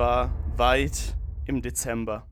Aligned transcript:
War 0.00 0.32
weit 0.56 1.14
im 1.44 1.60
Dezember. 1.60 2.26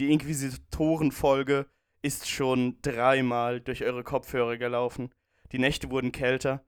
Die 0.00 0.10
Inquisitorenfolge 0.10 1.66
ist 2.02 2.28
schon 2.28 2.82
dreimal 2.82 3.60
durch 3.60 3.84
eure 3.84 4.02
Kopfhörer 4.02 4.56
gelaufen. 4.56 5.14
Die 5.52 5.60
Nächte 5.60 5.90
wurden 5.90 6.10
kälter. 6.10 6.64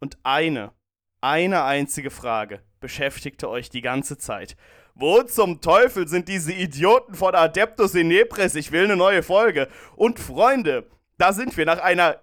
Und 0.00 0.18
eine, 0.22 0.74
eine 1.22 1.64
einzige 1.64 2.10
Frage 2.10 2.62
beschäftigte 2.78 3.48
euch 3.48 3.70
die 3.70 3.80
ganze 3.80 4.18
Zeit. 4.18 4.54
Wo 4.94 5.22
zum 5.22 5.62
Teufel 5.62 6.08
sind 6.08 6.28
diese 6.28 6.52
Idioten 6.52 7.14
von 7.14 7.34
Adeptus 7.34 7.94
Inepris? 7.94 8.54
Ich 8.54 8.70
will 8.70 8.84
eine 8.84 8.96
neue 8.96 9.22
Folge. 9.22 9.68
Und 9.96 10.20
Freunde, 10.20 10.90
da 11.16 11.32
sind 11.32 11.56
wir 11.56 11.64
nach 11.64 11.78
einer 11.78 12.22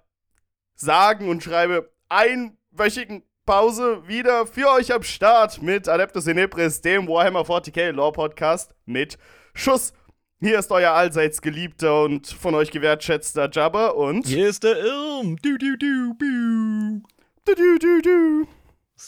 sagen 0.76 1.28
und 1.30 1.42
schreibe 1.42 1.92
einwöchigen 2.08 3.24
Pause 3.46 4.08
wieder 4.08 4.48
für 4.48 4.68
euch 4.72 4.92
am 4.92 5.04
Start 5.04 5.62
mit 5.62 5.88
Adeptus 5.88 6.26
Inepris, 6.26 6.82
dem 6.82 7.08
Warhammer 7.08 7.42
40k 7.42 7.92
Lore 7.92 8.12
Podcast 8.14 8.74
mit 8.86 9.20
Schuss. 9.54 9.94
Hier 10.40 10.58
ist 10.58 10.72
euer 10.72 10.92
allseits 10.94 11.42
geliebter 11.44 12.04
und 12.04 12.26
von 12.28 12.56
euch 12.56 12.72
gewertschätzter 12.72 13.50
Jabba 13.52 13.90
und. 13.90 14.26
Hier 14.26 14.50
ist 14.50 14.64
der 14.64 14.78
Irm. 14.80 15.38
Du, 15.38 15.58
du, 15.60 15.78
du, 15.78 16.14
bu. 16.18 17.08
Du, 17.46 17.54
du, 17.56 17.78
du, 17.78 18.02
du. 18.02 18.48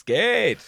Geht. 0.06 0.58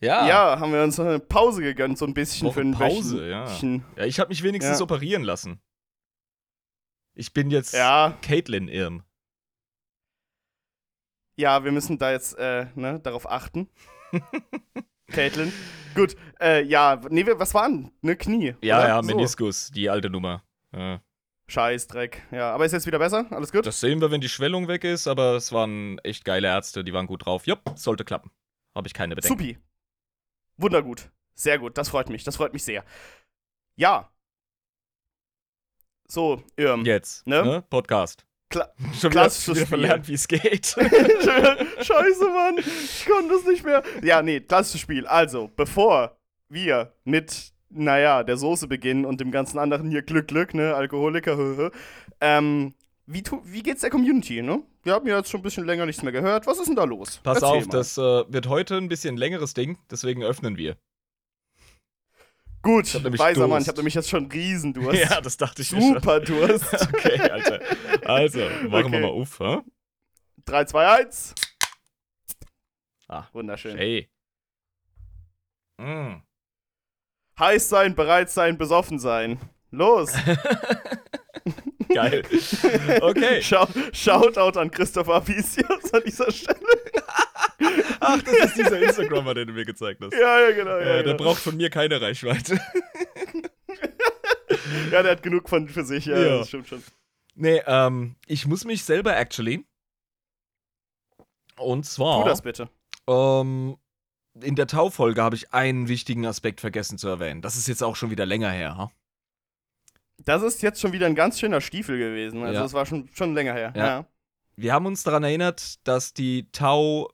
Ja. 0.00 0.26
Ja, 0.28 0.60
haben 0.60 0.72
wir 0.74 0.82
uns 0.82 1.00
eine 1.00 1.18
Pause 1.18 1.62
gegönnt, 1.62 1.96
so 1.96 2.04
ein 2.04 2.12
bisschen 2.14 2.46
Woche 2.48 2.54
für 2.56 2.60
ein 2.60 2.72
Pause, 2.72 3.26
ja. 3.26 3.46
Wöchchen. 3.46 3.84
ja 3.96 4.04
ich 4.04 4.20
habe 4.20 4.28
mich 4.28 4.42
wenigstens 4.42 4.78
Ja. 4.80 4.84
operieren 4.84 5.22
lassen. 5.22 5.60
Ich 7.14 7.32
bin 7.32 7.50
jetzt 7.50 7.72
Ja, 7.72 8.16
Caitlin 8.20 8.68
Irm. 8.68 9.02
Ja, 11.38 11.64
wir 11.64 11.72
müssen 11.72 11.98
da 11.98 12.10
jetzt 12.12 12.36
äh, 12.38 12.66
ne, 12.74 13.00
darauf 13.00 13.30
achten. 13.30 13.68
Caitlin. 15.10 15.52
Gut, 15.94 16.16
äh, 16.40 16.62
ja, 16.64 17.00
nee, 17.08 17.24
was 17.26 17.54
waren? 17.54 17.90
Ne, 18.02 18.16
Knie. 18.16 18.54
Ja, 18.62 18.78
oder? 18.78 18.88
ja, 18.88 19.02
So. 19.02 19.06
Meniskus, 19.06 19.70
die 19.70 19.88
alte 19.88 20.10
Nummer. 20.10 20.42
Ja. 20.76 21.00
Scheißdreck. 21.50 22.26
Ja, 22.30 22.52
aber 22.52 22.66
ist 22.66 22.72
jetzt 22.72 22.86
wieder 22.86 22.98
besser? 22.98 23.26
Alles 23.30 23.52
gut? 23.52 23.64
Das 23.66 23.80
sehen 23.80 24.00
wir, 24.02 24.10
wenn 24.10 24.20
die 24.20 24.28
Schwellung 24.28 24.68
weg 24.68 24.84
ist, 24.84 25.06
aber 25.06 25.34
es 25.36 25.50
waren 25.50 25.98
echt 26.00 26.24
geile 26.26 26.48
Ärzte, 26.48 26.84
die 26.84 26.92
waren 26.92 27.06
gut 27.06 27.24
drauf. 27.24 27.46
Jupp, 27.46 27.62
sollte 27.76 28.04
klappen. 28.04 28.30
Habe 28.74 28.86
ich 28.86 28.92
keine 28.92 29.14
Bedenken. 29.14 29.38
Supi. 29.38 29.58
Wundergut. 30.58 31.10
Sehr 31.34 31.58
gut. 31.58 31.78
Das 31.78 31.88
freut 31.88 32.10
mich. 32.10 32.22
Das 32.24 32.36
freut 32.36 32.52
mich 32.52 32.64
sehr. 32.64 32.84
Ja. 33.76 34.12
So, 36.06 36.42
Irm. 36.56 36.84
Jetzt, 36.84 37.26
Ne? 37.26 37.42
ne? 37.44 37.62
Podcast. 37.70 38.26
Kla 38.50 38.68
Schon 39.00 39.10
klassisches 39.10 39.48
wieder 39.48 39.66
Spiel. 39.66 39.78
verlernt, 39.78 40.08
wie 40.08 40.14
es 40.14 40.28
geht. 40.28 40.66
Scheiße, 40.66 42.24
Mann. 42.32 42.58
Ich 42.58 43.06
konnte 43.06 43.34
es 43.34 43.46
nicht 43.46 43.64
mehr. 43.64 43.82
Ja, 44.02 44.22
nee, 44.22 44.40
klassisches 44.40 44.80
Spiel. 44.80 45.06
Also, 45.06 45.50
bevor 45.54 46.16
wir 46.48 46.92
mit, 47.04 47.52
naja, 47.70 48.22
der 48.22 48.36
Soße 48.36 48.66
beginnen 48.66 49.04
und 49.04 49.20
dem 49.20 49.30
ganzen 49.30 49.58
anderen 49.58 49.90
hier 49.90 50.02
Glück, 50.02 50.28
Glück, 50.28 50.54
ne, 50.54 50.74
Alkoholiker, 50.74 51.36
hö, 51.36 51.56
hö, 51.56 51.70
ähm, 52.20 52.74
wie, 53.06 53.22
wie 53.44 53.62
geht's 53.62 53.80
der 53.80 53.90
Community, 53.90 54.42
ne? 54.42 54.62
Wir 54.82 54.94
haben 54.94 55.06
ja 55.06 55.16
jetzt 55.16 55.30
schon 55.30 55.40
ein 55.40 55.42
bisschen 55.42 55.64
länger 55.64 55.86
nichts 55.86 56.02
mehr 56.02 56.12
gehört. 56.12 56.46
Was 56.46 56.58
ist 56.58 56.68
denn 56.68 56.76
da 56.76 56.84
los? 56.84 57.20
Pass 57.22 57.42
Erzähl 57.42 57.58
auf, 57.58 57.66
mal. 57.66 57.72
das 57.72 57.96
äh, 57.98 58.00
wird 58.00 58.48
heute 58.48 58.76
ein 58.76 58.88
bisschen 58.88 59.16
längeres 59.16 59.54
Ding, 59.54 59.78
deswegen 59.90 60.22
öffnen 60.22 60.56
wir. 60.56 60.76
Gut, 62.68 62.86
Ich 62.86 62.94
hab 62.96 63.02
nämlich 63.02 63.18
weiser 63.18 63.40
Mann, 63.48 63.50
Durst. 63.50 63.62
ich 63.62 63.68
hab 63.68 63.76
nämlich 63.78 63.94
jetzt 63.94 64.10
schon 64.10 64.26
Riesendurst. 64.30 64.98
Ja, 65.10 65.20
das 65.22 65.38
dachte 65.38 65.62
ich 65.62 65.72
mir 65.72 65.80
schon. 65.80 65.94
Super 65.94 66.20
Durst. 66.20 66.72
Okay, 66.94 67.18
Alter. 67.18 67.60
Also, 68.04 68.40
machen 68.40 68.70
wir 68.70 68.78
Okay. 68.84 69.00
mal 69.00 69.08
auf, 69.08 69.38
hä? 69.40 69.58
3, 70.44 70.64
2, 70.66 70.88
1. 70.98 71.34
Ah, 73.08 73.24
Wunderschön. 73.32 73.78
Hey. 73.78 74.10
Mm. 75.78 76.16
Heiß 77.38 77.68
sein, 77.70 77.94
bereit 77.94 78.28
sein, 78.30 78.58
besoffen 78.58 78.98
sein. 78.98 79.38
Los. 79.70 80.12
Geil. 81.94 82.22
Okay. 83.00 83.40
Shoutout 83.42 84.58
an 84.58 84.70
Christopher 84.70 85.14
Apicius 85.14 85.94
an 85.94 86.02
dieser 86.04 86.30
Stelle. 86.30 86.58
Ach, 88.00 88.22
das 88.22 88.34
ist 88.46 88.56
dieser 88.56 88.80
Instagrammer, 88.80 89.34
den 89.34 89.48
du 89.48 89.52
mir 89.54 89.64
gezeigt 89.64 90.00
hast. 90.02 90.12
Ja, 90.12 90.40
ja, 90.40 90.50
genau. 90.52 90.70
Ja, 90.70 90.78
Äh, 90.80 90.84
der 90.84 91.02
genau. 91.14 91.24
braucht 91.24 91.40
von 91.42 91.56
mir 91.56 91.70
keine 91.70 92.00
Reichweite. 92.00 92.60
ja 94.90 95.02
der 95.02 95.12
hat 95.12 95.22
genug 95.22 95.48
von 95.48 95.68
für 95.68 95.84
sich. 95.84 96.06
Ja, 96.06 96.18
Ja. 96.18 96.38
das 96.38 96.48
stimmt 96.48 96.68
schon. 96.68 96.82
Nee, 97.34 97.62
ähm, 97.66 98.16
ich 98.26 98.46
muss 98.46 98.64
mich 98.64 98.84
selber 98.84 99.16
actually. 99.16 99.64
Und 101.56 101.84
zwar. 101.86 102.22
Tu 102.22 102.28
das 102.28 102.42
bitte. 102.42 102.68
Ähm, 103.08 103.76
in 104.40 104.54
der 104.54 104.66
Taufolge 104.66 105.22
habe 105.22 105.36
ich 105.36 105.52
einen 105.52 105.88
wichtigen 105.88 106.26
Aspekt 106.26 106.60
vergessen 106.60 106.98
zu 106.98 107.08
erwähnen. 107.08 107.42
Das 107.42 107.56
ist 107.56 107.66
jetzt 107.66 107.82
auch 107.82 107.96
schon 107.96 108.10
wieder 108.10 108.26
länger 108.26 108.50
her, 108.50 108.76
ha? 108.76 108.90
Das 110.24 110.42
ist 110.42 110.62
jetzt 110.62 110.80
schon 110.80 110.92
wieder 110.92 111.06
ein 111.06 111.14
ganz 111.14 111.38
schöner 111.38 111.60
Stiefel 111.60 111.98
gewesen. 111.98 112.42
Also, 112.42 112.54
Ja. 112.54 112.62
das 112.62 112.72
war 112.72 112.86
schon, 112.86 113.08
schon 113.12 113.34
länger 113.34 113.54
her. 113.54 113.72
Ja. 113.76 113.86
Ja. 113.86 114.06
Wir 114.56 114.72
haben 114.72 114.86
uns 114.86 115.04
daran 115.04 115.22
erinnert, 115.22 115.86
dass 115.86 116.12
die 116.12 116.50
Tau 116.50 117.08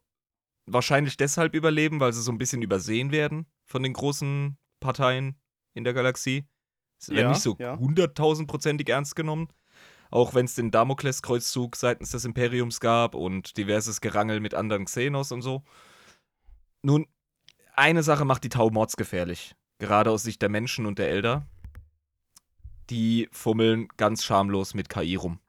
wahrscheinlich 0.66 1.16
deshalb 1.16 1.54
überleben, 1.54 2.00
weil 2.00 2.12
sie 2.12 2.22
so 2.22 2.32
ein 2.32 2.38
bisschen 2.38 2.62
übersehen 2.62 3.12
werden 3.12 3.47
von 3.64 3.82
den 3.82 3.92
großen 3.92 4.56
Parteien 4.80 5.38
in 5.72 5.84
der 5.84 5.94
Galaxie. 5.94 6.47
Es 7.00 7.08
wird 7.08 7.20
Ja, 7.20 7.28
nicht 7.28 7.42
so 7.42 7.56
ja. 7.58 7.78
hunderttausendprozentig 7.78 8.88
ernst 8.88 9.16
genommen. 9.16 9.48
Auch 10.10 10.34
wenn 10.34 10.44
es 10.44 10.54
den 10.54 10.70
Damoklес-Kreuzzug 10.70 11.76
seitens 11.76 12.10
des 12.10 12.25
Imperiums 12.25 12.78
gab 12.78 13.14
und 13.14 13.56
diverses 13.56 14.00
Gerangel 14.00 14.41
mit 14.41 14.54
anderen 14.54 14.84
Xenos 14.84 15.32
und 15.32 15.42
so. 15.42 15.64
Nun, 16.82 17.06
eine 17.75 18.02
Sache 18.02 18.25
macht 18.25 18.44
die 18.44 18.48
Tau 18.48 18.70
mordsgefährlich. 18.70 19.56
Gerade 19.78 20.10
aus 20.10 20.22
Sicht 20.22 20.41
der 20.41 20.48
Menschen 20.48 20.86
und 20.86 20.98
der 20.98 21.10
Elder. 21.10 21.48
Die 22.91 23.28
fummeln 23.32 23.88
ganz 23.96 24.22
schamlos 24.25 24.75
mit 24.75 24.88
KI 24.88 25.16
rum. 25.16 25.41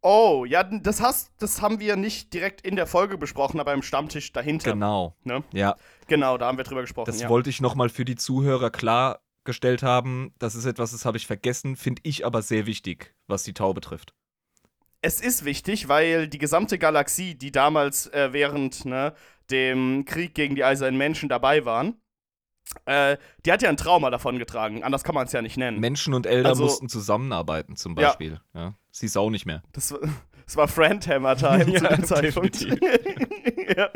Oh, 0.00 0.44
ja, 0.44 0.62
das, 0.62 1.00
hast, 1.00 1.32
das 1.38 1.60
haben 1.60 1.80
wir 1.80 1.96
nicht 1.96 2.32
direkt 2.32 2.60
in 2.60 2.76
der 2.76 2.86
Folge 2.86 3.18
besprochen, 3.18 3.58
aber 3.58 3.74
im 3.74 3.82
Stammtisch 3.82 4.32
dahinter. 4.32 4.72
Genau. 4.72 5.16
Ne? 5.24 5.42
Ja, 5.52 5.76
Genau, 6.08 6.38
da 6.38 6.46
haben 6.46 6.56
wir 6.56 6.64
drüber 6.64 6.80
gesprochen. 6.80 7.06
Das 7.06 7.20
ja. 7.20 7.28
wollte 7.28 7.50
ich 7.50 7.60
nochmal 7.60 7.90
für 7.90 8.04
die 8.04 8.16
Zuhörer 8.16 8.70
klargestellt 8.70 9.82
haben. 9.82 10.32
Das 10.38 10.54
ist 10.54 10.64
etwas, 10.64 10.90
das 10.92 11.04
habe 11.04 11.18
ich 11.18 11.26
vergessen, 11.26 11.76
finde 11.76 12.00
ich 12.04 12.24
aber 12.26 12.42
sehr 12.42 12.66
wichtig, 12.66 13.14
was 13.26 13.44
die 13.44 13.52
Tau 13.52 13.74
betrifft. 13.74 14.14
Es 15.00 15.20
ist 15.20 15.44
wichtig, 15.44 15.88
weil 15.88 16.26
die 16.26 16.38
gesamte 16.38 16.78
Galaxie, 16.78 17.36
die 17.36 17.52
damals 17.52 18.06
äh, 18.08 18.32
während 18.32 18.84
ne, 18.84 19.14
dem 19.50 20.04
Krieg 20.06 20.34
gegen 20.34 20.56
die 20.56 20.64
eisernen 20.64 20.98
Menschen 20.98 21.28
dabei 21.28 21.64
waren, 21.64 22.00
äh, 22.84 23.16
die 23.46 23.52
hat 23.52 23.62
ja 23.62 23.68
ein 23.68 23.76
Trauma 23.76 24.10
davon 24.10 24.38
getragen. 24.38 24.82
Anders 24.84 25.04
kann 25.04 25.14
man 25.14 25.26
es 25.26 25.32
ja 25.32 25.42
nicht 25.42 25.56
nennen. 25.56 25.80
Menschen 25.80 26.14
und 26.14 26.26
Elder 26.26 26.50
Also- 26.50 26.64
mussten 26.64 26.88
zusammenarbeiten, 26.88 27.76
zum 27.76 27.96
Ja. 27.98 28.08
Beispiel. 28.08 28.40
Ja. 28.54 28.74
Sie 28.90 29.06
ist 29.06 29.16
auch 29.16 29.30
nicht 29.30 29.46
mehr. 29.46 29.62
Das, 29.72 29.92
war- 29.92 30.00
das 30.46 30.56
war 30.56 30.68
Friendhammer-Time 30.68 31.64
zu 31.76 31.84
Ja, 31.84 31.88
dem 31.96 32.04
Zeitpunkt. 32.04 32.60
ja. 33.76 33.88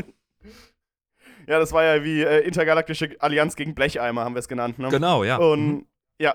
ja, 1.47 1.59
das 1.59 1.73
war 1.73 1.83
ja 1.85 2.05
wie 2.05 2.23
äh, 2.23 2.41
Intergalaktische 2.47 3.17
Allianz 3.21 3.57
gegen 3.57 3.75
Blecheimer, 3.75 4.25
haben 4.25 4.35
wir 4.35 4.41
es 4.41 4.49
genannt. 4.49 4.79
Ne? 4.79 4.89
Genau, 4.89 5.25
ja. 5.25 5.37
Und 5.37 5.67
Mhm. 5.67 5.87
ja. 6.19 6.35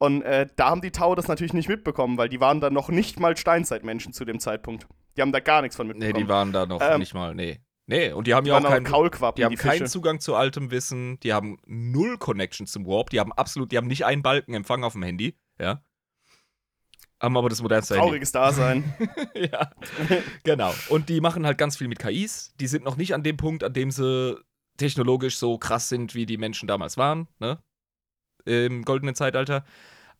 Und 0.00 0.22
äh, 0.22 0.46
da 0.54 0.70
haben 0.70 0.80
die 0.80 0.92
Tau 0.92 1.16
das 1.16 1.26
natürlich 1.26 1.54
nicht 1.54 1.68
mitbekommen, 1.68 2.18
weil 2.18 2.28
die 2.28 2.40
waren 2.40 2.60
dann 2.60 2.72
noch 2.72 2.88
nicht 2.88 3.18
mal 3.18 3.36
Steinzeitmenschen 3.36 4.12
zu 4.12 4.24
dem 4.24 4.38
Zeitpunkt. 4.38 4.86
Die 5.16 5.22
haben 5.22 5.32
da 5.32 5.40
gar 5.40 5.60
nichts 5.60 5.74
von 5.76 5.88
Nee, 5.88 5.94
mitbekommen. 5.94 6.24
die 6.24 6.28
waren 6.28 6.52
da 6.52 6.66
noch 6.66 6.80
Ähm, 6.80 7.00
nicht 7.00 7.14
mal. 7.14 7.34
Nee. 7.34 7.58
Nee, 7.88 8.12
und 8.12 8.26
die 8.26 8.34
haben 8.34 8.44
Die 8.44 8.50
ja 8.50 8.58
auch 8.58 8.62
keinen. 8.62 8.84
Die 8.84 9.44
haben 9.44 9.50
die 9.50 9.56
keinen. 9.56 9.86
Zugang 9.86 10.20
zu 10.20 10.34
altem 10.34 10.70
Wissen, 10.70 11.18
die 11.20 11.32
haben 11.32 11.56
null 11.64 12.18
Connection 12.18 12.66
zum 12.66 12.86
Warp, 12.86 13.08
die 13.08 13.18
haben 13.18 13.32
absolut, 13.32 13.72
die 13.72 13.78
haben 13.78 13.86
nicht 13.86 14.04
einen 14.04 14.22
Balken 14.22 14.52
Empfang 14.52 14.84
auf 14.84 14.92
dem 14.92 15.02
Handy, 15.02 15.38
ja. 15.58 15.82
Haben 17.18 17.36
aber 17.38 17.48
das 17.48 17.62
modernste 17.62 17.94
Handy. 17.94 18.06
Trauriges 18.06 18.30
Dasein. 18.30 18.94
ja, 19.34 19.72
genau. 20.44 20.72
Und 20.90 21.08
die 21.08 21.22
machen 21.22 21.46
halt 21.46 21.56
ganz 21.56 21.78
viel 21.78 21.88
mit 21.88 21.98
KIs. 21.98 22.52
Die 22.60 22.66
sind 22.66 22.84
noch 22.84 22.96
nicht 22.96 23.14
an 23.14 23.22
dem 23.22 23.38
Punkt, 23.38 23.64
an 23.64 23.72
dem 23.72 23.90
sie 23.90 24.38
technologisch 24.76 25.38
so 25.38 25.56
krass 25.58 25.88
sind, 25.88 26.14
wie 26.14 26.26
die 26.26 26.36
Menschen 26.36 26.68
damals 26.68 26.98
waren, 26.98 27.26
ne? 27.40 27.58
Im 28.44 28.84
goldenen 28.84 29.14
Zeitalter. 29.14 29.64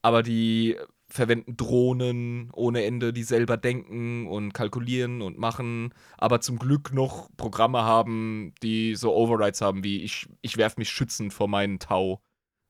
Aber 0.00 0.22
die 0.22 0.78
verwenden 1.10 1.56
Drohnen 1.56 2.50
ohne 2.52 2.84
Ende, 2.84 3.12
die 3.12 3.22
selber 3.22 3.56
denken 3.56 4.26
und 4.26 4.52
kalkulieren 4.52 5.22
und 5.22 5.38
machen, 5.38 5.94
aber 6.18 6.40
zum 6.40 6.58
Glück 6.58 6.92
noch 6.92 7.30
Programme 7.36 7.82
haben, 7.82 8.52
die 8.62 8.94
so 8.94 9.14
Overrides 9.14 9.60
haben, 9.62 9.82
wie 9.84 10.02
ich, 10.02 10.28
ich 10.42 10.56
werf 10.58 10.76
mich 10.76 10.90
schützend 10.90 11.32
vor 11.32 11.48
meinen 11.48 11.78
Tau, 11.78 12.20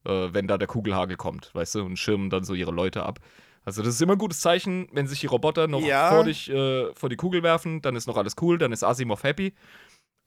äh, 0.05 0.29
wenn 0.32 0.46
da 0.46 0.56
der 0.56 0.69
Kugelhagel 0.69 1.17
kommt, 1.17 1.52
weißt 1.55 1.76
du, 1.76 1.82
und 1.85 1.99
schirmen 1.99 2.31
dann 2.31 2.44
so 2.44 2.55
ihre 2.55 2.70
Leute 2.70 3.02
ab. 3.02 3.19
Also 3.64 3.82
das 3.82 3.94
ist 3.94 4.00
immer 4.02 4.12
ein 4.12 4.19
gutes 4.19 4.40
Zeichen, 4.40 4.88
wenn 4.93 5.06
sich 5.08 5.20
die 5.20 5.26
Roboter 5.26 5.67
noch 5.67 5.82
Ja. 5.82 6.08
vor 6.08 6.25
dich, 6.25 6.49
äh, 6.49 6.94
vor 6.94 7.08
die 7.08 7.17
Kugel 7.17 7.43
werfen, 7.43 7.82
dann 7.82 7.96
ist 7.96 8.06
noch 8.06 8.17
alles 8.17 8.37
cool, 8.40 8.56
dann 8.56 8.73
ist 8.73 8.85
Asimov 8.85 9.25
happy. 9.25 9.52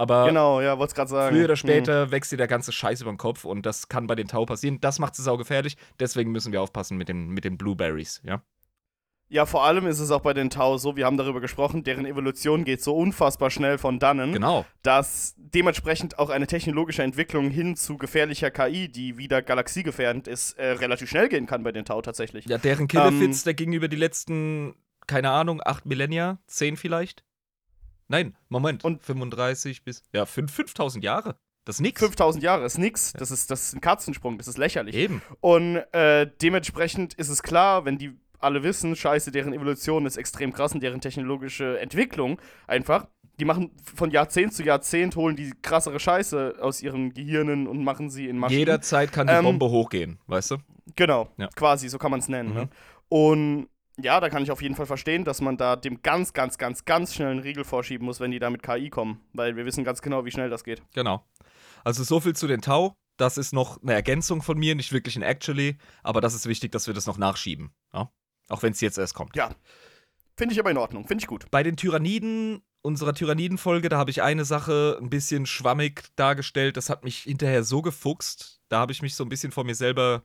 Aber 0.01 0.25
genau, 0.25 0.61
ja, 0.61 0.79
wollte 0.79 0.95
gerade 0.95 1.09
sagen. 1.11 1.35
früher 1.35 1.45
oder 1.45 1.53
Hm. 1.53 1.57
später 1.57 2.09
wächst 2.11 2.31
dir 2.31 2.37
der 2.37 2.47
ganze 2.47 2.71
Scheiß 2.71 3.01
über 3.01 3.11
den 3.11 3.17
Kopf 3.17 3.45
und 3.45 3.65
das 3.65 3.87
kann 3.87 4.07
bei 4.07 4.15
den 4.15 4.27
Tau 4.27 4.45
passieren. 4.45 4.79
Das 4.81 4.97
macht 4.97 5.17
es 5.17 5.23
saugefährlich, 5.23 5.77
deswegen 5.99 6.31
müssen 6.31 6.51
wir 6.51 6.61
aufpassen 6.61 6.97
mit 6.97 7.07
den, 7.07 7.29
mit 7.29 7.43
den 7.45 7.57
Blueberries, 7.57 8.19
ja. 8.23 8.41
Ja, 9.29 9.45
vor 9.45 9.63
allem 9.63 9.87
ist 9.87 9.99
es 9.99 10.11
auch 10.11 10.19
bei 10.19 10.33
den 10.33 10.49
Tau 10.49 10.77
so, 10.77 10.97
wir 10.97 11.05
haben 11.05 11.15
darüber 11.15 11.39
gesprochen, 11.39 11.83
deren 11.85 12.05
Evolution 12.05 12.65
geht 12.65 12.83
so 12.83 12.97
unfassbar 12.97 13.49
schnell 13.49 13.77
von 13.77 13.97
dannen, 13.97 14.33
Genau. 14.33 14.65
dass 14.81 15.35
dementsprechend 15.37 16.19
auch 16.19 16.29
eine 16.29 16.47
technologische 16.47 17.03
Entwicklung 17.03 17.49
hin 17.49 17.77
zu 17.77 17.97
gefährlicher 17.97 18.51
KI, 18.51 18.89
die 18.89 19.17
wieder 19.17 19.41
galaxiegefährdend 19.41 20.27
ist, 20.27 20.57
äh, 20.57 20.71
relativ 20.71 21.09
schnell 21.09 21.29
gehen 21.29 21.45
kann 21.45 21.63
bei 21.63 21.71
den 21.71 21.85
Tau 21.85 22.01
tatsächlich. 22.01 22.45
Ja, 22.45 22.57
deren 22.57 22.89
Killefits, 22.89 23.43
der 23.45 23.53
ging 23.53 23.71
über 23.71 23.87
die 23.87 23.95
letzten, 23.95 24.73
keine 25.07 25.29
Ahnung, 25.29 25.61
acht 25.63 25.85
Millennia, 25.85 26.39
zehn 26.47 26.75
vielleicht? 26.75 27.23
Nein, 28.11 28.35
Moment. 28.49 28.83
Und- 28.83 29.01
35 29.03 29.83
bis, 29.83 30.03
ja, 30.13 30.25
fünf- 30.25 30.51
5000 30.53 31.03
Jahre. 31.03 31.35
Das 31.65 31.75
ist 31.77 31.81
nix. 31.81 31.99
5000 32.01 32.43
Jahre 32.43 32.65
ist 32.65 32.77
nix, 32.79 33.13
das 33.13 33.29
ist, 33.31 33.51
das 33.51 33.63
ist 33.67 33.73
ein 33.75 33.81
Katzensprung, 33.81 34.37
das 34.37 34.47
ist 34.47 34.57
lächerlich. 34.57 34.95
Eben. 34.95 35.21
Und 35.41 35.77
äh, 35.93 36.27
dementsprechend 36.41 37.13
ist 37.13 37.29
es 37.29 37.43
klar, 37.43 37.85
wenn 37.85 37.97
die 37.99 38.17
alle 38.39 38.63
wissen, 38.63 38.95
scheiße, 38.95 39.31
deren 39.31 39.53
Evolution 39.53 40.05
ist 40.07 40.17
extrem 40.17 40.51
krass 40.53 40.73
und 40.73 40.81
deren 40.81 40.99
technologische 41.01 41.79
Entwicklung 41.79 42.41
einfach, 42.65 43.05
die 43.39 43.45
machen 43.45 43.69
von 43.95 44.09
Jahrzehnt 44.09 44.53
zu 44.53 44.63
Jahrzehnt, 44.63 45.15
holen 45.15 45.35
die 45.35 45.53
krassere 45.61 45.99
Scheiße 45.99 46.55
aus 46.59 46.81
ihren 46.81 47.13
Gehirnen 47.13 47.67
und 47.67 47.83
machen 47.83 48.09
sie 48.09 48.27
in 48.27 48.39
Maschinen. 48.39 48.59
Jederzeit 48.59 49.11
kann 49.11 49.27
die 49.27 49.33
Ähm, 49.33 49.43
Bombe 49.43 49.69
hochgehen, 49.69 50.17
weißt 50.25 50.51
du? 50.51 50.57
Genau, 50.95 51.29
Ja. 51.37 51.47
quasi, 51.55 51.87
so 51.89 51.99
kann 51.99 52.09
man 52.09 52.19
es 52.19 52.27
nennen. 52.27 52.49
Mhm. 52.49 52.55
Ne? 52.55 52.69
Und 53.09 53.67
ja, 53.99 54.19
da 54.19 54.29
kann 54.29 54.43
ich 54.43 54.51
auf 54.51 54.61
jeden 54.61 54.75
Fall 54.75 54.85
verstehen, 54.85 55.25
dass 55.25 55.41
man 55.41 55.57
da 55.57 55.75
dem 55.75 56.01
ganz, 56.01 56.33
ganz, 56.33 56.57
ganz, 56.57 56.85
ganz 56.85 57.13
schnell 57.13 57.31
einen 57.31 57.39
Riegel 57.39 57.63
vorschieben 57.63 58.05
muss, 58.05 58.19
wenn 58.19 58.31
die 58.31 58.39
da 58.39 58.49
mit 58.49 58.63
KI 58.63 58.89
kommen. 58.89 59.21
Weil 59.33 59.55
wir 59.55 59.65
wissen 59.65 59.83
ganz 59.83 60.01
genau, 60.01 60.25
wie 60.25 60.31
schnell 60.31 60.49
das 60.49 60.63
geht. 60.63 60.81
Genau. 60.93 61.25
Also 61.83 62.03
so 62.03 62.19
viel 62.19 62.35
zu 62.35 62.47
den 62.47 62.61
Tau. 62.61 62.93
Das 63.17 63.37
ist 63.37 63.53
noch 63.53 63.81
eine 63.83 63.93
Ergänzung 63.93 64.41
von 64.41 64.57
mir, 64.57 64.73
nicht 64.73 64.93
wirklich 64.93 65.15
ein 65.15 65.21
Actually, 65.21 65.77
aber 66.01 66.21
das 66.21 66.33
ist 66.33 66.47
wichtig, 66.47 66.71
dass 66.71 66.87
wir 66.87 66.93
das 66.93 67.05
noch 67.05 67.17
nachschieben. 67.17 67.71
Ja? 67.93 68.09
Auch 68.49 68.63
wenn 68.63 68.71
es 68.71 68.81
jetzt 68.81 68.97
erst 68.97 69.13
kommt. 69.13 69.35
Ja. 69.35 69.51
Finde 70.37 70.53
ich 70.53 70.59
aber 70.59 70.71
in 70.71 70.77
Ordnung, 70.77 71.05
finde 71.05 71.21
ich 71.21 71.27
gut. 71.27 71.45
Bei 71.51 71.61
den 71.61 71.77
Tyranniden, 71.77 72.63
unserer 72.81 73.13
Tyrannidenfolge, 73.13 73.89
da 73.89 73.97
habe 73.97 74.09
ich 74.09 74.23
eine 74.23 74.45
Sache 74.45 74.97
ein 74.99 75.09
bisschen 75.09 75.45
schwammig 75.45 76.05
dargestellt. 76.15 76.77
Das 76.77 76.89
hat 76.89 77.03
mich 77.03 77.19
hinterher 77.19 77.63
so 77.63 77.83
gefuchst. 77.83 78.59
Da 78.69 78.79
habe 78.79 78.91
ich 78.91 79.03
mich 79.03 79.13
so 79.15 79.23
ein 79.23 79.29
bisschen 79.29 79.51
vor 79.51 79.65
mir 79.65 79.75
selber, 79.75 80.23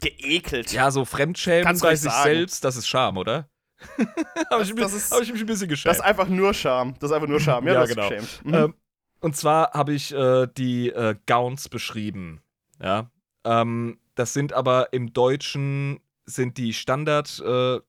Geekelt. 0.00 0.72
ja, 0.72 0.90
so 0.90 1.04
fremdschämen 1.04 1.64
Kannst 1.64 1.82
bei 1.82 1.94
sich 1.96 2.10
sagen. 2.10 2.30
selbst. 2.30 2.64
Das 2.64 2.76
ist 2.76 2.86
Scham, 2.88 3.16
oder? 3.16 3.48
habe 4.50 4.62
ich, 4.62 4.74
das 4.74 5.10
hab 5.10 5.22
ich 5.22 5.32
mich 5.32 5.40
ein 5.40 5.46
bisschen 5.46 5.68
Das 5.68 5.78
geschämt. 5.80 5.94
ist 5.96 6.00
einfach 6.02 6.28
nur 6.28 6.54
Scham. 6.54 6.94
Das 7.00 7.10
ist 7.10 7.14
einfach 7.14 7.28
nur 7.28 7.40
Scham. 7.40 7.66
Ja, 7.66 7.74
Ja, 7.74 7.80
das 7.80 7.90
genau. 7.90 8.10
Mhm. 8.44 8.54
Ähm, 8.54 8.74
und 9.20 9.36
zwar 9.36 9.72
habe 9.72 9.92
ich 9.92 10.12
äh, 10.12 10.46
die 10.56 10.90
äh, 10.90 11.16
Gowns 11.26 11.68
beschrieben. 11.68 12.42
Ja. 12.80 13.10
Ähm, 13.44 13.98
das 14.14 14.32
sind 14.34 14.52
aber 14.52 14.92
im 14.92 15.12
Deutschen 15.12 16.00
sind 16.26 16.58
die 16.58 16.72
Standard 16.74 17.40
äh, 17.40 17.80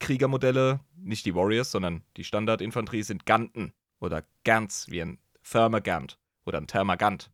Kriegermodelle, 0.00 0.80
nicht 0.96 1.26
die 1.26 1.34
Warriors, 1.34 1.70
sondern 1.70 2.02
die 2.16 2.24
Standardinfanterie 2.24 3.02
sind 3.02 3.26
Ganten 3.26 3.72
oder 4.00 4.24
Gants, 4.44 4.88
wie 4.90 5.02
ein 5.02 5.18
Thermagant 5.48 6.18
oder 6.44 6.58
ein 6.58 6.66
Thermagant. 6.66 7.30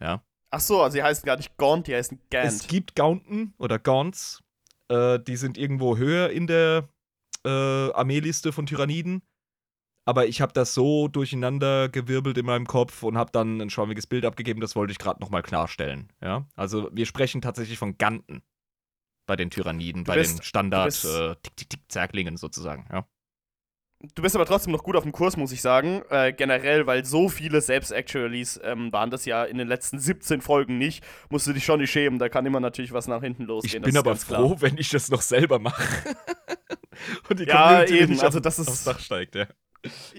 Ja. 0.00 0.22
Ach 0.56 0.60
so, 0.60 0.80
also 0.82 0.96
die 0.96 1.02
heißen 1.02 1.26
gar 1.26 1.36
nicht 1.36 1.56
Gaunt, 1.58 1.86
die 1.86 1.94
heißen 1.94 2.18
Es 2.30 2.60
Gant. 2.60 2.68
gibt 2.68 2.94
Gaunten 2.96 3.52
oder 3.58 3.78
Gaunts, 3.78 4.42
äh, 4.88 5.18
die 5.20 5.36
sind 5.36 5.58
irgendwo 5.58 5.98
höher 5.98 6.30
in 6.30 6.46
der 6.46 6.88
äh, 7.44 7.48
Armeeliste 7.50 8.52
von 8.52 8.64
Tyranniden. 8.64 9.20
Aber 10.06 10.26
ich 10.28 10.40
habe 10.40 10.52
das 10.54 10.72
so 10.72 11.08
durcheinander 11.08 11.90
gewirbelt 11.90 12.38
in 12.38 12.46
meinem 12.46 12.66
Kopf 12.66 13.02
und 13.02 13.18
habe 13.18 13.32
dann 13.32 13.60
ein 13.60 13.68
schwammiges 13.70 14.06
Bild 14.06 14.24
abgegeben. 14.24 14.60
Das 14.60 14.76
wollte 14.76 14.92
ich 14.92 14.98
gerade 14.98 15.20
nochmal 15.20 15.42
klarstellen. 15.42 16.10
Ja? 16.22 16.46
Also 16.54 16.88
wir 16.92 17.04
sprechen 17.04 17.42
tatsächlich 17.42 17.76
von 17.76 17.98
Ganten 17.98 18.40
bei 19.26 19.36
den 19.36 19.50
Tyranniden, 19.50 20.04
bei 20.04 20.14
bist- 20.14 20.38
den 20.38 20.42
Standard 20.42 20.86
bist- 20.86 21.04
äh, 21.04 22.36
sozusagen. 22.36 22.86
Ja? 22.90 23.06
Du 24.14 24.22
bist 24.22 24.34
aber 24.36 24.44
trotzdem 24.44 24.72
noch 24.72 24.82
gut 24.82 24.94
auf 24.94 25.04
dem 25.04 25.12
Kurs, 25.12 25.36
muss 25.38 25.52
ich 25.52 25.62
sagen. 25.62 26.02
Äh, 26.10 26.32
generell, 26.32 26.86
weil 26.86 27.04
so 27.04 27.28
viele 27.30 27.60
Selbst-Actualies 27.62 28.60
ähm, 28.62 28.92
waren 28.92 29.10
das 29.10 29.24
ja 29.24 29.44
in 29.44 29.56
den 29.56 29.66
letzten 29.68 29.98
17 29.98 30.42
Folgen 30.42 30.76
nicht. 30.76 31.02
Musst 31.30 31.46
du 31.46 31.52
dich 31.54 31.64
schon 31.64 31.80
nicht 31.80 31.90
schämen, 31.90 32.18
da 32.18 32.28
kann 32.28 32.44
immer 32.44 32.60
natürlich 32.60 32.92
was 32.92 33.08
nach 33.08 33.22
hinten 33.22 33.44
losgehen. 33.44 33.82
Ich 33.82 33.86
bin 33.90 33.96
aber 33.96 34.10
ganz 34.10 34.24
froh, 34.24 34.48
klar. 34.56 34.62
wenn 34.62 34.76
ich 34.78 34.90
das 34.90 35.08
noch 35.10 35.22
selber 35.22 35.58
mache. 35.58 35.82
und 37.30 37.40
die 37.40 37.44
Ja, 37.44 37.68
Community 37.68 37.98
eben, 38.00 38.12
nicht 38.12 38.22
also 38.22 38.38
das 38.38 38.58
ist- 38.58 38.68
aufs 38.68 38.84
Dach 38.84 38.98
steigt, 39.00 39.34
ja. 39.34 39.46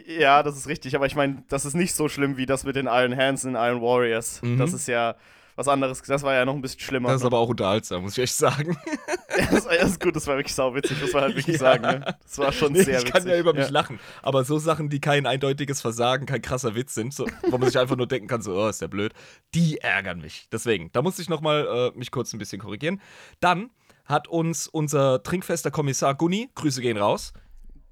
Ja, 0.08 0.44
das 0.44 0.56
ist 0.56 0.68
richtig, 0.68 0.96
aber 0.96 1.06
ich 1.08 1.16
meine, 1.16 1.44
das 1.50 1.66
ist 1.66 1.74
nicht 1.74 1.94
so 1.94 2.08
schlimm 2.08 2.38
wie 2.38 2.46
das 2.46 2.64
mit 2.64 2.76
den 2.78 2.86
Iron 2.88 3.16
Hands 3.18 3.44
und 3.44 3.56
Iron 3.56 3.82
Warriors. 3.82 4.42
Mhm. 4.42 4.58
Das 4.58 4.72
ist 4.74 4.88
ja 4.88 5.16
was 5.58 5.68
anderes. 5.68 6.02
Das 6.04 6.24
war 6.24 6.34
ja 6.34 6.46
noch 6.46 6.54
ein 6.54 6.62
bisschen 6.62 6.80
schlimmer. 6.80 7.10
Das 7.10 7.22
ist 7.22 7.26
aber 7.26 7.40
auch 7.40 7.50
unterhaltsam, 7.50 8.04
muss 8.04 8.18
ich 8.18 8.24
echt 8.24 8.36
sagen. 8.36 8.78
das, 9.52 9.66
war, 9.66 9.76
das 9.76 9.90
ist 9.90 10.00
gut, 10.00 10.16
das 10.16 10.26
war 10.28 10.38
wirklich 10.38 10.56
sauwitzig, 10.56 11.02
muss 11.02 11.12
man 11.12 11.24
halt 11.24 11.36
wirklich 11.36 11.56
Ja. 11.60 11.60
sagen. 11.60 11.82
Ne? 11.84 12.16
Das 12.24 12.38
war 12.38 12.52
schon 12.54 12.72
Nee, 12.72 12.84
sehr 12.84 13.00
ich 13.00 13.02
witzig. 13.02 13.14
kann 13.14 13.28
ja 13.28 13.38
über 13.38 13.54
mich 13.54 13.70
lachen. 13.70 14.00
Aber 14.22 14.46
so 14.46 14.58
Sachen, 14.60 14.88
die 14.90 15.02
kein 15.02 15.26
eindeutiges 15.26 15.82
Versagen, 15.82 16.26
kein 16.26 16.42
krasser 16.42 16.76
Witz 16.76 16.94
sind, 16.94 17.14
so, 17.14 17.28
wo 17.50 17.58
man 17.58 17.68
sich 17.70 17.78
einfach 17.78 17.98
nur 17.98 18.08
denken 18.08 18.28
kann, 18.28 18.42
so, 18.42 18.54
oh, 18.56 18.68
ist 18.70 18.82
der 18.82 18.88
blöd, 18.88 19.14
die 19.54 19.80
ärgern 19.80 20.20
mich. 20.22 20.48
Deswegen, 20.52 20.90
da 20.94 21.02
muss 21.02 21.20
ich 21.20 21.28
nochmal 21.28 21.92
äh, 21.94 21.98
mich 21.98 22.12
kurz 22.12 22.32
ein 22.34 22.38
bisschen 22.40 22.62
korrigieren. 22.62 23.02
Dann 23.42 23.72
hat 24.06 24.30
uns 24.30 24.68
unser 24.68 25.22
trinkfester 25.22 25.70
Kommissar 25.72 26.16
Gunni, 26.16 26.50
Grüße 26.56 26.80
gehen 26.82 26.98
raus, 26.98 27.34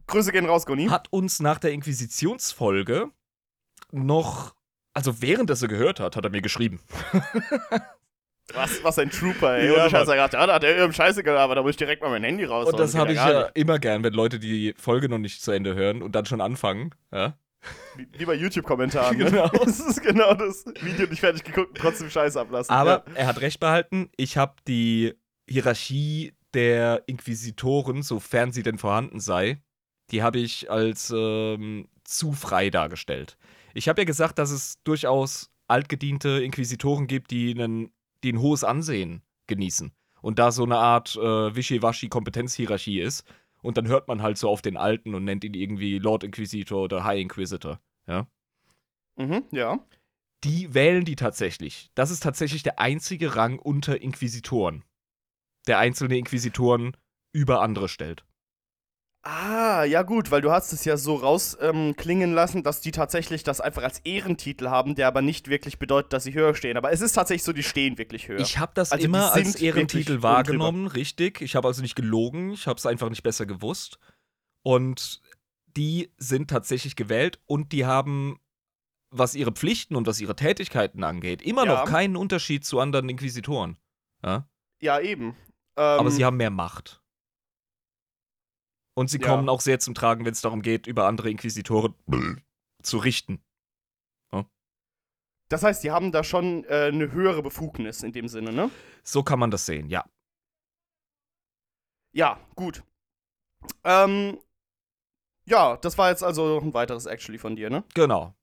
Grüße 0.08 0.32
gehen 0.32 0.46
raus, 0.46 0.66
Goni. 0.66 0.86
hat 0.88 1.12
uns 1.12 1.40
nach 1.42 1.58
der 1.60 1.72
Inquisitionsfolge 1.74 3.10
noch, 3.92 4.55
also 4.96 5.22
während 5.22 5.50
er 5.52 5.56
sie 5.56 5.68
gehört 5.68 6.00
hat, 6.00 6.16
hat 6.16 6.24
er 6.24 6.32
mir 6.32 6.42
geschrieben. 6.42 6.80
Was, 8.54 8.84
was 8.84 9.00
ein 9.00 9.10
Trooper, 9.10 9.58
ey. 9.58 9.66
Ja, 9.66 9.82
Und 9.82 9.88
ich 9.88 9.94
Mann. 9.94 10.02
hab 10.02 10.08
gedacht, 10.08 10.34
ja, 10.34 10.46
da 10.46 10.54
hat 10.54 10.64
er 10.64 10.70
irgendeinem 10.70 10.94
Scheiße 10.94 11.24
gelabert, 11.24 11.58
da 11.58 11.64
muss 11.64 11.72
ich 11.72 11.78
direkt 11.78 12.04
mal 12.04 12.12
mein 12.12 12.24
Handy 12.24 12.46
raus. 12.46 12.68
Und 12.68 12.80
das 12.80 12.94
habe 12.94 13.12
ich 13.12 13.18
ja 13.18 13.46
nicht. 13.46 13.58
immer 13.58 13.80
gern, 13.80 14.04
wenn 14.04 14.14
Leute 14.14 14.40
die 14.40 14.76
Folge 14.78 15.10
noch 15.10 15.18
nicht 15.18 15.42
zu 15.42 15.52
Ende 15.52 15.74
hören 15.74 16.04
und 16.04 16.14
dann 16.14 16.28
schon 16.28 16.42
anfangen. 16.42 16.94
Ja? 17.12 17.40
Wie, 17.96 18.08
wie 18.20 18.26
bei 18.26 18.36
YouTube-Kommentaren. 18.36 19.18
Ne? 19.18 19.26
Genau. 19.26 19.48
Das 19.66 19.80
ist 19.80 20.02
genau 20.04 20.36
das 20.36 20.64
Video 20.82 21.08
nicht 21.08 21.22
fertig 21.22 21.44
geguckt 21.44 21.70
und 21.70 21.78
trotzdem 21.80 22.10
Scheiße 22.12 22.40
ablassen. 22.40 22.72
Aber 22.72 23.04
er 23.16 23.26
hat 23.26 23.42
recht 23.42 23.60
behalten. 23.60 24.12
Ich 24.16 24.38
habe 24.38 24.54
die 24.68 25.16
Hierarchie 25.50 26.36
der 26.54 27.02
Inquisitoren, 27.08 28.04
sofern 28.04 28.52
sie 28.52 28.62
denn 28.62 28.78
vorhanden 28.78 29.20
sei, 29.20 29.60
die 30.12 30.22
habe 30.22 30.38
ich 30.38 30.70
als 30.70 31.12
ähm, 31.14 31.88
zu 32.04 32.32
frei 32.32 32.70
dargestellt. 32.70 33.38
Ich 33.76 33.90
habe 33.90 34.02
ja 34.02 34.06
gesagt, 34.06 34.40
dass 34.40 34.52
es 34.52 34.82
durchaus 34.84 35.52
altgediente 35.68 36.42
Inquisitoren 36.42 37.08
gibt, 37.08 37.30
die, 37.32 37.52
einen, 37.52 37.92
die 38.24 38.32
ein 38.32 38.40
hohes 38.40 38.64
Ansehen 38.64 39.22
genießen. 39.48 39.92
Und 40.22 40.40
da 40.40 40.52
so 40.52 40.64
eine 40.64 40.78
Art 40.78 41.16
äh, 41.18 41.56
Wischiwaschi-Kompetenzhierarchie 41.56 43.02
ist. 43.02 43.26
Und 43.62 43.78
dann 43.78 43.88
hört 43.88 44.08
man 44.08 44.22
halt 44.22 44.38
so 44.38 44.50
auf 44.50 44.62
den 44.62 44.78
Alten 44.78 45.14
und 45.14 45.26
nennt 45.26 45.44
ihn 45.44 45.54
irgendwie 45.54 46.00
Lord 46.00 46.24
Inquisitor 46.24 46.84
oder 46.84 47.04
High 47.04 47.20
Inquisitor. 47.20 47.80
Ja. 48.08 48.28
Mhm, 49.18 49.44
ja. 49.52 49.80
die 50.44 50.74
wählen 50.74 51.06
die 51.06 51.16
tatsächlich. 51.16 51.90
Das 51.96 52.12
ist 52.12 52.22
tatsächlich 52.24 52.64
der 52.64 52.80
einzige 52.80 53.36
Rang 53.36 53.60
unter 53.60 54.02
Inquisitoren. 54.02 54.84
Der 55.68 55.80
einzelne 55.80 56.18
Inquisitoren 56.18 56.96
über 57.34 57.62
andere 57.62 57.90
stellt. 57.90 58.24
Ah, 59.28 59.84
ja 59.86 60.04
gut, 60.04 60.30
weil 60.30 60.42
du 60.42 60.52
hast 60.52 60.72
es 60.72 60.86
ja 60.86 60.98
so 60.98 61.16
rausklingen 61.16 62.30
ähm, 62.30 62.36
lassen, 62.36 62.62
dass 62.62 62.82
die 62.82 62.92
tatsächlich 62.92 63.42
das 63.42 63.60
einfach 63.60 63.82
als 63.82 63.98
Ehrentitel 64.02 64.68
haben, 64.68 64.94
der 64.94 65.08
aber 65.08 65.24
nicht 65.24 65.48
wirklich 65.48 65.80
bedeutet, 65.80 66.14
dass 66.14 66.26
sie 66.26 66.36
höher 66.36 66.54
stehen. 66.54 66.78
Aber 66.78 66.92
es 66.92 67.02
ist 67.02 67.14
tatsächlich 67.14 67.42
so, 67.42 67.52
die 67.52 67.64
stehen 67.64 67.98
wirklich 67.98 68.28
höher. 68.28 68.40
Ich 68.40 68.60
habe 68.60 68.74
das 68.76 68.92
Also 68.92 69.04
immer 69.04 69.34
als 69.34 69.56
Ehrentitel 69.56 70.22
wahrgenommen, 70.22 70.86
richtig. 70.86 71.42
Ich 71.42 71.56
habe 71.56 71.68
also 71.68 71.82
nicht 71.82 71.96
gelogen, 71.96 72.52
ich 72.52 72.68
habe 72.68 72.78
es 72.78 72.86
einfach 72.86 73.10
nicht 73.10 73.24
besser 73.24 73.48
gewusst. 73.48 73.98
Und 74.62 75.22
die 75.76 76.14
sind 76.18 76.52
tatsächlich 76.52 76.96
gewählt 76.96 77.40
und 77.48 77.72
die 77.72 77.88
haben, 77.88 78.40
was 79.10 79.34
ihre 79.34 79.54
Pflichten 79.54 79.96
und 79.96 80.06
was 80.06 80.22
ihre 80.22 80.36
Tätigkeiten 80.36 81.04
angeht, 81.04 81.42
immer 81.42 81.66
Ja. 81.66 81.74
noch 81.74 81.86
keinen 81.86 82.16
Unterschied 82.16 82.64
zu 82.64 82.80
anderen 82.80 83.10
Inquisitoren. 83.10 83.80
Ja? 84.24 84.48
ja, 84.82 85.00
eben. 85.00 85.30
Ähm, 85.78 86.00
Aber 86.00 86.12
sie 86.12 86.24
haben 86.24 86.38
mehr 86.38 86.52
Macht. 86.52 87.02
Und 88.96 89.10
sie 89.10 89.20
Ja. 89.20 89.28
kommen 89.28 89.50
auch 89.50 89.62
sehr 89.62 89.80
zum 89.80 89.94
Tragen, 89.94 90.26
wenn 90.26 90.32
es 90.32 90.42
darum 90.42 90.62
geht, 90.62 90.88
über 90.88 91.06
andere 91.08 91.30
Inquisitoren 91.30 91.94
zu 92.82 92.98
richten. 92.98 93.42
Das 95.48 95.62
heißt, 95.62 95.84
die 95.84 95.92
haben 95.92 96.12
da 96.12 96.24
schon 96.24 96.64
äh, 96.64 96.90
eine 96.92 97.12
höhere 97.12 97.44
Befugnis 97.44 98.02
in 98.02 98.12
dem 98.12 98.28
Sinne, 98.28 98.52
ne? 98.52 98.72
So 99.04 99.22
kann 99.22 99.38
man 99.38 99.52
das 99.52 99.68
sehen, 99.68 99.90
ja. 99.90 100.04
Ja, 102.14 102.40
gut. 102.56 102.84
Ähm, 103.84 104.40
ja, 105.46 105.78
das 105.78 106.00
war 106.00 106.10
jetzt 106.10 106.24
also 106.24 106.56
noch 106.56 106.64
ein 106.64 106.74
weiteres 106.74 107.06
Actually 107.06 107.38
von 107.38 107.56
dir, 107.56 107.70
ne? 107.70 107.84
Genau. 107.94 108.34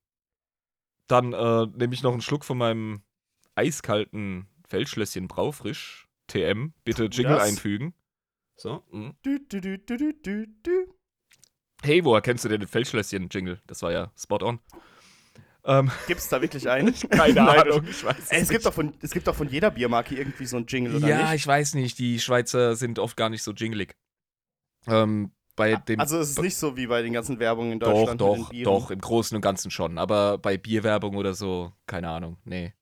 Dann 1.08 1.32
äh, 1.32 1.66
nehme 1.76 1.92
ich 1.92 2.04
noch 2.04 2.12
einen 2.12 2.22
Schluck 2.22 2.44
von 2.44 2.56
meinem 2.56 3.02
eiskalten 3.56 4.46
Feldschlösschen 4.68 5.26
Braufrisch. 5.26 6.08
TM, 6.28 6.72
bitte 6.84 7.06
Jingle 7.06 7.34
das? 7.34 7.48
einfügen. 7.48 7.94
So. 8.62 8.84
mm. 8.92 9.10
Du, 9.22 9.40
du, 9.40 9.60
du, 9.60 9.76
du, 9.76 10.12
du, 10.22 10.46
du. 10.62 10.94
Hey, 11.82 12.04
woher 12.04 12.20
kennst 12.22 12.44
du 12.44 12.48
denn 12.48 12.60
den 12.60 12.68
Feldschlösschen-Jingle? 12.68 13.60
Das 13.66 13.82
war 13.82 13.90
ja 13.90 14.12
spot 14.16 14.38
on. 14.40 14.60
Ähm, 15.64 15.90
Gibt 16.06 16.20
es 16.20 16.28
da 16.28 16.40
wirklich 16.40 16.68
einen? 16.68 16.94
keine 17.10 17.40
Ahnung, 17.40 17.84
ich 17.90 18.04
weiß 18.04 18.28
Ey, 18.30 18.40
es, 18.40 18.48
gibt 18.48 18.64
doch 18.64 18.72
von, 18.72 18.94
es 19.02 19.10
gibt 19.10 19.26
doch 19.26 19.34
von 19.34 19.48
jeder 19.48 19.72
Biermarke 19.72 20.14
irgendwie 20.14 20.46
so 20.46 20.58
einen 20.58 20.66
Jingle, 20.66 20.94
oder 20.94 21.08
Ja, 21.08 21.22
nicht? 21.24 21.40
ich 21.40 21.46
weiß 21.48 21.74
nicht. 21.74 21.98
Die 21.98 22.20
Schweizer 22.20 22.76
sind 22.76 23.00
oft 23.00 23.16
gar 23.16 23.30
nicht 23.30 23.42
so 23.42 23.50
jinglig. 23.50 23.96
Ähm, 24.86 25.32
bei 25.56 25.74
dem 25.74 25.98
Also 25.98 26.18
es 26.20 26.30
ist 26.30 26.40
nicht 26.40 26.56
so 26.56 26.76
wie 26.76 26.86
bei 26.86 27.02
den 27.02 27.14
ganzen 27.14 27.40
Werbungen 27.40 27.72
in 27.72 27.80
doch, 27.80 27.92
Deutschland. 27.92 28.20
doch, 28.20 28.50
Bieren. 28.50 28.64
doch, 28.72 28.92
im 28.92 29.00
Großen 29.00 29.34
und 29.34 29.42
Ganzen 29.42 29.72
schon. 29.72 29.98
Aber 29.98 30.38
bei 30.38 30.56
Bierwerbung 30.56 31.16
oder 31.16 31.34
so, 31.34 31.72
keine 31.88 32.10
Ahnung, 32.10 32.38
nee. 32.44 32.74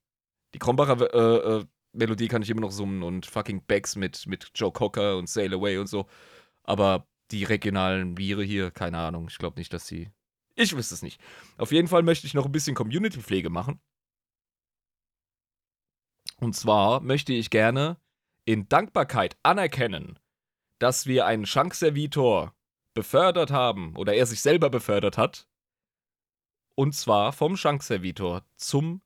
Die 0.53 0.59
Krombacher 0.59 1.11
äh, 1.11 1.57
äh, 1.57 1.65
Melodie 1.93 2.27
kann 2.27 2.41
ich 2.41 2.49
immer 2.49 2.61
noch 2.61 2.71
summen 2.71 3.03
und 3.03 3.25
fucking 3.25 3.63
Becks 3.65 3.95
mit, 3.95 4.25
mit 4.27 4.51
Joe 4.55 4.71
Cocker 4.71 5.17
und 5.17 5.29
Sail 5.29 5.53
Away 5.53 5.77
und 5.77 5.87
so. 5.87 6.07
Aber 6.63 7.07
die 7.31 7.43
regionalen 7.43 8.15
Biere 8.15 8.43
hier, 8.43 8.71
keine 8.71 8.99
Ahnung. 8.99 9.27
Ich 9.29 9.37
glaube 9.37 9.59
nicht, 9.59 9.73
dass 9.73 9.87
sie. 9.87 10.09
Ich 10.55 10.75
wüsste 10.75 10.95
es 10.95 11.01
nicht. 11.01 11.19
Auf 11.57 11.71
jeden 11.71 11.87
Fall 11.87 12.03
möchte 12.03 12.27
ich 12.27 12.33
noch 12.33 12.45
ein 12.45 12.51
bisschen 12.51 12.75
Community-Pflege 12.75 13.49
machen. 13.49 13.79
Und 16.39 16.55
zwar 16.55 17.01
möchte 17.01 17.33
ich 17.33 17.49
gerne 17.49 17.97
in 18.45 18.67
Dankbarkeit 18.67 19.37
anerkennen, 19.43 20.19
dass 20.79 21.05
wir 21.05 21.25
einen 21.25 21.45
Schankservitor 21.45 22.55
befördert 22.93 23.51
haben 23.51 23.95
oder 23.95 24.13
er 24.13 24.25
sich 24.25 24.41
selber 24.41 24.69
befördert 24.69 25.17
hat. 25.17 25.47
Und 26.75 26.95
zwar 26.95 27.31
vom 27.31 27.55
Schankservitor 27.55 28.43
zum 28.55 29.01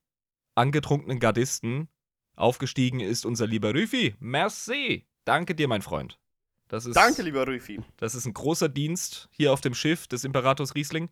angetrunkenen 0.55 1.19
Gardisten 1.19 1.89
aufgestiegen 2.35 2.99
ist 2.99 3.25
unser 3.25 3.47
lieber 3.47 3.73
Rüfi. 3.73 4.15
Merci. 4.19 5.05
Danke 5.25 5.55
dir, 5.55 5.67
mein 5.67 5.81
Freund. 5.81 6.19
Das 6.67 6.85
ist, 6.85 6.95
Danke, 6.95 7.21
lieber 7.21 7.47
Rüfi. 7.47 7.79
das 7.97 8.15
ist 8.15 8.25
ein 8.25 8.33
großer 8.33 8.69
Dienst 8.69 9.29
hier 9.31 9.53
auf 9.53 9.61
dem 9.61 9.73
Schiff 9.73 10.07
des 10.07 10.23
Imperators 10.23 10.75
Riesling. 10.75 11.09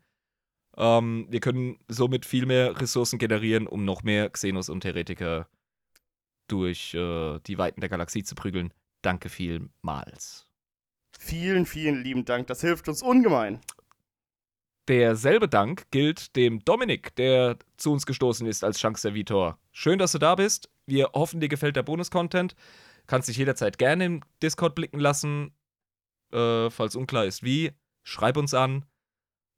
Ähm, 0.76 1.28
wir 1.30 1.40
können 1.40 1.78
somit 1.88 2.26
viel 2.26 2.46
mehr 2.46 2.80
Ressourcen 2.82 3.20
generieren, 3.20 3.68
um 3.68 3.86
noch 3.86 4.04
mehr 4.04 4.30
Xenos 4.30 4.70
und 4.70 4.84
Heretiker 4.84 5.48
durch 6.48 6.94
äh, 6.96 7.40
die 7.46 7.58
Weiten 7.58 7.82
der 7.82 7.90
Galaxie 7.90 8.24
zu 8.24 8.36
prügeln. 8.36 8.74
Danke 9.04 9.30
vielmals. 9.30 10.48
Vielen, 11.20 11.66
vielen 11.66 12.04
lieben 12.04 12.26
Dank. 12.26 12.48
Das 12.48 12.62
hilft 12.62 12.88
uns 12.88 13.04
ungemein. 13.04 13.62
Derselbe 14.88 15.48
Dank 15.48 15.90
gilt 15.92 16.36
dem 16.36 16.60
Dominik, 16.66 17.16
der 17.16 17.58
zu 17.78 17.94
uns 17.94 18.06
gestoßen 18.06 18.46
ist 18.48 18.64
als 18.64 18.80
Schankservitor. 18.80 19.58
Schön, 19.72 20.00
dass 20.00 20.12
du 20.12 20.18
da 20.18 20.36
bist. 20.36 20.70
Wir 20.86 21.12
hoffen, 21.14 21.40
dir 21.40 21.50
gefällt 21.50 21.76
der 21.76 21.84
Bonus-Content. 21.84 22.56
Kannst 23.08 23.30
dich 23.30 23.38
jederzeit 23.38 23.78
gerne 23.78 24.06
im 24.06 24.22
Discord 24.42 24.76
blicken 24.76 25.00
lassen. 25.00 25.56
Äh, 26.32 26.70
falls 26.70 26.96
unklar 26.96 27.26
ist 27.26 27.44
wie, 27.44 27.72
schreib 28.04 28.38
uns 28.38 28.54
an. 28.54 28.86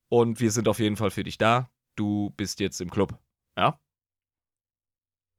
Und 0.10 0.39
wir 0.39 0.51
sind 0.51 0.67
auf 0.67 0.79
jeden 0.79 0.98
Fall 0.98 1.12
für 1.12 1.24
dich 1.24 1.38
da. 1.38 1.70
Du 1.96 2.32
bist 2.32 2.60
jetzt 2.60 2.82
im 2.82 2.89
Club. 2.89 3.17
Ja? 3.58 3.79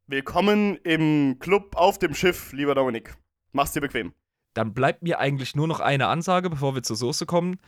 Willkommen 0.09 0.77
im 0.77 1.39
Club 1.41 1.77
auf 1.77 1.99
dem 1.99 2.15
Schiff, 2.15 2.53
lieber 2.53 2.75
Dominik. 2.75 3.17
Mach's 3.53 3.73
dir 3.73 3.81
bequem. 3.81 4.15
Dann 4.55 4.73
bleibt 4.73 5.03
mir 5.03 5.19
eigentlich 5.19 5.55
nur 5.55 5.67
noch 5.67 5.81
eine 5.81 6.07
Ansage, 6.07 6.49
bevor 6.49 6.75
wir 6.75 6.83
zur 6.83 6.97
Soße 6.97 7.27
kommen. 7.27 7.59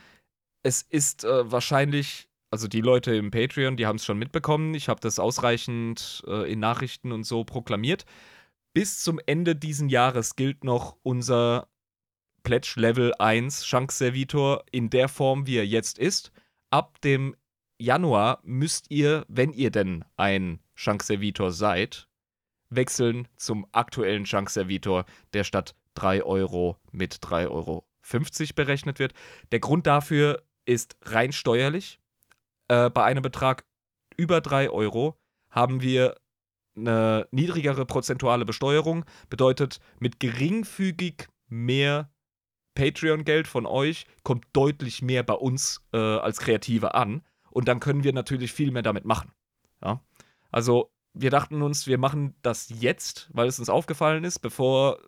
Es 0.63 0.81
ist 0.81 1.23
äh, 1.23 1.51
wahrscheinlich, 1.51 2.28
also 2.51 2.67
die 2.67 2.81
Leute 2.81 3.15
im 3.15 3.31
Patreon, 3.31 3.77
die 3.77 3.85
haben 3.85 3.97
es 3.97 4.05
schon 4.05 4.17
mitbekommen. 4.17 4.73
Ich 4.73 4.89
habe 4.89 4.99
das 4.99 5.19
ausreichend 5.19 6.23
äh, 6.27 6.51
in 6.51 6.59
Nachrichten 6.59 7.11
und 7.11 7.23
so 7.23 7.43
proklamiert. 7.43 8.05
Bis 8.73 9.03
zum 9.03 9.19
Ende 9.25 9.55
diesen 9.55 9.89
Jahres 9.89 10.35
gilt 10.35 10.63
noch 10.63 10.97
unser 11.03 11.67
Pledge 12.43 12.73
Level 12.77 13.13
1 13.19 13.65
Schankservitor 13.65 14.63
in 14.71 14.89
der 14.89 15.09
Form, 15.09 15.47
wie 15.47 15.57
er 15.57 15.65
jetzt 15.65 15.99
ist. 15.99 16.31
Ab 16.71 17.01
dem 17.01 17.35
Januar 17.77 18.39
müsst 18.43 18.89
ihr, 18.89 19.25
wenn 19.27 19.53
ihr 19.53 19.71
denn 19.71 20.05
ein 20.17 20.59
Schankservitor 20.75 21.51
seid, 21.51 22.07
wechseln 22.69 23.27
zum 23.37 23.65
aktuellen 23.71 24.25
Schankservitor, 24.25 25.05
der 25.33 25.43
statt 25.43 25.75
3 25.95 26.23
Euro 26.23 26.77
mit 26.91 27.15
3,50 27.15 27.49
Euro 27.49 27.85
berechnet 28.55 28.99
wird. 28.99 29.13
Der 29.51 29.59
Grund 29.59 29.87
dafür 29.87 30.43
ist 30.65 30.95
rein 31.03 31.31
steuerlich. 31.31 31.99
Äh, 32.69 32.89
bei 32.89 33.03
einem 33.03 33.21
Betrag 33.21 33.65
über 34.15 34.41
3 34.41 34.69
Euro 34.69 35.19
haben 35.49 35.81
wir 35.81 36.15
eine 36.77 37.27
niedrigere 37.31 37.85
prozentuale 37.85 38.45
Besteuerung. 38.45 39.05
Bedeutet, 39.29 39.79
mit 39.99 40.19
geringfügig 40.19 41.27
mehr 41.47 42.09
Patreon-Geld 42.75 43.47
von 43.47 43.65
euch 43.65 44.05
kommt 44.23 44.45
deutlich 44.53 45.01
mehr 45.01 45.23
bei 45.23 45.33
uns 45.33 45.81
äh, 45.91 45.97
als 45.97 46.39
Kreative 46.39 46.93
an. 46.93 47.23
Und 47.51 47.67
dann 47.67 47.79
können 47.79 48.03
wir 48.03 48.13
natürlich 48.13 48.53
viel 48.53 48.71
mehr 48.71 48.83
damit 48.83 49.03
machen. 49.03 49.33
Ja? 49.83 50.01
Also, 50.51 50.91
wir 51.13 51.31
dachten 51.31 51.61
uns, 51.61 51.87
wir 51.87 51.97
machen 51.97 52.35
das 52.43 52.69
jetzt, 52.69 53.29
weil 53.33 53.47
es 53.47 53.59
uns 53.59 53.69
aufgefallen 53.69 54.23
ist, 54.23 54.39
bevor, 54.39 54.99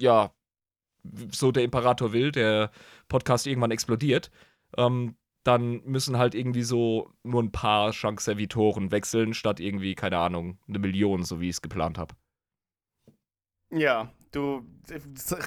ja, 0.00 0.32
so 1.30 1.52
der 1.52 1.64
Imperator 1.64 2.12
will, 2.12 2.32
der 2.32 2.70
Podcast 3.08 3.46
irgendwann 3.46 3.70
explodiert. 3.70 4.30
Ähm, 4.78 5.16
dann 5.44 5.82
müssen 5.84 6.18
halt 6.18 6.34
irgendwie 6.34 6.62
so 6.62 7.10
nur 7.22 7.42
ein 7.42 7.52
paar 7.52 7.92
Schankservitoren 7.92 8.90
wechseln, 8.90 9.34
statt 9.34 9.60
irgendwie, 9.60 9.94
keine 9.94 10.18
Ahnung, 10.18 10.58
eine 10.66 10.78
Million, 10.78 11.22
so 11.22 11.40
wie 11.40 11.48
ich 11.48 11.56
es 11.56 11.62
geplant 11.62 11.98
habe. 11.98 12.14
Ja, 13.70 14.10
du 14.32 14.64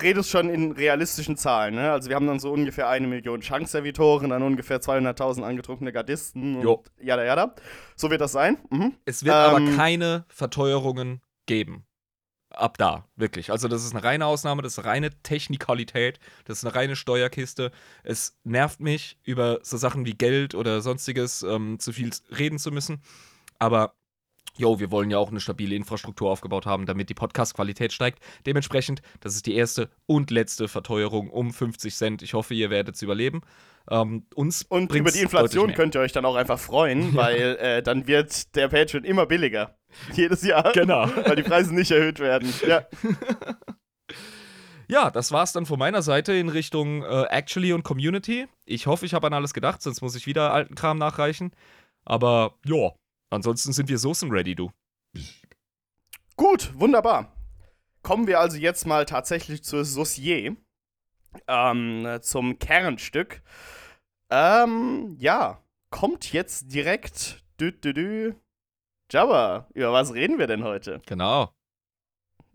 redest 0.02 0.30
schon 0.30 0.50
in 0.50 0.72
realistischen 0.72 1.36
Zahlen, 1.38 1.76
ne? 1.76 1.92
Also 1.92 2.10
wir 2.10 2.16
haben 2.16 2.28
dann 2.28 2.40
so 2.40 2.52
ungefähr 2.52 2.90
eine 2.90 3.08
Million 3.08 3.42
Schankservitoren, 3.42 4.30
dann 4.30 4.44
ungefähr 4.44 4.82
200.000 4.82 5.44
angetrunkene 5.44 5.92
Gardisten 5.92 6.58
und 6.58 6.64
Jo. 6.64 6.84
jada 7.02 7.24
jada. 7.24 7.56
So 7.96 8.10
wird 8.10 8.22
das 8.22 8.34
sein. 8.34 8.58
Mhm. 8.70 8.94
Es 9.06 9.24
wird 9.24 9.36
Ähm, 9.36 9.42
aber 9.42 9.76
keine 9.76 10.26
Verteuerungen 10.30 11.22
geben. 11.48 11.87
Ab 12.58 12.78
da, 12.78 13.06
wirklich. 13.16 13.52
Also, 13.52 13.68
das 13.68 13.86
ist 13.86 13.94
eine 13.94 14.04
reine 14.04 14.26
Ausnahme, 14.26 14.62
das 14.64 14.78
ist 14.78 14.86
reine 14.86 15.12
Technikalität, 15.22 16.20
das 16.46 16.60
ist 16.60 16.66
eine 16.66 16.74
reine 16.76 16.96
Steuerkiste. 16.96 17.72
Es 18.04 18.36
nervt 18.44 18.80
mich, 18.80 19.18
über 19.24 19.60
so 19.62 19.78
Sachen 19.78 20.06
wie 20.06 20.14
Geld 20.16 20.56
oder 20.56 20.82
sonstiges 20.82 21.44
ähm, 21.44 21.80
zu 21.80 21.94
viel 21.94 22.10
reden 22.36 22.58
zu 22.58 22.72
müssen. 22.72 23.02
Aber, 23.60 23.94
jo, 24.58 24.80
wir 24.80 24.90
wollen 24.90 25.12
ja 25.12 25.20
auch 25.20 25.30
eine 25.30 25.40
stabile 25.40 25.76
Infrastruktur 25.76 26.32
aufgebaut 26.32 26.66
haben, 26.66 26.88
damit 26.88 27.10
die 27.10 27.14
Podcast-Qualität 27.14 27.94
steigt. 27.94 28.24
Dementsprechend, 28.48 29.02
das 29.20 29.36
ist 29.36 29.46
die 29.46 29.56
erste 29.56 29.90
und 30.08 30.32
letzte 30.32 30.68
Verteuerung 30.68 31.30
um 31.30 31.54
50 31.54 31.96
Cent. 31.96 32.22
Ich 32.24 32.34
hoffe, 32.34 32.56
ihr 32.56 32.70
werdet 32.72 32.96
es 32.96 33.02
überleben. 33.04 33.42
Ähm, 33.90 34.26
uns 34.36 34.64
Und 34.64 34.94
über 34.94 35.12
die 35.12 35.22
Inflation 35.22 35.74
könnt 35.74 35.96
ihr 35.96 36.02
euch 36.02 36.12
dann 36.12 36.26
auch 36.26 36.36
einfach 36.36 36.60
freuen, 36.60 37.12
Ja. 37.14 37.22
weil 37.22 37.56
äh, 37.58 37.84
dann 37.84 38.08
wird 38.08 38.56
der 38.56 38.68
Patreon 38.68 39.04
immer 39.04 39.26
billiger. 39.28 39.77
Jedes 40.14 40.44
Jahr. 40.44 40.72
Genau. 40.74 41.10
Weil 41.26 41.36
die 41.36 41.44
Preise 41.44 41.74
nicht 41.74 41.92
erhöht 41.92 42.20
werden. 42.20 42.54
Ja. 42.68 42.86
Ja, 44.90 45.12
das 45.12 45.34
war's 45.34 45.52
dann 45.52 45.66
von 45.66 45.78
meiner 45.78 46.02
Seite 46.02 46.32
in 46.32 46.48
Richtung 46.48 47.04
äh, 47.04 47.24
Actually 47.24 47.74
und 47.74 47.84
Community. 47.84 48.48
Ich 48.64 48.88
hoffe, 48.88 49.06
ich 49.06 49.14
habe 49.14 49.28
an 49.28 49.34
alles 49.34 49.54
gedacht, 49.54 49.82
sonst 49.82 50.02
muss 50.02 50.16
ich 50.16 50.28
wieder 50.28 50.54
alten 50.54 50.76
Kram 50.76 50.98
nachreichen. 50.98 51.52
Aber 52.06 52.56
ja, 52.66 52.94
ansonsten 53.30 53.74
sind 53.74 53.90
wir 53.90 53.98
Soßen-ready, 53.98 54.56
du. 54.56 54.72
Gut, 56.38 56.72
wunderbar. 56.76 57.34
Kommen 58.02 58.28
wir 58.28 58.40
also 58.40 58.56
jetzt 58.56 58.88
mal 58.88 59.06
tatsächlich 59.06 59.62
zur 59.62 59.84
Saucier. 59.84 60.56
Ähm, 61.48 62.20
zum 62.22 62.58
Kernstück. 62.58 63.42
Ähm, 64.30 65.18
ja, 65.20 65.62
kommt 65.90 66.32
jetzt 66.32 66.74
direkt. 66.74 67.44
Dü, 67.60 67.74
dü, 67.74 67.94
dü. 67.94 68.36
Jabba, 69.12 69.68
über 69.74 69.94
was 69.94 70.14
reden 70.14 70.38
wir 70.38 70.48
denn 70.48 70.64
heute? 70.64 71.02
Genau. 71.06 71.50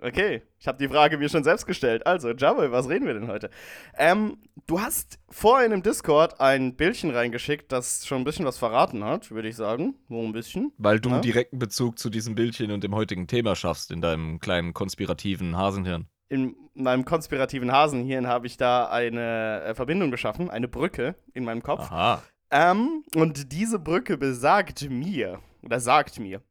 Okay, 0.05 0.43
ich 0.59 0.67
habe 0.67 0.79
die 0.79 0.89
Frage 0.89 1.17
mir 1.17 1.29
schon 1.29 1.45
selbst 1.45 1.65
gestellt. 1.65 2.07
Also, 2.07 2.31
Jabba, 2.33 2.65
über 2.65 2.77
was 2.77 2.89
reden 2.89 3.07
wir 3.07 3.15
denn 3.15 3.29
heute? 3.29 3.51
Ähm, 3.97 4.37
du 4.67 4.81
hast 4.81 5.19
vorhin 5.31 5.71
im 5.71 5.83
Discord 5.83 6.41
ein 6.41 6.75
Bildchen 6.77 7.11
reingeschickt, 7.11 7.71
das 7.71 8.05
schon 8.05 8.19
ein 8.23 8.25
bisschen 8.25 8.45
was 8.45 8.59
verraten 8.59 9.05
hat, 9.05 9.31
würde 9.31 9.49
ich 9.49 9.55
sagen. 9.57 9.95
Nur 10.09 10.25
ein 10.25 10.33
bisschen. 10.33 10.73
Weil 10.77 10.99
du 11.01 11.09
Ja. 11.11 11.21
direkten 11.21 11.59
Bezug 11.61 11.99
zu 12.01 12.11
diesem 12.11 12.35
Bildchen 12.35 12.73
und 12.73 12.83
dem 12.83 12.95
heutigen 12.97 13.29
Thema 13.29 13.55
schaffst 13.55 13.93
in 13.93 14.01
deinem 14.01 14.41
kleinen 14.41 14.75
konspirativen 14.75 15.57
Hasenhirn. 15.57 16.07
in 16.29 16.57
meinem 16.75 17.05
konspirativen 17.05 17.71
Hasenhirn 17.73 18.27
habe 18.27 18.47
ich 18.47 18.57
da 18.57 18.89
eine 18.89 19.63
äh, 19.65 19.75
Verbindung 19.75 20.11
geschaffen, 20.11 20.49
eine 20.51 20.67
Brücke 20.67 21.15
in 21.35 21.45
meinem 21.45 21.63
Kopf. 21.63 21.81
Aha. 21.91 22.23
Ähm, 22.51 23.05
und 23.15 23.53
diese 23.53 23.79
Brücke 23.79 24.17
besagt 24.17 24.89
mir, 24.89 25.41
oder 25.63 25.81
sagt 25.81 26.19
mir, 26.19 26.43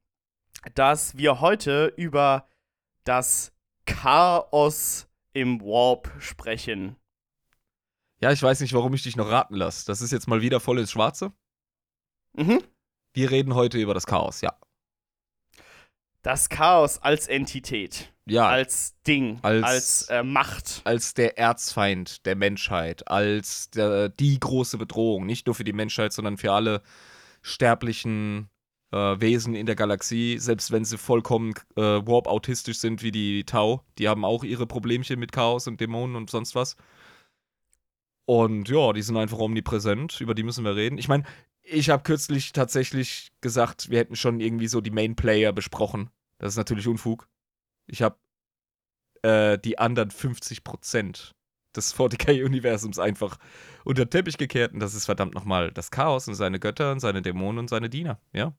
dass 0.76 1.18
wir 1.18 1.40
heute 1.42 1.94
über 1.98 2.48
das 3.04 3.52
Chaos 3.86 5.08
im 5.34 5.62
Warp 5.62 6.12
sprechen. 6.20 6.96
Ja, 8.20 8.32
ich 8.32 8.44
weiß 8.44 8.60
nicht, 8.60 8.74
warum 8.74 8.94
ich 8.94 9.04
dich 9.04 9.16
noch 9.16 9.30
raten 9.30 9.56
lasse. 9.56 9.86
Das 9.88 10.02
ist 10.02 10.12
jetzt 10.12 10.28
mal 10.28 10.42
wieder 10.42 10.60
voll 10.60 10.80
ins 10.80 10.92
Schwarze. 10.92 11.32
Mhm. 12.34 12.62
Wir 13.14 13.32
reden 13.32 13.56
heute 13.56 13.80
über 13.80 13.94
das 13.96 14.06
Chaos, 14.06 14.42
ja. 14.42 14.56
Das 16.22 16.50
Chaos 16.50 17.00
als 17.00 17.28
Entität, 17.28 18.14
Ja, 18.28 18.48
als 18.48 18.96
Ding, 19.08 19.40
Als- 19.42 19.64
als, 19.64 20.10
äh, 20.10 20.22
Macht. 20.24 20.82
als 20.84 21.16
der 21.16 21.40
Erzfeind 21.40 22.24
der 22.28 22.36
Menschheit, 22.36 23.08
als 23.08 23.72
der, 23.72 24.10
die 24.10 24.40
große 24.40 24.78
Bedrohung, 24.78 25.26
nicht 25.26 25.48
nur 25.48 25.56
für 25.56 25.64
die 25.64 25.74
Menschheit, 25.74 26.14
sondern 26.14 26.38
für 26.38 26.52
alle 26.54 26.84
sterblichen 27.42 28.51
äh, 28.92 29.20
Wesen 29.20 29.56
in 29.56 29.66
der 29.66 29.76
Galaxie, 29.76 30.38
selbst 30.38 30.72
wenn 30.72 30.86
sie 30.86 30.98
vollkommen 30.98 31.54
äh, 31.76 31.82
Warp-autistisch 31.82 32.78
sind 32.78 33.04
wie 33.04 33.12
die 33.12 33.44
Tau. 33.46 33.84
Die 33.98 34.08
haben 34.08 34.26
auch 34.26 34.44
ihre 34.44 34.68
Problemchen 34.68 35.20
mit 35.20 35.32
Chaos 35.32 35.68
und 35.68 35.80
Dämonen 35.80 36.16
und 36.16 36.30
sonst 36.30 36.56
was. 36.56 36.76
Und 38.26 38.70
ja, 38.70 38.94
die 38.94 39.02
sind 39.02 39.18
einfach 39.18 39.40
omnipräsent, 39.40 40.22
über 40.22 40.36
die 40.36 40.44
müssen 40.44 40.64
wir 40.64 40.76
reden. 40.76 40.98
Ich 40.98 41.08
meine, 41.08 41.24
ich 41.64 41.90
habe 41.90 42.04
kürzlich 42.04 42.54
tatsächlich 42.54 43.32
gesagt, 43.42 43.90
wir 43.90 44.00
hätten 44.00 44.16
schon 44.16 44.40
irgendwie 44.40 44.68
so 44.68 44.82
die 44.82 44.92
Main-Player 44.92 45.54
besprochen. 45.54 46.10
Das 46.38 46.54
ist 46.54 46.58
natürlich 46.58 46.88
Unfug. 46.88 47.28
Ich 47.88 48.02
habe 48.02 48.18
äh, 49.22 49.58
die 49.60 49.80
anderen 49.80 50.10
50% 50.12 51.32
des 51.76 51.96
40k-Universums 51.96 53.00
einfach 53.00 53.38
unter 53.84 54.06
den 54.06 54.10
Teppich 54.10 54.38
gekehrt. 54.38 54.74
Und 54.74 54.80
das 54.80 54.94
ist 54.94 55.06
verdammt 55.06 55.34
nochmal 55.34 55.72
das 55.72 55.92
Chaos 55.92 56.28
und 56.28 56.36
seine 56.36 56.60
Götter 56.60 56.92
und 56.92 57.00
seine 57.00 57.22
Dämonen 57.22 57.60
und 57.60 57.70
seine 57.70 57.90
Diener. 57.90 58.20
Ja. 58.34 58.54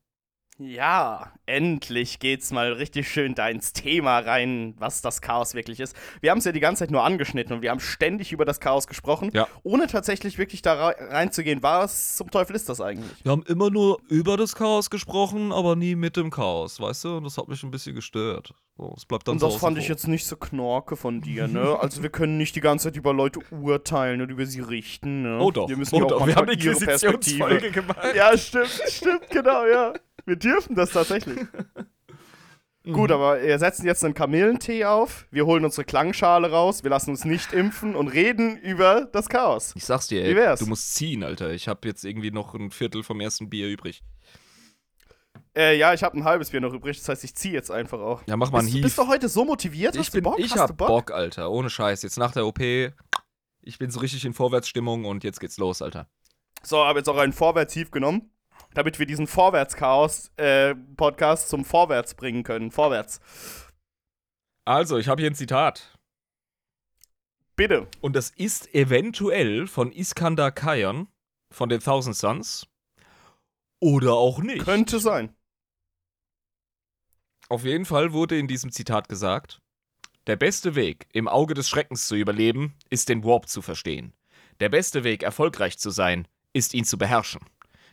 Ja, 0.58 1.32
endlich 1.46 2.18
geht's 2.18 2.52
mal 2.52 2.72
richtig 2.74 3.08
schön 3.08 3.34
da 3.34 3.48
ins 3.48 3.72
Thema 3.72 4.18
rein, 4.18 4.74
was 4.78 5.00
das 5.00 5.22
Chaos 5.22 5.54
wirklich 5.54 5.80
ist. 5.80 5.96
Wir 6.20 6.30
haben 6.30 6.38
es 6.38 6.44
ja 6.44 6.52
die 6.52 6.60
ganze 6.60 6.80
Zeit 6.80 6.90
nur 6.90 7.02
angeschnitten 7.02 7.56
und 7.56 7.62
wir 7.62 7.70
haben 7.70 7.80
ständig 7.80 8.32
über 8.32 8.44
das 8.44 8.60
Chaos 8.60 8.86
gesprochen, 8.86 9.30
Ja. 9.32 9.48
ohne 9.62 9.86
tatsächlich 9.86 10.36
wirklich 10.38 10.60
da 10.60 10.88
reinzugehen. 10.90 11.62
Was 11.62 12.16
zum 12.16 12.30
Teufel 12.30 12.54
ist 12.54 12.68
das 12.68 12.80
eigentlich? 12.82 13.24
Wir 13.24 13.32
haben 13.32 13.42
immer 13.48 13.70
nur 13.70 13.98
über 14.08 14.36
das 14.36 14.54
Chaos 14.54 14.90
gesprochen, 14.90 15.52
aber 15.52 15.74
nie 15.74 15.96
mit 15.96 16.16
dem 16.16 16.30
Chaos, 16.30 16.78
weißt 16.78 17.04
du? 17.04 17.16
Und 17.16 17.24
das 17.24 17.38
hat 17.38 17.48
mich 17.48 17.62
ein 17.62 17.70
bisschen 17.70 17.94
gestört. 17.94 18.54
So, 18.76 18.94
es 18.96 19.04
bleibt 19.06 19.26
dann 19.28 19.34
Und 19.34 19.42
das 19.42 19.56
fand 19.56 19.78
ich 19.78 19.88
jetzt 19.88 20.06
nicht 20.06 20.26
so 20.26 20.36
knorke 20.36 20.96
von 20.96 21.22
dir, 21.22 21.48
ne? 21.48 21.78
Also 21.80 22.02
wir 22.02 22.10
können 22.10 22.36
nicht 22.36 22.54
die 22.56 22.60
ganze 22.60 22.88
Zeit 22.88 22.96
über 22.96 23.12
Leute 23.14 23.40
urteilen 23.50 24.20
und 24.20 24.30
über 24.30 24.46
sie 24.46 24.60
richten, 24.60 25.22
ne? 25.22 25.38
Oh 25.40 25.50
doch, 25.50 25.68
Wir 25.68 25.76
müssen 25.78 25.94
oh 25.96 25.98
ja 25.98 26.04
auch 26.04 26.08
doch. 26.10 26.26
Wir 26.26 26.36
haben 26.36 26.44
eine. 26.48 26.52
Inquisitionsfolge 26.52 27.70
gemacht. 27.70 27.98
Ja, 28.14 28.36
stimmt, 28.36 28.68
stimmt, 28.88 29.30
genau, 29.30 29.66
ja. 29.66 29.94
Wir 30.24 30.36
dürfen 30.36 30.74
das 30.74 30.90
tatsächlich. 30.90 31.38
Mhm. 32.84 32.94
Gut, 32.94 33.12
aber 33.12 33.40
wir 33.40 33.58
setzen 33.60 33.86
jetzt 33.86 34.04
einen 34.04 34.14
Kamillentee 34.14 34.84
auf, 34.86 35.26
wir 35.30 35.46
holen 35.46 35.64
unsere 35.64 35.84
Klangschale 35.84 36.50
raus, 36.50 36.82
wir 36.82 36.90
lassen 36.90 37.10
uns 37.10 37.24
nicht 37.24 37.52
impfen 37.52 37.94
und 37.94 38.08
reden 38.08 38.56
über 38.58 39.04
das 39.12 39.28
Chaos. 39.28 39.72
Ich 39.76 39.84
sag's 39.84 40.08
dir, 40.08 40.24
Wie 40.24 40.30
ey, 40.30 40.34
wär's? 40.34 40.58
du 40.58 40.66
musst 40.66 40.92
ziehen, 40.94 41.22
Alter. 41.22 41.52
Ich 41.52 41.68
habe 41.68 41.86
jetzt 41.86 42.04
irgendwie 42.04 42.32
noch 42.32 42.54
ein 42.54 42.72
Viertel 42.72 43.04
vom 43.04 43.20
ersten 43.20 43.48
Bier 43.48 43.68
übrig. 43.68 44.02
Äh, 45.56 45.78
ja, 45.78 45.94
ich 45.94 46.02
habe 46.02 46.16
ein 46.16 46.24
halbes 46.24 46.50
Bier 46.50 46.60
noch 46.60 46.72
übrig, 46.72 46.98
das 46.98 47.08
heißt, 47.08 47.22
ich 47.22 47.36
ziehe 47.36 47.54
jetzt 47.54 47.70
einfach 47.70 48.00
auch. 48.00 48.22
Ja, 48.26 48.36
mach 48.36 48.50
mal 48.50 48.58
einen 48.58 48.66
Bist, 48.66 48.74
Heave. 48.78 48.82
bist 48.84 48.98
du 48.98 49.06
heute 49.06 49.28
so 49.28 49.44
motiviert? 49.44 49.94
ich 49.94 50.00
Hast 50.00 50.10
bin, 50.12 50.24
du 50.24 50.30
Bock? 50.30 50.40
ich 50.40 50.56
hab 50.56 50.66
du 50.68 50.74
Bock? 50.74 51.12
Alter. 51.12 51.52
Ohne 51.52 51.70
Scheiß. 51.70 52.02
Jetzt 52.02 52.18
nach 52.18 52.32
der 52.32 52.46
OP, 52.46 52.58
ich 52.60 53.78
bin 53.78 53.90
so 53.92 54.00
richtig 54.00 54.24
in 54.24 54.32
Vorwärtsstimmung 54.34 55.04
und 55.04 55.22
jetzt 55.22 55.38
geht's 55.38 55.56
los, 55.58 55.82
Alter. 55.82 56.08
So, 56.64 56.78
habe 56.84 56.98
jetzt 56.98 57.08
auch 57.08 57.16
einen 57.18 57.32
Vorwärts-Hief 57.32 57.90
genommen, 57.92 58.30
damit 58.74 58.98
wir 58.98 59.06
diesen 59.06 59.26
Vorwärts-Chaos-Podcast 59.26 61.48
zum 61.48 61.64
Vorwärts 61.64 62.14
bringen 62.14 62.42
können. 62.42 62.70
Vorwärts. 62.70 63.20
Also, 64.64 64.98
ich 64.98 65.08
habe 65.08 65.22
hier 65.22 65.30
ein 65.30 65.34
Zitat. 65.34 65.98
Bitte. 67.56 67.88
Und 68.00 68.16
das 68.16 68.30
ist 68.30 68.74
eventuell 68.74 69.66
von 69.66 69.92
Iskandar 69.92 70.52
Kayan 70.52 71.08
von 71.50 71.68
den 71.68 71.80
Thousand 71.80 72.16
Suns. 72.16 72.66
Oder 73.80 74.14
auch 74.14 74.38
nicht. 74.38 74.64
Könnte 74.64 75.00
sein. 75.00 75.34
Auf 77.48 77.64
jeden 77.64 77.84
Fall 77.84 78.12
wurde 78.12 78.38
in 78.38 78.48
diesem 78.48 78.72
Zitat 78.72 79.08
gesagt: 79.08 79.60
Der 80.26 80.36
beste 80.36 80.74
Weg, 80.74 81.08
im 81.12 81.28
Auge 81.28 81.54
des 81.54 81.68
Schreckens 81.68 82.08
zu 82.08 82.14
überleben, 82.14 82.74
ist 82.88 83.08
den 83.08 83.24
Warp 83.24 83.48
zu 83.48 83.60
verstehen. 83.60 84.14
Der 84.60 84.68
beste 84.68 85.04
Weg, 85.04 85.22
erfolgreich 85.22 85.78
zu 85.78 85.90
sein, 85.90 86.28
ist 86.52 86.74
ihn 86.74 86.84
zu 86.84 86.96
beherrschen. 86.96 87.40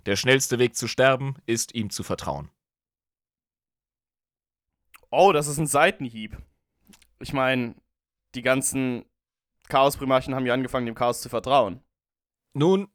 Der 0.06 0.16
schnellste 0.16 0.60
Weg 0.60 0.76
zu 0.76 0.88
sterben, 0.88 1.36
ist 1.46 1.76
ihm 1.76 1.90
zu 1.90 2.04
vertrauen. 2.04 2.50
Oh, 5.12 5.32
das 5.32 5.48
ist 5.48 5.58
ein 5.58 5.68
Seitenhieb. 5.68 6.38
Ich 7.20 7.34
meine, 7.34 7.76
die 8.36 8.42
ganzen 8.42 9.06
Chaos-Primarchen 9.68 10.36
haben 10.36 10.46
ja 10.46 10.54
angefangen, 10.54 10.86
dem 10.86 10.96
Chaos 10.96 11.22
zu 11.22 11.30
vertrauen. 11.30 11.84
Nun, 12.54 12.90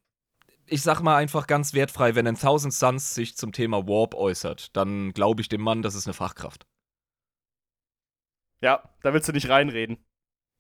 ich 0.67 0.83
sag 0.83 1.01
mal 1.01 1.17
einfach 1.17 1.47
ganz 1.47 1.75
wertfrei, 1.75 2.15
wenn 2.15 2.27
ein 2.27 2.39
Thousand 2.39 2.73
Suns 2.73 3.15
sich 3.15 3.37
zum 3.37 3.53
Thema 3.53 3.87
Warp 3.87 4.15
äußert, 4.15 4.77
dann 4.77 5.13
glaube 5.13 5.43
ich 5.43 5.49
dem 5.49 5.61
Mann, 5.61 5.83
das 5.83 5.95
ist 5.95 6.07
eine 6.07 6.15
Fachkraft. 6.15 6.67
Ja, 8.61 8.95
da 9.03 9.13
willst 9.13 9.29
du 9.29 9.33
nicht 9.33 9.49
reinreden. 9.49 10.05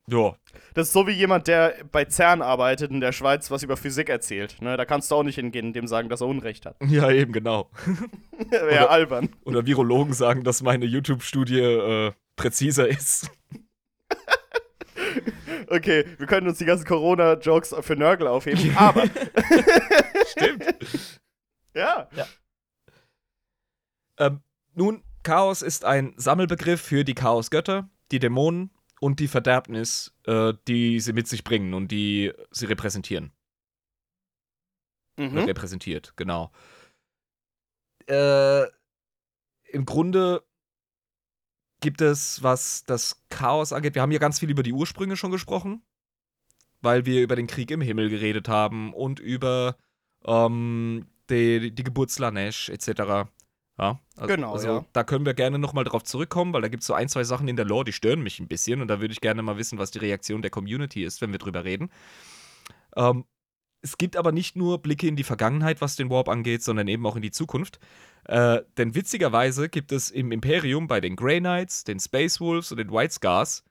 Ja. 0.06 0.36
Das 0.74 0.88
ist 0.88 0.92
so 0.92 1.06
wie 1.06 1.12
jemand, 1.12 1.46
der 1.48 1.74
bei 1.90 2.04
CERN 2.04 2.42
arbeitet 2.42 2.90
in 2.90 3.00
der 3.00 3.12
Schweiz, 3.12 3.50
was 3.50 3.62
über 3.62 3.76
Physik 3.76 4.08
erzählt. 4.10 4.60
Ne, 4.60 4.76
da 4.76 4.84
kannst 4.84 5.10
du 5.10 5.14
auch 5.14 5.22
nicht 5.22 5.36
hingehen 5.36 5.66
und 5.68 5.72
dem 5.72 5.86
sagen, 5.86 6.08
dass 6.10 6.20
er 6.20 6.26
Unrecht 6.26 6.66
hat. 6.66 6.76
Ja, 6.86 7.10
eben, 7.10 7.32
genau. 7.32 7.70
Wäre 8.50 8.66
Oder- 8.66 8.90
albern. 8.90 9.28
Oder 9.44 9.64
Virologen 9.66 10.12
sagen, 10.12 10.44
dass 10.44 10.62
meine 10.62 10.84
YouTube-Studie 10.84 11.60
äh, 11.60 12.12
präziser 12.36 12.86
ist. 12.88 13.30
Okay, 15.68 16.04
wir 16.18 16.26
können 16.26 16.46
uns 16.46 16.58
die 16.58 16.66
ganzen 16.66 16.84
Corona-Jokes 16.86 17.74
für 17.80 17.96
Nörgel 17.96 18.26
aufheben, 18.26 18.76
aber 18.76 19.04
Stimmt. 20.30 21.10
ja. 21.74 22.08
Ähm, 24.18 24.40
nun, 24.74 25.02
Chaos 25.22 25.62
ist 25.62 25.84
ein 25.84 26.12
Sammelbegriff 26.16 26.80
für 26.82 27.04
die 27.04 27.14
Chaosgötter, 27.14 27.88
die 28.12 28.18
Dämonen 28.18 28.70
und 29.00 29.20
die 29.20 29.28
Verderbnis, 29.28 30.14
äh, 30.24 30.54
die 30.68 31.00
sie 31.00 31.12
mit 31.12 31.28
sich 31.28 31.44
bringen 31.44 31.74
und 31.74 31.88
die 31.88 32.32
sie 32.50 32.66
repräsentieren. 32.66 33.32
Mhm. 35.16 35.38
repräsentiert, 35.38 36.12
genau. 36.16 36.50
Äh, 38.06 38.64
Im 39.70 39.84
Grunde 39.84 40.44
gibt 41.80 42.00
es, 42.00 42.42
was 42.42 42.84
das 42.84 43.22
Chaos 43.28 43.72
angeht, 43.72 43.94
wir 43.94 44.02
haben 44.02 44.10
ja 44.10 44.18
ganz 44.18 44.38
viel 44.40 44.50
über 44.50 44.62
die 44.62 44.72
Ursprünge 44.72 45.16
schon 45.16 45.30
gesprochen, 45.30 45.82
weil 46.80 47.06
wir 47.06 47.22
über 47.22 47.36
den 47.36 47.46
Krieg 47.46 47.70
im 47.70 47.80
Himmel 47.80 48.08
geredet 48.08 48.48
haben 48.48 48.92
und 48.92 49.20
über 49.20 49.76
ähm, 50.24 51.06
die, 51.30 51.74
die 51.74 51.84
Geburt 51.84 52.10
Slanesh 52.10 52.70
etc. 52.70 53.30
Ja, 53.78 54.00
also, 54.16 54.34
Genau, 54.34 54.52
also 54.52 54.68
ja. 54.68 54.84
da 54.92 55.04
können 55.04 55.26
wir 55.26 55.34
gerne 55.34 55.58
nochmal 55.58 55.84
drauf 55.84 56.04
zurückkommen, 56.04 56.52
weil 56.52 56.62
da 56.62 56.68
gibt 56.68 56.82
es 56.82 56.86
so 56.86 56.94
ein, 56.94 57.08
zwei 57.08 57.24
Sachen 57.24 57.48
in 57.48 57.56
der 57.56 57.64
Lore, 57.64 57.84
die 57.84 57.92
stören 57.92 58.22
mich 58.22 58.38
ein 58.38 58.46
bisschen 58.46 58.80
und 58.80 58.88
da 58.88 59.00
würde 59.00 59.12
ich 59.12 59.20
gerne 59.20 59.42
mal 59.42 59.56
wissen, 59.56 59.78
was 59.78 59.90
die 59.90 59.98
Reaktion 59.98 60.42
der 60.42 60.50
Community 60.50 61.04
ist, 61.04 61.20
wenn 61.20 61.32
wir 61.32 61.38
drüber 61.38 61.64
reden. 61.64 61.90
Ähm, 62.96 63.24
es 63.82 63.98
gibt 63.98 64.16
aber 64.16 64.32
nicht 64.32 64.56
nur 64.56 64.78
Blicke 64.80 65.06
in 65.08 65.16
die 65.16 65.24
Vergangenheit, 65.24 65.80
was 65.80 65.96
den 65.96 66.08
Warp 66.08 66.28
angeht, 66.28 66.62
sondern 66.62 66.88
eben 66.88 67.04
auch 67.04 67.16
in 67.16 67.22
die 67.22 67.32
Zukunft. 67.32 67.80
Äh, 68.24 68.62
denn 68.78 68.94
witzigerweise 68.94 69.68
gibt 69.68 69.92
es 69.92 70.10
im 70.10 70.32
Imperium 70.32 70.86
bei 70.86 71.00
den 71.00 71.16
Grey 71.16 71.40
Knights, 71.40 71.84
den 71.84 72.00
Space 72.00 72.40
Wolves 72.40 72.70
und 72.70 72.78
den 72.78 72.90
White 72.90 73.12
Scars 73.12 73.62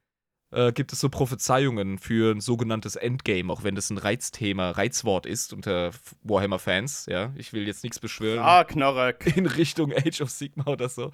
äh, 0.53 0.71
gibt 0.71 0.93
es 0.93 0.99
so 0.99 1.09
Prophezeiungen 1.09 1.97
für 1.97 2.33
ein 2.33 2.41
sogenanntes 2.41 2.95
Endgame, 2.95 3.51
auch 3.51 3.63
wenn 3.63 3.75
das 3.75 3.89
ein 3.89 3.97
Reizthema, 3.97 4.71
Reizwort 4.71 5.25
ist 5.25 5.53
unter 5.53 5.91
Warhammer-Fans. 6.23 7.07
Ja, 7.09 7.33
ich 7.35 7.53
will 7.53 7.67
jetzt 7.67 7.83
nichts 7.83 7.99
beschwören 7.99 8.39
Ah, 8.39 8.63
Knorrek. 8.63 9.33
in 9.37 9.45
Richtung 9.45 9.91
Age 9.93 10.21
of 10.21 10.29
Sigma 10.29 10.65
oder 10.67 10.89
so. 10.89 11.11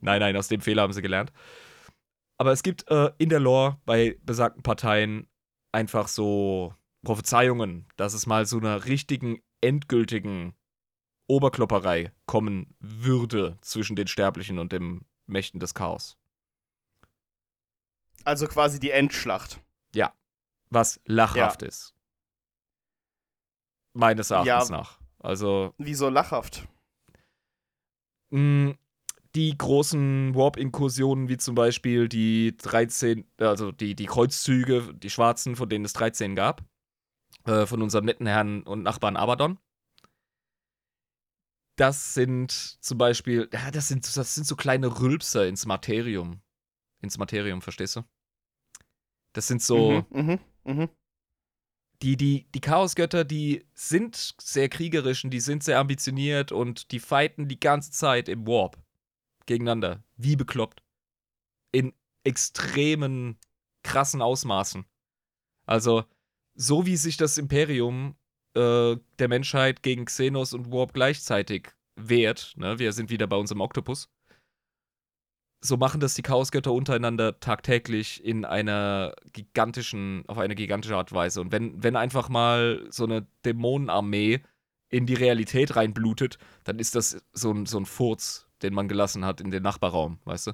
Nein, 0.00 0.20
nein, 0.20 0.36
aus 0.36 0.48
dem 0.48 0.60
Fehler 0.60 0.82
haben 0.82 0.92
sie 0.92 1.02
gelernt. 1.02 1.32
Aber 2.38 2.52
es 2.52 2.62
gibt 2.62 2.88
äh, 2.90 3.10
in 3.18 3.28
der 3.28 3.40
Lore 3.40 3.78
bei 3.84 4.18
besagten 4.22 4.62
Parteien 4.62 5.28
einfach 5.72 6.08
so 6.08 6.74
Prophezeiungen, 7.04 7.86
dass 7.96 8.14
es 8.14 8.26
mal 8.26 8.46
zu 8.46 8.58
einer 8.58 8.84
richtigen, 8.86 9.40
endgültigen 9.60 10.54
Oberklopperei 11.28 12.12
kommen 12.26 12.74
würde 12.80 13.56
zwischen 13.60 13.96
den 13.96 14.06
Sterblichen 14.06 14.58
und 14.58 14.72
den 14.72 15.06
Mächten 15.26 15.60
des 15.60 15.74
Chaos. 15.74 16.18
Also 18.24 18.46
quasi 18.46 18.78
die 18.80 18.90
Endschlacht. 18.90 19.60
Was 20.74 21.02
lachhaft 21.04 21.60
ist. 21.60 21.92
Meines 23.92 24.30
Erachtens 24.30 24.70
Ja. 24.70 24.76
nach. 24.78 24.98
Also, 25.18 25.74
Wieso 25.76 26.08
lachhaft? 26.08 26.66
mh, 28.30 28.74
die 29.34 29.56
großen 29.58 30.34
Warp-Inkursionen, 30.34 31.28
wie 31.28 31.36
zum 31.36 31.54
Beispiel 31.54 32.08
die 32.08 32.56
13, 32.56 33.30
also 33.36 33.70
die, 33.70 33.94
die 33.94 34.06
Kreuzzüge, 34.06 34.94
die 34.94 35.10
schwarzen, 35.10 35.56
von 35.56 35.68
denen 35.68 35.84
es 35.84 35.92
13 35.92 36.34
gab, 36.34 36.64
äh, 37.44 37.66
von 37.66 37.82
unserem 37.82 38.06
netten 38.06 38.26
Herrn 38.26 38.62
und 38.62 38.82
Nachbarn 38.82 39.18
Abaddon. 39.18 39.58
Das 41.76 42.14
sind 42.14 42.50
zum 42.50 42.96
Beispiel, 42.96 43.50
ja, 43.52 43.70
das 43.70 43.88
sind, 43.88 44.16
das 44.16 44.34
sind 44.34 44.46
so 44.46 44.56
kleine 44.56 45.00
Rülpser 45.00 45.46
ins 45.46 45.66
Materium. 45.66 46.40
Ins 47.02 47.18
Materium, 47.18 47.60
verstehst 47.62 47.96
du? 47.96 48.02
Das 49.32 49.46
sind 49.46 49.62
so, 49.62 50.04
Mhm, 50.10 50.22
mhm, 50.22 50.40
mhm. 50.64 50.88
die, 52.02 52.16
die, 52.16 52.46
die 52.52 52.60
Chaosgötter, 52.60 53.24
die 53.24 53.66
sind 53.74 54.34
sehr 54.40 54.68
kriegerisch 54.68 55.24
und 55.24 55.30
die 55.30 55.40
sind 55.40 55.62
sehr 55.62 55.78
ambitioniert 55.78 56.52
und 56.52 56.90
die 56.92 57.00
fighten 57.00 57.48
die 57.48 57.60
ganze 57.60 57.90
Zeit 57.90 58.28
im 58.28 58.46
Warp 58.46 58.78
gegeneinander. 59.46 60.02
Wie 60.16 60.36
bekloppt. 60.36 60.82
In 61.72 61.92
extremen, 62.24 63.38
krassen 63.82 64.22
Ausmaßen. 64.22 64.84
Also, 65.66 66.04
so 66.54 66.86
wie 66.86 66.96
sich 66.96 67.16
das 67.16 67.38
Imperium 67.38 68.16
äh, 68.54 68.96
der 69.18 69.28
Menschheit 69.28 69.82
gegen 69.82 70.04
Xenos 70.04 70.52
und 70.52 70.70
Warp 70.70 70.92
gleichzeitig 70.92 71.70
wehrt, 71.96 72.54
ne, 72.56 72.78
wir 72.78 72.92
sind 72.92 73.10
wieder 73.10 73.26
bei 73.26 73.36
unserem 73.36 73.60
Oktopus, 73.60 74.08
so 75.64 75.76
machen 75.76 76.00
das 76.00 76.14
die 76.14 76.22
Chaosgötter 76.22 76.72
untereinander 76.72 77.38
tagtäglich 77.38 78.24
in 78.24 78.44
einer 78.44 79.14
gigantischen, 79.32 80.24
auf 80.26 80.38
eine 80.38 80.56
gigantische 80.56 80.96
Art 80.96 81.12
und 81.12 81.16
Weise. 81.16 81.40
Und 81.40 81.52
wenn, 81.52 81.82
wenn 81.82 81.94
einfach 81.94 82.28
mal 82.28 82.84
so 82.90 83.04
eine 83.04 83.26
Dämonenarmee 83.44 84.40
in 84.88 85.06
die 85.06 85.14
Realität 85.14 85.76
reinblutet, 85.76 86.38
dann 86.64 86.78
ist 86.80 86.96
das 86.96 87.22
so 87.32 87.52
ein, 87.52 87.66
so 87.66 87.78
ein 87.78 87.86
Furz, 87.86 88.48
den 88.62 88.74
man 88.74 88.88
gelassen 88.88 89.24
hat 89.24 89.40
in 89.40 89.52
den 89.52 89.62
Nachbarraum, 89.62 90.18
weißt 90.24 90.48
du? 90.48 90.52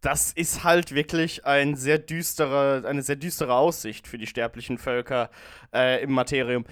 Das 0.00 0.32
ist 0.32 0.62
halt 0.62 0.94
wirklich 0.94 1.44
ein 1.44 1.74
sehr 1.74 1.98
düstere, 1.98 2.84
eine 2.86 3.02
sehr 3.02 3.16
düstere 3.16 3.54
Aussicht 3.54 4.06
für 4.06 4.18
die 4.18 4.26
sterblichen 4.28 4.78
Völker 4.78 5.30
äh, 5.74 6.02
im 6.02 6.12
Materium. 6.12 6.64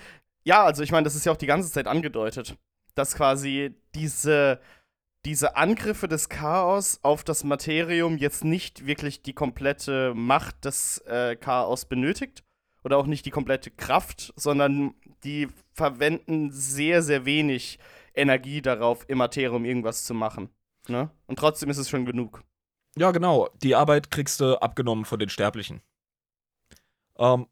Ja, 0.44 0.62
also 0.62 0.85
ich 0.85 0.92
meine, 0.92 1.05
das 1.05 1.16
ist 1.16 1.27
ja 1.27 1.33
auch 1.33 1.37
die 1.37 1.47
ganze 1.47 1.73
Zeit 1.73 1.88
angedeutet, 1.88 2.57
dass 2.94 3.16
quasi 3.16 3.75
diese 3.94 4.61
diese 5.24 5.56
Angriffe 5.56 6.08
des 6.08 6.28
Chaos 6.28 7.00
auf 7.02 7.24
das 7.24 7.44
Materium 7.44 8.18
jetzt 8.18 8.44
nicht 8.44 8.87
wirklich 8.87 9.22
die 9.22 9.32
komplette 9.32 10.12
Macht 10.14 10.64
des 10.64 10.98
äh, 11.06 11.37
Chaos 11.37 11.87
benötigt 11.87 12.44
oder 12.82 12.98
auch 12.98 13.06
nicht 13.06 13.24
die 13.24 13.30
komplette 13.30 13.70
Kraft, 13.70 14.32
sondern 14.37 14.94
die 15.24 15.48
verwenden 15.72 16.50
sehr, 16.52 17.02
sehr 17.02 17.24
wenig 17.24 17.78
Energie 18.14 18.60
darauf, 18.60 19.08
im 19.08 19.18
Materium 19.18 19.64
irgendwas 19.64 20.04
zu 20.04 20.14
machen. 20.14 20.50
Ne? 20.88 21.10
Und 21.26 21.38
trotzdem 21.38 21.70
ist 21.70 21.78
es 21.78 21.88
schon 21.88 22.04
genug. 22.04 22.42
Ja, 22.96 23.10
genau. 23.10 23.48
Die 23.62 23.74
Arbeit 23.74 24.10
kriegst 24.10 24.40
du 24.40 24.60
abgenommen 24.60 25.04
von 25.04 25.18
den 25.18 25.30
Sterblichen. 25.30 25.80
Ähm, 27.18 27.46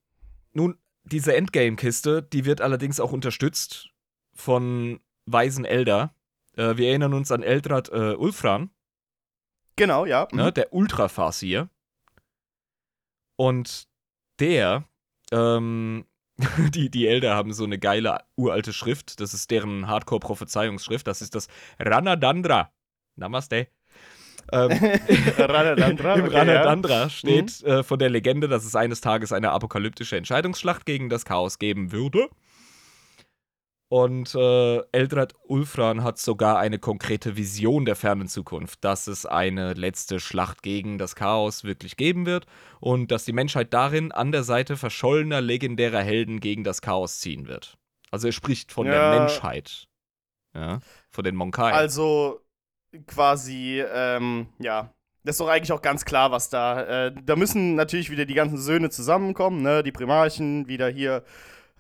nun, 0.53 0.79
diese 1.05 1.35
Endgame-Kiste, 1.35 2.23
die 2.23 2.45
wird 2.45 2.61
allerdings 2.61 3.01
auch 3.01 3.13
unterstützt 3.13 3.91
von 4.35 5.01
weisen 5.27 5.65
Elder, 5.65 6.15
äh, 6.57 6.77
wir 6.77 6.89
erinnern 6.89 7.15
uns 7.15 7.33
an 7.33 7.43
Eldrad 7.43 7.89
äh, 7.91 8.15
Ulfran. 8.15 8.71
Genau, 9.77 10.05
ja. 10.05 10.29
Ne, 10.33 10.47
mhm. 10.47 10.55
der 10.55 10.73
Ultrafasir. 10.73 11.69
Und 13.37 13.89
der, 14.39 14.85
ähm, 15.33 16.05
die, 16.75 16.91
die 16.91 17.07
Elder 17.07 17.35
haben 17.35 17.53
so 17.53 17.65
eine 17.65 17.79
geile 17.79 18.21
uralte 18.37 18.73
Schrift. 18.73 19.21
Das 19.21 19.35
ist 19.35 19.51
deren 19.51 19.89
Hardcore-Prophezeiungsschrift. 19.89 21.07
Das 21.07 21.23
ist 21.23 21.35
das 21.35 21.49
Ranadandra. 21.79 22.71
Namaste. 23.17 23.69
ähm, 24.53 24.71
Ranadandra, 25.39 26.15
Im 26.15 26.25
okay, 26.27 26.37
Ranadandra 26.37 27.03
ja. 27.03 27.11
steht 27.11 27.63
mhm. 27.63 27.69
äh, 27.69 27.83
von 27.83 27.99
der 27.99 28.11
Legende, 28.11 28.49
dass 28.49 28.65
es 28.65 28.77
eines 28.77 29.01
Tages 29.01 29.33
eine 29.33 29.51
apokalyptische 29.51 30.17
Entscheidungsschlacht 30.17 30.87
gegen 30.87 31.09
das 31.09 31.25
Chaos 31.25 31.59
geben 31.59 31.93
würde. 31.93 32.29
Und 33.93 34.35
äh, 34.35 34.79
Eldrad 34.93 35.35
Ulfran 35.49 36.03
hat 36.03 36.17
sogar 36.17 36.59
eine 36.59 36.79
konkrete 36.79 37.37
Vision 37.37 37.85
der 37.85 37.95
fernen 37.95 38.27
Zukunft, 38.27 38.83
dass 38.85 39.07
es 39.07 39.27
eine 39.27 39.75
letzte 39.75 40.19
Schlacht 40.19 40.63
gegen 40.63 40.97
das 40.97 41.15
Chaos 41.15 41.63
wirklich 41.63 41.99
geben 41.99 42.25
wird 42.25 42.47
und 42.81 43.11
dass 43.11 43.27
die 43.27 43.35
Menschheit 43.35 43.75
darin 43.75 44.11
an 44.11 44.33
der 44.33 44.45
Seite 44.45 44.79
verschollener 44.79 45.43
legendärer 45.43 46.01
Helden 46.01 46.41
gegen 46.41 46.65
das 46.65 46.81
Chaos 46.81 47.21
ziehen 47.21 47.49
wird. 47.49 47.77
Also 48.11 48.29
er 48.29 48.33
spricht 48.33 48.73
von 48.73 48.87
ja. 48.87 48.93
der 48.93 49.21
Menschheit. 49.21 49.89
Ja, 50.55 50.79
von 51.11 51.25
den 51.25 51.37
Monkai. 51.37 51.73
Also 51.73 52.41
quasi, 53.07 53.85
ähm, 53.93 54.47
ja, 54.59 54.91
das 55.23 55.35
ist 55.35 55.41
doch 55.41 55.49
eigentlich 55.49 55.73
auch 55.73 55.83
ganz 55.83 56.07
klar, 56.07 56.31
was 56.31 56.49
da. 56.49 57.09
Äh, 57.09 57.15
da 57.23 57.37
müssen 57.37 57.75
natürlich 57.75 58.09
wieder 58.09 58.25
die 58.25 58.33
ganzen 58.33 58.57
Söhne 58.57 58.89
zusammenkommen, 58.89 59.61
ne? 59.61 59.83
Die 59.83 59.93
Primarchen 59.93 60.67
wieder 60.67 60.89
hier 60.89 61.25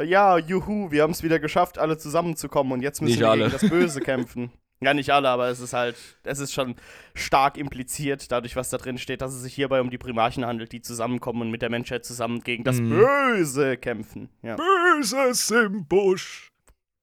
ja, 0.00 0.38
juhu, 0.38 0.90
wir 0.90 1.02
haben 1.02 1.10
es 1.10 1.22
wieder 1.22 1.38
geschafft, 1.38 1.78
alle 1.78 1.98
zusammenzukommen 1.98 2.72
und 2.72 2.82
jetzt 2.82 3.00
müssen 3.00 3.12
nicht 3.12 3.20
wir 3.20 3.30
alle. 3.30 3.48
gegen 3.48 3.52
das 3.52 3.68
Böse 3.68 4.00
kämpfen. 4.00 4.52
Ja, 4.82 4.94
nicht 4.94 5.10
alle, 5.10 5.28
aber 5.28 5.46
es 5.48 5.60
ist 5.60 5.74
halt, 5.74 5.96
es 6.24 6.40
ist 6.40 6.52
schon 6.52 6.74
stark 7.14 7.56
impliziert, 7.56 8.32
dadurch, 8.32 8.56
was 8.56 8.68
da 8.68 8.78
drin 8.78 8.98
steht, 8.98 9.20
dass 9.22 9.32
es 9.32 9.42
sich 9.42 9.54
hierbei 9.54 9.80
um 9.80 9.90
die 9.90 9.98
Primarchen 9.98 10.44
handelt, 10.44 10.72
die 10.72 10.82
zusammenkommen 10.82 11.42
und 11.42 11.50
mit 11.52 11.62
der 11.62 11.70
Menschheit 11.70 12.04
zusammen 12.04 12.40
gegen 12.40 12.64
das 12.64 12.80
mhm. 12.80 12.90
Böse 12.90 13.76
kämpfen. 13.76 14.28
Ja. 14.42 14.56
Böses 14.56 15.48
im 15.52 15.86
Busch. 15.86 16.50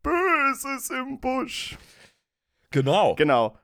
Böses 0.03 0.89
im 0.89 1.21
Busch. 1.21 1.77
Genau. 2.71 3.15
Genau. 3.15 3.57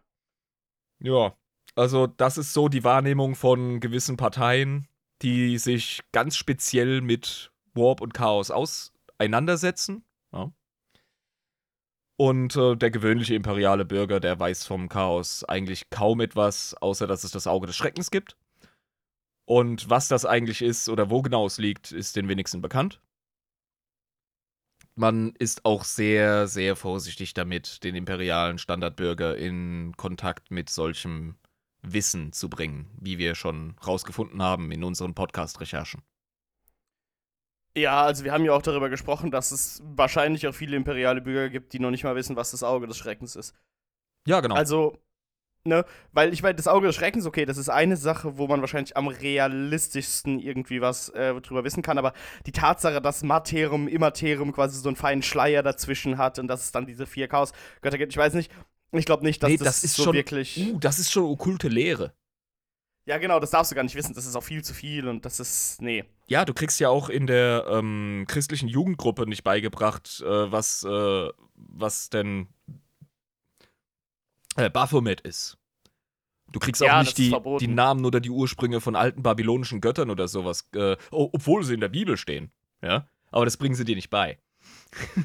Ja, 0.99 1.35
also 1.75 2.07
das 2.07 2.37
ist 2.37 2.53
so 2.53 2.69
die 2.69 2.85
Wahrnehmung 2.85 3.35
von 3.35 3.81
gewissen 3.81 4.15
Parteien, 4.15 4.87
die 5.23 5.57
sich 5.57 5.99
ganz 6.13 6.37
speziell 6.37 7.01
mit 7.01 7.51
Warp 7.73 7.99
und 7.99 8.13
Chaos 8.13 8.49
aus 8.49 8.94
auseinandersetzen. 9.17 10.03
Ja. 10.33 10.51
Und 12.17 12.55
äh, 12.55 12.75
der 12.75 12.91
gewöhnliche 12.91 13.35
imperiale 13.35 13.83
Bürger, 13.83 14.19
der 14.19 14.39
weiß 14.39 14.65
vom 14.65 14.87
Chaos 14.87 15.43
eigentlich 15.43 15.89
kaum 15.89 16.21
etwas, 16.21 16.73
außer 16.75 17.07
dass 17.07 17.23
es 17.23 17.31
das 17.31 17.47
Auge 17.47 17.67
des 17.67 17.75
Schreckens 17.75 18.09
gibt. 18.09 18.37
Und 19.45 19.89
was 19.89 20.07
das 20.07 20.25
eigentlich 20.25 20.61
ist 20.61 20.89
oder 20.89 21.09
wo 21.09 21.21
genau 21.21 21.45
es 21.45 21.57
liegt, 21.57 21.91
ist 21.91 22.15
den 22.15 22.27
wenigsten 22.27 22.61
bekannt. 22.61 23.01
Man 24.95 25.33
ist 25.37 25.65
auch 25.65 25.83
sehr, 25.83 26.47
sehr 26.47 26.77
vorsichtig 26.77 27.33
damit, 27.33 27.83
den 27.83 27.95
imperialen 27.95 28.57
Standardbürger 28.57 29.37
in 29.37 29.93
Kontakt 29.97 30.51
mit 30.51 30.69
solchem 30.69 31.35
Wissen 31.81 32.31
zu 32.31 32.49
bringen, 32.49 32.89
wie 32.97 33.17
wir 33.17 33.35
schon 33.35 33.75
rausgefunden 33.85 34.41
haben 34.41 34.71
in 34.71 34.85
unseren 34.85 35.13
Podcast-Recherchen. 35.13 36.01
Ja, 37.77 38.03
also 38.03 38.23
wir 38.23 38.31
haben 38.31 38.45
ja 38.45 38.53
auch 38.53 38.61
darüber 38.61 38.89
gesprochen, 38.89 39.31
dass 39.31 39.51
es 39.51 39.83
wahrscheinlich 39.83 40.47
auch 40.47 40.55
viele 40.55 40.77
imperiale 40.77 41.21
Bürger 41.21 41.49
gibt, 41.49 41.73
die 41.73 41.79
noch 41.79 41.91
nicht 41.91 42.03
mal 42.03 42.15
wissen, 42.15 42.35
was 42.35 42.51
das 42.51 42.63
Auge 42.63 42.87
des 42.87 42.97
Schreckens 42.97 43.35
ist. 43.35 43.53
Ja, 44.25 44.39
genau. 44.39 44.55
Also, 44.55 44.97
ne, 45.65 45.83
weil 46.13 46.31
ich 46.33 46.41
meine, 46.41 46.55
das 46.55 46.69
Auge 46.69 46.87
des 46.87 46.95
Schreckens, 46.95 47.25
okay, 47.25 47.45
das 47.45 47.57
ist 47.57 47.67
eine 47.67 47.97
Sache, 47.97 48.37
wo 48.37 48.47
man 48.47 48.61
wahrscheinlich 48.61 48.95
am 48.95 49.07
realistischsten 49.07 50.39
irgendwie 50.39 50.79
was 50.79 51.09
äh, 51.09 51.33
drüber 51.41 51.65
wissen 51.65 51.83
kann, 51.83 51.97
aber 51.97 52.13
die 52.45 52.53
Tatsache, 52.53 53.01
dass 53.01 53.23
Materum, 53.23 53.89
Immaterium 53.89 54.53
quasi 54.53 54.79
so 54.79 54.87
einen 54.87 54.95
feinen 54.95 55.21
Schleier 55.21 55.61
dazwischen 55.61 56.17
hat 56.17 56.39
und 56.39 56.47
dass 56.47 56.61
es 56.61 56.71
dann 56.71 56.85
diese 56.85 57.05
vier 57.05 57.27
Chaos-Götter 57.27 57.97
gibt, 57.97 58.13
ich 58.13 58.17
weiß 58.17 58.35
nicht, 58.35 58.51
ich 58.93 59.05
glaube 59.05 59.25
nicht, 59.25 59.43
dass 59.43 59.49
nee, 59.49 59.57
das, 59.57 59.81
das 59.81 59.95
so 59.95 60.03
schon, 60.03 60.13
wirklich. 60.13 60.57
Uh, 60.57 60.79
das 60.79 60.99
ist 60.99 61.11
schon 61.11 61.25
okkulte 61.25 61.67
Lehre. 61.67 62.13
Ja, 63.05 63.19
genau, 63.19 63.39
das 63.39 63.51
darfst 63.51 63.71
du 63.71 63.75
gar 63.75 63.83
nicht 63.83 63.95
wissen. 63.95 64.15
Das 64.15 64.25
ist 64.25 64.35
auch 64.35 64.43
viel 64.43 64.63
zu 64.63 64.73
viel 64.73 65.07
und 65.07 65.25
das 65.25 65.39
ist. 65.39 65.81
Nee. 65.81 66.05
Ja, 66.27 66.43
du 66.43 66.53
kriegst 66.53 66.79
ja 66.79 66.89
auch 66.89 67.09
in 67.09 67.27
der 67.27 67.65
ähm, 67.69 68.25
christlichen 68.27 68.67
Jugendgruppe 68.67 69.27
nicht 69.27 69.43
beigebracht, 69.43 70.23
äh, 70.25 70.51
was, 70.51 70.83
äh, 70.83 71.29
was 71.55 72.09
denn 72.09 72.47
äh, 74.55 74.71
Baphomet 74.71 75.21
ist. 75.21 75.57
Du 76.51 76.59
kriegst 76.59 76.81
auch 76.81 76.87
ja, 76.87 77.01
nicht 77.01 77.17
die, 77.17 77.35
die, 77.59 77.67
Namen 77.67 78.05
oder 78.05 78.19
die 78.19 78.29
Ursprünge 78.29 78.79
von 78.81 78.95
alten 78.95 79.21
babylonischen 79.21 79.81
Göttern 79.81 80.09
oder 80.09 80.27
sowas, 80.27 80.67
äh, 80.73 80.95
obwohl 81.11 81.63
sie 81.63 81.73
in 81.73 81.81
der 81.81 81.89
Bibel 81.89 82.17
stehen. 82.17 82.51
Ja, 82.81 83.07
aber 83.29 83.45
das 83.45 83.57
bringen 83.57 83.75
sie 83.75 83.85
dir 83.85 83.95
nicht 83.95 84.09
bei. 84.09 84.39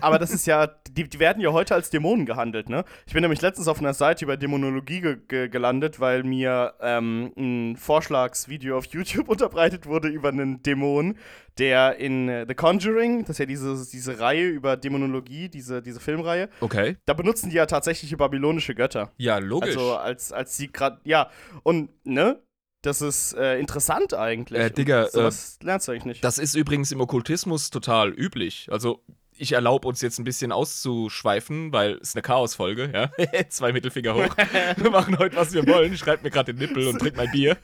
Aber 0.00 0.18
das 0.18 0.30
ist 0.30 0.46
ja, 0.46 0.66
die, 0.90 1.08
die, 1.08 1.18
werden 1.18 1.40
ja 1.40 1.52
heute 1.52 1.74
als 1.74 1.90
Dämonen 1.90 2.26
gehandelt, 2.26 2.68
ne? 2.68 2.84
Ich 3.06 3.12
bin 3.12 3.22
nämlich 3.22 3.40
letztens 3.40 3.68
auf 3.68 3.78
einer 3.78 3.94
Seite 3.94 4.24
über 4.24 4.36
Dämonologie 4.36 5.00
ge 5.00 5.16
ge 5.28 5.48
gelandet, 5.48 6.00
weil 6.00 6.22
mir 6.22 6.74
ähm, 6.80 7.32
ein 7.36 7.76
Vorschlagsvideo 7.76 8.76
auf 8.76 8.86
YouTube 8.86 9.28
unterbreitet 9.30 9.86
wurde 9.86 10.08
über 10.08 10.28
einen 10.30 10.62
Dämon, 10.62 11.16
der 11.58 11.96
in 11.96 12.28
äh, 12.28 12.46
The 12.48 12.54
Conjuring, 12.54 13.20
das 13.20 13.30
ist 13.30 13.38
ja 13.38 13.46
diese, 13.46 13.86
diese 13.90 14.18
Reihe 14.18 14.48
über 14.48 14.76
Dämonologie, 14.76 15.48
diese, 15.48 15.82
diese 15.82 16.00
Filmreihe. 16.00 16.48
Okay. 16.60 16.96
Da 17.04 17.14
benutzen 17.14 17.50
die 17.50 17.56
ja 17.56 17.66
tatsächlich 17.66 18.16
babylonische 18.16 18.74
Götter. 18.74 19.12
Ja, 19.18 19.38
logisch. 19.38 19.76
Also 19.76 19.96
als, 19.96 20.32
als 20.32 20.56
sie 20.56 20.72
gerade, 20.72 21.00
ja, 21.04 21.30
und, 21.62 21.90
ne? 22.04 22.40
Das 22.82 23.02
ist 23.02 23.34
äh, 23.34 23.58
interessant 23.58 24.14
eigentlich. 24.14 24.58
Äh, 24.58 24.70
Digga, 24.70 25.06
so 25.08 25.22
was 25.22 25.58
äh, 25.60 25.66
lernst 25.66 25.86
du 25.86 25.92
eigentlich 25.92 26.06
nicht. 26.06 26.24
Das 26.24 26.38
ist 26.38 26.54
übrigens 26.54 26.90
im 26.92 27.00
Okkultismus 27.02 27.68
total 27.68 28.08
üblich. 28.08 28.68
Also 28.70 29.04
ich 29.40 29.52
erlaube 29.52 29.88
uns 29.88 30.02
jetzt 30.02 30.18
ein 30.18 30.24
bisschen 30.24 30.52
auszuschweifen, 30.52 31.72
weil 31.72 31.98
es 32.02 32.14
eine 32.14 32.22
Chaos-Folge, 32.22 32.90
ja. 32.92 33.10
Zwei 33.48 33.72
Mittelfinger 33.72 34.14
hoch. 34.14 34.36
wir 34.76 34.90
machen 34.90 35.18
heute, 35.18 35.36
was 35.36 35.52
wir 35.52 35.66
wollen. 35.66 35.96
Schreibt 35.96 36.22
mir 36.22 36.30
gerade 36.30 36.52
den 36.52 36.60
Nippel 36.60 36.86
und 36.88 36.98
trinkt 36.98 37.16
mein 37.16 37.30
Bier. 37.30 37.56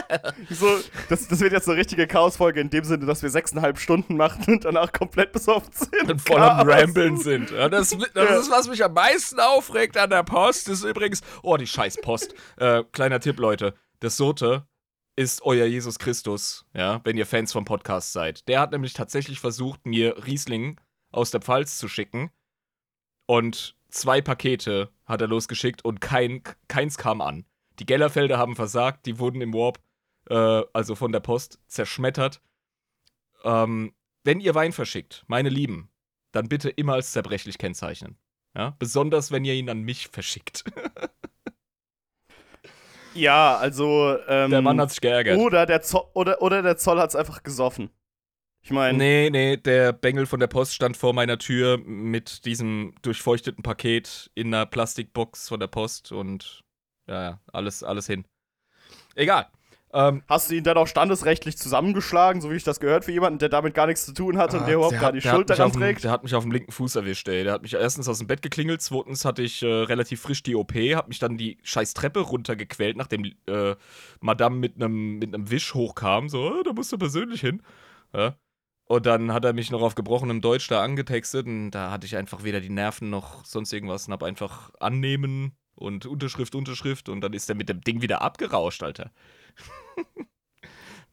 so, 0.50 0.78
das, 1.08 1.26
das 1.26 1.40
wird 1.40 1.52
jetzt 1.52 1.68
eine 1.68 1.76
richtige 1.76 2.06
Chaos-Folge 2.06 2.60
in 2.60 2.70
dem 2.70 2.84
Sinne, 2.84 3.06
dass 3.06 3.22
wir 3.22 3.30
sechseinhalb 3.30 3.78
Stunden 3.78 4.16
machen 4.16 4.44
und 4.46 4.64
danach 4.64 4.92
komplett 4.92 5.32
besoffen 5.32 5.72
sind. 5.72 6.10
Und 6.10 6.20
voll 6.20 6.38
am 6.38 6.68
Rambeln 6.68 7.16
sind. 7.18 7.50
Ja, 7.50 7.68
das, 7.68 7.96
das 8.14 8.40
ist, 8.40 8.50
was 8.50 8.68
mich 8.68 8.84
am 8.84 8.92
meisten 8.92 9.40
aufregt 9.40 9.96
an 9.96 10.10
der 10.10 10.22
Post. 10.22 10.68
Das 10.68 10.78
ist 10.78 10.84
übrigens, 10.84 11.20
oh, 11.42 11.56
die 11.56 11.66
scheiß 11.66 11.98
Post. 12.00 12.34
Äh, 12.56 12.84
kleiner 12.92 13.18
Tipp, 13.18 13.38
Leute. 13.40 13.74
Das 13.98 14.16
Sote 14.16 14.66
ist 15.16 15.42
euer 15.42 15.66
Jesus 15.66 15.98
Christus, 15.98 16.66
ja, 16.74 17.00
wenn 17.04 17.16
ihr 17.16 17.26
Fans 17.26 17.52
vom 17.52 17.64
Podcast 17.64 18.12
seid. 18.12 18.48
Der 18.48 18.60
hat 18.60 18.72
nämlich 18.72 18.92
tatsächlich 18.94 19.40
versucht, 19.40 19.86
mir 19.86 20.26
Riesling 20.26 20.80
aus 21.14 21.30
der 21.30 21.40
Pfalz 21.40 21.78
zu 21.78 21.88
schicken. 21.88 22.30
Und 23.26 23.76
zwei 23.88 24.20
Pakete 24.20 24.90
hat 25.06 25.20
er 25.20 25.28
losgeschickt 25.28 25.84
und 25.84 26.00
kein, 26.00 26.42
keins 26.68 26.98
kam 26.98 27.20
an. 27.20 27.46
Die 27.78 27.86
Gellerfelder 27.86 28.38
haben 28.38 28.56
versagt, 28.56 29.06
die 29.06 29.18
wurden 29.18 29.40
im 29.40 29.52
Warp, 29.52 29.80
äh, 30.28 30.62
also 30.72 30.94
von 30.94 31.12
der 31.12 31.20
Post, 31.20 31.58
zerschmettert. 31.66 32.40
Ähm, 33.42 33.94
wenn 34.24 34.40
ihr 34.40 34.54
Wein 34.54 34.72
verschickt, 34.72 35.24
meine 35.26 35.48
Lieben, 35.48 35.90
dann 36.32 36.48
bitte 36.48 36.70
immer 36.70 36.94
als 36.94 37.12
zerbrechlich 37.12 37.58
kennzeichnen. 37.58 38.16
Ja? 38.54 38.76
Besonders, 38.78 39.30
wenn 39.30 39.44
ihr 39.44 39.54
ihn 39.54 39.70
an 39.70 39.80
mich 39.80 40.08
verschickt. 40.08 40.64
Ja, 43.14 43.56
also. 43.56 44.18
Ähm, 44.26 44.50
Der 44.50 44.62
Mann 44.62 44.80
hat 44.80 44.90
sich 44.90 45.00
geärgert. 45.00 45.38
Oder 45.38 45.66
der 45.66 45.82
Zoll, 45.82 46.02
oder, 46.14 46.42
oder 46.42 46.62
der 46.62 46.76
Zoll 46.76 46.98
hat's 46.98 47.16
einfach 47.16 47.42
gesoffen. 47.42 47.90
Ich 48.64 48.70
meine. 48.70 48.96
Nee, 48.96 49.28
nee, 49.30 49.56
der 49.58 49.92
Bengel 49.92 50.24
von 50.24 50.40
der 50.40 50.46
Post 50.46 50.74
stand 50.74 50.96
vor 50.96 51.12
meiner 51.12 51.36
Tür 51.38 51.76
mit 51.84 52.46
diesem 52.46 52.94
durchfeuchteten 53.02 53.62
Paket 53.62 54.30
in 54.34 54.54
einer 54.54 54.64
Plastikbox 54.64 55.48
von 55.48 55.60
der 55.60 55.66
Post 55.66 56.12
und 56.12 56.62
ja, 57.06 57.40
alles, 57.52 57.82
alles 57.82 58.06
hin. 58.06 58.24
Egal. 59.14 59.48
Ähm, 59.92 60.22
Hast 60.28 60.50
du 60.50 60.54
ihn 60.56 60.64
dann 60.64 60.78
auch 60.78 60.86
standesrechtlich 60.88 61.58
zusammengeschlagen, 61.58 62.40
so 62.40 62.50
wie 62.50 62.56
ich 62.56 62.64
das 62.64 62.80
gehört, 62.80 63.04
für 63.04 63.12
jemanden, 63.12 63.38
der 63.38 63.50
damit 63.50 63.74
gar 63.74 63.86
nichts 63.86 64.06
zu 64.06 64.12
tun 64.14 64.38
hatte 64.38 64.58
und 64.58 64.66
der 64.66 64.76
überhaupt 64.76 64.94
Ah, 64.96 64.98
gar 64.98 65.08
hat- 65.08 65.14
die 65.14 65.28
hat 65.28 65.34
Schuld 65.36 65.48
mich 65.50 65.58
daran 65.58 65.72
trägt? 65.72 66.02
Der 66.04 66.10
hat 66.10 66.22
mich 66.24 66.34
auf 66.34 66.42
dem 66.42 66.50
linken 66.50 66.72
Fuß 66.72 66.96
erwischt, 66.96 67.28
ey. 67.28 67.44
Der 67.44 67.52
hat 67.52 67.62
mich 67.62 67.74
erstens 67.74 68.08
aus 68.08 68.16
dem 68.18 68.26
Bett 68.26 68.40
geklingelt, 68.42 68.80
zweitens 68.80 69.24
hatte 69.26 69.42
ich 69.42 69.62
äh, 69.62 69.66
relativ 69.66 70.22
frisch 70.22 70.42
die 70.42 70.56
OP, 70.56 70.72
hab 70.94 71.08
mich 71.08 71.18
dann 71.18 71.36
die 71.36 71.58
scheiß 71.62 71.92
Treppe 71.94 72.20
runtergequält, 72.20 72.96
nachdem 72.96 73.24
äh, 73.46 73.76
Madame 74.20 74.56
mit 74.56 74.74
einem 74.76 75.18
mit 75.18 75.50
Wisch 75.50 75.74
hochkam, 75.74 76.28
so, 76.30 76.58
äh, 76.60 76.62
da 76.64 76.72
musst 76.72 76.90
du 76.92 76.98
persönlich 76.98 77.42
hin. 77.42 77.62
Ja. 78.12 78.34
Und 78.86 79.06
dann 79.06 79.32
hat 79.32 79.44
er 79.44 79.54
mich 79.54 79.70
noch 79.70 79.80
auf 79.80 79.94
gebrochenem 79.94 80.40
Deutsch 80.40 80.68
da 80.68 80.82
angetextet 80.82 81.46
und 81.46 81.70
da 81.70 81.90
hatte 81.90 82.06
ich 82.06 82.16
einfach 82.16 82.44
weder 82.44 82.60
die 82.60 82.68
Nerven 82.68 83.08
noch 83.08 83.44
sonst 83.44 83.72
irgendwas 83.72 84.06
und 84.06 84.12
hab 84.12 84.22
einfach 84.22 84.70
annehmen 84.78 85.56
und 85.74 86.04
Unterschrift, 86.06 86.54
Unterschrift 86.54 87.08
und 87.08 87.22
dann 87.22 87.32
ist 87.32 87.48
er 87.48 87.54
mit 87.54 87.68
dem 87.68 87.80
Ding 87.80 88.02
wieder 88.02 88.20
abgerauscht, 88.20 88.82
Alter. 88.82 89.10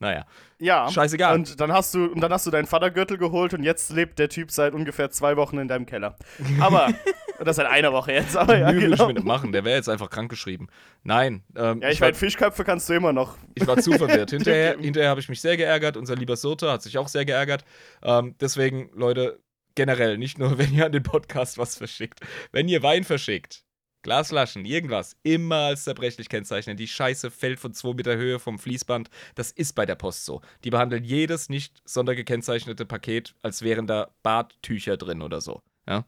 naja, 0.02 0.26
Ja. 0.60 0.90
scheißegal. 0.90 1.36
Und 1.36 1.62
dann 1.62 1.72
hast 1.72 1.94
du, 1.94 2.06
und 2.08 2.20
dann 2.22 2.34
hast 2.34 2.46
du 2.46 2.52
deinen 2.52 2.66
Vatergürtel 2.66 3.18
geholt 3.18 3.54
und 3.54 3.64
jetzt 3.64 3.92
lebt 3.92 4.20
der 4.20 4.28
Typ 4.30 4.52
seit 4.52 4.74
ungefähr 4.74 5.12
zwei 5.12 5.38
Wochen 5.38 5.58
in 5.60 5.68
deinem 5.68 5.86
Keller. 5.86 6.18
Aber, 6.60 6.90
das 7.40 7.56
seit 7.56 7.68
einer 7.68 7.94
Woche 7.94 8.12
jetzt, 8.12 8.36
aber 8.36 8.58
ja, 8.58 8.72
ich 8.72 8.80
genau. 8.80 9.08
nicht 9.12 9.24
machen, 9.24 9.52
der 9.52 9.64
wäre 9.64 9.78
jetzt 9.78 9.90
einfach 9.90 10.10
krankgeschrieben. 10.10 10.68
Nein, 11.04 11.44
ähm, 11.56 11.82
Ja, 11.82 11.90
ich 11.90 12.02
war, 12.02 12.08
meine, 12.08 12.18
Fischköpfe 12.18 12.64
kannst 12.64 12.90
du 12.90 12.94
immer 12.94 13.14
noch. 13.14 13.38
ich 13.56 13.66
war 13.66 13.78
zu 13.78 13.94
verwirrt. 13.94 14.30
Hinterher, 14.32 14.78
hinterher 14.78 15.10
habe 15.10 15.20
ich 15.22 15.30
mich 15.30 15.40
sehr 15.40 15.56
geärgert. 15.56 15.98
Unser 15.98 16.16
lieber 16.16 16.36
Sote 16.36 16.72
hat 16.72 16.82
sich 16.82 16.98
auch 16.98 17.08
sehr 17.08 17.26
geärgert. 17.26 17.64
Ähm, 18.04 18.36
deswegen, 18.42 18.90
Leute, 18.94 19.40
generell, 19.76 20.18
nicht 20.18 20.38
nur, 20.40 20.58
wenn 20.58 20.74
ihr 20.74 20.86
an 20.88 20.92
den 20.92 21.04
Podcast 21.04 21.58
was 21.58 21.78
verschickt. 21.78 22.20
Wenn 22.52 22.68
ihr 22.68 22.84
Wein 22.84 23.04
verschickt, 23.04 23.64
Glasflaschen, 24.02 24.66
irgendwas, 24.66 25.16
immer 25.24 25.58
als 25.58 25.84
zerbrechlich 25.84 26.30
kennzeichnen. 26.30 26.78
Die 26.78 26.88
Scheiße 26.88 27.32
fällt 27.32 27.60
von 27.60 27.74
2 27.74 27.94
Meter 27.94 28.16
Höhe 28.16 28.40
vom 28.40 28.60
Fließband. 28.60 29.10
Das 29.36 29.52
ist 29.52 29.74
bei 29.74 29.86
der 29.86 29.96
Post 29.96 30.26
so. 30.26 30.42
Die 30.64 30.70
behandeln 30.70 31.04
jedes 31.04 31.50
nicht 31.50 31.82
sondergekennzeichnete 31.86 32.86
Paket, 32.86 33.36
als 33.42 33.62
wären 33.62 33.88
da 33.88 34.12
Badtücher 34.24 34.98
drin 34.98 35.22
oder 35.22 35.42
so. 35.42 35.62
Ja? 35.88 36.06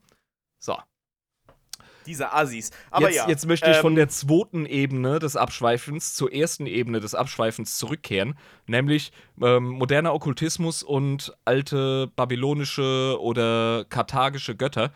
So. 0.60 0.77
Diese 2.06 2.34
Assis. 2.34 2.71
Aber 2.91 3.08
jetzt, 3.08 3.15
ja. 3.15 3.29
jetzt 3.29 3.47
möchte 3.47 3.71
ich 3.71 3.77
von 3.77 3.93
ähm, 3.93 3.97
der 3.97 4.10
zweiten 4.10 4.65
Ebene 4.65 5.19
des 5.19 5.36
Abschweifens 5.36 6.15
zur 6.15 6.34
ersten 6.34 6.65
Ebene 6.65 6.99
des 6.99 7.15
Abschweifens 7.15 7.77
zurückkehren, 7.77 8.38
nämlich 8.67 9.12
ähm, 9.41 9.69
moderner 9.69 10.13
Okkultismus 10.13 10.84
und 10.84 11.34
alte 11.45 12.12
babylonische 12.15 13.17
oder 13.21 13.86
karthagische 13.88 14.56
Götter. 14.56 14.91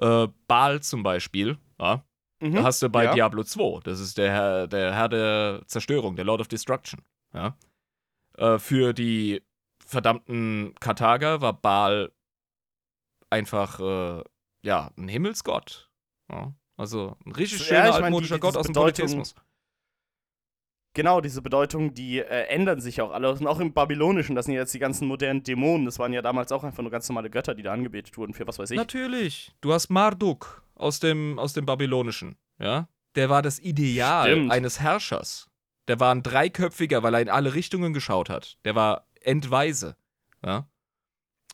Äh, 0.00 0.28
Baal 0.46 0.80
zum 0.80 1.02
Beispiel, 1.02 1.58
ja, 1.78 2.02
mhm, 2.40 2.54
da 2.54 2.62
hast 2.64 2.82
du 2.82 2.88
bei 2.88 3.04
ja. 3.04 3.14
Diablo 3.14 3.42
2, 3.44 3.80
das 3.84 4.00
ist 4.00 4.18
der 4.18 4.30
Herr, 4.32 4.66
der 4.66 4.94
Herr 4.94 5.08
der 5.08 5.62
Zerstörung, 5.66 6.16
der 6.16 6.24
Lord 6.24 6.40
of 6.40 6.48
Destruction. 6.48 7.02
Ja. 7.34 7.56
Äh, 8.36 8.58
für 8.58 8.92
die 8.92 9.42
verdammten 9.84 10.74
Karthager 10.80 11.40
war 11.40 11.52
Baal 11.54 12.12
einfach, 13.30 13.80
äh, 13.80 14.22
ja, 14.62 14.90
ein 14.96 15.08
Himmelsgott. 15.08 15.90
Ja. 16.30 16.52
Also 16.76 17.16
ein 17.26 17.32
richtig 17.32 17.60
Ja, 17.60 17.64
schöner 17.66 17.84
ich 17.84 17.90
mein, 17.92 17.98
die- 18.00 18.04
altmodischer 18.04 18.34
die- 18.36 18.40
Gott 18.40 18.56
aus 18.56 18.66
dem 18.66 18.72
Bedeutung- 18.72 19.06
Politismus. 19.06 19.34
Genau, 20.94 21.20
diese 21.20 21.42
Bedeutungen, 21.42 21.94
die 21.94 22.18
äh, 22.18 22.46
ändern 22.48 22.80
sich 22.80 23.00
auch 23.00 23.12
alle. 23.12 23.30
Und 23.30 23.46
auch 23.46 23.60
im 23.60 23.72
Babylonischen, 23.72 24.34
das 24.34 24.46
sind 24.46 24.54
ja 24.54 24.62
jetzt 24.62 24.74
die 24.74 24.78
ganzen 24.80 25.06
modernen 25.06 25.42
Dämonen. 25.44 25.84
Das 25.84 25.98
waren 25.98 26.12
ja 26.12 26.22
damals 26.22 26.50
auch 26.50 26.64
einfach 26.64 26.82
nur 26.82 26.90
ganz 26.90 27.08
normale 27.08 27.30
Götter, 27.30 27.54
die 27.54 27.62
da 27.62 27.72
angebetet 27.72 28.16
wurden, 28.16 28.34
für 28.34 28.46
was 28.46 28.58
weiß 28.58 28.70
ich. 28.72 28.76
Natürlich. 28.76 29.52
Du 29.60 29.72
hast 29.72 29.90
Marduk 29.90 30.64
aus 30.78 31.00
dem, 31.00 31.38
aus 31.38 31.52
dem 31.52 31.66
Babylonischen. 31.66 32.36
Ja. 32.58 32.88
Der 33.14 33.28
war 33.28 33.42
das 33.42 33.58
Ideal 33.58 34.30
Stimmt. 34.30 34.52
eines 34.52 34.80
Herrschers. 34.80 35.48
Der 35.88 35.98
war 36.00 36.14
ein 36.14 36.22
dreiköpfiger, 36.22 37.02
weil 37.02 37.14
er 37.14 37.20
in 37.22 37.28
alle 37.30 37.54
Richtungen 37.54 37.92
geschaut 37.92 38.28
hat. 38.30 38.58
Der 38.64 38.74
war 38.74 39.06
endweise. 39.20 39.96
Ja. 40.44 40.68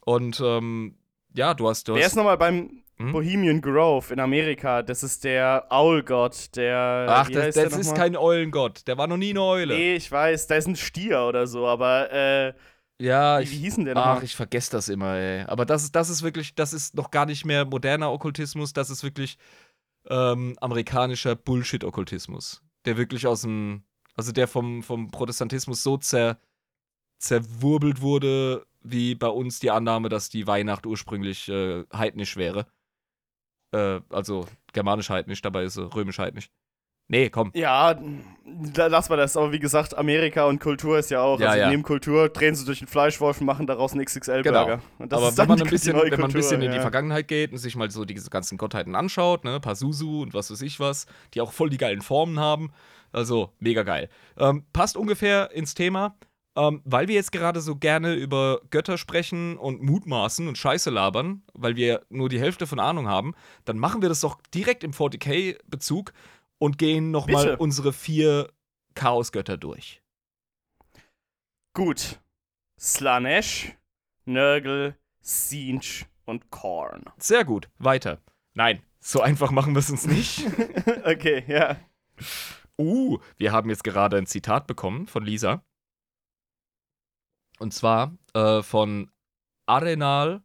Und 0.04 0.40
ähm, 0.44 0.98
ja, 1.34 1.54
du 1.54 1.68
hast. 1.68 1.88
Du 1.88 1.94
Wer 1.94 2.02
hast 2.02 2.12
ist 2.12 2.16
nochmal 2.16 2.38
beim 2.38 2.82
Hm? 2.96 3.10
Bohemian 3.10 3.60
Grove 3.60 4.12
in 4.12 4.20
Amerika? 4.20 4.82
Das 4.82 5.02
ist 5.02 5.24
der 5.24 5.66
Owl-Gott, 5.70 6.54
der. 6.54 7.06
Ach, 7.08 7.28
das, 7.28 7.54
der 7.54 7.64
das 7.68 7.78
ist 7.78 7.96
kein 7.96 8.16
Eulengott. 8.16 8.86
Der 8.86 8.96
war 8.98 9.06
noch 9.08 9.16
nie 9.16 9.30
eine 9.30 9.42
Eule. 9.42 9.74
Nee, 9.74 9.96
ich 9.96 10.10
weiß, 10.10 10.46
da 10.46 10.54
ist 10.56 10.68
ein 10.68 10.76
Stier 10.76 11.22
oder 11.22 11.46
so, 11.48 11.66
aber 11.66 12.12
äh, 12.12 12.54
Ja, 13.00 13.40
wie, 13.40 13.50
wie 13.50 13.54
ich, 13.54 13.60
hieß 13.60 13.76
denn 13.76 13.84
der 13.86 13.96
ach, 13.96 14.06
nochmal? 14.06 14.24
ich 14.24 14.36
vergesse 14.36 14.70
das 14.70 14.88
immer, 14.88 15.14
ey. 15.14 15.42
Aber 15.42 15.66
das 15.66 15.84
ist, 15.84 15.94
das 15.96 16.08
ist 16.08 16.22
wirklich, 16.22 16.54
das 16.54 16.72
ist 16.72 16.94
noch 16.94 17.10
gar 17.10 17.26
nicht 17.26 17.44
mehr 17.44 17.64
moderner 17.64 18.12
Okkultismus, 18.12 18.72
das 18.72 18.90
ist 18.90 19.02
wirklich 19.02 19.38
ähm, 20.08 20.56
amerikanischer 20.60 21.34
Bullshit-Okkultismus. 21.34 22.62
Der 22.84 22.96
wirklich 22.96 23.26
aus 23.26 23.42
dem, 23.42 23.84
also 24.14 24.32
der 24.32 24.46
vom, 24.46 24.82
vom 24.82 25.10
Protestantismus 25.10 25.82
so 25.82 25.96
zer, 25.96 26.38
zerwurbelt 27.18 28.00
wurde, 28.00 28.66
wie 28.82 29.14
bei 29.14 29.28
uns 29.28 29.58
die 29.58 29.70
Annahme, 29.70 30.08
dass 30.08 30.28
die 30.28 30.46
Weihnacht 30.46 30.86
ursprünglich 30.86 31.48
äh, 31.48 31.84
heidnisch 31.92 32.36
wäre. 32.36 32.66
Äh, 33.72 34.00
also 34.10 34.46
germanisch 34.72 35.08
heidnisch, 35.08 35.42
dabei 35.42 35.64
ist 35.64 35.74
sie 35.74 35.94
römisch 35.94 36.18
heidnisch. 36.18 36.50
Nee, 37.08 37.28
komm. 37.28 37.50
Ja, 37.54 37.98
da 38.44 38.86
lass 38.86 39.10
mal 39.10 39.16
das. 39.16 39.36
Aber 39.36 39.52
wie 39.52 39.58
gesagt, 39.58 39.96
Amerika 39.96 40.46
und 40.46 40.58
Kultur 40.58 40.98
ist 40.98 41.10
ja 41.10 41.20
auch. 41.20 41.38
Ja, 41.38 41.48
also 41.48 41.60
ja. 41.60 41.70
neben 41.70 41.82
Kultur 41.82 42.28
drehen 42.30 42.54
sie 42.54 42.64
durch 42.64 42.78
den 42.78 42.88
Fleischwolf 42.88 43.40
und 43.40 43.46
machen 43.46 43.66
daraus 43.66 43.92
einen 43.92 44.04
XXL-Burger. 44.04 44.80
Und 44.98 45.12
das 45.12 45.18
Aber 45.18 45.28
ist 45.28 45.38
wenn 45.38 45.48
man 45.48 45.60
ein 45.60 45.68
bisschen, 45.68 45.96
wenn 45.96 46.20
man 46.20 46.30
ein 46.30 46.32
bisschen 46.32 46.62
in 46.62 46.70
die 46.70 46.76
ja. 46.76 46.82
Vergangenheit 46.82 47.28
geht 47.28 47.52
und 47.52 47.58
sich 47.58 47.76
mal 47.76 47.90
so 47.90 48.04
diese 48.04 48.30
ganzen 48.30 48.56
Gottheiten 48.56 48.94
anschaut, 48.94 49.44
ne, 49.44 49.60
Pazuzu 49.60 50.22
und 50.22 50.32
was 50.32 50.50
weiß 50.50 50.62
ich 50.62 50.80
was, 50.80 51.06
die 51.34 51.40
auch 51.40 51.52
voll 51.52 51.68
die 51.68 51.78
geilen 51.78 52.00
Formen 52.00 52.40
haben. 52.40 52.72
Also, 53.12 53.52
mega 53.60 53.82
geil. 53.82 54.08
Ähm, 54.38 54.64
passt 54.72 54.96
ungefähr 54.96 55.52
ins 55.52 55.74
Thema, 55.74 56.16
ähm, 56.56 56.82
weil 56.84 57.08
wir 57.08 57.14
jetzt 57.14 57.32
gerade 57.32 57.60
so 57.60 57.76
gerne 57.76 58.14
über 58.14 58.60
Götter 58.70 58.98
sprechen 58.98 59.56
und 59.56 59.82
mutmaßen 59.82 60.48
und 60.48 60.58
Scheiße 60.58 60.90
labern, 60.90 61.42
weil 61.52 61.76
wir 61.76 62.02
nur 62.08 62.28
die 62.28 62.40
Hälfte 62.40 62.66
von 62.66 62.80
Ahnung 62.80 63.08
haben, 63.08 63.34
dann 63.64 63.78
machen 63.78 64.02
wir 64.02 64.08
das 64.08 64.20
doch 64.20 64.38
direkt 64.52 64.84
im 64.84 64.92
40k-Bezug 64.92 66.12
und 66.58 66.78
gehen 66.78 67.10
nochmal 67.10 67.56
unsere 67.56 67.92
vier 67.92 68.52
Chaosgötter 68.94 69.56
durch. 69.56 70.02
Gut. 71.74 72.20
Slanesh, 72.78 73.76
Nurgle, 74.24 74.96
Sinch 75.20 76.06
und 76.24 76.50
Korn. 76.50 77.04
Sehr 77.18 77.44
gut, 77.44 77.68
weiter. 77.78 78.20
Nein, 78.54 78.82
so 79.00 79.20
einfach 79.20 79.50
machen 79.50 79.74
wir 79.74 79.80
es 79.80 79.90
uns 79.90 80.06
nicht. 80.06 80.44
okay, 81.04 81.44
ja. 81.46 81.76
Uh, 82.78 83.18
wir 83.36 83.52
haben 83.52 83.70
jetzt 83.70 83.84
gerade 83.84 84.16
ein 84.16 84.26
Zitat 84.26 84.66
bekommen 84.66 85.06
von 85.06 85.24
Lisa. 85.24 85.64
Und 87.58 87.72
zwar 87.72 88.16
äh, 88.34 88.62
von 88.62 89.10
Arenal, 89.66 90.42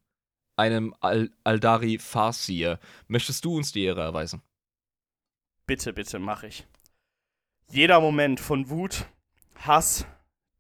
einem 0.56 0.94
Al 1.00 1.32
Aldari 1.44 1.98
Farsier. 1.98 2.80
Möchtest 3.08 3.46
du 3.46 3.56
uns 3.58 3.72
die 3.72 3.84
Ehre 3.84 4.02
erweisen? 4.02 4.42
Bitte, 5.70 5.94
bitte, 5.94 6.18
mach 6.18 6.42
ich. 6.42 6.66
Jeder 7.68 8.02
Moment 8.02 8.40
von 8.40 8.72
Wut, 8.72 9.06
Hass, 9.54 10.08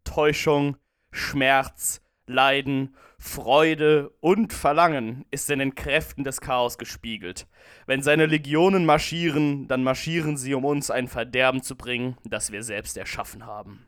Täuschung, 0.03 0.77
Schmerz, 1.09 1.99
Leiden, 2.27 2.95
Freude 3.17 4.11
und 4.19 4.53
Verlangen 4.53 5.25
ist 5.31 5.49
in 5.49 5.57
den 5.57 5.73
Kräften 5.73 6.23
des 6.23 6.41
Chaos 6.41 6.77
gespiegelt. 6.77 7.47
Wenn 7.87 8.03
seine 8.03 8.27
Legionen 8.27 8.85
marschieren, 8.85 9.67
dann 9.67 9.81
marschieren 9.81 10.37
sie, 10.37 10.53
um 10.53 10.63
uns 10.63 10.91
ein 10.91 11.07
Verderben 11.07 11.63
zu 11.63 11.75
bringen, 11.75 12.15
das 12.23 12.51
wir 12.51 12.61
selbst 12.61 12.95
erschaffen 12.95 13.47
haben. 13.47 13.87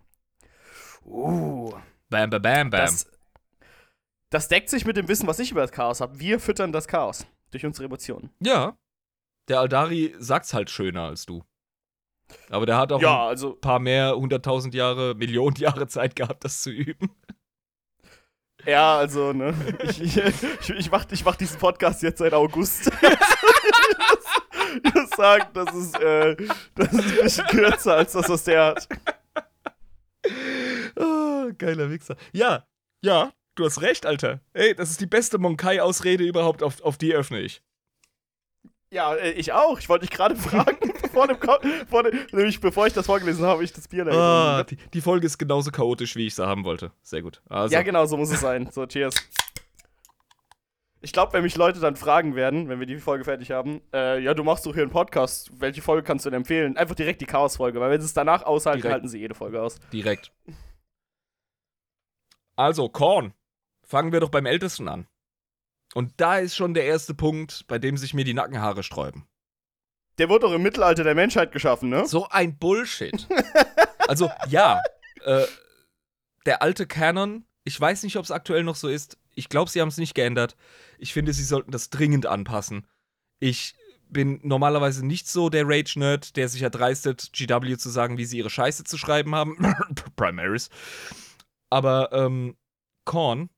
Uh, 1.06 1.72
Bam, 2.10 2.32
bam, 2.32 2.42
bam, 2.42 2.70
bam. 2.72 2.82
das, 2.82 3.06
das 4.32 4.48
deckt 4.48 4.72
sich 4.72 4.86
mit 4.86 4.98
dem 4.98 5.08
Wissen, 5.08 5.28
was 5.28 5.38
ich 5.38 5.52
über 5.52 5.62
das 5.62 5.72
Chaos 5.72 6.02
habe. 6.02 6.20
Wir 6.20 6.40
füttern 6.40 6.72
das 6.72 6.88
Chaos 6.88 7.28
durch 7.52 7.64
unsere 7.64 7.86
Emotionen. 7.86 8.32
ja, 8.40 8.76
der 9.52 9.60
Aldari 9.60 10.16
sagt's 10.18 10.54
halt 10.54 10.70
schöner 10.70 11.04
als 11.04 11.26
du. 11.26 11.44
Aber 12.50 12.66
der 12.66 12.78
hat 12.78 12.94
auch 12.94 13.02
Ja, 13.02 13.24
ein 13.24 13.28
also 13.28 13.54
paar 13.54 13.80
mehr 13.80 14.16
hunderttausend 14.16 14.74
Jahre, 14.74 15.14
Millionen 15.16 15.58
Jahre 15.58 15.88
Zeit 15.88 16.16
gehabt, 16.16 16.46
das 16.46 16.62
zu 16.62 16.72
üben. 16.72 17.10
Ja, 18.66 18.98
also, 18.98 19.34
ne? 19.34 19.54
Ich, 19.84 20.02
ich, 20.02 20.18
ich, 20.18 20.70
ich, 20.70 20.92
mach, 20.92 21.06
ich 21.12 21.26
mach 21.26 21.36
diesen 21.36 21.60
Podcast 21.60 22.02
jetzt 22.04 22.20
seit 22.20 22.34
August. 22.34 22.92
ich 24.84 24.94
muss 24.94 25.10
sagen, 25.10 25.48
das 25.54 25.76
ist, 25.76 26.00
äh, 26.00 26.38
das 26.76 26.94
ist 26.94 27.12
ein 27.12 27.24
bisschen 27.24 27.48
kürzer 27.48 27.96
als 27.96 28.14
das, 28.14 28.30
was 28.30 28.44
der 28.44 28.66
hat. 28.68 28.88
Ah, 30.96 31.48
geiler 31.58 31.90
Wichser. 31.90 32.16
Ja, 32.32 32.68
ja, 33.04 33.34
du 33.56 33.66
hast 33.66 33.82
recht, 33.82 34.06
Alter. 34.06 34.40
Ey, 34.54 34.76
das 34.76 34.92
ist 34.92 35.02
die 35.02 35.08
beste 35.08 35.40
Monkai-Ausrede 35.40 36.24
überhaupt, 36.24 36.62
auf, 36.64 36.82
auf 36.82 36.98
die 36.98 37.14
öffne 37.14 37.42
ich. 37.42 37.64
Ja, 38.94 39.16
äh, 39.16 39.32
ich 39.32 39.54
auch. 39.54 39.80
Ich 39.80 39.88
wollte 39.90 40.06
dich 40.06 40.16
gerade 40.16 40.36
fragen, 40.38 40.94
vor 41.14 41.28
dem, 41.28 41.38
vor 41.88 42.04
dem, 42.04 42.20
nämlich 42.32 42.60
bevor 42.60 42.88
ich 42.88 42.94
das 42.94 43.06
vorgelesen 43.06 43.46
habe, 43.46 43.64
ich 43.64 43.72
das 43.74 43.88
Bier 43.88 44.06
da 44.06 44.12
Ah, 44.60 44.64
die, 44.64 44.76
die 44.76 45.02
Folge 45.02 45.26
ist 45.26 45.38
genauso 45.38 45.72
chaotisch, 45.72 46.16
wie 46.16 46.28
ich 46.28 46.36
sie 46.36 46.46
haben 46.46 46.66
wollte. 46.66 46.92
Sehr 47.02 47.22
gut. 47.22 47.42
Also, 47.50 47.74
Ja, 47.74 47.82
genau, 47.84 48.06
so 48.06 48.18
muss 48.18 48.32
es 48.32 48.42
sein. 48.42 48.70
So, 48.72 48.86
cheers. 48.86 49.16
Ich 51.04 51.14
glaube, 51.14 51.34
wenn 51.34 51.42
mich 51.42 51.56
Leute 51.56 51.80
dann 51.80 51.96
fragen 51.96 52.36
werden, 52.36 52.70
wenn 52.70 52.80
wir 52.80 52.86
die 52.86 52.98
Folge 53.00 53.24
fertig 53.24 53.50
haben, 53.50 53.82
äh, 53.92 54.20
ja, 54.20 54.36
du 54.36 54.44
machst 54.44 54.66
doch 54.68 54.74
hier 54.74 54.84
einen 54.84 54.92
Podcast, 54.92 55.50
welche 55.60 55.82
Folge 55.82 56.04
kannst 56.04 56.26
du 56.26 56.30
denn 56.30 56.42
empfehlen? 56.42 56.78
Einfach 56.78 56.94
direkt 56.94 57.22
die 57.22 57.26
Chaos-Folge, 57.26 57.80
weil 57.80 57.90
wenn 57.90 58.02
sie 58.02 58.06
es 58.06 58.14
danach 58.14 58.44
aushalten, 58.44 58.82
Direkt. 58.82 58.94
halten 58.94 59.08
sie 59.08 59.18
jede 59.20 59.34
Folge 59.34 59.62
aus. 59.62 59.80
direkt. 59.92 60.32
Also, 62.56 62.90
Korn. 62.90 63.34
Fangen 63.88 64.12
wir 64.12 64.20
doch 64.20 64.30
beim 64.30 64.46
Ältesten 64.46 64.88
an. 64.88 65.08
Und 65.94 66.14
da 66.18 66.38
ist 66.38 66.56
schon 66.56 66.74
der 66.74 66.86
erste 66.86 67.14
Punkt, 67.14 67.66
bei 67.68 67.80
dem 67.80 67.98
sich 67.98 68.14
mir 68.14 68.24
die 68.24 68.34
Nackenhaare 68.34 68.84
sträuben. 68.84 69.26
Der 70.18 70.30
wurde 70.30 70.48
doch 70.48 70.54
im 70.54 70.62
Mittelalter 70.62 71.04
der 71.04 71.16
Menschheit 71.16 71.52
geschaffen, 71.52 71.90
ne? 71.90 72.06
So 72.08 72.28
ein 72.30 72.58
Bullshit. 72.58 73.28
also, 74.08 74.30
ja, 74.50 74.82
äh, 75.24 75.46
der 76.46 76.62
alte 76.62 76.88
Canon, 76.88 77.46
ich 77.64 77.80
weiß 77.80 78.04
nicht, 78.04 78.18
ob 78.18 78.26
es 78.26 78.32
aktuell 78.32 78.64
noch 78.64 78.76
so 78.76 78.88
ist. 78.88 79.18
Ich 79.34 79.50
glaube, 79.50 79.72
sie 79.72 79.82
haben 79.82 79.88
es 79.88 79.98
nicht 79.98 80.14
geändert. 80.14 80.56
Ich 80.98 81.14
finde, 81.14 81.34
sie 81.34 81.44
sollten 81.44 81.72
das 81.72 81.90
dringend 81.90 82.26
anpassen. 82.26 82.88
Ich 83.40 83.76
bin 84.10 84.40
normalerweise 84.44 85.06
nicht 85.06 85.28
so 85.28 85.50
der 85.50 85.68
Rage-Nerd, 85.68 86.36
der 86.36 86.50
sich 86.50 86.62
erdreistet, 86.62 87.32
GW 87.34 87.78
zu 87.78 87.90
sagen, 87.90 88.18
wie 88.18 88.26
sie 88.26 88.38
ihre 88.38 88.50
Scheiße 88.50 88.84
zu 88.84 88.98
schreiben 88.98 89.34
haben. 89.34 89.58
Primaries. 90.16 90.70
Aber 91.70 92.12
ähm, 92.12 92.58
Korn 93.06 93.50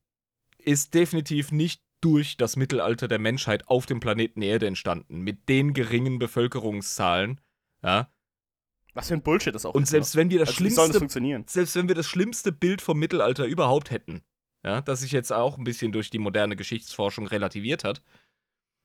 ist 0.58 0.94
definitiv 0.94 1.50
nicht 1.50 1.82
durch 2.04 2.36
das 2.36 2.56
Mittelalter 2.56 3.08
der 3.08 3.18
Menschheit 3.18 3.66
auf 3.68 3.86
dem 3.86 3.98
Planeten 3.98 4.42
Erde 4.42 4.66
entstanden. 4.66 5.20
Mit 5.20 5.48
den 5.48 5.72
geringen 5.72 6.18
Bevölkerungszahlen. 6.18 7.40
Ja. 7.82 8.10
Was 8.92 9.08
für 9.08 9.14
ein 9.14 9.22
Bullshit 9.22 9.54
das 9.54 9.64
auch 9.64 9.74
Und 9.74 9.84
ist, 9.84 9.88
selbst 9.88 10.14
ne? 10.14 10.20
wenn 10.20 10.30
wir 10.30 10.38
das 10.40 10.48
also, 10.50 10.58
schlimmste 10.58 10.98
funktionieren? 10.98 11.44
selbst 11.48 11.74
wenn 11.76 11.88
wir 11.88 11.94
das 11.94 12.06
schlimmste 12.06 12.52
Bild 12.52 12.82
vom 12.82 12.98
Mittelalter 12.98 13.46
überhaupt 13.46 13.90
hätten, 13.90 14.22
ja, 14.62 14.82
das 14.82 15.00
sich 15.00 15.12
jetzt 15.12 15.32
auch 15.32 15.56
ein 15.56 15.64
bisschen 15.64 15.92
durch 15.92 16.10
die 16.10 16.18
moderne 16.18 16.56
Geschichtsforschung 16.56 17.26
relativiert 17.26 17.84
hat. 17.84 18.02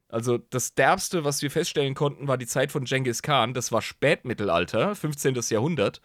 Also 0.07 0.37
das 0.37 0.73
derbste, 0.73 1.23
was 1.25 1.41
wir 1.41 1.51
feststellen 1.51 1.95
konnten, 1.95 2.27
war 2.27 2.37
die 2.37 2.47
Zeit 2.47 2.71
von 2.71 2.85
Genghis 2.85 3.21
Khan. 3.21 3.53
Das 3.53 3.71
war 3.71 3.81
Spätmittelalter, 3.81 4.95
15. 4.95 5.35
Jahrhundert. 5.49 6.01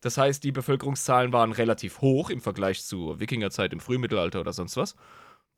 Das 0.00 0.18
heißt, 0.18 0.42
die 0.42 0.52
Bevölkerungszahlen 0.52 1.32
waren 1.32 1.52
relativ 1.52 2.00
hoch 2.00 2.30
im 2.30 2.40
Vergleich 2.40 2.84
zur 2.84 3.20
Wikingerzeit 3.20 3.72
im 3.72 3.80
Frühmittelalter 3.80 4.40
oder 4.40 4.52
sonst 4.52 4.76
was. 4.76 4.96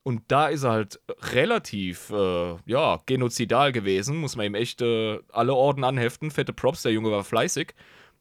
Und 0.09 0.23
da 0.29 0.49
ist 0.49 0.62
er 0.62 0.71
halt 0.71 1.01
relativ, 1.35 2.09
äh, 2.09 2.57
ja, 2.64 3.03
genozidal 3.05 3.73
gewesen. 3.73 4.16
Muss 4.16 4.37
man 4.37 4.47
ihm 4.47 4.55
echt 4.55 4.81
äh, 4.81 5.18
alle 5.29 5.53
Orden 5.53 5.85
anheften. 5.85 6.31
Fette 6.31 6.55
Props, 6.55 6.81
der 6.81 6.92
Junge 6.92 7.11
war 7.11 7.25
fleißig. 7.25 7.75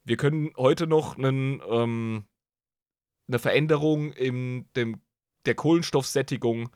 Wir 0.04 0.18
können 0.18 0.52
heute 0.58 0.86
noch 0.86 1.18
einen, 1.18 1.62
ähm, 1.66 2.26
eine 3.30 3.40
Veränderung 3.40 4.12
in 4.12 4.68
dem, 4.76 5.00
der 5.46 5.56
Kohlenstoffsättigung 5.56 6.70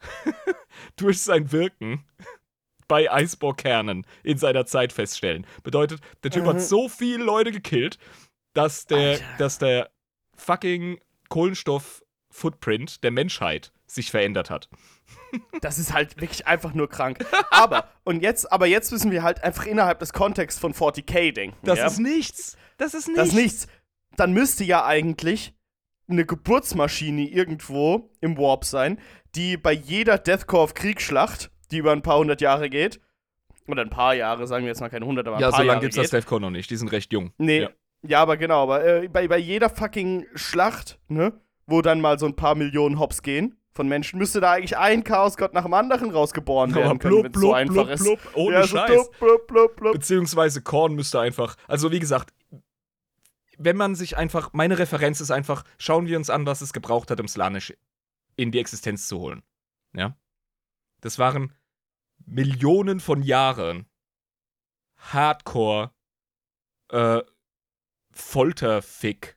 durch 0.96 1.22
sein 1.22 1.52
Wirken 1.52 2.04
bei 2.88 3.08
Eisbohrkernen 3.08 4.04
in 4.24 4.36
seiner 4.36 4.66
Zeit 4.66 4.92
feststellen. 4.92 5.46
Bedeutet, 5.62 6.00
der 6.24 6.32
Typ 6.32 6.42
Mhm. 6.42 6.48
hat 6.48 6.60
so 6.60 6.88
viele 6.88 7.22
Leute 7.22 7.52
gekillt, 7.52 7.98
dass 8.52 8.86
der, 8.86 9.10
Alter. 9.12 9.24
dass 9.38 9.58
der 9.58 9.90
fucking 10.36 10.98
Kohlenstoff-Footprint 11.28 13.04
der 13.04 13.12
Menschheit 13.12 13.72
sich 13.86 14.10
verändert 14.10 14.50
hat. 14.50 14.68
Das 15.60 15.78
ist 15.78 15.92
halt 15.92 16.20
wirklich 16.20 16.46
einfach 16.46 16.74
nur 16.74 16.88
krank. 16.88 17.24
Aber, 17.50 17.88
und 18.04 18.22
jetzt, 18.22 18.50
aber 18.50 18.66
jetzt 18.66 18.90
müssen 18.92 19.10
wir 19.10 19.22
halt 19.22 19.42
einfach 19.44 19.66
innerhalb 19.66 19.98
des 20.00 20.12
Kontexts 20.12 20.60
von 20.60 20.72
40k 20.74 21.32
denken. 21.32 21.56
Das 21.62 21.78
ja? 21.78 21.86
ist 21.86 21.98
nichts. 21.98 22.56
Das 22.78 22.94
ist 22.94 23.06
nichts. 23.08 23.20
Das 23.20 23.28
ist 23.28 23.34
nichts. 23.34 23.66
Dann 24.16 24.32
müsste 24.32 24.64
ja 24.64 24.84
eigentlich 24.84 25.54
eine 26.08 26.24
Geburtsmaschine 26.24 27.22
irgendwo 27.28 28.10
im 28.20 28.36
Warp 28.38 28.64
sein, 28.64 28.98
die 29.34 29.56
bei 29.56 29.72
jeder 29.72 30.18
Deathcore 30.18 30.62
of 30.62 30.74
Kriegsschlacht, 30.74 31.50
die 31.70 31.78
über 31.78 31.92
ein 31.92 32.02
paar 32.02 32.18
hundert 32.18 32.40
Jahre 32.40 32.70
geht, 32.70 33.00
oder 33.68 33.82
ein 33.82 33.90
paar 33.90 34.14
Jahre, 34.14 34.46
sagen 34.46 34.64
wir 34.64 34.68
jetzt 34.70 34.80
mal 34.80 34.88
keine 34.88 35.06
hundert, 35.06 35.26
aber 35.26 35.36
ein 35.36 35.42
Ja, 35.42 35.50
paar 35.50 35.60
so 35.60 35.66
lange 35.66 35.80
gibt's 35.80 35.96
geht. 35.96 36.04
das 36.04 36.10
Defcon 36.12 36.40
noch 36.42 36.50
nicht. 36.50 36.70
Die 36.70 36.76
sind 36.76 36.92
recht 36.92 37.12
jung. 37.12 37.32
Nee, 37.38 37.62
Ja. 37.62 37.70
ja, 38.02 38.22
aber 38.22 38.36
genau, 38.36 38.62
aber 38.62 38.84
äh, 38.84 39.08
bei, 39.08 39.26
bei 39.26 39.38
jeder 39.38 39.68
fucking 39.68 40.24
Schlacht, 40.36 41.00
ne, 41.08 41.32
wo 41.66 41.82
dann 41.82 42.00
mal 42.00 42.18
so 42.18 42.26
ein 42.26 42.36
paar 42.36 42.54
Millionen 42.54 43.00
Hops 43.00 43.22
gehen 43.22 43.56
von 43.76 43.86
Menschen, 43.86 44.18
müsste 44.18 44.40
da 44.40 44.52
eigentlich 44.52 44.76
ein 44.76 45.04
Chaosgott 45.04 45.52
nach 45.54 45.62
dem 45.62 45.74
anderen 45.74 46.10
rausgeboren 46.10 46.74
werden 46.74 46.98
können, 46.98 47.24
wenn 47.24 47.32
es 47.32 47.40
so 47.40 47.52
einfach 47.52 47.88
ist. 47.88 48.06
ohne 48.34 48.54
ja, 48.54 48.62
so 48.62 48.76
Scheiß. 48.76 48.90
blub, 48.90 49.18
blub, 49.18 49.46
blub, 49.46 49.76
blub. 49.76 49.92
Beziehungsweise 49.92 50.62
Korn 50.62 50.94
müsste 50.94 51.20
einfach, 51.20 51.56
also 51.68 51.92
wie 51.92 52.00
gesagt, 52.00 52.32
wenn 53.58 53.76
man 53.76 53.94
sich 53.94 54.16
einfach, 54.16 54.52
meine 54.52 54.78
Referenz 54.78 55.20
ist 55.20 55.30
einfach, 55.30 55.64
schauen 55.78 56.06
wir 56.06 56.16
uns 56.16 56.30
an, 56.30 56.46
was 56.46 56.60
es 56.60 56.72
gebraucht 56.72 57.10
hat, 57.10 57.20
um 57.20 57.28
Slanisch 57.28 57.72
in 58.36 58.50
die 58.50 58.58
Existenz 58.58 59.08
zu 59.08 59.18
holen. 59.18 59.42
Ja. 59.94 60.16
Das 61.00 61.18
waren 61.18 61.52
Millionen 62.26 63.00
von 63.00 63.22
Jahren 63.22 63.86
Hardcore 64.98 65.92
äh, 66.90 67.22
Folterfick. 68.10 69.36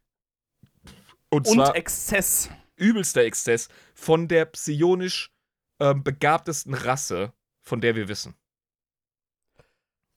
Und 1.29 1.47
Und 1.47 1.75
Exzess. 1.75 2.49
Übelster 2.79 3.23
Exzess 3.23 3.69
von 3.93 4.27
der 4.27 4.45
psionisch 4.45 5.31
ähm, 5.79 6.03
begabtesten 6.03 6.73
Rasse, 6.73 7.33
von 7.61 7.81
der 7.81 7.95
wir 7.95 8.07
wissen. 8.07 8.35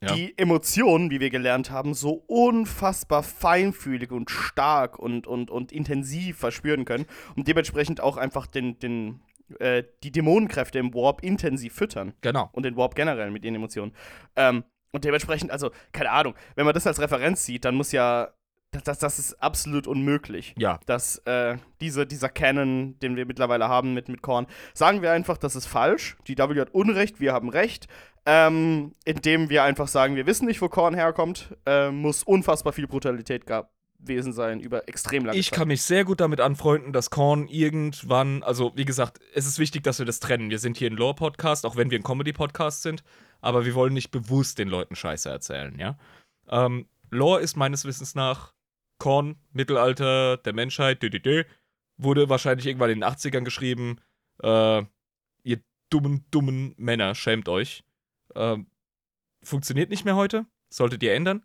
Ja. 0.05 0.17
die 0.17 0.37
Emotionen, 0.37 1.11
wie 1.13 1.21
wir 1.21 1.31
gelernt 1.31 1.71
haben, 1.71 1.95
so 1.95 2.25
unfassbar 2.27 3.23
feinfühlig 3.23 4.11
und 4.11 4.31
stark 4.31 4.99
und, 4.99 5.29
und, 5.29 5.49
und 5.49 5.71
intensiv 5.71 6.39
verspüren 6.39 6.85
können 6.85 7.07
und 7.37 7.47
dementsprechend 7.47 8.01
auch 8.01 8.17
einfach 8.17 8.49
den, 8.49 8.81
den, 8.81 9.21
äh, 9.61 9.85
die 10.03 10.11
Dämonenkräfte 10.11 10.81
im 10.81 10.93
Warp 10.93 11.23
intensiv 11.23 11.75
füttern 11.75 12.15
Genau. 12.21 12.51
und 12.53 12.65
den 12.65 12.77
Warp 12.77 12.97
generell 12.97 13.31
mit 13.31 13.45
ihren 13.45 13.55
Emotionen. 13.55 13.95
Ähm, 14.35 14.65
und 14.91 15.05
dementsprechend, 15.05 15.53
also, 15.53 15.71
keine 15.93 16.11
Ahnung, 16.11 16.35
wenn 16.57 16.65
man 16.65 16.75
das 16.75 16.87
als 16.87 17.01
Referenz 17.01 17.45
sieht, 17.47 17.65
dann 17.65 17.77
muss 17.77 17.93
ja, 17.93 18.35
das, 18.73 18.99
das, 18.99 19.19
ist 19.19 19.35
absolut 19.43 19.87
unmöglich. 19.87 20.55
Ja, 20.57 20.81
Dass 20.87 21.19
äh, 21.19 21.59
diese, 21.81 22.07
dieser 22.07 22.29
Canon, 22.29 22.99
den 23.01 23.17
wir 23.17 23.27
mittlerweile 23.27 23.69
haben 23.69 23.93
mit, 23.95 24.09
mit 24.09 24.23
Korn, 24.23 24.47
sagen 24.75 25.03
wir 25.03 25.13
einfach, 25.13 25.37
das 25.37 25.57
ist 25.57 25.67
falsch. 25.67 26.17
Die 26.27 26.39
W 26.39 26.61
hat 26.61 26.75
Unrecht, 26.75 27.21
wir 27.21 27.33
haben 27.33 27.49
Recht. 27.49 27.87
Ähm, 28.25 28.95
indem 29.05 29.51
wir 29.51 29.65
einfach 29.65 29.89
sagen, 29.89 30.15
wir 30.15 30.27
wissen 30.27 30.47
nicht, 30.47 30.63
wo 30.63 30.69
Korn 30.69 30.95
herkommt, 30.95 31.57
äh, 31.67 31.91
muss 31.91 32.23
unfassbar 32.23 32.73
viel 32.73 32.87
Brutalität 32.87 33.47
gewesen 33.47 34.33
sein 34.33 34.61
über 34.61 34.89
extrem 34.89 35.27
lange 35.27 35.37
Ich 35.37 35.51
Zeit. 35.51 35.59
kann 35.59 35.69
mich 35.69 35.83
sehr 35.83 36.05
gut 36.05 36.21
damit 36.21 36.41
anfreunden, 36.41 36.93
dass 36.93 37.11
Korn 37.11 37.49
irgendwann, 37.49 38.45
also 38.45 38.73
wie 38.77 38.85
gesagt, 38.85 39.19
es 39.35 39.47
ist 39.47 39.59
wichtig, 39.59 39.83
dass 39.83 39.99
wir 39.99 40.07
das 40.07 40.21
trennen. 40.21 40.51
Wir 40.51 40.61
sind 40.61 40.77
hier 40.77 40.89
ein 40.89 40.97
Lore-Podcast, 40.97 41.67
auch 41.67 41.75
wenn 41.75 41.91
wir 41.91 41.99
ein 41.99 42.05
Comedy-Podcast 42.05 42.83
sind, 42.83 43.03
aber 43.41 43.67
wir 43.67 43.75
wollen 43.75 43.93
nicht 43.93 44.13
bewusst 44.13 44.59
den 44.59 44.69
Leuten 44.69 44.95
Scheiße 44.95 45.29
erzählen, 45.29 45.77
ja. 45.77 45.99
Ähm, 46.49 46.87
Lore 47.11 47.41
ist 47.41 47.57
meines 47.57 47.85
Wissens 47.85 48.15
nach 48.15 48.55
Korn, 49.03 49.35
Mittelalter 49.51 50.37
der 50.37 50.53
Menschheit, 50.53 51.03
dü, 51.03 51.43
wurde 51.97 52.29
wahrscheinlich 52.29 52.67
irgendwann 52.67 52.91
in 52.91 53.01
den 53.01 53.11
80ern 53.11 53.43
geschrieben. 53.43 53.97
Äh, 54.41 54.85
ihr 55.43 55.61
dummen, 55.91 56.25
dummen 56.31 56.75
Männer, 56.77 57.17
schämt 57.17 57.49
euch. 57.49 57.83
Ähm, 58.37 58.69
funktioniert 59.43 59.91
nicht 59.91 60.05
mehr 60.05 60.15
heute, 60.15 60.47
solltet 60.71 61.03
ihr 61.03 61.15
ändern. 61.15 61.45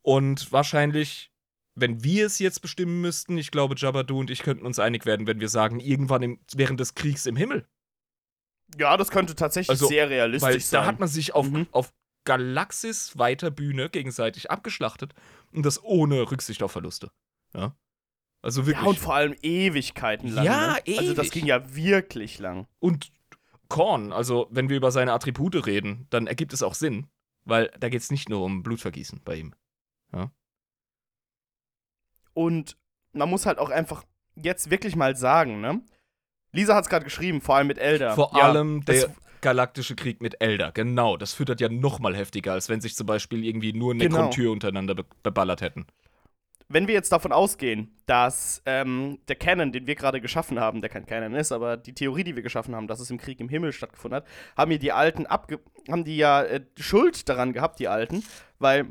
Und 0.00 0.50
wahrscheinlich, 0.50 1.30
wenn 1.74 2.02
wir 2.02 2.24
es 2.24 2.38
jetzt 2.38 2.60
bestimmen 2.62 3.02
müssten, 3.02 3.36
ich 3.36 3.50
glaube, 3.50 3.74
Jabba, 3.76 4.02
du 4.02 4.18
und 4.18 4.30
ich 4.30 4.42
könnten 4.42 4.64
uns 4.64 4.78
einig 4.78 5.04
werden, 5.04 5.26
wenn 5.26 5.40
wir 5.40 5.50
sagen, 5.50 5.78
irgendwann 5.78 6.22
im, 6.22 6.40
während 6.54 6.80
des 6.80 6.94
Kriegs 6.94 7.26
im 7.26 7.36
Himmel. 7.36 7.68
Ja, 8.78 8.96
das 8.96 9.10
könnte 9.10 9.34
tatsächlich 9.34 9.68
Also, 9.68 9.88
sehr 9.88 10.08
realistisch 10.08 10.48
Weil 10.54 10.58
sein. 10.60 10.80
da 10.80 10.86
hat 10.86 11.00
man 11.00 11.08
sich 11.10 11.34
auf, 11.34 11.50
Mhm. 11.50 11.66
auf 11.70 11.92
Galaxis 12.24 13.18
weiter 13.18 13.50
Bühne 13.50 13.90
gegenseitig 13.90 14.50
abgeschlachtet 14.50 15.14
und 15.52 15.64
das 15.66 15.82
ohne 15.82 16.30
Rücksicht 16.30 16.62
auf 16.62 16.72
Verluste. 16.72 17.10
Ja. 17.54 17.76
Also 18.42 18.66
wirklich. 18.66 18.82
ja, 18.84 18.88
und 18.90 18.98
vor 18.98 19.14
allem 19.14 19.36
Ewigkeiten 19.42 20.28
lang. 20.28 20.44
Ja, 20.44 20.72
ne? 20.72 20.82
Also 20.98 21.14
das 21.14 21.26
ewig. 21.26 21.32
ging 21.32 21.46
ja 21.46 21.74
wirklich 21.74 22.38
lang. 22.38 22.66
Und 22.80 23.12
Korn, 23.68 24.12
also 24.12 24.48
wenn 24.50 24.68
wir 24.68 24.76
über 24.76 24.90
seine 24.90 25.12
Attribute 25.12 25.64
reden, 25.66 26.06
dann 26.10 26.26
ergibt 26.26 26.52
es 26.52 26.62
auch 26.62 26.74
Sinn, 26.74 27.06
weil 27.44 27.70
da 27.78 27.88
geht 27.88 28.02
es 28.02 28.10
nicht 28.10 28.28
nur 28.28 28.42
um 28.44 28.62
Blutvergießen 28.62 29.20
bei 29.24 29.36
ihm. 29.36 29.54
Und 32.34 32.76
man 33.12 33.28
muss 33.28 33.46
halt 33.46 33.58
auch 33.58 33.70
einfach 33.70 34.04
jetzt 34.34 34.70
wirklich 34.70 34.96
mal 34.96 35.16
sagen, 35.16 35.60
ne? 35.60 35.82
Lisa 36.52 36.74
hat 36.74 36.84
es 36.84 36.90
gerade 36.90 37.04
geschrieben, 37.04 37.40
vor 37.40 37.56
allem 37.56 37.66
mit 37.66 37.78
Elder. 37.78 38.14
Vor 38.14 38.32
Ja, 38.36 38.48
allem 38.48 38.84
das- 38.84 39.00
der 39.00 39.14
galaktische 39.42 39.94
Krieg 39.96 40.22
mit 40.22 40.40
Elder, 40.40 40.72
genau. 40.72 41.16
Das 41.18 41.34
füttert 41.34 41.60
ja 41.60 41.68
noch 41.68 41.98
mal 42.00 42.16
heftiger, 42.16 42.52
als 42.54 42.68
wenn 42.70 42.80
sich 42.80 42.94
zum 42.96 43.06
Beispiel 43.06 43.44
irgendwie 43.44 43.72
nur 43.74 43.92
Genau. 43.94 44.04
Nekrontyr 44.16 44.50
untereinander 44.50 44.94
be 44.94 45.04
beballert 45.22 45.60
hätten. 45.60 45.86
wenn 46.68 46.86
wir 46.86 46.94
jetzt 46.94 47.12
davon 47.12 47.32
ausgehen, 47.32 47.94
dass 48.06 48.62
ähm, 48.64 49.18
der 49.28 49.36
Canon, 49.36 49.72
den 49.72 49.86
wir 49.86 49.94
gerade 49.94 50.22
geschaffen 50.22 50.58
haben, 50.58 50.80
der 50.80 50.88
kein 50.88 51.04
Canon 51.04 51.34
ist, 51.34 51.52
aber 51.52 51.76
die 51.76 51.92
Theorie, 51.92 52.24
die 52.24 52.34
wir 52.34 52.42
geschaffen 52.42 52.74
haben, 52.74 52.86
dass 52.86 52.98
es 53.00 53.10
im 53.10 53.18
Krieg 53.18 53.40
im 53.40 53.50
Himmel 53.50 53.72
stattgefunden 53.74 54.16
hat, 54.16 54.26
haben 54.56 54.70
ja 54.72 54.78
die 54.78 54.92
Alten 54.92 55.26
abge 55.26 55.60
haben 55.90 56.04
die 56.04 56.16
ja 56.16 56.42
äh, 56.42 56.62
Schuld 56.78 57.28
daran 57.28 57.52
gehabt, 57.52 57.78
die 57.78 57.88
Alten, 57.88 58.24
weil 58.58 58.86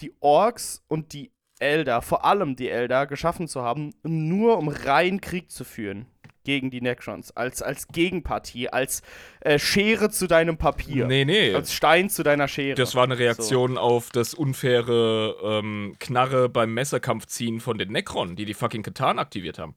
die 0.00 0.12
Orks 0.20 0.84
und 0.86 1.12
die 1.12 1.32
Elder, 1.58 2.02
vor 2.02 2.24
allem 2.24 2.54
die 2.54 2.68
Elder, 2.68 3.06
geschaffen 3.06 3.48
zu 3.48 3.62
haben, 3.62 3.94
nur 4.04 4.58
um 4.58 4.68
rein 4.68 5.20
Krieg 5.20 5.50
zu 5.50 5.64
führen 5.64 6.06
gegen 6.46 6.70
die 6.70 6.80
Necrons, 6.80 7.36
als, 7.36 7.60
als 7.60 7.88
Gegenpartie, 7.88 8.70
als 8.70 9.02
äh, 9.40 9.58
Schere 9.58 10.08
zu 10.10 10.28
deinem 10.28 10.56
Papier. 10.56 11.06
Nee, 11.06 11.24
nee. 11.24 11.52
Als 11.52 11.74
Stein 11.74 12.08
zu 12.08 12.22
deiner 12.22 12.48
Schere. 12.48 12.76
Das 12.76 12.94
war 12.94 13.04
eine 13.04 13.18
Reaktion 13.18 13.74
so. 13.74 13.80
auf 13.80 14.10
das 14.10 14.32
unfaire 14.32 15.34
ähm, 15.42 15.96
Knarre 15.98 16.48
beim 16.48 16.72
Messerkampf 16.72 17.26
ziehen 17.26 17.60
von 17.60 17.76
den 17.76 17.90
Necron, 17.90 18.36
die 18.36 18.44
die 18.44 18.54
fucking 18.54 18.84
Katan 18.84 19.18
aktiviert 19.18 19.58
haben. 19.58 19.74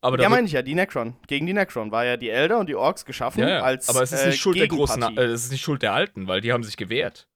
Aber 0.00 0.20
ja, 0.20 0.28
meine 0.28 0.46
ich 0.46 0.52
ja, 0.52 0.62
die 0.62 0.74
Necron. 0.74 1.16
Gegen 1.26 1.46
die 1.46 1.52
Necron 1.52 1.90
war 1.90 2.04
ja 2.04 2.16
die 2.16 2.30
Elder 2.30 2.58
und 2.58 2.68
die 2.68 2.76
Orks 2.76 3.04
geschaffen 3.04 3.40
ja, 3.40 3.48
ja. 3.48 3.62
als 3.62 3.88
Aber 3.88 4.02
es 4.02 4.12
ist 4.12 4.26
nicht 4.26 4.34
äh, 4.34 4.38
Schuld 4.38 4.58
der 4.58 4.68
großen, 4.68 5.16
äh, 5.16 5.22
es 5.22 5.44
ist 5.44 5.52
nicht 5.52 5.62
Schuld 5.62 5.82
der 5.82 5.92
Alten, 5.92 6.26
weil 6.26 6.40
die 6.40 6.52
haben 6.52 6.62
sich 6.64 6.76
gewehrt. 6.76 7.28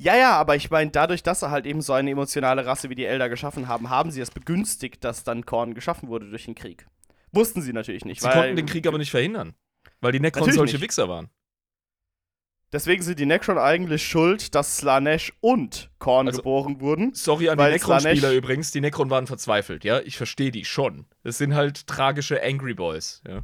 Ja, 0.00 0.16
ja, 0.16 0.36
aber 0.36 0.54
ich 0.54 0.70
meine, 0.70 0.92
dadurch, 0.92 1.24
dass 1.24 1.40
sie 1.40 1.50
halt 1.50 1.66
eben 1.66 1.82
so 1.82 1.92
eine 1.92 2.10
emotionale 2.10 2.64
Rasse 2.64 2.88
wie 2.88 2.94
die 2.94 3.04
Elder 3.04 3.28
geschaffen 3.28 3.66
haben, 3.66 3.90
haben 3.90 4.12
sie 4.12 4.20
es 4.20 4.30
begünstigt, 4.30 5.02
dass 5.02 5.24
dann 5.24 5.44
Korn 5.44 5.74
geschaffen 5.74 6.08
wurde 6.08 6.30
durch 6.30 6.44
den 6.44 6.54
Krieg. 6.54 6.86
Wussten 7.32 7.62
sie 7.62 7.72
natürlich 7.72 8.04
nicht. 8.04 8.20
Sie 8.20 8.28
konnten 8.28 8.56
den 8.56 8.66
Krieg 8.66 8.86
aber 8.86 8.98
nicht 8.98 9.10
verhindern, 9.10 9.54
weil 10.00 10.12
die 10.12 10.20
Necron 10.20 10.50
solche 10.52 10.76
nicht. 10.76 10.82
Wichser 10.82 11.08
waren. 11.08 11.30
Deswegen 12.70 13.02
sind 13.02 13.18
die 13.18 13.24
Necron 13.24 13.56
eigentlich 13.56 14.06
schuld, 14.06 14.54
dass 14.54 14.76
Slanesh 14.76 15.32
und 15.40 15.90
Korn 15.98 16.26
also, 16.26 16.38
geboren 16.38 16.80
wurden. 16.80 17.14
Sorry 17.14 17.48
an 17.48 17.56
die 17.56 17.64
Necron-Spieler 17.64 18.32
übrigens, 18.32 18.72
die 18.72 18.82
Necron 18.82 19.08
waren 19.08 19.26
verzweifelt, 19.26 19.84
ja? 19.84 20.00
Ich 20.00 20.18
verstehe 20.18 20.50
die 20.50 20.66
schon. 20.66 21.06
Es 21.22 21.38
sind 21.38 21.54
halt 21.54 21.86
tragische 21.86 22.42
Angry 22.42 22.74
Boys, 22.74 23.22
ja. 23.26 23.42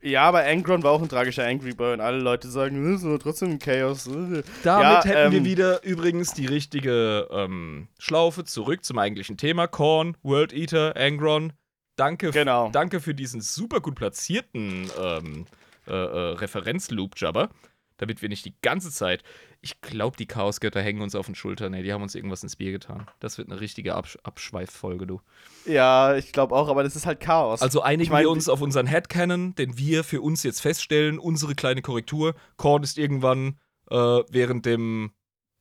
Ja, 0.00 0.22
aber 0.22 0.44
Angron 0.44 0.84
war 0.84 0.92
auch 0.92 1.02
ein 1.02 1.08
tragischer 1.08 1.44
Angry 1.44 1.74
Boy 1.74 1.92
und 1.92 2.00
alle 2.00 2.18
Leute 2.18 2.48
sagen, 2.48 2.92
das 2.92 3.02
ist 3.02 3.22
trotzdem 3.22 3.50
ein 3.50 3.58
Chaos. 3.58 4.04
Damit 4.04 4.44
ja, 4.64 5.04
hätten 5.04 5.26
ähm, 5.26 5.32
wir 5.32 5.44
wieder 5.44 5.82
übrigens 5.82 6.32
die 6.34 6.46
richtige 6.46 7.26
ähm, 7.32 7.88
Schlaufe 7.98 8.44
zurück 8.44 8.84
zum 8.84 8.98
eigentlichen 8.98 9.36
Thema. 9.36 9.66
Korn, 9.66 10.16
World 10.22 10.52
Eater, 10.52 10.96
Angron. 10.96 11.52
Danke, 11.98 12.30
genau. 12.30 12.70
danke 12.70 13.00
für 13.00 13.14
diesen 13.14 13.40
super 13.40 13.80
gut 13.80 13.96
platzierten 13.96 14.90
ähm, 15.00 15.46
äh, 15.86 15.92
äh, 15.92 16.32
Referenzloop, 16.34 17.12
Jabber. 17.16 17.50
Damit 17.98 18.22
wir 18.22 18.28
nicht 18.28 18.44
die 18.44 18.54
ganze 18.62 18.92
Zeit 18.92 19.24
ich 19.60 19.80
glaube, 19.80 20.16
die 20.16 20.26
Chaosgötter 20.26 20.80
hängen 20.80 21.02
uns 21.02 21.14
auf 21.14 21.26
den 21.26 21.34
Schultern. 21.34 21.74
Ey, 21.74 21.82
die 21.82 21.92
haben 21.92 22.02
uns 22.02 22.14
irgendwas 22.14 22.42
ins 22.42 22.56
Bier 22.56 22.70
getan. 22.70 23.06
Das 23.18 23.38
wird 23.38 23.50
eine 23.50 23.60
richtige 23.60 23.94
Absch 23.94 24.16
Abschweiffolge, 24.22 25.06
du. 25.06 25.20
Ja, 25.66 26.14
ich 26.14 26.32
glaube 26.32 26.54
auch, 26.54 26.68
aber 26.68 26.84
das 26.84 26.94
ist 26.94 27.06
halt 27.06 27.20
Chaos. 27.20 27.60
Also 27.60 27.82
einigen 27.82 28.02
ich 28.02 28.10
mein, 28.10 28.24
wir 28.24 28.30
uns 28.30 28.48
auf 28.48 28.60
unseren 28.60 28.86
Headcanon, 28.86 29.54
den 29.56 29.76
wir 29.76 30.04
für 30.04 30.20
uns 30.20 30.42
jetzt 30.44 30.60
feststellen, 30.60 31.18
unsere 31.18 31.54
kleine 31.54 31.82
Korrektur. 31.82 32.34
Korn 32.56 32.82
ist 32.84 32.98
irgendwann 32.98 33.58
äh, 33.90 33.96
während 33.96 34.64
dem 34.64 35.12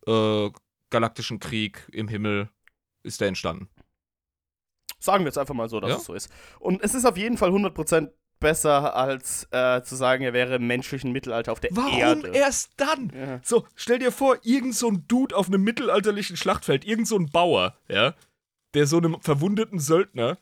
äh, 0.05 0.49
Galaktischen 0.89 1.39
Krieg 1.39 1.87
im 1.91 2.07
Himmel 2.07 2.49
ist 3.03 3.21
er 3.21 3.27
entstanden. 3.27 3.67
Sagen 5.07 5.23
wir 5.23 5.29
jetzt 5.29 5.37
einfach 5.37 5.53
mal 5.53 5.69
so, 5.69 5.79
dass 5.79 5.89
ja? 5.89 5.95
es 5.95 6.03
so 6.03 6.13
ist. 6.13 6.29
Und 6.59 6.83
es 6.83 6.93
ist 6.93 7.05
auf 7.05 7.15
jeden 7.15 7.37
Fall 7.37 7.51
100% 7.51 8.09
besser, 8.41 8.93
als 8.93 9.47
äh, 9.51 9.81
zu 9.83 9.95
sagen, 9.95 10.25
er 10.25 10.33
wäre 10.33 10.55
im 10.55 10.67
menschlichen 10.67 11.13
Mittelalter 11.13 11.53
auf 11.53 11.61
der 11.61 11.69
Warum 11.71 11.97
Erde. 11.97 12.23
Warum 12.23 12.35
erst 12.35 12.71
dann? 12.75 13.13
Ja. 13.15 13.39
So, 13.41 13.65
stell 13.75 13.99
dir 13.99 14.11
vor, 14.11 14.37
irgend 14.43 14.75
so 14.75 14.89
ein 14.89 15.05
Dude 15.07 15.33
auf 15.33 15.47
einem 15.47 15.63
mittelalterlichen 15.63 16.35
Schlachtfeld, 16.35 16.83
irgend 16.83 17.07
so 17.07 17.15
ein 17.15 17.31
Bauer, 17.31 17.77
ja, 17.87 18.15
der 18.73 18.85
so 18.85 18.97
einem 18.97 19.15
verwundeten 19.21 19.79
Söldner 19.79 20.37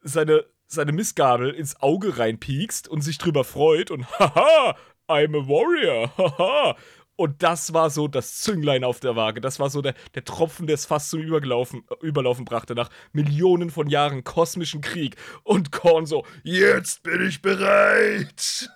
seine, 0.00 0.46
seine 0.66 0.92
Missgabel 0.92 1.50
ins 1.50 1.78
Auge 1.82 2.16
reinpiekst 2.16 2.88
und 2.88 3.02
sich 3.02 3.18
drüber 3.18 3.44
freut 3.44 3.90
und 3.90 4.08
haha, 4.18 4.74
I'm 5.06 5.36
a 5.36 5.46
warrior, 5.46 6.10
haha. 6.16 6.76
Und 7.18 7.42
das 7.42 7.72
war 7.74 7.90
so 7.90 8.06
das 8.06 8.36
Zünglein 8.36 8.84
auf 8.84 9.00
der 9.00 9.16
Waage. 9.16 9.40
Das 9.40 9.58
war 9.58 9.70
so 9.70 9.82
der, 9.82 9.94
der 10.14 10.24
Tropfen, 10.24 10.68
der 10.68 10.74
es 10.74 10.86
fast 10.86 11.10
zum 11.10 11.20
Überlaufen, 11.20 11.82
Überlaufen 12.00 12.44
brachte 12.44 12.76
nach 12.76 12.90
Millionen 13.12 13.70
von 13.70 13.88
Jahren 13.88 14.22
kosmischen 14.22 14.82
Krieg. 14.82 15.16
Und 15.42 15.72
Korn 15.72 16.06
so, 16.06 16.24
jetzt 16.44 17.02
bin 17.02 17.26
ich 17.26 17.42
bereit. 17.42 18.70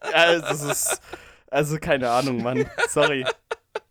Das 0.00 0.62
ist, 0.62 1.02
also 1.50 1.76
keine 1.76 2.08
Ahnung, 2.08 2.42
Mann. 2.42 2.64
Sorry. 2.88 3.26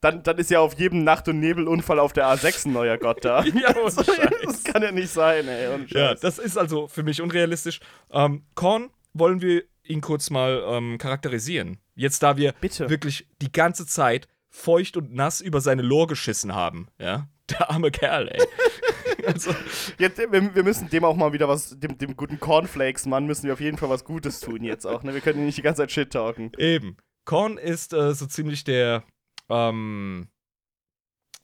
Dann, 0.02 0.24
dann 0.24 0.40
ist 0.40 0.50
ja 0.50 0.60
auf 0.60 0.74
jedem 0.80 1.04
Nacht- 1.04 1.28
und 1.28 1.40
Nebelunfall 1.40 2.00
auf 2.00 2.14
der 2.14 2.26
A6 2.26 2.66
ein 2.66 2.74
neuer 2.74 2.98
Gott 2.98 3.24
da. 3.24 3.44
Ja, 3.54 3.74
das, 3.86 3.96
das 3.96 4.64
kann 4.64 4.82
ja 4.82 4.92
nicht 4.92 5.10
sein, 5.10 5.48
ey. 5.48 5.86
Ja, 5.90 6.16
das 6.16 6.40
ist 6.40 6.58
also 6.58 6.88
für 6.88 7.04
mich 7.04 7.22
unrealistisch. 7.22 7.80
Ähm, 8.12 8.44
Korn 8.56 8.90
wollen 9.14 9.40
wir 9.40 9.66
ihn 9.84 10.02
kurz 10.02 10.30
mal 10.30 10.64
ähm, 10.68 10.98
charakterisieren. 10.98 11.80
Jetzt, 11.96 12.24
da 12.24 12.38
wir 12.38 12.54
Bitte. 12.54 12.90
wirklich 12.90 13.28
die 13.42 13.52
ganze 13.52 13.86
Zeit 13.86 14.28
feucht 14.50 14.98
und 14.98 15.14
nass 15.14 15.42
über 15.42 15.62
seine 15.62 15.82
Lore 15.82 16.08
geschissen 16.08 16.54
haben, 16.54 16.88
ja. 17.00 17.28
Der 17.50 17.70
arme 17.70 17.92
Kerl, 17.92 18.30
ey. 18.30 18.42
also, 19.28 19.54
jetzt, 19.98 20.18
wir, 20.18 20.56
wir, 20.56 20.64
müssen 20.64 20.90
dem 20.90 21.04
auch 21.04 21.18
mal 21.18 21.34
wieder 21.34 21.50
was, 21.50 21.78
dem, 21.78 21.98
dem 21.98 22.16
guten 22.16 22.40
Cornflakes-Mann 22.40 23.26
müssen 23.26 23.48
wir 23.48 23.54
auf 23.54 23.60
jeden 23.60 23.78
Fall 23.78 23.90
was 23.90 24.06
Gutes 24.06 24.40
tun 24.40 24.64
jetzt 24.64 24.86
auch, 24.86 25.04
ne? 25.04 25.14
Wir 25.14 25.20
können 25.20 25.40
ihn 25.40 25.46
nicht 25.48 25.58
die 25.58 25.62
ganze 25.62 25.82
Zeit 25.82 25.92
shit 25.92 26.14
talken. 26.14 26.54
Eben. 26.58 26.96
Korn 27.26 27.58
ist 27.58 27.94
äh, 27.94 28.14
so 28.14 28.28
ziemlich 28.28 28.64
der, 28.64 29.04
ähm, 29.50 30.30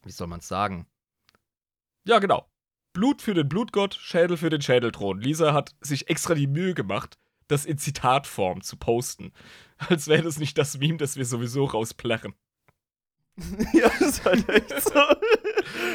wie 0.06 0.12
soll 0.12 0.28
man 0.28 0.40
es 0.40 0.48
sagen? 0.48 0.88
Ja, 2.06 2.20
genau. 2.20 2.50
Blut 2.94 3.22
für 3.22 3.34
den 3.34 3.48
Blutgott, 3.48 3.94
Schädel 3.94 4.38
für 4.38 4.50
den 4.50 4.62
Schädelthron. 4.62 5.20
Lisa 5.20 5.54
hat 5.54 5.76
sich 5.82 6.10
extra 6.10 6.36
die 6.36 6.48
Mühe 6.48 6.74
gemacht, 6.74 7.18
das 7.50 7.66
in 7.66 7.78
Zitatform 7.78 8.62
zu 8.62 8.78
posten. 8.78 9.34
Als 9.78 10.08
wäre 10.08 10.24
das 10.24 10.40
nicht 10.40 10.58
das 10.58 10.78
Meme, 10.78 10.98
das 10.98 11.18
wir 11.18 11.26
sowieso 11.26 11.66
rausplärren. 11.66 12.34
ja, 13.74 13.90
das 14.00 14.02
ist 14.02 14.26
halt 14.26 14.50
echt 14.50 14.82
so. 14.82 15.00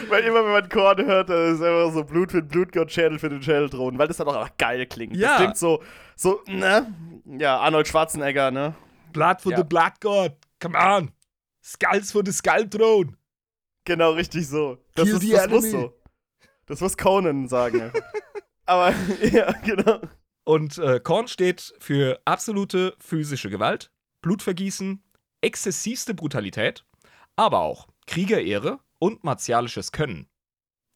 weil 0.08 0.24
immer, 0.24 0.44
wenn 0.44 0.52
man 0.52 0.68
Korn 0.68 1.04
hört, 1.04 1.28
dann 1.28 1.54
ist 1.54 1.62
einfach 1.62 1.92
so 1.92 2.04
Blut 2.04 2.30
für 2.30 2.42
den 2.42 2.48
Blutgott, 2.48 2.90
Schädel 2.90 3.18
für 3.18 3.28
den 3.28 3.42
Schädeldrohnen, 3.42 3.98
weil 3.98 4.08
das 4.08 4.18
halt 4.18 4.28
auch 4.28 4.36
einfach 4.36 4.56
geil 4.56 4.86
klingt. 4.86 5.16
Ja. 5.16 5.28
Das 5.28 5.36
klingt 5.38 5.56
so, 5.56 5.82
so, 6.16 6.40
ne? 6.46 6.94
Ja, 7.38 7.58
Arnold 7.58 7.88
Schwarzenegger, 7.88 8.50
ne? 8.50 8.74
Blood 9.12 9.40
for 9.40 9.52
ja. 9.52 9.58
the 9.58 9.64
Blood 9.64 10.00
God, 10.00 10.32
come 10.60 10.78
on. 10.78 11.10
Skulls 11.62 12.12
for 12.12 12.22
the 12.24 12.32
Skull 12.32 12.68
Throne. 12.68 13.16
Genau, 13.84 14.12
richtig 14.12 14.48
so. 14.48 14.78
Das, 14.94 15.08
ist, 15.08 15.32
das 15.32 15.48
muss 15.48 15.70
so. 15.70 15.94
Das 16.66 16.80
muss 16.80 16.96
Conan 16.96 17.48
sagen. 17.48 17.92
Aber, 18.66 18.94
ja, 19.22 19.52
genau. 19.62 20.00
Und 20.44 20.78
äh, 20.78 21.00
Korn 21.00 21.26
steht 21.26 21.74
für 21.78 22.20
absolute 22.24 22.94
physische 22.98 23.50
Gewalt, 23.50 23.90
Blutvergießen, 24.20 25.02
exzessivste 25.40 26.14
Brutalität, 26.14 26.84
aber 27.36 27.60
auch 27.60 27.88
Kriegerehre 28.06 28.78
und 28.98 29.24
martialisches 29.24 29.92
Können. 29.92 30.28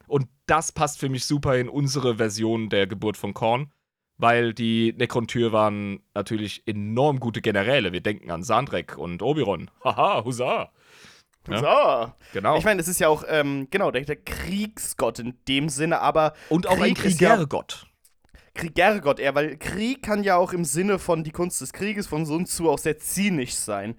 Und 0.07 0.29
das 0.47 0.73
passt 0.73 0.99
für 0.99 1.09
mich 1.09 1.27
super 1.27 1.57
in 1.57 1.69
unsere 1.69 2.17
Version 2.17 2.69
der 2.69 2.87
Geburt 2.87 3.17
von 3.17 3.35
Korn, 3.35 3.73
weil 4.17 4.53
die 4.55 4.95
Nekrontyr 4.97 5.53
waren 5.53 6.01
natürlich 6.15 6.63
enorm 6.67 7.21
gute 7.21 7.41
Generäle. 7.41 7.93
Wir 7.93 8.01
denken 8.01 8.31
an 8.31 8.43
Sandrek 8.43 8.97
und 8.97 9.23
Oberon. 9.23 9.71
Haha, 9.85 10.25
Hussar. 10.25 10.73
Ja? 11.49 11.59
So. 11.59 12.13
Genau. 12.33 12.59
Ich 12.59 12.65
meine, 12.65 12.81
es 12.81 12.89
ist 12.89 12.99
ja 12.99 13.09
auch, 13.09 13.25
ähm, 13.29 13.69
genau, 13.71 13.91
der, 13.91 14.03
der, 14.03 14.17
Kriegsgott 14.17 15.19
in 15.19 15.39
dem 15.47 15.69
Sinne, 15.69 16.01
aber. 16.01 16.35
Und 16.49 16.67
auch 16.67 16.77
Krieg 16.77 16.89
ein 16.89 16.95
Kriegergott. 16.95 17.87
Kriegergott 18.59 19.21
eher, 19.21 19.35
weil 19.35 19.57
Krieg 19.57 20.03
kann 20.03 20.25
ja 20.25 20.37
auch 20.37 20.53
im 20.53 20.65
Sinne 20.65 20.99
von 20.99 21.23
die 21.23 21.31
Kunst 21.31 21.61
des 21.61 21.73
Krieges 21.73 22.09
von 22.09 22.27
Sun 22.27 22.45
Tzu 22.45 22.69
auch 22.69 22.79
sehr 22.79 22.99
zynisch 22.99 23.55
sein. 23.55 23.95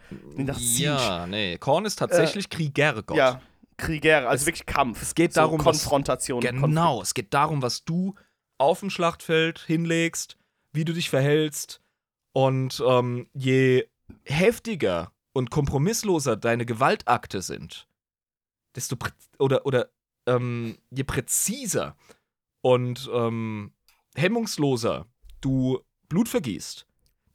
ja, 0.57 1.25
nee. 1.25 1.57
Korn 1.57 1.85
ist 1.85 1.95
tatsächlich 1.97 2.45
äh, 2.45 2.49
Kriegergott. 2.49 3.15
Ja, 3.15 3.41
Krieger, 3.77 4.29
also 4.29 4.41
es, 4.41 4.45
wirklich 4.45 4.65
Kampf. 4.65 5.01
Es 5.01 5.15
geht 5.15 5.33
so 5.33 5.41
darum, 5.41 5.59
Konfrontation. 5.59 6.43
Was, 6.43 6.51
genau, 6.51 6.61
Konflikt. 6.61 7.03
es 7.03 7.13
geht 7.13 7.33
darum, 7.33 7.61
was 7.61 7.85
du 7.85 8.15
auf 8.57 8.81
dem 8.81 8.89
Schlachtfeld 8.89 9.59
hinlegst, 9.59 10.37
wie 10.73 10.83
du 10.83 10.93
dich 10.93 11.09
verhältst. 11.09 11.81
Und 12.33 12.83
ähm, 12.85 13.27
je 13.33 13.87
heftiger 14.25 15.13
und 15.31 15.49
kompromissloser 15.49 16.35
deine 16.35 16.65
Gewaltakte 16.65 17.41
sind, 17.41 17.87
desto 18.75 18.97
oder 19.39 19.65
oder 19.65 19.89
ähm, 20.27 20.77
je 20.91 21.03
präziser 21.03 21.95
und 22.61 23.09
ähm, 23.13 23.71
hemmungsloser 24.15 25.07
du 25.41 25.79
Blut 26.07 26.27
vergießt, 26.27 26.85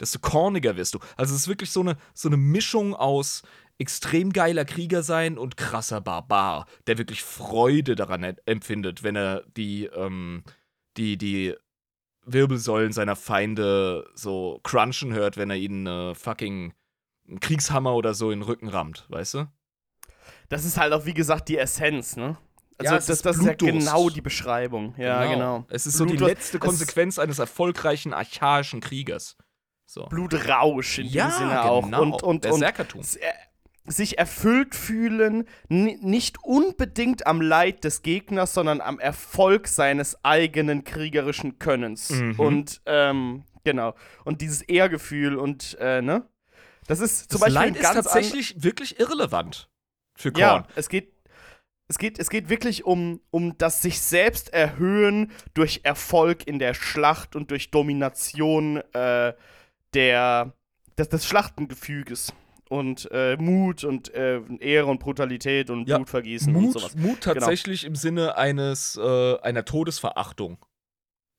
desto 0.01 0.19
korniger 0.19 0.77
wirst 0.77 0.95
du. 0.95 0.99
Also 1.17 1.35
es 1.35 1.43
ist 1.43 1.49
wirklich 1.49 1.71
so 1.71 1.81
eine, 1.81 1.97
so 2.13 2.29
eine 2.29 2.37
Mischung 2.37 2.95
aus 2.95 3.43
extrem 3.79 4.33
geiler 4.33 4.65
Krieger 4.65 5.03
sein 5.03 5.39
und 5.39 5.57
krasser 5.57 6.01
Barbar, 6.01 6.67
der 6.87 6.99
wirklich 6.99 7.23
Freude 7.23 7.95
daran 7.95 8.23
empfindet, 8.47 9.03
wenn 9.03 9.17
er 9.17 9.45
die, 9.57 9.87
ähm, 9.87 10.45
die, 10.97 11.17
die 11.17 11.55
Wirbelsäulen 12.25 12.93
seiner 12.93 13.17
Feinde 13.17 14.09
so 14.15 14.61
crunchen 14.63 15.13
hört, 15.13 15.37
wenn 15.37 15.51
er 15.51 15.57
ihnen 15.57 15.87
äh, 15.87 16.15
fucking 16.15 16.73
einen 17.29 17.41
Kriegshammer 17.41 17.95
oder 17.95 18.15
so 18.15 18.31
in 18.31 18.41
den 18.41 18.47
Rücken 18.47 18.69
rammt, 18.69 19.07
weißt 19.09 19.35
du? 19.35 19.47
Das 20.49 20.65
ist 20.65 20.77
halt 20.77 20.93
auch, 20.93 21.07
wie 21.07 21.15
gesagt, 21.15 21.49
die 21.49 21.59
Essenz, 21.59 22.17
ne? 22.17 22.37
Also 22.79 22.93
Ja, 22.93 22.99
das, 22.99 23.09
ist 23.09 23.25
das 23.25 23.37
ist 23.39 23.45
ja 23.45 23.55
genau 23.55 24.11
die 24.11 24.21
Beschreibung. 24.21 24.95
Ja, 24.97 25.25
genau. 25.27 25.65
Es 25.69 25.87
ist 25.87 25.97
so 25.97 26.05
die 26.05 26.17
letzte 26.17 26.59
Konsequenz 26.59 27.19
eines 27.19 27.39
erfolgreichen 27.39 28.13
archaischen 28.13 28.81
Kriegers. 28.81 29.37
So. 29.87 30.07
Blutrausch 30.07 30.99
in 30.99 31.07
ja, 31.07 31.29
dem 31.29 31.33
Sinne 31.33 31.51
genau. 31.51 31.63
auch. 31.63 31.85
Und, 31.85 32.23
und, 32.23 32.47
und 32.47 32.63
äh, 32.63 32.73
sich 33.87 34.19
erfüllt 34.19 34.75
fühlen, 34.75 35.47
ni- 35.69 35.99
nicht 36.01 36.43
unbedingt 36.43 37.27
am 37.27 37.41
Leid 37.41 37.85
des 37.85 38.03
Gegners, 38.03 38.55
sondern 38.55 38.81
am 38.81 38.99
Erfolg 38.99 39.69
seines 39.69 40.25
eigenen 40.25 40.85
kriegerischen 40.85 41.59
Könnens. 41.59 42.11
Mhm. 42.11 42.41
Und 42.41 42.81
ähm, 42.87 43.45
genau. 43.63 43.95
Und 44.25 44.41
dieses 44.41 44.63
Ehrgefühl 44.63 45.37
und 45.37 45.77
äh, 45.81 46.03
ne? 46.03 46.27
Das 46.87 47.01
ist 47.01 47.31
zum 47.31 47.41
Das 47.41 47.53
Beispiel 47.53 47.73
Leid 47.73 47.77
ist 47.77 47.83
tatsächlich 47.83 48.63
wirklich 48.63 48.99
irrelevant 48.99 49.71
für 50.17 50.33
Korn. 50.33 50.43
Ja, 50.43 50.67
es 50.77 50.89
geht, 50.89 51.14
es 51.95 51.99
geht, 51.99 52.19
es 52.19 52.29
geht 52.29 52.49
wirklich 52.49 52.85
um, 52.85 53.21
um 53.31 53.57
das 53.57 53.81
sich 53.81 54.01
selbst 54.01 54.53
erhöhen 54.53 55.31
durch 55.55 55.83
Erfolg 55.85 56.45
in 56.47 56.59
der 56.59 56.75
Schlacht 56.75 57.37
und 57.37 57.53
durch 57.53 57.71
Domination 57.71 58.79
äh, 58.93 59.33
der, 59.95 60.53
des, 60.99 61.09
des 61.09 61.25
Schlachtengefüges. 61.25 62.33
Und 62.69 63.09
äh, 63.13 63.37
Mut 63.37 63.85
und 63.85 64.13
äh, 64.15 64.41
Ehre 64.59 64.87
und 64.87 64.99
Brutalität 64.99 65.71
und 65.71 65.89
Ja, 65.89 65.99
Blutvergießen 65.99 66.55
und 66.57 66.63
Mut, 66.63 66.73
sowas. 66.73 66.97
Mut 66.97 67.21
tatsächlich 67.21 67.85
im 67.85 67.95
Sinne 67.95 68.37
eines 68.37 68.97
äh, 68.97 69.39
einer 69.39 69.65
Todesverachtung. 69.65 70.59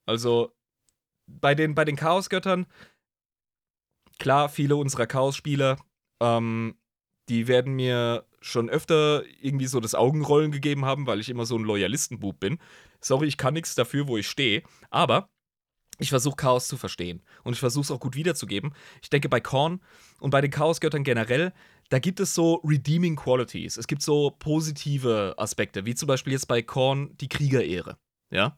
Also 0.05 0.55
bei 1.27 1.53
den, 1.53 1.75
bei 1.75 1.83
den 1.83 1.97
Chaosgöttern, 1.97 2.67
klar, 4.19 4.47
viele 4.47 4.77
unserer 4.77 5.07
Chaos-Spieler, 5.07 5.77
ähm, 6.21 6.77
die 7.27 7.47
werden 7.49 7.73
mir 7.73 8.25
schon 8.45 8.69
öfter 8.69 9.23
irgendwie 9.41 9.65
so 9.65 9.79
das 9.79 9.95
Augenrollen 9.95 10.51
gegeben 10.51 10.85
haben, 10.85 11.07
weil 11.07 11.19
ich 11.19 11.29
immer 11.29 11.45
so 11.45 11.57
ein 11.57 11.63
Loyalistenbub 11.63 12.39
bin. 12.39 12.59
Sorry, 13.01 13.27
ich 13.27 13.37
kann 13.37 13.55
nichts 13.55 13.75
dafür, 13.75 14.07
wo 14.07 14.17
ich 14.17 14.27
stehe, 14.27 14.61
aber 14.91 15.29
ich 15.97 16.09
versuche 16.09 16.35
Chaos 16.35 16.67
zu 16.67 16.77
verstehen 16.77 17.23
und 17.43 17.53
ich 17.53 17.59
versuche 17.59 17.83
es 17.83 17.91
auch 17.91 17.99
gut 17.99 18.15
wiederzugeben. 18.15 18.73
Ich 19.01 19.09
denke, 19.09 19.29
bei 19.29 19.39
Korn 19.39 19.81
und 20.19 20.29
bei 20.29 20.41
den 20.41 20.51
Chaosgöttern 20.51 21.03
generell, 21.03 21.53
da 21.89 21.99
gibt 21.99 22.19
es 22.19 22.35
so 22.35 22.55
redeeming 22.63 23.15
qualities. 23.15 23.77
Es 23.77 23.87
gibt 23.87 24.01
so 24.01 24.31
positive 24.37 25.35
Aspekte, 25.37 25.85
wie 25.85 25.95
zum 25.95 26.07
Beispiel 26.07 26.33
jetzt 26.33 26.47
bei 26.47 26.61
Korn 26.61 27.15
die 27.17 27.29
Kriegerehre. 27.29 27.97
Ja? 28.29 28.55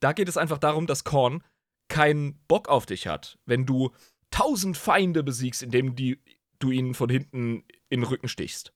Da 0.00 0.12
geht 0.12 0.28
es 0.28 0.36
einfach 0.36 0.58
darum, 0.58 0.86
dass 0.86 1.04
Korn 1.04 1.42
keinen 1.88 2.38
Bock 2.46 2.68
auf 2.68 2.86
dich 2.86 3.06
hat, 3.06 3.38
wenn 3.46 3.66
du 3.66 3.90
tausend 4.30 4.76
Feinde 4.76 5.22
besiegst, 5.22 5.62
indem 5.62 5.96
die, 5.96 6.20
du 6.58 6.70
ihnen 6.70 6.94
von 6.94 7.08
hinten 7.08 7.64
in 7.88 8.00
den 8.00 8.04
Rücken 8.04 8.28
stichst. 8.28 8.73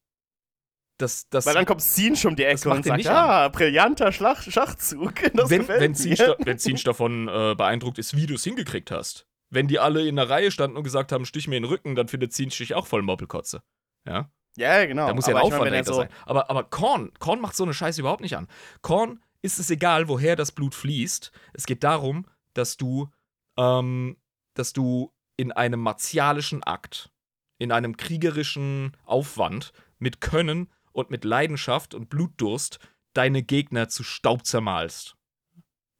Das, 0.98 1.28
das, 1.30 1.46
Weil 1.46 1.54
dann 1.54 1.64
kommt 1.64 1.80
Zinsch 1.80 2.24
um 2.24 2.34
die 2.34 2.42
Ecke 2.42 2.68
und 2.68 2.84
sagt, 2.84 2.96
nicht 2.96 3.08
ah, 3.08 3.48
brillanter 3.48 4.10
Schlach 4.10 4.42
Schachzug. 4.42 5.14
Das 5.32 5.48
wenn, 5.48 5.68
wenn. 5.68 5.94
Zinsch 5.94 6.20
wenn 6.38 6.58
Zinsch 6.58 6.82
davon 6.82 7.28
äh, 7.28 7.54
beeindruckt 7.54 7.98
ist, 7.98 8.16
wie 8.16 8.26
du 8.26 8.34
es 8.34 8.42
hingekriegt 8.42 8.90
hast. 8.90 9.26
Wenn 9.48 9.68
die 9.68 9.78
alle 9.78 10.06
in 10.06 10.16
der 10.16 10.28
Reihe 10.28 10.50
standen 10.50 10.76
und 10.76 10.82
gesagt 10.82 11.12
haben, 11.12 11.24
stich 11.24 11.46
mir 11.46 11.56
in 11.56 11.62
den 11.62 11.70
Rücken, 11.70 11.94
dann 11.94 12.08
findet 12.08 12.32
Zinsch 12.32 12.58
dich 12.58 12.74
auch 12.74 12.86
voll 12.86 13.02
Moppelkotze. 13.02 13.62
Ja? 14.06 14.28
Ja, 14.56 14.84
genau. 14.86 15.06
Da 15.06 15.14
muss 15.14 15.28
ja 15.28 15.36
ein 15.36 15.42
Aufwand 15.42 15.70
dahinter 15.70 15.92
so, 15.92 16.00
sein. 16.00 16.08
Aber, 16.26 16.50
aber 16.50 16.64
Korn, 16.64 17.12
Korn 17.20 17.40
macht 17.40 17.54
so 17.54 17.62
eine 17.62 17.74
Scheiße 17.74 18.00
überhaupt 18.00 18.20
nicht 18.20 18.36
an. 18.36 18.48
Korn 18.82 19.22
ist 19.40 19.60
es 19.60 19.70
egal, 19.70 20.08
woher 20.08 20.34
das 20.34 20.50
Blut 20.50 20.74
fließt. 20.74 21.30
Es 21.54 21.66
geht 21.66 21.84
darum, 21.84 22.26
dass 22.54 22.76
du, 22.76 23.08
ähm, 23.56 24.16
dass 24.54 24.72
du 24.72 25.12
in 25.36 25.52
einem 25.52 25.78
martialischen 25.78 26.64
Akt, 26.64 27.10
in 27.58 27.70
einem 27.70 27.96
kriegerischen 27.96 28.96
Aufwand 29.04 29.72
mit 30.00 30.20
Können 30.20 30.68
und 30.98 31.10
mit 31.10 31.24
Leidenschaft 31.24 31.94
und 31.94 32.08
Blutdurst 32.10 32.78
deine 33.14 33.42
Gegner 33.42 33.88
zu 33.88 34.02
Staub 34.04 34.44
zermalst. 34.44 35.16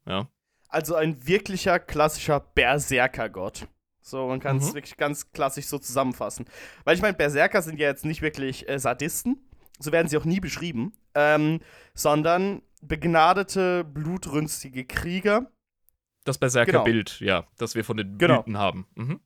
Ja. 0.05 0.27
Also 0.67 0.95
ein 0.95 1.25
wirklicher 1.27 1.79
klassischer 1.79 2.39
Berserkergott. 2.39 3.67
So, 4.01 4.27
man 4.27 4.39
kann 4.39 4.57
es 4.57 4.69
Mhm. 4.71 4.75
wirklich 4.75 4.97
ganz 4.97 5.31
klassisch 5.31 5.65
so 5.65 5.77
zusammenfassen. 5.79 6.45
Weil 6.83 6.95
ich 6.95 7.01
meine, 7.01 7.15
Berserker 7.17 7.61
sind 7.61 7.79
ja 7.79 7.87
jetzt 7.87 8.05
nicht 8.05 8.21
wirklich 8.21 8.67
äh, 8.69 8.79
Sadisten, 8.79 9.37
so 9.79 9.91
werden 9.91 10.07
sie 10.07 10.17
auch 10.17 10.25
nie 10.25 10.39
beschrieben, 10.39 10.93
ähm, 11.15 11.59
sondern 11.93 12.61
begnadete, 12.81 13.83
blutrünstige 13.83 14.85
Krieger. 14.85 15.51
Das 16.25 16.37
Berserker-Bild, 16.37 17.19
ja, 17.21 17.45
das 17.57 17.75
wir 17.75 17.83
von 17.83 17.97
den 17.97 18.17
Genau. 18.17 18.35
Blüten 18.43 18.57
haben. 18.57 18.87
Mhm. 18.95 19.19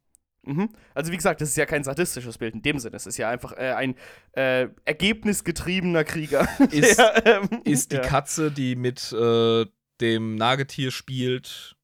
Mhm. 0.46 0.70
Also 0.94 1.12
wie 1.12 1.16
gesagt, 1.16 1.39
das 1.41 1.50
ist 1.50 1.56
ja 1.58 1.66
kein 1.66 1.84
sadistisches 1.84 2.38
Bild 2.38 2.54
in 2.54 2.62
dem 2.62 2.78
Sinne. 2.80 2.96
Es 2.98 3.08
ist 3.08 3.18
ja 3.18 3.30
einfach 3.30 3.54
äh, 3.54 3.72
ein 3.74 3.96
äh, 4.34 4.68
ergebnisgetriebener 4.86 6.04
Krieger. 6.04 6.48
Ist- 6.72 7.00
Der, 7.00 7.26
ähm, 7.26 7.62
Ist 7.64 7.91
die 7.91 7.96
ja. 7.98 8.02
Katze, 8.02 8.52
die 8.52 8.76
mit 8.76 9.12
äh, 9.14 9.66
dem 10.02 10.36
Nagetier 10.36 10.91
spielt, 10.91 11.76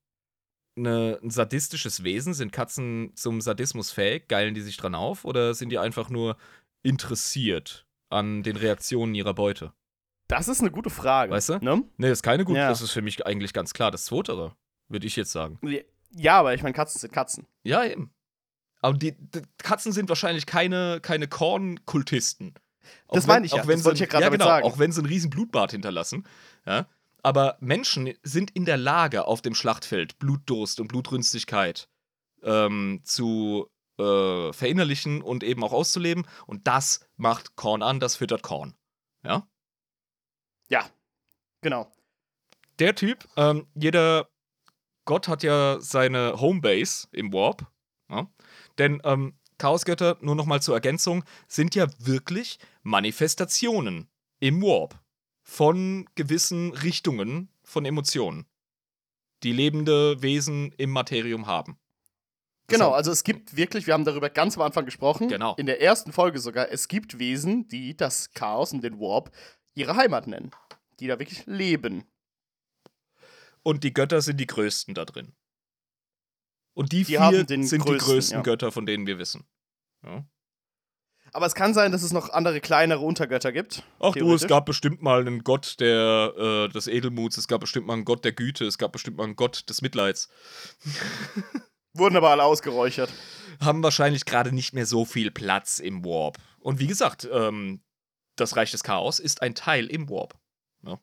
eine, 0.78 1.20
ein 1.24 1.30
sadistisches 1.30 2.04
Wesen? 2.04 2.34
Sind 2.34 2.52
Katzen 2.52 3.12
zum 3.16 3.40
Sadismus 3.42 3.92
fähig? 3.92 4.28
Geilen 4.28 4.54
die 4.56 4.62
sich 4.62 4.78
dran 4.78 4.96
auf? 4.96 5.24
Oder 5.26 5.54
sind 5.54 5.70
die 5.70 5.78
einfach 5.78 6.10
nur 6.10 6.36
interessiert 6.84 7.86
an 8.10 8.44
den 8.44 8.56
Reaktionen 8.56 9.16
ihrer 9.16 9.34
Beute? 9.34 9.74
Das 10.28 10.48
ist 10.48 10.60
eine 10.62 10.72
gute 10.72 10.90
Frage. 10.90 11.32
Weißt 11.32 11.50
du? 11.50 11.54
Ne? 11.60 11.84
Nee, 11.98 12.10
das 12.10 12.20
ist 12.20 12.24
keine 12.24 12.46
gute. 12.46 12.60
Ja. 12.60 12.70
Das 12.70 12.82
ist 12.82 12.92
für 12.92 13.02
mich 13.02 13.26
eigentlich 13.26 13.54
ganz 13.54 13.74
klar 13.74 13.90
das 13.92 14.06
Zweite, 14.06 14.54
würde 14.88 15.08
ich 15.08 15.16
jetzt 15.16 15.32
sagen. 15.32 15.60
Ja, 16.12 16.40
aber 16.40 16.54
ich 16.54 16.62
meine, 16.64 16.74
Katzen 16.74 17.00
sind 17.00 17.14
Katzen. 17.14 17.48
Ja, 17.64 17.84
eben. 17.86 18.12
Aber 18.82 18.98
die, 18.98 19.14
die 19.18 19.42
Katzen 19.58 19.92
sind 19.92 20.10
wahrscheinlich 20.10 20.46
keine, 20.46 21.00
keine 21.02 21.28
Kornkultisten. 21.28 22.54
Das 23.10 23.28
wenn- 23.28 23.34
meine 23.36 23.46
ich 23.46 23.52
ja, 23.52 23.62
Auch 23.62 23.68
wenn 23.68 23.78
das 23.78 23.84
sie, 23.84 23.92
ich 23.94 24.00
ja 24.00 24.06
gerade 24.06 24.24
ja, 24.24 24.30
genau, 24.30 24.46
sagen. 24.46 24.66
Auch 24.66 24.80
wenn 24.80 24.92
sie 24.92 25.00
einen 25.00 25.08
riesen 25.08 25.30
Blutbad 25.30 25.72
hinterlassen. 25.72 26.26
Ja. 26.66 26.88
Aber 27.22 27.58
Menschen 27.60 28.14
sind 28.24 28.52
in 28.52 28.66
der 28.66 28.78
Lage, 28.78 29.26
auf 29.26 29.42
dem 29.42 29.54
Schlachtfeld 29.54 30.18
Blutdurst 30.20 30.80
und 30.80 30.88
Blutrünstigkeit 30.88 31.90
ähm, 32.44 33.02
zu 33.04 33.70
äh, 34.00 34.54
verinnerlichen 34.54 35.22
und 35.22 35.44
eben 35.44 35.62
auch 35.64 35.74
auszuleben. 35.74 36.26
Und 36.48 36.68
das 36.68 37.06
macht 37.18 37.58
Korn 37.58 37.84
an, 37.84 38.00
das 38.00 38.16
füttert 38.16 38.42
Korn. 38.44 38.76
Ja. 39.24 39.46
Genau. 41.62 41.92
der 42.80 42.96
Typ, 42.96 43.28
ähm, 43.36 43.68
jeder 43.76 44.30
Gott 45.04 45.28
hat 45.28 45.44
ja 45.44 45.78
seine 45.82 46.40
Homebase 46.40 47.08
im 47.12 47.34
Warp. 47.34 47.68
Ja? 48.10 48.28
Denn 48.80 49.02
ähm, 49.04 49.38
Chaosgötter, 49.58 50.18
nur 50.22 50.36
nochmal 50.36 50.62
zur 50.62 50.74
Ergänzung, 50.74 51.24
sind 51.48 51.76
ja 51.76 51.88
wirklich 52.00 52.60
Manifestationen 52.82 54.10
im 54.40 54.62
Warp 54.62 54.98
von 55.42 56.08
gewissen 56.16 56.72
Richtungen 56.74 57.50
von 57.64 57.86
Emotionen, 57.86 58.46
die 59.44 59.52
lebende 59.52 60.22
Wesen 60.22 60.72
im 60.78 60.92
Materium 60.92 61.46
haben. 61.46 61.78
Genau, 62.68 62.90
So. 62.90 62.94
also 62.94 63.12
es 63.12 63.24
gibt 63.24 63.58
wirklich, 63.58 63.88
wir 63.88 63.96
haben 63.96 64.06
darüber 64.06 64.30
ganz 64.30 64.56
am 64.56 64.62
Anfang 64.64 64.86
gesprochen, 64.86 65.28
Genau. 65.28 65.56
in 65.56 65.66
der 65.66 65.82
ersten 65.82 66.14
Folge 66.14 66.40
sogar, 66.40 66.72
es 66.72 66.88
gibt 66.88 67.20
Wesen, 67.20 67.68
die 67.68 67.98
das 67.98 68.32
Chaos 68.32 68.72
und 68.72 68.82
den 68.84 69.00
Warp 69.00 69.32
ihre 69.74 69.96
Heimat 69.96 70.28
nennen. 70.28 70.52
Die 71.00 71.08
da 71.08 71.18
wirklich 71.18 71.46
leben. 71.48 72.04
Und 73.64 73.84
die 73.84 73.94
Götter 73.94 74.22
sind 74.22 74.38
die 74.38 74.48
größten 74.48 74.94
da 74.94 75.06
drin. 75.06 75.34
Und 76.80 76.94
die, 76.94 77.04
Die 77.04 77.18
vier 77.18 77.46
sind 77.46 77.72
die 77.74 77.78
größten, 77.78 77.98
größten 77.98 78.38
ja. 78.38 78.42
Götter, 78.42 78.72
von 78.72 78.86
denen 78.86 79.06
wir 79.06 79.20
wissen. 79.20 79.44
Ja. 80.02 80.24
Aber 81.34 81.46
es 81.46 81.54
kann 81.54 81.74
sein, 81.74 81.92
dass 81.92 82.04
es 82.04 82.14
noch 82.14 82.30
andere 82.30 82.62
kleinere 82.62 83.02
Untergötter 83.02 83.52
gibt. 83.52 83.84
Ach 84.00 84.14
du, 84.14 84.34
es 84.34 84.48
gab 84.48 84.66
bestimmt 84.66 85.02
mal 85.02 85.20
einen 85.20 85.44
Gott 85.44 85.76
der, 85.82 86.34
äh, 86.38 86.70
des 86.70 86.88
Edelmuts, 86.88 87.38
es 87.38 87.50
gab 87.50 87.60
bestimmt 87.60 87.86
mal 87.86 87.96
einen 87.96 88.06
Gott 88.06 88.24
der 88.24 88.32
Güte, 88.32 88.64
es 88.64 88.78
gab 88.78 88.94
bestimmt 88.94 89.18
mal 89.18 89.26
einen 89.26 89.36
Gott 89.36 89.70
des 89.70 89.82
Mitleids. 89.82 90.30
Wurden 91.96 92.16
aber 92.16 92.30
alle 92.30 92.46
ausgeräuchert. 92.46 93.12
Haben 93.60 93.84
wahrscheinlich 93.84 94.24
gerade 94.24 94.54
nicht 94.54 94.74
mehr 94.74 94.86
so 94.86 95.04
viel 95.04 95.32
Platz 95.32 95.80
im 95.80 96.06
Warp. 96.06 96.38
Und 96.60 96.80
wie 96.80 96.88
gesagt, 96.88 97.28
ähm, 97.30 97.84
das 98.38 98.56
Reich 98.56 98.72
des 98.72 98.84
Chaos 98.84 99.20
ist 99.20 99.42
ein 99.42 99.54
Teil 99.54 99.88
im 99.88 100.10
Warp. 100.10 100.40
Ja, 100.84 100.98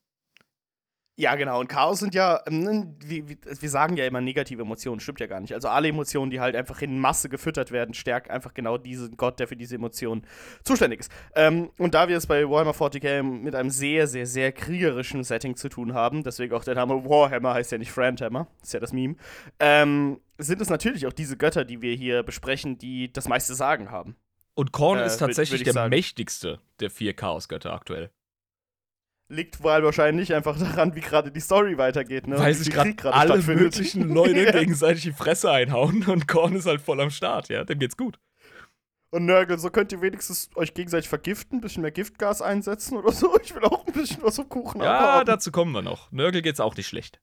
genau. 1.34 1.60
Und 1.60 1.68
Chaos 1.68 2.00
sind 2.00 2.14
ja, 2.14 2.40
ähm, 2.46 2.94
wie, 3.02 3.24
wir 3.26 3.70
sagen 3.70 3.96
ja 3.96 4.04
immer 4.04 4.20
negative 4.20 4.62
Emotionen, 4.62 5.00
stimmt 5.00 5.18
ja 5.20 5.26
gar 5.26 5.40
nicht. 5.40 5.54
Also 5.54 5.68
alle 5.68 5.88
Emotionen, 5.88 6.30
die 6.30 6.40
halt 6.40 6.54
einfach 6.54 6.82
in 6.82 6.98
Masse 6.98 7.30
gefüttert 7.30 7.72
werden, 7.72 7.94
stärkt 7.94 8.30
einfach 8.30 8.52
genau 8.52 8.76
diesen 8.76 9.16
Gott, 9.16 9.40
der 9.40 9.48
für 9.48 9.56
diese 9.56 9.76
Emotionen 9.76 10.26
zuständig 10.62 11.00
ist. 11.00 11.12
Ähm, 11.34 11.70
und 11.78 11.94
da 11.94 12.08
wir 12.08 12.18
es 12.18 12.26
bei 12.26 12.48
Warhammer 12.48 12.72
40k 12.72 13.22
mit 13.22 13.54
einem 13.54 13.70
sehr, 13.70 14.06
sehr, 14.06 14.26
sehr 14.26 14.52
kriegerischen 14.52 15.24
Setting 15.24 15.56
zu 15.56 15.70
tun 15.70 15.94
haben, 15.94 16.22
deswegen 16.22 16.54
auch 16.54 16.64
der 16.64 16.74
Name 16.74 17.04
Warhammer 17.04 17.54
heißt 17.54 17.72
ja 17.72 17.78
nicht 17.78 17.92
Friendhammer, 17.92 18.46
ist 18.62 18.74
ja 18.74 18.80
das 18.80 18.92
Meme, 18.92 19.16
ähm, 19.58 20.20
sind 20.36 20.60
es 20.60 20.68
natürlich 20.68 21.06
auch 21.06 21.14
diese 21.14 21.38
Götter, 21.38 21.64
die 21.64 21.80
wir 21.80 21.94
hier 21.94 22.22
besprechen, 22.24 22.76
die 22.76 23.10
das 23.10 23.26
meiste 23.26 23.54
Sagen 23.54 23.90
haben. 23.90 24.16
Und 24.54 24.72
Korn 24.72 24.98
Äh, 24.98 25.06
ist 25.06 25.18
tatsächlich 25.18 25.62
der 25.62 25.72
sagen. 25.72 25.90
mächtigste 25.90 26.60
der 26.80 26.90
vier 26.90 27.14
Chaosgötter 27.14 27.72
aktuell. 27.72 28.10
Liegt 29.28 29.62
wohl 29.62 29.82
wahrscheinlich 29.82 30.32
einfach 30.34 30.56
daran, 30.58 30.94
wie 30.94 31.00
gerade 31.00 31.32
die 31.32 31.40
Story 31.40 31.76
weitergeht, 31.78 32.28
ne? 32.28 32.38
Weil 32.38 32.54
sich 32.54 32.70
gerade 32.70 32.94
alle 33.12 33.42
möglichen 33.42 34.08
Leute 34.08 34.40
Ja. 34.44 34.52
gegenseitig 34.52 35.02
die 35.02 35.12
Fresse 35.12 35.50
einhauen 35.50 36.04
und 36.06 36.28
Korn 36.28 36.54
ist 36.54 36.66
halt 36.66 36.80
voll 36.80 37.00
am 37.00 37.10
Start, 37.10 37.48
ja, 37.48 37.64
dem 37.64 37.78
geht's 37.80 37.96
gut. 37.96 38.20
Und 39.10 39.24
Nörgel, 39.24 39.58
so 39.58 39.70
könnt 39.70 39.90
ihr 39.92 40.00
wenigstens 40.00 40.50
euch 40.56 40.74
gegenseitig 40.74 41.08
vergiften, 41.08 41.58
ein 41.58 41.60
bisschen 41.60 41.82
mehr 41.82 41.90
Giftgas 41.92 42.42
einsetzen 42.42 42.98
oder 42.98 43.12
so. 43.12 43.36
Ich 43.42 43.54
will 43.54 43.64
auch 43.64 43.86
ein 43.86 43.92
bisschen 43.92 44.22
was 44.22 44.36
vom 44.36 44.48
Kuchen 44.48 44.80
Ja, 44.82 44.98
haben. 45.00 45.26
dazu 45.26 45.50
kommen 45.50 45.72
wir 45.72 45.82
noch. 45.82 46.10
Nörgel 46.12 46.42
geht's 46.42 46.60
auch 46.60 46.76
nicht 46.76 46.86
schlecht. 46.88 47.20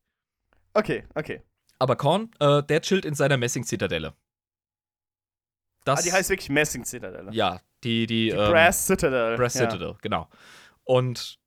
Okay, 0.74 1.04
okay. 1.16 1.42
Aber 1.80 1.96
Korn, 1.96 2.32
äh, 2.40 2.64
der 2.64 2.82
chillt 2.82 3.06
in 3.06 3.14
seiner 3.16 3.38
Messing-Zitadelle. 3.38 4.14
Das, 5.86 6.00
ah, 6.00 6.02
die 6.04 6.14
heißt 6.14 6.30
wirklich 6.30 6.50
Messing-Zitadelle. 6.50 7.32
Ja, 7.34 7.60
die, 7.84 8.08
die, 8.08 8.30
Die 8.30 8.30
ähm, 8.30 8.52
Brass 8.52 8.88
Citadel. 8.88 9.36
Brass 9.36 9.54
ja. 9.56 9.70
Citadel, 9.70 9.96
genau. 10.02 10.30
Und 10.86 11.38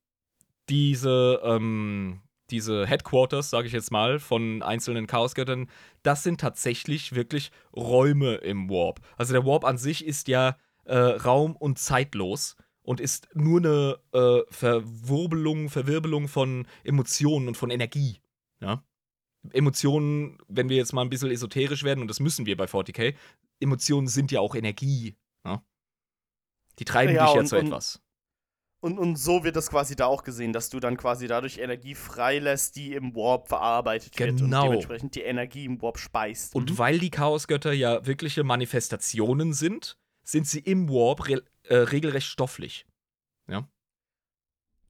diese, 0.69 1.39
ähm, 1.43 2.21
diese 2.49 2.85
Headquarters, 2.87 3.49
sage 3.49 3.67
ich 3.67 3.73
jetzt 3.73 3.91
mal, 3.91 4.19
von 4.19 4.61
einzelnen 4.63 5.07
Chaosgöttern, 5.07 5.69
das 6.03 6.23
sind 6.23 6.39
tatsächlich 6.39 7.13
wirklich 7.15 7.51
Räume 7.75 8.35
im 8.35 8.69
Warp. 8.69 9.01
Also 9.17 9.33
der 9.33 9.45
Warp 9.45 9.65
an 9.65 9.77
sich 9.77 10.05
ist 10.05 10.27
ja 10.27 10.57
äh, 10.85 10.95
raum- 10.97 11.55
und 11.57 11.77
zeitlos 11.79 12.55
und 12.81 13.01
ist 13.01 13.27
nur 13.33 13.59
eine 13.59 13.99
äh, 14.13 14.41
Verwurbelung, 14.49 15.69
Verwirbelung 15.69 16.29
von 16.29 16.65
Emotionen 16.85 17.49
und 17.49 17.57
von 17.57 17.69
Energie. 17.69 18.21
Ja? 18.61 18.81
Emotionen, 19.51 20.37
wenn 20.47 20.69
wir 20.69 20.77
jetzt 20.77 20.93
mal 20.93 21.01
ein 21.01 21.09
bisschen 21.09 21.31
esoterisch 21.31 21.83
werden, 21.83 21.99
und 22.01 22.07
das 22.07 22.19
müssen 22.21 22.45
wir 22.45 22.55
bei 22.55 22.65
40k, 22.65 23.13
Emotionen 23.59 24.07
sind 24.07 24.31
ja 24.31 24.39
auch 24.39 24.55
Energie. 24.55 25.17
Ja? 25.45 25.61
Die 26.79 26.85
treiben 26.85 27.13
Ja, 27.15 27.25
dich 27.25 27.33
ja 27.35 27.39
und- 27.41 27.47
zu 27.47 27.55
etwas. 27.57 28.01
Und, 28.79 28.99
und 28.99 29.15
so 29.15 29.43
wird 29.43 29.55
das 29.55 29.69
quasi 29.71 29.95
da 29.95 30.05
auch 30.05 30.23
gesehen, 30.23 30.53
dass 30.53 30.69
du 30.69 30.79
dann 30.79 30.97
quasi 30.97 31.27
dadurch 31.27 31.57
Energie 31.57 31.95
freilässt, 31.95 32.75
die 32.75 32.93
im 32.93 33.15
Warp 33.15 33.47
verarbeitet 33.47 34.17
wird 34.19 34.29
und 34.31 34.37
Genau. 34.37 34.63
dementsprechend 34.65 35.15
die 35.15 35.21
Energie 35.21 35.65
im 35.65 35.81
Warp 35.81 35.97
speist. 35.97 36.53
Und 36.53 36.71
Mhm. 36.71 36.77
weil 36.77 36.99
die 36.99 37.09
Chaosgötter 37.09 37.73
ja 37.73 38.05
wirkliche 38.05 38.43
Manifestationen 38.43 39.53
sind, 39.53 39.97
sind 40.23 40.45
sie 40.47 40.59
im 40.59 40.89
Warp 40.89 41.27
re 41.27 41.43
äh, 41.63 41.75
regelrecht 41.75 42.27
stofflich. 42.27 42.85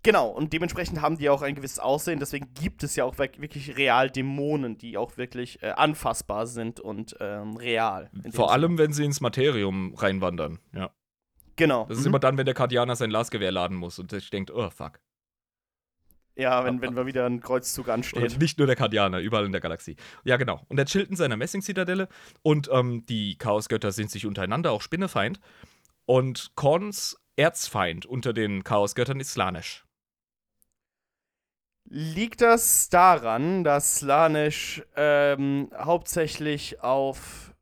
Genau, 0.04 0.30
und 0.30 0.54
dementsprechend 0.54 1.02
haben 1.02 1.18
die 1.18 1.30
auch 1.30 1.42
ein 1.42 1.56
gewisses 1.56 1.80
Aussehen, 1.80 2.20
deswegen 2.20 2.54
gibt 2.54 2.84
es 2.84 2.96
ja 2.96 3.04
auch 3.04 3.16
wirk- 3.18 3.42
wirklich 3.42 3.76
real 3.76 4.10
Dämonen, 4.10 4.78
die 4.78 4.96
auch 4.96 5.18
wirklich 5.18 5.62
äh, 5.64 5.72
anfassbar 5.72 6.48
sind 6.48 6.80
und 6.80 7.18
ähm, 7.20 7.58
real. 7.58 8.10
Vor 8.14 8.32
Sinne. 8.32 8.48
allem, 8.50 8.78
wenn 8.78 8.94
sie 8.94 9.04
ins 9.04 9.20
Materium 9.20 9.94
reinwandern. 9.96 10.60
Ja. 10.74 10.92
Genau. 11.58 11.86
Das 11.90 11.98
ist 11.98 12.04
mhm. 12.04 12.12
immer 12.12 12.20
dann, 12.20 12.38
wenn 12.38 12.46
der 12.46 12.56
Kardianer 12.56 12.96
sein 12.96 13.12
Lasgewehr 13.12 13.52
laden 13.52 13.76
muss 13.76 14.00
und 14.00 14.12
sich 14.12 14.30
denkt, 14.30 14.52
oh 14.52 14.70
fuck. 14.70 15.00
Ja, 16.36 16.64
wenn, 16.64 16.82
wenn 16.82 16.94
mal 16.94 17.08
wieder 17.08 17.26
ein 17.26 17.42
Kreuzzug 17.42 17.90
ansteht. 17.90 18.40
nicht 18.40 18.60
nur 18.60 18.68
der 18.68 18.76
Kardianer, 18.76 19.20
überall 19.20 19.46
in 19.46 19.52
der 19.52 19.60
Galaxie. 19.60 19.96
Ja, 20.24 20.38
genau. 20.38 20.62
Und 20.70 20.78
er 20.78 20.86
chillt 20.86 21.10
in 21.10 21.16
seiner 21.16 21.36
Messing-Zitadelle 21.36 22.08
und 22.44 22.70
ähm, 22.72 23.06
die 23.08 23.40
Chaosgötter 23.40 23.92
sind 23.92 24.12
sich 24.12 24.28
untereinander 24.28 24.72
auch 24.72 24.84
Spinnefeind. 24.84 25.40
Und 26.06 26.52
Korns 26.56 27.18
Erzfeind 27.36 28.06
unter 28.06 28.34
den 28.34 28.64
Chaosgöttern 28.64 29.20
ist 29.20 29.32
Slanesh. 29.32 29.84
Liegt 31.90 32.42
das 32.42 32.90
daran, 32.90 33.64
dass 33.64 33.98
Slanish 33.98 34.84
ähm, 34.96 35.72
hauptsächlich 35.76 36.82
auf, 36.82 37.54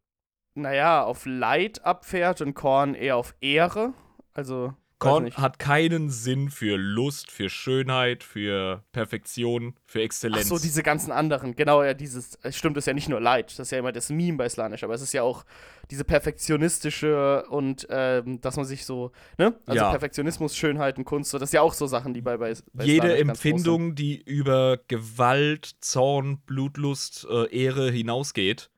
naja, 0.56 1.04
auf 1.04 1.26
Leid 1.26 1.86
abfährt 1.86 2.42
und 2.42 2.54
Korn 2.54 2.96
eher 2.96 3.18
auf 3.18 3.36
Ehre? 3.42 3.94
Also, 4.34 4.74
Korn 4.98 5.30
hat 5.36 5.60
keinen 5.60 6.10
Sinn 6.10 6.50
für 6.50 6.78
Lust, 6.78 7.30
für 7.30 7.50
Schönheit, 7.50 8.24
für 8.24 8.82
Perfektion, 8.94 9.76
für 9.86 10.00
Ach 10.00 10.04
Exzellenz. 10.06 10.48
so, 10.48 10.58
diese 10.58 10.84
ganzen 10.84 11.12
anderen. 11.12 11.56
Genau, 11.56 11.84
ja, 11.84 11.94
dieses, 11.94 12.40
es 12.42 12.56
stimmt, 12.56 12.78
das 12.78 12.84
ist 12.84 12.88
ja 12.88 12.94
nicht 12.94 13.10
nur 13.10 13.20
Leid, 13.20 13.52
das 13.52 13.60
ist 13.60 13.72
ja 13.72 13.80
immer 13.80 13.92
das 13.92 14.10
Meme 14.10 14.38
bei 14.38 14.48
Slanish, 14.50 14.84
aber 14.84 14.94
es 14.94 15.02
ist 15.02 15.14
ja 15.14 15.22
auch 15.22 15.44
diese 15.92 16.06
perfektionistische 16.06 17.46
und, 17.50 17.86
ähm, 17.90 18.40
dass 18.42 18.56
man 18.56 18.66
sich 18.66 18.86
so, 18.86 19.12
ne? 19.38 19.54
Also 19.66 19.82
Ja. 19.84 19.92
Perfektionismus, 19.92 20.56
Schönheit 20.56 20.98
und 20.98 21.06
Kunst, 21.06 21.32
so, 21.32 21.38
das 21.38 21.50
ist 21.50 21.54
ja 21.54 21.62
auch 21.62 21.74
so 21.74 21.88
Sachen, 21.88 22.14
die 22.14 22.22
bei, 22.22 22.38
bei, 22.38 22.54
bei 22.74 22.86
Jede 22.86 23.10
sind. 23.18 23.30
Empfindung, 23.30 23.96
die 23.96 24.22
über 24.24 24.80
Gewalt, 24.88 25.76
Zorn, 25.82 26.40
Blutlust, 26.46 27.28
äh, 27.30 27.54
Ehre 27.56 27.92
hinausgeht, 27.92 28.70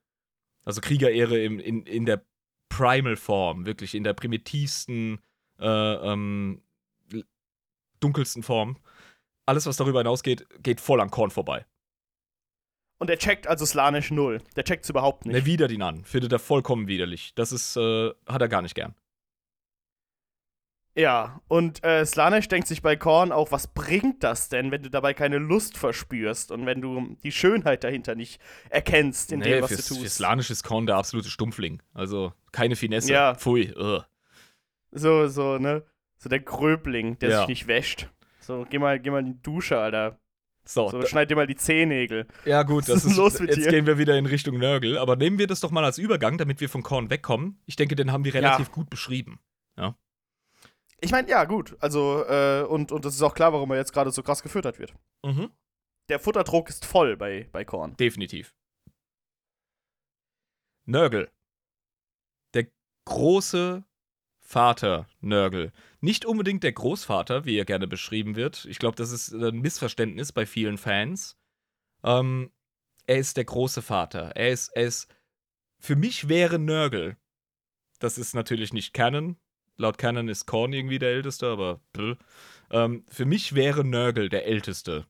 also 0.68 0.82
Kriegerehre 0.82 1.40
im, 1.42 1.60
in, 1.60 1.84
in 1.84 2.06
der 2.06 2.26
Primal-Form, 2.68 3.66
wirklich 3.66 3.96
in 3.96 4.04
der 4.04 4.14
primitivsten, 4.14 5.20
äh, 5.60 5.66
ähm, 5.66 6.62
dunkelsten 8.02 8.44
Form, 8.44 8.78
alles, 9.46 9.66
was 9.66 9.78
darüber 9.78 10.00
hinausgeht, 10.00 10.46
geht 10.62 10.82
voll 10.82 11.00
an 11.00 11.10
Korn 11.10 11.32
vorbei. 11.32 11.66
Und 13.00 13.10
er 13.10 13.18
checkt 13.18 13.48
also 13.48 13.66
Slanish 13.66 14.12
null. 14.12 14.42
Der 14.58 14.66
checkt 14.66 14.84
es 14.84 14.90
überhaupt 14.90 15.26
nicht. 15.26 15.36
Er 15.36 15.46
widert 15.46 15.72
ihn 15.72 15.84
an, 15.84 16.04
findet 16.04 16.34
er 16.34 16.40
vollkommen 16.40 16.88
widerlich. 16.88 17.34
Das 17.36 17.54
ist, 17.54 17.78
äh, 17.78 18.12
hat 18.28 18.42
er 18.42 18.50
gar 18.50 18.62
nicht 18.62 18.76
gern. 18.76 18.94
Ja, 20.98 21.42
und 21.48 21.84
äh, 21.84 22.04
Slanesh 22.08 22.48
denkt 22.48 22.68
sich 22.68 22.82
bei 22.82 22.96
Korn 22.96 23.32
auch, 23.32 23.52
was 23.52 23.68
bringt 23.68 24.24
das 24.24 24.50
denn, 24.50 24.72
wenn 24.72 24.82
du 24.82 24.90
dabei 24.90 25.14
keine 25.14 25.38
Lust 25.38 25.78
verspürst 25.78 26.52
und 26.52 26.66
wenn 26.66 26.82
du 26.82 27.16
die 27.24 27.32
Schönheit 27.32 27.84
dahinter 27.84 28.16
nicht 28.16 28.42
erkennst 28.72 29.32
in 29.32 29.42
dem, 29.42 29.62
was 29.62 29.70
du 29.70 29.76
tust. 29.76 30.02
für 30.02 30.10
Slanisch 30.10 30.50
ist 30.50 30.64
Korn 30.64 30.88
der 30.88 30.96
absolute 30.96 31.30
Stumpfling. 31.30 31.84
Also 31.94 32.34
keine 32.52 32.76
Finesse. 32.76 33.14
Ja. 33.14 33.36
Pfui. 33.36 33.72
ugh. 33.78 34.04
So, 34.92 35.28
so, 35.28 35.60
ne? 35.60 35.84
So 36.18 36.30
der 36.30 36.40
Gröbling, 36.40 37.20
der 37.20 37.30
Ja. 37.30 37.40
sich 37.42 37.48
nicht 37.50 37.68
wäscht. 37.68 38.10
So, 38.40 38.66
geh 38.68 38.80
mal, 38.80 39.00
geh 39.00 39.12
mal 39.12 39.20
in 39.20 39.26
die 39.34 39.42
Dusche, 39.44 39.78
Alter. 39.78 40.18
So, 40.66 40.90
So, 40.90 41.06
schneid 41.06 41.30
dir 41.30 41.36
mal 41.36 41.46
die 41.46 41.56
Zehennägel. 41.56 42.26
Ja, 42.44 42.64
gut, 42.64 42.90
das 42.90 43.06
ist 43.06 43.16
los 43.18 43.40
mit 43.40 43.50
jetzt 43.52 43.66
dir? 43.66 43.70
gehen 43.72 43.86
wir 43.86 44.00
wieder 44.00 44.18
in 44.18 44.26
Richtung 44.26 44.58
Nörgel. 44.58 44.98
Aber 44.98 45.16
nehmen 45.16 45.38
wir 45.38 45.46
das 45.46 45.60
doch 45.60 45.70
mal 45.70 45.86
als 45.86 46.00
Übergang, 46.00 46.40
damit 46.40 46.60
wir 46.60 46.70
von 46.70 46.82
Korn 46.82 47.12
wegkommen. 47.12 47.62
Ich 47.68 47.76
denke, 47.76 47.96
den 47.96 48.12
haben 48.12 48.26
wir 48.26 48.34
relativ 48.34 48.72
gut 48.72 48.90
beschrieben. 48.90 49.40
Ich 51.00 51.12
meine, 51.12 51.30
ja, 51.30 51.46
gut. 51.46 51.76
Also, 51.80 52.24
äh, 52.26 52.64
und, 52.64 52.92
und 52.92 53.06
das 53.06 53.16
ist 53.16 53.22
auch 53.22 53.36
klar, 53.36 53.54
warum 53.54 53.72
er 53.72 53.78
jetzt 53.78 53.94
gerade 53.94 54.12
so 54.12 54.24
krass 54.24 54.42
gefüttert 54.42 54.80
wird. 54.80 54.94
Mhm. 55.24 55.52
Der 56.10 56.20
Futterdruck 56.20 56.70
ist 56.70 56.86
voll 56.86 57.18
bei, 57.18 57.48
bei 57.52 57.66
Korn. 57.66 57.96
Definitiv. 57.98 58.56
Nörgel. 60.86 61.30
Der 62.54 62.68
große 63.06 63.84
Vater 64.40 65.10
Nörgel. 65.20 65.74
Nicht 66.00 66.26
unbedingt 66.26 66.64
der 66.64 66.72
Großvater, 66.72 67.44
wie 67.44 67.58
er 67.58 67.66
gerne 67.66 67.88
beschrieben 67.88 68.38
wird. 68.38 68.66
Ich 68.66 68.80
glaube, 68.80 68.96
das 68.96 69.12
ist 69.12 69.34
ein 69.34 69.60
Missverständnis 69.60 70.32
bei 70.32 70.46
vielen 70.46 70.78
Fans. 70.78 71.38
Ähm, 72.04 72.52
er 73.06 73.18
ist 73.18 73.36
der 73.36 73.46
große 73.46 73.82
Vater. 73.82 74.32
Er 74.36 74.50
ist, 74.50 74.70
er 74.70 74.86
ist. 74.86 75.14
Für 75.80 75.96
mich 75.96 76.30
wäre 76.30 76.60
Nörgel. 76.60 77.18
Das 78.00 78.18
ist 78.18 78.34
natürlich 78.34 78.72
nicht 78.72 78.94
Canon. 78.94 79.38
Laut 79.78 79.98
Canon 79.98 80.28
ist 80.28 80.46
Korn 80.46 80.74
irgendwie 80.74 81.00
der 81.00 81.12
Älteste, 81.12 81.48
aber. 81.48 81.80
Ähm, 82.70 83.06
für 83.08 83.26
mich 83.26 83.56
wäre 83.56 83.86
Nörgel 83.86 84.30
der 84.30 84.46
älteste 84.46 85.06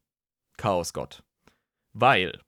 Chaosgott. 0.58 1.24
Weil 1.94 2.42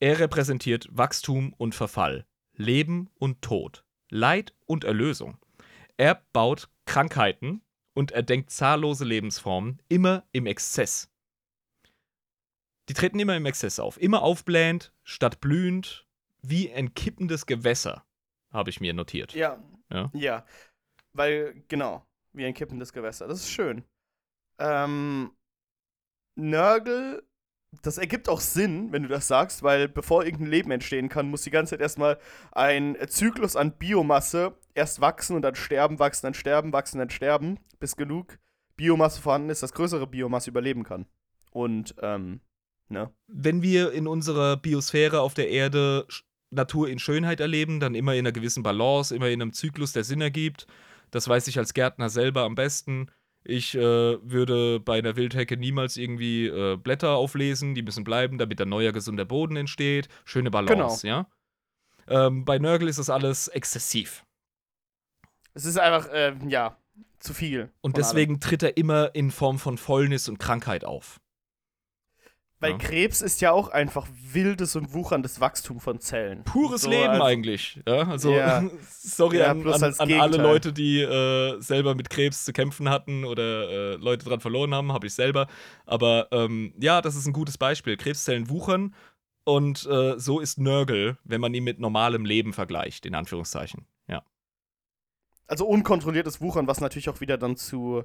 er 0.00 0.18
repräsentiert 0.18 0.88
Wachstum 0.90 1.52
und 1.52 1.74
Verfall, 1.74 2.26
Leben 2.56 3.10
und 3.18 3.42
Tod, 3.42 3.84
Leid 4.10 4.54
und 4.66 4.84
Erlösung. 4.84 5.38
Er 5.98 6.22
baut 6.32 6.70
Krankheiten 6.86 7.62
und 7.92 8.10
er 8.12 8.22
denkt 8.22 8.50
zahllose 8.50 9.04
Lebensformen 9.04 9.82
immer 9.88 10.24
im 10.32 10.46
Exzess. 10.46 11.10
Die 12.88 12.94
treten 12.94 13.20
immer 13.20 13.36
im 13.36 13.46
Exzess 13.46 13.78
auf, 13.78 14.00
immer 14.00 14.22
aufblähend, 14.22 14.92
statt 15.04 15.40
blühend, 15.40 16.06
wie 16.42 16.72
ein 16.72 16.94
kippendes 16.94 17.44
Gewässer, 17.44 18.04
habe 18.50 18.70
ich 18.70 18.80
mir 18.80 18.94
notiert. 18.94 19.34
Ja. 19.34 19.62
Ja. 19.90 20.10
Ja. 20.14 20.44
Weil, 21.12 21.62
genau, 21.68 22.04
wie 22.32 22.44
ein 22.44 22.54
kippendes 22.54 22.92
Gewässer. 22.92 23.26
Das 23.26 23.40
ist 23.40 23.50
schön. 23.50 23.84
Ähm, 24.58 25.32
Nörgel, 26.36 27.22
das 27.82 27.98
ergibt 27.98 28.28
auch 28.28 28.40
Sinn, 28.40 28.92
wenn 28.92 29.02
du 29.02 29.08
das 29.08 29.28
sagst, 29.28 29.62
weil 29.62 29.88
bevor 29.88 30.24
irgendein 30.24 30.50
Leben 30.50 30.70
entstehen 30.70 31.08
kann, 31.08 31.30
muss 31.30 31.42
die 31.42 31.50
ganze 31.50 31.70
Zeit 31.70 31.80
erstmal 31.80 32.18
ein 32.52 32.96
Zyklus 33.08 33.56
an 33.56 33.76
Biomasse 33.78 34.56
erst 34.74 35.00
wachsen 35.00 35.36
und 35.36 35.42
dann 35.42 35.54
sterben, 35.54 35.98
wachsen, 35.98 36.26
dann 36.26 36.34
sterben, 36.34 36.72
wachsen, 36.72 36.98
dann 36.98 37.10
sterben, 37.10 37.58
bis 37.78 37.96
genug 37.96 38.38
Biomasse 38.76 39.20
vorhanden 39.20 39.50
ist, 39.50 39.62
dass 39.62 39.72
größere 39.72 40.06
Biomasse 40.06 40.50
überleben 40.50 40.84
kann. 40.84 41.06
Und, 41.52 41.94
ähm, 42.00 42.40
ne? 42.88 43.12
wenn 43.26 43.62
wir 43.62 43.92
in 43.92 44.06
unserer 44.06 44.56
Biosphäre 44.56 45.20
auf 45.20 45.34
der 45.34 45.50
Erde 45.50 46.06
Natur 46.50 46.88
in 46.88 46.98
Schönheit 46.98 47.40
erleben, 47.40 47.78
dann 47.78 47.94
immer 47.94 48.14
in 48.14 48.20
einer 48.20 48.32
gewissen 48.32 48.62
Balance, 48.62 49.14
immer 49.14 49.28
in 49.28 49.40
einem 49.40 49.52
Zyklus, 49.52 49.92
der 49.92 50.04
Sinn 50.04 50.20
ergibt. 50.20 50.66
Das 51.10 51.28
weiß 51.28 51.48
ich 51.48 51.58
als 51.58 51.74
Gärtner 51.74 52.08
selber 52.08 52.42
am 52.42 52.54
besten. 52.54 53.10
Ich 53.42 53.74
äh, 53.74 53.80
würde 53.80 54.80
bei 54.80 54.98
einer 54.98 55.16
Wildhecke 55.16 55.56
niemals 55.56 55.96
irgendwie 55.96 56.46
äh, 56.46 56.76
Blätter 56.76 57.12
auflesen, 57.12 57.74
die 57.74 57.82
müssen 57.82 58.04
bleiben, 58.04 58.36
damit 58.36 58.60
ein 58.60 58.68
neuer 58.68 58.92
gesunder 58.92 59.24
Boden 59.24 59.56
entsteht. 59.56 60.08
Schöne 60.24 60.50
Balance, 60.50 61.06
ja. 61.06 61.26
Ähm, 62.06 62.44
bei 62.44 62.58
Nörgel 62.58 62.88
ist 62.88 62.98
das 62.98 63.08
alles 63.08 63.48
exzessiv. 63.48 64.24
Es 65.54 65.64
ist 65.64 65.78
einfach, 65.78 66.08
äh, 66.08 66.34
ja, 66.48 66.76
zu 67.18 67.32
viel. 67.32 67.70
Und 67.80 67.96
deswegen 67.96 68.40
tritt 68.40 68.62
er 68.62 68.76
immer 68.76 69.14
in 69.14 69.30
Form 69.30 69.58
von 69.58 69.78
Fäulnis 69.78 70.28
und 70.28 70.38
Krankheit 70.38 70.84
auf. 70.84 71.20
Bei 72.60 72.70
Ja. 72.70 72.76
Krebs 72.76 73.22
ist 73.22 73.40
ja 73.40 73.52
auch 73.52 73.68
einfach 73.68 74.06
wildes 74.32 74.76
und 74.76 74.92
wucherndes 74.92 75.40
Wachstum 75.40 75.80
von 75.80 75.98
Zellen. 75.98 76.44
Pures 76.44 76.82
So, 76.82 76.90
Leben 76.90 77.08
also- 77.08 77.22
eigentlich. 77.24 77.80
Ja, 77.88 78.06
also 78.06 78.32
Ja. 78.32 78.62
sorry 78.90 79.38
Ja, 79.38 79.50
an, 79.50 79.66
an, 79.66 79.82
als 79.82 79.98
an 79.98 80.12
alle. 80.12 80.36
Leute, 80.36 80.72
die 80.72 81.00
äh, 81.00 81.58
selber 81.60 81.94
mit 81.94 82.10
Krebs 82.10 82.44
zu 82.44 82.52
kämpfen 82.52 82.90
hatten 82.90 83.24
oder 83.24 83.68
äh, 83.70 83.94
Leute 83.96 84.26
dran 84.26 84.40
verloren 84.40 84.74
haben, 84.74 84.92
habe 84.92 85.06
ich 85.06 85.14
selber. 85.14 85.46
Aber 85.86 86.28
ähm, 86.32 86.74
ja, 86.78 87.00
das 87.00 87.16
ist 87.16 87.26
ein 87.26 87.32
gutes 87.32 87.56
Beispiel. 87.56 87.96
Krebszellen 87.96 88.50
wuchern 88.50 88.94
und 89.44 89.86
äh, 89.86 90.18
so 90.18 90.38
ist 90.38 90.58
Nörgel, 90.58 91.16
wenn 91.24 91.40
man 91.40 91.54
ihn 91.54 91.64
mit 91.64 91.80
normalem 91.80 92.26
Leben 92.26 92.52
vergleicht, 92.52 93.06
in 93.06 93.14
Anführungszeichen. 93.14 93.86
Ja. 95.50 95.52
Also 95.52 95.66
unkontrolliertes 95.66 96.40
Wuchern, 96.40 96.66
was 96.66 96.80
natürlich 96.80 97.08
auch 97.08 97.20
wieder 97.20 97.36
dann 97.36 97.56
zu 97.56 98.04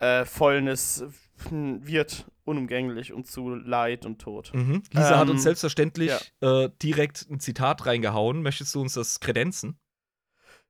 äh, 0.00 0.24
Fäulnis 0.24 1.04
hm, 1.48 1.86
wird, 1.86 2.26
unumgänglich 2.44 3.12
und 3.12 3.26
zu 3.26 3.50
Leid 3.50 4.06
und 4.06 4.20
Tod. 4.20 4.50
Mhm. 4.54 4.82
Lisa 4.92 5.18
hat 5.18 5.28
Ähm, 5.28 5.34
uns 5.34 5.42
selbstverständlich 5.44 6.12
äh, 6.40 6.68
direkt 6.82 7.26
ein 7.30 7.38
Zitat 7.38 7.86
reingehauen. 7.86 8.42
Möchtest 8.42 8.74
du 8.74 8.80
uns 8.80 8.94
das 8.94 9.20
kredenzen? 9.20 9.78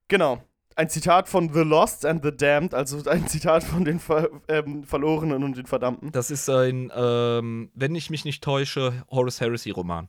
Genau. 0.08 0.42
Ein 0.76 0.88
Zitat 0.88 1.28
von 1.28 1.52
The 1.52 1.60
Lost 1.60 2.06
and 2.06 2.24
the 2.24 2.34
Damned, 2.34 2.74
also 2.74 3.08
ein 3.10 3.26
Zitat 3.26 3.64
von 3.64 3.84
den 3.84 3.98
Ver 3.98 4.30
ähm, 4.48 4.84
Verlorenen 4.84 5.42
und 5.42 5.56
den 5.56 5.66
Verdammten. 5.66 6.12
Das 6.12 6.30
ist 6.30 6.48
ein, 6.48 6.90
ähm, 6.94 7.70
wenn 7.74 7.94
ich 7.94 8.08
mich 8.08 8.24
nicht 8.24 8.42
täusche, 8.42 9.04
Horus 9.10 9.40
Heresy-Roman. 9.40 10.08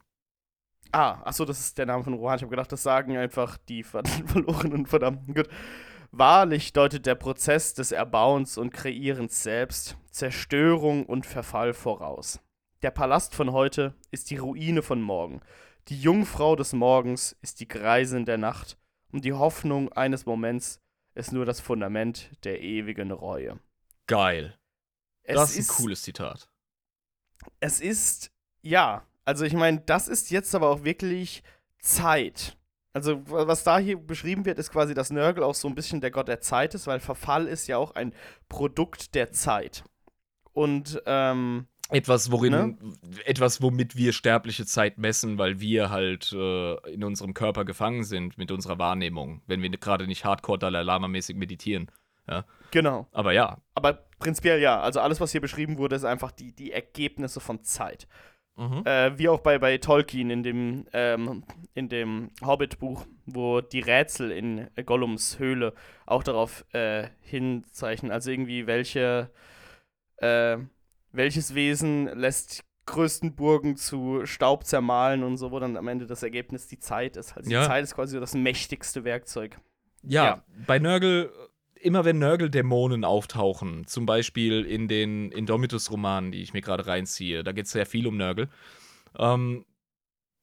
Ah, 0.93 1.21
achso, 1.23 1.45
das 1.45 1.59
ist 1.59 1.77
der 1.77 1.85
Name 1.85 2.03
von 2.03 2.13
Rohan. 2.13 2.37
Ich 2.37 2.41
habe 2.43 2.49
gedacht, 2.49 2.71
das 2.71 2.83
sagen 2.83 3.17
einfach 3.17 3.57
die 3.57 3.83
Ver 3.83 4.03
Verlorenen 4.25 4.73
und 4.73 4.89
Verdammten. 4.89 5.33
Gut. 5.33 5.47
Wahrlich 6.13 6.73
deutet 6.73 7.05
der 7.05 7.15
Prozess 7.15 7.73
des 7.73 7.93
Erbauens 7.93 8.57
und 8.57 8.71
Kreierens 8.71 9.43
selbst 9.43 9.95
Zerstörung 10.11 11.05
und 11.05 11.25
Verfall 11.25 11.73
voraus. 11.73 12.41
Der 12.81 12.91
Palast 12.91 13.33
von 13.33 13.53
heute 13.53 13.95
ist 14.11 14.29
die 14.29 14.35
Ruine 14.35 14.81
von 14.81 15.01
morgen. 15.01 15.39
Die 15.87 15.99
Jungfrau 15.99 16.57
des 16.57 16.73
Morgens 16.73 17.37
ist 17.41 17.61
die 17.61 17.67
Greisin 17.67 18.25
der 18.25 18.37
Nacht 18.37 18.77
und 19.13 19.23
die 19.23 19.31
Hoffnung 19.31 19.91
eines 19.93 20.25
Moments 20.25 20.81
ist 21.15 21.31
nur 21.31 21.45
das 21.45 21.61
Fundament 21.61 22.29
der 22.43 22.61
ewigen 22.61 23.11
Reue. 23.11 23.59
Geil. 24.07 24.59
Es 25.23 25.35
das 25.35 25.51
ist 25.51 25.59
ist 25.59 25.69
ein 25.71 25.75
cooles 25.77 26.01
Zitat. 26.01 26.49
es 27.61 27.79
ist, 27.79 28.31
ja, 28.61 29.07
also 29.23 29.45
ich 29.45 29.53
meine, 29.53 29.79
das 29.79 30.09
ist 30.09 30.29
jetzt 30.29 30.53
aber 30.55 30.69
auch 30.69 30.83
wirklich 30.83 31.41
Zeit. 31.79 32.57
Also, 32.93 33.21
wa- 33.29 33.47
was 33.47 33.63
da 33.63 33.77
hier 33.79 33.97
beschrieben 33.97 34.45
wird, 34.45 34.59
ist 34.59 34.71
quasi, 34.71 34.93
dass 34.93 35.11
Nörgel 35.11 35.43
auch 35.43 35.55
so 35.55 35.67
ein 35.67 35.75
bisschen 35.75 36.01
der 36.01 36.11
Gott 36.11 36.27
der 36.27 36.41
Zeit 36.41 36.73
ist, 36.75 36.87
weil 36.87 36.99
Verfall 36.99 37.47
ist 37.47 37.67
ja 37.67 37.77
auch 37.77 37.95
ein 37.95 38.13
Produkt 38.49 39.15
der 39.15 39.31
Zeit. 39.31 39.83
Und, 40.53 41.01
ähm, 41.05 41.67
Etwas, 41.89 42.31
worin, 42.31 42.51
Ne? 42.53 42.77
etwas, 43.25 43.61
womit 43.61 43.97
wir 43.97 44.13
sterbliche 44.13 44.65
Zeit 44.65 44.97
messen, 44.97 45.37
weil 45.37 45.59
wir 45.59 45.89
halt 45.89 46.31
äh, 46.31 46.75
in 46.93 47.03
unserem 47.03 47.33
Körper 47.33 47.65
gefangen 47.65 48.03
sind 48.05 48.37
mit 48.37 48.49
unserer 48.51 48.79
Wahrnehmung, 48.79 49.41
wenn 49.47 49.61
wir 49.61 49.69
gerade 49.71 50.07
nicht 50.07 50.23
hardcore 50.23 50.57
Dalai 50.59 50.83
Lama-mäßig 50.83 51.35
meditieren. 51.35 51.91
genau. 52.71 53.07
Aber 53.11 53.33
ja. 53.33 53.57
Aber 53.75 53.93
prinzipiell 54.19 54.61
ja, 54.61 54.79
also 54.79 55.01
alles, 55.01 55.19
was 55.19 55.33
hier 55.33 55.41
beschrieben 55.41 55.77
wurde, 55.77 55.97
ist 55.97 56.05
einfach 56.05 56.31
die, 56.31 56.53
die 56.55 56.71
Ergebnisse 56.71 57.41
von 57.41 57.61
Zeit. 57.63 58.07
Mhm. 58.57 58.83
Äh, 58.85 59.17
wie 59.17 59.29
auch 59.29 59.39
bei, 59.39 59.57
bei 59.59 59.77
Tolkien 59.77 60.29
in 60.29 60.43
dem, 60.43 60.85
ähm, 60.93 61.43
in 61.73 61.89
dem 61.89 62.31
Hobbit-Buch, 62.43 63.05
wo 63.25 63.61
die 63.61 63.79
Rätsel 63.79 64.31
in 64.31 64.67
Gollums 64.85 65.39
Höhle 65.39 65.73
auch 66.05 66.23
darauf 66.23 66.65
äh, 66.73 67.07
hinzeichnen. 67.21 68.11
Also 68.11 68.29
irgendwie, 68.29 68.67
welche, 68.67 69.31
äh, 70.17 70.57
welches 71.11 71.55
Wesen 71.55 72.07
lässt 72.17 72.63
größten 72.87 73.35
Burgen 73.35 73.77
zu 73.77 74.25
Staub 74.25 74.65
zermahlen 74.65 75.23
und 75.23 75.37
so, 75.37 75.51
wo 75.51 75.59
dann 75.59 75.77
am 75.77 75.87
Ende 75.87 76.05
das 76.07 76.23
Ergebnis 76.23 76.67
die 76.67 76.79
Zeit 76.79 77.15
ist. 77.15 77.37
Also 77.37 77.49
Ja. 77.49 77.61
die 77.61 77.67
Zeit 77.67 77.83
ist 77.83 77.95
quasi 77.95 78.19
das 78.19 78.33
mächtigste 78.33 79.03
Werkzeug. 79.03 79.59
Ja, 80.03 80.25
Ja. 80.25 80.43
bei 80.67 80.77
Nörgel, 80.79 81.31
immer 81.81 82.05
wenn 82.05 82.19
Nörgel-Dämonen 82.19 83.03
auftauchen, 83.03 83.85
zum 83.87 84.05
Beispiel 84.05 84.65
in 84.65 84.87
den 84.87 85.31
Indomitus-Romanen, 85.31 86.31
die 86.31 86.41
ich 86.41 86.53
mir 86.53 86.61
gerade 86.61 86.87
reinziehe, 86.87 87.43
da 87.43 87.51
geht 87.51 87.65
es 87.65 87.71
sehr 87.71 87.85
viel 87.85 88.07
um 88.07 88.17
Nörgel, 88.17 88.49
ähm, 89.17 89.65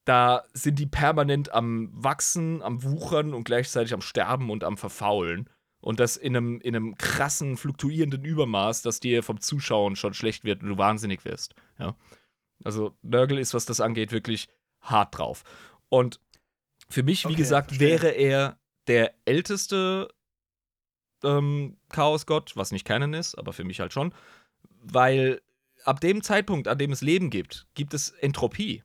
da 0.04 0.44
sind 0.54 0.78
die 0.78 0.86
permanent 0.86 1.52
am 1.52 1.90
Wachsen, 1.92 2.62
am 2.62 2.82
Wuchern 2.82 3.34
und 3.34 3.44
gleichzeitig 3.44 3.92
am 3.92 4.00
Sterben 4.00 4.50
und 4.50 4.64
am 4.64 4.78
Verfaulen. 4.78 5.50
Und 5.80 6.00
das 6.00 6.16
in 6.16 6.36
einem, 6.36 6.60
in 6.60 6.74
einem 6.74 6.96
krassen, 6.96 7.56
fluktuierenden 7.56 8.24
Übermaß, 8.24 8.82
dass 8.82 9.00
dir 9.00 9.22
vom 9.22 9.40
Zuschauen 9.40 9.96
schon 9.96 10.14
schlecht 10.14 10.44
wird 10.44 10.62
und 10.62 10.70
du 10.70 10.78
wahnsinnig 10.78 11.24
wirst. 11.24 11.54
Ja? 11.78 11.94
Also 12.64 12.96
Nörgel 13.02 13.38
ist, 13.38 13.54
was 13.54 13.66
das 13.66 13.80
angeht, 13.80 14.10
wirklich 14.10 14.48
hart 14.80 15.16
drauf. 15.18 15.44
Und 15.88 16.20
für 16.88 17.02
mich, 17.02 17.28
wie 17.28 17.34
Okay, 17.34 17.36
gesagt, 17.36 17.68
verstehe. 17.68 17.90
wäre 17.90 18.08
er 18.08 18.58
der 18.86 19.14
älteste 19.26 20.08
ähm, 21.24 21.76
Chaosgott, 21.88 22.56
was 22.56 22.72
nicht 22.72 22.84
Canon 22.84 23.14
ist, 23.14 23.36
aber 23.36 23.52
für 23.52 23.64
mich 23.64 23.80
halt 23.80 23.92
schon, 23.92 24.14
weil 24.82 25.40
ab 25.84 26.00
dem 26.00 26.22
Zeitpunkt, 26.22 26.68
an 26.68 26.78
dem 26.78 26.92
es 26.92 27.00
Leben 27.00 27.30
gibt, 27.30 27.66
gibt 27.74 27.94
es 27.94 28.10
Entropie. 28.10 28.82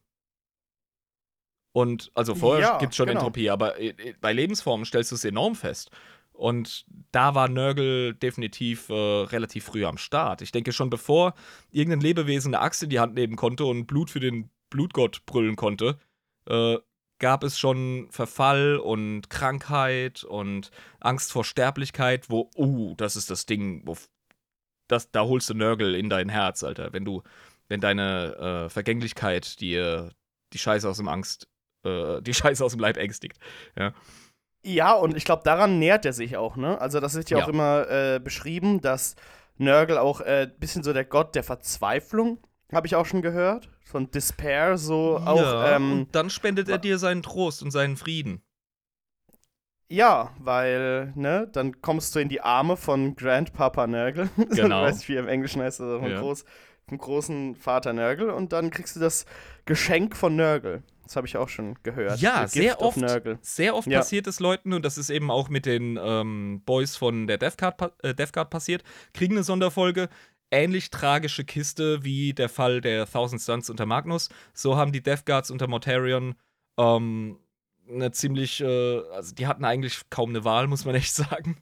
Und 1.71 2.11
also 2.13 2.35
vorher 2.35 2.61
Ja, 2.61 2.77
gibt 2.77 2.91
es 2.91 2.97
schon 2.97 3.07
genau. 3.07 3.21
Entropie, 3.21 3.49
aber 3.49 3.79
äh, 3.79 4.13
bei 4.21 4.31
Lebensformen 4.31 4.85
stellst 4.85 5.11
du 5.11 5.15
es 5.15 5.25
enorm 5.25 5.55
fest. 5.55 5.89
Und 6.31 6.85
da 7.11 7.35
war 7.35 7.47
Nörgel 7.47 8.15
definitiv 8.15 8.89
äh, 8.89 8.93
relativ 8.93 9.65
früh 9.65 9.85
am 9.85 9.97
Start. 9.97 10.41
Ich 10.41 10.51
denke 10.51 10.71
schon, 10.71 10.89
bevor 10.89 11.35
irgendein 11.71 12.01
Lebewesen 12.01 12.53
eine 12.53 12.63
Axt 12.63 12.83
in 12.83 12.89
die 12.89 12.99
Hand 12.99 13.13
nehmen 13.13 13.35
konnte 13.35 13.65
und 13.65 13.85
Blut 13.85 14.09
für 14.09 14.19
den 14.19 14.49
Blutgott 14.69 15.25
brüllen 15.25 15.55
konnte, 15.55 15.99
äh, 16.47 16.77
gab 17.23 17.45
es 17.45 17.57
schon 17.57 18.07
Verfall 18.11 18.75
und 18.75 19.29
Krankheit 19.29 20.25
und 20.25 20.71
Angst 20.99 21.31
vor 21.31 21.45
Sterblichkeit, 21.45 22.29
wo, 22.29 22.49
uh, 22.57 22.95
das 22.95 23.15
ist 23.15 23.29
das 23.29 23.45
Ding, 23.45 23.81
wo 23.85 23.95
das, 24.89 25.09
da 25.09 25.21
holst 25.21 25.49
du 25.49 25.53
Nörgel 25.53 25.95
in 25.95 26.09
dein 26.09 26.27
Herz, 26.27 26.63
Alter. 26.63 26.91
Wenn 26.91 27.05
du, 27.05 27.23
wenn 27.69 27.79
deine 27.79 28.65
äh, 28.65 28.69
Vergänglichkeit 28.69 29.61
dir 29.61 30.11
die 30.51 30.57
Scheiße 30.57 30.87
aus 30.89 30.97
dem 30.97 31.07
Angst, 31.07 31.47
äh, 31.85 32.21
die 32.21 32.33
Scheiße 32.33 32.61
aus 32.61 32.73
dem 32.73 32.81
Leib 32.81 32.97
ängstigt. 32.97 33.39
Ja, 34.65 34.91
und 34.91 35.15
ich 35.15 35.23
glaube, 35.23 35.43
daran 35.45 35.79
nähert 35.79 36.05
er 36.05 36.11
sich 36.11 36.35
auch, 36.35 36.57
ne? 36.57 36.81
Also, 36.81 36.99
das 36.99 37.15
wird 37.15 37.29
ja, 37.29 37.37
Ja. 37.37 37.45
auch 37.45 37.47
immer 37.47 37.89
äh, 37.89 38.19
beschrieben, 38.19 38.81
dass 38.81 39.15
Nörgel 39.55 39.97
auch 39.97 40.19
ein 40.19 40.27
äh, 40.27 40.51
bisschen 40.59 40.83
so 40.83 40.91
der 40.91 41.05
Gott 41.05 41.35
der 41.35 41.43
Verzweiflung, 41.43 42.39
habe 42.73 42.87
ich 42.87 42.95
auch 42.95 43.05
schon 43.05 43.21
gehört. 43.21 43.69
Von 43.83 44.09
Despair, 44.11 44.77
so 44.77 45.17
auch. 45.17 45.37
ja, 45.41 45.75
Ähm, 45.75 45.91
und 45.91 46.15
dann 46.15 46.29
spendet 46.29 46.69
er 46.69 46.77
dir 46.79 46.97
seinen 46.97 47.21
Trost 47.23 47.61
und 47.61 47.71
seinen 47.71 47.97
Frieden. 47.97 48.41
ja, 49.89 50.31
weil, 50.39 51.11
ne, 51.15 51.47
dann 51.51 51.81
kommst 51.81 52.15
du 52.15 52.19
in 52.19 52.29
die 52.29 52.41
Arme 52.41 52.77
von 52.77 53.15
Grandpapa 53.15 53.85
Nörgel. 53.87 54.29
Genau. 54.49 54.81
ich 54.83 54.89
weiß 54.91 54.97
nicht, 54.97 55.09
wie 55.09 55.15
er 55.15 55.19
im 55.21 55.27
Englischen 55.27 55.61
heißt, 55.61 55.81
also 55.81 55.99
vom, 55.99 56.09
Ja. 56.09 56.19
Groß, 56.19 56.45
vom 56.89 56.97
großen 56.97 57.55
Vater 57.55 57.93
Nörgel. 57.93 58.29
Und 58.31 58.53
dann 58.53 58.71
kriegst 58.71 58.95
du 58.95 58.99
das 58.99 59.25
Geschenk 59.65 60.15
von 60.15 60.35
Nörgel. 60.35 60.81
Das 61.03 61.17
habe 61.17 61.27
ich 61.27 61.35
auch 61.37 61.49
schon 61.49 61.75
gehört. 61.83 62.19
Ja, 62.21 62.47
sehr 62.47 62.81
oft. 62.81 62.97
Nörgel. 62.97 63.37
Sehr 63.41 63.75
oft 63.75 63.87
Ja. 63.87 63.99
passiert 63.99 64.25
es 64.25 64.39
Leuten, 64.39 64.73
und 64.73 64.83
das 64.85 64.97
ist 64.97 65.09
eben 65.09 65.29
auch 65.29 65.49
mit 65.49 65.65
den 65.65 65.99
ähm, 66.01 66.61
Boys 66.65 66.95
von 66.95 67.27
der 67.27 67.37
Death 67.37 67.57
pa 67.57 67.91
äh, 68.01 68.15
Death 68.15 68.31
Guard 68.33 68.49
passiert, 68.49 68.83
kriegen 69.13 69.33
eine 69.35 69.43
Sonderfolge. 69.43 70.07
Ähnlich 70.53 70.91
tragische 70.91 71.43
Kiste 71.43 72.03
wie 72.03 72.31
der 72.31 72.47
Fall 72.47 72.79
der 72.79 73.09
Thousand 73.09 73.41
Suns 73.41 73.71
unter 73.71 73.87
Magnus. 73.87 74.29
So 74.53 74.77
haben 74.77 74.91
die 74.91 75.01
Death 75.01 75.25
Guards 75.25 75.49
unter 75.49 75.65
Mortarion 75.65 76.35
ähm, 76.77 77.39
eine 77.89 78.11
ziemlich, 78.11 78.61
äh, 78.61 78.99
also 79.13 79.33
die 79.33 79.47
hatten 79.47 79.65
eigentlich 79.65 80.01
kaum 80.11 80.29
eine 80.29 80.43
Wahl, 80.43 80.67
muss 80.67 80.85
man 80.85 80.93
echt 80.95 81.15
sagen. 81.15 81.57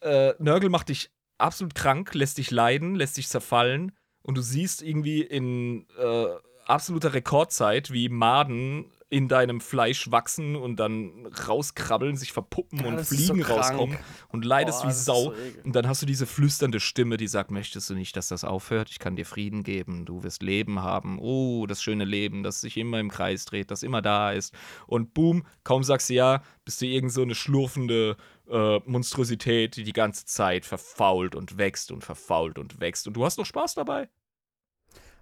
Äh, 0.00 0.34
Nörgel 0.40 0.70
macht 0.70 0.88
dich 0.88 1.12
absolut 1.38 1.76
krank, 1.76 2.14
lässt 2.14 2.38
dich 2.38 2.50
leiden, 2.50 2.96
lässt 2.96 3.16
dich 3.16 3.28
zerfallen 3.28 3.92
und 4.22 4.36
du 4.36 4.42
siehst 4.42 4.82
irgendwie 4.82 5.22
in 5.22 5.86
äh, 5.98 6.26
absoluter 6.66 7.14
Rekordzeit, 7.14 7.92
wie 7.92 8.08
Maden 8.08 8.90
in 9.10 9.26
deinem 9.28 9.60
Fleisch 9.62 10.10
wachsen 10.10 10.54
und 10.54 10.76
dann 10.76 11.26
rauskrabbeln, 11.48 12.16
sich 12.16 12.32
verpuppen 12.32 12.80
Ja, 12.80 12.88
und 12.88 12.98
so 12.98 13.14
Fliegen 13.14 13.40
krank. 13.40 13.60
rauskommen 13.60 13.98
und 14.28 14.44
leidest 14.44 14.82
Boah, 14.82 14.88
wie 14.88 14.92
Sau. 14.92 15.22
so 15.24 15.34
und 15.64 15.74
dann 15.74 15.88
hast 15.88 16.02
du 16.02 16.06
diese 16.06 16.26
flüsternde 16.26 16.78
Stimme, 16.78 17.16
die 17.16 17.26
sagt, 17.26 17.50
möchtest 17.50 17.88
du 17.88 17.94
nicht, 17.94 18.16
dass 18.16 18.28
das 18.28 18.44
aufhört? 18.44 18.90
Ich 18.90 18.98
kann 18.98 19.16
dir 19.16 19.24
Frieden 19.24 19.62
geben, 19.62 20.04
du 20.04 20.22
wirst 20.24 20.42
Leben 20.42 20.82
haben. 20.82 21.18
Oh, 21.18 21.66
das 21.66 21.82
schöne 21.82 22.04
Leben, 22.04 22.42
das 22.42 22.60
sich 22.60 22.76
immer 22.76 23.00
im 23.00 23.10
Kreis 23.10 23.46
dreht, 23.46 23.70
das 23.70 23.82
immer 23.82 24.02
da 24.02 24.32
ist. 24.32 24.52
Und 24.86 25.14
boom, 25.14 25.46
kaum 25.64 25.82
sagst 25.84 26.10
du 26.10 26.14
ja, 26.14 26.42
bist 26.66 26.82
du 26.82 26.86
irgend 26.86 27.10
so 27.12 27.22
eine 27.22 27.34
schlurfende 27.34 28.16
äh, 28.50 28.78
Monstrosität, 28.84 29.76
die 29.76 29.84
die 29.84 29.92
ganze 29.94 30.26
Zeit 30.26 30.66
verfault 30.66 31.34
und 31.34 31.56
wächst 31.56 31.92
und 31.92 32.04
verfault 32.04 32.58
und 32.58 32.78
wächst. 32.80 33.06
Und 33.06 33.14
du 33.14 33.24
hast 33.24 33.38
noch 33.38 33.46
Spaß 33.46 33.74
dabei. 33.74 34.08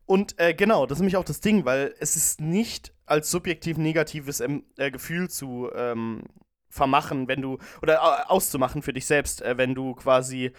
Und 0.06 0.38
äh, 0.38 0.54
genau, 0.54 0.86
das 0.86 0.98
ist 0.98 1.00
nämlich 1.00 1.16
auch 1.16 1.24
das 1.24 1.40
Ding, 1.40 1.64
weil 1.64 1.94
es 1.98 2.16
ist 2.16 2.40
nicht 2.40 2.92
als 3.06 3.30
subjektiv 3.30 3.76
negatives 3.76 4.40
äh, 4.40 4.90
Gefühl 4.90 5.28
zu 5.28 5.68
ähm, 5.74 6.22
vermachen, 6.68 7.28
wenn 7.28 7.42
du, 7.42 7.58
oder 7.82 7.94
äh, 7.94 8.28
auszumachen 8.28 8.82
für 8.82 8.92
dich 8.92 9.06
selbst, 9.06 9.42
äh, 9.42 9.58
wenn 9.58 9.74
du 9.74 9.94
quasi 9.94 10.52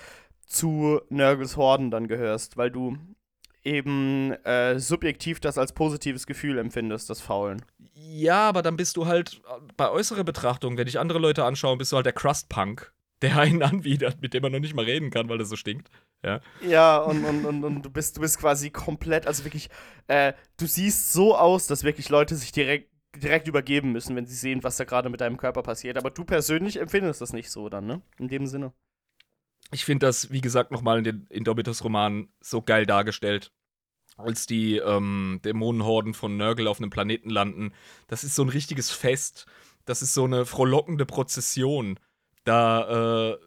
zu 0.45 1.01
Nörgels 1.09 1.57
Horden 1.57 1.91
dann 1.91 2.07
gehörst, 2.07 2.57
weil 2.57 2.71
du 2.71 2.97
eben 3.63 4.31
äh, 4.45 4.79
subjektiv 4.79 5.39
das 5.39 5.57
als 5.57 5.73
positives 5.73 6.25
Gefühl 6.25 6.57
empfindest, 6.57 7.09
das 7.09 7.21
Faulen. 7.21 7.63
Ja, 7.93 8.47
aber 8.47 8.61
dann 8.61 8.77
bist 8.77 8.95
du 8.97 9.07
halt 9.07 9.41
bei 9.75 9.89
äußerer 9.89 10.23
Betrachtung, 10.23 10.77
wenn 10.77 10.87
ich 10.87 10.99
andere 10.99 11.19
Leute 11.19 11.43
anschaue, 11.43 11.77
bist 11.77 11.91
du 11.91 11.97
halt 11.97 12.05
der 12.05 12.13
Crust-Punk, 12.13 12.93
der 13.21 13.37
einen 13.39 13.61
anwidert, 13.61 14.21
mit 14.21 14.33
dem 14.33 14.41
man 14.41 14.51
noch 14.51 14.59
nicht 14.59 14.75
mal 14.75 14.85
reden 14.85 15.09
kann, 15.09 15.29
weil 15.29 15.39
er 15.39 15.45
so 15.45 15.55
stinkt. 15.55 15.89
Ja, 16.23 16.41
ja 16.61 16.97
und, 16.97 17.23
und, 17.23 17.45
und, 17.45 17.63
und 17.63 17.81
du, 17.83 17.89
bist, 17.89 18.17
du 18.17 18.21
bist 18.21 18.39
quasi 18.39 18.69
komplett, 18.69 19.27
also 19.27 19.43
wirklich, 19.43 19.69
äh, 20.07 20.33
du 20.57 20.65
siehst 20.65 21.13
so 21.13 21.37
aus, 21.37 21.67
dass 21.67 21.83
wirklich 21.83 22.09
Leute 22.09 22.35
sich 22.35 22.51
direkt 22.51 22.91
direkt 23.15 23.47
übergeben 23.47 23.91
müssen, 23.91 24.15
wenn 24.15 24.25
sie 24.25 24.35
sehen, 24.35 24.63
was 24.63 24.77
da 24.77 24.83
gerade 24.83 25.09
mit 25.09 25.21
deinem 25.21 25.37
Körper 25.37 25.63
passiert. 25.63 25.97
Aber 25.97 26.11
du 26.11 26.23
persönlich 26.23 26.79
empfindest 26.79 27.21
das 27.21 27.33
nicht 27.33 27.49
so 27.49 27.69
dann, 27.69 27.85
ne? 27.85 28.01
In 28.19 28.27
dem 28.27 28.47
Sinne. 28.47 28.73
Ich 29.71 29.85
finde 29.85 30.05
das, 30.05 30.31
wie 30.31 30.41
gesagt, 30.41 30.71
nochmal 30.71 30.99
in 30.99 31.03
den 31.03 31.27
Indomitus-Romanen 31.29 32.29
so 32.39 32.61
geil 32.61 32.85
dargestellt. 32.85 33.51
Als 34.15 34.47
die 34.47 34.77
ähm, 34.77 35.41
Dämonenhorden 35.45 36.15
von 36.15 36.37
Nurgle 36.37 36.69
auf 36.69 36.79
einem 36.79 36.89
Planeten 36.89 37.29
landen. 37.29 37.73
Das 38.07 38.23
ist 38.23 38.35
so 38.35 38.43
ein 38.43 38.49
richtiges 38.49 38.89
Fest. 38.89 39.45
Das 39.85 40.01
ist 40.01 40.13
so 40.13 40.23
eine 40.23 40.45
frohlockende 40.45 41.05
Prozession. 41.05 41.99
Da 42.43 43.33
äh, 43.33 43.37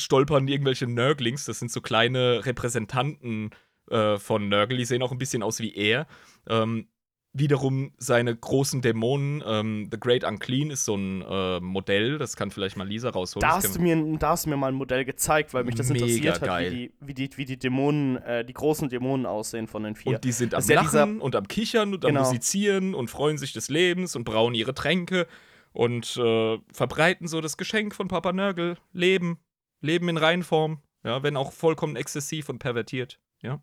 stolpern 0.00 0.48
irgendwelche 0.48 0.86
Nurglings. 0.86 1.44
Das 1.44 1.58
sind 1.58 1.70
so 1.70 1.80
kleine 1.80 2.44
Repräsentanten 2.44 3.50
äh, 3.90 4.18
von 4.18 4.48
Nurgle. 4.48 4.78
Die 4.78 4.84
sehen 4.84 5.02
auch 5.02 5.12
ein 5.12 5.18
bisschen 5.18 5.42
aus 5.42 5.60
wie 5.60 5.74
er. 5.74 6.06
Ähm, 6.48 6.88
wiederum 7.32 7.92
seine 7.98 8.34
großen 8.34 8.82
Dämonen. 8.82 9.42
Ähm, 9.46 9.88
The 9.90 10.00
Great 10.00 10.24
Unclean 10.24 10.70
ist 10.70 10.84
so 10.84 10.96
ein 10.96 11.22
äh, 11.22 11.60
Modell, 11.60 12.18
das 12.18 12.36
kann 12.36 12.50
vielleicht 12.50 12.76
mal 12.76 12.86
Lisa 12.86 13.10
rausholen. 13.10 13.48
Da 13.48 13.56
hast, 13.56 13.76
du 13.76 13.80
mir, 13.80 14.18
da 14.18 14.30
hast 14.30 14.46
du 14.46 14.50
mir 14.50 14.56
mal 14.56 14.68
ein 14.68 14.74
Modell 14.74 15.04
gezeigt, 15.04 15.54
weil 15.54 15.64
mich 15.64 15.76
das 15.76 15.90
interessiert 15.90 16.40
hat, 16.40 16.60
wie 16.60 16.70
die, 16.70 16.92
wie, 17.00 17.14
die, 17.14 17.30
wie 17.36 17.44
die 17.44 17.58
Dämonen, 17.58 18.16
äh, 18.16 18.44
die 18.44 18.52
großen 18.52 18.88
Dämonen 18.88 19.26
aussehen 19.26 19.68
von 19.68 19.84
den 19.84 19.94
vier. 19.94 20.14
Und 20.14 20.24
die 20.24 20.32
sind 20.32 20.54
am 20.54 20.64
ja 20.64 20.82
Lachen 20.82 21.20
und 21.20 21.36
am 21.36 21.46
Kichern 21.46 21.94
und 21.94 22.00
genau. 22.00 22.20
am 22.20 22.26
Musizieren 22.26 22.94
und 22.94 23.10
freuen 23.10 23.38
sich 23.38 23.52
des 23.52 23.68
Lebens 23.68 24.16
und 24.16 24.24
brauen 24.24 24.54
ihre 24.54 24.74
Tränke 24.74 25.26
und 25.72 26.16
äh, 26.16 26.58
verbreiten 26.72 27.28
so 27.28 27.40
das 27.40 27.56
Geschenk 27.56 27.94
von 27.94 28.08
Papa 28.08 28.32
Nörgel. 28.32 28.76
Leben. 28.92 29.38
Leben 29.80 30.08
in 30.08 30.16
Reinform. 30.16 30.82
Ja, 31.02 31.22
wenn 31.22 31.36
auch 31.36 31.52
vollkommen 31.52 31.96
exzessiv 31.96 32.50
und 32.50 32.58
pervertiert. 32.58 33.20
Ja 33.40 33.62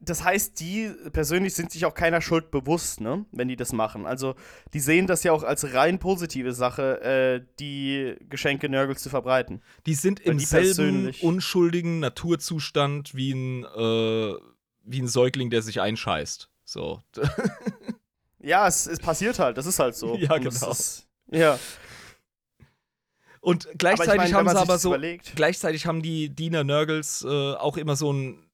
das 0.00 0.22
heißt, 0.22 0.60
die 0.60 0.92
persönlich 1.12 1.54
sind 1.54 1.72
sich 1.72 1.84
auch 1.84 1.94
keiner 1.94 2.20
Schuld 2.20 2.50
bewusst, 2.50 3.00
ne, 3.00 3.24
wenn 3.32 3.48
die 3.48 3.56
das 3.56 3.72
machen. 3.72 4.06
Also, 4.06 4.36
die 4.72 4.80
sehen 4.80 5.06
das 5.06 5.24
ja 5.24 5.32
auch 5.32 5.42
als 5.42 5.74
rein 5.74 5.98
positive 5.98 6.52
Sache, 6.52 7.00
äh, 7.02 7.46
die 7.58 8.16
Geschenke 8.28 8.68
Nörgels 8.68 9.02
zu 9.02 9.10
verbreiten. 9.10 9.60
Die 9.86 9.94
sind 9.94 10.20
im 10.20 10.38
die 10.38 10.44
selben 10.44 11.12
unschuldigen 11.20 12.00
Naturzustand 12.00 13.14
wie 13.14 13.32
ein, 13.32 13.64
äh, 13.64 14.34
wie 14.84 15.02
ein 15.02 15.08
Säugling, 15.08 15.50
der 15.50 15.62
sich 15.62 15.80
einscheißt. 15.80 16.48
So. 16.64 17.02
ja, 18.38 18.68
es, 18.68 18.86
es 18.86 19.00
passiert 19.00 19.38
halt, 19.38 19.56
das 19.58 19.66
ist 19.66 19.78
halt 19.78 19.96
so. 19.96 20.16
Ja, 20.16 20.38
genau. 20.38 20.70
Ist, 20.70 21.08
ja. 21.30 21.58
Und 23.48 23.66
gleichzeitig 23.78 24.26
ich 24.26 24.32
mein, 24.32 24.34
haben 24.34 24.48
sie 24.50 24.58
aber 24.58 24.78
so, 24.78 24.90
überlegt. 24.90 25.32
gleichzeitig 25.34 25.86
haben 25.86 26.02
die 26.02 26.28
Diener 26.28 26.64
Nörgels 26.64 27.24
äh, 27.24 27.54
auch 27.54 27.78
immer 27.78 27.96
so 27.96 28.12
ein 28.12 28.44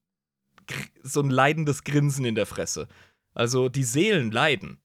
so 1.03 1.21
ein 1.21 1.31
leidendes 1.31 1.83
Grinsen 1.83 2.25
in 2.25 2.37
der 2.37 2.47
Fresse. 2.47 2.87
Also 3.35 3.69
die 3.69 3.83
Seelen 3.83 4.31
leiden. 4.31 4.79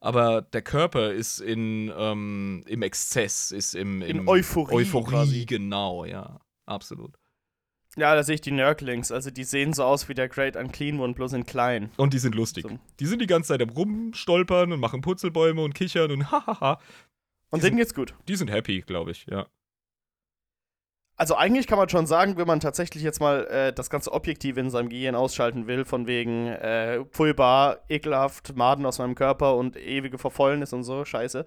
Aber 0.00 0.42
der 0.42 0.62
Körper 0.62 1.12
ist 1.12 1.40
in, 1.40 1.92
ähm, 1.98 2.62
im 2.68 2.82
Exzess, 2.82 3.50
ist 3.50 3.74
im, 3.74 4.02
im 4.02 4.20
in 4.20 4.28
Euphorie. 4.28 4.72
Euphorie, 4.76 5.46
genau, 5.46 6.04
ja. 6.04 6.38
Absolut. 6.66 7.16
Ja, 7.96 8.14
da 8.14 8.22
sehe 8.22 8.36
ich 8.36 8.40
die 8.40 8.52
Nurglings. 8.52 9.10
Also 9.10 9.32
die 9.32 9.42
sehen 9.42 9.72
so 9.72 9.82
aus 9.82 10.08
wie 10.08 10.14
der 10.14 10.28
Great 10.28 10.54
Unclean 10.54 11.00
One, 11.00 11.14
bloß 11.14 11.32
in 11.32 11.44
klein. 11.44 11.90
Und 11.96 12.14
die 12.14 12.20
sind 12.20 12.36
lustig. 12.36 12.66
So. 12.68 12.78
Die 13.00 13.06
sind 13.06 13.20
die 13.20 13.26
ganze 13.26 13.48
Zeit 13.48 13.62
am 13.62 13.70
Rumstolpern 13.70 14.72
und 14.72 14.78
machen 14.78 15.00
Putzelbäume 15.00 15.60
und 15.60 15.74
kichern 15.74 16.12
und 16.12 16.30
hahaha. 16.30 16.78
Und 17.50 17.62
denen 17.62 17.76
geht's 17.76 17.94
gut. 17.94 18.14
Die 18.28 18.36
sind 18.36 18.50
happy, 18.50 18.82
glaube 18.82 19.10
ich, 19.10 19.26
ja. 19.26 19.46
Also 21.16 21.34
eigentlich 21.34 21.66
kann 21.66 21.78
man 21.78 21.88
schon 21.88 22.06
sagen, 22.06 22.36
wenn 22.36 22.46
man 22.46 22.60
tatsächlich 22.60 23.02
jetzt 23.02 23.20
mal 23.20 23.44
äh, 23.48 23.72
das 23.72 23.90
ganze 23.90 24.12
Objektiv 24.12 24.56
in 24.56 24.70
seinem 24.70 24.88
Gehirn 24.88 25.16
ausschalten 25.16 25.66
will, 25.66 25.84
von 25.84 26.06
wegen 26.06 26.46
äh, 26.46 27.04
pulbar, 27.04 27.80
ekelhaft, 27.88 28.54
Maden 28.54 28.86
aus 28.86 28.98
meinem 28.98 29.16
Körper 29.16 29.56
und 29.56 29.76
ewige 29.76 30.16
Verfäulnis 30.16 30.72
und 30.72 30.84
so, 30.84 31.04
scheiße. 31.04 31.44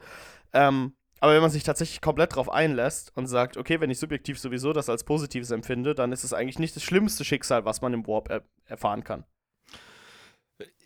Ähm, 0.52 0.94
aber 1.22 1.36
wenn 1.36 1.42
man 1.42 1.52
sich 1.52 1.64
tatsächlich 1.64 2.02
komplett 2.02 2.36
drauf 2.36 2.50
einlässt 2.52 3.16
und 3.16 3.28
sagt, 3.28 3.56
okay, 3.56 3.80
wenn 3.80 3.90
ich 3.90 4.00
subjektiv 4.00 4.40
sowieso 4.40 4.74
das 4.74 4.90
als 4.90 5.06
Positives 5.06 5.52
empfinde, 5.52 5.96
dann 5.96 6.12
ist 6.12 6.26
es 6.26 6.34
eigentlich 6.34 6.60
nicht 6.60 6.76
das 6.76 6.84
schlimmste 6.84 7.24
Schicksal, 7.24 7.64
was 7.64 7.80
man 7.80 7.94
im 7.94 8.06
Warp 8.06 8.30
er 8.30 8.44
erfahren 8.66 9.06
kann. 9.06 9.24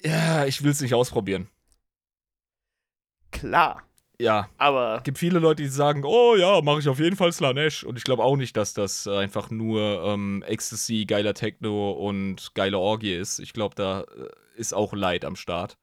Ja, 0.04 0.46
ich 0.46 0.64
will 0.64 0.72
es 0.72 0.82
nicht 0.82 0.94
ausprobieren. 0.94 1.50
Klar 3.32 3.82
ja. 4.20 4.50
Aber. 4.58 4.98
Es 4.98 5.04
gibt 5.04 5.18
viele 5.18 5.40
Leute, 5.40 5.64
die 5.64 5.70
sagen, 5.70 6.04
oh 6.06 6.36
ja, 6.36 6.62
mache 6.62 6.80
ich 6.80 6.90
auf 6.90 7.00
jeden 7.00 7.16
Fall 7.16 7.32
Slanesh. 7.32 7.84
Und 7.84 7.98
ich 7.98 8.04
glaube 8.04 8.24
auch 8.24 8.38
nicht, 8.38 8.56
dass 8.58 8.74
das 8.74 9.08
einfach 9.08 9.50
nur 9.50 10.04
ähm, 10.04 10.44
Ecstasy, 10.48 11.06
geiler 11.06 11.34
Techno 11.34 11.92
und 11.92 12.54
geile 12.56 12.78
Orgie 12.78 13.14
ist. 13.14 13.40
Ich 13.40 13.54
glaube, 13.54 13.76
da 13.76 14.02
äh, 14.02 14.30
ist 14.56 14.74
auch 14.74 14.94
Leid 14.94 15.26
am 15.26 15.36
Start. 15.36 15.78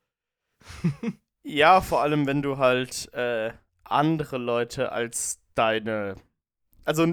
ja, 1.43 1.81
vor 1.81 2.03
allem, 2.03 2.27
wenn 2.27 2.43
du 2.43 2.59
halt 2.59 3.13
äh, 3.15 3.53
andere 3.85 4.39
Leute 4.39 4.93
als 4.93 5.41
deine. 5.55 6.17
Also, 6.85 7.07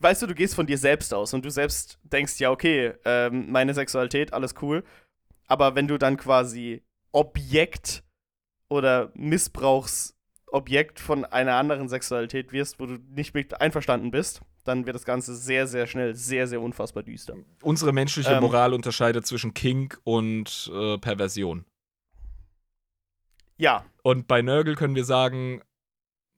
weißt 0.00 0.22
du, 0.22 0.26
du 0.26 0.34
gehst 0.34 0.54
von 0.54 0.66
dir 0.66 0.76
selbst 0.76 1.14
aus 1.14 1.32
und 1.32 1.44
du 1.44 1.50
selbst 1.50 1.98
denkst, 2.02 2.38
ja, 2.40 2.50
okay, 2.50 2.92
ähm, 3.06 3.50
meine 3.50 3.72
Sexualität, 3.72 4.34
alles 4.34 4.54
cool. 4.60 4.84
Aber 5.46 5.74
wenn 5.74 5.88
du 5.88 5.98
dann 5.98 6.16
quasi 6.16 6.82
Objekt 7.12 8.02
oder 8.68 9.12
Missbrauchs 9.14 10.13
Objekt 10.54 11.00
von 11.00 11.24
einer 11.24 11.56
anderen 11.56 11.88
Sexualität 11.88 12.52
wirst, 12.52 12.78
wo 12.78 12.86
du 12.86 12.98
nicht 13.10 13.34
mit 13.34 13.60
einverstanden 13.60 14.12
bist, 14.12 14.40
dann 14.62 14.86
wird 14.86 14.94
das 14.94 15.04
Ganze 15.04 15.34
sehr, 15.34 15.66
sehr 15.66 15.88
schnell 15.88 16.14
sehr, 16.14 16.46
sehr 16.46 16.60
unfassbar 16.60 17.02
düster. 17.02 17.34
Unsere 17.60 17.92
menschliche 17.92 18.34
ähm, 18.34 18.40
Moral 18.40 18.72
unterscheidet 18.72 19.26
zwischen 19.26 19.52
Kink 19.52 20.00
und 20.04 20.70
äh, 20.72 20.96
Perversion. 20.98 21.64
Ja. 23.56 23.84
Und 24.02 24.28
bei 24.28 24.42
Nörgel 24.42 24.76
können 24.76 24.94
wir 24.94 25.04
sagen, 25.04 25.60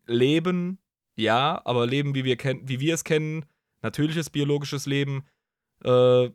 Leben, 0.07 0.79
ja, 1.14 1.61
aber 1.67 1.87
Leben, 1.87 2.14
wie 2.14 2.25
wir, 2.25 2.39
wie 2.39 2.81
wir 2.81 2.95
es 2.95 3.05
kennen, 3.05 3.45
natürliches 3.83 4.31
biologisches 4.31 4.87
Leben, 4.87 5.27
äh, 5.85 6.31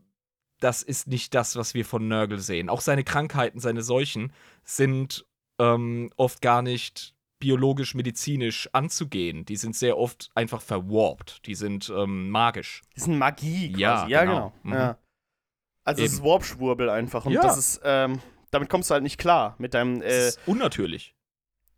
das 0.60 0.84
ist 0.84 1.08
nicht 1.08 1.34
das, 1.34 1.56
was 1.56 1.74
wir 1.74 1.86
von 1.86 2.08
Nörgel 2.08 2.38
sehen. 2.38 2.70
Auch 2.70 2.82
seine 2.82 3.04
Krankheiten, 3.04 3.60
seine 3.60 3.82
Seuchen 3.82 4.32
sind 4.64 5.26
ähm, 5.58 6.12
oft 6.16 6.44
gar 6.44 6.62
nicht 6.62 7.16
biologisch-medizinisch 7.42 8.70
anzugehen. 8.72 9.44
Die 9.44 9.58
sind 9.58 9.76
sehr 9.76 9.98
oft 9.98 10.30
einfach 10.34 10.62
verwarpt. 10.62 11.46
Die 11.46 11.56
sind 11.56 11.92
ähm, 11.94 12.30
magisch. 12.30 12.82
Die 12.96 13.02
sind 13.02 13.18
Magie 13.18 13.74
quasi. 13.74 13.82
Ja, 13.82 14.08
ja 14.08 14.24
genau. 14.24 14.34
genau. 14.34 14.54
Mhm. 14.64 14.74
Ja. 14.74 14.98
Also 15.84 16.04
es 16.04 16.14
ist 16.14 16.24
Warp-Schwurbel 16.24 16.90
einfach. 16.90 17.26
Und 17.26 17.34
ja. 17.34 17.42
das 17.42 17.58
ist, 17.58 17.82
ähm, 17.84 18.20
damit 18.52 18.70
kommst 18.70 18.90
du 18.90 18.94
halt 18.94 19.04
nicht 19.04 19.18
klar 19.18 19.56
mit 19.58 19.74
deinem. 19.74 20.02
Äh, 20.02 20.08
das 20.08 20.28
ist 20.30 20.40
unnatürlich. 20.46 21.16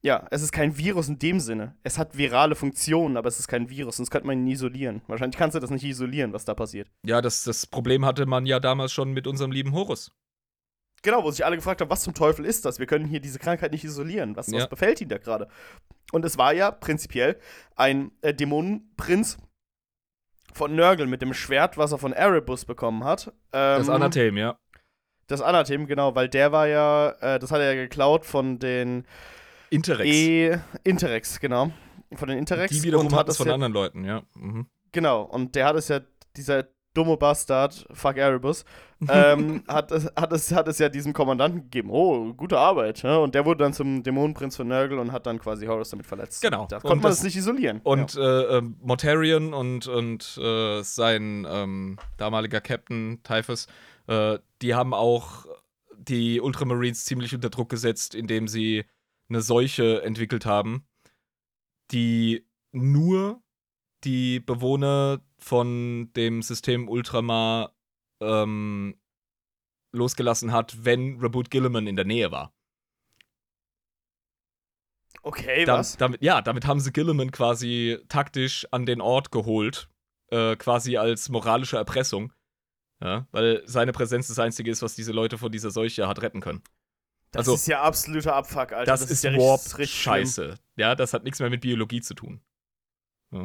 Ja, 0.05 0.27
es 0.31 0.41
ist 0.41 0.51
kein 0.51 0.77
Virus 0.77 1.07
in 1.07 1.17
dem 1.17 1.39
Sinne. 1.39 1.77
Es 1.81 1.97
hat 1.97 2.17
virale 2.17 2.55
Funktionen, 2.55 3.15
aber 3.15 3.29
es 3.29 3.39
ist 3.39 3.47
kein 3.47 3.69
Virus, 3.69 3.95
sonst 3.95 4.11
könnte 4.11 4.27
man 4.27 4.37
ihn 4.37 4.47
isolieren. 4.47 5.01
Wahrscheinlich 5.07 5.37
kannst 5.37 5.55
du 5.55 5.61
das 5.61 5.69
nicht 5.69 5.85
isolieren, 5.85 6.33
was 6.33 6.43
da 6.43 6.53
passiert. 6.53 6.91
Ja, 7.05 7.21
das, 7.21 7.45
das 7.45 7.65
Problem 7.65 8.03
hatte 8.03 8.25
man 8.25 8.45
ja 8.45 8.59
damals 8.59 8.91
schon 8.91 9.13
mit 9.13 9.27
unserem 9.27 9.53
lieben 9.53 9.71
Horus. 9.71 10.11
Genau, 11.03 11.23
wo 11.23 11.31
sich 11.31 11.45
alle 11.45 11.57
gefragt 11.57 11.81
haben, 11.81 11.89
was 11.89 12.01
zum 12.01 12.13
Teufel 12.13 12.45
ist 12.45 12.63
das? 12.63 12.79
Wir 12.79 12.85
können 12.85 13.05
hier 13.05 13.19
diese 13.19 13.37
Krankheit 13.37 13.73
nicht 13.73 13.83
isolieren. 13.83 14.35
Was, 14.37 14.47
ja. 14.47 14.59
was 14.59 14.69
befällt 14.69 15.01
ihn 15.01 15.09
da 15.09 15.17
gerade? 15.17 15.49
Und 16.13 16.23
es 16.23 16.37
war 16.37 16.53
ja 16.53 16.71
prinzipiell 16.71 17.37
ein 17.75 18.11
äh, 18.21 18.33
Dämonenprinz 18.33 19.37
von 20.53 20.75
Nörgel 20.75 21.07
mit 21.07 21.21
dem 21.21 21.33
Schwert, 21.33 21.77
was 21.77 21.91
er 21.91 21.97
von 21.97 22.13
Erebus 22.13 22.63
bekommen 22.63 23.03
hat. 23.03 23.27
Ähm, 23.51 23.79
das 23.79 23.89
Anathem, 23.89 24.37
ja. 24.37 24.57
Das 25.27 25.41
Anathem, 25.41 25.87
genau, 25.87 26.15
weil 26.15 26.29
der 26.29 26.51
war 26.51 26.67
ja, 26.67 27.09
äh, 27.19 27.39
das 27.39 27.51
hat 27.51 27.59
er 27.59 27.73
ja 27.73 27.81
geklaut 27.81 28.25
von 28.25 28.59
den 28.59 29.05
Interrex. 29.69 30.09
E 30.09 30.59
Interrex, 30.83 31.39
genau. 31.39 31.71
Von 32.13 32.29
den 32.29 32.37
Interrex. 32.37 32.73
Die 32.73 32.83
wiederum 32.83 33.07
und 33.07 33.15
hat 33.15 33.27
es 33.27 33.37
von 33.37 33.47
ja, 33.47 33.53
anderen 33.53 33.73
Leuten, 33.73 34.05
ja. 34.05 34.23
Mhm. 34.35 34.67
Genau, 34.91 35.23
und 35.23 35.55
der 35.55 35.65
hat 35.65 35.75
es 35.75 35.87
ja, 35.89 35.99
dieser 36.37 36.67
dumme 36.93 37.17
Bastard, 37.17 37.85
fuck 37.91 38.17
Erebus, 38.17 38.65
ähm, 39.09 39.63
hat, 39.67 39.91
es, 39.91 40.11
hat, 40.15 40.31
es, 40.31 40.51
hat 40.51 40.67
es 40.67 40.79
ja 40.79 40.89
diesem 40.89 41.13
Kommandanten 41.13 41.63
gegeben. 41.63 41.89
Oh, 41.91 42.33
gute 42.33 42.57
Arbeit. 42.57 43.01
Ja? 43.03 43.17
Und 43.17 43.35
der 43.35 43.45
wurde 43.45 43.63
dann 43.63 43.73
zum 43.73 44.03
Dämonenprinz 44.03 44.55
von 44.55 44.67
Nurgle 44.67 44.99
und 44.99 45.11
hat 45.11 45.25
dann 45.25 45.39
quasi 45.39 45.65
Horus 45.65 45.89
damit 45.89 46.05
verletzt. 46.05 46.41
Genau. 46.41 46.67
Da 46.69 46.79
konnte 46.79 47.03
man 47.03 47.11
es 47.11 47.23
nicht 47.23 47.35
isolieren. 47.35 47.81
Und 47.83 48.13
ja. 48.15 48.21
äh, 48.21 48.57
ähm, 48.57 48.77
Mortarion 48.81 49.53
und, 49.53 49.87
und 49.87 50.37
äh, 50.37 50.81
sein 50.83 51.47
ähm, 51.49 51.97
damaliger 52.17 52.61
Captain 52.61 53.21
Typhus, 53.23 53.67
äh, 54.07 54.39
die 54.61 54.75
haben 54.75 54.93
auch 54.93 55.45
die 55.97 56.41
Ultramarines 56.41 57.05
ziemlich 57.05 57.33
unter 57.33 57.49
Druck 57.49 57.69
gesetzt, 57.69 58.15
indem 58.15 58.47
sie 58.47 58.85
eine 59.29 59.41
Seuche 59.41 60.03
entwickelt 60.03 60.45
haben, 60.45 60.85
die 61.91 62.45
nur 62.71 63.41
die 64.03 64.39
Bewohner 64.39 65.21
von 65.43 66.11
dem 66.15 66.41
System 66.41 66.87
Ultramar 66.87 67.75
ähm, 68.21 68.95
losgelassen 69.91 70.51
hat, 70.51 70.85
wenn 70.85 71.19
Reboot 71.19 71.51
Gilliman 71.51 71.85
in 71.87 71.95
der 71.95 72.05
Nähe 72.05 72.31
war. 72.31 72.53
Okay, 75.21 75.65
Da- 75.65 75.77
was? 75.77 75.97
Damit, 75.97 76.21
ja, 76.21 76.41
damit 76.41 76.65
haben 76.65 76.79
sie 76.79 76.91
Gilliman 76.91 77.31
quasi 77.31 77.99
taktisch 78.09 78.67
an 78.71 78.85
den 78.85 79.01
Ort 79.01 79.31
geholt, 79.31 79.89
äh, 80.31 80.55
quasi 80.55 80.97
als 80.97 81.29
moralische 81.29 81.77
Erpressung. 81.77 82.33
Ja, 83.01 83.27
weil 83.31 83.61
seine 83.65 83.91
Präsenz 83.91 84.27
das 84.29 84.39
Einzige 84.39 84.71
ist, 84.71 84.81
was 84.81 84.95
diese 84.95 85.11
Leute 85.11 85.37
vor 85.37 85.49
dieser 85.49 85.71
Seuche 85.71 86.07
hat 86.07 86.21
retten 86.21 86.39
können. 86.39 86.61
Das 87.31 87.41
also- 87.41 87.55
ist 87.55 87.67
ja 87.67 87.81
absoluter 87.81 88.35
Abfuck, 88.35 88.71
Alter. 88.71 88.85
Das, 88.85 89.01
ist 89.09 89.23
ja 89.23 89.31
Warp 89.33 89.59
richtig, 89.59 89.77
richtig 89.79 90.01
schlimm. 90.01 90.13
Scheiße. 90.13 90.55
Ja, 90.77 90.95
das 90.95 91.13
hat 91.13 91.23
nichts 91.23 91.39
mehr 91.39 91.49
mit 91.49 91.61
Biologie 91.61 91.99
zu 92.01 92.13
tun. 92.13 92.41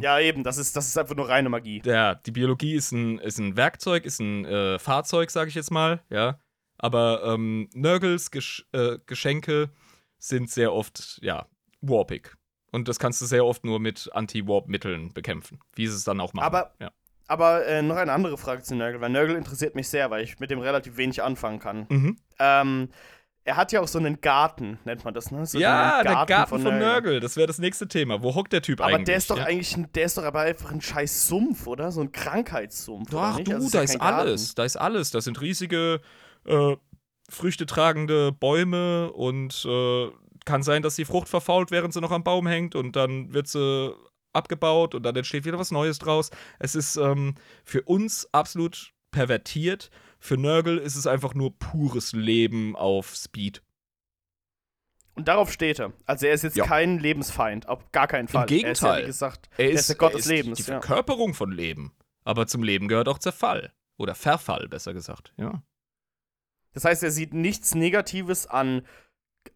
Ja, 0.01 0.18
eben, 0.20 0.45
das 0.45 0.59
ist, 0.59 0.76
das 0.76 0.86
ist 0.86 0.97
einfach 0.99 1.14
nur 1.16 1.28
reine 1.28 1.49
Magie. 1.49 1.82
Ja, 1.84 2.14
die 2.14 2.30
Biologie 2.30 2.74
ist 2.74 2.93
ein, 2.93 3.18
ist 3.18 3.39
ein 3.39 3.57
Werkzeug, 3.57 4.05
ist 4.05 4.20
ein 4.20 4.45
äh, 4.45 4.78
Fahrzeug, 4.78 5.30
sage 5.30 5.49
ich 5.49 5.55
jetzt 5.55 5.70
mal, 5.70 6.03
ja. 6.11 6.39
Aber 6.78 7.22
ähm, 7.24 7.68
Nurgles 7.74 8.30
Gesch 8.30 8.66
äh, 8.72 8.99
Geschenke 9.07 9.70
sind 10.18 10.51
sehr 10.51 10.72
oft, 10.72 11.18
ja, 11.22 11.47
warpig. 11.80 12.36
Und 12.70 12.86
das 12.86 12.99
kannst 12.99 13.20
du 13.22 13.26
sehr 13.26 13.45
oft 13.47 13.64
nur 13.64 13.80
mit 13.80 14.11
Anti-Warp-Mitteln 14.12 15.12
bekämpfen, 15.14 15.59
wie 15.74 15.86
sie 15.86 15.95
es 15.97 16.05
dann 16.05 16.20
auch 16.20 16.32
machen. 16.34 16.47
Aber- 16.47 16.74
ja. 16.80 16.91
Aber 17.30 17.66
äh, 17.66 17.82
noch 17.82 17.97
eine 17.97 18.12
andere 18.12 18.39
Frage 18.39 18.62
zu 18.62 18.74
Nurgle, 18.74 19.03
weil 19.03 19.11
Nurgle 19.11 19.36
interessiert 19.36 19.74
mich 19.74 19.86
sehr, 19.89 20.11
weil 20.11 20.24
ich 20.24 20.39
mit 20.39 20.51
dem 20.51 20.61
relativ 20.61 20.97
wenig 20.97 21.22
anfangen 21.22 21.59
kann. 21.59 21.86
Mhm. 21.91 22.16
Ähm, 22.39 22.89
er 23.49 23.57
hat 23.57 23.72
ja 23.72 23.80
auch 23.80 23.88
so 23.88 23.99
einen 23.99 24.20
Garten, 24.20 24.78
nennt 24.84 25.07
man 25.07 25.14
das, 25.14 25.30
ne? 25.30 25.46
So 25.46 25.59
ja, 25.59 25.96
einen 26.01 26.05
der 26.07 26.26
Garten 26.26 26.61
von, 26.61 26.78
Nurgle, 26.78 27.18
das 27.18 27.36
wäre 27.38 27.46
das 27.46 27.59
nächste 27.59 27.88
Thema. 27.88 28.22
Wo 28.22 28.34
hockt 28.34 28.53
der 28.53 28.61
Typ 28.61 28.80
Aber 28.82 28.90
eigentlich? 28.90 29.07
der 29.07 29.16
ist 29.16 29.30
doch 29.30 29.38
ja? 29.38 29.44
eigentlich, 29.44 29.74
ein, 29.74 29.90
der 29.94 30.05
ist 30.05 30.18
doch 30.18 30.22
aber 30.24 30.40
einfach 30.40 30.70
ein 30.70 30.82
scheiß 30.82 31.28
Sumpf, 31.28 31.66
oder? 31.66 31.90
So 31.90 32.03
ein 32.03 32.12
Krankheitssumpf. 32.12 33.09
Ach 33.14 33.40
du, 33.40 33.55
Also 33.55 33.70
da 33.70 33.78
ja 33.78 33.84
ist 33.84 33.90
kein 33.92 34.01
Garten. 34.01 34.18
alles. 34.18 34.55
Da 34.55 34.64
ist 34.64 34.76
alles. 34.76 35.11
Da 35.12 35.22
sind 35.22 35.40
riesige, 35.40 36.03
äh, 36.44 36.76
früchtetragende 37.30 38.32
Bäume 38.32 39.12
und 39.12 39.64
äh, 39.64 40.09
kann 40.44 40.62
sein, 40.62 40.82
dass 40.82 40.96
die 40.96 41.07
Frucht 41.07 41.28
verfault, 41.28 41.70
während 41.70 41.94
sie 41.94 42.03
noch 42.03 42.11
am 42.12 42.24
Baum 42.24 42.46
hängt 42.46 42.74
und 42.74 42.96
dann 42.96 43.32
wird 43.32 43.49
sie 43.49 43.94
abgebaut 44.34 44.94
und 44.94 45.05
dann 45.05 45.16
entsteht 45.16 45.46
wieder 45.46 45.59
was 45.59 45.70
Neues 45.70 45.99
draus. 45.99 46.30
Es 46.59 46.74
ist 46.74 46.96
ähm, 46.96 47.34
für 47.64 47.80
uns 47.82 48.28
absolut 48.32 48.92
pervertiert. 49.11 49.90
Für 50.18 50.36
Nurgle 50.36 50.80
ist 50.80 50.96
es 50.96 51.06
einfach 51.06 51.34
nur 51.34 51.56
pures 51.58 52.12
Leben 52.12 52.74
auf 52.76 53.14
Speed. 53.14 53.62
Und 55.14 55.26
darauf 55.28 55.50
steht 55.52 55.78
er. 55.80 55.92
Also 56.06 56.26
er 56.26 56.32
ist 56.34 56.42
jetzt 56.44 56.56
Ja. 56.56 56.64
kein 56.64 56.98
Lebensfeind, 56.98 57.68
auf 57.68 57.90
gar 57.92 58.06
keinen 58.06 58.28
Fall. 58.28 58.42
Er 58.42 58.46
ist 58.46 58.50
ja, 58.50 58.56
Gegenteil. 58.62 59.02
wie 59.02 59.06
gesagt, 59.06 59.48
Er 59.58 59.70
ist 59.70 59.88
der 59.88 59.96
Gott 59.96 60.14
des 60.14 60.26
Lebens, 60.26 60.58
die 60.58 60.62
ja. 60.70 60.80
Verkörperung 60.80 61.34
von 61.34 61.50
Leben. 61.50 61.92
Aber 62.24 62.46
zum 62.46 62.62
Leben 62.62 62.88
gehört 62.88 63.08
auch 63.08 63.18
Zerfall. 63.18 63.72
Oder 63.96 64.14
Verfall, 64.14 64.68
besser 64.68 64.94
gesagt. 64.94 65.32
Ja. 65.36 65.62
das 66.72 66.84
heißt, 66.84 67.02
er 67.02 67.10
sieht 67.10 67.34
nichts 67.34 67.74
Negatives 67.74 68.46
an 68.46 68.86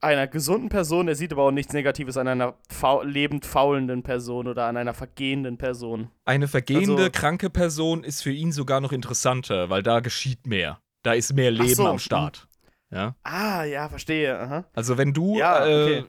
einer 0.02 0.26
gesunden 0.26 0.68
Person, 0.68 1.08
er 1.08 1.14
sieht 1.14 1.32
aber 1.32 1.44
auch 1.44 1.50
nichts 1.50 1.72
Negatives 1.72 2.16
an 2.16 2.26
einer 2.28 2.54
fau 2.68 3.02
lebend 3.02 3.46
faulenden 3.46 4.02
Person 4.02 4.48
oder 4.48 4.66
an 4.66 4.76
einer 4.76 4.94
vergehenden 4.94 5.58
Person. 5.58 6.10
Eine 6.24 6.48
vergehende, 6.48 7.04
Also- 7.04 7.10
kranke 7.12 7.50
Person 7.50 8.04
ist 8.04 8.22
für 8.22 8.32
ihn 8.32 8.52
sogar 8.52 8.80
noch 8.80 8.92
interessanter, 8.92 9.70
weil 9.70 9.82
da 9.82 10.00
geschieht 10.00 10.46
mehr. 10.46 10.80
Da 11.02 11.12
ist 11.14 11.32
mehr 11.34 11.50
Leben 11.50 11.74
so, 11.74 11.86
am 11.86 11.98
Start. 11.98 12.46
Ja. 12.90 13.16
Ah, 13.22 13.64
ja, 13.64 13.88
verstehe. 13.88 14.38
Aha. 14.38 14.64
Also 14.74 14.98
wenn 14.98 15.12
du, 15.12 15.38
Ja, 15.38 15.66
äh, 15.66 15.84
okay. 15.84 16.04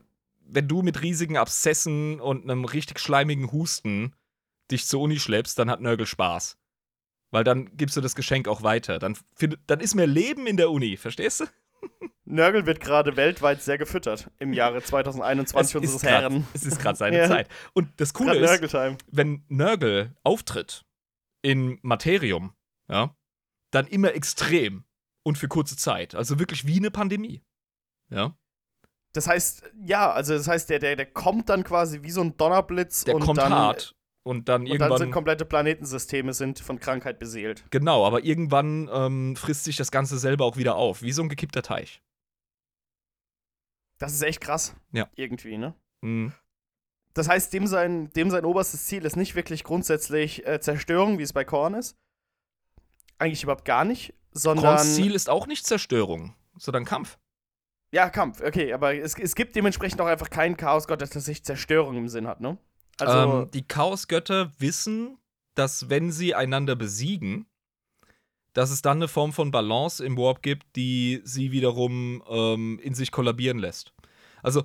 wenn 0.46 0.68
du 0.68 0.82
mit 0.82 1.02
riesigen 1.02 1.38
Abszessen 1.38 2.20
und 2.20 2.44
einem 2.44 2.66
richtig 2.66 3.00
schleimigen 3.00 3.52
Husten 3.52 4.14
dich 4.72 4.86
zur 4.86 5.02
Uni 5.02 5.20
schleppst, 5.20 5.58
dann 5.58 5.70
hat 5.70 5.82
Nörgel 5.82 6.06
Spaß. 6.06 6.58
Weil 7.32 7.44
dann 7.44 7.76
gibst 7.78 7.96
du 7.98 8.02
das 8.02 8.16
Geschenk 8.16 8.48
auch 8.48 8.62
weiter. 8.64 9.00
Dann, 9.00 9.18
find, 9.36 9.58
dann 9.68 9.80
ist 9.80 9.96
mehr 9.96 10.08
Leben 10.08 10.46
in 10.46 10.58
der 10.58 10.70
Uni, 10.70 10.98
verstehst 10.98 11.40
du? 11.42 11.46
Nörgel 12.26 12.66
wird 12.66 12.80
gerade 12.80 13.16
weltweit 13.18 13.62
sehr 13.62 13.78
gefüttert 13.78 14.32
im 14.40 14.54
Jahre 14.54 14.82
2021 14.82 15.76
unseres 15.78 16.02
grad, 16.02 16.22
Herren. 16.22 16.48
es 16.54 16.64
ist 16.64 16.80
gerade 16.80 16.98
seine 16.98 17.18
Ja. 17.18 17.28
Zeit. 17.28 17.50
Und 17.74 17.90
das 17.98 18.14
Coole 18.14 18.32
Gerade 18.32 18.46
ist, 18.46 18.50
Nörgeltime. 18.52 18.98
wenn 19.12 19.44
Nörgel 19.50 20.16
auftritt 20.24 20.84
in 21.42 21.80
Materium, 21.82 22.54
ja, 22.90 23.16
dann 23.72 23.88
immer 23.88 24.14
extrem 24.14 24.86
und 25.24 25.38
für 25.38 25.48
kurze 25.48 25.76
Zeit. 25.78 26.16
Also 26.16 26.40
wirklich 26.40 26.66
wie 26.66 26.78
eine 26.78 26.92
Pandemie. 26.92 27.44
Ja. 28.10 28.38
Das 29.14 29.28
heißt, 29.28 29.64
ja, 29.86 30.12
also 30.12 30.34
das 30.34 30.48
heißt, 30.48 30.70
der, 30.70 30.80
der, 30.80 30.96
der 30.96 31.06
kommt 31.06 31.50
dann 31.50 31.64
quasi 31.64 32.02
wie 32.04 32.12
so 32.12 32.22
ein 32.22 32.36
Donnerblitz 32.38 33.04
Der 33.04 33.16
und 33.16 33.22
kommt 33.22 33.38
dann, 33.38 33.54
hart 33.54 33.96
und 34.24 34.50
dann 34.50 34.62
und 34.62 34.68
irgendwann. 34.68 34.90
dann 34.90 34.98
sind 34.98 35.12
komplette 35.12 35.46
Planetensysteme 35.46 36.34
sind 36.34 36.60
von 36.60 36.80
Krankheit 36.80 37.20
beseelt. 37.20 37.66
genau, 37.70 38.06
aber 38.06 38.24
irgendwann 38.24 38.90
ähm, 38.92 39.36
frisst 39.36 39.66
sich 39.66 39.76
das 39.76 39.92
Ganze 39.92 40.18
selber 40.18 40.46
auch 40.46 40.58
wieder 40.58 40.76
auf, 40.76 41.02
wie 41.02 41.12
so 41.12 41.22
ein 41.22 41.30
gekippter 41.30 41.62
Teich. 41.62 42.02
Das 44.00 44.14
ist 44.14 44.22
echt 44.22 44.42
krass. 44.42 44.76
Ja. 44.92 45.10
Irgendwie, 45.16 45.58
ne? 45.58 45.76
Mhm. 46.02 46.34
Das 47.14 47.30
heißt, 47.30 47.54
dem 47.54 47.68
sein, 47.68 48.12
dem 48.14 48.32
sein 48.32 48.44
oberstes 48.44 48.86
Ziel 48.86 49.06
ist 49.06 49.16
nicht 49.16 49.36
wirklich 49.36 49.64
grundsätzlich 49.64 50.46
äh, 50.48 50.60
Zerstörung, 50.60 51.20
wie 51.20 51.24
es 51.24 51.34
bei 51.34 51.44
Korn 51.44 51.76
ist. 51.76 51.96
Eigentlich 53.20 53.44
überhaupt 53.44 53.66
gar 53.66 53.86
nicht, 53.86 54.14
sondern. 54.32 54.66
Korns 54.66 54.96
Ziel 54.96 55.14
ist 55.14 55.30
auch 55.30 55.46
nicht 55.46 55.66
Zerstörung, 55.66 56.34
sondern 56.58 56.86
Kampf. 56.86 57.20
Ja, 57.92 58.10
Kampf, 58.10 58.42
okay, 58.42 58.74
aber 58.74 58.96
es, 58.96 59.18
es 59.20 59.36
gibt 59.36 59.56
dementsprechend 59.56 60.02
auch 60.02 60.08
einfach 60.08 60.32
keinen 60.32 60.58
Chaosgott, 60.58 61.00
der 61.00 61.08
tatsächlich 61.08 61.46
Zerstörung 61.46 61.96
im 61.96 62.08
Sinn 62.08 62.26
hat, 62.26 62.42
ne? 62.42 62.58
Also, 63.00 63.42
ähm, 63.42 63.52
die 63.52 63.68
Chaosgötter 63.68 64.52
wissen, 64.60 65.18
dass 65.56 65.90
wenn 65.90 66.12
sie 66.12 66.36
einander 66.36 66.76
besiegen, 66.76 67.48
dass 68.54 68.70
es 68.70 68.82
dann 68.82 68.98
eine 68.98 69.08
Form 69.08 69.34
von 69.34 69.52
Balance 69.52 70.04
im 70.04 70.18
Warp 70.18 70.42
gibt, 70.42 70.76
die 70.76 71.22
sie 71.24 71.52
wiederum 71.52 72.24
ähm, 72.28 72.80
in 72.84 72.94
sich 72.94 73.12
kollabieren 73.12 73.58
lässt. 73.58 73.94
Also 74.44 74.64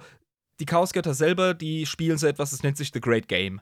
die 0.60 0.66
Chaosgötter 0.66 1.14
selber, 1.14 1.54
die 1.54 1.86
spielen 1.86 2.18
so 2.18 2.26
etwas, 2.26 2.50
das 2.50 2.62
nennt 2.62 2.76
sich 2.76 2.90
The 2.92 3.00
Great 3.00 3.28
Game. 3.28 3.60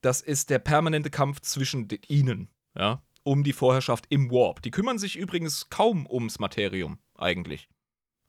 Das 0.00 0.20
ist 0.20 0.50
der 0.50 0.60
permanente 0.60 1.10
Kampf 1.10 1.40
zwischen 1.40 1.88
ihnen, 2.06 2.48
ja, 2.76 3.02
um 3.24 3.42
die 3.42 3.52
Vorherrschaft 3.52 4.06
im 4.10 4.30
Warp. 4.30 4.62
Die 4.62 4.70
kümmern 4.70 4.98
sich 4.98 5.16
übrigens 5.16 5.70
kaum 5.70 6.06
ums 6.08 6.38
Materium, 6.38 6.98
eigentlich. 7.16 7.68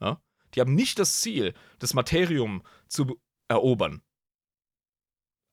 Ja? 0.02 0.22
Die 0.56 0.62
haben 0.62 0.74
nicht 0.74 0.98
das 0.98 1.22
Ziel, 1.22 1.54
das 1.78 1.94
Materium 1.94 2.64
zu 2.88 3.20
erobern. 3.48 4.02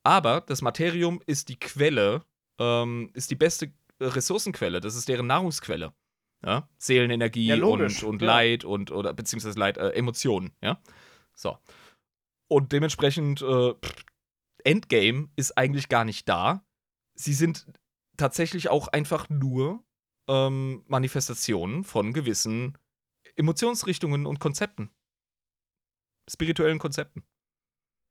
Aber 0.06 0.40
das 0.40 0.62
Materium 0.62 1.20
ist 1.26 1.48
die 1.48 1.58
Quelle, 1.58 2.22
ähm, 2.60 3.10
ist 3.14 3.28
die 3.32 3.34
beste 3.34 3.72
Ressourcenquelle, 4.00 4.80
das 4.80 4.94
ist 4.94 5.08
deren 5.08 5.26
Nahrungsquelle. 5.26 5.92
Ja? 6.44 6.68
Seelenenergie 6.78 7.48
Ja, 7.48 7.64
und, 7.64 8.04
und 8.04 8.22
ja. 8.22 8.26
Leid 8.28 8.64
und 8.64 8.92
oder 8.92 9.12
beziehungsweise 9.12 9.58
Leid, 9.58 9.78
äh, 9.78 9.88
Emotionen, 9.90 10.52
ja. 10.62 10.80
So. 11.34 11.58
Und 12.46 12.70
dementsprechend, 12.70 13.42
äh, 13.42 13.74
Endgame 14.62 15.28
ist 15.34 15.58
eigentlich 15.58 15.88
gar 15.88 16.04
nicht 16.04 16.28
da. 16.28 16.64
Sie 17.14 17.34
sind 17.34 17.66
tatsächlich 18.16 18.68
auch 18.68 18.86
einfach 18.86 19.28
nur 19.28 19.82
ähm, 20.28 20.84
Manifestationen 20.86 21.82
von 21.82 22.12
gewissen 22.12 22.78
Emotionsrichtungen 23.34 24.24
und 24.24 24.38
Konzepten. 24.38 24.88
Spirituellen 26.30 26.78
Konzepten. 26.78 27.24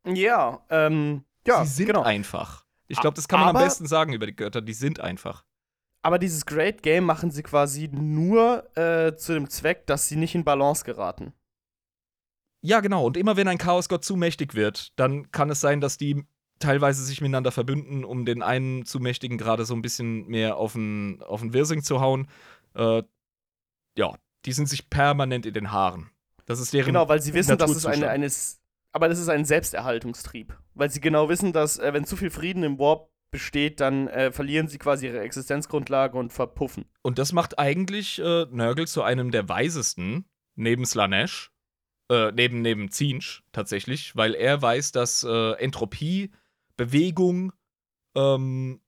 ja, 0.06 0.66
ähm, 0.70 1.24
ja, 1.48 1.66
Sie 1.66 1.74
sind 1.74 1.88
genau. 1.88 2.04
einfach. 2.04 2.66
Ich 2.88 3.00
glaube, 3.00 3.16
das 3.16 3.28
kann 3.28 3.40
man 3.40 3.50
am 3.50 3.56
Aber- 3.56 3.66
besten 3.66 3.88
sagen 3.88 4.14
über 4.14 4.26
die 4.28 4.36
Götter. 4.36 4.62
Die 4.62 4.74
sind 4.74 5.00
einfach. 5.00 5.44
Aber 6.02 6.20
dieses 6.20 6.46
Great 6.46 6.84
Game 6.84 7.04
machen 7.04 7.32
sie 7.32 7.42
quasi 7.42 7.88
nur 7.92 8.64
äh, 8.78 9.16
zu 9.18 9.34
dem 9.34 9.50
Zweck, 9.50 9.88
dass 9.88 10.08
sie 10.08 10.18
nicht 10.18 10.36
in 10.36 10.44
Balance 10.44 10.86
geraten. 10.86 11.34
Ja, 12.62 12.80
genau. 12.80 13.06
Und 13.06 13.18
immer 13.18 13.38
wenn 13.38 13.48
ein 13.48 13.58
Chaosgott 13.58 14.04
zu 14.06 14.16
mächtig 14.16 14.54
wird, 14.54 14.98
dann 15.00 15.32
kann 15.32 15.50
es 15.50 15.60
sein, 15.60 15.82
dass 15.82 15.98
die 15.98 16.24
teilweise 16.60 17.04
sich 17.04 17.22
miteinander 17.22 17.52
verbünden, 17.52 18.06
um 18.06 18.26
den 18.26 18.42
einen 18.44 18.86
zu 18.86 19.00
mächtigen 19.00 19.38
gerade 19.38 19.66
so 19.66 19.74
ein 19.76 19.82
bisschen 19.82 20.28
mehr 20.28 20.58
auf 20.58 20.74
den, 20.74 21.22
auf 21.24 21.42
den 21.42 21.54
Wirsing 21.54 21.82
zu 21.84 22.00
hauen. 22.02 22.28
Äh, 22.76 23.04
ja, 23.98 24.14
die 24.46 24.52
sind 24.54 24.70
sich 24.70 24.90
permanent 24.90 25.46
in 25.46 25.54
den 25.54 25.72
Haaren. 25.72 26.12
Das 26.46 26.60
ist 26.60 26.72
deren. 26.74 26.86
Genau, 26.88 27.10
weil 27.10 27.22
sie 27.22 27.34
wissen, 27.34 27.58
dass 27.58 27.72
es 27.72 27.86
eine, 27.86 28.10
eines. 28.10 28.62
Aber 28.96 29.10
das 29.10 29.20
ist 29.20 29.28
ein 29.28 29.44
Selbsterhaltungstrieb. 29.44 30.58
Weil 30.74 30.90
sie 30.90 31.02
genau 31.02 31.28
wissen, 31.28 31.52
dass, 31.52 31.78
äh, 31.78 31.92
wenn 31.92 32.06
zu 32.06 32.16
viel 32.16 32.30
Frieden 32.30 32.64
im 32.64 32.80
Warp 32.80 33.10
besteht, 33.30 33.82
dann 33.82 34.08
äh, 34.08 34.32
verlieren 34.32 34.70
sie 34.70 34.78
quasi 34.78 35.08
ihre 35.08 35.20
Existenzgrundlage 35.20 36.18
und 36.18 36.32
verpuffen. 36.32 36.86
Und 37.02 37.20
das 37.20 37.34
macht 37.34 37.60
eigentlich 37.60 38.20
äh, 38.20 38.46
Nurgle 38.50 38.88
zu 38.88 39.04
einem 39.04 39.32
der 39.32 39.50
weisesten, 39.50 40.30
neben 40.56 40.86
Slanesh, 40.86 41.52
äh, 42.10 42.32
neben, 42.32 42.62
neben 42.62 42.90
Zinch 42.90 43.44
tatsächlich, 43.52 44.16
weil 44.16 44.34
er 44.34 44.62
weiß, 44.62 44.94
dass 44.94 45.26
äh, 45.26 45.52
Entropie, 45.56 46.32
Bewegung 46.78 47.52
ähm, 48.16 48.80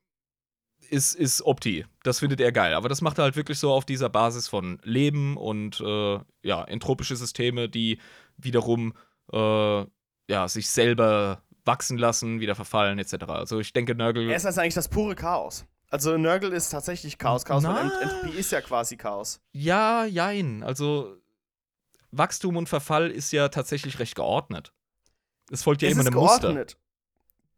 ist, 0.89 1.15
ist 1.15 1.41
Opti. 1.41 1.85
Das 2.03 2.19
findet 2.19 2.39
er 2.39 2.53
geil. 2.53 2.75
Aber 2.75 2.87
das 2.87 3.01
macht 3.01 3.17
er 3.17 3.25
halt 3.25 3.35
wirklich 3.35 3.59
so 3.59 3.73
auf 3.73 3.83
dieser 3.83 4.07
Basis 4.07 4.47
von 4.47 4.79
Leben 4.83 5.35
und 5.35 5.81
äh, 5.81 6.19
ja, 6.43 6.63
entropische 6.63 7.17
Systeme, 7.17 7.67
die 7.67 7.99
wiederum 8.37 8.93
äh, 9.33 9.85
ja, 10.27 10.47
sich 10.47 10.69
selber 10.69 11.41
wachsen 11.65 11.97
lassen, 11.97 12.39
wieder 12.39 12.55
verfallen, 12.55 12.99
etc. 12.99 13.25
Also 13.27 13.59
ich 13.59 13.73
denke, 13.73 13.95
Nurgle. 13.95 14.29
Er 14.29 14.35
ist 14.37 14.45
also 14.45 14.61
eigentlich 14.61 14.73
das 14.73 14.87
pure 14.89 15.15
Chaos. 15.15 15.65
Also 15.89 16.17
Nörgel 16.17 16.51
ist 16.51 16.69
tatsächlich 16.69 17.17
Chaos. 17.17 17.45
Chaos, 17.45 17.63
Na. 17.63 17.81
Ent- 17.81 17.93
Entropie 18.01 18.37
ist 18.37 18.51
ja 18.51 18.59
quasi 18.61 18.97
Chaos. 18.97 19.39
Ja, 19.53 20.03
jein. 20.05 20.61
Also 20.63 21.15
Wachstum 22.11 22.57
und 22.57 22.67
Verfall 22.69 23.09
ist 23.11 23.31
ja 23.31 23.49
tatsächlich 23.49 23.99
recht 23.99 24.15
geordnet. 24.15 24.73
Es 25.51 25.63
folgt 25.63 25.81
ja 25.81 25.87
es 25.87 25.93
immer 25.93 26.01
ist 26.01 26.07
einem 26.07 26.19
Muster. 26.19 26.39
geordnet. 26.41 26.77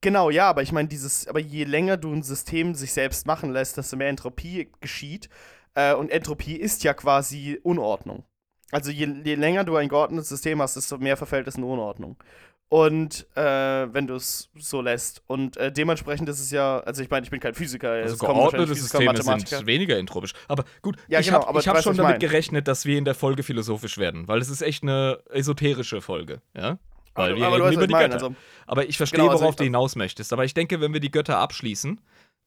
Genau, 0.02 0.30
ja, 0.30 0.48
aber 0.50 0.62
ich 0.62 0.72
meine, 0.72 0.88
dieses, 0.88 1.28
aber 1.28 1.40
je 1.40 1.64
länger 1.66 1.98
du 1.98 2.14
ein 2.14 2.24
System 2.24 2.74
sich 2.76 2.94
selbst 2.94 3.26
machen 3.28 3.52
lässt, 3.52 3.78
desto 3.78 3.98
mehr 3.98 4.10
Entropie 4.10 4.72
geschieht. 4.80 5.28
Äh, 5.74 5.94
und 5.94 6.10
Entropie 6.10 6.56
ist 6.56 6.84
ja 6.84 6.94
quasi 6.94 7.60
Unordnung. 7.64 8.24
Also 8.72 8.92
je, 8.92 9.08
je 9.24 9.36
länger 9.36 9.64
du 9.64 9.76
ein 9.76 9.90
geordnetes 9.90 10.30
System 10.30 10.62
hast, 10.62 10.76
desto 10.76 11.00
mehr 11.00 11.18
verfällt 11.18 11.48
es 11.48 11.56
in 11.56 11.64
Unordnung. 11.64 12.16
Und 12.72 13.26
äh, 13.36 13.42
wenn 13.42 14.06
du 14.06 14.14
es 14.14 14.50
so 14.60 14.80
lässt. 14.82 15.24
Und 15.26 15.58
äh, 15.58 15.72
dementsprechend 15.72 16.30
ist 16.30 16.40
es 16.40 16.52
ja, 16.52 16.80
also 16.82 17.02
ich 17.02 17.10
meine, 17.10 17.24
ich 17.24 17.32
bin 17.32 17.40
kein 17.40 17.56
Physiker. 17.56 17.90
Also 17.92 18.14
es 18.14 18.20
geordnete 18.20 18.68
Physiker 18.68 19.00
Systeme 19.16 19.40
sind 19.48 19.66
weniger 19.66 19.98
entropisch. 19.98 20.34
Aber 20.48 20.64
gut, 20.84 20.98
Ja, 21.08 21.20
ich 21.20 21.26
genau, 21.26 21.40
habe 21.40 21.48
aber 21.48 21.60
hab 21.62 21.82
schon 21.82 21.98
damit 21.98 22.12
mein. 22.12 22.20
gerechnet, 22.20 22.68
dass 22.68 22.86
wir 22.86 22.98
in 23.00 23.06
der 23.06 23.16
Folge 23.16 23.42
philosophisch 23.42 23.98
werden, 23.98 24.28
weil 24.28 24.40
es 24.40 24.50
ist 24.50 24.62
echt 24.62 24.84
eine 24.84 25.20
esoterische 25.32 26.00
Folge, 26.02 26.42
ja? 26.56 26.78
Weil 27.16 27.36
wir 27.36 27.48
aber 27.48 27.56
reden 27.66 27.74
über 27.74 27.88
die. 27.88 27.94
Götter. 27.94 28.14
Also, 28.14 28.36
Aber 28.68 28.88
ich 28.88 28.98
verstehe, 28.98 29.20
Genau, 29.22 29.32
also 29.32 29.42
worauf 29.42 29.54
ich- 29.56 29.58
du 29.58 29.64
hinaus 29.64 29.96
möchtest. 29.96 30.32
Aber 30.32 30.46
ich 30.46 30.54
denke, 30.54 30.80
wenn 30.80 30.94
wir 30.94 31.00
die 31.00 31.10
Götter 31.12 31.40
abschließen, 31.40 32.00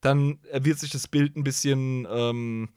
dann 0.02 0.38
äh, 0.52 0.60
wird 0.62 0.78
sich 0.78 0.90
das 0.92 1.08
Bild 1.08 1.36
ein 1.36 1.42
bisschen, 1.42 2.06
ähm, 2.10 2.68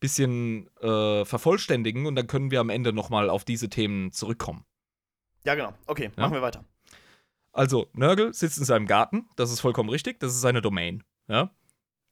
bisschen 0.00 0.68
äh, 0.82 1.24
vervollständigen 1.24 2.04
und 2.06 2.14
dann 2.14 2.26
können 2.26 2.50
wir 2.50 2.60
am 2.60 2.68
Ende 2.68 2.92
nochmal 2.92 3.30
auf 3.30 3.44
diese 3.44 3.70
Themen 3.70 4.12
zurückkommen. 4.12 4.64
ja, 5.44 5.54
genau. 5.54 5.72
Okay, 5.86 6.04
Ja? 6.16 6.22
machen 6.24 6.34
wir 6.34 6.42
weiter. 6.42 6.62
Also, 7.52 7.88
Nörgel 7.94 8.32
sitzt 8.32 8.58
in 8.58 8.64
seinem 8.64 8.86
Garten, 8.86 9.28
das 9.36 9.50
ist 9.50 9.60
vollkommen 9.60 9.88
richtig, 9.88 10.20
das 10.20 10.32
ist 10.32 10.40
seine 10.40 10.62
Domain. 10.62 11.02
Ja? 11.28 11.50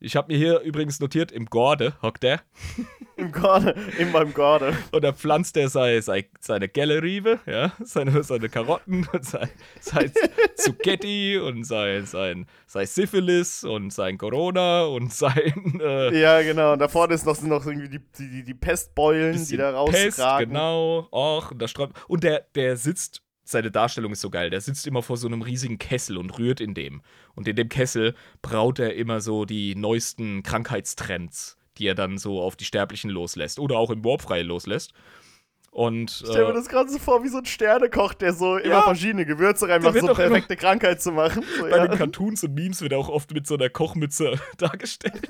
Ich 0.01 0.14
habe 0.14 0.32
mir 0.32 0.39
hier 0.39 0.61
übrigens 0.61 1.01
notiert, 1.01 1.32
im 1.32 1.47
Gorde 1.47 1.95
hockt 2.03 2.22
er 2.22 2.41
Im 3.16 3.32
Gorde, 3.32 3.74
in 3.99 4.12
meinem 4.12 4.32
Gorde. 4.32 4.76
und 4.93 5.03
da 5.03 5.12
pflanzt 5.12 5.57
er 5.57 5.68
sei, 5.68 6.01
sei, 6.01 6.28
seine 6.39 6.68
Gelleriebe, 6.68 7.41
ja, 7.47 7.72
seine, 7.82 8.22
seine 8.22 8.49
Karotten 8.49 9.09
und 9.12 9.24
sein, 9.24 9.51
sein 9.80 10.12
Zucchetti 10.57 11.36
und 11.36 11.64
sein, 11.64 12.07
sein, 12.07 12.47
sein 12.68 12.86
Syphilis 12.86 13.64
und 13.64 13.93
sein 13.93 14.18
Corona 14.18 14.84
und 14.84 15.12
sein 15.12 15.80
äh, 15.80 16.20
Ja, 16.20 16.43
genau. 16.43 16.74
Und 16.74 16.78
da 16.78 16.86
vorne 16.86 17.14
ist 17.14 17.26
noch, 17.26 17.34
sind 17.34 17.49
noch 17.49 17.66
irgendwie 17.66 17.89
die, 17.89 18.01
die, 18.18 18.45
die, 18.45 18.55
Pestbeulen, 18.55 19.45
die 19.45 19.57
da 19.57 19.72
rausragen. 19.72 20.05
Pest, 20.05 20.39
genau, 20.39 21.09
och, 21.11 21.51
und 21.51 21.61
da 21.61 21.66
sträubt. 21.66 21.99
Und 22.07 22.22
der, 22.22 22.47
der 22.55 22.76
sitzt, 22.76 23.22
seine 23.51 23.70
Darstellung 23.70 24.12
ist 24.12 24.20
so 24.20 24.30
geil, 24.30 24.51
der 24.51 24.61
sitzt 24.61 24.86
immer 24.86 25.03
vor 25.03 25.16
so 25.16 25.26
einem 25.26 25.42
riesigen 25.42 25.78
Kessel 25.78 26.18
und 26.18 26.38
rührt 26.38 26.61
in 26.61 26.74
dem. 26.74 27.03
Und 27.34 27.49
in 27.49 27.57
dem 27.57 27.68
Kessel 27.68 28.14
braut 28.42 28.78
er 28.78 28.94
immer 28.94 29.20
so 29.20 29.44
die 29.44 29.74
neuesten 29.74 30.42
Krankheitstrends, 30.42 31.57
die 31.78 31.86
er 31.86 31.94
dann 31.94 32.18
so 32.18 32.40
auf 32.42 32.57
die 32.57 32.64
Sterblichen 32.64 33.11
loslässt. 33.11 33.59
Oder 33.59 33.78
auch 33.78 33.90
im 33.90 34.05
Warpfrei 34.05 34.42
loslässt. 34.42 34.92
Und 35.70 36.11
Ich 36.11 36.28
stell 36.30 36.44
mir 36.44 36.51
äh, 36.51 36.55
das 36.55 36.68
gerade 36.68 36.90
so 36.90 36.99
vor, 36.99 37.22
wie 37.24 37.28
so 37.28 37.38
ein 37.38 37.44
Sternekoch, 37.46 38.14
der 38.14 38.32
so 38.32 38.59
Ja. 38.59 38.64
immer 38.64 38.82
verschiedene 38.82 39.24
Gewürze 39.24 39.68
reinmacht, 39.68 39.99
so 39.99 40.09
perfekte 40.09 40.57
Krankheit 40.57 41.01
zu 41.01 41.12
machen. 41.12 41.44
So, 41.57 41.62
bei 41.62 41.70
ja. 41.76 41.86
den 41.86 41.96
Cartoons 41.96 42.42
und 42.44 42.55
Memes 42.55 42.80
wird 42.82 42.92
er 42.92 42.99
auch 42.99 43.09
oft 43.09 43.32
mit 43.32 43.46
so 43.46 43.55
einer 43.55 43.68
Kochmütze 43.70 44.40
dargestellt. 44.59 45.28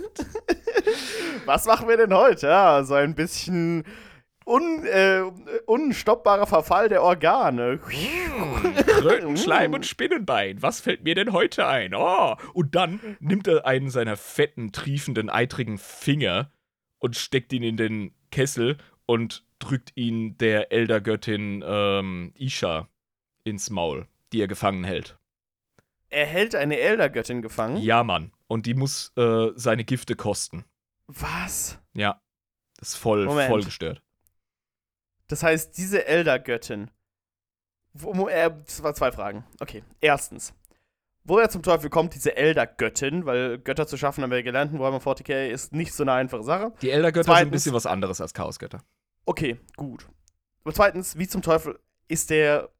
Was 1.44 1.66
machen 1.66 1.88
wir 1.88 1.96
denn 1.96 2.14
heute? 2.14 2.46
Ja, 2.46 2.82
so 2.84 2.94
ein 2.94 3.14
bisschen 3.14 3.84
un, 4.48 4.84
äh, 4.86 5.22
unstoppbarer 5.66 6.46
Verfall 6.46 6.88
der 6.88 7.02
Organe. 7.02 7.78
Kröten, 7.78 9.36
Schleim 9.36 9.74
und 9.74 9.86
Spinnenbein. 9.86 10.62
Was 10.62 10.80
fällt 10.80 11.04
mir 11.04 11.14
denn 11.14 11.32
heute 11.32 11.66
ein? 11.66 11.94
Oh. 11.94 12.34
Und 12.54 12.74
dann 12.74 13.00
nimmt 13.20 13.46
er 13.46 13.66
einen 13.66 13.90
seiner 13.90 14.16
fetten, 14.16 14.72
triefenden, 14.72 15.28
eitrigen 15.28 15.78
Finger 15.78 16.50
und 16.98 17.16
steckt 17.16 17.52
ihn 17.52 17.62
in 17.62 17.76
den 17.76 18.14
Kessel 18.30 18.78
und 19.06 19.44
drückt 19.58 19.92
ihn 19.96 20.38
der 20.38 20.72
Eldergöttin 20.72 21.62
ähm, 21.66 22.32
Isha 22.34 22.88
ins 23.44 23.70
Maul, 23.70 24.06
die 24.32 24.40
er 24.40 24.48
gefangen 24.48 24.84
hält. 24.84 25.18
Er 26.10 26.26
hält 26.26 26.54
eine 26.54 26.78
Eldergöttin 26.78 27.42
gefangen. 27.42 27.76
Ja, 27.78 28.02
Mann. 28.02 28.32
Und 28.46 28.64
die 28.64 28.74
muss 28.74 29.12
äh, 29.16 29.48
seine 29.56 29.84
Gifte 29.84 30.16
kosten. 30.16 30.64
Was? 31.06 31.78
Ja. 31.92 32.22
Das 32.78 32.90
ist 32.90 32.96
voll, 32.96 33.26
Moment. 33.26 33.50
voll 33.50 33.62
gestört. 33.62 34.02
Das 35.28 35.42
heißt, 35.42 35.76
diese 35.76 36.06
Eldergöttin. 36.06 36.90
Äh, 37.94 38.50
das 38.64 38.82
waren 38.82 38.94
zwei 38.94 39.12
Fragen. 39.12 39.44
Okay. 39.60 39.84
Erstens. 40.00 40.54
Woher 41.24 41.50
zum 41.50 41.62
Teufel 41.62 41.90
kommt 41.90 42.14
diese 42.14 42.36
Eldergöttin? 42.36 43.26
Weil 43.26 43.58
Götter 43.58 43.86
zu 43.86 43.98
schaffen, 43.98 44.22
haben 44.22 44.30
wir 44.30 44.38
ja 44.38 44.44
gelernt, 44.44 44.72
in 44.72 44.78
Warhammer 44.78 44.98
40k 44.98 45.48
ist 45.48 45.74
nicht 45.74 45.92
so 45.92 46.02
eine 46.02 46.12
einfache 46.12 46.42
Sache. 46.42 46.72
Die 46.80 46.90
Eldergötter 46.90 47.34
sind 47.34 47.34
ein 47.34 47.50
bisschen 47.50 47.74
was 47.74 47.84
anderes 47.84 48.20
als 48.20 48.32
Chaosgötter. 48.32 48.82
Okay, 49.26 49.60
gut. 49.76 50.08
Aber 50.64 50.72
zweitens, 50.72 51.18
wie 51.18 51.28
zum 51.28 51.42
Teufel 51.42 51.78
ist 52.08 52.30
der 52.30 52.70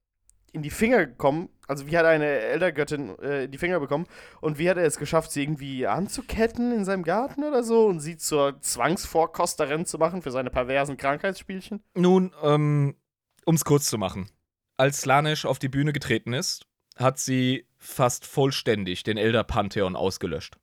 in 0.53 0.63
die 0.63 0.71
Finger 0.71 1.05
gekommen? 1.05 1.51
Also, 1.69 1.87
wie 1.87 1.97
hat 1.97 2.07
eine 2.07 2.27
Eldergöttin 2.27 3.19
äh, 3.19 3.49
die 3.49 3.59
Finger 3.59 3.79
bekommen? 3.79 4.07
Und 4.41 4.59
wie 4.59 4.69
hat 4.69 4.79
er 4.79 4.85
es 4.85 4.99
geschafft, 4.99 5.31
sie 5.31 5.43
irgendwie 5.43 5.87
anzuketten 5.87 6.73
in 6.73 6.85
seinem 6.85 7.05
Garten 7.05 7.45
oder 7.45 7.63
so 7.63 7.87
und 7.87 8.01
sie 8.01 8.17
zur 8.17 8.61
Zwangsvorkosterin 8.61 9.85
zu 9.85 9.99
machen 9.99 10.23
für 10.23 10.31
seine 10.31 10.51
perversen 10.51 10.97
Krankheitsspielchen? 10.97 11.83
Nun, 11.95 12.33
ähm, 12.43 12.97
um 13.45 13.55
es 13.55 13.65
kurz 13.65 13.89
zu 13.89 13.99
machen. 13.99 14.31
Als 14.79 15.03
Slanisch 15.03 15.45
auf 15.45 15.59
die 15.59 15.69
Bühne 15.69 15.93
getreten 15.93 16.33
ist, 16.33 16.67
hat 16.97 17.19
sie 17.19 17.67
fast 17.77 18.27
vollständig 18.27 19.03
den 19.03 19.19
Elder 19.19 19.45
Pantheon 19.45 19.95
ausgelöscht. 19.95 20.57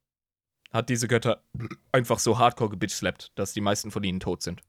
Hat 0.73 0.89
diese 0.89 1.07
Götter 1.07 1.43
einfach 1.91 2.19
so 2.19 2.39
hardcore 2.39 2.71
gebitchslappt, 2.71 3.31
dass 3.35 3.53
die 3.53 3.61
meisten 3.61 3.91
von 3.91 4.03
ihnen 4.03 4.19
tot 4.19 4.41
sind. 4.41 4.61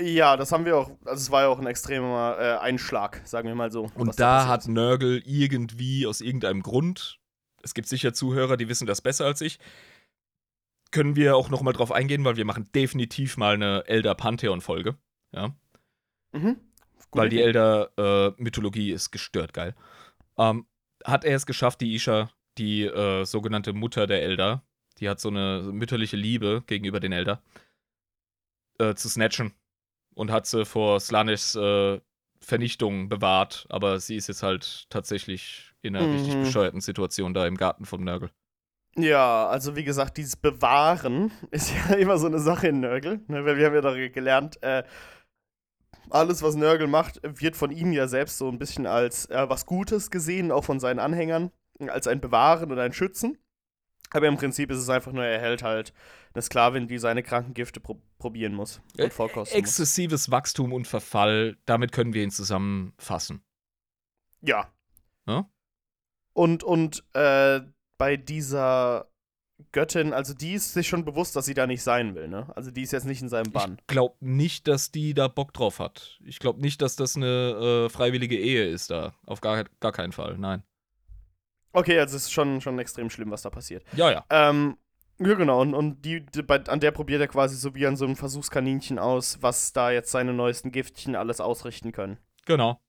Ja, 0.00 0.36
das 0.36 0.52
haben 0.52 0.64
wir 0.64 0.76
auch. 0.76 0.90
Also, 1.04 1.22
es 1.22 1.30
war 1.30 1.42
ja 1.42 1.48
auch 1.48 1.58
ein 1.58 1.66
extremer 1.66 2.36
äh, 2.38 2.58
Einschlag, 2.58 3.20
sagen 3.24 3.48
wir 3.48 3.54
mal 3.54 3.72
so. 3.72 3.90
Und 3.94 4.18
da 4.20 4.46
hat 4.46 4.60
ist. 4.60 4.68
Nörgel 4.68 5.22
irgendwie 5.24 6.06
aus 6.06 6.20
irgendeinem 6.20 6.62
Grund, 6.62 7.18
es 7.62 7.74
gibt 7.74 7.88
sicher 7.88 8.12
Zuhörer, 8.12 8.56
die 8.56 8.68
wissen 8.68 8.86
das 8.86 9.00
besser 9.00 9.26
als 9.26 9.40
ich, 9.40 9.58
können 10.92 11.16
wir 11.16 11.36
auch 11.36 11.50
noch 11.50 11.62
mal 11.62 11.72
drauf 11.72 11.90
eingehen, 11.90 12.24
weil 12.24 12.36
wir 12.36 12.44
machen 12.44 12.70
definitiv 12.74 13.36
mal 13.36 13.54
eine 13.54 13.86
Elder 13.86 14.14
Pantheon-Folge. 14.14 14.96
Ja. 15.32 15.54
Mhm. 16.32 16.56
Gute 17.10 17.22
weil 17.22 17.28
die 17.28 17.36
Idee. 17.36 17.46
Elder-Mythologie 17.46 18.92
ist 18.92 19.10
gestört 19.10 19.52
geil. 19.52 19.74
Ähm, 20.38 20.66
hat 21.04 21.24
er 21.24 21.36
es 21.36 21.46
geschafft, 21.46 21.80
die 21.80 21.94
Isha, 21.94 22.30
die 22.56 22.84
äh, 22.84 23.24
sogenannte 23.24 23.72
Mutter 23.72 24.06
der 24.06 24.22
Elder, 24.22 24.62
die 24.98 25.08
hat 25.08 25.20
so 25.20 25.28
eine 25.28 25.62
mütterliche 25.72 26.16
Liebe 26.16 26.62
gegenüber 26.66 27.00
den 27.00 27.12
Elder, 27.12 27.42
äh, 28.78 28.94
zu 28.94 29.08
snatchen 29.08 29.52
und 30.18 30.32
hat 30.32 30.46
sie 30.46 30.64
vor 30.64 30.98
Slanischs 31.00 31.54
äh, 31.54 32.00
Vernichtung 32.40 33.08
bewahrt, 33.08 33.66
aber 33.68 34.00
sie 34.00 34.16
ist 34.16 34.26
jetzt 34.28 34.42
halt 34.42 34.86
tatsächlich 34.90 35.72
in 35.82 35.94
einer 35.94 36.10
richtig 36.10 36.34
Mhm. 36.34 36.40
bescheuerten 36.40 36.80
Situation 36.80 37.34
da 37.34 37.46
im 37.46 37.56
Garten 37.56 37.84
vom 37.84 38.02
Nörgel. 38.02 38.30
Ja, 38.96 39.46
also 39.46 39.76
wie 39.76 39.84
gesagt, 39.84 40.16
dieses 40.16 40.34
Bewahren 40.36 41.30
ist 41.52 41.72
ja 41.72 41.94
immer 41.94 42.18
so 42.18 42.26
eine 42.26 42.40
Sache 42.40 42.68
in 42.68 42.80
Nörgel, 42.80 43.20
ne, 43.28 43.44
weil 43.44 43.56
wir 43.58 43.66
haben 43.66 43.74
ja 43.74 43.80
da 43.80 44.08
gelernt, 44.08 44.60
äh, 44.62 44.82
alles, 46.10 46.42
was 46.42 46.54
Nörgel 46.56 46.86
macht, 46.86 47.20
wird 47.22 47.54
von 47.56 47.70
ihm 47.70 47.92
ja 47.92 48.08
selbst 48.08 48.38
so 48.38 48.48
ein 48.48 48.58
bisschen 48.58 48.86
als 48.86 49.26
äh, 49.26 49.48
was 49.48 49.66
Gutes 49.66 50.10
gesehen, 50.10 50.50
auch 50.50 50.64
von 50.64 50.80
seinen 50.80 50.98
Anhängern, 50.98 51.50
als 51.86 52.06
ein 52.06 52.20
Bewahren 52.20 52.72
oder 52.72 52.82
ein 52.82 52.92
Schützen. 52.92 53.38
Aber 54.10 54.26
im 54.26 54.36
Prinzip 54.36 54.70
ist 54.70 54.78
es 54.78 54.88
einfach 54.88 55.12
nur, 55.12 55.24
er 55.24 55.38
hält 55.40 55.62
halt 55.62 55.92
eine 56.34 56.42
Sklavin, 56.42 56.88
die 56.88 56.98
seine 56.98 57.22
kranken 57.22 57.54
Gifte 57.54 57.80
pro 57.80 58.00
probieren 58.18 58.52
muss 58.52 58.80
Äh, 58.96 59.04
und 59.04 59.12
vorkosten 59.12 59.56
muss. 59.56 59.68
Exzessives 59.68 60.30
Wachstum 60.30 60.72
und 60.72 60.86
Verfall, 60.88 61.56
damit 61.66 61.92
können 61.92 62.14
wir 62.14 62.22
ihn 62.24 62.30
zusammenfassen. 62.32 63.42
Ja. 64.40 64.72
Ja? 65.26 65.48
Und, 66.32 66.64
und 66.64 67.04
äh, 67.14 67.60
bei 67.96 68.16
dieser 68.16 69.08
Göttin, 69.72 70.12
also 70.12 70.34
die 70.34 70.54
ist 70.54 70.72
sich 70.72 70.86
schon 70.86 71.04
bewusst, 71.04 71.34
dass 71.34 71.46
sie 71.46 71.54
da 71.54 71.66
nicht 71.66 71.82
sein 71.82 72.14
will, 72.14 72.28
ne? 72.28 72.46
Also 72.54 72.70
die 72.70 72.82
ist 72.82 72.92
jetzt 72.92 73.06
nicht 73.06 73.22
in 73.22 73.28
seinem 73.28 73.50
Bann. 73.50 73.78
Ich 73.80 73.86
glaube 73.88 74.16
nicht, 74.20 74.68
dass 74.68 74.92
die 74.92 75.14
da 75.14 75.26
Bock 75.26 75.52
drauf 75.52 75.80
hat. 75.80 76.18
Ich 76.24 76.38
glaube 76.38 76.60
nicht, 76.60 76.80
dass 76.80 76.94
das 76.94 77.16
eine 77.16 77.86
äh, 77.86 77.88
freiwillige 77.88 78.38
Ehe 78.38 78.68
ist 78.68 78.90
da. 78.90 79.14
Auf 79.26 79.40
gar, 79.40 79.64
gar 79.80 79.92
keinen 79.92 80.12
Fall, 80.12 80.38
nein. 80.38 80.62
Okay, 81.72 81.98
also 81.98 82.16
es 82.16 82.24
ist 82.24 82.32
schon, 82.32 82.60
schon 82.60 82.78
extrem 82.78 83.10
schlimm, 83.10 83.30
was 83.30 83.42
da 83.42 83.50
passiert. 83.50 83.84
Ja, 83.94 84.10
ja. 84.10 84.24
Ähm, 84.30 84.76
ja, 85.20 85.34
genau, 85.34 85.60
und, 85.60 85.74
und 85.74 86.04
die, 86.04 86.24
die, 86.24 86.42
bei, 86.42 86.64
an 86.64 86.80
der 86.80 86.92
probiert 86.92 87.20
er 87.20 87.28
quasi 87.28 87.56
so 87.56 87.74
wie 87.74 87.86
an 87.86 87.96
so 87.96 88.04
einem 88.04 88.16
Versuchskaninchen 88.16 88.98
aus, 88.98 89.38
was 89.40 89.72
da 89.72 89.90
jetzt 89.90 90.10
seine 90.10 90.32
neuesten 90.32 90.70
Giftchen 90.70 91.16
alles 91.16 91.40
ausrichten 91.40 91.92
können. 91.92 92.18
Genau. 92.46 92.80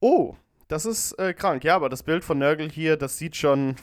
Oh, 0.00 0.36
das 0.70 0.86
ist 0.86 1.14
äh, 1.18 1.34
krank, 1.34 1.64
ja, 1.64 1.74
aber 1.74 1.88
das 1.88 2.04
Bild 2.04 2.22
von 2.22 2.38
Nörgel 2.38 2.70
hier, 2.70 2.96
das 2.96 3.18
sieht 3.18 3.34
schon. 3.34 3.74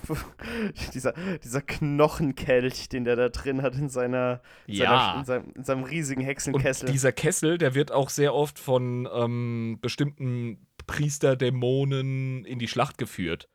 dieser, 0.94 1.14
dieser 1.44 1.62
Knochenkelch, 1.62 2.88
den 2.88 3.04
der 3.04 3.18
da 3.18 3.28
drin 3.28 3.62
hat 3.62 3.76
in 3.76 3.90
seiner. 3.90 4.42
Seiner, 4.68 5.16
in, 5.20 5.26
seinem, 5.26 5.52
in 5.54 5.64
seinem 5.66 5.84
riesigen 5.84 6.22
Und 6.22 6.28
Hexenkessel. 6.28 6.90
dieser 6.90 7.12
Kessel, 7.12 7.58
der 7.58 7.76
wird 7.76 7.92
auch 7.92 8.10
sehr 8.10 8.34
oft 8.34 8.58
von 8.58 9.08
ähm, 9.14 9.80
bestimmten 9.82 10.66
Priesterdämonen 10.88 12.46
in 12.46 12.58
die 12.58 12.70
Schlacht 12.70 12.98
geführt. 12.98 13.50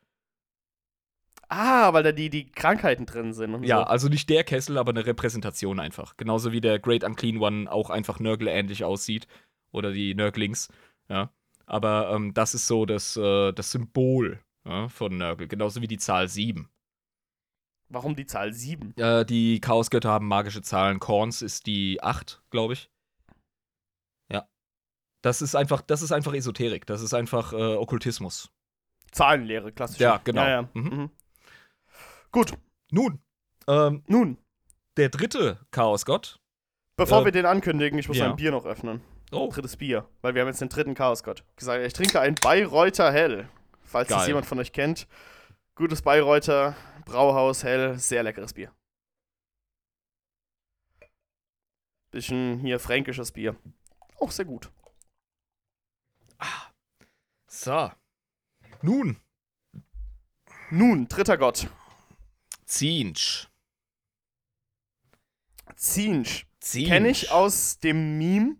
Ah, 1.55 1.93
weil 1.93 2.03
da 2.03 2.11
die, 2.11 2.29
die 2.29 2.51
Krankheiten 2.51 3.05
drin 3.05 3.33
sind 3.33 3.53
und 3.53 3.63
Ja, 3.63 3.77
so. 3.77 3.83
also 3.83 4.07
nicht 4.09 4.29
der 4.29 4.43
Kessel, 4.43 4.77
aber 4.77 4.91
eine 4.91 5.05
Repräsentation 5.05 5.79
einfach. 5.79 6.17
Genauso 6.17 6.51
wie 6.51 6.61
der 6.61 6.79
Great 6.79 7.03
Unclean 7.03 7.37
One 7.37 7.71
auch 7.71 7.89
einfach 7.89 8.19
Nörgel-ähnlich 8.19 8.83
aussieht. 8.83 9.27
Oder 9.71 9.91
die 9.91 10.15
Nörglings. 10.15 10.69
Ja. 11.09 11.31
Aber 11.65 12.11
ähm, 12.13 12.33
das 12.33 12.53
ist 12.53 12.67
so 12.67 12.85
das, 12.85 13.17
äh, 13.17 13.51
das 13.53 13.71
Symbol 13.71 14.39
ja, 14.65 14.87
von 14.89 15.17
Nörgel. 15.17 15.47
Genauso 15.47 15.81
wie 15.81 15.87
die 15.87 15.97
Zahl 15.97 16.27
7. 16.27 16.69
Warum 17.89 18.15
die 18.15 18.25
Zahl 18.25 18.53
7? 18.53 18.95
Äh, 18.97 19.25
die 19.25 19.59
Chaosgötter 19.59 20.09
haben 20.09 20.27
magische 20.27 20.61
Zahlen. 20.61 20.99
Korns 20.99 21.41
ist 21.41 21.67
die 21.67 22.01
8, 22.01 22.41
glaube 22.49 22.73
ich. 22.73 22.89
Ja. 24.31 24.47
Das 25.21 25.41
ist 25.41 25.55
einfach, 25.55 25.81
das 25.81 26.01
ist 26.01 26.11
einfach 26.11 26.33
Esoterik. 26.33 26.85
Das 26.85 27.01
ist 27.01 27.13
einfach 27.13 27.53
äh, 27.53 27.75
Okkultismus. 27.75 28.51
Zahlenlehre, 29.11 29.71
klassisch. 29.71 29.99
Ja, 29.99 30.19
genau. 30.23 30.41
Ja, 30.41 30.49
ja. 30.49 30.69
Mhm. 30.73 30.83
Mhm. 30.83 31.09
Gut, 32.33 32.51
Nun, 32.91 33.21
ähm, 33.67 34.03
nun, 34.07 34.37
der 34.97 35.09
dritte 35.09 35.59
Chaosgott. 35.71 36.39
bevor 36.97 37.21
Äh, 37.21 37.25
wir 37.25 37.31
den 37.31 37.45
ankündigen, 37.45 37.97
ich 37.99 38.07
muss 38.07 38.17
ja. 38.17 38.29
ein 38.31 38.35
Bier 38.35 38.49
noch 38.51 38.65
öffnen. 38.65 39.01
Oh, 39.31 39.49
Drittes 39.51 39.77
Bier, 39.77 40.09
weil 40.21 40.33
wir 40.33 40.41
haben 40.41 40.47
jetzt 40.49 40.59
den 40.61 40.69
dritten 40.69 40.95
Chaosgott. 40.95 41.43
Gesagt, 41.55 41.85
ich 41.85 41.93
trinke 41.93 42.19
ein 42.19 42.35
Bayreuther 42.35 43.11
Hell. 43.11 43.49
Falls 43.83 44.09
das 44.09 44.19
Geil. 44.19 44.27
jemand 44.29 44.47
von 44.47 44.57
euch 44.59 44.73
kennt. 44.73 45.07
Gutes 45.75 46.01
Bayreuther 46.01 46.75
Brauhaus 47.05 47.63
Hell, 47.63 47.97
sehr 47.99 48.23
leckeres 48.23 48.53
Bier. 48.53 48.71
Bisschen 52.11 52.59
hier 52.59 52.79
fränkisches 52.79 53.31
Bier. 53.31 53.55
Auch 54.19 54.31
sehr 54.31 54.45
gut. 54.45 54.71
so. 57.47 57.91
Nun, 58.81 59.17
Nun, 60.71 61.07
dritter 61.07 61.37
Gott. 61.37 61.67
Zinsch. 62.65 63.47
Zinsch. 65.75 66.45
Zinsch. 66.59 66.87
Kenne 66.87 67.09
ich 67.09 67.31
aus 67.31 67.79
dem 67.79 68.17
Meme, 68.17 68.55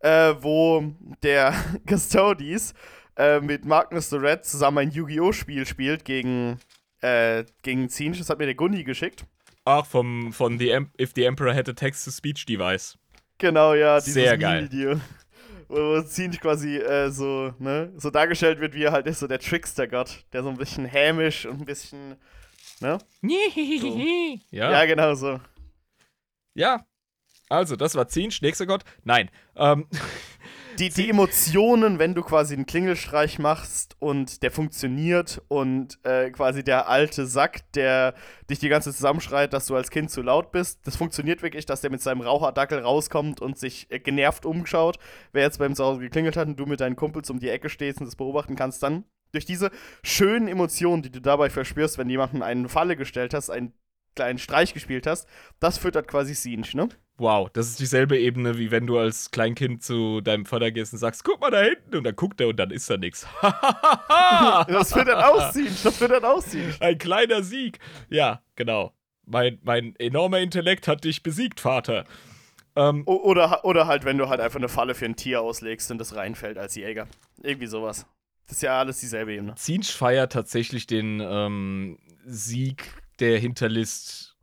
äh, 0.00 0.34
wo 0.40 0.92
der 1.22 1.54
Custodes 1.88 2.74
äh, 3.16 3.40
mit 3.40 3.64
Magnus 3.64 4.10
the 4.10 4.16
Red 4.16 4.44
zusammen 4.44 4.78
ein 4.78 4.90
Yu-Gi-Oh! 4.90 5.32
Spiel 5.32 5.66
spielt 5.66 6.04
gegen, 6.04 6.58
äh, 7.00 7.44
gegen 7.62 7.88
Zinch. 7.88 8.18
Das 8.18 8.30
hat 8.30 8.38
mir 8.38 8.46
der 8.46 8.54
Gunni 8.54 8.82
geschickt. 8.82 9.24
Ach, 9.64 9.86
vom, 9.86 10.32
von 10.32 10.58
the 10.58 10.70
Em 10.70 10.90
If 11.00 11.12
the 11.14 11.24
Emperor 11.24 11.54
Had 11.54 11.68
a 11.68 11.72
Text-to-Speech 11.72 12.46
Device. 12.46 12.98
Genau, 13.38 13.74
ja, 13.74 13.98
dieses 13.98 14.14
Sehr 14.14 14.36
geil. 14.36 14.68
Wo, 15.68 15.76
wo 15.76 16.02
Zinch 16.02 16.40
quasi 16.40 16.78
äh, 16.78 17.10
so, 17.10 17.54
ne, 17.58 17.92
so 17.96 18.10
dargestellt 18.10 18.58
wird, 18.60 18.74
wie 18.74 18.82
er 18.82 18.92
halt 18.92 19.06
ist, 19.06 19.20
so 19.20 19.26
der 19.26 19.38
Trickster-Gott, 19.38 20.24
der 20.32 20.42
so 20.42 20.48
ein 20.48 20.56
bisschen 20.56 20.84
hämisch 20.84 21.46
und 21.46 21.60
ein 21.60 21.64
bisschen, 21.64 22.16
ne? 22.80 22.98
ja. 24.50 24.70
Ja, 24.70 24.84
genau 24.86 25.14
so. 25.14 25.40
Ja. 26.54 26.84
Also, 27.48 27.76
das 27.76 27.94
war 27.96 28.06
Zinsch, 28.08 28.42
nächster 28.42 28.66
Gott. 28.66 28.84
Nein. 29.02 29.30
Ähm, 29.56 29.86
Die, 30.78 30.88
die 30.88 31.10
Emotionen, 31.10 31.98
wenn 31.98 32.14
du 32.14 32.22
quasi 32.22 32.54
einen 32.54 32.64
Klingelstreich 32.64 33.38
machst 33.38 33.96
und 33.98 34.42
der 34.42 34.50
funktioniert 34.50 35.42
und 35.48 35.98
äh, 36.04 36.30
quasi 36.30 36.64
der 36.64 36.88
alte 36.88 37.26
Sack, 37.26 37.70
der 37.72 38.14
dich 38.48 38.60
die 38.60 38.70
ganze 38.70 38.90
Zeit 38.90 38.96
zusammenschreit, 38.96 39.52
dass 39.52 39.66
du 39.66 39.76
als 39.76 39.90
Kind 39.90 40.10
zu 40.10 40.22
laut 40.22 40.52
bist, 40.52 40.86
das 40.86 40.96
funktioniert 40.96 41.42
wirklich, 41.42 41.66
dass 41.66 41.82
der 41.82 41.90
mit 41.90 42.00
seinem 42.00 42.22
Raucherdackel 42.22 42.78
rauskommt 42.78 43.42
und 43.42 43.58
sich 43.58 43.90
äh, 43.90 43.98
genervt 43.98 44.46
umschaut, 44.46 44.98
wer 45.32 45.42
jetzt 45.42 45.58
beim 45.58 45.74
Zuhause 45.74 46.00
geklingelt 46.00 46.38
hat 46.38 46.48
und 46.48 46.58
du 46.58 46.64
mit 46.64 46.80
deinen 46.80 46.96
Kumpels 46.96 47.28
um 47.28 47.40
die 47.40 47.50
Ecke 47.50 47.68
stehst 47.68 48.00
und 48.00 48.06
das 48.06 48.16
beobachten 48.16 48.56
kannst, 48.56 48.82
dann 48.82 49.04
durch 49.32 49.46
diese 49.46 49.70
schönen 50.02 50.48
Emotionen, 50.48 51.02
die 51.02 51.10
du 51.10 51.20
dabei 51.20 51.50
verspürst, 51.50 51.98
wenn 51.98 52.10
jemanden 52.10 52.42
eine 52.42 52.68
Falle 52.68 52.96
gestellt 52.96 53.34
hast, 53.34 53.50
einen 53.50 53.72
kleinen 54.16 54.38
Streich 54.38 54.74
gespielt 54.74 55.06
hast, 55.06 55.28
das 55.60 55.78
füttert 55.78 56.08
quasi 56.08 56.34
Sinch, 56.34 56.74
ne? 56.74 56.88
wow, 57.20 57.48
das 57.52 57.68
ist 57.68 57.78
dieselbe 57.78 58.18
Ebene, 58.18 58.58
wie 58.58 58.70
wenn 58.70 58.86
du 58.86 58.98
als 58.98 59.30
Kleinkind 59.30 59.82
zu 59.82 60.20
deinem 60.20 60.46
Vater 60.46 60.70
gehst 60.70 60.92
und 60.92 60.98
sagst, 60.98 61.22
guck 61.22 61.40
mal 61.40 61.50
da 61.50 61.60
hinten. 61.60 61.96
Und 61.96 62.04
dann 62.04 62.16
guckt 62.16 62.40
er 62.40 62.48
und 62.48 62.56
dann 62.56 62.70
ist 62.70 62.90
da 62.90 62.96
nichts. 62.96 63.26
Das 64.68 64.92
füttert 64.92 65.22
auch 65.22 65.52
Sinch, 65.52 65.82
das 65.82 65.98
füttert 65.98 66.24
auch 66.24 66.40
Sinch. 66.40 66.80
Ein 66.80 66.98
kleiner 66.98 67.42
Sieg. 67.42 67.78
Ja, 68.08 68.42
genau. 68.54 68.94
Mein, 69.26 69.58
mein 69.62 69.94
enormer 69.96 70.38
Intellekt 70.38 70.88
hat 70.88 71.04
dich 71.04 71.22
besiegt, 71.22 71.60
Vater. 71.60 72.04
Ähm, 72.76 73.02
Oder, 73.06 73.64
oder 73.64 73.86
halt, 73.86 74.04
wenn 74.04 74.16
du 74.16 74.28
halt 74.28 74.40
einfach 74.40 74.58
eine 74.58 74.68
Falle 74.68 74.94
für 74.94 75.04
ein 75.04 75.16
Tier 75.16 75.42
auslegst 75.42 75.90
und 75.90 75.98
das 75.98 76.14
reinfällt 76.14 76.58
als 76.58 76.76
Jäger. 76.76 77.08
Irgendwie 77.42 77.66
sowas. 77.66 78.06
Das 78.50 78.56
ist 78.56 78.62
ja 78.62 78.80
alles 78.80 78.98
dieselbe 78.98 79.32
Ebene. 79.32 79.54
Zinsch 79.54 79.92
feiert 79.92 80.32
tatsächlich 80.32 80.88
den 80.88 81.20
ähm, 81.20 82.00
Sieg 82.24 83.00
der 83.20 83.38
Hinterlist 83.38 84.36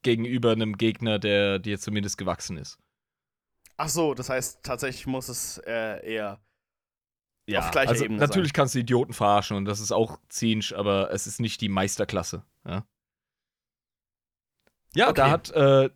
gegenüber 0.00 0.52
einem 0.52 0.78
Gegner, 0.78 1.18
der 1.18 1.58
dir 1.58 1.78
zumindest 1.78 2.16
gewachsen 2.16 2.56
ist. 2.56 2.78
Ach 3.76 3.90
so, 3.90 4.14
das 4.14 4.30
heißt, 4.30 4.62
tatsächlich 4.62 5.06
muss 5.06 5.28
es 5.28 5.58
äh, 5.66 6.10
eher. 6.10 6.40
Ja, 7.46 7.58
Auf 7.58 7.70
gleicher 7.70 7.90
also 7.90 8.04
Ebene 8.06 8.18
natürlich 8.18 8.54
kannst 8.54 8.74
du 8.74 8.78
Idioten 8.78 9.12
verarschen 9.12 9.58
und 9.58 9.66
das 9.66 9.80
ist 9.80 9.92
auch 9.92 10.18
Zinsch, 10.30 10.72
aber 10.72 11.10
es 11.12 11.26
ist 11.26 11.38
nicht 11.38 11.60
die 11.60 11.68
Meisterklasse. 11.68 12.46
Ja, 12.66 12.86
ja 14.94 15.12
da 15.12 15.24
Okay. 15.24 15.30
hat 15.30 15.50
äh, 15.50 15.90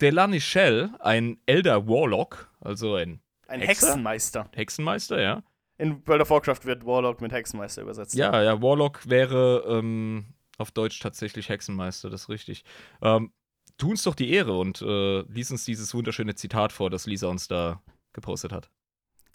Delanichel, 0.00 0.90
ein 1.00 1.38
Elder 1.44 1.86
Warlock, 1.86 2.50
also 2.60 2.94
ein 2.94 3.20
Ein 3.46 3.60
Hexer? 3.60 3.88
Hexenmeister. 3.88 4.48
Hexenmeister, 4.54 5.20
ja. 5.20 5.42
In 5.82 6.06
World 6.06 6.22
of 6.22 6.30
Warcraft 6.30 6.60
wird 6.62 6.86
Warlock 6.86 7.20
mit 7.20 7.32
Hexenmeister 7.32 7.82
übersetzt. 7.82 8.14
Ja, 8.14 8.40
ja, 8.40 8.62
Warlock 8.62 9.00
wäre 9.08 9.64
ähm, 9.66 10.26
auf 10.56 10.70
Deutsch 10.70 11.00
tatsächlich 11.00 11.48
Hexenmeister, 11.48 12.08
das 12.08 12.22
ist 12.22 12.28
richtig. 12.28 12.62
Ähm, 13.02 13.32
tu 13.78 13.90
uns 13.90 14.04
doch 14.04 14.14
die 14.14 14.30
Ehre 14.30 14.56
und 14.56 14.80
äh, 14.80 15.22
lies 15.22 15.50
uns 15.50 15.64
dieses 15.64 15.92
wunderschöne 15.92 16.36
Zitat 16.36 16.70
vor, 16.70 16.88
das 16.88 17.06
Lisa 17.06 17.26
uns 17.26 17.48
da 17.48 17.82
gepostet 18.12 18.52
hat. 18.52 18.70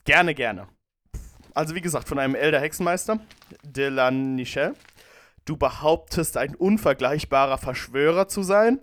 Gerne, 0.06 0.34
gerne. 0.34 0.70
Also, 1.54 1.76
wie 1.76 1.82
gesagt, 1.82 2.08
von 2.08 2.18
einem 2.18 2.34
Elder 2.34 2.62
Hexenmeister, 2.62 3.20
de 3.64 3.90
la 3.90 4.10
Nichelle. 4.10 4.74
Du 5.44 5.58
behauptest, 5.58 6.38
ein 6.38 6.56
unvergleichbarer 6.56 7.58
Verschwörer 7.58 8.30
zu 8.30 8.42
sein, 8.42 8.80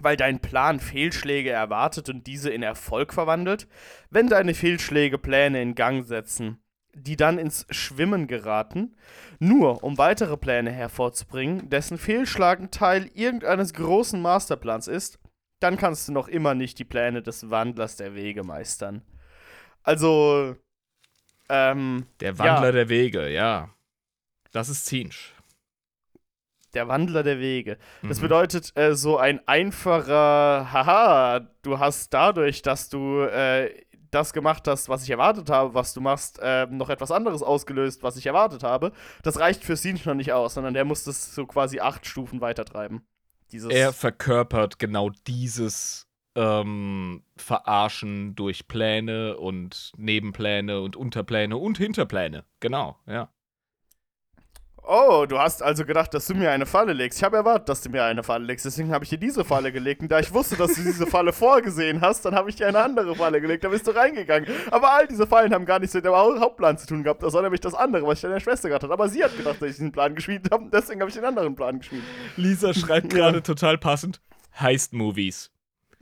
weil 0.00 0.16
dein 0.16 0.40
Plan 0.40 0.80
Fehlschläge 0.80 1.50
erwartet 1.50 2.08
und 2.08 2.26
diese 2.26 2.50
in 2.50 2.64
Erfolg 2.64 3.14
verwandelt. 3.14 3.68
Wenn 4.10 4.26
deine 4.26 4.54
Fehlschläge 4.54 5.18
Pläne 5.18 5.62
in 5.62 5.76
Gang 5.76 6.04
setzen, 6.04 6.60
die 7.02 7.16
dann 7.16 7.38
ins 7.38 7.66
Schwimmen 7.70 8.26
geraten, 8.26 8.94
nur 9.38 9.82
um 9.82 9.98
weitere 9.98 10.36
Pläne 10.36 10.70
hervorzubringen, 10.70 11.70
dessen 11.70 11.98
Fehlschlagen 11.98 12.70
Teil 12.70 13.10
irgendeines 13.14 13.72
großen 13.74 14.20
Masterplans 14.20 14.86
ist, 14.88 15.18
dann 15.60 15.76
kannst 15.76 16.08
du 16.08 16.12
noch 16.12 16.28
immer 16.28 16.54
nicht 16.54 16.78
die 16.78 16.84
Pläne 16.84 17.22
des 17.22 17.50
Wandlers 17.50 17.96
der 17.96 18.14
Wege 18.14 18.42
meistern. 18.44 19.02
Also, 19.82 20.56
ähm, 21.48 22.06
Der 22.20 22.38
Wandler 22.38 22.66
Ja. 22.66 22.72
der 22.72 22.88
Wege, 22.88 23.28
ja. 23.28 23.70
Das 24.52 24.68
ist 24.68 24.86
Zinsch. 24.86 25.34
der 26.74 26.86
Wandler 26.86 27.24
der 27.24 27.40
Wege. 27.40 27.78
Das 28.02 28.18
Mhm. 28.18 28.22
bedeutet, 28.22 28.72
äh, 28.76 28.94
so 28.94 29.16
ein 29.18 29.40
einfacher, 29.48 30.72
haha, 30.72 31.40
du 31.62 31.80
hast 31.80 32.14
dadurch, 32.14 32.62
dass 32.62 32.88
du 32.88 33.22
äh, 33.22 33.74
das 34.10 34.32
gemacht 34.32 34.66
hast, 34.66 34.88
was 34.88 35.02
ich 35.02 35.10
erwartet 35.10 35.50
habe, 35.50 35.74
was 35.74 35.94
du 35.94 36.00
machst, 36.00 36.38
äh, 36.42 36.66
noch 36.66 36.90
etwas 36.90 37.10
anderes 37.10 37.42
ausgelöst, 37.42 38.02
was 38.02 38.16
ich 38.16 38.26
erwartet 38.26 38.62
habe. 38.62 38.92
Das 39.22 39.38
reicht 39.38 39.64
für 39.64 39.76
Sinch 39.76 40.04
noch 40.06 40.14
nicht 40.14 40.32
aus, 40.32 40.54
sondern 40.54 40.74
der 40.74 40.84
muss 40.84 41.04
das 41.04 41.34
so 41.34 41.46
quasi 41.46 41.80
acht 41.80 42.06
Stufen 42.06 42.40
weitertreiben. 42.40 43.02
Dieses 43.52 43.70
Er 43.70 43.92
verkörpert 43.92 44.78
genau 44.78 45.10
dieses 45.26 46.06
ähm, 46.36 47.22
Verarschen 47.36 48.34
durch 48.36 48.68
Pläne 48.68 49.36
und 49.36 49.92
Nebenpläne 49.96 50.80
und 50.80 50.96
Unterpläne 50.96 51.56
und 51.56 51.78
Hinterpläne. 51.78 52.44
Genau, 52.60 52.98
ja. 53.06 53.28
Oh, 54.92 55.24
du 55.24 55.38
hast 55.38 55.62
also 55.62 55.84
gedacht, 55.84 56.12
dass 56.14 56.26
du 56.26 56.34
mir 56.34 56.50
eine 56.50 56.66
Falle 56.66 56.92
legst. 56.92 57.18
Ich 57.20 57.22
habe 57.22 57.36
erwartet, 57.36 57.68
dass 57.68 57.80
du 57.80 57.90
mir 57.90 58.02
eine 58.02 58.24
Falle 58.24 58.44
legst. 58.44 58.64
Deswegen 58.64 58.92
habe 58.92 59.04
ich 59.04 59.10
dir 59.10 59.18
diese 59.18 59.44
Falle 59.44 59.70
gelegt. 59.70 60.02
Und 60.02 60.10
da 60.10 60.18
ich 60.18 60.34
wusste, 60.34 60.56
dass 60.56 60.74
du 60.74 60.82
diese 60.82 61.06
Falle 61.06 61.32
vorgesehen 61.32 62.00
hast, 62.00 62.24
dann 62.24 62.34
habe 62.34 62.50
ich 62.50 62.56
dir 62.56 62.66
eine 62.66 62.80
andere 62.82 63.14
Falle 63.14 63.40
gelegt. 63.40 63.62
Da 63.62 63.68
bist 63.68 63.86
du 63.86 63.92
reingegangen. 63.92 64.48
Aber 64.72 64.90
all 64.92 65.06
diese 65.06 65.28
Fallen 65.28 65.54
haben 65.54 65.64
gar 65.64 65.78
nichts 65.78 65.94
mit 65.94 66.04
dem 66.04 66.12
Hau- 66.12 66.40
Hauptplan 66.40 66.76
zu 66.76 66.88
tun 66.88 67.04
gehabt. 67.04 67.22
Das 67.22 67.32
war 67.34 67.42
nämlich 67.42 67.60
das 67.60 67.74
andere, 67.74 68.04
was 68.04 68.18
ich 68.18 68.22
deiner 68.22 68.40
Schwester 68.40 68.68
gehabt 68.68 68.82
habe. 68.82 68.92
Aber 68.92 69.08
sie 69.08 69.22
hat 69.22 69.36
gedacht, 69.36 69.62
dass 69.62 69.68
ich 69.68 69.76
diesen 69.76 69.92
Plan 69.92 70.16
geschmiedet 70.16 70.50
habe. 70.50 70.68
Deswegen 70.72 71.00
habe 71.00 71.08
ich 71.08 71.14
den 71.14 71.24
anderen 71.24 71.54
Plan 71.54 71.78
geschmiedet. 71.78 72.04
Lisa 72.36 72.74
schreibt 72.74 73.10
gerade 73.10 73.44
total 73.44 73.78
passend: 73.78 74.20
Heist-Movies. 74.58 75.52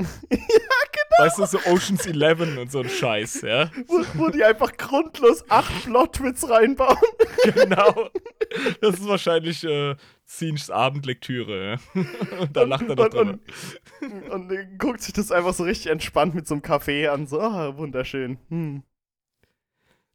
Ja, 0.00 0.06
genau. 0.30 1.18
Weißt 1.18 1.38
du, 1.38 1.46
so 1.46 1.58
Oceans 1.66 2.06
11 2.06 2.58
und 2.58 2.70
so 2.70 2.80
ein 2.80 2.88
Scheiß, 2.88 3.42
ja? 3.42 3.70
Wo, 3.86 4.04
wo 4.14 4.28
die 4.28 4.44
einfach 4.44 4.76
grundlos 4.76 5.44
acht 5.50 5.84
Plot-Twits 5.84 6.48
reinbauen. 6.48 6.96
genau. 7.54 8.08
Das 8.80 8.94
ist 8.94 9.06
wahrscheinlich 9.08 9.64
äh, 9.64 9.96
Zinchs 10.24 10.70
Abendlektüre? 10.70 11.78
Und 11.94 12.56
da 12.56 12.62
lacht 12.62 12.88
er 12.88 12.94
noch 12.96 13.04
und, 13.04 13.14
drüber. 13.14 13.38
und, 14.00 14.30
und, 14.30 14.52
äh, 14.52 14.66
guckt 14.78 15.00
sich 15.02 15.12
das 15.12 15.32
einfach 15.32 15.54
so 15.54 15.64
richtig 15.64 15.90
entspannt 15.90 16.34
mit 16.34 16.46
so 16.46 16.54
einem 16.54 16.62
Kaffee 16.62 17.08
an. 17.08 17.26
So, 17.26 17.40
ah, 17.40 17.76
wunderschön. 17.76 18.38
Hm. 18.48 18.82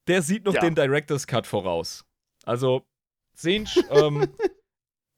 Der 0.07 0.21
sieht 0.21 0.45
noch 0.45 0.53
Ja. 0.53 0.61
den 0.61 0.75
Director's 0.75 1.27
Cut 1.27 1.47
voraus. 1.47 2.05
Also, 2.45 2.85
Zinch 3.33 3.79
ähm, 3.89 4.27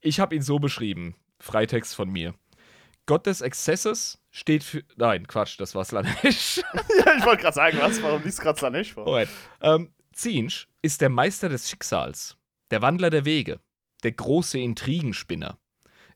Ich 0.00 0.20
habe 0.20 0.34
ihn 0.36 0.42
so 0.42 0.58
beschrieben. 0.58 1.16
Freitext 1.40 1.94
von 1.94 2.08
mir. 2.10 2.34
Gott 3.06 3.26
des 3.26 3.40
Exzesses 3.40 4.18
steht 4.36 4.62
für. 4.62 4.84
Nein, 4.96 5.26
Quatsch, 5.26 5.58
das 5.58 5.74
war 5.74 5.84
Slanesh. 5.84 6.58
ja, 7.04 7.16
ich 7.16 7.24
wollte 7.24 7.42
gerade 7.42 7.54
sagen, 7.54 7.78
was, 7.80 8.02
warum 8.02 8.22
liest 8.22 8.40
gerade 8.40 8.58
Slanesh 8.58 8.92
vor? 8.92 9.06
Alright. 9.06 9.28
Ähm, 9.62 9.92
Zinsch 10.12 10.68
ist 10.82 11.00
der 11.00 11.08
Meister 11.08 11.48
des 11.48 11.68
Schicksals, 11.70 12.36
der 12.70 12.82
Wandler 12.82 13.10
der 13.10 13.24
Wege, 13.24 13.60
der 14.02 14.12
große 14.12 14.58
Intrigenspinner. 14.58 15.58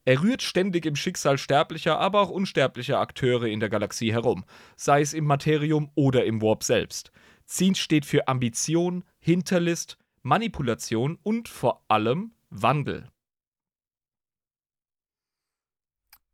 Er 0.04 0.22
rührt 0.22 0.42
ständig 0.42 0.86
im 0.86 0.96
Schicksal 0.96 1.38
sterblicher, 1.38 1.98
aber 1.98 2.20
auch 2.20 2.30
unsterblicher 2.30 2.98
Akteure 2.98 3.44
in 3.44 3.60
der 3.60 3.68
Galaxie 3.68 4.12
herum, 4.12 4.44
sei 4.76 5.00
es 5.00 5.12
im 5.12 5.24
Materium 5.24 5.90
oder 5.94 6.24
im 6.24 6.42
Warp 6.42 6.62
selbst. 6.62 7.12
Zinsch 7.46 7.80
steht 7.80 8.06
für 8.06 8.28
Ambition, 8.28 9.04
Hinterlist, 9.18 9.98
Manipulation 10.22 11.18
und 11.22 11.48
vor 11.48 11.84
allem 11.88 12.32
Wandel. 12.50 13.08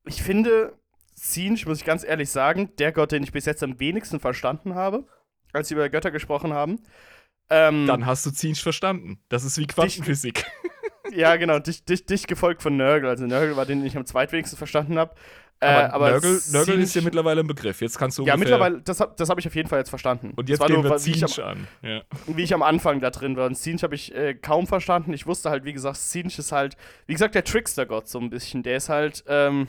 Ich 0.05 0.23
finde, 0.23 0.79
Zinch, 1.17 1.67
muss 1.67 1.79
ich 1.79 1.85
ganz 1.85 2.05
ehrlich 2.05 2.31
sagen, 2.31 2.71
der 2.79 2.93
Gott, 2.93 3.11
den 3.13 3.23
ich 3.23 3.33
bis 3.33 3.47
jetzt 3.47 3.63
am 3.63 3.81
wenigsten 3.81 4.21
verstanden 4.21 4.75
habe, 4.75 5.07
als 5.53 5.71
wir 5.71 5.77
über 5.77 5.89
Götter 5.89 6.11
gesprochen 6.11 6.53
haben. 6.53 6.81
Ähm, 7.49 7.87
Dann 7.87 8.07
hast 8.07 8.27
du 8.27 8.31
Zinch 8.31 8.63
verstanden. 8.63 9.19
Das 9.29 9.45
ist 9.45 9.59
wie 9.59 9.67
Quantenphysik. 9.67 10.45
ja, 11.13 11.37
genau, 11.37 11.59
dich, 11.59 11.85
dich, 11.85 12.05
dich 12.05 12.27
gefolgt 12.27 12.63
von 12.63 12.77
Nörgel. 12.77 13.09
Also 13.09 13.25
Nörgel 13.27 13.57
war 13.57 13.65
den, 13.65 13.79
den 13.79 13.87
ich 13.87 13.97
am 13.97 14.05
zweitwenigsten 14.05 14.59
verstanden 14.59 14.99
habe. 14.99 15.15
Äh, 15.59 15.69
aber, 15.69 15.95
aber 15.95 16.11
Nörgel, 16.11 16.41
Nörgel 16.53 16.81
ist 16.81 16.95
ja 16.95 17.01
mittlerweile 17.01 17.41
ein 17.41 17.47
Begriff. 17.47 17.81
Jetzt 17.81 17.99
kannst 17.99 18.19
du 18.19 18.27
Ja, 18.27 18.37
mittlerweile, 18.37 18.83
das, 18.83 19.03
das 19.17 19.31
habe 19.31 19.41
ich 19.41 19.47
auf 19.47 19.55
jeden 19.55 19.71
Fall 19.71 19.79
jetzt 19.79 19.89
verstanden. 19.89 20.33
Und 20.37 20.51
jetzt 20.51 20.67
gehen 20.67 20.83
nur, 20.83 20.85
wir 20.85 20.97
Zinch 20.99 21.43
an. 21.43 21.67
Ja. 21.81 22.03
wie 22.27 22.43
ich 22.43 22.53
am 22.53 22.63
Anfang 22.63 23.01
da 23.01 23.11
drin 23.11 23.37
war. 23.37 23.47
Und 23.47 23.55
Zinch 23.55 23.83
habe 23.83 23.95
ich 23.95 24.15
äh, 24.15 24.35
kaum 24.35 24.67
verstanden. 24.67 25.15
Ich 25.15 25.27
wusste 25.27 25.49
halt, 25.49 25.65
wie 25.65 25.73
gesagt, 25.73 25.97
Zinch 25.97 26.39
ist 26.39 26.53
halt, 26.53 26.77
wie 27.07 27.15
gesagt, 27.15 27.35
der 27.35 27.45
Trickster-Gott 27.45 28.07
so 28.07 28.19
ein 28.19 28.29
bisschen. 28.29 28.65
Der 28.65 28.77
ist 28.77 28.91
halt 28.91 29.25
ähm, 29.29 29.69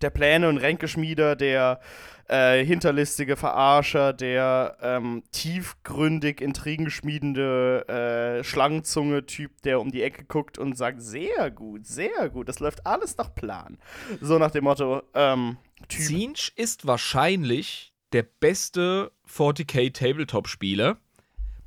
der 0.00 0.10
Pläne- 0.10 0.48
und 0.48 0.58
Ränkeschmieder, 0.58 1.36
der 1.36 1.80
äh, 2.28 2.64
hinterlistige 2.64 3.36
Verarscher, 3.36 4.12
der 4.12 4.76
ähm, 4.82 5.22
tiefgründig 5.32 6.40
intrigenschmiedende 6.40 7.88
äh, 7.88 8.44
Schlangenzunge-Typ, 8.44 9.62
der 9.62 9.80
um 9.80 9.90
die 9.90 10.02
Ecke 10.02 10.24
guckt 10.24 10.58
und 10.58 10.76
sagt, 10.76 11.00
sehr 11.02 11.50
gut, 11.50 11.86
sehr 11.86 12.28
gut, 12.28 12.48
das 12.48 12.60
läuft 12.60 12.86
alles 12.86 13.16
nach 13.16 13.34
Plan. 13.34 13.78
So 14.20 14.38
nach 14.38 14.50
dem 14.50 14.64
Motto, 14.64 15.02
ähm, 15.14 15.56
Typ. 15.88 16.02
Zinch 16.02 16.52
ist 16.56 16.86
wahrscheinlich 16.86 17.94
der 18.12 18.24
beste 18.24 19.12
40k 19.28 19.92
Tabletop-Spieler, 19.92 20.98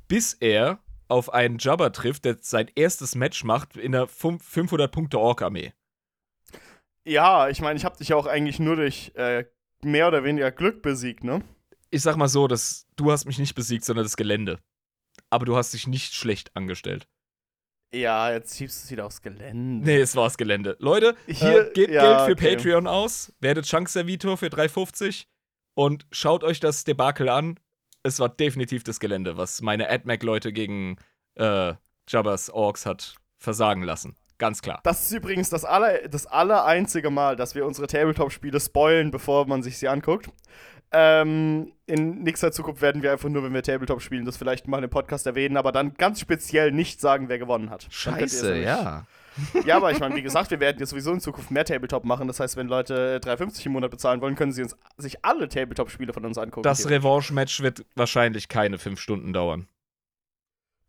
bis 0.08 0.34
er 0.34 0.78
auf 1.08 1.32
einen 1.32 1.58
Jabba 1.58 1.90
trifft, 1.90 2.24
der 2.24 2.38
sein 2.40 2.70
erstes 2.74 3.14
Match 3.14 3.44
macht 3.44 3.76
in 3.76 3.94
einer 3.94 4.06
500-Punkte-Ork-Armee. 4.06 5.72
Ja, 7.04 7.48
ich 7.48 7.60
meine, 7.60 7.76
ich 7.76 7.84
habe 7.84 7.96
dich 7.96 8.08
ja 8.08 8.16
auch 8.16 8.26
eigentlich 8.26 8.58
nur 8.58 8.76
durch 8.76 9.12
äh, 9.14 9.44
mehr 9.82 10.08
oder 10.08 10.24
weniger 10.24 10.50
Glück 10.50 10.82
besiegt, 10.82 11.24
ne? 11.24 11.42
Ich 11.90 12.02
sag 12.02 12.16
mal 12.16 12.28
so, 12.28 12.46
dass 12.48 12.86
du 12.96 13.10
hast 13.10 13.26
mich 13.26 13.38
nicht 13.38 13.54
besiegt, 13.54 13.84
sondern 13.84 14.04
das 14.04 14.16
Gelände. 14.16 14.58
Aber 15.30 15.44
du 15.44 15.56
hast 15.56 15.74
dich 15.74 15.86
nicht 15.86 16.14
schlecht 16.14 16.54
angestellt. 16.56 17.06
Ja, 17.94 18.32
jetzt 18.32 18.56
schiebst 18.56 18.82
du 18.82 18.84
es 18.86 18.90
wieder 18.90 19.04
aufs 19.04 19.20
Gelände. 19.20 19.84
Nee, 19.84 20.00
es 20.00 20.16
war 20.16 20.24
das 20.24 20.38
Gelände. 20.38 20.76
Leute, 20.78 21.14
hier 21.26 21.68
äh, 21.68 21.72
gebt 21.72 21.92
ja, 21.92 22.02
Geld 22.02 22.38
für 22.38 22.44
okay. 22.46 22.56
Patreon 22.56 22.86
aus, 22.86 23.34
werdet 23.40 23.66
Chunk-Servitor 23.66 24.38
für 24.38 24.46
3,50 24.46 25.26
und 25.74 26.06
schaut 26.10 26.44
euch 26.44 26.58
das 26.58 26.84
Debakel 26.84 27.28
an. 27.28 27.60
Es 28.02 28.18
war 28.18 28.30
definitiv 28.30 28.82
das 28.82 28.98
Gelände, 28.98 29.36
was 29.36 29.60
meine 29.60 29.90
AdMac-Leute 29.90 30.54
gegen 30.54 30.96
äh, 31.34 31.74
Jabbas 32.08 32.48
Orks 32.48 32.86
hat 32.86 33.16
versagen 33.38 33.82
lassen. 33.82 34.16
Ganz 34.42 34.60
klar. 34.60 34.80
Das 34.82 35.04
ist 35.04 35.12
übrigens 35.12 35.50
das, 35.50 35.64
aller, 35.64 36.08
das 36.08 36.26
aller 36.26 36.64
einzige 36.64 37.10
Mal, 37.10 37.36
dass 37.36 37.54
wir 37.54 37.64
unsere 37.64 37.86
Tabletop-Spiele 37.86 38.58
spoilen, 38.58 39.12
bevor 39.12 39.46
man 39.46 39.62
sich 39.62 39.78
sie 39.78 39.86
anguckt. 39.86 40.30
Ähm, 40.90 41.70
in 41.86 42.24
nächster 42.24 42.50
Zukunft 42.50 42.82
werden 42.82 43.04
wir 43.04 43.12
einfach 43.12 43.28
nur, 43.28 43.44
wenn 43.44 43.54
wir 43.54 43.62
Tabletop 43.62 44.02
spielen, 44.02 44.24
das 44.24 44.36
vielleicht 44.36 44.66
mal 44.66 44.82
im 44.82 44.90
Podcast 44.90 45.28
erwähnen, 45.28 45.56
aber 45.56 45.70
dann 45.70 45.94
ganz 45.94 46.18
speziell 46.18 46.72
nicht 46.72 47.00
sagen, 47.00 47.28
wer 47.28 47.38
gewonnen 47.38 47.70
hat. 47.70 47.86
Scheiße, 47.88 48.56
ja. 48.58 49.06
ja, 49.64 49.76
aber 49.76 49.92
ich 49.92 50.00
meine, 50.00 50.16
wie 50.16 50.22
gesagt, 50.22 50.50
wir 50.50 50.58
werden 50.58 50.78
jetzt 50.80 50.90
sowieso 50.90 51.12
in 51.12 51.20
Zukunft 51.20 51.52
mehr 51.52 51.64
Tabletop 51.64 52.04
machen. 52.04 52.26
Das 52.26 52.40
heißt, 52.40 52.56
wenn 52.56 52.66
Leute 52.66 53.20
3,50 53.22 53.66
im 53.66 53.72
Monat 53.72 53.92
bezahlen 53.92 54.20
wollen, 54.20 54.34
können 54.34 54.50
sie 54.50 54.64
uns, 54.64 54.76
sich 54.98 55.24
alle 55.24 55.48
Tabletop-Spiele 55.48 56.12
von 56.12 56.24
uns 56.24 56.36
angucken. 56.36 56.64
Das 56.64 56.90
Revanche-Match 56.90 57.60
wird 57.60 57.84
wahrscheinlich 57.94 58.48
keine 58.48 58.78
fünf 58.78 59.00
Stunden 59.00 59.32
dauern. 59.32 59.68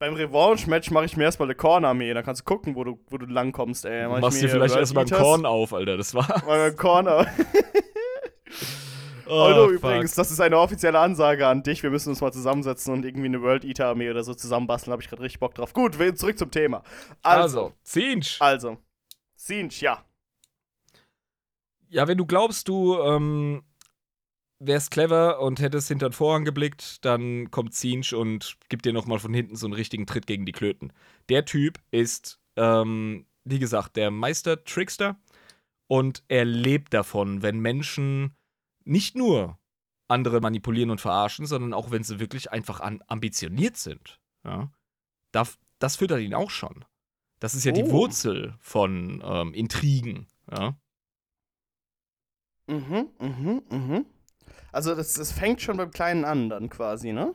Beim 0.03 0.15
Revanche-Match 0.15 0.91
mache 0.91 1.05
ich 1.05 1.15
mir 1.15 1.23
erstmal 1.23 1.47
eine 1.47 1.55
Korn-Armee. 1.55 2.13
Dann 2.13 2.25
kannst 2.25 2.41
du 2.41 2.43
gucken, 2.43 2.75
wo 2.75 2.83
du, 2.83 2.99
wo 3.09 3.17
du 3.17 3.25
langkommst, 3.25 3.85
ey. 3.85 4.05
Mach 4.09 4.19
Machst 4.19 4.41
dir 4.41 4.49
vielleicht 4.49 4.75
erstmal 4.75 5.05
einen 5.05 5.13
Korn 5.13 5.45
auf, 5.45 5.73
Alter. 5.73 5.95
Das 5.95 6.13
war. 6.13 6.43
Mal 6.45 6.59
einen 6.59 6.75
Korn 6.75 7.07
auf. 7.07 7.25
oh, 9.27 9.31
Alter, 9.31 9.67
übrigens, 9.67 10.13
das 10.13 10.29
ist 10.29 10.41
eine 10.41 10.59
offizielle 10.59 10.99
Ansage 10.99 11.47
an 11.47 11.63
dich. 11.63 11.83
Wir 11.83 11.89
müssen 11.89 12.09
uns 12.09 12.19
mal 12.19 12.33
zusammensetzen 12.33 12.93
und 12.93 13.05
irgendwie 13.05 13.27
eine 13.27 13.41
World 13.41 13.63
Eater 13.63 13.87
Armee 13.87 14.09
oder 14.09 14.25
so 14.25 14.33
zusammenbasteln. 14.33 14.91
Habe 14.91 15.01
ich 15.01 15.07
gerade 15.07 15.23
richtig 15.23 15.39
Bock 15.39 15.55
drauf. 15.55 15.71
Gut, 15.71 15.95
zurück 16.17 16.37
zum 16.37 16.51
Thema. 16.51 16.83
Also, 17.21 17.41
also 17.41 17.73
Zinch. 17.83 18.41
Also, 18.41 18.75
Zinch, 19.37 19.79
ja. 19.79 20.03
Ja, 21.87 22.09
wenn 22.09 22.17
du 22.17 22.25
glaubst, 22.25 22.67
du 22.67 22.99
ähm, 22.99 23.63
wärst 24.65 24.91
clever 24.91 25.39
und 25.39 25.59
hättest 25.59 25.87
hinter 25.87 26.09
den 26.09 26.13
Vorhang 26.13 26.45
geblickt, 26.45 27.03
dann 27.05 27.51
kommt 27.51 27.73
Zinch 27.73 28.13
und 28.13 28.57
gibt 28.69 28.85
dir 28.85 28.93
nochmal 28.93 29.19
von 29.19 29.33
hinten 29.33 29.55
so 29.55 29.65
einen 29.65 29.73
richtigen 29.73 30.05
Tritt 30.05 30.27
gegen 30.27 30.45
die 30.45 30.51
Klöten. 30.51 30.93
Der 31.29 31.45
Typ 31.45 31.79
ist, 31.91 32.39
ähm, 32.55 33.25
wie 33.43 33.59
gesagt, 33.59 33.95
der 33.95 34.11
Meister-Trickster 34.11 35.17
und 35.87 36.23
er 36.27 36.45
lebt 36.45 36.93
davon, 36.93 37.41
wenn 37.41 37.59
Menschen 37.59 38.35
nicht 38.85 39.15
nur 39.15 39.57
andere 40.07 40.41
manipulieren 40.41 40.89
und 40.89 41.01
verarschen, 41.01 41.45
sondern 41.45 41.73
auch 41.73 41.91
wenn 41.91 42.03
sie 42.03 42.19
wirklich 42.19 42.51
einfach 42.51 42.81
ambitioniert 43.07 43.77
sind. 43.77 44.19
Ja? 44.43 44.71
Das, 45.31 45.57
das 45.79 45.97
füttert 45.97 46.21
ihn 46.21 46.33
auch 46.33 46.49
schon. 46.49 46.85
Das 47.39 47.55
ist 47.55 47.65
ja 47.65 47.71
oh. 47.71 47.75
die 47.75 47.89
Wurzel 47.89 48.55
von 48.59 49.21
ähm, 49.25 49.53
Intrigen. 49.53 50.27
Ja? 50.51 50.75
Mhm, 52.67 53.09
mhm, 53.19 53.61
mhm. 53.69 54.05
Also 54.73 54.95
das, 54.95 55.13
das 55.13 55.31
fängt 55.31 55.61
schon 55.61 55.77
beim 55.77 55.91
Kleinen 55.91 56.25
an 56.25 56.49
dann 56.49 56.67
quasi, 56.69 57.13
ne? 57.13 57.33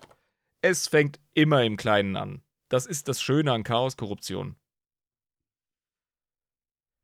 Es 0.61 0.89
fängt 0.89 1.21
immer 1.35 1.63
im 1.63 1.77
Kleinen 1.77 2.17
an. 2.17 2.43
Das 2.69 2.85
ist 2.85 3.09
das 3.09 3.23
Schöne 3.23 3.53
an 3.53 3.63
Chaos-Korruption. 3.63 4.57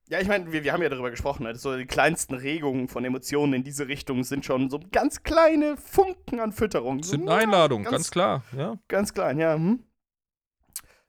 Ja, 0.08 0.20
ich 0.20 0.28
meine, 0.28 0.52
wir, 0.52 0.64
wir 0.64 0.72
haben 0.72 0.82
ja 0.82 0.90
darüber 0.90 1.10
gesprochen, 1.10 1.46
also 1.46 1.70
so 1.70 1.78
die 1.78 1.86
kleinsten 1.86 2.34
Regungen 2.34 2.88
von 2.88 3.04
Emotionen 3.04 3.54
in 3.54 3.64
diese 3.64 3.88
Richtung 3.88 4.22
sind 4.22 4.44
schon 4.44 4.68
so 4.68 4.78
ganz 4.92 5.22
kleine 5.22 5.78
Funken 5.78 6.40
an 6.40 6.52
Fütterung. 6.52 7.02
Sind 7.02 7.28
eine 7.28 7.40
Einladung, 7.42 7.84
ganz, 7.84 7.92
ganz, 7.92 8.10
klar, 8.10 8.44
ja. 8.54 8.76
Ganz 8.88 9.14
klein, 9.14 9.38
ja. 9.38 9.54
Hm. 9.54 9.84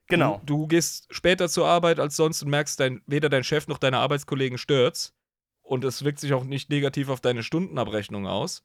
Genau. 0.08 0.40
Du, 0.46 0.60
du, 0.60 0.68
gehst 0.68 1.08
später 1.10 1.50
zur 1.50 1.68
Arbeit 1.68 2.00
als 2.00 2.16
sonst 2.16 2.44
und 2.44 2.50
merkst, 2.50 2.80
dein, 2.80 3.02
weder 3.08 3.28
dein 3.28 3.44
Chef 3.44 3.68
noch 3.68 3.80
deine 3.80 3.98
Arbeitskollegen 3.98 4.60
stört's. 4.60 5.14
Und 5.62 5.84
es 5.84 6.04
wirkt 6.06 6.20
sich 6.20 6.34
auch 6.34 6.44
nicht 6.44 6.70
negativ 6.70 7.10
auf 7.10 7.22
deine 7.22 7.42
Stundenabrechnung 7.42 8.28
aus. 8.28 8.64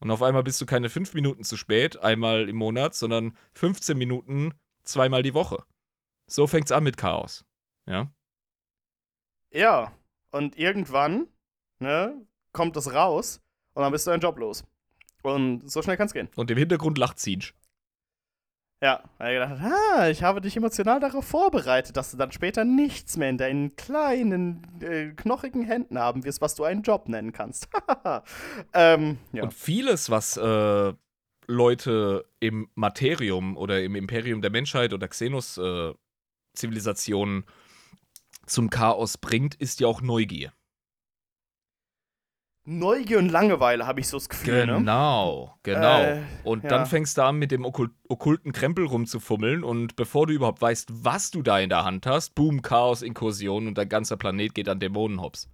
Und 0.00 0.10
auf 0.10 0.22
einmal 0.22 0.42
bist 0.42 0.60
du 0.60 0.66
keine 0.66 0.88
fünf 0.88 1.14
Minuten 1.14 1.44
zu 1.44 1.56
spät, 1.56 1.98
einmal 1.98 2.48
im 2.48 2.56
Monat, 2.56 2.94
sondern 2.94 3.36
15 3.52 3.96
Minuten 3.96 4.52
zweimal 4.82 5.22
die 5.22 5.34
Woche. 5.34 5.62
So 6.26 6.46
fängt's 6.46 6.72
an 6.72 6.84
mit 6.84 6.96
Chaos. 6.96 7.44
Ja. 7.86 8.10
Ja. 9.50 9.92
Und 10.30 10.56
irgendwann, 10.56 11.26
ne, 11.80 12.14
kommt 12.52 12.76
das 12.76 12.94
raus 12.94 13.40
und 13.74 13.82
dann 13.82 13.92
bist 13.92 14.06
du 14.06 14.10
deinen 14.10 14.20
Job 14.20 14.38
los. 14.38 14.64
Und 15.22 15.70
so 15.70 15.82
schnell 15.82 15.96
kann's 15.96 16.14
gehen. 16.14 16.28
Und 16.34 16.50
im 16.50 16.56
Hintergrund 16.56 16.96
lacht 16.96 17.18
Siege. 17.18 17.52
Ja, 18.82 19.02
weil 19.18 19.36
er 19.36 19.46
gedacht 19.46 19.60
hat, 19.60 19.72
ah, 19.94 20.08
ich 20.08 20.22
habe 20.22 20.40
dich 20.40 20.56
emotional 20.56 21.00
darauf 21.00 21.26
vorbereitet, 21.26 21.98
dass 21.98 22.12
du 22.12 22.16
dann 22.16 22.32
später 22.32 22.64
nichts 22.64 23.18
mehr 23.18 23.28
in 23.28 23.36
deinen 23.36 23.76
kleinen, 23.76 24.66
äh, 24.80 25.10
knochigen 25.10 25.64
Händen 25.64 25.98
haben 25.98 26.24
wirst, 26.24 26.40
was 26.40 26.54
du 26.54 26.64
einen 26.64 26.80
Job 26.80 27.06
nennen 27.08 27.32
kannst. 27.32 27.68
ähm, 28.72 29.18
ja. 29.32 29.42
Und 29.42 29.52
vieles, 29.52 30.08
was 30.08 30.38
äh, 30.38 30.94
Leute 31.46 32.24
im 32.40 32.70
Materium 32.74 33.58
oder 33.58 33.82
im 33.82 33.96
Imperium 33.96 34.40
der 34.40 34.50
Menschheit 34.50 34.94
oder 34.94 35.08
Xenos-Zivilisationen 35.08 37.42
äh, 37.42 37.46
zum 38.46 38.70
Chaos 38.70 39.18
bringt, 39.18 39.56
ist 39.56 39.80
ja 39.80 39.88
auch 39.88 40.00
Neugier. 40.00 40.54
Neugier 42.64 43.18
und 43.18 43.30
Langeweile, 43.30 43.86
habe 43.86 44.00
ich 44.00 44.08
so 44.08 44.18
das 44.18 44.28
Gefühl. 44.28 44.66
Ne? 44.66 44.74
Genau, 44.74 45.44
ne? 45.46 45.52
genau. 45.62 46.02
Äh, 46.02 46.22
und 46.44 46.62
ja. 46.64 46.68
dann 46.68 46.86
fängst 46.86 47.16
du 47.16 47.22
an, 47.22 47.36
mit 47.36 47.50
dem 47.50 47.64
okkult 47.64 47.90
okkulten 48.08 48.52
Krempel 48.52 48.84
rumzufummeln 48.86 49.64
und 49.64 49.96
bevor 49.96 50.26
du 50.26 50.34
überhaupt 50.34 50.60
weißt, 50.60 50.88
was 51.04 51.30
du 51.30 51.42
da 51.42 51.58
in 51.58 51.70
der 51.70 51.84
Hand 51.84 52.06
hast, 52.06 52.34
boom, 52.34 52.60
Chaos, 52.62 53.02
Inkursion 53.02 53.66
und 53.66 53.78
dein 53.78 53.88
ganzer 53.88 54.16
Planet 54.16 54.54
geht 54.54 54.68
an 54.68 54.78
Dämonenhops. 54.78 55.48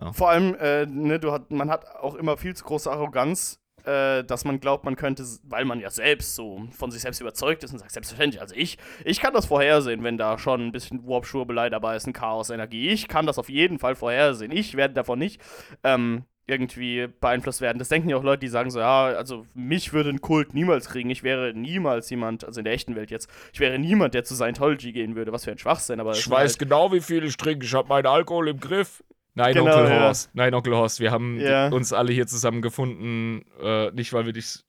Ja. 0.00 0.12
Vor 0.12 0.30
allem, 0.30 0.54
äh, 0.56 0.86
ne, 0.86 1.18
du 1.18 1.32
hat, 1.32 1.50
man 1.50 1.70
hat 1.70 1.86
auch 1.96 2.14
immer 2.14 2.36
viel 2.36 2.54
zu 2.54 2.64
große 2.64 2.90
Arroganz, 2.90 3.60
äh, 3.84 4.24
dass 4.24 4.44
man 4.44 4.60
glaubt, 4.60 4.84
man 4.84 4.96
könnte, 4.96 5.24
weil 5.44 5.64
man 5.64 5.80
ja 5.80 5.90
selbst 5.90 6.34
so 6.34 6.66
von 6.72 6.90
sich 6.90 7.02
selbst 7.02 7.20
überzeugt 7.20 7.64
ist 7.64 7.72
und 7.72 7.78
sagt, 7.78 7.92
selbstverständlich, 7.92 8.40
also 8.40 8.54
ich, 8.54 8.78
ich 9.04 9.20
kann 9.20 9.32
das 9.32 9.46
vorhersehen, 9.46 10.02
wenn 10.02 10.18
da 10.18 10.38
schon 10.38 10.66
ein 10.66 10.72
bisschen 10.72 11.06
Warp-Schwurbelei 11.06 11.70
dabei 11.70 11.96
ist, 11.96 12.06
ein 12.06 12.12
Chaos-Energie. 12.12 12.88
Ich 12.88 13.08
kann 13.08 13.26
das 13.26 13.38
auf 13.38 13.48
jeden 13.48 13.78
Fall 13.78 13.94
vorhersehen. 13.94 14.50
Ich 14.50 14.76
werde 14.76 14.94
davon 14.94 15.18
nicht 15.18 15.40
ähm, 15.84 16.24
irgendwie 16.48 17.08
beeinflusst 17.20 17.60
werden. 17.60 17.78
Das 17.78 17.88
denken 17.88 18.08
ja 18.08 18.16
auch 18.16 18.22
Leute, 18.22 18.40
die 18.40 18.48
sagen 18.48 18.70
so, 18.70 18.80
ja, 18.80 19.06
also 19.06 19.46
mich 19.54 19.92
würde 19.92 20.10
ein 20.10 20.20
Kult 20.20 20.54
niemals 20.54 20.88
kriegen. 20.88 21.10
Ich 21.10 21.22
wäre 21.22 21.52
niemals 21.54 22.10
jemand, 22.10 22.44
also 22.44 22.60
in 22.60 22.64
der 22.64 22.72
echten 22.72 22.96
Welt 22.96 23.10
jetzt, 23.10 23.28
ich 23.52 23.60
wäre 23.60 23.78
niemand, 23.78 24.14
der 24.14 24.24
zu 24.24 24.34
Scientology 24.34 24.92
gehen 24.92 25.14
würde. 25.14 25.32
Was 25.32 25.44
für 25.44 25.52
ein 25.52 25.58
Schwachsinn, 25.58 26.00
aber. 26.00 26.12
Ich 26.12 26.28
weiß 26.28 26.52
halt 26.52 26.58
genau, 26.58 26.92
wie 26.92 27.00
viel 27.00 27.22
ich 27.24 27.36
trinke. 27.36 27.66
Ich 27.66 27.74
habe 27.74 27.88
meinen 27.88 28.06
Alkohol 28.06 28.48
im 28.48 28.60
Griff. 28.60 29.04
Nein, 29.34 29.54
genau, 29.54 29.76
Onkel 29.76 29.90
ja. 29.90 30.00
Horst. 30.00 30.30
Nein, 30.32 30.54
Onkel 30.54 30.74
Horst. 30.74 30.98
Wir 30.98 31.12
haben 31.12 31.38
ja. 31.38 31.68
uns 31.68 31.92
alle 31.92 32.12
hier 32.12 32.26
zusammengefunden. 32.26 33.44
Äh, 33.62 33.92
nicht, 33.92 34.12
weil 34.12 34.26
wir 34.26 34.32
dich 34.32 34.64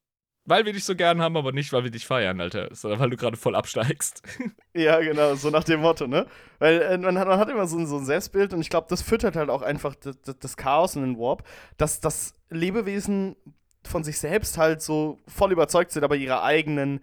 weil 0.49 0.65
wir 0.65 0.73
dich 0.73 0.83
so 0.83 0.95
gern 0.95 1.21
haben, 1.21 1.37
aber 1.37 1.51
nicht, 1.51 1.71
weil 1.71 1.83
wir 1.83 1.91
dich 1.91 2.05
feiern, 2.05 2.41
Alter. 2.41 2.73
Sondern 2.73 2.99
weil 2.99 3.09
du 3.11 3.17
gerade 3.17 3.37
voll 3.37 3.55
absteigst. 3.55 4.23
Ja, 4.75 4.99
genau, 4.99 5.35
so 5.35 5.49
nach 5.49 5.63
dem 5.65 5.81
Motto, 5.81 6.07
ne? 6.07 6.25
Weil 6.59 6.81
äh, 6.81 6.97
man, 6.97 7.17
hat, 7.17 7.27
man, 7.27 7.37
hat, 7.37 7.49
immer 7.49 7.67
so, 7.67 7.83
so 7.85 7.97
ein 7.97 8.05
Selbstbild 8.05 8.53
und 8.53 8.61
ich 8.61 8.69
glaube, 8.69 8.87
das 8.89 9.01
füttert 9.01 9.35
halt 9.35 9.49
auch 9.49 9.61
einfach 9.61 9.93
das, 9.95 10.55
Chaos 10.55 10.95
und 10.95 11.01
den 11.01 11.17
Warp, 11.17 11.43
dass 11.77 11.99
das 11.99 12.35
Lebewesen 12.49 13.35
von 13.83 14.03
sich 14.03 14.19
selbst 14.19 14.57
halt 14.57 14.81
so 14.81 15.19
voll 15.27 15.51
überzeugt 15.51 15.91
sind, 15.91 16.03
aber 16.03 16.15
ihre 16.15 16.43
eigenen 16.43 17.01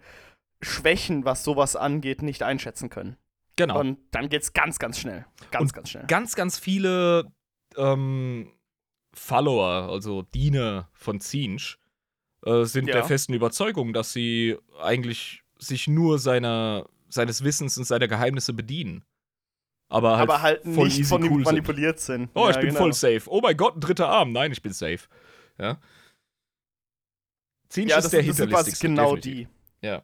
Schwächen, 0.61 1.23
was 1.23 1.43
sowas 1.43 1.75
angeht, 1.75 2.23
nicht 2.23 2.41
einschätzen 2.41 2.89
können. 2.89 3.17
Genau. 3.57 3.79
Und 3.79 3.99
dann 4.11 4.29
geht's 4.29 4.53
ganz, 4.53 4.79
ganz 4.79 4.97
schnell. 4.97 5.25
Ganz, 5.51 5.71
und 5.71 5.73
ganz 5.73 5.89
schnell. 5.89 6.05
Ganz, 6.07 6.35
ganz 6.35 6.57
viele 6.57 7.31
ähm, 7.75 8.51
Follower, 9.13 9.89
also 9.91 10.23
Diener 10.23 10.89
von 10.93 11.19
Zinch, 11.19 11.77
äh, 12.47 12.65
sind 12.65 12.87
ja. 12.87 12.93
der 12.93 13.03
festen 13.03 13.33
Überzeugung, 13.33 13.93
dass 13.93 14.13
sie 14.13 14.57
eigentlich 14.81 15.43
sich 15.59 15.87
nur 15.87 16.19
seiner, 16.19 16.87
seines 17.09 17.43
Wissens 17.43 17.77
und 17.77 17.83
seiner 17.83 18.07
Geheimnisse 18.07 18.53
bedienen. 18.53 19.03
Aber 19.89 20.17
halt, 20.17 20.29
Aber 20.29 20.41
halt 20.41 20.63
voll 20.63 20.87
nicht 20.87 21.05
von 21.05 21.23
ihm 21.23 21.31
cool 21.31 21.43
manipuliert 21.43 21.99
sind. 21.99 22.29
Oh, 22.33 22.45
ja, 22.45 22.51
ich 22.51 22.57
bin 22.57 22.69
genau. 22.69 22.79
voll 22.79 22.93
safe. 22.93 23.23
Oh 23.27 23.39
mein 23.41 23.55
Gott, 23.55 23.77
ein 23.77 23.79
dritter 23.79 24.09
Arm. 24.09 24.31
Nein, 24.31 24.51
ich 24.51 24.61
bin 24.61 24.73
safe. 24.73 25.07
Ja. 25.57 25.79
Zinch 27.69 27.89
ja, 27.91 27.97
ist 27.97 28.05
das, 28.05 28.11
der 28.11 28.47
das 28.47 28.65
sind 28.65 28.79
genau 28.79 29.15
definitiv. 29.15 29.47
die. 29.81 29.87
Ja. 29.87 30.03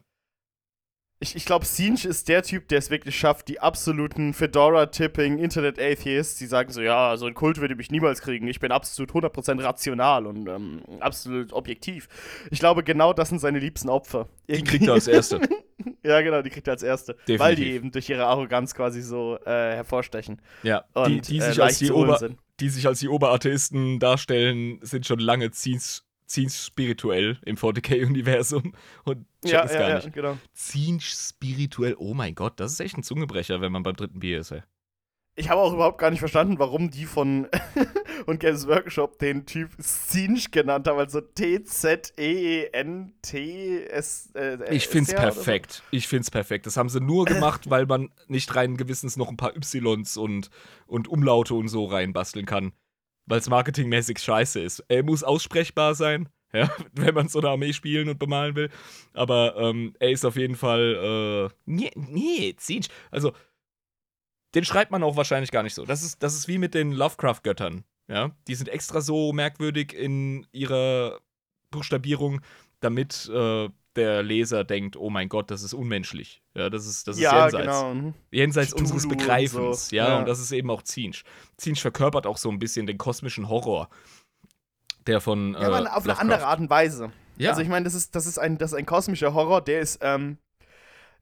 Ich, 1.24 1.34
ich 1.36 1.46
glaube, 1.46 1.64
Sinch 1.64 2.04
ist 2.04 2.28
der 2.28 2.42
Typ, 2.42 2.68
der 2.68 2.80
es 2.80 2.90
wirklich 2.90 3.18
schafft, 3.18 3.48
die 3.48 3.58
absoluten 3.58 4.34
Fedora-Tipping 4.34 5.38
Internet-Atheists, 5.38 6.36
die 6.36 6.44
sagen 6.44 6.70
so, 6.70 6.82
ja, 6.82 7.16
so 7.16 7.24
ein 7.24 7.32
Kult 7.32 7.62
würde 7.62 7.76
mich 7.76 7.90
niemals 7.90 8.20
kriegen. 8.20 8.46
Ich 8.46 8.60
bin 8.60 8.70
absolut 8.70 9.10
100% 9.10 9.64
rational 9.64 10.26
und 10.26 10.46
ähm, 10.46 10.82
absolut 11.00 11.54
objektiv. 11.54 12.08
Ich 12.50 12.58
glaube, 12.58 12.82
genau 12.82 13.14
das 13.14 13.30
sind 13.30 13.38
seine 13.38 13.58
liebsten 13.58 13.88
Opfer. 13.88 14.28
Die 14.50 14.62
kriegt 14.62 14.86
er 14.86 14.92
als 14.92 15.08
Erste. 15.08 15.40
ja, 16.04 16.20
genau, 16.20 16.42
die 16.42 16.50
kriegt 16.50 16.68
er 16.68 16.74
als 16.74 16.82
Erste. 16.82 17.14
Definitiv. 17.14 17.40
Weil 17.40 17.56
die 17.56 17.70
eben 17.70 17.90
durch 17.90 18.10
ihre 18.10 18.26
Arroganz 18.26 18.74
quasi 18.74 19.00
so 19.00 19.38
äh, 19.46 19.76
hervorstechen. 19.76 20.42
Ja, 20.62 20.84
und, 20.92 21.08
die, 21.08 21.20
die, 21.22 21.40
sich 21.40 21.56
äh, 21.56 21.62
als 21.62 21.78
die, 21.78 21.90
Ober 21.90 22.20
die 22.60 22.68
sich 22.68 22.86
als 22.86 22.98
die 23.00 23.08
Oberatheisten 23.08 23.98
darstellen, 23.98 24.78
sind 24.82 25.06
schon 25.06 25.20
lange 25.20 25.52
Ziens 25.52 26.04
Zinch 26.34 26.54
spirituell 26.54 27.38
im 27.44 27.56
40k-Universum 27.56 28.72
und 29.04 29.24
ja, 29.44 29.62
es 29.62 29.72
gar 29.72 29.88
ja, 29.88 29.94
nicht. 29.96 30.06
Ja, 30.06 30.10
genau. 30.10 30.36
Zinch 30.52 31.06
spirituell, 31.06 31.94
oh 31.96 32.12
mein 32.12 32.34
Gott, 32.34 32.58
das 32.58 32.72
ist 32.72 32.80
echt 32.80 32.98
ein 32.98 33.04
Zungebrecher, 33.04 33.60
wenn 33.60 33.70
man 33.70 33.84
beim 33.84 33.94
dritten 33.94 34.18
Bier 34.18 34.40
ist, 34.40 34.50
ey. 34.50 34.62
Ich 35.36 35.48
habe 35.48 35.60
auch 35.60 35.72
überhaupt 35.72 35.98
gar 35.98 36.10
nicht 36.10 36.20
verstanden, 36.20 36.60
warum 36.60 36.90
die 36.90 37.06
von 37.06 37.48
und 38.26 38.38
Games 38.40 38.66
Workshop 38.68 39.18
den 39.18 39.46
Typ 39.46 39.70
Zinch 39.80 40.50
genannt 40.50 40.86
haben, 40.88 40.98
also 40.98 41.20
T-Z-E-E-N-T-S. 41.20 42.12
Äh, 44.34 44.74
ich 44.74 44.86
find's 44.88 45.12
perfekt. 45.12 45.82
Ich 45.90 46.06
find's 46.06 46.30
perfekt. 46.30 46.66
Das 46.66 46.76
haben 46.76 46.88
sie 46.88 47.00
nur 47.00 47.24
gemacht, 47.24 47.68
weil 47.68 47.86
man 47.86 48.10
nicht 48.28 48.54
rein 48.54 48.76
gewissens 48.76 49.16
noch 49.16 49.28
ein 49.28 49.36
paar 49.36 49.56
Ys 49.56 49.74
und, 50.16 50.50
und 50.86 51.08
Umlaute 51.08 51.54
und 51.54 51.66
so 51.66 51.84
reinbasteln 51.86 52.46
kann 52.46 52.72
weil 53.26 53.38
es 53.38 53.48
marketingmäßig 53.48 54.18
scheiße 54.18 54.60
ist. 54.60 54.84
Er 54.88 55.02
muss 55.02 55.22
aussprechbar 55.22 55.94
sein, 55.94 56.28
ja, 56.52 56.70
wenn 56.92 57.14
man 57.14 57.28
so 57.28 57.40
eine 57.40 57.50
Armee 57.50 57.72
spielen 57.72 58.08
und 58.08 58.18
bemalen 58.18 58.54
will. 58.54 58.70
Aber 59.12 59.56
ähm, 59.56 59.94
er 59.98 60.10
ist 60.10 60.24
auf 60.24 60.36
jeden 60.36 60.56
Fall. 60.56 61.50
Äh, 61.50 61.54
nee, 61.64 61.90
nee, 61.94 62.54
Siege. 62.58 62.88
Also, 63.10 63.32
den 64.54 64.64
schreibt 64.64 64.92
man 64.92 65.02
auch 65.02 65.16
wahrscheinlich 65.16 65.50
gar 65.50 65.64
nicht 65.64 65.74
so. 65.74 65.84
Das 65.84 66.02
ist, 66.02 66.22
das 66.22 66.34
ist 66.34 66.46
wie 66.46 66.58
mit 66.58 66.74
den 66.74 66.92
Lovecraft-Göttern. 66.92 67.84
Ja, 68.06 68.30
die 68.46 68.54
sind 68.54 68.68
extra 68.68 69.00
so 69.00 69.32
merkwürdig 69.32 69.94
in 69.94 70.46
ihrer 70.52 71.20
Buchstabierung, 71.70 72.40
damit 72.80 73.30
äh, 73.32 73.68
der 73.96 74.22
Leser 74.22 74.64
denkt, 74.64 74.96
oh 74.96 75.10
mein 75.10 75.28
Gott, 75.28 75.50
das 75.50 75.62
ist 75.62 75.74
unmenschlich. 75.74 76.42
Ja, 76.54 76.70
das 76.70 76.86
ist, 76.86 77.06
das 77.08 77.16
ist 77.16 77.22
ja, 77.22 77.44
jenseits. 77.44 77.80
Genau. 77.80 78.12
Jenseits 78.30 78.70
Cthulhu 78.70 78.82
unseres 78.82 79.08
Begreifens. 79.08 79.88
So. 79.88 79.96
Ja, 79.96 80.08
ja, 80.08 80.18
und 80.18 80.28
das 80.28 80.40
ist 80.40 80.52
eben 80.52 80.70
auch 80.70 80.82
Zinch. 80.82 81.24
Zinch 81.56 81.80
verkörpert 81.80 82.26
auch 82.26 82.36
so 82.36 82.50
ein 82.50 82.58
bisschen 82.58 82.86
den 82.86 82.98
kosmischen 82.98 83.48
Horror. 83.48 83.88
Der 85.06 85.20
von. 85.20 85.54
Ja, 85.54 85.60
aber 85.60 85.82
äh, 85.82 85.88
auf 85.88 86.04
eine 86.04 86.18
andere 86.18 86.46
Art 86.46 86.60
und 86.60 86.70
Weise. 86.70 87.12
Ja. 87.36 87.50
Also 87.50 87.62
ich 87.62 87.68
meine, 87.68 87.84
das 87.84 87.94
ist, 87.94 88.14
das, 88.14 88.26
ist 88.26 88.38
ein, 88.38 88.58
das 88.58 88.72
ist 88.72 88.78
ein 88.78 88.86
kosmischer 88.86 89.34
Horror, 89.34 89.60
der 89.60 89.80
ist, 89.80 89.98
ähm, 90.02 90.38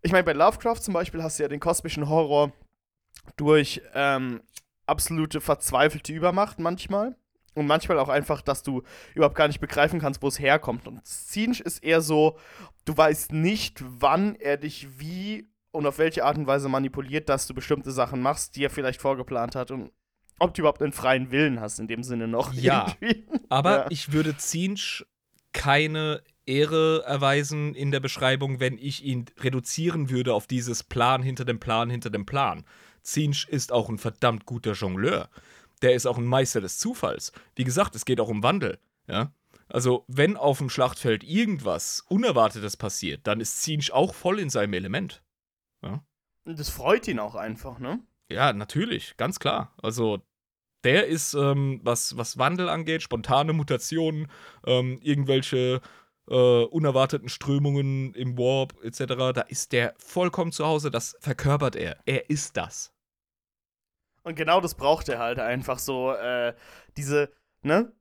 ich 0.03 0.13
meine, 0.13 0.25
bei 0.25 0.33
Lovecraft 0.33 0.81
zum 0.81 0.95
Beispiel 0.95 1.23
hast 1.23 1.39
du 1.39 1.45
ja 1.45 1.49
den 1.49 1.61
kosmischen 1.61 2.09
Horror 2.09 2.53
durch 3.37 3.81
ähm, 3.95 4.43
absolute 4.87 5.41
verzweifelte 5.41 6.13
Übermacht 6.13 6.59
manchmal. 6.59 7.17
Und 7.55 7.67
manchmal 7.67 7.99
auch 7.99 8.09
einfach, 8.09 8.41
dass 8.41 8.63
du 8.63 8.83
überhaupt 9.15 9.35
gar 9.35 9.49
nicht 9.49 9.61
begreifen 9.61 10.01
kannst, 10.01 10.23
wo 10.23 10.29
es 10.29 10.39
herkommt. 10.39 10.89
Und 10.89 11.05
Zinch 11.07 11.61
ist 11.61 11.85
eher 11.85 12.01
so, 12.01 12.39
du 12.85 12.97
weißt 12.97 13.33
nicht, 13.33 13.83
wann 13.85 14.37
er 14.37 14.57
dich 14.57 14.99
wie 14.99 15.51
und 15.71 15.87
auf 15.87 15.99
welche 15.99 16.25
Art 16.25 16.39
und 16.39 16.47
Weise 16.47 16.69
manipuliert, 16.69 17.29
dass 17.29 17.47
du 17.47 17.55
bestimmte 17.55 17.91
Sachen 17.91 18.23
machst, 18.23 18.57
die 18.57 18.65
er 18.65 18.71
vielleicht 18.71 19.01
vorgeplant 19.01 19.55
hat. 19.55 19.71
Und 19.71 19.91
ob 20.39 20.55
du 20.55 20.63
überhaupt 20.63 20.83
einen 20.83 20.93
freien 20.93 21.31
Willen 21.31 21.61
hast, 21.61 21.79
in 21.79 21.89
dem 21.89 22.03
Sinne 22.03 22.29
noch. 22.29 22.53
Ja. 22.55 22.95
Aber 23.49 23.77
ja. 23.77 23.87
ich 23.91 24.13
würde 24.13 24.37
Zinch 24.37 25.05
keine 25.53 26.23
Ehre 26.47 27.05
erweisen 27.07 27.75
in 27.75 27.91
der 27.91 28.01
Beschreibung, 28.01 28.61
wenn 28.61 28.79
ich 28.79 29.05
ihn 29.05 29.27
reduzieren 29.39 30.11
würde 30.11 30.35
auf 30.35 30.47
dieses 30.47 30.83
Plan 30.83 31.23
hinter 31.23 31.45
dem 31.45 31.61
Plan 31.61 31.91
hinter 31.91 32.11
dem 32.11 32.27
Plan. 32.27 32.65
Zinch 33.03 33.47
ist 33.49 33.73
auch 33.73 33.89
ein 33.89 33.99
verdammt 33.99 34.47
guter 34.47 34.73
Jongleur 34.73 35.29
der 35.83 35.95
ist 35.95 36.07
auch 36.07 36.19
ein 36.19 36.27
Meister 36.27 36.61
des 36.61 36.79
Zufalls. 36.79 37.33
Wie 37.55 37.65
gesagt, 37.65 37.95
es 37.95 38.05
geht 38.05 38.21
auch 38.21 38.29
um 38.29 38.43
Wandel. 38.43 38.79
Ja? 39.07 39.33
Also, 39.69 40.05
wenn 40.09 40.37
auf 40.37 40.59
dem 40.59 40.71
Schlachtfeld 40.71 41.25
irgendwas 41.25 42.05
Unerwartetes 42.09 42.77
passiert, 42.77 43.27
dann 43.27 43.41
ist 43.41 43.63
Zinch 43.63 43.93
auch 43.93 44.15
voll 44.15 44.39
in 44.39 44.51
seinem 44.51 44.75
Element. 44.75 45.23
Ja? 45.83 46.05
Das 46.45 46.69
freut 46.69 47.09
ihn 47.09 47.19
auch 47.19 47.35
einfach, 47.35 47.79
ne? 47.79 48.01
Ja, 48.31 48.53
natürlich, 48.53 49.17
ganz 49.17 49.39
klar. 49.39 49.73
Also, 49.83 50.23
der 50.85 51.07
ist, 51.07 51.35
ähm, 51.35 51.81
was, 51.83 52.17
was 52.17 52.39
Wandel 52.39 52.69
angeht, 52.69 53.03
spontane 53.03 53.53
Mutationen, 53.53 54.29
ähm, 54.67 54.99
irgendwelche 55.03 55.81
äh, 56.29 56.65
unerwarteten 56.65 57.29
Strömungen 57.29 58.15
im 58.15 58.37
Warp 58.37 58.75
etc., 58.83 59.05
da 59.35 59.43
ist 59.43 59.73
der 59.73 59.95
vollkommen 59.99 60.53
zu 60.53 60.67
Hause, 60.67 60.91
das 60.91 61.17
verkörpert 61.21 61.77
er. 61.77 61.99
Er 62.05 62.31
ist 62.31 62.57
das. 62.57 62.93
Und 64.23 64.37
genau 64.37 64.61
das 64.61 64.75
braucht 64.75 65.09
er 65.09 65.19
halt 65.19 65.39
einfach 65.39 65.79
so, 65.79 66.13
äh, 66.13 66.55
diese, 66.97 67.31
ne, 67.63 67.93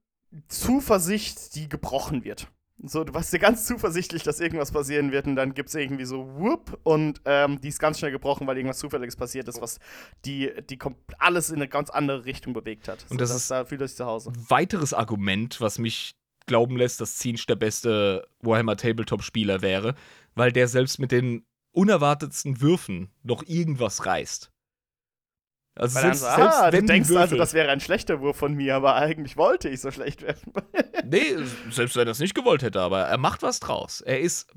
Zuversicht, 0.48 1.56
die 1.56 1.68
gebrochen 1.68 2.24
wird. 2.24 2.48
So, 2.84 3.04
du 3.04 3.14
warst 3.14 3.32
dir 3.32 3.38
ganz 3.38 3.66
zuversichtlich, 3.66 4.24
dass 4.24 4.40
irgendwas 4.40 4.72
passieren 4.72 5.12
wird 5.12 5.28
und 5.28 5.36
dann 5.36 5.54
gibt 5.54 5.70
es 5.70 5.76
irgendwie 5.76 6.06
so 6.06 6.28
whoop 6.36 6.80
und 6.84 7.22
ähm, 7.26 7.62
die 7.62 7.68
ist 7.68 7.80
ganz 7.80 8.00
schnell 8.00 8.12
gebrochen, 8.12 8.48
weil 8.48 8.58
irgendwas 8.58 8.80
Zufälliges 8.80 9.16
passiert 9.16 9.48
ist, 9.48 9.62
was 9.62 9.80
die, 10.26 10.52
die 10.68 10.80
alles 11.20 11.52
in 11.52 11.58
eine 11.58 11.68
ganz 11.68 11.92
andere 11.92 12.26
Richtung 12.26 12.54
bewegt 12.54 12.88
hat. 12.88 13.04
Und 13.04 13.10
so, 13.10 13.16
das 13.18 13.36
ist 13.36 13.52
da 13.52 13.66
fühlt 13.66 13.82
sich 13.82 13.96
zu 13.96 14.06
Hause. 14.06 14.32
Weiteres 14.48 14.96
Argument, 14.96 15.62
was 15.62 15.78
mich 15.78 16.16
glauben 16.48 16.76
lässt, 16.76 17.00
dass 17.02 17.18
Zinch 17.18 17.46
der 17.46 17.56
beste 17.56 18.28
Warhammer 18.40 18.78
Tabletop-Spieler 18.78 19.62
wäre, 19.62 19.94
weil 20.34 20.52
der 20.52 20.68
selbst 20.68 20.98
mit 20.98 21.12
den 21.12 21.46
unerwartetsten 21.74 22.62
Würfen 22.62 23.12
noch 23.22 23.44
irgendwas 23.46 24.08
reißt. 24.08 24.52
Also 25.76 26.00
selbst, 26.00 26.20
so, 26.20 26.26
selbst 26.26 26.58
ah, 26.58 26.72
du 26.72 26.84
denkst 26.84 27.12
also, 27.12 27.38
das 27.38 27.54
wäre 27.54 27.70
ein 27.70 27.80
schlechter 27.80 28.20
Wurf 28.20 28.36
von 28.38 28.54
mir, 28.54 28.76
aber 28.76 28.96
eigentlich 28.96 29.38
wollte 29.38 29.70
ich 29.70 29.80
so 29.80 29.90
schlecht 29.90 30.22
werfen. 30.22 30.52
nee, 31.06 31.38
selbst 31.70 31.96
wenn 31.96 32.08
er 32.08 32.12
es 32.12 32.20
nicht 32.20 32.36
gewollt 32.36 32.62
hätte, 32.62 32.82
aber 32.82 33.04
er 33.04 33.18
macht 33.18 33.42
was 33.42 33.62
draus. 33.62 34.02
Er 34.02 34.20
ist, 34.20 34.52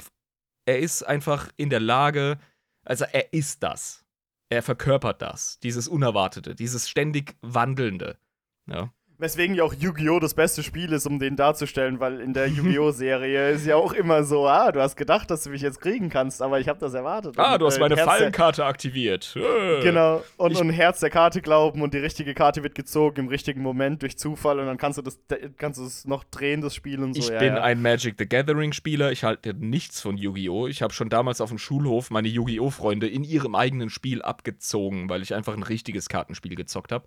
er 0.67 0.81
ist 0.81 1.05
einfach 1.05 1.51
in 1.57 1.71
der 1.71 1.81
Lage, 1.81 2.39
also 2.85 3.05
er 3.05 3.33
ist 3.33 3.63
das. 3.63 4.05
Er 4.51 4.63
verkörpert 4.63 5.23
das, 5.23 5.59
dieses 5.61 5.89
Unerwartete, 5.89 6.55
dieses 6.55 6.89
ständig 6.89 7.37
Wandelnde. 7.43 8.19
Ja. 8.67 8.93
Weswegen 9.19 9.55
ja 9.55 9.63
auch 9.63 9.73
Yu-Gi-Oh! 9.73 10.19
das 10.19 10.35
beste 10.35 10.65
Spiel 10.65 10.93
ist, 10.93 11.07
um 11.07 11.21
den 11.21 11.37
darzustellen, 11.37 12.01
weil 12.01 12.21
in 12.21 12.33
der 12.33 12.49
Yu-Gi-Oh! 12.49 12.91
Serie 12.95 13.51
ist 13.51 13.65
ja 13.65 13.77
auch 13.77 13.93
immer 13.93 14.25
so, 14.25 14.47
ah, 14.49 14.73
du 14.73 14.81
hast 14.81 14.97
gedacht, 14.97 15.31
dass 15.31 15.45
du 15.45 15.51
mich 15.51 15.63
jetzt 15.63 15.81
kriegen 15.81 16.09
kannst, 16.11 16.43
aber 16.43 16.59
ich 16.59 16.69
habe 16.69 16.81
das 16.81 16.95
erwartet. 16.95 17.39
Ah, 17.39 17.53
Und, 17.53 17.61
du 17.61 17.67
hast 17.67 17.77
äh, 17.77 17.81
meine 17.81 17.97
Herz 17.97 18.09
Fallenkarte 18.09 18.65
aktiviert. 18.65 19.37
Äh. 19.37 19.83
Genau, 19.83 20.23
und, 20.37 20.53
Ich- 20.53 20.61
und 20.61 20.71
Herz 20.71 20.99
der 20.99 21.11
Karte 21.11 21.41
glauben 21.43 21.83
und 21.83 21.95
die 21.95 21.99
richtige 21.99 22.35
Karte 22.35 22.65
wird 22.65 22.75
gezogen 22.75 23.21
im 23.21 23.29
richtigen 23.29 23.63
Moment 23.63 24.03
durch 24.03 24.19
Zufall 24.19 24.59
und 24.59 24.67
dann 24.67 24.79
kannst 24.79 24.99
du 24.99 25.03
das 25.03 25.21
kannst 25.59 25.79
du 25.79 25.85
es 25.85 26.05
noch 26.07 26.25
drehen, 26.25 26.61
das 26.61 26.75
Spiel 26.75 27.01
und 27.01 27.15
so. 27.15 27.21
Ich 27.21 27.29
ja, 27.29 27.39
bin 27.39 27.55
ja. 27.55 27.63
ein 27.63 27.81
Magic 27.81 28.17
the 28.19 28.29
Gathering 28.29 28.73
Spieler. 28.73 29.13
Ich 29.13 29.23
halte 29.23 29.55
nichts 29.55 30.01
von 30.01 30.17
Yu-Gi-Oh! 30.17 30.67
Ich 30.67 30.83
habe 30.83 30.93
schon 30.93 31.09
damals 31.09 31.41
auf 31.41 31.51
dem 31.51 31.59
Schulhof 31.59 32.11
meine 32.11 32.29
Yu-Gi-Oh! 32.29 32.71
Freunde 32.71 33.07
in 33.07 33.23
ihrem 33.23 33.55
eigenen 33.55 33.91
Spiel 33.91 34.23
abgezogen, 34.23 35.09
weil 35.09 35.23
ich 35.23 35.35
einfach 35.35 35.55
ein 35.55 35.63
richtiges 35.63 36.09
Kartenspiel 36.09 36.57
gezockt 36.57 36.91
habe. 36.91 37.07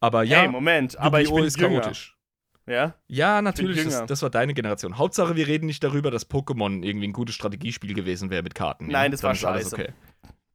Aber 0.00 0.22
ja, 0.24 0.40
Hey, 0.40 0.48
Moment, 0.48 0.98
aber 0.98 1.20
ich 1.20 1.32
bin 1.32 1.44
ist 1.44 1.58
jünger. 1.58 1.80
chaotisch. 1.80 2.16
Ja? 2.66 2.94
Ja, 3.08 3.42
natürlich, 3.42 3.84
das, 3.84 4.06
das 4.06 4.22
war 4.22 4.30
deine 4.30 4.54
Generation. 4.54 4.96
Hauptsache, 4.96 5.34
wir 5.36 5.46
reden 5.46 5.66
nicht 5.66 5.82
darüber, 5.82 6.10
dass 6.10 6.30
Pokémon 6.30 6.82
irgendwie 6.84 7.08
ein 7.08 7.12
gutes 7.12 7.34
Strategiespiel 7.34 7.94
gewesen 7.94 8.30
wäre 8.30 8.42
mit 8.42 8.54
Karten. 8.54 8.86
ja? 8.86 8.92
Nein, 8.92 9.10
das 9.10 9.20
Dann 9.20 9.28
war 9.28 9.34
scheiße. 9.34 9.74
Okay. 9.74 9.92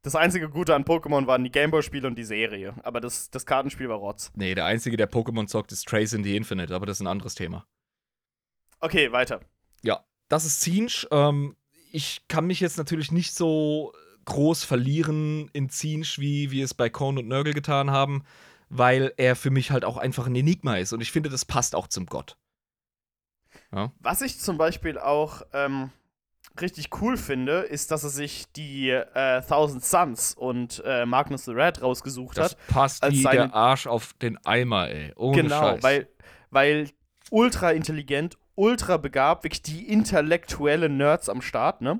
Das 0.02 0.16
einzige 0.16 0.50
Gute 0.50 0.76
an 0.76 0.86
Pokémon 0.86 1.26
waren 1.26 1.44
die 1.44 1.52
Gameboy-Spiele 1.52 2.08
und 2.08 2.16
die 2.16 2.24
Serie. 2.24 2.76
Aber 2.84 3.02
das, 3.02 3.32
das 3.32 3.46
Kartenspiel 3.46 3.90
war 3.90 3.98
Rotz. 3.98 4.32
Nee, 4.36 4.54
der 4.56 4.66
Einzige, 4.66 4.98
der 4.98 5.12
Pokémon 5.12 5.48
zockt, 5.48 5.72
ist 5.72 5.88
Trace 5.88 6.14
in 6.14 6.24
the 6.24 6.36
Infinite, 6.38 6.74
aber 6.76 6.86
das 6.86 6.98
ist 6.98 7.02
ein 7.02 7.08
anderes 7.08 7.34
Thema. 7.36 7.66
Okay, 8.80 9.12
weiter. 9.12 9.40
Ja, 9.82 10.06
das 10.30 10.46
ist 10.46 10.62
Zinch. 10.62 11.08
Ähm, 11.12 11.56
ich 11.92 12.28
kann 12.28 12.46
mich 12.46 12.60
jetzt 12.60 12.78
natürlich 12.78 13.12
nicht 13.12 13.34
so 13.34 13.94
groß 14.26 14.64
verlieren 14.64 15.50
in 15.54 15.70
Zinch, 15.70 16.20
wie 16.20 16.52
wir 16.52 16.66
es 16.66 16.74
bei 16.74 16.90
Korn 16.90 17.18
und 17.18 17.28
Nörgel 17.28 17.54
getan 17.54 17.90
haben, 17.92 18.24
weil 18.70 19.14
er 19.18 19.36
für 19.36 19.50
mich 19.52 19.72
halt 19.72 19.86
auch 19.86 19.98
einfach 19.98 20.28
ein 20.28 20.36
Enigma 20.36 20.78
ist 20.78 20.94
und 20.94 21.02
ich 21.02 21.12
finde, 21.12 21.30
das 21.30 21.46
passt 21.46 21.76
auch 21.76 21.88
zum 21.88 22.06
Gott. 22.06 22.38
Was 24.00 24.22
ich 24.22 24.40
zum 24.40 24.58
Beispiel 24.58 24.98
auch 24.98 25.42
ähm, 25.52 25.92
richtig 26.62 26.90
cool 27.02 27.18
finde, 27.18 27.60
ist, 27.60 27.92
dass 27.92 28.04
er 28.04 28.10
sich 28.10 28.46
die 28.54 28.90
äh, 28.90 29.42
Thousand 29.42 29.84
Suns 29.84 30.34
und 30.34 30.82
äh, 30.86 31.06
Magnus 31.06 31.46
the 31.46 31.52
Red 31.52 31.82
rausgesucht 31.82 32.38
Das 32.38 32.52
hat. 32.52 32.68
passt 32.68 33.04
als 33.04 33.14
wie 33.16 33.24
der 33.24 33.54
Arsch 33.54 33.88
auf 33.88 34.14
den 34.14 34.38
Eimer, 34.46 34.90
ey. 34.90 35.14
Ohne 35.16 35.42
genau, 35.44 35.60
Scheiß. 35.60 35.84
weil, 35.84 36.08
weil 36.52 36.90
ultra 37.32 37.72
intelligent, 37.72 38.38
ultra 38.56 38.98
begabt, 38.98 39.44
wirklich 39.44 39.62
die 39.62 39.88
intellektuellen 39.90 40.96
Nerds 40.98 41.28
am 41.28 41.42
Start, 41.42 41.82
ne? 41.82 42.00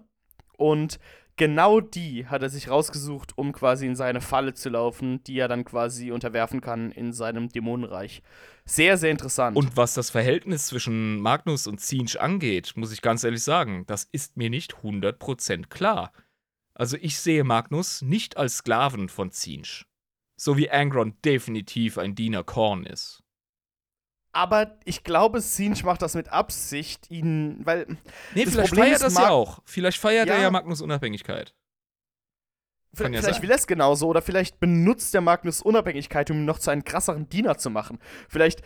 Und 0.58 1.00
genau 1.38 1.82
die 1.82 2.28
hat 2.28 2.42
er 2.42 2.50
sich 2.50 2.70
rausgesucht, 2.70 3.38
um 3.38 3.52
quasi 3.52 3.86
in 3.86 3.96
seine 3.96 4.22
Falle 4.22 4.54
zu 4.54 4.70
laufen, 4.70 5.24
die 5.24 5.38
er 5.38 5.48
dann 5.48 5.66
quasi 5.66 6.12
unterwerfen 6.12 6.62
kann 6.62 6.92
in 6.92 7.14
seinem 7.14 7.50
Dämonenreich. 7.50 8.22
Sehr, 8.66 8.98
sehr 8.98 9.12
interessant. 9.12 9.56
Und 9.56 9.78
was 9.78 9.94
das 9.94 10.10
Verhältnis 10.10 10.68
zwischen 10.68 11.20
Magnus 11.20 11.68
und 11.68 11.80
Zinch 11.80 12.20
angeht, 12.20 12.74
muss 12.76 12.92
ich 12.92 13.02
ganz 13.02 13.24
ehrlich 13.24 13.44
sagen, 13.44 13.86
das 13.88 14.08
ist 14.12 14.38
mir 14.38 14.50
nicht 14.50 14.76
100% 14.78 15.68
klar. 15.68 16.12
Also 16.74 16.98
ich 17.00 17.20
sehe 17.20 17.44
Magnus 17.44 18.02
nicht 18.02 18.38
als 18.38 18.58
Sklaven 18.58 19.10
von 19.10 19.32
Zinch. 19.32 19.86
So 20.38 20.58
wie 20.58 20.70
Angron 20.70 21.16
definitiv 21.24 21.98
ein 21.98 22.16
Diener 22.16 22.44
Korn 22.44 22.86
ist. 22.86 23.25
Aber 24.36 24.78
ich 24.84 25.06
glaube, 25.06 25.40
Sinch 25.40 25.86
macht 25.86 26.02
das 26.02 26.14
mit 26.14 26.28
Absicht, 26.30 27.10
ihn, 27.10 27.62
weil 27.64 27.88
Nee, 28.34 28.46
vielleicht 28.46 28.70
Problem 28.70 28.86
feiert 28.88 28.96
ist, 28.98 29.04
das 29.04 29.18
ja 29.18 29.30
auch. 29.30 29.60
Vielleicht 29.64 29.98
feiert 29.98 30.28
er 30.28 30.36
Ja. 30.36 30.42
ja 30.44 30.52
Magnus 30.52 30.82
Unabhängigkeit. 30.82 31.56
Kann 32.98 33.14
ja 33.14 33.22
vielleicht 33.22 33.42
will 33.42 33.50
er 33.50 33.56
es 33.56 33.66
genauso 33.66 34.08
oder 34.08 34.22
vielleicht 34.22 34.60
benutzt 34.60 35.14
der 35.14 35.22
Magnus 35.22 35.62
Unabhängigkeit, 35.62 36.30
um 36.32 36.38
ihn 36.38 36.46
noch 36.46 36.60
zu 36.60 36.70
einem 36.70 36.84
krasseren 36.84 37.30
Diener 37.30 37.58
zu 37.58 37.70
machen. 37.70 37.98
Vielleicht, 38.28 38.62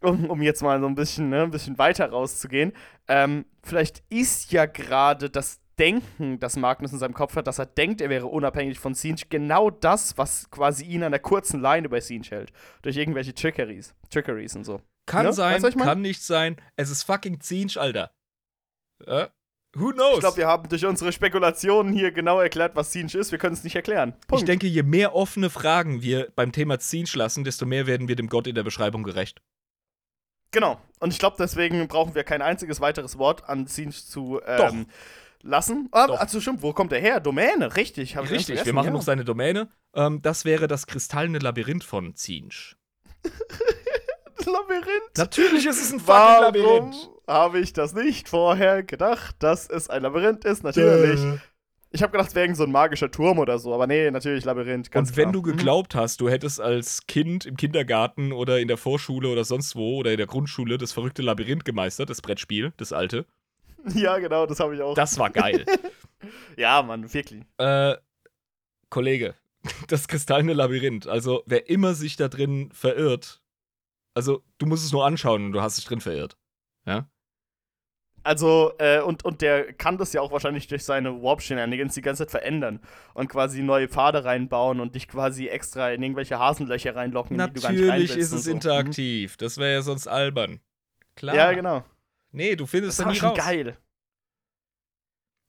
um, 0.00 0.30
um 0.30 0.40
jetzt 0.40 0.62
mal 0.62 0.80
so 0.80 0.86
ein 0.86 0.94
bisschen, 0.94 1.28
ne, 1.28 1.42
ein 1.42 1.50
bisschen 1.50 1.76
weiter 1.76 2.08
rauszugehen, 2.08 2.72
ähm, 3.08 3.44
vielleicht 3.62 4.02
ist 4.08 4.50
ja 4.50 4.64
gerade 4.64 5.28
das 5.28 5.60
Denken, 5.78 6.38
das 6.38 6.56
Magnus 6.56 6.92
in 6.92 6.98
seinem 6.98 7.14
Kopf 7.14 7.36
hat, 7.36 7.46
dass 7.46 7.58
er 7.58 7.66
denkt, 7.66 8.00
er 8.00 8.08
wäre 8.08 8.26
unabhängig 8.26 8.78
von 8.78 8.94
Sinch, 8.94 9.28
genau 9.28 9.68
das, 9.70 10.16
was 10.16 10.50
quasi 10.50 10.84
ihn 10.84 11.02
an 11.02 11.12
der 11.12 11.20
kurzen 11.20 11.60
Leine 11.60 11.88
bei 11.88 12.00
Sinch 12.00 12.30
hält. 12.30 12.52
Durch 12.82 12.96
irgendwelche 12.96 13.34
Trickeries, 13.34 13.94
Trickeries 14.10 14.54
und 14.56 14.64
so. 14.64 14.80
Kann 15.06 15.26
Ne? 15.26 15.32
sein, 15.32 15.64
ich 15.64 15.74
mein? 15.74 15.86
kann 15.86 16.00
nicht 16.00 16.22
sein. 16.22 16.56
Es 16.76 16.90
ist 16.90 17.02
fucking 17.02 17.40
Zinch, 17.40 17.78
Alter. 17.78 18.12
Äh? 19.06 19.26
Who 19.74 19.90
knows? 19.92 20.14
Ich 20.14 20.20
glaube, 20.20 20.36
wir 20.36 20.46
haben 20.48 20.68
durch 20.68 20.84
unsere 20.84 21.12
Spekulationen 21.12 21.94
hier 21.94 22.12
genau 22.12 22.40
erklärt, 22.40 22.76
was 22.76 22.92
Sinch 22.92 23.14
ist. 23.14 23.32
Wir 23.32 23.38
können 23.38 23.54
es 23.54 23.64
nicht 23.64 23.74
erklären. 23.74 24.14
ich 24.20 24.26
Punkt. 24.26 24.48
denke, 24.48 24.66
je 24.66 24.82
mehr 24.82 25.14
offene 25.14 25.48
Fragen 25.48 26.02
wir 26.02 26.30
beim 26.36 26.52
Thema 26.52 26.78
Zinch 26.78 27.14
lassen, 27.16 27.42
desto 27.42 27.64
mehr 27.64 27.86
werden 27.86 28.06
wir 28.06 28.16
dem 28.16 28.28
Gott 28.28 28.46
in 28.46 28.54
der 28.54 28.64
Beschreibung 28.64 29.02
gerecht. 29.02 29.40
Genau. 30.50 30.78
Und 31.00 31.10
ich 31.12 31.18
glaube, 31.18 31.36
deswegen 31.38 31.88
brauchen 31.88 32.14
wir 32.14 32.22
kein 32.24 32.42
einziges 32.42 32.80
weiteres 32.82 33.16
Wort 33.16 33.48
an 33.48 33.66
Zinch 33.66 34.04
zu 34.06 34.42
ähm, 34.44 34.86
lassen. 35.40 35.88
Ah, 35.92 36.06
Doch. 36.06 36.20
Also 36.20 36.38
stimmt, 36.42 36.60
wo 36.60 36.74
kommt 36.74 36.92
der 36.92 37.00
her? 37.00 37.20
Domäne, 37.20 37.74
richtig. 37.74 38.14
ich 38.14 38.30
Richtig, 38.30 38.66
wir 38.66 38.72
machen 38.74 38.88
ja. 38.88 38.92
noch 38.92 39.02
seine 39.02 39.24
Domäne. 39.24 39.70
Ähm, 39.94 40.20
das 40.20 40.44
wäre 40.44 40.68
das 40.68 40.86
kristallene 40.86 41.38
Labyrinth 41.38 41.84
von 41.84 42.14
Zinch. 42.14 42.76
Labyrinth. 44.46 45.16
Natürlich 45.16 45.66
ist 45.66 45.80
es 45.82 45.92
ein 45.92 46.00
fucking 46.00 46.14
Warum 46.14 46.42
Labyrinth. 46.44 47.10
habe 47.26 47.60
ich 47.60 47.72
das 47.72 47.94
nicht 47.94 48.28
vorher 48.28 48.82
gedacht, 48.82 49.36
dass 49.40 49.68
es 49.68 49.88
ein 49.90 50.02
Labyrinth 50.02 50.44
ist? 50.44 50.64
Natürlich. 50.64 51.20
Äh. 51.20 51.38
Ich 51.94 52.02
habe 52.02 52.12
gedacht, 52.12 52.28
es 52.30 52.34
wäre 52.34 52.44
irgend 52.46 52.56
so 52.56 52.64
ein 52.64 52.72
magischer 52.72 53.10
Turm 53.10 53.38
oder 53.38 53.58
so, 53.58 53.74
aber 53.74 53.86
nee, 53.86 54.10
natürlich 54.10 54.46
Labyrinth. 54.46 54.90
Ganz 54.90 55.10
Und 55.10 55.16
wenn 55.18 55.24
klar. 55.24 55.32
du 55.32 55.42
geglaubt 55.42 55.94
hast, 55.94 56.22
du 56.22 56.30
hättest 56.30 56.58
als 56.58 57.06
Kind 57.06 57.44
im 57.44 57.58
Kindergarten 57.58 58.32
oder 58.32 58.60
in 58.60 58.68
der 58.68 58.78
Vorschule 58.78 59.28
oder 59.28 59.44
sonst 59.44 59.76
wo 59.76 59.96
oder 59.98 60.10
in 60.10 60.16
der 60.16 60.26
Grundschule 60.26 60.78
das 60.78 60.92
verrückte 60.92 61.20
Labyrinth 61.20 61.66
gemeistert, 61.66 62.08
das 62.08 62.22
Brettspiel, 62.22 62.72
das 62.78 62.92
alte. 62.92 63.26
Ja, 63.94 64.16
genau, 64.18 64.46
das 64.46 64.60
habe 64.60 64.76
ich 64.76 64.80
auch. 64.80 64.94
das 64.94 65.18
war 65.18 65.28
geil. 65.30 65.66
ja, 66.56 66.80
Mann, 66.82 67.12
wirklich. 67.12 67.42
äh, 67.58 67.96
Kollege, 68.90 69.34
das 69.88 70.06
kristallene 70.06 70.52
Labyrinth, 70.52 71.08
also 71.08 71.42
wer 71.46 71.68
immer 71.68 71.94
sich 71.94 72.14
da 72.16 72.28
drin 72.28 72.70
verirrt, 72.72 73.41
also 74.14 74.42
du 74.58 74.66
musst 74.66 74.84
es 74.84 74.92
nur 74.92 75.04
anschauen 75.04 75.46
und 75.46 75.52
du 75.52 75.60
hast 75.62 75.76
dich 75.78 75.84
drin 75.84 76.00
verirrt. 76.00 76.36
Ja? 76.86 77.08
Also, 78.24 78.72
äh, 78.78 79.00
und, 79.00 79.24
und 79.24 79.40
der 79.42 79.72
kann 79.72 79.98
das 79.98 80.12
ja 80.12 80.20
auch 80.20 80.30
wahrscheinlich 80.30 80.68
durch 80.68 80.84
seine 80.84 81.22
Warp-Shenanigans 81.22 81.94
die 81.94 82.02
ganze 82.02 82.24
Zeit 82.24 82.30
verändern 82.30 82.80
und 83.14 83.28
quasi 83.28 83.62
neue 83.62 83.88
Pfade 83.88 84.24
reinbauen 84.24 84.78
und 84.78 84.94
dich 84.94 85.08
quasi 85.08 85.48
extra 85.48 85.90
in 85.90 86.02
irgendwelche 86.04 86.38
Hasenlöcher 86.38 86.94
reinlocken, 86.94 87.38
in 87.40 87.46
die 87.48 87.52
du 87.54 87.60
gar 87.60 87.72
nicht 87.72 87.80
rein 87.80 87.86
Natürlich 87.88 88.14
willst 88.14 88.32
ist 88.32 88.38
es 88.38 88.44
so. 88.44 88.50
Mhm. 88.50 88.56
interaktiv. 88.56 89.36
Das 89.38 89.58
wäre 89.58 89.72
ja 89.72 89.82
sonst 89.82 90.06
albern. 90.06 90.60
Klar. 91.16 91.34
Ja, 91.34 91.52
genau. 91.52 91.84
Nee, 92.30 92.54
du 92.54 92.66
findest 92.66 92.98
Das 92.98 93.04
da 93.04 93.10
nie 93.10 93.16
schon 93.18 93.30
raus. 93.30 93.38
geil. 93.38 93.76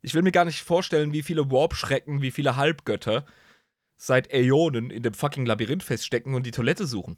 Ich 0.01 0.13
will 0.15 0.23
mir 0.23 0.31
gar 0.31 0.45
nicht 0.45 0.63
vorstellen, 0.63 1.13
wie 1.13 1.21
viele 1.23 1.49
Warp-Schrecken, 1.51 2.21
wie 2.21 2.31
viele 2.31 2.55
Halbgötter 2.55 3.25
seit 3.95 4.33
Äonen 4.33 4.89
in 4.89 5.03
dem 5.03 5.13
fucking 5.13 5.45
Labyrinth 5.45 5.83
feststecken 5.83 6.33
und 6.33 6.45
die 6.45 6.51
Toilette 6.51 6.87
suchen. 6.87 7.17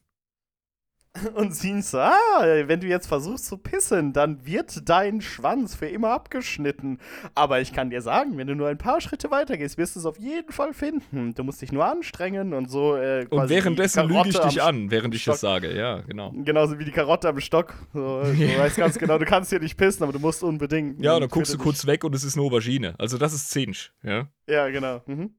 Und 1.33 1.55
sie 1.55 1.81
so, 1.81 1.99
ah, 1.99 2.11
wenn 2.41 2.79
du 2.81 2.87
jetzt 2.87 3.07
versuchst 3.07 3.45
zu 3.45 3.57
pissen, 3.57 4.13
dann 4.13 4.45
wird 4.45 4.87
dein 4.89 5.21
Schwanz 5.21 5.75
für 5.75 5.87
immer 5.87 6.09
abgeschnitten. 6.09 6.99
Aber 7.33 7.61
ich 7.61 7.73
kann 7.73 7.89
dir 7.89 8.01
sagen, 8.01 8.37
wenn 8.37 8.47
du 8.47 8.55
nur 8.55 8.67
ein 8.67 8.77
paar 8.77 9.01
Schritte 9.01 9.31
weitergehst, 9.31 9.77
wirst 9.77 9.95
du 9.95 9.99
es 9.99 10.05
auf 10.05 10.19
jeden 10.19 10.51
Fall 10.51 10.73
finden. 10.73 11.33
Du 11.33 11.43
musst 11.43 11.61
dich 11.61 11.71
nur 11.71 11.85
anstrengen 11.85 12.53
und 12.53 12.69
so. 12.69 12.95
Äh, 12.95 13.27
Und 13.29 13.49
währenddessen 13.49 14.07
lüge 14.07 14.29
ich 14.29 14.37
dich 14.39 14.61
an, 14.61 14.91
während 14.91 15.15
ich 15.15 15.21
Stock. 15.21 15.33
das 15.35 15.41
sage. 15.41 15.75
Ja, 15.75 16.01
genau. 16.01 16.31
Genauso 16.35 16.79
wie 16.79 16.85
die 16.85 16.91
Karotte 16.91 17.29
am 17.29 17.39
Stock. 17.39 17.73
So, 17.93 18.23
du 18.23 18.57
weißt 18.57 18.77
ganz 18.77 18.97
genau, 18.97 19.17
du 19.17 19.25
kannst 19.25 19.49
hier 19.49 19.59
nicht 19.59 19.77
pissen, 19.77 20.03
aber 20.03 20.13
du 20.13 20.19
musst 20.19 20.43
unbedingt. 20.43 21.01
Ja, 21.03 21.15
Und 21.15 21.21
dann 21.21 21.29
guckst 21.29 21.53
du 21.53 21.57
kurz 21.57 21.85
weg 21.85 22.03
und 22.03 22.13
es 22.13 22.23
ist 22.23 22.37
eine 22.37 22.45
Aubergine. 22.45 22.95
Also 22.97 23.17
das 23.17 23.33
ist 23.33 23.49
Zinch, 23.49 23.91
ja. 24.03 24.27
Ja, 24.47 24.69
genau. 24.69 25.01
Mhm. 25.05 25.35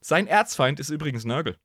Sein 0.00 0.26
Erzfeind 0.26 0.80
ist 0.80 0.90
übrigens 0.90 1.24
Nörgel. 1.24 1.56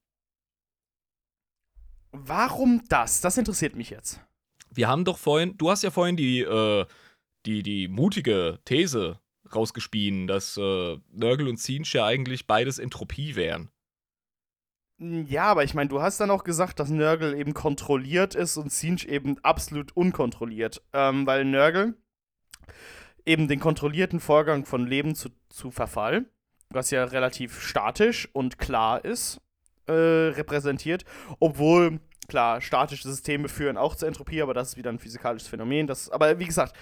Warum 2.13 2.83
das? 2.89 3.21
Das 3.21 3.37
interessiert 3.37 3.75
mich 3.75 3.89
jetzt. 3.89 4.21
Wir 4.69 4.87
haben 4.87 5.03
doch 5.03 5.17
vorhin, 5.17 5.57
du 5.57 5.69
hast 5.69 5.83
ja 5.83 5.91
vorhin 5.91 6.15
die, 6.15 6.41
äh, 6.41 6.85
die, 7.45 7.63
die 7.63 7.87
mutige 7.87 8.59
These 8.65 9.19
rausgespien, 9.53 10.27
dass 10.27 10.55
äh, 10.57 10.97
Nörgel 11.11 11.47
und 11.47 11.57
Zinch 11.57 11.93
ja 11.93 12.05
eigentlich 12.05 12.47
beides 12.47 12.79
Entropie 12.79 13.35
wären. 13.35 13.69
Ja, 14.99 15.45
aber 15.45 15.63
ich 15.63 15.73
meine, 15.73 15.89
du 15.89 16.01
hast 16.01 16.19
dann 16.19 16.31
auch 16.31 16.43
gesagt, 16.43 16.79
dass 16.79 16.89
Nörgel 16.89 17.33
eben 17.33 17.53
kontrolliert 17.53 18.35
ist 18.35 18.57
und 18.57 18.71
Sinch 18.71 19.05
eben 19.05 19.37
absolut 19.43 19.95
unkontrolliert. 19.97 20.81
Ähm, 20.93 21.25
weil 21.25 21.45
Nörgel 21.45 21.97
eben 23.25 23.47
den 23.47 23.59
kontrollierten 23.59 24.19
Vorgang 24.19 24.65
von 24.65 24.85
Leben 24.85 25.15
zu, 25.15 25.29
zu 25.49 25.71
Verfall, 25.71 26.25
was 26.69 26.91
ja 26.91 27.03
relativ 27.03 27.59
statisch 27.61 28.29
und 28.33 28.59
klar 28.59 29.03
ist, 29.03 29.41
äh, 29.87 29.91
repräsentiert. 29.91 31.05
Obwohl, 31.39 31.99
klar, 32.27 32.61
statische 32.61 33.07
Systeme 33.07 33.49
führen 33.49 33.77
auch 33.77 33.95
zur 33.95 34.07
Entropie, 34.07 34.41
aber 34.41 34.53
das 34.53 34.69
ist 34.69 34.77
wieder 34.77 34.91
ein 34.91 34.99
physikalisches 34.99 35.47
Phänomen. 35.47 35.87
Das, 35.87 36.09
aber 36.09 36.39
wie 36.39 36.45
gesagt, 36.45 36.75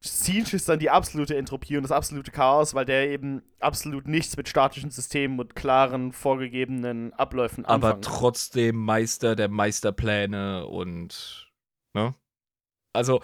Siege 0.00 0.54
ist 0.54 0.68
dann 0.68 0.78
die 0.78 0.90
absolute 0.90 1.36
Entropie 1.36 1.76
und 1.76 1.82
das 1.82 1.90
absolute 1.90 2.30
Chaos, 2.30 2.72
weil 2.72 2.84
der 2.84 3.08
eben 3.10 3.42
absolut 3.58 4.06
nichts 4.06 4.36
mit 4.36 4.48
statischen 4.48 4.92
Systemen 4.92 5.40
und 5.40 5.56
klaren, 5.56 6.12
vorgegebenen 6.12 7.12
Abläufen 7.14 7.64
aber 7.64 7.88
anfangen. 7.88 8.02
trotzdem 8.02 8.76
Meister 8.76 9.34
der 9.34 9.48
Meisterpläne 9.48 10.66
und 10.66 11.50
ne? 11.94 12.14
Also 12.92 13.20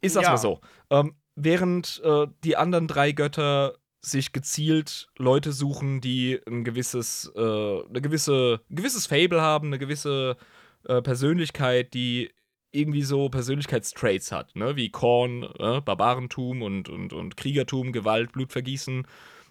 ist 0.00 0.14
das 0.14 0.22
Ja. 0.22 0.30
mal 0.30 0.36
so. 0.36 0.60
Ähm, 0.90 1.16
während 1.34 2.00
äh, 2.04 2.28
die 2.44 2.56
anderen 2.56 2.86
drei 2.86 3.10
Götter 3.10 3.74
sich 4.04 4.32
gezielt 4.32 5.08
Leute 5.16 5.52
suchen, 5.52 6.00
die 6.00 6.40
ein 6.46 6.64
gewisses, 6.64 7.32
äh, 7.36 7.40
eine 7.40 8.00
gewisse, 8.02 8.60
ein 8.68 8.76
gewisses 8.76 9.06
Fable 9.06 9.40
haben, 9.40 9.68
eine 9.68 9.78
gewisse 9.78 10.36
äh, 10.84 11.00
Persönlichkeit, 11.00 11.94
die 11.94 12.30
irgendwie 12.72 13.02
so 13.02 13.28
Persönlichkeitstraits 13.28 14.32
hat, 14.32 14.56
ne? 14.56 14.76
Wie 14.76 14.90
Korn, 14.90 15.44
äh, 15.58 15.80
Barbarentum 15.80 16.62
und, 16.62 16.88
und, 16.88 17.12
und 17.12 17.36
Kriegertum, 17.36 17.92
Gewalt, 17.92 18.32
Blutvergießen 18.32 19.06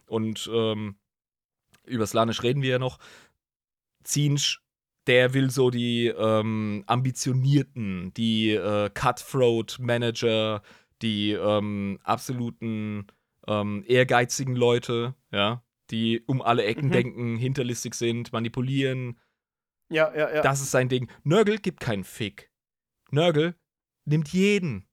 und 0.07 0.49
ähm, 0.53 0.95
über 1.85 2.05
Slanisch 2.07 2.43
reden 2.43 2.61
wir 2.61 2.71
ja 2.71 2.79
noch. 2.79 2.99
Zinsch, 4.03 4.61
der 5.07 5.33
will 5.33 5.49
so 5.49 5.69
die 5.69 6.07
ähm, 6.07 6.83
ambitionierten, 6.87 8.13
die 8.15 8.51
äh, 8.51 8.89
Cutthroat-Manager, 8.93 10.61
die 11.01 11.31
ähm, 11.31 11.99
absoluten 12.03 13.07
ähm, 13.47 13.83
ehrgeizigen 13.87 14.55
Leute, 14.55 15.15
ja, 15.31 15.63
die 15.89 16.23
um 16.27 16.41
alle 16.41 16.63
Ecken 16.63 16.87
Mhm. 16.87 16.91
denken, 16.91 17.35
hinterlistig 17.37 17.93
sind, 17.95 18.31
manipulieren. 18.33 19.19
Ja, 19.89 20.13
ja, 20.15 20.33
ja. 20.35 20.41
Das 20.41 20.61
ist 20.61 20.71
sein 20.71 20.87
Ding. 20.89 21.09
Nörgel 21.23 21.57
gibt 21.57 21.79
keinen 21.81 22.03
Fick. 22.05 22.49
Nörgel 23.11 23.55
nimmt 24.05 24.29
jeden. 24.29 24.87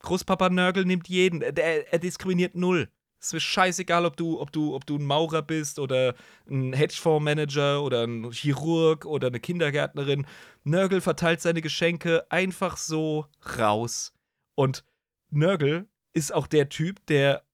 Großpapa 0.00 0.50
Nörgel 0.50 0.84
nimmt 0.84 1.08
jeden. 1.08 1.42
Er, 1.42 1.56
er, 1.56 1.92
er 1.92 1.98
diskriminiert 1.98 2.54
null. 2.54 2.88
Es 3.20 3.32
ist 3.32 3.42
scheißegal, 3.42 4.04
ob 4.06 4.16
du, 4.16 4.40
ob 4.40 4.52
du, 4.52 4.76
ob 4.76 4.86
du 4.86 4.96
ein 4.96 5.04
Maurer 5.04 5.42
bist 5.42 5.80
oder 5.80 6.14
ein 6.48 6.72
Hedgefondsmanager 6.72 7.82
oder 7.82 8.04
ein 8.06 8.30
Chirurg 8.30 9.06
oder 9.06 9.26
eine 9.26 9.40
Kindergärtnerin. 9.40 10.24
Nörgel 10.62 11.00
verteilt 11.00 11.40
seine 11.40 11.60
Geschenke 11.60 12.30
einfach 12.30 12.76
so 12.76 13.26
raus. 13.58 14.14
Und 14.54 14.84
Nörgel 15.30 15.88
ist 16.18 16.34
auch 16.34 16.46
der 16.46 16.68
Typ, 16.68 17.04
der 17.06 17.44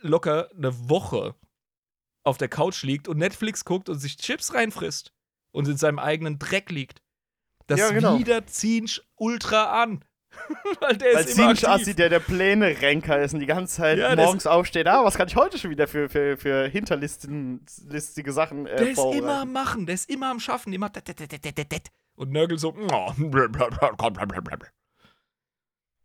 locker 0.00 0.48
eine 0.56 0.88
Woche 0.88 1.34
auf 2.24 2.38
der 2.38 2.48
Couch 2.48 2.82
liegt 2.82 3.08
und 3.08 3.18
Netflix 3.18 3.64
guckt 3.64 3.88
und 3.88 3.98
sich 3.98 4.16
Chips 4.16 4.54
reinfrisst 4.54 5.12
und 5.52 5.68
in 5.68 5.76
seinem 5.76 5.98
eigenen 5.98 6.38
Dreck 6.38 6.70
liegt. 6.70 7.02
Das 7.66 7.80
Ja, 7.80 7.90
genau. 7.90 8.18
wieder 8.18 8.46
Zinsch 8.46 9.02
ultra 9.16 9.82
an. 9.82 10.04
Weil 10.80 10.96
der 10.96 11.14
Weil 11.14 11.24
ist 11.24 11.38
immer 11.38 11.50
aktiv. 11.50 11.68
Assi, 11.68 11.94
der 11.94 12.10
der 12.10 12.20
Pläne-Renker 12.20 13.20
ist 13.20 13.32
und 13.32 13.40
die 13.40 13.46
ganze 13.46 13.76
Zeit 13.76 13.98
Ja, 13.98 14.14
morgens 14.14 14.46
aufsteht. 14.46 14.86
Ah, 14.86 15.04
was 15.04 15.16
kann 15.16 15.28
ich 15.28 15.36
heute 15.36 15.58
schon 15.58 15.70
wieder 15.70 15.88
für, 15.88 16.08
für, 16.08 16.36
für 16.36 16.68
hinterlistige 16.68 18.32
Sachen 18.32 18.66
äh, 18.66 18.76
Der 18.76 18.90
ist 18.90 18.98
immer 18.98 19.42
am 19.42 19.52
Machen, 19.52 19.86
der 19.86 19.94
ist 19.94 20.10
immer 20.10 20.30
am 20.30 20.40
Schaffen, 20.40 20.72
immer 20.72 20.90
und 22.16 22.32
Nörgel 22.32 22.58
so 22.58 22.72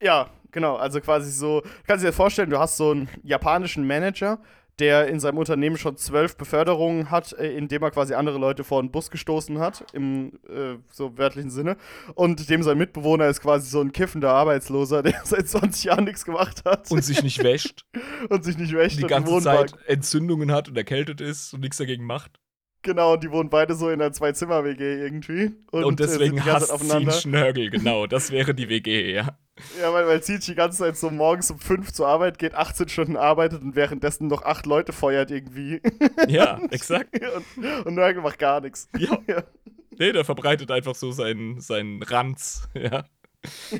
Ja, 0.02 0.30
genau. 0.52 0.76
Also 0.76 0.99
quasi 0.99 1.32
so, 1.32 1.61
du 1.61 1.69
kannst 1.88 2.03
dir 2.03 2.10
das 2.10 2.15
vorstellen, 2.15 2.49
du 2.49 2.60
hast 2.60 2.78
so 2.78 2.91
einen 2.91 3.10
japanischen 3.23 3.86
Manager, 3.86 4.40
der 4.80 5.07
in 5.07 5.19
seinem 5.19 5.38
Unternehmen 5.38 5.78
schon 5.78 5.95
zwölf 5.98 6.36
Beförderungen 6.38 7.11
hat, 7.11 7.34
äh, 7.34 7.56
indem 7.56 7.84
er 7.84 7.91
quasi 7.91 8.15
andere 8.15 8.40
Leute 8.40 8.64
vor 8.64 8.82
den 8.82 8.90
Bus 8.90 9.11
gestoßen 9.11 9.60
hat, 9.60 9.86
im 9.94 10.40
äh, 10.49 10.78
so 10.91 11.18
wörtlichen 11.18 11.52
Sinne. 11.52 11.78
Und 12.15 12.49
dem 12.49 12.64
sein 12.64 12.78
Mitbewohner 12.80 13.28
ist 13.28 13.41
quasi 13.41 13.69
so 13.69 13.80
ein 13.80 13.91
kiffender 13.91 14.32
Arbeitsloser, 14.32 15.03
der 15.03 15.22
seit 15.23 15.48
20 15.48 15.84
Jahren 15.84 16.06
nichts 16.06 16.26
gemacht 16.26 16.64
hat 16.65 16.90
und 16.90 17.03
sich 17.03 17.22
nicht 17.22 17.44
wäscht, 17.44 17.86
und 18.30 18.44
sich 18.44 18.57
nicht 18.57 18.73
wäscht 18.73 18.98
die 18.98 19.03
und 19.03 19.10
ganze 19.10 19.40
Zeit 19.41 19.73
Entzündungen 19.86 20.52
hat 20.52 20.68
und 20.68 20.78
erkältet 20.78 21.22
ist 21.22 21.53
und 21.53 21.61
nichts 21.61 21.78
dagegen 21.78 22.06
macht. 22.06 22.40
Genau, 22.84 23.14
und 23.14 23.23
die 23.23 23.30
wohnen 23.30 23.49
beide 23.49 23.76
so 23.76 23.90
in 23.90 24.02
einer 24.02 24.11
Zwei-Zimmer-WG 24.11 24.82
irgendwie. 24.82 25.52
Und, 25.72 25.84
äh, 25.84 25.86
sind 25.86 25.99
deswegen 25.99 26.36
ganze 26.38 26.53
hasst 26.53 26.68
Zeit 26.68 26.76
aufeinander. 26.76 27.11
Zinsch 27.11 27.26
Nörgel, 27.32 27.69
genau, 27.69 28.07
das 28.07 28.32
wäre 28.32 28.56
die 28.56 28.69
WG, 28.69 29.14
ja. 29.14 29.38
Ja, 29.80 29.94
weil, 29.94 30.08
weil 30.08 30.22
Zietsch 30.24 30.48
die 30.48 30.56
ganze 30.56 30.80
Zeit 30.80 30.98
so 30.98 31.10
morgens 31.10 31.52
um 31.52 31.60
5 31.60 31.92
zur 31.92 32.08
Arbeit 32.08 32.38
geht, 32.40 32.56
18 32.56 32.90
Stunden 32.90 33.18
arbeitet 33.18 33.62
und 33.62 33.76
währenddessen 33.76 34.28
noch 34.28 34.44
acht 34.44 34.66
Leute 34.66 34.94
feuert 34.94 35.32
irgendwie. 35.32 35.82
Ja, 36.28 36.60
exakt. 36.70 37.10
und, 37.58 37.86
und 37.86 37.96
Nörgel 37.96 38.22
macht 38.22 38.40
gar 38.40 38.62
nichts. 38.62 38.90
Ja. 38.98 39.18
Ja. 39.28 39.44
Nee, 39.98 40.14
der 40.14 40.26
verbreitet 40.26 40.72
einfach 40.72 40.96
so 40.96 41.12
seinen, 41.12 41.60
seinen 41.60 42.02
Ranz, 42.02 42.68
ja. 42.74 43.06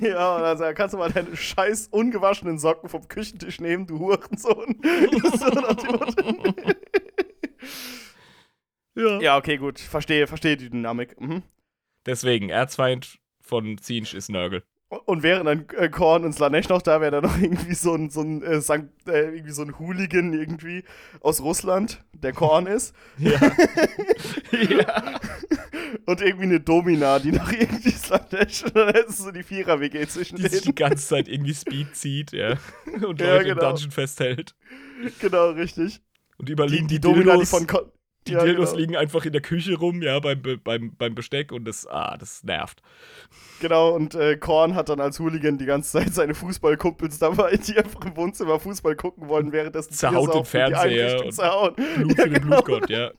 Ja, 0.02 0.36
und 0.36 0.42
dann 0.42 0.58
sagt, 0.58 0.78
kannst 0.78 0.94
du 0.94 0.98
mal 0.98 1.12
deine 1.12 1.36
scheiß 1.36 1.88
ungewaschenen 1.90 2.60
Socken 2.60 2.90
vom 2.90 3.08
Küchentisch 3.08 3.60
nehmen, 3.60 3.88
du 3.88 4.00
Hurensohn. 4.00 4.76
ja. 8.96 9.20
ja, 9.20 9.38
okay, 9.38 9.58
gut. 9.58 9.80
Verstehe, 9.80 10.28
verstehe 10.28 10.58
die 10.58 10.70
Dynamik. 10.70 11.20
Mhm. 11.20 11.44
Deswegen, 12.06 12.50
Erzfeind 12.50 13.20
von 13.42 13.78
Zinsch 13.78 14.14
ist 14.14 14.30
Nörgel. 14.30 14.64
Und 15.06 15.24
wären 15.24 15.46
dann 15.46 15.66
äh, 15.78 15.88
Korn 15.88 16.26
und 16.26 16.34
Slanesh 16.34 16.68
noch 16.68 16.82
da, 16.82 17.00
wäre 17.00 17.12
da 17.12 17.22
noch 17.22 17.38
irgendwie 17.42 17.74
so 17.76 17.94
ein, 17.96 18.10
so 18.10 18.22
ein, 18.22 18.44
äh, 18.44 18.60
Sankt, 18.60 19.08
äh, 19.08 19.32
irgendwie 19.36 19.54
so 19.54 19.62
ein 19.62 19.80
Hooligan 19.80 20.34
irgendwie 20.34 20.84
aus 21.22 21.42
Russland, 21.42 22.04
der 22.14 22.34
Korn 22.34 22.68
ist. 22.68 22.94
Ja. 23.18 23.40
ja. 24.52 25.20
Und 26.06 26.22
irgendwie 26.22 26.44
eine 26.46 26.60
Domina, 26.60 27.20
die 27.20 27.32
noch 27.32 27.52
irgendwie 27.52 27.92
Slanesh. 27.92 28.64
Und 28.64 28.76
dann 28.76 28.94
du 28.94 29.12
so 29.12 29.32
die 29.32 29.44
Vierer-WG 29.44 30.06
zwischen 30.08 30.36
Die 30.38 30.44
sich 30.44 30.60
die 30.62 30.74
denen. 30.74 30.76
ganze 30.76 31.08
Zeit 31.08 31.28
irgendwie 31.28 31.54
Speed 31.54 31.96
zieht, 31.96 32.32
ja. 32.34 32.58
Und 33.08 33.22
Ja, 33.22 33.36
Leute 33.36 33.50
im 33.50 33.56
genau. 33.56 33.70
Dungeon 33.72 33.92
festhält. 33.92 34.56
Genau, 35.20 35.52
richtig. 35.52 36.02
Und 36.38 36.50
überliegen 36.50 36.88
die, 36.88 36.96
die 36.96 37.02
Domina, 37.02 37.24
die 37.24 37.30
Dildos. 37.30 37.50
von 37.50 37.68
Kon 37.68 37.92
die 38.28 38.34
Ja, 38.34 38.44
Dildos 38.44 38.72
genau. 38.72 38.80
liegen 38.82 38.96
einfach 38.98 39.26
in 39.26 39.32
der 39.32 39.42
Küche 39.42 39.76
rum, 39.76 40.02
ja, 40.02 40.20
beim, 40.20 40.42
Be- 40.42 40.58
beim, 40.58 40.96
beim 40.96 41.16
Besteck 41.16 41.52
und 41.52 41.66
das, 41.66 41.88
ah, 41.88 42.18
das 42.18 42.44
nervt. 42.44 42.82
Genau, 43.62 43.92
und 43.92 44.16
äh, 44.16 44.38
Korn 44.38 44.74
hat 44.74 44.90
dann 44.90 45.00
als 45.00 45.20
Hooligan 45.20 45.60
die 45.60 45.68
ganze 45.68 45.92
Zeit 45.92 46.14
seine 46.16 46.34
Fußballkumpels 46.34 47.20
dabei, 47.20 47.56
die 47.58 47.78
einfach 47.78 48.04
im 48.04 48.18
Wohnzimmer 48.18 48.60
Fußball 48.60 48.96
gucken 48.96 49.30
wollen, 49.30 49.52
währenddessen 49.52 49.94
Zerhaut 49.94 50.34
den 50.34 50.46
Fernseher 50.46 51.24
und 51.24 51.32
zerhauen. 51.32 51.76
Blut 51.76 52.18
Ja, 52.18 52.24
für 52.24 52.30
den 52.30 52.42
genau. 52.42 52.62
Blutgott, 52.62 52.90
ja. 52.90 53.12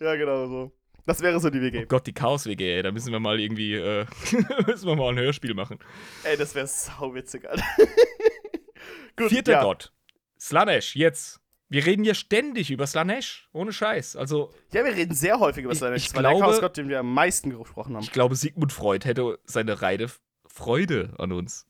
Ja, 0.00 0.16
genau 0.16 0.46
so. 0.46 0.72
Das 1.04 1.20
wäre 1.20 1.38
so 1.38 1.50
die 1.50 1.58
Oh 1.58 1.62
WG. 1.62 1.84
Gott, 1.84 2.06
die 2.06 2.14
Chaos-WG, 2.14 2.76
ey, 2.76 2.82
da 2.82 2.92
müssen 2.92 3.12
wir 3.12 3.20
mal 3.20 3.38
irgendwie, 3.38 3.74
äh, 3.74 4.06
müssen 4.66 4.86
wir 4.86 4.96
mal 4.96 5.10
ein 5.10 5.18
Hörspiel 5.18 5.52
machen. 5.52 5.78
Ey, 6.24 6.38
das 6.38 6.54
wäre 6.54 6.66
sauwitzig, 6.66 7.48
Alter. 7.48 7.64
Gut, 9.16 9.28
Vierter 9.28 9.52
ja. 9.52 9.62
Gott. 9.62 9.92
Slanesh, 10.40 10.96
jetzt. 10.96 11.37
Wir 11.70 11.84
reden 11.84 12.02
hier 12.04 12.14
ständig 12.14 12.70
über 12.70 12.86
Slanesh, 12.86 13.48
ohne 13.52 13.72
Scheiß. 13.72 14.16
Also, 14.16 14.52
Ja, 14.72 14.84
wir 14.84 14.94
reden 14.94 15.14
sehr 15.14 15.38
häufig 15.38 15.64
über 15.64 15.72
Ich- 15.72 15.78
Slanesh. 15.78 16.02
ich 16.02 16.08
Das 16.08 16.16
war 16.16 16.22
der 16.22 16.30
glaube- 16.32 16.44
Chaosgott, 16.46 16.76
den 16.78 16.88
wir 16.88 17.00
am 17.00 17.12
meisten 17.12 17.50
gesprochen 17.50 17.94
haben. 17.94 18.02
ich 18.02 18.12
glaube, 18.12 18.36
Sigmund 18.36 18.72
Freud 18.72 19.06
hätte 19.06 19.38
seine 19.44 19.82
reine 19.82 20.10
Freude 20.46 21.14
an 21.18 21.32
uns. 21.32 21.66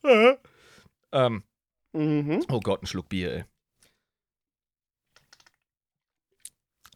Ähm, 1.13 1.43
Mhm. 1.93 2.45
oh 2.49 2.61
Gott, 2.61 2.83
ein 2.83 2.87
Schluck 2.87 3.09
Bier, 3.09 3.33
ey. 3.33 3.45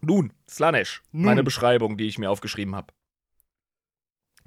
Nun, 0.00 0.32
Slanesh, 0.48 1.02
Nun. 1.12 1.24
meine 1.24 1.42
Beschreibung, 1.44 1.96
die 1.96 2.06
ich 2.08 2.18
mir 2.18 2.30
aufgeschrieben 2.30 2.74
habe. 2.74 2.92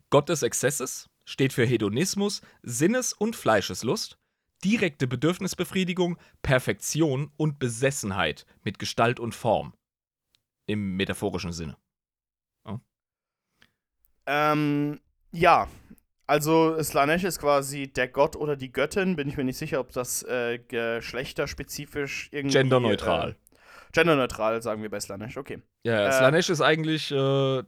Gott 0.09 0.29
des 0.29 0.43
Exzesses 0.43 1.09
steht 1.25 1.53
für 1.53 1.65
Hedonismus, 1.65 2.41
Sinnes- 2.61 3.13
und 3.13 3.35
Fleischeslust, 3.35 4.17
direkte 4.63 5.07
Bedürfnisbefriedigung, 5.07 6.17
Perfektion 6.41 7.31
und 7.37 7.59
Besessenheit 7.59 8.45
mit 8.63 8.79
Gestalt 8.79 9.19
und 9.19 9.35
Form. 9.35 9.73
Im 10.67 10.95
metaphorischen 10.95 11.51
Sinne. 11.51 11.77
Ähm, 14.25 14.99
ja. 15.31 15.67
Also, 16.27 16.81
Slanesh 16.81 17.23
ist 17.23 17.39
quasi 17.39 17.87
der 17.87 18.07
Gott 18.07 18.35
oder 18.35 18.55
die 18.55 18.71
Göttin. 18.71 19.15
Bin 19.15 19.29
ich 19.29 19.37
mir 19.37 19.43
nicht 19.43 19.57
sicher, 19.57 19.79
ob 19.79 19.91
das 19.91 20.23
äh, 20.23 20.57
geschlechterspezifisch 20.57 22.29
irgendwie. 22.31 22.57
Genderneutral. 22.57 23.31
Äh, 23.31 23.55
genderneutral, 23.91 24.61
sagen 24.63 24.81
wir 24.81 24.89
bei 24.89 24.99
Slanesh. 24.99 25.37
Okay. 25.37 25.61
Ja, 25.85 26.07
Äh, 26.07 26.11
Slanesh 26.11 26.49
ist 26.49 26.61
eigentlich, 26.61 27.11
äh, 27.11 27.63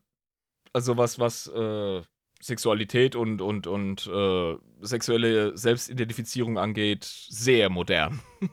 also 0.74 0.98
was, 0.98 1.20
was 1.20 1.48
äh, 1.48 2.02
Sexualität 2.48 3.16
und, 3.16 3.42
und, 3.42 3.68
und 3.68 4.08
äh, 4.08 4.56
sexuelle 4.82 5.58
Selbstidentifizierung 5.58 6.58
angeht, 6.58 7.04
sehr 7.04 7.70
modern. 7.70 8.22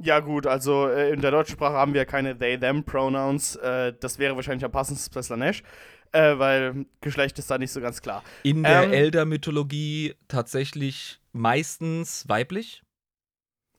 Ja, 0.00 0.20
gut, 0.20 0.46
also 0.46 0.86
äh, 0.86 1.10
in 1.12 1.20
der 1.22 1.32
deutschen 1.32 1.54
Sprache 1.54 1.74
haben 1.74 1.92
wir 1.92 2.04
keine 2.04 2.38
They-Them-Pronouns. 2.38 3.56
Äh, 3.56 3.94
das 3.98 4.20
wäre 4.20 4.36
wahrscheinlich 4.36 4.64
am 4.64 4.70
passendsten 4.70 5.12
bei 5.12 5.22
Slanesh, 5.22 5.64
äh, 6.12 6.38
weil 6.38 6.86
Geschlecht 7.00 7.36
ist 7.40 7.50
da 7.50 7.58
nicht 7.58 7.72
so 7.72 7.80
ganz 7.80 8.00
klar. 8.00 8.22
In 8.44 8.62
der 8.62 8.84
Ähm, 8.84 8.92
Elder-Mythologie 8.92 10.14
tatsächlich 10.28 11.20
meistens 11.32 12.28
weiblich. 12.28 12.84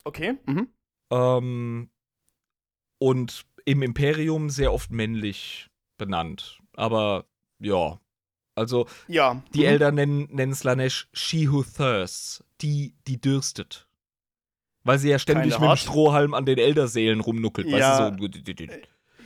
Okay. 0.04 0.34
Mhm. 0.46 0.68
Ähm, 1.10 1.90
und 2.98 3.46
im 3.64 3.82
Imperium 3.82 4.50
sehr 4.50 4.74
oft 4.74 4.92
männlich 4.92 5.70
benannt. 5.98 6.60
Aber 6.76 7.28
ja, 7.60 7.98
also 8.60 8.88
Ja. 9.08 9.42
die 9.54 9.62
mhm. 9.62 9.66
Elder 9.66 9.92
nennen, 9.92 10.28
nennen 10.32 10.54
Slanesh 10.54 11.08
She 11.14 11.50
Who 11.52 11.64
Thirsts, 11.64 12.44
die, 12.62 12.96
die 13.08 13.20
dürstet. 13.20 13.88
Weil 14.84 15.00
sie 15.00 15.10
ja 15.10 15.20
ständig 15.20 15.54
Keine 15.54 15.70
mit 15.70 15.72
dem. 15.72 15.82
Strohhalm 15.82 16.34
an 16.34 16.46
den 16.46 16.58
Elderseelen 16.58 17.20
rumnuckelt. 17.20 17.68
Ja. 17.68 18.12
Weißt 18.12 18.20
du, 18.20 18.28
so. 18.28 18.74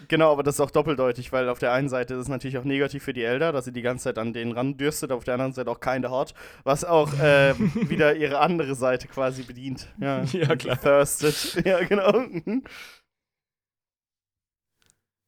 Genau, 0.08 0.32
aber 0.32 0.44
das 0.44 0.56
ist 0.56 0.60
auch 0.62 0.72
doppeldeutig, 0.72 1.32
weil 1.32 1.50
auf 1.50 1.60
der 1.60 1.72
einen 1.72 1.90
Seite 1.90 2.16
ist 2.16 2.22
es 2.22 2.28
natürlich 2.28 2.58
auch 2.58 2.64
negativ 2.64 3.04
für 3.04 3.14
die 3.14 3.24
Elder, 3.24 3.52
dass 3.52 3.66
sie 3.66 3.72
die 3.72 3.82
ganze 3.82 4.06
Zeit 4.06 4.18
an 4.18 4.34
denen 4.34 4.52
randürstet, 4.52 5.12
auf 5.12 5.24
der 5.24 5.36
anderen 5.36 5.54
Seite 5.54 5.72
auch 5.72 5.80
keine 5.80 6.10
hot, 6.12 6.34
was 6.64 6.84
auch 6.84 7.14
äh, 7.20 7.54
wieder 7.90 8.16
ihre 8.16 8.40
andere 8.40 8.76
Seite 8.76 9.08
quasi 9.08 9.44
bedient. 9.44 9.88
Ja, 10.00 10.24
Ja, 10.34 10.56
klar. 10.56 10.80
Thirsted. 10.80 11.64
Ja, 11.66 11.84
genau. 11.84 12.20
Mhm. 12.20 12.64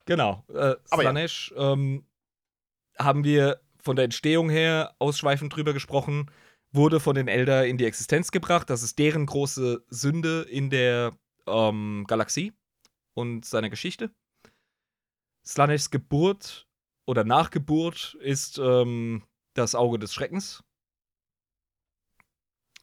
Genau. 0.06 0.44
Äh, 0.50 0.76
Aber 0.90 1.04
ja. 1.04 1.12
Slanesh 1.12 1.54
ähm, 1.58 2.06
haben 3.00 3.24
wir 3.24 3.60
von 3.86 3.96
der 3.96 4.06
Entstehung 4.06 4.50
her 4.50 4.96
ausschweifend 5.00 5.56
drüber 5.56 5.72
gesprochen, 5.72 6.32
wurde 6.72 7.00
von 7.00 7.16
den 7.16 7.28
Elder 7.28 7.68
in 7.68 7.78
die 7.78 7.86
Existenz 7.86 8.32
gebracht. 8.32 8.70
Das 8.70 8.84
ist 8.84 8.98
deren 8.98 9.28
große 9.28 9.86
Sünde 9.88 10.42
in 10.42 10.72
der 10.72 11.18
ähm, 11.46 12.04
Galaxie 12.08 12.52
und 13.14 13.46
seiner 13.46 13.70
Geschichte. 13.70 14.12
Slaneshs 15.46 15.92
Geburt 15.92 16.68
oder 17.06 17.24
Nachgeburt 17.24 18.18
ist 18.20 18.58
ähm, 18.58 19.24
das 19.54 19.76
Auge 19.76 20.00
des 20.00 20.14
Schreckens. 20.14 20.64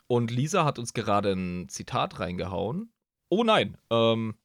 Und 0.07 0.31
Lisa 0.31 0.65
hat 0.65 0.79
uns 0.79 0.95
gerade 0.95 1.33
ein 1.33 1.69
Zitat 1.69 2.20
reingehauen. 2.20 2.93
Oh 3.29 3.43
nein, 3.43 3.77
ähm, 3.91 4.37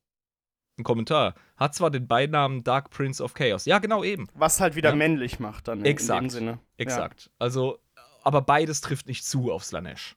ein 0.78 0.84
Kommentar. 0.84 1.34
Hat 1.56 1.74
zwar 1.76 1.90
den 1.92 2.08
Beinamen 2.08 2.64
Dark 2.64 2.90
Prince 2.90 3.24
of 3.24 3.34
Chaos. 3.34 3.66
Ja, 3.66 3.80
genau 3.80 4.04
eben. 4.04 4.28
Was 4.36 4.60
halt 4.60 4.76
wieder 4.76 4.90
Ja. 4.90 4.96
männlich 4.96 5.40
macht 5.40 5.68
dann 5.68 5.84
Exakt. 5.86 6.20
in 6.22 6.26
dem 6.26 6.30
Sinne. 6.30 6.60
Exakt. 6.78 7.32
Also, 7.40 7.80
aber 8.24 8.42
beides 8.42 8.82
trifft 8.82 9.08
nicht 9.08 9.26
zu 9.26 9.52
auf 9.52 9.64
Slanesh. 9.64 10.16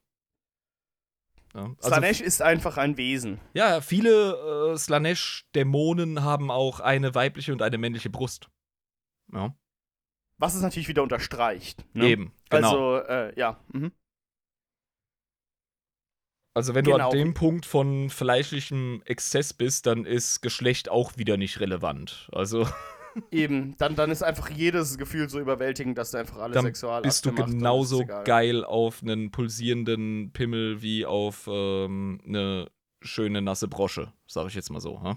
Ja, 1.54 1.60
Ja. 1.62 1.66
also, 1.66 1.88
Slanesh 1.88 2.20
ist 2.20 2.42
einfach 2.42 2.76
ein 2.76 2.96
Wesen. 2.96 3.40
ja, 3.54 3.80
viele 3.80 4.72
äh, 4.72 4.76
Slanesh-Dämonen 4.78 6.22
haben 6.22 6.50
auch 6.50 6.80
eine 6.80 7.14
weibliche 7.14 7.52
und 7.52 7.62
eine 7.62 7.78
männliche 7.78 8.10
Brust. 8.10 8.48
Ja, 9.32 9.54
Was 10.38 10.54
es 10.54 10.62
natürlich 10.62 10.88
wieder 10.88 11.02
unterstreicht. 11.02 11.84
Ne? 11.94 12.06
eben. 12.06 12.32
Genau. 12.50 12.96
Also, 12.96 13.08
äh, 13.08 13.38
ja. 13.38 13.58
Mhm. 13.72 13.92
Also, 16.54 16.74
wenn 16.74 16.84
du 16.84 16.92
Genau. 16.92 17.10
an 17.10 17.16
dem 17.16 17.34
Punkt 17.34 17.64
von 17.64 18.10
fleischlichem 18.10 19.02
Exzess 19.04 19.52
bist, 19.52 19.86
dann 19.86 20.04
ist 20.04 20.40
Geschlecht 20.42 20.88
auch 20.90 21.16
wieder 21.16 21.36
nicht 21.36 21.60
relevant. 21.60 22.28
Also, 22.32 22.66
Eben, 23.32 23.74
dann, 23.78 23.96
dann 23.96 24.10
ist 24.10 24.22
einfach 24.22 24.50
jedes 24.50 24.96
Gefühl 24.96 25.28
so 25.28 25.40
überwältigend, 25.40 25.98
dass 25.98 26.12
du 26.12 26.18
einfach 26.18 26.38
alle 26.38 26.54
dann 26.54 26.64
Sexual 26.66 27.02
bist 27.02 27.26
du 27.26 27.32
genauso 27.32 28.04
geil 28.04 28.64
auf 28.64 29.02
einen 29.02 29.30
pulsierenden 29.32 30.30
Pimmel 30.32 30.80
wie 30.80 31.06
auf 31.06 31.48
ähm, 31.50 32.20
eine 32.26 32.68
schöne 33.00 33.42
nasse 33.42 33.66
Brosche, 33.66 34.12
sag 34.28 34.46
ich 34.46 34.54
jetzt 34.54 34.70
mal 34.70 34.80
so. 34.80 35.02
Ha? 35.02 35.16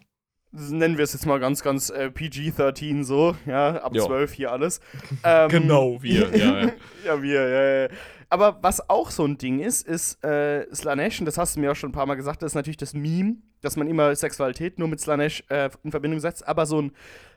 Nennen 0.51 0.97
wir 0.97 1.03
es 1.03 1.13
jetzt 1.13 1.25
mal 1.25 1.39
ganz, 1.39 1.63
ganz 1.63 1.89
äh, 1.89 2.09
PG-13 2.11 3.03
so, 3.03 3.35
ja, 3.47 3.75
ab 3.81 3.95
Ja. 3.95 4.05
12 4.05 4.33
hier 4.33 4.51
alles. 4.51 4.79
Ähm, 5.23 5.49
Genau, 5.49 6.01
wir, 6.01 6.35
ja, 6.35 6.61
ja. 6.65 6.71
ja, 7.05 7.21
wir, 7.21 7.49
ja, 7.49 7.81
ja. 7.83 7.89
Aber 8.33 8.57
was 8.63 8.89
auch 8.89 9.11
so 9.11 9.25
ein 9.25 9.37
Ding 9.37 9.59
ist, 9.59 9.87
ist 9.87 10.23
äh, 10.25 10.65
Slanesh, 10.73 11.19
und 11.19 11.27
das 11.27 11.37
hast 11.37 11.55
du 11.55 11.59
mir 11.59 11.71
auch 11.71 11.75
schon 11.75 11.89
ein 11.91 11.93
paar 11.93 12.07
Mal 12.07 12.15
gesagt, 12.15 12.41
das 12.41 12.53
ist 12.53 12.55
natürlich 12.55 12.77
das 12.77 12.95
Meme, 12.95 13.35
dass 13.61 13.75
man 13.77 13.87
immer 13.87 14.15
Sexualität 14.15 14.79
nur 14.79 14.87
mit 14.87 14.99
Slanesh 14.99 15.43
äh, 15.49 15.69
in 15.83 15.91
Verbindung 15.91 16.19
setzt, 16.19 16.47
aber 16.47 16.65
so 16.65 16.81
ein 16.81 16.93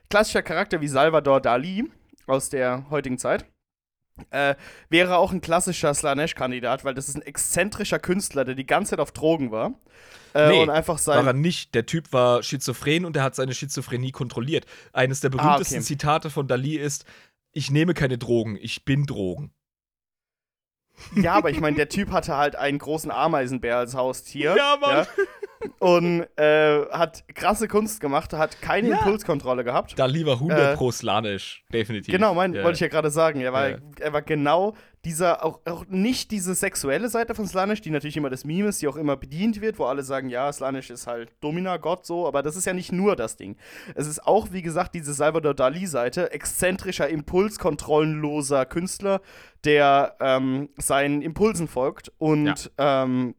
klassischer 0.09 0.41
Charakter 0.41 0.81
wie 0.81 0.87
Salvador 0.87 1.39
Dali 1.39 1.85
aus 2.25 2.49
der 2.49 2.89
heutigen 2.89 3.19
Zeit 3.19 3.45
äh, 4.31 4.55
wäre 4.89 5.17
auch 5.17 5.31
ein 5.31 5.39
klassischer 5.41 5.93
Slanesh-Kandidat, 5.93 6.83
weil 6.83 6.95
das 6.95 7.09
ist 7.09 7.15
ein 7.15 7.21
exzentrischer 7.21 7.99
Künstler, 7.99 8.43
der 8.43 8.55
die 8.55 8.65
ganze 8.65 8.91
Zeit 8.91 8.99
auf 8.99 9.11
Drogen 9.11 9.51
war. 9.51 9.75
Äh, 10.33 10.49
Nee, 10.49 10.61
und 10.63 10.71
einfach 10.71 10.97
sein. 10.97 11.19
War 11.19 11.27
er 11.27 11.33
nicht. 11.33 11.75
Der 11.75 11.85
Typ 11.85 12.11
war 12.11 12.41
schizophren 12.41 13.05
und 13.05 13.15
er 13.15 13.21
hat 13.21 13.35
seine 13.35 13.53
Schizophrenie 13.53 14.11
kontrolliert. 14.11 14.65
Eines 14.93 15.19
der 15.19 15.29
berühmtesten 15.29 15.75
Ah, 15.75 15.77
okay. 15.77 15.85
Zitate 15.85 16.29
von 16.31 16.47
Dali 16.47 16.75
ist: 16.75 17.05
Ich 17.51 17.69
nehme 17.69 17.93
keine 17.93 18.17
Drogen, 18.17 18.57
ich 18.59 18.83
bin 18.83 19.05
Drogen. 19.05 19.51
Ja, 21.15 21.33
aber 21.33 21.49
ich 21.49 21.59
meine, 21.59 21.75
der 21.75 21.89
Typ 21.89 22.11
hatte 22.11 22.37
halt 22.37 22.55
einen 22.55 22.79
großen 22.79 23.11
Ameisenbär 23.11 23.77
als 23.77 23.95
Haustier. 23.95 24.55
Ja, 24.55 24.77
Mann. 24.79 25.07
Und 25.79 26.25
äh, 26.37 26.85
hat 26.91 27.23
krasse 27.33 27.67
Kunst 27.67 27.99
gemacht, 28.01 28.33
hat 28.33 28.61
keine 28.61 28.89
Ja. 28.89 28.97
Impulskontrolle 28.97 29.63
gehabt. 29.63 29.97
Dali 29.97 30.25
war 30.25 30.35
100 30.35 30.73
Äh, 30.73 30.75
pro 30.77 30.91
slanisch, 30.91 31.63
definitiv. 31.71 32.11
Genau, 32.13 32.33
mein, 32.33 32.53
Ja. 32.53 32.63
wollte 32.63 32.75
ich 32.75 32.81
ja 32.81 32.87
gerade 32.87 33.09
sagen. 33.11 33.41
Er 33.41 33.53
war, 33.53 33.69
Ja. 33.69 33.77
er 33.99 34.13
war 34.13 34.21
genau 34.21 34.75
dieser, 35.05 35.45
auch, 35.45 35.59
auch 35.65 35.85
nicht 35.87 36.31
diese 36.31 36.53
sexuelle 36.53 37.07
Seite 37.07 37.33
von 37.33 37.47
Slanish, 37.47 37.79
die 37.81 37.91
natürlich 37.91 38.17
immer 38.17 38.29
das 38.29 38.43
Meme 38.43 38.67
ist, 38.69 38.81
die 38.81 38.87
auch 38.89 38.97
immer 38.97 39.15
bedient 39.15 39.61
wird, 39.61 39.79
wo 39.79 39.85
alle 39.85 40.03
sagen, 40.03 40.27
ja, 40.27 40.51
Slanish 40.51 40.89
ist 40.89 41.07
halt 41.07 41.31
Domina-Gott 41.39 42.05
so, 42.05 42.27
aber 42.27 42.43
das 42.43 42.57
ist 42.57 42.65
ja 42.65 42.73
nicht 42.73 42.91
nur 42.91 43.15
das 43.15 43.37
Ding. 43.37 43.55
Es 43.95 44.05
ist 44.07 44.25
auch, 44.27 44.49
wie 44.51 44.61
gesagt, 44.61 44.95
diese 44.95 45.13
Salvador 45.13 45.53
Dali-Seite, 45.53 46.31
exzentrischer, 46.33 47.07
impulskontrollenloser 47.07 48.65
Künstler, 48.65 49.21
der 49.63 50.15
ähm, 50.19 50.69
seinen 50.77 51.21
Impulsen 51.21 51.67
folgt 51.67 52.11
und 52.17 52.71
ähm, 52.77 53.35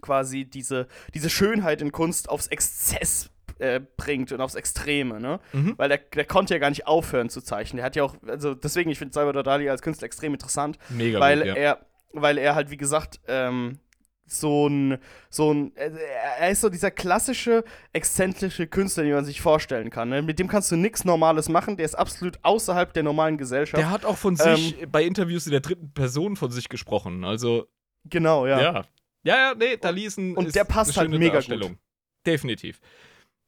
quasi 0.00 0.44
diese, 0.44 0.86
diese 1.14 1.30
Schönheit 1.30 1.82
in 1.82 1.92
Kunst 1.92 2.28
aufs 2.28 2.46
Exzess 2.46 3.30
äh, 3.58 3.80
bringt 3.96 4.32
und 4.32 4.40
aufs 4.40 4.54
Extreme, 4.54 5.20
ne? 5.20 5.40
Mhm. 5.52 5.74
Weil 5.76 5.88
der, 5.88 5.98
der 5.98 6.24
konnte 6.24 6.54
ja 6.54 6.60
gar 6.60 6.70
nicht 6.70 6.86
aufhören 6.86 7.28
zu 7.28 7.40
zeichnen. 7.40 7.78
Der 7.78 7.86
hat 7.86 7.96
ja 7.96 8.04
auch, 8.04 8.16
also 8.26 8.54
deswegen, 8.54 8.90
ich 8.90 8.98
finde 8.98 9.14
Salvador 9.14 9.42
Dali 9.42 9.68
als 9.68 9.82
Künstler 9.82 10.06
extrem 10.06 10.34
interessant, 10.34 10.78
Mega 10.88 11.20
weil 11.20 11.38
gut, 11.38 11.46
ja. 11.46 11.54
er, 11.54 11.86
weil 12.12 12.38
er 12.38 12.54
halt, 12.54 12.70
wie 12.70 12.76
gesagt, 12.76 13.20
ähm, 13.28 13.78
so 14.26 14.66
ein, 14.66 14.98
so 15.28 15.52
ein, 15.52 15.76
äh, 15.76 15.90
er 16.38 16.50
ist 16.50 16.62
so 16.62 16.68
dieser 16.68 16.90
klassische, 16.90 17.64
exzentrische 17.92 18.66
Künstler, 18.66 19.04
den 19.04 19.12
man 19.12 19.24
sich 19.24 19.40
vorstellen 19.40 19.90
kann. 19.90 20.08
Ne? 20.08 20.22
Mit 20.22 20.38
dem 20.38 20.48
kannst 20.48 20.72
du 20.72 20.76
nichts 20.76 21.04
Normales 21.04 21.48
machen, 21.48 21.76
der 21.76 21.84
ist 21.84 21.94
absolut 21.94 22.38
außerhalb 22.42 22.92
der 22.92 23.02
normalen 23.02 23.36
Gesellschaft. 23.36 23.80
Der 23.80 23.90
hat 23.90 24.04
auch 24.04 24.16
von 24.16 24.36
sich 24.36 24.86
bei 24.90 25.04
Interviews 25.04 25.46
in 25.46 25.52
der 25.52 25.60
dritten 25.60 25.92
Person 25.92 26.36
von 26.36 26.50
sich 26.50 26.68
gesprochen. 26.68 27.24
Also, 27.24 27.66
genau, 28.04 28.46
ja. 28.46 28.60
ja. 28.60 28.84
Ja, 29.24 29.36
ja, 29.36 29.54
nee, 29.54 29.76
Dali 29.76 30.04
ist 30.04 30.18
ein. 30.18 30.36
und 30.36 30.46
ist 30.46 30.56
der 30.56 30.64
passt 30.64 30.96
halt 30.96 31.10
mega 31.10 31.34
Darstellung. 31.34 31.78
Definitiv. 32.26 32.80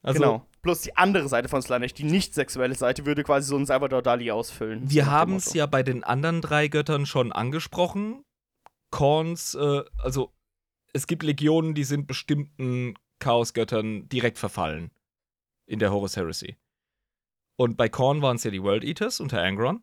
Also, 0.02 0.20
genau. 0.20 0.46
Bloß 0.62 0.82
die 0.82 0.96
andere 0.96 1.28
Seite 1.28 1.48
von 1.48 1.62
Slanesh, 1.62 1.94
die 1.94 2.04
nicht 2.04 2.34
sexuelle 2.34 2.74
Seite, 2.74 3.06
würde 3.06 3.22
quasi 3.22 3.48
so 3.48 3.56
ein 3.56 3.66
Salvador 3.66 4.02
Dali 4.02 4.30
ausfüllen. 4.30 4.90
Wir 4.90 5.10
haben 5.10 5.36
es 5.36 5.52
ja 5.54 5.66
bei 5.66 5.82
den 5.82 6.02
anderen 6.02 6.40
drei 6.40 6.68
Göttern 6.68 7.06
schon 7.06 7.32
angesprochen. 7.32 8.24
Korns, 8.90 9.54
äh, 9.54 9.82
also 9.98 10.32
es 10.92 11.06
gibt 11.06 11.22
Legionen, 11.22 11.74
die 11.74 11.84
sind 11.84 12.06
bestimmten 12.06 12.94
Chaosgöttern 13.18 14.08
direkt 14.08 14.38
verfallen 14.38 14.90
in 15.66 15.78
der 15.78 15.92
Horus 15.92 16.16
Heresy. 16.16 16.56
Und 17.56 17.76
bei 17.76 17.88
Korn 17.88 18.22
waren 18.22 18.36
es 18.36 18.44
ja 18.44 18.50
die 18.50 18.62
World 18.62 18.84
Eaters 18.84 19.20
unter 19.20 19.42
Angron. 19.42 19.82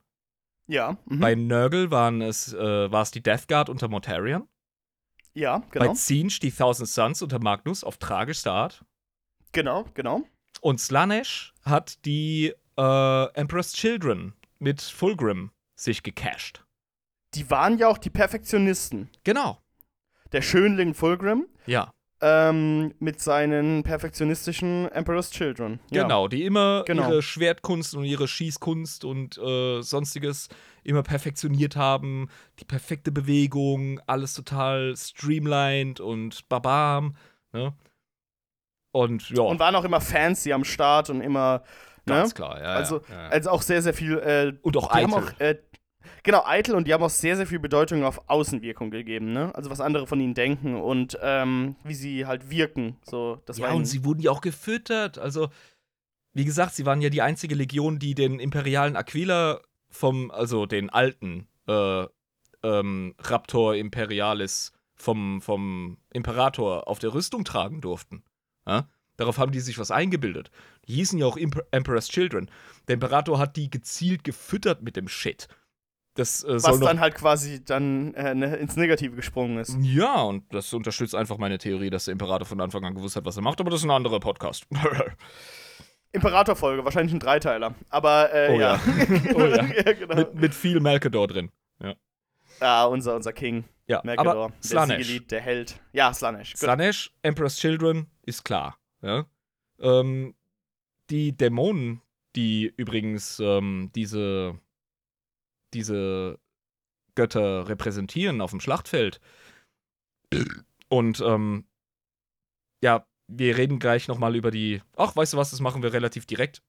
Ja, 0.67 0.97
mhm. 1.05 1.19
Bei 1.19 1.35
Nurgle 1.35 1.91
waren 1.91 2.21
es, 2.21 2.53
äh, 2.53 2.91
war 2.91 3.01
es 3.01 3.11
die 3.11 3.21
Death 3.21 3.47
Guard 3.47 3.69
unter 3.69 3.87
Mortarion. 3.89 4.47
Ja, 5.33 5.59
Bei 5.59 5.79
genau. 5.79 5.93
Zinch 5.93 6.39
die 6.39 6.51
Thousand 6.51 6.87
Suns 6.87 7.21
unter 7.21 7.39
Magnus 7.39 7.83
auf 7.83 7.97
tragischste 7.97 8.51
Art. 8.51 8.85
Genau, 9.51 9.85
genau. 9.93 10.23
Und 10.61 10.79
Slanesh 10.79 11.53
hat 11.63 12.05
die 12.05 12.53
äh, 12.77 13.33
Emperor's 13.33 13.73
Children 13.73 14.33
mit 14.59 14.81
Fulgrim 14.81 15.51
sich 15.75 16.03
gecached. 16.03 16.65
Die 17.33 17.49
waren 17.49 17.77
ja 17.77 17.87
auch 17.87 17.97
die 17.97 18.09
Perfektionisten. 18.09 19.09
Genau. 19.23 19.59
Der 20.31 20.41
Schönling 20.41 20.93
Fulgrim 20.93 21.47
Ja. 21.65 21.93
Ähm, 22.25 22.93
mit 22.99 23.19
seinen 23.19 23.83
perfektionistischen 23.83 24.89
Emperor's 24.93 25.29
Children. 25.29 25.79
Ja. 25.91 26.03
Genau, 26.03 26.29
die 26.29 26.43
immer 26.45 26.83
Genau. 26.87 27.09
ihre 27.09 27.21
Schwertkunst 27.21 27.95
und 27.95 28.05
ihre 28.05 28.29
Schießkunst 28.29 29.03
und 29.03 29.37
äh, 29.37 29.81
sonstiges 29.81 30.47
immer 30.83 31.03
perfektioniert 31.03 31.75
haben. 31.75 32.29
Die 32.59 32.65
perfekte 32.65 33.11
Bewegung, 33.11 33.99
alles 34.07 34.33
total 34.33 34.95
streamlined 34.95 35.99
und 35.99 36.47
babam. 36.47 37.15
Ne? 37.51 37.73
Und 38.93 39.29
ja, 39.29 39.41
Und 39.43 39.59
waren 39.59 39.75
auch 39.75 39.83
immer 39.83 39.99
fancy 39.99 40.53
am 40.53 40.63
Start 40.63 41.09
und 41.09 41.19
immer. 41.21 41.63
Ne? 42.05 42.15
ganz 42.15 42.35
klar. 42.35 42.61
Ja, 42.61 42.73
Also, 42.75 43.01
ja, 43.09 43.15
ja. 43.23 43.27
also 43.29 43.49
auch 43.49 43.61
sehr, 43.61 43.81
sehr 43.81 43.93
viel. 43.93 44.17
Äh, 44.19 44.53
und 44.61 44.77
auch 44.77 44.93
eitel. 44.93 45.13
auch, 45.13 45.39
äh, 45.39 45.57
genau, 46.21 46.43
eitel 46.45 46.75
und 46.75 46.87
die 46.87 46.93
haben 46.93 47.03
auch 47.03 47.09
sehr, 47.09 47.35
sehr 47.35 47.47
viel 47.47 47.59
Bedeutung 47.59 48.03
auf 48.03 48.29
Außenwirkung 48.29 48.91
gegeben, 48.91 49.31
ne? 49.33 49.53
Also 49.55 49.69
was 49.69 49.81
andere 49.81 50.05
von 50.05 50.19
ihnen 50.19 50.33
denken 50.33 50.75
und 50.75 51.17
ähm, 51.21 51.75
wie 51.83 51.95
sie 51.95 52.25
halt 52.25 52.49
wirken. 52.49 52.97
So, 53.03 53.41
das 53.45 53.57
ja, 53.57 53.67
war 53.67 53.75
und 53.75 53.85
sie 53.85 54.05
wurden 54.05 54.21
ja 54.21 54.31
auch 54.31 54.41
gefüttert. 54.41 55.17
Also, 55.17 55.49
wie 56.33 56.45
gesagt, 56.45 56.75
sie 56.75 56.85
waren 56.85 57.01
ja 57.01 57.09
die 57.09 57.21
einzige 57.21 57.55
Legion, 57.55 57.99
die 57.99 58.15
den 58.15 58.39
imperialen 58.39 58.95
Aquila 58.95 59.61
vom, 59.89 60.31
also 60.31 60.65
den 60.65 60.89
alten 60.89 61.47
äh, 61.67 62.05
ähm, 62.63 63.15
Raptor 63.19 63.75
Imperialis 63.75 64.71
vom, 64.95 65.41
vom 65.41 65.97
Imperator 66.13 66.87
auf 66.87 66.99
der 66.99 67.13
Rüstung 67.13 67.43
tragen 67.43 67.81
durften. 67.81 68.23
Ja? 68.65 68.87
Darauf 69.17 69.37
haben 69.37 69.51
die 69.51 69.59
sich 69.59 69.77
was 69.77 69.91
eingebildet. 69.91 70.49
Die 70.87 70.95
hießen 70.95 71.19
ja 71.19 71.25
auch 71.25 71.37
Emperor's 71.37 72.07
Children. 72.07 72.49
Der 72.87 72.95
Imperator 72.95 73.37
hat 73.37 73.55
die 73.55 73.69
gezielt 73.69 74.23
gefüttert 74.23 74.81
mit 74.81 74.95
dem 74.95 75.07
Shit. 75.07 75.47
Das 76.15 76.43
äh, 76.43 76.61
Was 76.61 76.79
dann 76.79 76.99
halt 76.99 77.15
quasi 77.15 77.63
dann 77.63 78.13
äh, 78.13 78.35
ne, 78.35 78.55
ins 78.57 78.75
Negative 78.75 79.15
gesprungen 79.15 79.57
ist. 79.57 79.75
Ja, 79.81 80.21
und 80.21 80.43
das 80.53 80.71
unterstützt 80.73 81.15
einfach 81.15 81.37
meine 81.39 81.57
Theorie, 81.57 81.89
dass 81.89 82.05
der 82.05 82.11
Imperator 82.11 82.45
von 82.45 82.61
Anfang 82.61 82.85
an 82.85 82.93
gewusst 82.93 83.15
hat, 83.15 83.25
was 83.25 83.35
er 83.35 83.41
macht, 83.41 83.59
aber 83.59 83.71
das 83.71 83.79
ist 83.79 83.85
ein 83.85 83.91
anderer 83.91 84.19
Podcast. 84.19 84.67
Imperator-Folge, 86.11 86.85
wahrscheinlich 86.85 87.13
ein 87.13 87.19
Dreiteiler. 87.19 87.73
Aber 87.89 88.31
äh, 88.31 88.49
Oh 88.55 88.59
ja. 88.59 88.75
ja. 88.75 88.81
Oh 89.35 89.45
ja. 89.45 89.65
ja, 89.85 89.93
genau. 89.93 90.15
mit, 90.15 90.35
mit 90.35 90.53
viel 90.53 90.79
Malkador 90.79 91.27
drin. 91.27 91.51
ah, 92.59 92.85
unser, 92.85 93.15
unser 93.15 93.33
King. 93.33 93.63
Ja, 93.87 94.01
Mercador. 94.03 94.31
aber 94.31 94.49
der 94.49 94.63
Slanesh. 94.63 95.07
Siegelied, 95.07 95.31
der 95.31 95.41
Held. 95.41 95.81
Ja, 95.91 96.13
Slanesh. 96.13 96.51
Gut. 96.51 96.59
Slanesh, 96.59 97.11
Emperor's 97.23 97.57
Children, 97.57 98.05
ist 98.21 98.45
klar. 98.45 98.77
Ja? 99.01 99.25
Ähm, 99.79 100.35
die 101.09 101.35
Dämonen, 101.35 102.01
die 102.35 102.71
übrigens 102.77 103.39
ähm, 103.39 103.91
diese, 103.95 104.59
diese 105.73 106.39
Götter 107.15 107.67
repräsentieren 107.67 108.41
auf 108.41 108.51
dem 108.51 108.59
Schlachtfeld. 108.59 109.19
Und 110.89 111.19
ähm, 111.21 111.67
ja, 112.83 113.07
wir 113.27 113.57
reden 113.57 113.79
gleich 113.79 114.07
nochmal 114.07 114.35
über 114.35 114.51
die. 114.51 114.81
Ach, 114.95 115.15
weißt 115.15 115.33
du 115.33 115.37
was, 115.37 115.51
das 115.51 115.59
machen 115.59 115.83
wir 115.83 115.93
relativ 115.93 116.25
direkt. 116.25 116.63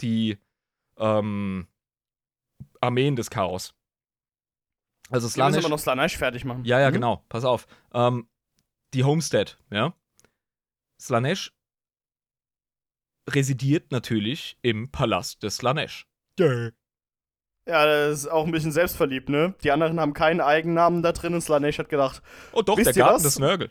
Die 0.00 0.38
ähm, 0.96 1.66
Armeen 2.80 3.16
des 3.16 3.30
Chaos. 3.30 3.74
Also 5.10 5.24
Wir 5.24 5.28
müssen 5.28 5.30
Slanesh. 5.34 5.64
aber 5.64 5.68
noch 5.70 5.78
Slanesh 5.78 6.16
fertig 6.18 6.44
machen. 6.44 6.64
Ja, 6.64 6.80
ja, 6.80 6.90
Mhm. 6.90 6.94
genau. 6.94 7.24
Pass 7.28 7.44
auf. 7.44 7.66
Ähm, 7.92 8.28
die 8.94 9.04
Homestead, 9.04 9.58
ja. 9.70 9.94
Slanesh 11.00 11.52
residiert 13.28 13.90
natürlich 13.90 14.58
im 14.62 14.90
Palast 14.90 15.42
des 15.42 15.56
Slanesh. 15.56 16.06
Ja, 17.68 17.84
das 17.84 18.20
ist 18.20 18.28
auch 18.28 18.46
ein 18.46 18.50
bisschen 18.50 18.72
selbstverliebt, 18.72 19.28
ne? 19.28 19.54
Die 19.62 19.70
anderen 19.70 20.00
haben 20.00 20.14
keinen 20.14 20.40
Eigennamen 20.40 21.02
da 21.02 21.12
drin 21.12 21.34
und 21.34 21.42
Slanesh 21.42 21.78
hat 21.78 21.90
gedacht, 21.90 22.22
Oh 22.52 22.62
doch, 22.62 22.76
der 22.76 22.92
Garten 22.94 23.16
was? 23.16 23.22
des 23.24 23.38
Nörgel. 23.38 23.70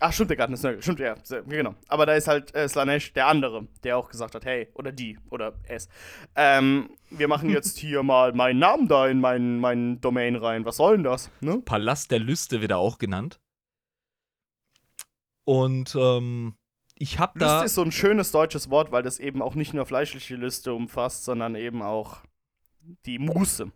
ach, 0.00 0.12
stimmt, 0.12 0.28
der 0.30 0.36
Garten 0.36 0.52
ist 0.52 0.62
Nörgel. 0.62 0.82
Stimmt, 0.82 1.00
ja, 1.00 1.14
genau. 1.48 1.74
Aber 1.88 2.04
da 2.04 2.12
ist 2.14 2.28
halt 2.28 2.54
äh, 2.54 2.68
Slanesh 2.68 3.14
der 3.14 3.28
andere, 3.28 3.66
der 3.84 3.96
auch 3.96 4.10
gesagt 4.10 4.34
hat, 4.34 4.44
hey, 4.44 4.68
oder 4.74 4.92
die, 4.92 5.18
oder 5.30 5.54
es. 5.64 5.88
Ähm, 6.36 6.90
wir 7.08 7.26
machen 7.26 7.48
jetzt 7.50 7.78
hier 7.78 8.02
mal 8.02 8.34
meinen 8.34 8.58
Namen 8.58 8.86
da 8.86 9.06
in 9.06 9.18
meinen, 9.20 9.60
meinen 9.60 10.00
Domain 10.02 10.36
rein. 10.36 10.66
Was 10.66 10.76
soll 10.76 10.96
denn 10.96 11.04
das, 11.04 11.30
ne? 11.40 11.62
Palast 11.64 12.10
der 12.10 12.18
Lüste 12.18 12.60
wird 12.60 12.72
er 12.72 12.78
auch 12.78 12.98
genannt. 12.98 13.40
Und 15.44 15.96
ähm, 15.98 16.54
ich 16.96 17.18
hab 17.18 17.34
Lüste 17.34 17.46
da. 17.46 17.62
ist 17.62 17.74
so 17.74 17.82
ein 17.82 17.92
schönes 17.92 18.30
deutsches 18.30 18.68
Wort, 18.70 18.92
weil 18.92 19.02
das 19.02 19.18
eben 19.18 19.40
auch 19.42 19.54
nicht 19.54 19.72
nur 19.74 19.86
fleischliche 19.86 20.36
Lüste 20.36 20.74
umfasst, 20.74 21.24
sondern 21.24 21.54
eben 21.56 21.82
auch 21.82 22.18
die 23.06 23.18
Muße. 23.18 23.70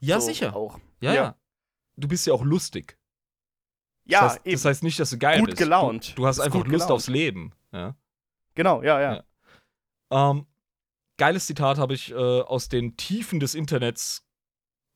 Ja, 0.00 0.20
so 0.20 0.26
sicher. 0.26 0.54
Auch. 0.54 0.78
Ja, 1.00 1.12
Ja. 1.12 1.22
ja. 1.22 1.36
Du 1.96 2.08
bist 2.08 2.26
ja 2.26 2.32
auch 2.34 2.42
lustig. 2.42 2.98
Ja, 4.04 4.22
das, 4.22 4.32
heißt, 4.34 4.46
eben. 4.46 4.52
das 4.56 4.64
heißt 4.64 4.82
nicht, 4.82 4.98
dass 4.98 5.10
du 5.10 5.18
geil 5.18 5.38
Gut 5.40 5.50
bist. 5.50 5.58
gelaunt. 5.58 6.10
Du, 6.10 6.22
du 6.22 6.26
hast 6.26 6.40
einfach 6.40 6.58
Lust 6.60 6.70
gelaunt. 6.70 6.90
aufs 6.90 7.08
Leben. 7.08 7.52
Ja. 7.72 7.96
genau, 8.54 8.82
ja, 8.82 9.00
ja. 9.00 9.24
Ja. 10.10 10.30
Ähm, 10.30 10.46
geiles 11.16 11.46
Zitat 11.46 11.78
habe 11.78 11.94
ich 11.94 12.10
äh, 12.10 12.14
aus 12.14 12.68
den 12.68 12.96
Tiefen 12.96 13.38
des 13.40 13.54
Internets 13.54 14.26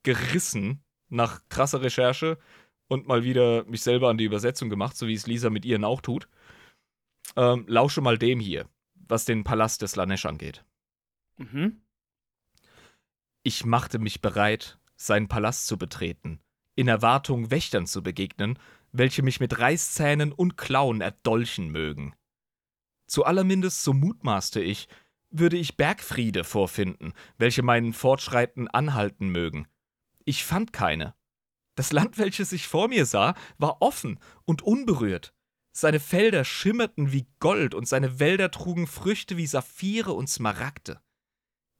gerissen, 0.02 0.84
nach 1.08 1.40
krasser 1.48 1.80
Recherche 1.82 2.38
und 2.88 3.06
mal 3.06 3.22
wieder 3.24 3.64
mich 3.64 3.82
selber 3.82 4.10
an 4.10 4.18
die 4.18 4.24
Übersetzung 4.24 4.68
gemacht, 4.68 4.96
so 4.96 5.06
wie 5.06 5.14
es 5.14 5.26
Lisa 5.26 5.50
mit 5.50 5.64
ihren 5.64 5.84
auch 5.84 6.00
tut. 6.00 6.28
Ähm, 7.36 7.64
lausche 7.68 8.00
mal 8.00 8.18
dem 8.18 8.40
hier, 8.40 8.68
was 8.94 9.24
den 9.24 9.44
Palast 9.44 9.82
des 9.82 9.96
Lanesh 9.96 10.26
angeht. 10.26 10.64
Mhm. 11.38 11.80
Ich 13.48 13.64
machte 13.64 13.98
mich 13.98 14.20
bereit, 14.20 14.78
seinen 14.94 15.26
Palast 15.26 15.68
zu 15.68 15.78
betreten, 15.78 16.38
in 16.74 16.86
Erwartung 16.86 17.50
Wächtern 17.50 17.86
zu 17.86 18.02
begegnen, 18.02 18.58
welche 18.92 19.22
mich 19.22 19.40
mit 19.40 19.58
Reißzähnen 19.58 20.32
und 20.32 20.58
Klauen 20.58 21.00
erdolchen 21.00 21.70
mögen. 21.70 22.14
Zu 23.06 23.24
allermindest, 23.24 23.84
so 23.84 23.94
mutmaßte 23.94 24.60
ich, 24.60 24.86
würde 25.30 25.56
ich 25.56 25.78
Bergfriede 25.78 26.44
vorfinden, 26.44 27.14
welche 27.38 27.62
meinen 27.62 27.94
Fortschreiten 27.94 28.68
anhalten 28.68 29.30
mögen. 29.30 29.66
Ich 30.26 30.44
fand 30.44 30.74
keine. 30.74 31.14
Das 31.74 31.90
Land, 31.90 32.18
welches 32.18 32.52
ich 32.52 32.68
vor 32.68 32.88
mir 32.88 33.06
sah, 33.06 33.34
war 33.56 33.80
offen 33.80 34.20
und 34.44 34.60
unberührt. 34.60 35.32
Seine 35.72 36.00
Felder 36.00 36.44
schimmerten 36.44 37.12
wie 37.12 37.26
Gold 37.40 37.74
und 37.74 37.88
seine 37.88 38.20
Wälder 38.20 38.50
trugen 38.50 38.86
Früchte 38.86 39.38
wie 39.38 39.46
Saphire 39.46 40.12
und 40.12 40.28
Smaragde. 40.28 41.00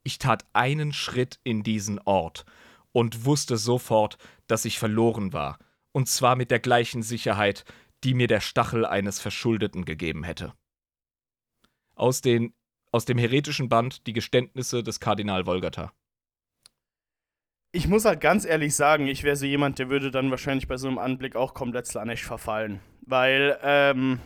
Ich 0.09 0.17
tat 0.17 0.47
einen 0.53 0.91
Schritt 0.91 1.39
in 1.43 1.61
diesen 1.61 1.99
Ort 1.99 2.43
und 2.91 3.25
wusste 3.25 3.57
sofort, 3.57 4.17
dass 4.47 4.65
ich 4.65 4.79
verloren 4.79 5.33
war, 5.33 5.59
und 5.91 6.09
zwar 6.09 6.35
mit 6.35 6.49
der 6.49 6.57
gleichen 6.57 7.03
Sicherheit, 7.03 7.63
die 8.03 8.15
mir 8.15 8.25
der 8.25 8.39
Stachel 8.39 8.87
eines 8.87 9.19
Verschuldeten 9.19 9.85
gegeben 9.85 10.23
hätte. 10.23 10.55
Aus, 11.93 12.21
den, 12.21 12.55
aus 12.91 13.05
dem 13.05 13.19
heretischen 13.19 13.69
Band 13.69 14.07
Die 14.07 14.13
Geständnisse 14.13 14.81
des 14.81 14.99
Kardinal 14.99 15.45
Wolgata. 15.45 15.93
Ich 17.71 17.87
muss 17.87 18.05
halt 18.05 18.19
ganz 18.19 18.45
ehrlich 18.45 18.75
sagen, 18.75 19.05
ich 19.05 19.21
wäre 19.21 19.35
so 19.35 19.45
jemand, 19.45 19.77
der 19.77 19.89
würde 19.89 20.09
dann 20.09 20.31
wahrscheinlich 20.31 20.67
bei 20.67 20.77
so 20.77 20.87
einem 20.87 20.97
Anblick 20.97 21.35
auch 21.35 21.53
komplett 21.53 21.85
Slanesh 21.85 22.23
verfallen. 22.23 22.79
Weil, 23.01 23.59
ähm, 23.61 24.19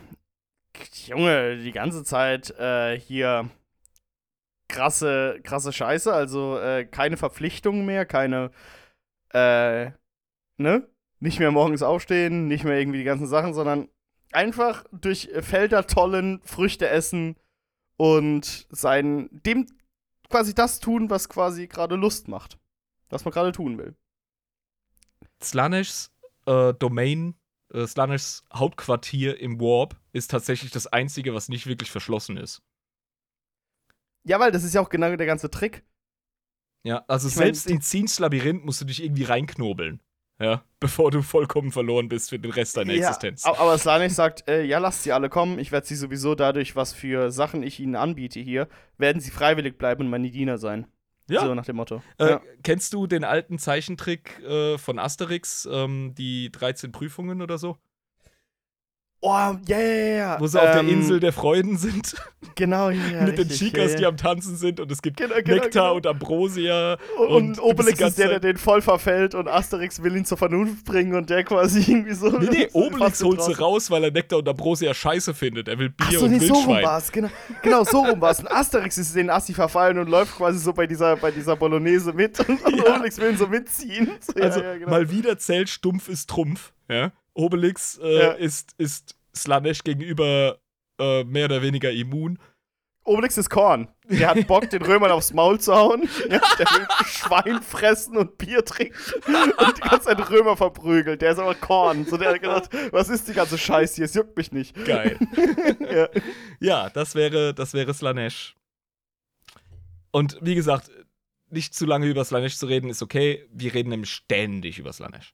Junge, 1.08 1.58
die 1.58 1.74
ganze 1.74 2.06
Zeit 2.06 2.52
äh, 2.52 2.98
hier 2.98 3.50
krasse, 4.74 5.40
krasse 5.44 5.72
Scheiße, 5.72 6.14
also 6.14 6.60
äh, 6.60 6.86
keine 6.86 7.18
Verpflichtungen 7.18 7.86
mehr, 7.86 8.06
keine, 8.06 8.52
äh, 9.30 9.92
ne? 10.58 10.88
Nicht 11.20 11.40
mehr 11.40 11.52
morgens 11.52 11.84
aufstehen, 11.84 12.48
nicht 12.48 12.66
mehr 12.66 12.78
irgendwie 12.78 12.98
die 12.98 13.06
ganzen 13.06 13.28
Sachen, 13.28 13.54
sondern 13.54 13.88
einfach 14.34 14.84
durch 14.92 15.30
Felder 15.40 15.88
tollen, 15.88 16.42
Früchte 16.44 16.90
essen 16.90 17.38
und 17.96 18.68
sein, 18.70 19.30
dem 19.32 19.68
quasi 20.30 20.54
das 20.54 20.80
tun, 20.80 21.10
was 21.10 21.30
quasi 21.30 21.68
gerade 21.68 21.96
Lust 21.96 22.28
macht 22.28 22.58
was 23.14 23.24
man 23.24 23.32
gerade 23.32 23.52
tun 23.52 23.78
will. 23.78 23.96
Slaneshs 25.42 26.12
äh, 26.46 26.74
Domain, 26.74 27.36
äh, 27.74 27.88
Slaneshs 27.88 28.44
Hauptquartier 28.54 29.40
im 29.40 29.60
Warp 29.62 29.96
ist 30.12 30.32
tatsächlich 30.32 30.72
das 30.72 30.88
einzige, 30.88 31.34
was 31.34 31.48
nicht 31.48 31.68
wirklich 31.68 31.92
verschlossen 31.92 32.38
ist. 32.38 32.62
Ja, 34.24 34.40
weil 34.40 34.52
das 34.52 34.64
ist 34.64 34.74
ja 34.74 34.82
auch 34.82 34.90
genau 34.90 35.16
der 35.16 35.26
ganze 35.26 35.50
Trick. 35.50 35.84
Ja, 36.84 37.04
also 37.08 37.28
Ich 37.28 37.36
mein, 37.36 37.46
selbst 37.46 37.70
die- 37.70 37.74
in 37.74 37.82
Ziens 37.82 38.20
Labyrinth 38.20 38.66
musst 38.66 38.82
du 38.82 38.86
dich 38.86 39.04
irgendwie 39.04 39.24
reinknobeln. 39.24 40.02
Ja, 40.40 40.64
bevor 40.80 41.12
du 41.12 41.22
vollkommen 41.22 41.72
verloren 41.72 42.10
bist 42.10 42.32
für 42.32 42.40
den 42.40 42.52
Rest 42.52 42.76
deiner 42.76 42.94
ja, 42.94 43.08
Existenz. 43.08 43.46
Aber 43.46 43.78
Slanesh 43.78 44.14
sagt, 44.14 44.48
äh, 44.50 44.64
ja, 44.64 44.80
lasst 44.80 45.04
sie 45.04 45.12
alle 45.12 45.30
kommen. 45.30 45.60
Ich 45.60 45.72
werde 45.72 45.86
sie 45.86 45.96
sowieso 45.96 46.36
dadurch, 46.36 46.76
was 46.76 46.92
für 46.92 47.32
Sachen 47.32 47.64
ich 47.64 47.80
ihnen 47.80 47.96
anbiete 47.96 48.40
hier, 48.40 48.68
werden 48.98 49.22
sie 49.22 49.32
freiwillig 49.32 49.78
bleiben 49.78 50.04
und 50.06 50.10
meine 50.10 50.32
Diener 50.32 50.58
sein. 50.58 50.88
Ja. 51.30 51.42
So 51.42 51.54
nach 51.56 51.66
dem 51.66 51.78
Motto. 51.78 52.02
Äh, 52.18 52.32
ja. 52.32 52.42
Kennst 52.64 52.94
du 52.94 53.08
den 53.08 53.24
alten 53.24 53.58
Zeichentrick 53.60 54.40
äh, 54.42 54.78
von 54.78 55.00
Asterix, 55.00 55.68
ähm, 55.72 56.14
die 56.18 56.52
13 56.52 56.92
Prüfungen 56.92 57.42
oder 57.42 57.58
so? 57.58 57.78
Oh, 59.26 59.56
ja, 59.68 59.80
ja, 59.80 60.16
ja. 60.18 60.38
Wo 60.38 60.48
sie 60.48 60.60
auf 60.62 60.72
der 60.72 60.82
Ähm, 60.82 60.90
Insel 60.90 61.22
der 61.22 61.32
Freuden 61.32 61.78
sind, 61.78 62.14
Genau, 62.56 62.90
ja, 62.90 63.08
ja, 63.08 63.22
mit 63.26 63.38
den 63.38 63.48
richtig, 63.48 63.72
Chicas, 63.72 63.92
ja, 63.92 63.98
die 63.98 64.04
ja. 64.04 64.10
am 64.10 64.18
Tanzen 64.18 64.58
sind 64.58 64.82
und 64.82 64.92
es 64.92 65.02
gibt 65.02 65.16
Genau, 65.16 65.36
genau, 65.36 65.64
Nektar 65.64 65.84
genau. 65.84 65.96
und 65.96 66.08
Ambrosia. 66.08 66.98
Und, 67.18 67.28
und 67.28 67.44
und 67.44 67.60
Obelix 67.62 68.02
ist 68.02 68.18
der, 68.18 68.28
der 68.28 68.40
den 68.42 68.58
voll 68.58 68.82
verfällt 68.82 69.34
und 69.34 69.48
Asterix 69.48 70.04
will 70.04 70.18
ihn 70.18 70.26
zur 70.26 70.38
Vernunft 70.38 70.84
bringen 70.84 71.16
und 71.16 71.30
der 71.30 71.46
quasi 71.46 71.80
irgendwie 71.90 72.14
so. 72.14 72.30
Nee, 72.38 72.50
nee, 72.52 72.68
Obelix 72.74 73.24
holt 73.24 73.42
sie 73.42 73.54
raus, 73.54 73.90
weil 73.90 74.04
er 74.04 74.12
Nektar 74.12 74.40
und 74.40 74.50
Ambrosia 74.50 74.94
scheiße 74.94 75.34
findet. 75.34 75.70
Er 75.70 75.80
will 75.80 75.90
Bier 75.92 76.06
Ach 76.06 76.12
so, 76.12 76.26
und 76.26 76.32
nee, 76.32 76.40
so 76.40 76.54
rum 76.54 76.68
Wildschwein. 76.68 76.84
war's, 76.84 77.12
genau. 77.12 77.30
Genau, 77.62 77.84
so 77.86 78.02
rum 78.04 78.20
war's. 78.20 78.42
Und 78.42 78.52
Asterix 78.52 78.98
ist 78.98 79.16
den 79.16 79.30
Assi 79.30 79.54
verfallen 79.54 79.98
und 80.00 80.10
läuft 80.10 80.36
quasi 80.36 80.60
so 80.60 80.74
bei 80.74 80.86
dieser, 80.86 81.16
bei 81.16 81.32
dieser 81.32 81.56
Bolognese 81.56 82.12
mit 82.12 82.42
und, 82.42 82.62
und 82.66 82.76
Ja. 82.76 82.96
Obelix 82.98 83.18
will 83.20 83.32
ihn 83.32 83.38
so 83.38 83.48
mitziehen. 83.48 84.12
So, 84.20 84.34
ja, 84.38 84.44
also 84.44 84.60
ja, 84.62 84.76
genau. 84.78 84.90
mal 84.90 85.10
wieder 85.10 85.38
zählt 85.38 85.70
stumpf 85.70 86.10
ist 86.10 86.30
Trumpf. 86.30 86.74
Ja? 86.90 87.14
Obelix 87.34 87.98
äh, 88.02 88.20
Ja. 88.22 88.32
ist, 88.34 88.74
ist 88.78 89.16
Slanesh 89.36 89.84
gegenüber 89.84 90.60
äh, 91.00 91.24
mehr 91.24 91.46
oder 91.46 91.62
weniger 91.62 91.92
immun. 91.92 92.40
Obelix 93.06 93.38
ist 93.38 93.50
Korn. 93.50 93.90
Der 94.06 94.30
hat 94.30 94.48
Bock, 94.48 94.70
den 94.70 94.82
Römern 94.82 95.12
aufs 95.12 95.34
Maul 95.34 95.60
zu 95.60 95.74
hauen. 95.76 96.08
Ja, 96.30 96.40
der 96.58 96.66
will 96.68 96.88
Schwein 97.06 97.62
fressen 97.62 98.16
und 98.16 98.38
Bier 98.38 98.64
trinken 98.64 98.96
und 99.58 99.78
die 99.78 99.82
ganze 99.82 100.06
Zeit 100.08 100.30
Römer 100.30 100.56
verprügeln. 100.56 101.20
Der 101.20 101.32
ist 101.34 101.40
aber 101.40 101.54
Korn. 101.56 102.06
So, 102.06 102.16
der 102.16 102.30
hat 102.30 102.42
gedacht, 102.42 102.70
was 102.92 103.10
ist 103.10 103.28
die 103.28 103.34
ganze 103.34 103.58
Scheiße 103.58 103.96
hier? 103.96 104.06
Es 104.06 104.14
juckt 104.14 104.38
mich 104.38 104.52
nicht. 104.52 104.74
Geil. 104.86 105.18
Ja. 105.94 106.08
ja, 106.60 106.90
das 106.90 107.14
wäre, 107.14 107.54
das 107.54 107.74
wäre 107.74 107.94
Slanesh. 107.94 108.56
Und 110.12 110.38
wie 110.42 110.56
gesagt, 110.56 110.90
nicht 111.50 111.76
zu 111.76 111.86
lange 111.86 112.08
über 112.08 112.24
Slanesh 112.24 112.58
zu 112.58 112.66
reden 112.68 112.90
ist 112.90 113.02
okay. 113.02 113.46
Wir 113.52 113.74
reden 113.74 113.90
nämlich 113.90 114.12
ständig 114.12 114.80
über 114.80 114.94
Slanesh. 114.94 115.34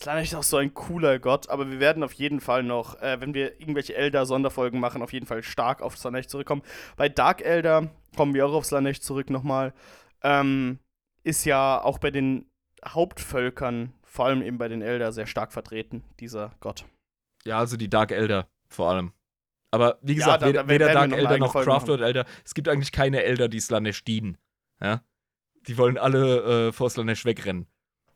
Ist 0.00 0.34
auch 0.34 0.42
so 0.42 0.56
ein 0.58 0.74
cooler 0.74 1.18
Gott, 1.18 1.48
aber 1.50 1.70
wir 1.70 1.80
werden 1.80 2.02
auf 2.04 2.12
jeden 2.12 2.40
Fall 2.40 2.62
noch, 2.62 3.00
äh, 3.02 3.20
wenn 3.20 3.34
wir 3.34 3.60
irgendwelche 3.60 3.94
Elder-Sonderfolgen 3.96 4.78
machen, 4.80 5.02
auf 5.02 5.12
jeden 5.12 5.26
Fall 5.26 5.42
stark 5.42 5.82
auf 5.82 5.96
Slanesh 5.98 6.28
zurückkommen. 6.28 6.62
Bei 6.96 7.08
Dark 7.08 7.40
Elder 7.42 7.90
kommen 8.16 8.32
wir 8.34 8.46
auch 8.46 8.52
auf 8.52 8.64
Slanesh 8.64 9.00
zurück 9.00 9.28
nochmal. 9.30 9.74
Ähm, 10.22 10.78
ist 11.24 11.44
ja 11.44 11.82
auch 11.82 11.98
bei 11.98 12.10
den 12.10 12.48
Hauptvölkern, 12.86 13.92
vor 14.04 14.26
allem 14.26 14.42
eben 14.42 14.58
bei 14.58 14.68
den 14.68 14.82
Elder, 14.82 15.12
sehr 15.12 15.26
stark 15.26 15.52
vertreten, 15.52 16.04
dieser 16.20 16.52
Gott. 16.60 16.84
Ja, 17.44 17.58
also 17.58 17.76
die 17.76 17.90
Dark 17.90 18.12
Elder 18.12 18.48
vor 18.68 18.90
allem. 18.90 19.12
Aber 19.70 19.98
wie 20.02 20.12
Ja, 20.12 20.18
gesagt, 20.18 20.42
da- 20.42 20.46
weder, 20.46 20.62
da 20.62 20.68
weder 20.68 20.86
werden 20.86 20.94
wir 20.94 20.94
Dark 20.94 21.10
noch 21.10 21.18
Elder 21.18 21.38
noch 21.38 21.52
Folge 21.52 21.70
Craft 21.70 21.86
machen. 21.88 22.02
Elder. 22.02 22.24
Es 22.44 22.54
gibt 22.54 22.68
eigentlich 22.68 22.92
keine 22.92 23.22
Elder, 23.24 23.48
die 23.48 23.60
Slanesh 23.60 24.04
dienen. 24.04 24.38
Ja? 24.80 25.02
Die 25.66 25.76
wollen 25.76 25.98
alle 25.98 26.68
äh, 26.68 26.72
vor 26.72 26.88
Slanesh 26.88 27.24
wegrennen. 27.24 27.66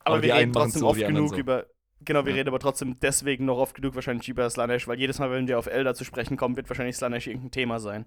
Aber, 0.05 0.23
wir 0.23 0.35
reden 0.35 0.53
trotzdem 0.53 0.81
so, 0.81 0.89
oft 0.89 0.99
genug 1.01 1.31
so. 1.31 1.37
über. 1.37 1.67
Genau, 2.05 2.25
wir 2.25 2.33
Ja. 2.33 2.39
reden 2.39 2.49
aber 2.49 2.59
trotzdem 2.59 2.99
deswegen 3.01 3.45
noch 3.45 3.59
oft 3.59 3.77
genug 3.77 3.95
wahrscheinlich 3.95 4.29
über 4.29 4.49
Slanesh, 4.51 4.89
weil 4.89 4.99
jedes 4.99 5.19
Mal, 5.21 5.31
wenn 5.31 5.47
wir 5.47 5.59
auf 5.59 5.67
Elder 5.67 5.95
zu 5.95 6.05
sprechen 6.05 6.37
kommen, 6.37 6.57
wird 6.57 6.69
wahrscheinlich 6.69 6.97
Slanesh 6.97 7.29
irgendein 7.29 7.53
Thema 7.53 7.79
sein. 7.79 8.07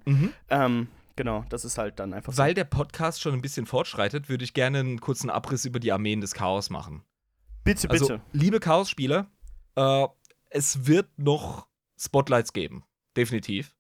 Ähm, 0.49 0.88
genau, 1.15 1.45
das 1.49 1.63
ist 1.63 1.77
halt 1.77 1.97
dann 1.99 2.13
einfach 2.13 2.34
so. 2.34 2.38
Weil 2.38 2.53
der 2.53 2.65
Podcast 2.65 3.22
schon 3.22 3.34
ein 3.34 3.41
bisschen 3.41 3.65
fortschreitet, 3.65 4.27
würde 4.27 4.43
ich 4.43 4.53
gerne 4.53 4.80
einen 4.80 4.99
kurzen 4.99 5.30
Abriss 5.30 5.63
über 5.63 5.80
die 5.80 5.93
Armeen 5.93 6.19
des 6.19 6.34
Chaos 6.34 6.69
machen. 6.69 7.03
Bitte, 7.63 7.89
Also, 7.89 8.07
bitte. 8.07 8.22
liebe 8.34 8.59
Chaos-Spieler, 8.59 9.27
äh, 9.76 10.07
es 10.49 10.88
wird 10.88 11.07
noch 11.17 11.67
Spotlights 11.97 12.51
geben. 12.51 12.84
Definitiv. 13.15 13.73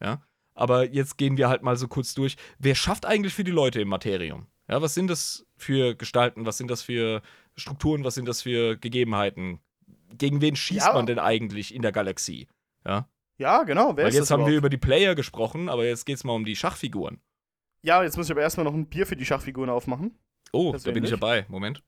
Ja. 0.00 0.22
Aber 0.54 0.88
jetzt 0.88 1.18
gehen 1.18 1.36
wir 1.36 1.48
halt 1.48 1.62
mal 1.62 1.76
so 1.76 1.88
kurz 1.88 2.14
durch. 2.14 2.36
Wer 2.58 2.74
schafft 2.76 3.04
eigentlich 3.04 3.34
für 3.34 3.44
die 3.44 3.50
Leute 3.50 3.80
im 3.80 3.88
Materium? 3.88 4.46
Ja, 4.68 4.80
was 4.80 4.94
sind 4.94 5.08
das 5.08 5.44
für 5.56 5.94
Gestalten? 5.96 6.46
Was 6.46 6.56
sind 6.58 6.70
das 6.70 6.82
für 6.82 7.20
Strukturen? 7.56 8.04
Was 8.04 8.14
sind 8.14 8.26
das 8.28 8.42
für 8.42 8.76
Gegebenheiten? 8.76 9.60
Gegen 10.16 10.40
wen 10.40 10.56
schießt 10.56 10.86
Ja. 10.88 10.92
man 10.92 11.06
denn 11.06 11.18
eigentlich 11.18 11.74
in 11.74 11.82
der 11.82 11.92
Galaxie? 11.92 12.48
Ja. 12.84 13.08
Ja, 13.38 13.64
genau. 13.64 13.96
Wer 13.96 14.06
Weil 14.06 14.14
jetzt 14.14 14.30
haben 14.30 14.40
wir 14.40 14.46
überhaupt? 14.46 14.58
über 14.58 14.68
die 14.70 14.76
Player 14.78 15.14
gesprochen, 15.14 15.68
aber 15.68 15.84
jetzt 15.84 16.06
geht's 16.06 16.24
mal 16.24 16.32
um 16.32 16.44
die 16.44 16.56
Schachfiguren. 16.56 17.20
Ja, 17.82 18.02
jetzt 18.02 18.16
muss 18.16 18.26
ich 18.26 18.32
aber 18.32 18.40
erstmal 18.42 18.64
noch 18.64 18.72
ein 18.74 18.88
Bier 18.88 19.06
für 19.06 19.16
die 19.16 19.26
Schachfiguren 19.26 19.68
aufmachen. 19.70 20.18
Oh, 20.52 20.72
da 20.82 20.90
bin 20.92 21.04
ich 21.04 21.10
dabei. 21.10 21.44
Moment. 21.48 21.82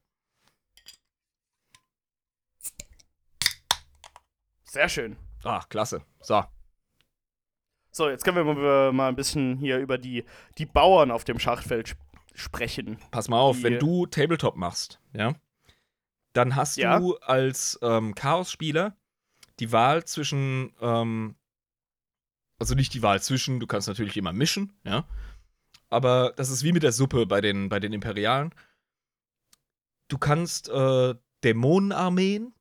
Sehr 4.64 4.88
schön. 4.88 5.16
Ah, 5.44 5.62
klasse. 5.68 6.02
So. 6.20 6.44
So, 7.90 8.08
jetzt 8.10 8.24
können 8.24 8.36
wir 8.46 8.92
mal, 8.92 9.08
ein 9.08 9.16
bisschen 9.16 9.56
hier 9.58 9.78
über 9.78 9.98
die, 9.98 10.24
die 10.58 10.66
Bauern 10.66 11.10
auf 11.10 11.24
dem 11.24 11.38
Schachfeld 11.38 11.88
sp 11.96 11.98
sprechen. 12.34 12.98
Pass 13.10 13.28
mal 13.28 13.40
auf, 13.40 13.56
Die- 13.56 13.62
wenn 13.64 13.78
du 13.80 14.06
Tabletop 14.06 14.54
machst, 14.56 15.00
ja, 15.12 15.34
dann 16.38 16.56
hast 16.56 16.76
Ja. 16.76 16.98
du 16.98 17.16
als 17.18 17.78
ähm, 17.82 18.14
Chaos-Spieler 18.14 18.96
die 19.58 19.72
Wahl 19.72 20.04
zwischen, 20.04 20.72
ähm, 20.80 21.34
also 22.58 22.74
nicht 22.74 22.94
die 22.94 23.02
Wahl 23.02 23.20
zwischen, 23.20 23.60
du 23.60 23.66
kannst 23.66 23.88
natürlich 23.88 24.16
immer 24.16 24.32
mischen, 24.32 24.72
ja, 24.84 25.04
aber 25.90 26.32
das 26.36 26.50
ist 26.50 26.62
wie 26.62 26.72
mit 26.72 26.82
der 26.84 26.92
Suppe 26.92 27.26
bei 27.26 27.40
den, 27.40 27.68
bei 27.68 27.80
den 27.80 27.92
Imperialen. 27.92 28.54
Du 30.08 30.16
kannst 30.18 30.68
äh, 30.68 31.14
Dämonenarmeen 31.44 32.54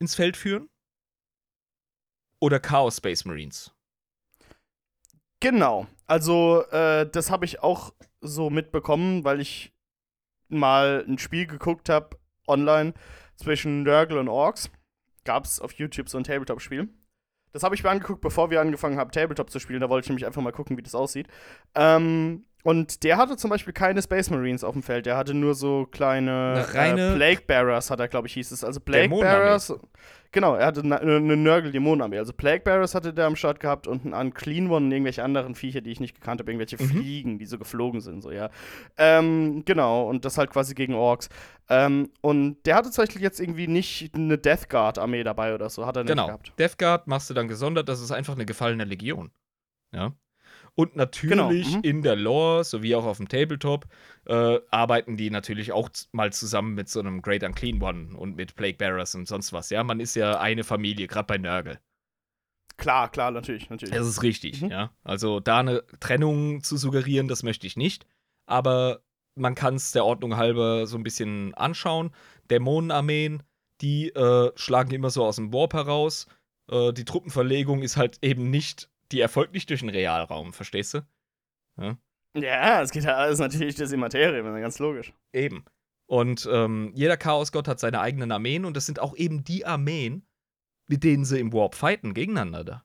ins 0.00 0.14
Feld 0.14 0.36
führen 0.36 0.68
oder 2.40 2.60
Chaos 2.60 2.98
Space 2.98 3.24
Marines. 3.24 3.72
Genau. 5.40 5.86
Also, 6.06 6.64
äh, 6.70 7.08
das 7.10 7.30
habe 7.30 7.44
ich 7.44 7.62
auch 7.62 7.94
so 8.20 8.50
mitbekommen, 8.50 9.24
weil 9.24 9.40
ich 9.40 9.72
mal 10.48 11.04
ein 11.08 11.18
Spiel 11.18 11.46
geguckt 11.46 11.88
habe 11.88 12.18
online 12.46 12.94
zwischen 13.36 13.82
Nurgle 13.82 14.20
und 14.20 14.28
Orks. 14.28 14.70
Gab 15.24 15.44
es 15.44 15.60
auf 15.60 15.72
YouTube 15.72 16.08
so 16.08 16.18
ein 16.18 16.24
Tabletop-Spiel. 16.24 16.88
Das 17.52 17.62
habe 17.62 17.74
ich 17.74 17.84
mir 17.84 17.90
angeguckt, 17.90 18.20
bevor 18.20 18.50
wir 18.50 18.60
angefangen 18.60 18.98
haben, 18.98 19.12
Tabletop 19.12 19.48
zu 19.48 19.60
spielen. 19.60 19.80
Da 19.80 19.88
wollte 19.88 20.06
ich 20.06 20.08
nämlich 20.10 20.26
einfach 20.26 20.42
mal 20.42 20.52
gucken, 20.52 20.76
wie 20.76 20.82
das 20.82 20.94
aussieht. 20.94 21.28
Ähm, 21.74 22.44
und 22.64 23.04
der 23.04 23.16
hatte 23.18 23.36
zum 23.36 23.50
Beispiel 23.50 23.72
keine 23.72 24.02
Space 24.02 24.28
Marines 24.30 24.64
auf 24.64 24.72
dem 24.72 24.82
Feld. 24.82 25.06
Der 25.06 25.16
hatte 25.16 25.34
nur 25.34 25.54
so 25.54 25.86
kleine 25.90 26.64
Eine 26.66 26.74
reine- 26.74 27.12
äh, 27.12 27.14
Plague 27.14 27.42
Bearers, 27.46 27.90
hat 27.90 28.00
er, 28.00 28.08
glaube 28.08 28.26
ich, 28.26 28.32
hieß 28.34 28.50
es. 28.50 28.64
Also 28.64 28.80
Plague. 28.80 29.08
Bearers. 29.16 29.72
Genau, 30.32 30.56
er 30.56 30.66
hatte 30.66 30.80
eine, 30.80 30.98
eine 30.98 31.36
Nurgle-Dämonenarmee. 31.36 32.18
Also 32.18 32.32
Plague 32.32 32.62
Bearers 32.64 32.96
hatte 32.96 33.14
der 33.14 33.26
am 33.26 33.36
Start 33.36 33.60
gehabt 33.60 33.86
und 33.86 34.04
einen 34.04 34.14
Unclean 34.14 34.66
One 34.66 34.86
und 34.86 34.90
irgendwelche 34.90 35.22
anderen 35.22 35.54
Viecher, 35.54 35.80
die 35.80 35.90
ich 35.92 36.00
nicht 36.00 36.16
gekannt 36.16 36.40
habe. 36.40 36.50
Irgendwelche 36.50 36.82
Mhm. 36.82 36.88
Fliegen, 36.88 37.38
die 37.38 37.46
so 37.46 37.56
geflogen 37.56 38.00
sind, 38.00 38.20
so, 38.20 38.32
ja. 38.32 38.50
Ähm, 38.96 39.62
genau, 39.64 40.08
und 40.08 40.24
das 40.24 40.36
halt 40.36 40.50
quasi 40.50 40.74
gegen 40.74 40.94
Orks. 40.94 41.28
Ähm, 41.68 42.10
und 42.20 42.56
der 42.66 42.74
hatte 42.74 42.88
tatsächlich 42.88 43.22
jetzt 43.22 43.38
irgendwie 43.38 43.68
nicht 43.68 44.12
eine 44.16 44.36
Death 44.36 44.68
Guard-Armee 44.68 45.22
dabei 45.22 45.54
oder 45.54 45.70
so. 45.70 45.86
Hat 45.86 45.96
er 45.96 46.02
nicht 46.02 46.10
Genau. 46.10 46.26
gehabt. 46.26 46.52
Death 46.58 46.78
Guard 46.78 47.06
machst 47.06 47.30
du 47.30 47.34
dann 47.34 47.46
gesondert, 47.46 47.88
das 47.88 48.00
ist 48.00 48.10
einfach 48.10 48.34
eine 48.34 48.44
gefallene 48.44 48.84
Legion. 48.84 49.30
Ja. 49.92 50.12
Und 50.76 50.96
natürlich 50.96 51.36
Genau, 51.36 51.50
mhm. 51.50 51.80
in 51.82 52.02
der 52.02 52.16
Lore, 52.16 52.64
sowie 52.64 52.96
auch 52.96 53.04
auf 53.04 53.18
dem 53.18 53.28
Tabletop, 53.28 53.86
äh, 54.26 54.58
arbeiten 54.70 55.16
die 55.16 55.30
natürlich 55.30 55.70
auch 55.70 55.88
mal 56.12 56.32
zusammen 56.32 56.74
mit 56.74 56.88
so 56.88 56.98
einem 57.00 57.22
Great 57.22 57.44
Unclean 57.44 57.80
One 57.80 58.16
und 58.16 58.34
mit 58.36 58.56
Plague 58.56 58.76
Bearers 58.76 59.14
und 59.14 59.28
sonst 59.28 59.52
was. 59.52 59.70
Ja, 59.70 59.84
man 59.84 60.00
ist 60.00 60.16
ja 60.16 60.40
eine 60.40 60.64
Familie, 60.64 61.06
gerade 61.06 61.26
bei 61.26 61.38
Nurgle. 61.38 61.78
Klar, 62.76 63.08
klar, 63.10 63.30
natürlich, 63.30 63.70
natürlich. 63.70 63.94
Das 63.94 64.06
ist 64.06 64.22
richtig, 64.22 64.62
Mhm. 64.62 64.70
ja. 64.70 64.90
Also 65.04 65.38
da 65.38 65.60
eine 65.60 65.84
Trennung 66.00 66.62
zu 66.62 66.76
suggerieren, 66.76 67.28
das 67.28 67.44
möchte 67.44 67.66
ich 67.68 67.76
nicht. 67.76 68.04
Aber 68.46 69.02
man 69.36 69.54
kann 69.54 69.76
es 69.76 69.92
der 69.92 70.04
Ordnung 70.04 70.36
halber 70.36 70.86
so 70.86 70.96
ein 70.96 71.04
bisschen 71.04 71.54
anschauen. 71.54 72.10
Dämonenarmeen, 72.50 73.42
die 73.80 74.08
äh, 74.10 74.50
schlagen 74.56 74.90
immer 74.90 75.10
so 75.10 75.24
aus 75.24 75.36
dem 75.36 75.52
Warp 75.52 75.74
heraus. 75.74 76.26
Äh, 76.70 76.92
die 76.92 77.04
Truppenverlegung 77.04 77.82
ist 77.82 77.96
halt 77.96 78.18
eben 78.22 78.50
nicht, 78.50 78.90
die 79.14 79.20
erfolgt 79.20 79.54
nicht 79.54 79.70
durch 79.70 79.80
den 79.80 79.90
Realraum, 79.90 80.52
verstehst 80.52 80.94
du? 80.94 81.06
Ja, 82.34 82.82
es 82.82 82.90
geht 82.90 83.04
ja 83.04 83.14
alles 83.14 83.38
natürlich 83.38 83.76
durch 83.76 83.90
die 83.90 83.96
Materie, 83.96 84.42
ganz 84.42 84.78
logisch. 84.80 85.12
Eben. 85.32 85.64
Und 86.06 86.48
ähm, 86.50 86.90
jeder 86.94 87.16
Chaosgott 87.16 87.68
hat 87.68 87.80
seine 87.80 88.00
eigenen 88.00 88.32
Armeen 88.32 88.64
und 88.64 88.76
das 88.76 88.86
sind 88.86 88.98
auch 88.98 89.16
eben 89.16 89.44
die 89.44 89.64
Armeen, 89.64 90.26
mit 90.88 91.04
denen 91.04 91.24
sie 91.24 91.38
im 91.38 91.52
Warp 91.52 91.74
fighten, 91.74 92.12
gegeneinander 92.12 92.64
da. 92.64 92.84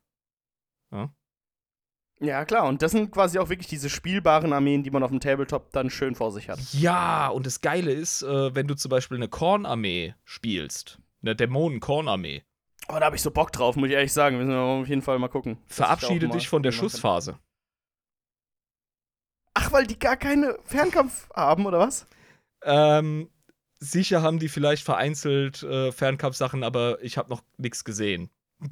Ja, 2.22 2.46
klar, 2.46 2.68
und 2.68 2.82
das 2.82 2.92
sind 2.92 3.12
quasi 3.12 3.40
auch 3.40 3.50
wirklich 3.50 3.68
diese 3.68 3.90
spielbaren 3.90 4.52
Armeen, 4.54 4.84
die 4.84 4.92
man 4.92 5.04
auf 5.04 5.10
dem 5.10 5.22
Tabletop 5.22 5.72
dann 5.72 5.90
schön 5.90 6.16
vor 6.16 6.32
sich 6.32 6.50
hat. 6.50 6.60
Ja, 6.74 7.30
und 7.30 7.46
das 7.46 7.62
Geile 7.62 7.92
ist, 7.92 8.24
äh, 8.24 8.54
wenn 8.54 8.68
du 8.68 8.76
zum 8.76 8.90
Beispiel 8.90 9.18
eine 9.18 9.30
Kornarmee 9.30 10.16
spielst, 10.26 11.00
eine 11.22 11.36
Dämonen-Kornarmee, 11.36 12.44
Oh, 12.92 12.98
da 13.00 13.06
habe 13.06 13.16
ich 13.16 13.22
so 13.22 13.30
Bock 13.30 13.52
drauf, 13.52 13.76
muss 13.76 13.90
ich 13.90 13.96
ehrlich 13.96 14.12
sagen. 14.12 14.38
Müssen 14.38 14.50
wir 14.50 14.60
auf 14.60 14.88
jeden 14.88 15.04
Fall 15.04 15.20
mal 15.20 15.28
gucken. 15.28 15.58
verabschiede 15.68 16.28
dich 16.28 16.50
von 16.50 16.64
der 16.64 16.72
machen 16.72 16.80
kann. 16.80 16.90
Schussphase. 16.90 17.40
Ach, 19.54 19.72
weil 19.72 19.86
die 19.86 20.00
gar 20.00 20.18
keine 20.18 20.58
Fernkampf 20.64 21.30
haben, 21.36 21.66
oder 21.66 21.80
was? 21.80 22.08
Ähm, 22.64 23.30
sicher 23.80 24.22
haben 24.22 24.40
die 24.40 24.50
vielleicht 24.50 24.84
vereinzelt 24.84 25.62
äh, 25.64 25.92
Fernkampfsachen, 25.92 26.64
aber 26.64 26.98
ich 27.04 27.18
habe 27.18 27.30
noch 27.30 27.44
nichts 27.58 27.84
gesehen. 27.84 28.30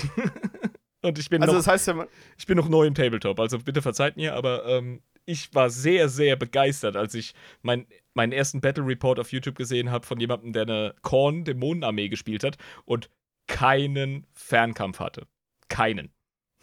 und 1.03 1.19
ich 1.19 1.30
bin, 1.30 1.41
Also, 1.41 1.53
noch, 1.53 1.60
das 1.60 1.68
heißt 1.68 1.88
ja, 1.88 2.07
ich 2.38 2.45
bin 2.48 2.57
noch 2.57 2.69
neu 2.69 2.85
im 2.88 2.95
Tabletop, 2.95 3.39
also 3.39 3.60
bitte 3.60 3.81
verzeiht 3.81 4.18
mir, 4.18 4.34
aber 4.34 4.65
ähm, 4.65 5.02
ich 5.26 5.53
war 5.53 5.69
sehr, 5.69 6.10
sehr 6.10 6.35
begeistert, 6.38 6.95
als 6.95 7.14
ich 7.14 7.35
mein, 7.61 7.85
meinen 8.14 8.31
ersten 8.31 8.61
Battle 8.61 8.85
Report 8.85 9.19
auf 9.19 9.31
YouTube 9.31 9.56
gesehen 9.56 9.91
habe 9.91 10.06
von 10.06 10.19
jemandem, 10.19 10.53
der 10.53 10.64
eine 10.64 10.95
Korn-Dämonenarmee 11.02 12.10
gespielt 12.10 12.44
hat 12.44 12.57
und 12.85 13.10
keinen 13.47 14.25
Fernkampf 14.33 14.99
hatte. 14.99 15.27
Keinen. 15.69 16.11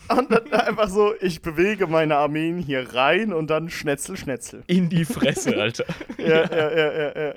und 0.08 0.30
dann 0.30 0.52
einfach 0.52 0.88
so, 0.88 1.14
ich 1.20 1.40
bewege 1.42 1.86
meine 1.86 2.16
Armeen 2.16 2.58
hier 2.58 2.94
rein 2.94 3.32
und 3.32 3.48
dann 3.48 3.70
Schnetzel, 3.70 4.16
Schnetzel. 4.16 4.62
In 4.66 4.88
die 4.88 5.04
Fresse, 5.04 5.56
Alter. 5.56 5.84
Ja, 6.18 6.44
ja, 6.50 6.70
ja, 6.76 6.92
ja, 6.92 7.26
ja. 7.28 7.34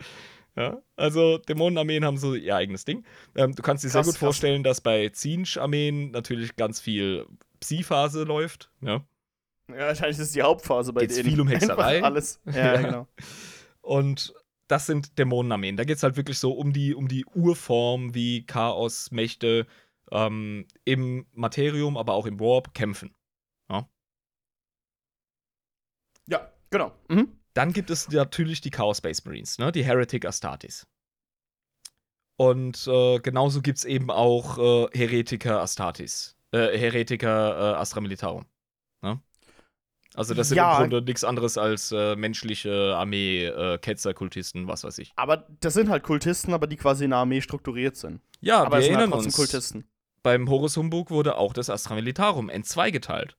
Ja, 0.55 0.81
also 0.95 1.37
Dämonenarmeen 1.37 2.03
haben 2.03 2.17
so 2.17 2.33
ihr 2.33 2.55
eigenes 2.55 2.83
Ding. 2.83 3.05
Ähm, 3.35 3.53
du 3.53 3.61
kannst 3.61 3.83
dir 3.83 3.89
sehr 3.89 3.99
Krass, 3.99 4.07
gut 4.07 4.13
krass. 4.15 4.19
vorstellen, 4.25 4.63
dass 4.63 4.81
bei 4.81 5.07
Zinch-Armeen 5.09 6.09
natürlich 6.09 6.55
ganz 6.55 6.79
viel 6.81 7.27
Psi-Phase 7.59 8.23
läuft. 8.23 8.71
Ja. 8.81 9.05
Ja, 9.69 9.77
wahrscheinlich 9.87 10.17
ist 10.17 10.27
es 10.27 10.31
die 10.31 10.41
Hauptphase 10.41 10.93
bei 10.93 11.01
Geht's 11.01 11.15
denen. 11.15 11.29
viel 11.29 11.41
um 11.41 11.47
Hexerei? 11.49 11.97
Einfach 11.97 12.07
alles. 12.07 12.41
Ja, 12.45 12.53
Ja. 12.73 12.81
genau. 12.81 13.07
Und 13.81 14.33
das 14.67 14.85
sind 14.85 15.17
Dämonenarmeen. 15.17 15.77
Da 15.77 15.83
geht 15.83 15.97
es 15.97 16.03
halt 16.03 16.17
wirklich 16.17 16.39
so 16.39 16.51
um 16.53 16.73
die, 16.73 16.93
um 16.93 17.07
die 17.07 17.25
Urform, 17.25 18.13
wie 18.13 18.45
Chaos-Mächte 18.45 19.67
ähm, 20.11 20.65
im 20.85 21.25
Materium, 21.33 21.97
aber 21.97 22.13
auch 22.13 22.25
im 22.25 22.39
Warp 22.39 22.73
kämpfen. 22.73 23.13
Ja, 26.27 26.51
genau. 26.69 26.91
Mhm. 27.09 27.39
Dann 27.53 27.73
gibt 27.73 27.89
es 27.89 28.09
natürlich 28.09 28.61
die 28.61 28.69
Chaos 28.69 28.97
Space 28.97 29.25
Marines, 29.25 29.57
ne? 29.57 29.71
die 29.71 29.83
Heretic 29.83 30.25
Astartes. 30.25 30.85
Und 32.35 32.85
äh, 32.87 33.19
genauso 33.19 33.61
gibt 33.61 33.79
es 33.79 33.85
eben 33.85 34.11
auch 34.11 34.59
äh, 34.59 34.87
Heretiker 34.95 35.61
Astartes. 35.61 36.37
Äh, 36.51 36.77
Heretiker 36.77 37.73
äh, 37.73 37.75
Astra 37.77 37.99
Militarum. 37.99 38.45
Ne? 39.01 39.19
Also, 40.17 40.33
das 40.33 40.49
sind 40.49 40.57
Ja. 40.57 40.73
im 40.73 40.89
Grunde 40.89 41.03
nichts 41.03 41.23
anderes 41.23 41.59
als 41.59 41.91
äh, 41.91 42.15
menschliche 42.15 42.95
Armee, 42.97 43.45
äh, 43.45 43.77
Ketzer, 43.77 44.15
Kultisten, 44.15 44.67
was 44.67 44.83
weiß 44.83 44.97
ich. 44.97 45.13
Aber 45.15 45.45
das 45.59 45.75
sind 45.75 45.89
halt 45.89 46.01
Kultisten, 46.01 46.53
aber 46.55 46.65
die 46.65 46.75
quasi 46.75 47.05
in 47.05 47.13
einer 47.13 47.21
Armee 47.21 47.39
strukturiert 47.39 47.95
sind. 47.97 48.19
Ja, 48.41 48.63
aber 48.63 48.71
wir 48.71 48.77
es 48.79 48.85
sind 48.85 48.95
halt 48.95 49.01
erinnern 49.03 49.11
trotzdem 49.11 49.27
uns. 49.27 49.35
Kultisten. 49.35 49.87
Beim 50.23 50.49
Horus 50.49 50.75
Humbug 50.75 51.11
wurde 51.11 51.37
auch 51.37 51.53
das 51.53 51.69
Astra 51.69 51.93
Militarum 51.93 52.49
N2 52.49 52.91
geteilt. 52.91 53.37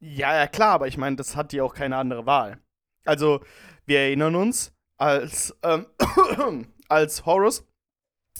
Ja, 0.00 0.32
ja, 0.36 0.46
klar, 0.46 0.74
aber 0.74 0.86
ich 0.86 0.96
meine, 0.96 1.16
das 1.16 1.34
hat 1.34 1.50
die 1.50 1.60
auch 1.60 1.74
keine 1.74 1.96
andere 1.96 2.24
Wahl. 2.24 2.60
Also, 3.04 3.40
wir 3.84 3.98
erinnern 3.98 4.36
uns, 4.36 4.72
als, 4.96 5.56
ähm, 5.64 5.86
als 6.88 7.26
Horus 7.26 7.66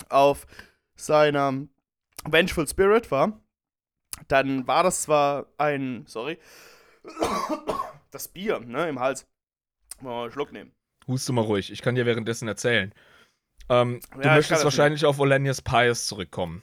auf 0.09 0.47
seiner 0.94 1.66
Vengeful 2.24 2.69
Spirit 2.69 3.10
war, 3.10 3.40
dann 4.28 4.66
war 4.66 4.82
das 4.82 5.02
zwar 5.02 5.46
ein, 5.58 6.04
sorry, 6.06 6.38
das 8.10 8.28
Bier, 8.28 8.60
ne, 8.60 8.88
im 8.88 9.00
Hals. 9.00 9.26
Mal 10.00 10.24
einen 10.24 10.32
Schluck 10.32 10.52
nehmen. 10.52 10.72
Hust 11.06 11.28
du 11.28 11.32
mal 11.32 11.42
ruhig, 11.44 11.72
ich 11.72 11.82
kann 11.82 11.94
dir 11.94 12.06
währenddessen 12.06 12.46
erzählen. 12.48 12.92
Ähm, 13.68 14.00
du 14.12 14.16
Ja, 14.18 14.22
kann 14.24 14.34
möchtest 14.36 14.64
wahrscheinlich 14.64 15.04
auf 15.04 15.18
Olenius 15.18 15.62
Pius 15.62 16.06
zurückkommen. 16.06 16.62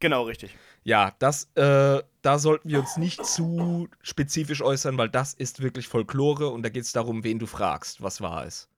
Genau, 0.00 0.22
richtig. 0.24 0.56
Ja, 0.84 1.14
das, 1.18 1.50
äh, 1.54 2.02
da 2.22 2.38
sollten 2.38 2.68
wir 2.68 2.78
uns 2.78 2.96
nicht 2.96 3.24
zu 3.26 3.88
spezifisch 4.02 4.62
äußern, 4.62 4.96
weil 4.98 5.08
das 5.08 5.34
ist 5.34 5.62
wirklich 5.62 5.88
Folklore 5.88 6.48
und 6.48 6.62
da 6.62 6.68
geht 6.68 6.84
es 6.84 6.92
darum, 6.92 7.24
wen 7.24 7.38
du 7.38 7.46
fragst, 7.46 8.02
was 8.02 8.20
wahr 8.20 8.46
ist. 8.46 8.68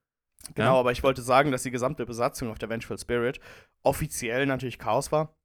Genau, 0.55 0.75
Ja. 0.75 0.81
aber 0.81 0.93
ich 0.93 1.03
wollte 1.03 1.21
sagen, 1.21 1.51
dass 1.53 1.65
die 1.65 1.71
gesamte 1.73 2.07
Besatzung 2.07 2.51
auf 2.51 2.59
der 2.59 2.71
Vengeful 2.71 2.99
Spirit 2.99 3.41
offiziell 3.83 4.47
natürlich 4.47 4.79
Chaos 4.79 5.13
war, 5.13 5.37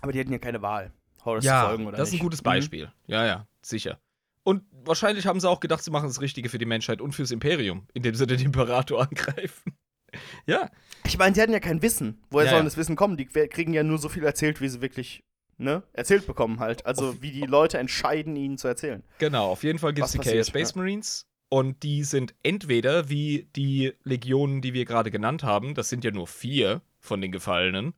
aber 0.00 0.12
die 0.12 0.20
hatten 0.20 0.32
ja 0.32 0.38
keine 0.38 0.62
Wahl, 0.62 0.92
Horus 1.24 1.44
zu 1.44 1.50
folgen 1.50 1.86
oder 1.86 1.96
das 1.96 2.08
ist 2.08 2.14
ein 2.14 2.20
gutes 2.20 2.40
Mhm. 2.40 2.44
Beispiel. 2.44 2.92
Ja, 3.06 3.26
ja, 3.26 3.46
sicher. 3.62 3.98
Und 4.44 4.62
wahrscheinlich 4.84 5.26
haben 5.26 5.40
sie 5.40 5.48
auch 5.48 5.60
gedacht, 5.60 5.82
sie 5.84 5.90
machen 5.90 6.06
das 6.08 6.20
Richtige 6.20 6.48
für 6.48 6.58
die 6.58 6.64
Menschheit 6.64 7.00
und 7.00 7.12
fürs 7.12 7.30
Imperium, 7.30 7.86
indem 7.92 8.14
sie 8.14 8.26
den 8.26 8.40
Imperator 8.40 9.00
angreifen. 9.10 9.76
ja, 10.46 10.70
Ich 11.04 11.18
meine, 11.18 11.34
die 11.34 11.42
hatten 11.42 11.52
ja 11.52 11.60
kein 11.60 11.82
Wissen. 11.82 12.18
Woher 12.30 12.46
Ja, 12.46 12.50
soll 12.52 12.60
ja. 12.60 12.64
das 12.64 12.76
Wissen 12.78 12.96
kommen? 12.96 13.16
Die 13.18 13.26
kriegen 13.26 13.74
ja 13.74 13.82
nur 13.82 13.98
so 13.98 14.08
viel 14.08 14.24
erzählt, 14.24 14.60
wie 14.62 14.68
sie 14.68 14.80
wirklich, 14.80 15.22
ne, 15.58 15.82
erzählt 15.92 16.26
bekommen 16.26 16.60
halt. 16.60 16.86
Also, 16.86 17.20
wie 17.20 17.30
die 17.30 17.42
Leute 17.46 17.76
entscheiden, 17.78 18.36
ihnen 18.36 18.56
zu 18.56 18.68
erzählen. 18.68 19.02
genau. 19.18 19.50
Auf 19.50 19.64
jeden 19.64 19.78
Fall 19.78 19.92
gibt 19.92 20.06
es 20.06 20.12
die 20.12 20.18
KS 20.18 20.48
Space 20.48 20.74
Marines 20.74 21.26
und 21.50 21.82
die 21.82 22.04
sind 22.04 22.34
entweder 22.42 23.10
wie 23.10 23.48
die 23.54 23.92
Legionen, 24.04 24.62
die 24.62 24.72
wir 24.72 24.86
gerade 24.86 25.10
genannt 25.10 25.42
haben, 25.42 25.74
das 25.74 25.90
sind 25.90 26.04
ja 26.04 26.10
nur 26.10 26.26
vier 26.26 26.80
von 27.00 27.20
den 27.20 27.32
Gefallenen, 27.32 27.92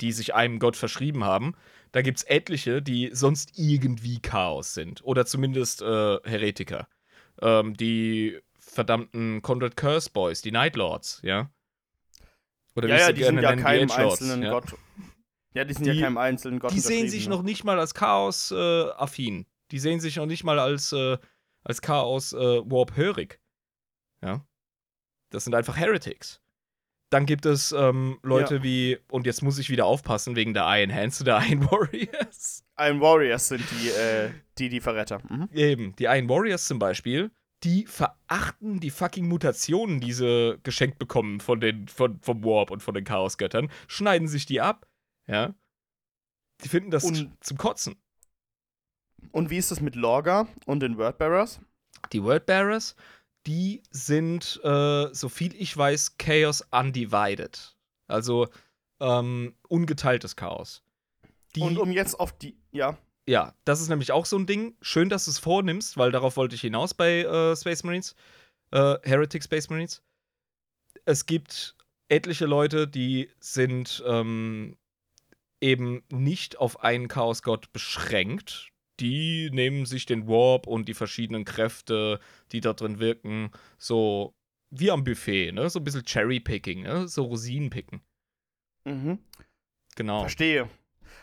die 0.00 0.10
sich 0.12 0.34
einem 0.34 0.58
Gott 0.58 0.76
verschrieben 0.76 1.22
haben. 1.24 1.54
Da 1.96 2.02
gibt 2.02 2.18
es 2.18 2.24
etliche, 2.24 2.82
die 2.82 3.08
sonst 3.14 3.58
irgendwie 3.58 4.20
Chaos 4.20 4.74
sind. 4.74 5.02
Oder 5.02 5.24
zumindest 5.24 5.80
äh, 5.80 6.18
Heretiker. 6.24 6.88
Ähm, 7.40 7.72
die 7.74 8.38
verdammten 8.58 9.40
Conrad 9.40 9.78
Curse 9.78 10.10
Boys, 10.12 10.42
die 10.42 10.52
Night 10.52 10.76
Lords, 10.76 11.20
ja. 11.22 11.50
Oder 12.74 12.88
ja, 12.88 12.98
ja, 12.98 13.12
die 13.12 13.24
sind 13.24 13.38
ja 13.40 13.56
keinem 13.56 13.90
einzelnen 13.90 14.42
ja. 14.42 14.50
Gott. 14.50 14.74
Ja, 15.54 15.64
die 15.64 15.72
sind 15.72 15.86
Die- 15.86 15.92
ja 15.92 16.04
keinem 16.04 16.18
einzelnen 16.18 16.58
Gott 16.58 16.72
Die 16.72 16.80
sehen 16.80 17.08
sich 17.08 17.24
unterschrieben, 17.24 17.30
noch 17.30 17.42
nicht 17.42 17.64
mal 17.64 17.80
als 17.80 17.94
Chaos-affin. 17.94 19.46
die 19.70 19.78
sehen 19.78 19.98
sich 20.00 20.16
noch 20.16 20.26
nicht 20.26 20.44
mal 20.44 20.58
als, 20.58 20.92
äh, 20.92 21.16
als 21.64 21.80
Chaos-Warp-hörig. 21.80 23.40
ja. 24.22 24.46
Das 25.30 25.44
sind 25.44 25.54
einfach 25.54 25.78
Heretics. 25.78 26.42
Dann 27.10 27.24
gibt 27.24 27.46
es 27.46 27.70
ähm, 27.72 28.18
Leute 28.22 28.62
wie, 28.64 28.98
und 29.10 29.26
jetzt 29.26 29.42
muss 29.42 29.58
ich 29.58 29.70
wieder 29.70 29.86
aufpassen 29.86 30.34
wegen 30.34 30.54
der 30.54 30.64
Iron 30.66 30.92
Hands 30.92 31.16
der 31.20 31.40
Iron 31.48 31.70
Warriors. 31.70 32.64
Ein 32.74 33.00
Warriors 33.00 33.48
sind 33.48 33.64
die, 33.80 33.88
äh, 33.90 34.30
die, 34.58 34.68
die 34.68 34.80
Verräter. 34.80 35.20
Mhm. 35.28 35.48
Eben, 35.52 35.96
die 35.96 36.04
Iron 36.04 36.28
Warriors 36.28 36.66
zum 36.66 36.78
Beispiel, 36.80 37.30
die 37.62 37.86
verachten 37.86 38.80
die 38.80 38.90
fucking 38.90 39.26
Mutationen, 39.28 40.00
die 40.00 40.12
sie 40.12 40.58
geschenkt 40.62 40.98
bekommen 40.98 41.40
von 41.40 41.60
den, 41.60 41.86
von, 41.88 42.20
vom 42.20 42.44
Warp 42.44 42.70
und 42.70 42.82
von 42.82 42.94
den 42.94 43.04
Chaosgöttern, 43.04 43.70
schneiden 43.86 44.28
sich 44.28 44.44
die 44.46 44.60
ab, 44.60 44.86
ja. 45.26 45.54
Die 46.64 46.68
finden 46.68 46.90
das 46.90 47.04
Und- 47.04 47.32
zum 47.40 47.56
Kotzen. 47.56 47.96
Und 49.32 49.50
wie 49.50 49.58
ist 49.58 49.70
es 49.70 49.80
mit 49.80 49.94
Lorga 49.94 50.48
und 50.66 50.80
den 50.80 50.98
Wordbearers? 50.98 51.60
Die 52.12 52.22
Wordbearers, 52.22 52.94
die 53.46 53.82
sind, 53.90 54.60
äh, 54.64 55.08
so 55.12 55.28
viel 55.28 55.54
ich 55.54 55.76
weiß, 55.76 56.18
Chaos 56.18 56.64
Undivided. 56.70 57.76
Also 58.08 58.48
ähm, 59.00 59.54
ungeteiltes 59.68 60.36
Chaos. 60.36 60.82
Die, 61.54 61.60
Und 61.60 61.78
um 61.78 61.90
jetzt 61.90 62.18
auf 62.18 62.36
die, 62.36 62.56
ja, 62.72 62.96
ja, 63.28 63.54
das 63.64 63.80
ist 63.80 63.88
nämlich 63.88 64.12
auch 64.12 64.24
so 64.24 64.38
ein 64.38 64.46
Ding. 64.46 64.76
Schön, 64.80 65.08
dass 65.08 65.24
du 65.24 65.32
es 65.32 65.38
vornimmst, 65.38 65.96
weil 65.96 66.12
darauf 66.12 66.36
wollte 66.36 66.54
ich 66.54 66.60
hinaus 66.60 66.94
bei 66.94 67.22
äh, 67.22 67.56
Space 67.56 67.82
Marines. 67.82 68.14
Äh, 68.70 68.98
Heretic 69.02 69.42
Space 69.42 69.68
Marines. 69.68 70.02
Es 71.04 71.26
gibt 71.26 71.76
etliche 72.08 72.46
Leute, 72.46 72.86
die 72.86 73.28
sind 73.40 74.02
ähm, 74.06 74.76
eben 75.60 76.04
nicht 76.08 76.58
auf 76.58 76.84
einen 76.84 77.08
Chaosgott 77.08 77.72
beschränkt. 77.72 78.70
Die 79.00 79.50
nehmen 79.52 79.84
sich 79.84 80.06
den 80.06 80.26
Warp 80.26 80.66
und 80.66 80.88
die 80.88 80.94
verschiedenen 80.94 81.44
Kräfte, 81.44 82.18
die 82.52 82.60
da 82.60 82.72
drin 82.72 82.98
wirken, 82.98 83.50
so 83.78 84.34
wie 84.70 84.90
am 84.90 85.04
Buffet, 85.04 85.52
ne? 85.52 85.68
So 85.70 85.80
ein 85.80 85.84
bisschen 85.84 86.04
Cherry-Picking, 86.04 86.82
ne? 86.82 87.08
So 87.08 87.24
Rosinenpicken. 87.24 88.00
mhm. 88.84 89.18
Genau. 89.96 90.20
verstehe. 90.20 90.68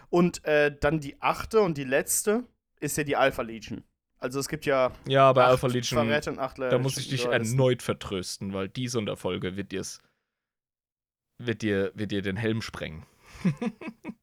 Und 0.10 0.44
äh, 0.46 0.76
dann 0.80 1.00
die 1.00 1.22
achte 1.22 1.62
und 1.62 1.78
die 1.78 1.84
letzte 1.84 2.44
ist 2.80 2.98
ja 2.98 3.04
die 3.04 3.16
Alpha 3.16 3.44
Legion. 3.44 3.84
Also 4.18 4.40
es 4.40 4.48
gibt 4.48 4.66
ja 4.66 4.92
Ja, 5.06 5.32
bei 5.34 5.44
Alpha 5.46 5.68
Legion. 5.68 6.10
Da 6.10 6.78
muss 6.80 6.98
ich 6.98 7.10
dich 7.10 7.26
erneut 7.26 7.82
vertrösten, 7.82 8.54
weil 8.54 8.70
die 8.70 8.88
Sonderfolge 8.88 9.58
wird 9.58 9.72
dir's 9.72 10.02
wird 11.40 11.62
dir 11.62 11.92
wird 11.94 12.12
dir 12.12 12.22
den 12.22 12.38
Helm 12.38 12.62
sprengen. 12.62 13.06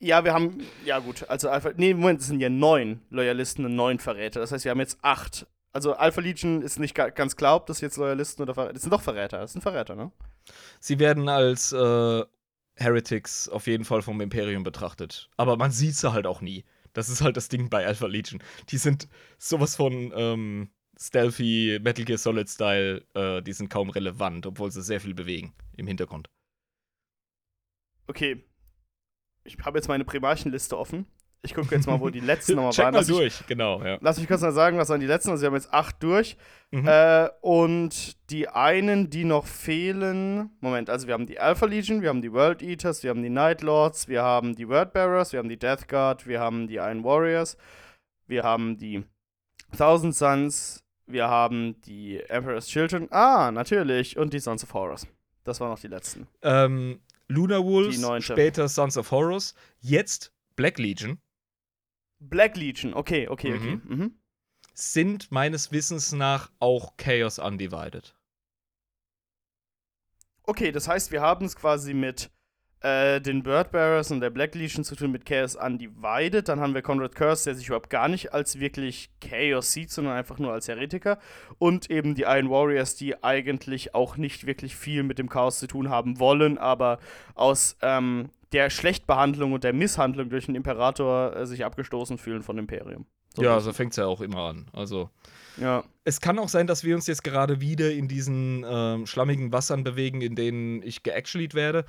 Ja, 0.00 0.24
wir 0.24 0.32
haben, 0.32 0.60
ja 0.84 1.00
gut, 1.00 1.28
also 1.28 1.48
Alpha, 1.48 1.72
nee, 1.76 1.92
Moment, 1.92 2.20
es 2.20 2.28
sind 2.28 2.40
ja 2.40 2.48
neun 2.48 3.00
Loyalisten 3.10 3.64
und 3.64 3.74
neun 3.74 3.98
Verräter. 3.98 4.38
Das 4.40 4.52
heißt, 4.52 4.64
wir 4.64 4.70
haben 4.70 4.78
jetzt 4.78 4.98
acht. 5.02 5.46
Also 5.72 5.94
Alpha 5.94 6.20
Legion 6.20 6.62
ist 6.62 6.78
nicht 6.78 6.94
ga 6.94 7.08
ganz 7.08 7.36
klar, 7.36 7.56
ob 7.56 7.66
das 7.66 7.80
jetzt 7.80 7.96
Loyalisten 7.96 8.42
oder 8.42 8.54
Verräter, 8.54 8.74
das 8.74 8.82
sind 8.82 8.92
doch 8.92 9.02
Verräter, 9.02 9.38
das 9.38 9.52
sind 9.52 9.62
Verräter, 9.62 9.96
ne? 9.96 10.12
Sie 10.80 10.98
werden 10.98 11.28
als 11.28 11.72
äh, 11.72 12.24
Heretics 12.76 13.48
auf 13.48 13.66
jeden 13.66 13.84
Fall 13.84 14.02
vom 14.02 14.20
Imperium 14.20 14.62
betrachtet, 14.62 15.28
aber 15.36 15.56
man 15.56 15.72
sieht 15.72 15.96
sie 15.96 16.12
halt 16.12 16.26
auch 16.26 16.40
nie. 16.40 16.64
Das 16.92 17.08
ist 17.08 17.20
halt 17.20 17.36
das 17.36 17.48
Ding 17.48 17.68
bei 17.68 17.86
Alpha 17.86 18.06
Legion. 18.06 18.42
Die 18.70 18.78
sind 18.78 19.08
sowas 19.36 19.76
von 19.76 20.12
ähm, 20.16 20.70
stealthy 20.98 21.78
Metal 21.82 22.04
Gear 22.04 22.18
Solid 22.18 22.48
Style, 22.48 23.04
äh, 23.14 23.42
die 23.42 23.52
sind 23.52 23.68
kaum 23.68 23.90
relevant, 23.90 24.46
obwohl 24.46 24.70
sie 24.70 24.82
sehr 24.82 25.00
viel 25.00 25.14
bewegen 25.14 25.54
im 25.76 25.86
Hintergrund. 25.86 26.30
Okay. 28.06 28.42
Ich 29.48 29.64
habe 29.64 29.78
jetzt 29.78 29.88
meine 29.88 30.04
Primarchenliste 30.04 30.76
offen. 30.78 31.06
Ich 31.42 31.54
gucke 31.54 31.74
jetzt 31.74 31.86
mal, 31.86 32.00
wo 32.00 32.10
die 32.10 32.20
letzten 32.20 32.54
nochmal 32.56 32.72
Check 32.72 32.84
waren. 32.84 32.94
mal 32.94 32.98
Lass, 32.98 33.08
ich, 33.08 33.16
durch, 33.16 33.46
genau, 33.46 33.82
ja. 33.82 33.98
lass 34.00 34.18
mich 34.18 34.26
kurz 34.26 34.40
mal 34.40 34.52
sagen, 34.52 34.76
was 34.76 34.88
waren 34.88 35.00
die 35.00 35.06
letzten. 35.06 35.30
Also 35.30 35.42
wir 35.42 35.46
haben 35.46 35.54
jetzt 35.54 35.72
acht 35.72 36.02
durch. 36.02 36.36
Mhm. 36.70 36.86
Äh, 36.86 37.28
und 37.40 38.30
die 38.30 38.48
einen, 38.48 39.08
die 39.08 39.24
noch 39.24 39.46
fehlen. 39.46 40.50
Moment, 40.60 40.90
also 40.90 41.06
wir 41.06 41.14
haben 41.14 41.26
die 41.26 41.38
Alpha 41.38 41.66
Legion, 41.66 42.02
wir 42.02 42.08
haben 42.08 42.22
die 42.22 42.32
World 42.32 42.60
Eaters, 42.60 43.02
wir 43.02 43.10
haben 43.10 43.22
die 43.22 43.30
Night 43.30 43.62
Lords, 43.62 44.08
wir 44.08 44.22
haben 44.22 44.56
die 44.56 44.68
Wordbearers, 44.68 45.32
wir 45.32 45.38
haben 45.38 45.48
die 45.48 45.58
Death 45.58 45.88
Guard, 45.88 46.26
wir 46.26 46.40
haben 46.40 46.66
die 46.66 46.76
Iron 46.76 47.04
Warriors, 47.04 47.56
wir 48.26 48.42
haben 48.42 48.76
die 48.76 49.04
Thousand 49.76 50.14
Suns, 50.14 50.84
wir 51.06 51.28
haben 51.28 51.80
die 51.82 52.20
Emperor's 52.28 52.66
Children. 52.66 53.08
Ah, 53.10 53.50
natürlich. 53.50 54.16
Und 54.16 54.32
die 54.34 54.40
Sons 54.40 54.64
of 54.64 54.74
Horus. 54.74 55.06
Das 55.44 55.60
waren 55.60 55.70
noch 55.70 55.80
die 55.80 55.88
letzten. 55.88 56.26
Ähm, 56.42 57.00
Lunar 57.28 57.64
Wolves, 57.64 58.02
später 58.24 58.68
Sons 58.68 58.96
of 58.96 59.10
Horus, 59.10 59.54
jetzt 59.80 60.32
Black 60.56 60.78
Legion, 60.78 61.20
Black 62.20 62.56
Legion, 62.56 62.94
okay, 62.94 63.28
okay, 63.28 63.54
okay. 63.54 63.80
Mhm. 63.84 64.18
sind 64.74 65.30
meines 65.30 65.70
Wissens 65.70 66.12
nach 66.12 66.50
auch 66.58 66.96
Chaos 66.96 67.38
Undivided. 67.38 68.14
Okay, 70.42 70.72
das 70.72 70.88
heißt, 70.88 71.12
wir 71.12 71.20
haben 71.20 71.44
es 71.44 71.56
quasi 71.56 71.94
mit 71.94 72.30
äh, 72.80 73.20
den 73.20 73.42
Birdbearers 73.42 74.10
und 74.10 74.20
der 74.20 74.30
Black 74.30 74.54
Legion 74.54 74.84
zu 74.84 74.94
tun 74.94 75.10
mit 75.10 75.26
Chaos 75.26 75.56
Undivided. 75.56 76.48
Dann 76.48 76.60
haben 76.60 76.74
wir 76.74 76.82
Conrad 76.82 77.14
Curse, 77.14 77.44
der 77.44 77.54
sich 77.54 77.66
überhaupt 77.66 77.90
gar 77.90 78.08
nicht 78.08 78.32
als 78.32 78.60
wirklich 78.60 79.10
Chaos 79.20 79.72
sieht, 79.72 79.90
sondern 79.90 80.14
einfach 80.14 80.38
nur 80.38 80.52
als 80.52 80.68
Heretiker. 80.68 81.18
Und 81.58 81.90
eben 81.90 82.14
die 82.14 82.22
Iron 82.22 82.50
Warriors, 82.50 82.96
die 82.96 83.22
eigentlich 83.22 83.94
auch 83.94 84.16
nicht 84.16 84.46
wirklich 84.46 84.76
viel 84.76 85.02
mit 85.02 85.18
dem 85.18 85.28
Chaos 85.28 85.58
zu 85.58 85.66
tun 85.66 85.88
haben 85.90 86.18
wollen, 86.18 86.58
aber 86.58 86.98
aus 87.34 87.76
ähm, 87.82 88.30
der 88.52 88.70
Schlechtbehandlung 88.70 89.52
und 89.52 89.64
der 89.64 89.72
Misshandlung 89.72 90.30
durch 90.30 90.46
den 90.46 90.54
Imperator 90.54 91.36
äh, 91.36 91.46
sich 91.46 91.64
abgestoßen 91.64 92.18
fühlen 92.18 92.42
von 92.42 92.58
Imperium. 92.58 93.06
So 93.34 93.42
ja, 93.42 93.60
so 93.60 93.72
fängt 93.72 93.92
es 93.92 93.96
ja 93.96 94.06
auch 94.06 94.20
immer 94.20 94.48
an. 94.48 94.66
Also, 94.72 95.10
ja. 95.58 95.84
es 96.04 96.20
kann 96.20 96.38
auch 96.38 96.48
sein, 96.48 96.66
dass 96.66 96.82
wir 96.82 96.94
uns 96.94 97.06
jetzt 97.06 97.22
gerade 97.22 97.60
wieder 97.60 97.92
in 97.92 98.08
diesen 98.08 98.64
ähm, 98.68 99.06
schlammigen 99.06 99.52
Wassern 99.52 99.84
bewegen, 99.84 100.22
in 100.22 100.34
denen 100.34 100.82
ich 100.82 101.02
geactualied 101.02 101.54
werde. 101.54 101.84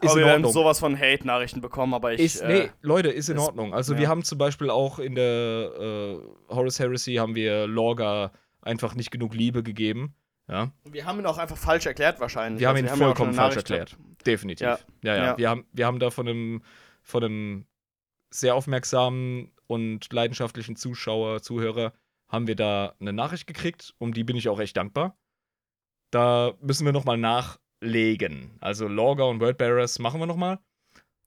Ist 0.00 0.10
aber 0.10 0.16
wir 0.16 0.22
in 0.22 0.28
werden 0.28 0.44
Ordnung. 0.44 0.52
sowas 0.62 0.78
von 0.78 0.98
Hate-Nachrichten 0.98 1.60
bekommen, 1.60 1.92
aber 1.94 2.12
ich. 2.12 2.20
Ist, 2.20 2.40
äh, 2.40 2.48
nee, 2.66 2.70
Leute, 2.82 3.08
ist 3.08 3.28
in 3.28 3.36
ist- 3.36 3.42
Ordnung. 3.42 3.74
Also 3.74 3.94
ja. 3.94 4.00
wir 4.00 4.08
haben 4.08 4.22
zum 4.22 4.38
Beispiel 4.38 4.70
auch 4.70 4.98
in 4.98 5.14
der 5.16 5.24
äh, 5.28 6.18
Horus 6.54 6.78
Heresy 6.78 7.14
haben 7.14 7.34
wir 7.34 7.66
Lorga 7.66 8.32
einfach 8.62 8.94
nicht 8.94 9.10
genug 9.10 9.34
Liebe 9.34 9.62
gegeben. 9.62 10.14
Ja, 10.48 10.70
Wir 10.84 11.04
haben 11.04 11.18
ihn 11.18 11.26
auch 11.26 11.36
einfach 11.36 11.56
falsch 11.58 11.84
erklärt 11.86 12.20
wahrscheinlich. 12.20 12.60
wir 12.60 12.68
haben 12.68 12.76
Also 12.76 12.84
ihn 12.84 12.86
ja 12.86 12.92
auch 12.92 12.96
schon 12.96 13.06
vollkommen 13.06 13.34
falsch 13.34 13.56
erklärt. 13.56 13.96
Definitiv. 14.24 14.66
Ja, 14.66 14.78
Ja. 15.02 15.14
ja, 15.16 15.24
Ja. 15.26 15.38
Wir, 15.38 15.50
haben, 15.50 15.66
wir 15.72 15.86
haben 15.86 15.98
da 15.98 16.10
von 16.10 16.26
einem, 16.26 16.62
von 17.02 17.22
einem 17.24 17.66
sehr 18.30 18.54
aufmerksamen 18.54 19.50
und 19.66 20.10
leidenschaftlichen 20.12 20.76
Zuschauer, 20.76 21.42
Zuhörer, 21.42 21.92
haben 22.28 22.46
wir 22.46 22.56
da 22.56 22.94
eine 23.00 23.12
Nachricht 23.12 23.46
gekriegt, 23.46 23.94
um 23.98 24.14
die 24.14 24.24
bin 24.24 24.36
ich 24.36 24.48
auch 24.48 24.58
echt 24.60 24.76
dankbar. 24.78 25.16
Da 26.10 26.54
müssen 26.62 26.86
wir 26.86 26.92
nochmal 26.92 27.18
nachlegen. 27.80 28.56
Also 28.60 28.88
Logger 28.88 29.28
und 29.28 29.40
Wordbearers 29.40 29.98
machen 29.98 30.20
wir 30.20 30.26
nochmal. 30.26 30.58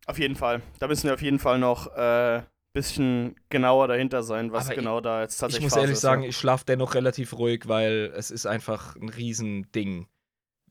Auf 0.06 0.19
jeden 0.19 0.36
Fall. 0.36 0.61
Da 0.80 0.88
müssen 0.88 1.06
wir 1.06 1.14
auf 1.14 1.22
jeden 1.22 1.40
Fall 1.40 1.60
noch 1.60 1.95
äh, 1.95 2.41
bisschen 2.73 3.36
genauer 3.49 3.88
dahinter 3.88 4.23
sein, 4.23 4.52
was 4.52 4.68
Aber 4.68 4.76
genau 4.76 5.02
da 5.02 5.22
jetzt 5.22 5.38
tatsächlich 5.38 5.60
Ich 5.60 5.64
muss 5.65 5.73
Phase 5.73 5.82
ehrlich 5.82 5.94
ist, 5.95 6.02
sagen, 6.02 6.23
ja. 6.23 6.30
ich 6.30 6.38
schlafe 6.38 6.65
dennoch 6.65 6.95
relativ 6.95 7.38
ruhig, 7.38 7.68
weil 7.68 8.11
es 8.15 8.32
ist 8.32 8.45
einfach 8.45 8.95
ein 8.95 9.10
Riesending. 9.10 10.07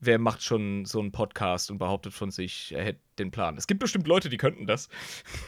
Wer 0.02 0.18
macht 0.18 0.42
schon 0.42 0.86
so 0.86 0.98
einen 0.98 1.12
Podcast 1.12 1.70
und 1.70 1.76
behauptet 1.76 2.14
von 2.14 2.30
sich, 2.30 2.72
er 2.74 2.84
hätte 2.84 3.00
den 3.18 3.30
Plan? 3.30 3.58
Es 3.58 3.66
gibt 3.66 3.80
bestimmt 3.80 4.06
Leute, 4.06 4.30
die 4.30 4.38
könnten 4.38 4.66
das. 4.66 4.88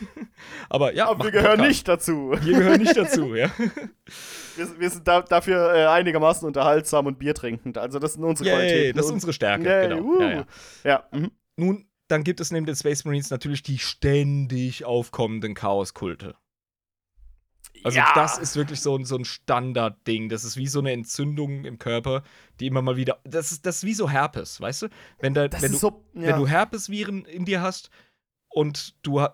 Aber 0.68 0.92
ja, 0.94 1.08
Aber 1.08 1.24
wir 1.24 1.30
gehören 1.30 1.52
Podcast. 1.56 1.68
nicht 1.68 1.88
dazu. 1.88 2.34
Wir 2.42 2.58
gehören 2.58 2.80
nicht 2.82 2.96
dazu, 2.96 3.34
ja. 3.34 3.50
Wir, 4.56 4.78
wir 4.80 4.90
sind 4.90 5.08
da, 5.08 5.22
dafür 5.22 5.74
äh, 5.74 5.86
einigermaßen 5.86 6.46
unterhaltsam 6.46 7.06
und 7.06 7.18
Bier 7.18 7.34
trinkend. 7.34 7.78
Also 7.78 7.98
das 7.98 8.12
sind 8.14 8.24
unsere 8.24 8.50
Yay, 8.50 8.56
Qualitäten. 8.58 8.96
das 8.98 9.06
ist 9.06 9.12
unsere 9.12 9.32
Stärke. 9.32 9.64
Yay, 9.64 9.88
genau. 9.88 10.02
uh. 10.02 10.20
Ja, 10.20 10.30
ja. 10.30 10.46
Ja, 10.84 11.04
mhm. 11.12 11.30
Nun, 11.56 11.86
dann 12.08 12.24
gibt 12.24 12.40
es 12.40 12.50
neben 12.50 12.66
den 12.66 12.76
Space 12.76 13.06
Marines 13.06 13.30
natürlich 13.30 13.62
die 13.62 13.78
ständig 13.78 14.84
aufkommenden 14.84 15.54
Chaoskulte. 15.54 16.34
Also 17.84 17.98
ja. 17.98 18.12
das 18.14 18.38
ist 18.38 18.56
wirklich 18.56 18.80
so, 18.80 18.96
ein- 18.96 19.04
so 19.04 19.16
ein 19.16 19.24
Standardding. 19.24 20.28
Das 20.28 20.44
ist 20.44 20.56
wie 20.56 20.66
so 20.66 20.78
eine 20.80 20.92
Entzündung 20.92 21.64
im 21.64 21.78
Körper, 21.78 22.22
die 22.60 22.66
immer 22.66 22.82
mal 22.82 22.96
wieder. 22.96 23.20
Das 23.24 23.52
ist, 23.52 23.66
das 23.66 23.78
ist 23.78 23.84
wie 23.84 23.94
so 23.94 24.08
Herpes, 24.10 24.60
weißt 24.60 24.82
du? 24.82 24.88
Wenn, 25.20 25.34
da, 25.34 25.48
wenn, 25.50 25.72
du, 25.72 25.78
so. 25.78 26.04
Ja. 26.14 26.28
wenn 26.28 26.36
du 26.36 26.46
Herpesviren 26.46 27.24
in 27.24 27.44
dir 27.44 27.60
hast 27.60 27.90
und 28.48 28.94
du 29.02 29.18
äh, 29.20 29.28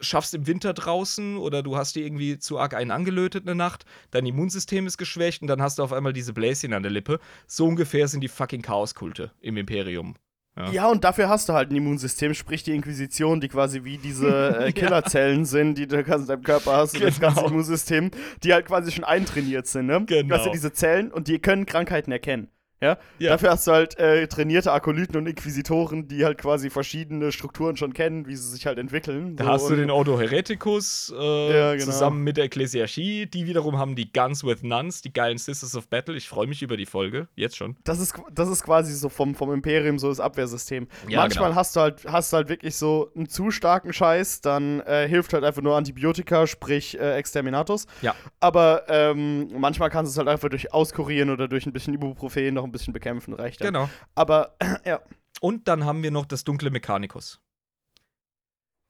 schaffst 0.00 0.34
im 0.34 0.46
Winter 0.46 0.74
draußen 0.74 1.36
oder 1.36 1.62
du 1.62 1.76
hast 1.76 1.94
dir 1.96 2.04
irgendwie 2.04 2.38
zu 2.38 2.58
arg 2.58 2.74
einen 2.74 2.90
angelötet 2.90 3.44
eine 3.46 3.54
Nacht, 3.54 3.84
dein 4.10 4.26
Immunsystem 4.26 4.86
ist 4.86 4.98
geschwächt 4.98 5.42
und 5.42 5.48
dann 5.48 5.62
hast 5.62 5.78
du 5.78 5.82
auf 5.82 5.92
einmal 5.92 6.12
diese 6.12 6.32
Bläschen 6.32 6.72
an 6.72 6.82
der 6.82 6.92
Lippe. 6.92 7.20
So 7.46 7.66
ungefähr 7.66 8.08
sind 8.08 8.20
die 8.20 8.28
fucking 8.28 8.62
Chaoskulte 8.62 9.30
im 9.40 9.56
Imperium. 9.56 10.14
Ja. 10.56 10.70
Ja, 10.70 10.86
und 10.90 11.02
dafür 11.04 11.28
hast 11.30 11.48
du 11.48 11.54
halt 11.54 11.70
ein 11.70 11.76
Immunsystem, 11.76 12.34
sprich 12.34 12.62
die 12.62 12.72
Inquisition, 12.74 13.40
die 13.40 13.48
quasi 13.48 13.84
wie 13.84 13.96
diese 13.96 14.66
äh, 14.66 14.72
Killerzellen 14.72 15.46
sind, 15.46 15.78
die 15.78 15.86
du 15.86 15.96
in 15.96 16.26
deinem 16.26 16.42
Körper 16.42 16.76
hast, 16.76 16.94
und 16.94 17.02
das 17.04 17.18
Genau. 17.18 17.32
ganze 17.34 17.50
Immunsystem, 17.50 18.10
die 18.44 18.52
halt 18.52 18.66
quasi 18.66 18.92
schon 18.92 19.04
eintrainiert 19.04 19.66
sind, 19.66 19.86
ne? 19.86 20.04
Genau. 20.04 20.28
Du 20.28 20.34
hast 20.34 20.46
ja 20.46 20.52
diese 20.52 20.72
Zellen 20.72 21.10
und 21.10 21.28
die 21.28 21.38
können 21.38 21.64
Krankheiten 21.64 22.12
erkennen. 22.12 22.48
Ja? 22.82 22.98
Ja. 23.20 23.30
Dafür 23.30 23.50
hast 23.50 23.66
du 23.66 23.70
halt 23.72 23.96
äh, 23.98 24.26
trainierte 24.26 24.72
Akolyten 24.72 25.16
und 25.16 25.26
Inquisitoren, 25.28 26.08
die 26.08 26.24
halt 26.24 26.38
quasi 26.38 26.68
verschiedene 26.68 27.30
Strukturen 27.30 27.76
schon 27.76 27.94
kennen, 27.94 28.26
wie 28.26 28.34
sie 28.34 28.50
sich 28.50 28.66
halt 28.66 28.78
entwickeln. 28.78 29.36
Da 29.36 29.44
So, 29.44 29.50
hast 29.50 29.70
du 29.70 29.76
den 29.76 29.90
Ordo 29.90 30.18
Hereticus 30.18 31.14
äh, 31.16 31.56
Ja, 31.56 31.72
genau. 31.74 31.84
zusammen 31.84 32.24
mit 32.24 32.36
der 32.36 32.44
Ekklesiarchie. 32.44 33.26
Die 33.26 33.46
wiederum 33.46 33.78
haben 33.78 33.94
die 33.94 34.12
Guns 34.12 34.44
with 34.44 34.62
Nuns, 34.62 35.00
die 35.00 35.12
geilen 35.12 35.38
Sisters 35.38 35.76
of 35.76 35.88
Battle. 35.88 36.16
Ich 36.16 36.28
freue 36.28 36.48
mich 36.48 36.60
über 36.62 36.76
die 36.76 36.86
Folge, 36.86 37.28
jetzt 37.36 37.56
schon. 37.56 37.76
Das 37.84 38.00
ist, 38.00 38.14
das 38.32 38.48
ist 38.48 38.64
quasi 38.64 38.92
so 38.94 39.08
vom, 39.08 39.36
vom 39.36 39.52
Imperium 39.52 40.00
so 40.00 40.08
das 40.08 40.18
Abwehrsystem. 40.18 40.88
Ja, 41.08 41.20
Manchmal 41.20 41.50
genau. 41.50 41.60
hast 41.60 41.76
du 41.76 41.80
halt 41.80 42.04
hast 42.06 42.32
du 42.32 42.36
halt 42.38 42.48
wirklich 42.48 42.74
so 42.74 43.10
einen 43.14 43.28
zu 43.28 43.52
starken 43.52 43.92
Scheiß, 43.92 44.40
dann 44.40 44.80
äh, 44.80 45.06
hilft 45.08 45.32
halt 45.32 45.44
einfach 45.44 45.62
nur 45.62 45.76
Antibiotika, 45.76 46.48
sprich 46.48 46.98
äh, 46.98 47.14
Exterminatus. 47.14 47.86
Ja. 48.00 48.16
Aber 48.40 48.84
ähm, 48.88 49.48
manchmal 49.56 49.88
kannst 49.90 50.10
du 50.10 50.14
es 50.14 50.18
halt 50.18 50.28
einfach 50.28 50.48
durch 50.48 50.72
Auskurieren 50.72 51.30
oder 51.30 51.46
durch 51.46 51.64
ein 51.66 51.72
bisschen 51.72 51.94
Ibuprofen 51.94 52.54
noch 52.54 52.64
ein 52.64 52.71
bisschen 52.72 52.92
bekämpfen, 52.92 53.34
reicht 53.34 53.60
dann. 53.60 53.68
Genau. 53.68 53.90
Aber 54.14 54.56
ja. 54.84 55.00
Und 55.40 55.68
dann 55.68 55.84
haben 55.84 56.02
wir 56.02 56.10
noch 56.10 56.26
das 56.26 56.44
dunkle 56.44 56.70
Mechanicus. 56.70 57.40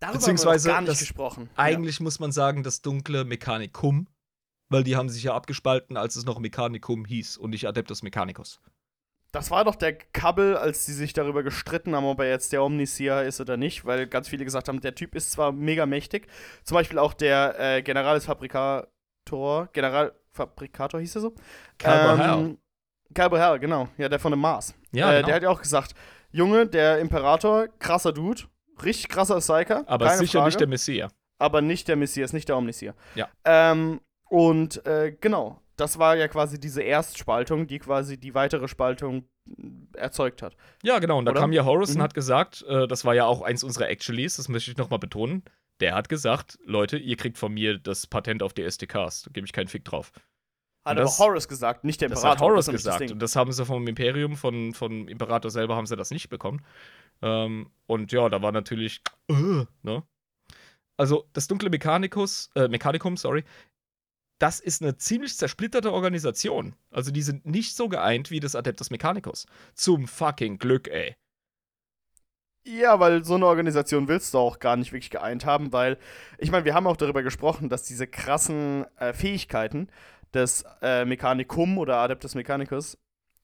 Darüber 0.01 0.19
Beziehungsweise 0.19 0.71
haben 0.71 0.75
wir 0.75 0.75
gar 0.75 0.81
nicht 0.83 0.91
das- 0.93 0.99
gesprochen. 1.01 1.51
Eigentlich 1.57 2.01
muss 2.01 2.19
man 2.19 2.33
sagen, 2.33 2.63
das 2.63 2.83
dunkle 2.83 3.25
Mechanicum, 3.25 4.09
weil 4.69 4.83
die 4.83 4.97
haben 4.97 5.09
sich 5.09 5.23
ja 5.23 5.35
abgespalten, 5.35 5.97
als 5.97 6.17
es 6.17 6.25
noch 6.25 6.39
Mechanicum 6.39 7.05
hieß 7.05 7.37
und 7.37 7.51
nicht 7.51 7.67
Adeptus 7.69 8.03
Mechanicus. 8.03 8.61
Das 9.31 9.51
war 9.51 9.65
doch 9.65 9.77
der 9.77 9.95
Kabbel, 9.95 10.57
als 10.59 10.85
die 10.85 10.93
sich 10.93 11.15
darüber 11.15 11.43
gestritten 11.43 11.95
haben, 11.95 12.05
ob 12.05 12.21
er 12.21 12.29
jetzt 12.29 12.53
der 12.53 12.63
Omniseer 12.63 13.25
ist 13.25 13.41
oder 13.41 13.57
nicht, 13.57 13.87
weil 13.87 14.07
ganz 14.07 14.29
viele 14.29 14.45
gesagt 14.45 14.69
haben, 14.69 14.81
der 14.83 14.95
Typ 14.95 15.15
ist 15.15 15.33
zwar 15.33 15.53
mega 15.53 15.87
mächtig, 15.87 16.27
zum 16.65 16.75
Beispiel 16.75 16.99
auch 16.99 17.15
der 17.15 17.59
äh, 17.59 17.83
Generalis 17.83 18.27
Fabrikator, 18.27 19.69
Generalfabrikator 19.73 21.01
hieß 21.01 21.15
er 21.15 21.21
so? 21.23 21.35
Calber 21.79 22.23
Ähm, 22.41 22.59
Calber 23.14 23.40
Hell, 23.40 23.59
genau, 23.59 23.89
ja, 23.98 24.09
der 24.09 24.18
von 24.18 24.32
dem 24.32 24.40
Mars. 24.40 24.74
Ja, 24.93 25.10
äh, 25.12 25.16
genau. 25.16 25.26
Der 25.26 25.34
hat 25.36 25.43
ja 25.43 25.48
auch 25.51 25.60
gesagt, 25.62 25.94
Junge, 26.30 26.66
der 26.66 26.98
Imperator, 26.98 27.68
krasser 27.78 28.12
Dude, 28.12 28.43
richtig 28.82 29.09
krasser 29.09 29.39
Psyker, 29.39 29.84
Aber 29.86 30.09
sicher 30.16 30.39
Frage, 30.40 30.47
nicht 30.48 30.60
der 30.60 30.68
Messias. 30.68 31.12
aber 31.39 31.60
nicht 31.60 31.89
der 31.89 31.97
Messias, 31.97 32.32
nicht 32.32 32.48
der 32.48 32.56
Omniseer. 32.56 32.94
Ja. 33.14 33.28
Ähm, 33.44 34.01
und 34.28 34.84
äh, 34.86 35.14
genau, 35.20 35.60
das 35.76 35.98
war 35.98 36.16
ja 36.16 36.28
quasi 36.28 36.59
diese 36.59 36.82
Erstspaltung, 36.82 37.66
die 37.66 37.78
quasi 37.78 38.18
die 38.18 38.34
weitere 38.34 38.68
Spaltung 38.68 39.24
äh, 39.48 39.98
erzeugt 39.98 40.40
hat. 40.43 40.56
Ja, 40.82 40.98
genau. 41.01 41.18
Und 41.18 41.26
da 41.26 41.32
Oder? 41.32 41.40
kam 41.40 41.52
ja 41.52 41.62
und 41.62 41.98
Mhm. 41.98 42.02
hat 42.02 42.14
gesagt, 42.14 42.64
äh, 42.68 42.86
das 42.89 43.05
war 43.05 43.14
ja 43.14 43.26
auch 43.26 43.43
eins 43.43 43.62
unserer 43.64 43.89
Actuallys, 43.89 44.36
das 44.36 44.48
möchte 44.48 44.70
ich 44.70 44.76
nochmal 44.78 44.98
betonen. 44.98 45.43
Der 45.80 45.94
hat 45.94 46.09
gesagt, 46.09 46.59
Leute, 46.64 46.97
ihr 46.97 47.16
kriegt 47.16 47.39
von 47.39 47.52
mir 47.52 47.76
das 47.78 48.06
Patent 48.06 48.43
auf 48.43 48.52
die 48.55 48.62
SDKs. 48.62 49.22
Da 49.22 49.30
gebe 49.32 49.47
ich 49.47 49.52
keinen 49.52 49.66
Fick 49.68 49.84
drauf. 49.84 50.12
Hat 50.85 50.93
Und 50.97 50.99
aber 50.99 51.01
das- 51.03 51.19
Horus 51.19 51.49
gesagt, 51.49 51.85
nicht 51.85 52.01
der 52.01 52.09
Das 52.09 52.21
Imperator. 52.21 52.47
hat 52.47 52.53
Horus 52.53 52.67
das 52.67 52.73
gesagt. 52.75 53.01
Ding. 53.01 53.13
Und 53.13 53.21
das 53.21 53.37
haben 53.37 53.53
sie 53.53 53.65
vom 53.65 53.87
Imperium, 53.87 54.37
von, 54.37 54.75
von 54.75 55.07
Imperator 55.09 55.51
selber 55.51 55.77
haben 55.77 55.87
sie 55.87 55.97
das 55.97 56.11
nicht 56.11 56.29
bekommen. 56.29 56.65
Ähm, 57.23 57.71
und 57.87 58.11
ja, 58.11 58.29
da 58.29 58.43
war 58.43 58.51
natürlich, 58.53 59.01
äh, 59.29 59.65
ne? 59.83 60.03
Also, 60.97 61.29
das 61.33 61.47
dunkle 61.49 61.71
Mechanicus, 61.71 62.51
äh, 62.55 62.69
Mechanicum, 62.69 63.17
sorry, 63.17 63.45
das 64.39 64.59
ist 64.61 64.83
eine 64.83 64.97
ziemlich 64.97 65.37
zersplitterte 65.37 65.93
Organisation. 65.93 66.75
Also, 66.91 67.13
die 67.13 67.23
sind 67.23 67.47
nicht 67.47 67.77
so 67.77 67.89
geeint 67.89 68.31
wie 68.33 68.41
das 68.41 68.57
Adeptus 68.57 68.91
Mechanicus. 68.91 69.47
Zum 69.75 70.07
fucking 70.09 70.59
Glück, 70.59 70.89
ey. 70.89 71.15
Ja, 72.65 73.01
weil 73.01 73.25
so 73.25 73.35
eine 73.35 73.47
Organisation 73.47 74.07
willst 74.07 74.35
du 74.35 74.39
auch 74.39 74.59
gar 74.61 74.77
nicht 74.77 74.93
wirklich 74.93 75.11
geeint 75.11 75.45
haben, 75.45 75.73
weil, 75.73 75.99
ich 76.39 76.51
meine, 76.53 76.65
wir 76.65 76.75
haben 76.75 76.87
auch 76.87 76.97
darüber 76.97 77.23
gesprochen, 77.23 77.69
dass 77.69 77.83
diese 77.85 78.07
krassen 78.07 78.85
äh, 78.99 79.13
Fähigkeiten 79.13 79.89
des 80.35 80.65
äh, 80.83 81.05
Mechanicum 81.05 81.79
oder 81.79 81.97
Adeptus 81.99 82.35
Mechanicus 82.35 82.99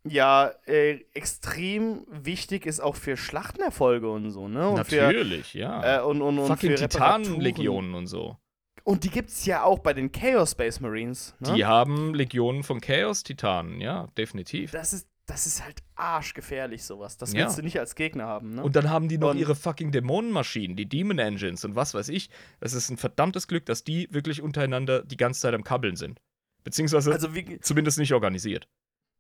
ja 0.05 0.51
äh, 0.66 1.01
extrem 1.12 2.06
wichtig 2.09 2.65
ist 2.66 2.81
auch 2.81 2.97
für 2.97 3.16
Schlachtenerfolge 3.16 4.09
und 4.10 4.31
so, 4.31 4.48
ne? 4.48 4.69
Und 4.69 4.77
Natürlich, 4.77 5.52
Für, 5.52 5.59
ja. 5.59 5.98
äh, 5.98 6.02
und, 6.02 6.23
und, 6.23 6.39
und 6.39 6.47
fucking. 6.47 6.77
Titanenlegionen 6.77 7.94
und 7.94 8.06
so. 8.06 8.36
Und 8.85 9.05
die 9.05 9.10
gibt's 9.10 9.44
ja 9.44 9.65
auch 9.65 9.81
bei 9.81 9.93
den 9.93 10.10
Chaos 10.12 10.52
Space 10.52 10.81
Marines. 10.81 11.35
Ne? 11.40 11.55
Die 11.55 11.66
haben 11.66 12.15
Legionen 12.15 12.62
von 12.62 12.81
Chaos-Titanen, 12.81 13.81
ja, 13.82 14.06
definitiv. 14.16 14.70
Das 14.70 14.94
ist, 14.94 15.06
das 15.27 15.47
ist 15.47 15.62
halt 15.62 15.82
arschgefährlich, 15.94 16.85
sowas. 16.85 17.19
Das 17.19 17.35
Ja. 17.35 17.40
willst 17.40 17.59
du 17.59 17.62
nicht 17.62 17.78
als 17.78 17.94
Gegner 17.94 18.24
haben, 18.24 18.55
ne? 18.55 18.62
Und 18.62 18.77
dann 18.77 18.89
haben 18.89 19.09
die 19.09 19.19
noch 19.19 19.32
Und- 19.32 19.39
ihre 19.39 19.55
fucking 19.55 19.90
Dämonenmaschinen, 19.93 20.74
die 20.74 20.89
Demon 20.89 21.19
Engines 21.19 21.66
und 21.66 21.74
was 21.77 21.93
weiß 21.93 22.09
ich. 22.09 22.31
Es 22.60 22.73
ist 22.73 22.89
ein 22.89 22.97
verdammtes 22.97 23.47
Glück, 23.47 23.66
dass 23.66 23.85
die 23.85 24.09
wirklich 24.10 24.40
untereinander 24.40 25.02
die 25.02 25.19
ganze 25.19 25.40
Zeit 25.43 25.52
am 25.55 25.65
Kabbeln 25.65 25.97
sind. 25.97 26.19
Beziehungsweise 26.64 27.12
also, 27.12 27.35
wie, 27.35 27.60
zumindest 27.60 27.98
nicht 27.98 28.12
organisiert. 28.12 28.68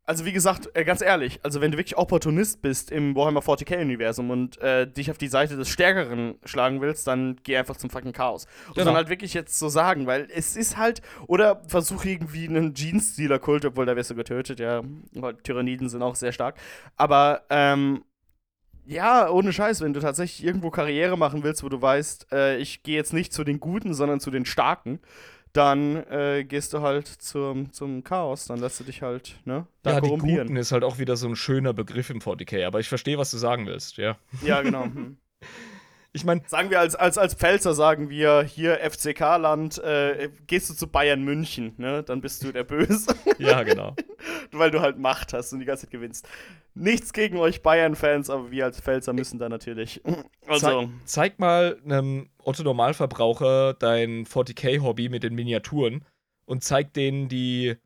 Also 0.04 0.24
wie 0.24 0.32
gesagt, 0.32 0.70
äh, 0.72 0.84
ganz 0.84 1.02
ehrlich, 1.02 1.38
also 1.42 1.60
wenn 1.60 1.70
du 1.70 1.76
wirklich 1.76 1.98
Opportunist 1.98 2.62
bist 2.62 2.90
im 2.90 3.14
Warhammer 3.14 3.40
40k-Universum 3.40 4.30
und 4.30 4.56
äh, 4.62 4.90
dich 4.90 5.10
auf 5.10 5.18
die 5.18 5.28
Seite 5.28 5.56
des 5.58 5.68
Stärkeren 5.68 6.36
schlagen 6.46 6.80
willst, 6.80 7.06
dann 7.06 7.36
geh 7.42 7.58
einfach 7.58 7.76
zum 7.76 7.90
fucking 7.90 8.14
Chaos. 8.14 8.46
Und 8.68 8.76
Genau. 8.76 8.86
dann 8.86 8.94
halt 8.96 9.10
wirklich 9.10 9.34
jetzt 9.34 9.58
so 9.58 9.68
sagen, 9.68 10.06
weil 10.06 10.26
es 10.34 10.56
ist 10.56 10.78
halt, 10.78 11.02
oder 11.26 11.60
versuch 11.68 12.06
irgendwie 12.06 12.48
einen 12.48 12.72
Jeans-Stealer-Kult, 12.72 13.66
obwohl 13.66 13.84
da 13.84 13.96
wirst 13.96 14.08
du 14.08 14.14
getötet, 14.14 14.60
ja, 14.60 14.82
weil 15.12 15.34
Tyranniden 15.36 15.90
sind 15.90 16.00
auch 16.02 16.14
sehr 16.14 16.32
stark. 16.32 16.56
Aber, 16.96 17.42
ähm, 17.50 18.02
ja, 18.86 19.28
ohne 19.28 19.52
Scheiß, 19.52 19.82
wenn 19.82 19.92
du 19.92 20.00
tatsächlich 20.00 20.42
irgendwo 20.42 20.70
Karriere 20.70 21.18
machen 21.18 21.42
willst, 21.42 21.62
wo 21.62 21.68
du 21.68 21.82
weißt, 21.82 22.32
äh, 22.32 22.56
ich 22.56 22.82
gehe 22.82 22.96
jetzt 22.96 23.12
nicht 23.12 23.34
zu 23.34 23.44
den 23.44 23.60
Guten, 23.60 23.92
sondern 23.92 24.20
zu 24.20 24.30
den 24.30 24.46
Starken, 24.46 25.00
dann 25.52 25.96
äh, 26.10 26.44
gehst 26.44 26.72
du 26.72 26.80
halt 26.80 27.06
zum, 27.06 27.72
zum 27.72 28.04
Chaos, 28.04 28.46
dann 28.46 28.60
lässt 28.60 28.80
du 28.80 28.84
dich 28.84 29.02
halt, 29.02 29.36
ne, 29.44 29.66
da 29.82 29.92
ja, 29.92 30.00
die 30.00 30.08
korrumpieren. 30.08 30.48
Guten 30.48 30.56
ist 30.56 30.72
halt 30.72 30.84
auch 30.84 30.98
wieder 30.98 31.16
so 31.16 31.28
ein 31.28 31.36
schöner 31.36 31.72
Begriff 31.72 32.10
im 32.10 32.20
40k, 32.20 32.66
aber 32.66 32.80
ich 32.80 32.88
verstehe, 32.88 33.18
was 33.18 33.30
du 33.30 33.38
sagen 33.38 33.66
willst, 33.66 33.96
ja. 33.96 34.16
Ja, 34.42 34.62
genau. 34.62 34.88
Ich 36.12 36.24
meine, 36.24 36.40
Sagen 36.46 36.70
wir 36.70 36.80
als, 36.80 36.94
als, 36.94 37.18
als 37.18 37.34
Pfälzer, 37.34 37.74
sagen 37.74 38.08
wir 38.08 38.42
hier 38.42 38.78
FCK-Land, 38.78 39.78
äh, 39.78 40.30
gehst 40.46 40.70
du 40.70 40.74
zu 40.74 40.86
Bayern 40.86 41.22
München, 41.22 41.74
ne? 41.76 42.02
Dann 42.02 42.20
bist 42.20 42.42
du 42.42 42.50
der 42.50 42.64
Böse, 42.64 43.14
ja, 43.38 43.62
genau. 43.62 43.94
weil 44.52 44.70
du 44.70 44.80
halt 44.80 44.98
Macht 44.98 45.32
hast 45.32 45.52
und 45.52 45.60
die 45.60 45.66
ganze 45.66 45.82
Zeit 45.82 45.90
gewinnst. 45.90 46.26
Nichts 46.74 47.12
gegen 47.12 47.36
euch 47.38 47.62
Bayern-Fans, 47.62 48.30
aber 48.30 48.50
wir 48.50 48.64
als 48.64 48.80
Pfälzer 48.80 49.12
müssen 49.12 49.38
da 49.38 49.48
natürlich. 49.48 50.00
Also, 50.46 50.82
Zeig, 50.82 50.88
zeig 51.04 51.38
mal 51.38 51.78
einem 51.84 52.30
Otto-Normalverbraucher 52.42 53.74
dein 53.74 54.24
40k-Hobby 54.24 55.08
mit 55.08 55.22
den 55.22 55.34
Miniaturen 55.34 56.04
und 56.46 56.64
zeig 56.64 56.94
denen 56.94 57.28
die 57.28 57.76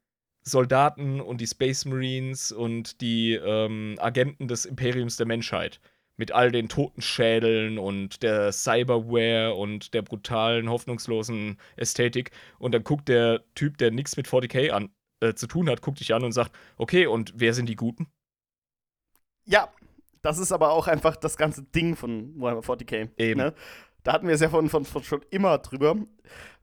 Soldaten 0.43 1.21
und 1.21 1.41
die 1.41 1.47
Space 1.47 1.85
Marines 1.85 2.53
und 2.53 3.01
die 3.01 3.35
ähm, 3.35 3.97
Agenten 3.99 4.49
des 4.49 4.65
Imperiums 4.65 5.17
der 5.17 5.27
Menschheit. 5.27 5.81
Mit 6.17 6.31
all 6.31 6.53
den 6.53 6.69
Totenschädeln 6.69 7.79
und 7.79 8.23
der 8.23 8.53
Cyberware 8.53 9.55
und 9.55 9.95
der 9.95 10.03
brutalen, 10.03 10.69
hoffnungslosen 10.69 11.59
Ästhetik. 11.77 12.31
Und 12.59 12.73
dann 12.73 12.85
guckt 12.85 13.09
der 13.09 13.43
Typ, 13.55 13.79
der 13.79 13.91
nichts 13.91 14.17
mit 14.17 14.29
40k 14.29 14.71
an, 14.71 14.91
äh, 15.21 15.35
zu 15.35 15.47
tun 15.47 15.71
hat, 15.71 15.81
guckt 15.81 16.01
dich 16.01 16.15
an 16.15 16.25
und 16.25 16.33
sagt: 16.33 16.53
Okay, 16.77 17.07
und 17.07 17.33
wer 17.37 17.55
sind 17.55 17.69
die 17.69 17.77
Guten? 17.77 18.09
Ja, 19.45 19.73
das 20.21 20.39
ist 20.39 20.53
aber 20.53 20.71
auch 20.71 20.87
einfach 20.87 21.17
das 21.17 21.37
ganze 21.37 21.63
Ding 21.63 21.97
von 21.97 22.39
Warhammer 22.41 22.63
40k. 22.63 23.11
Eben. 23.17 23.41
Ne? 23.41 23.55
Da 24.03 24.13
hatten 24.13 24.27
wir 24.27 24.35
es 24.35 24.41
ja 24.41 24.49
von, 24.49 24.69
von, 24.69 24.85
von 24.85 25.03
schon 25.03 25.23
immer 25.31 25.59
drüber. 25.59 25.97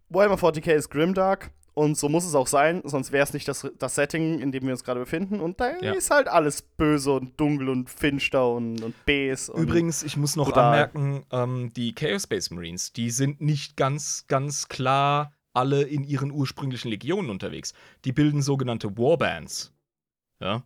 Warhammer 0.10 0.38
40k 0.38 0.74
ist 0.74 0.90
Grimdark 0.90 1.52
und 1.80 1.98
so 1.98 2.10
muss 2.10 2.26
es 2.26 2.36
auch 2.36 2.48
sein, 2.48 2.82
sonst 2.84 3.12
wäre 3.12 3.24
es 3.24 3.34
nicht 3.34 3.48
das, 3.48 3.66
das 3.80 3.96
Setting, 3.96 4.40
in 4.40 4.52
dem 4.52 4.64
wir 4.64 4.72
uns 4.72 4.84
gerade 4.84 5.00
befinden. 5.00 5.40
Und 5.40 5.60
da 5.60 5.80
Ja. 5.82 5.94
ist 5.94 6.12
halt 6.12 6.28
alles 6.28 6.62
böse 6.62 7.14
und 7.14 7.40
dunkel 7.40 7.70
und 7.70 7.90
finster 7.90 8.50
und, 8.52 8.82
und 8.84 8.94
bes. 9.06 9.50
Und 9.50 9.64
Übrigens, 9.64 10.04
ich 10.04 10.18
muss 10.18 10.36
noch 10.36 10.48
brutal. 10.48 10.66
anmerken, 10.66 11.26
ähm, 11.32 11.72
die 11.76 11.94
Chaos 11.96 12.24
Space 12.24 12.52
Marines, 12.52 12.92
die 12.94 13.10
sind 13.12 13.42
nicht 13.42 13.78
ganz, 13.78 14.26
ganz 14.28 14.68
klar 14.68 15.32
alle 15.54 15.82
in 15.84 16.04
ihren 16.04 16.32
ursprünglichen 16.32 16.90
Legionen 16.90 17.30
unterwegs. 17.32 17.74
Die 18.06 18.12
bilden 18.12 18.42
sogenannte 18.42 18.98
Warbands. 18.98 19.74
Ja. 20.42 20.64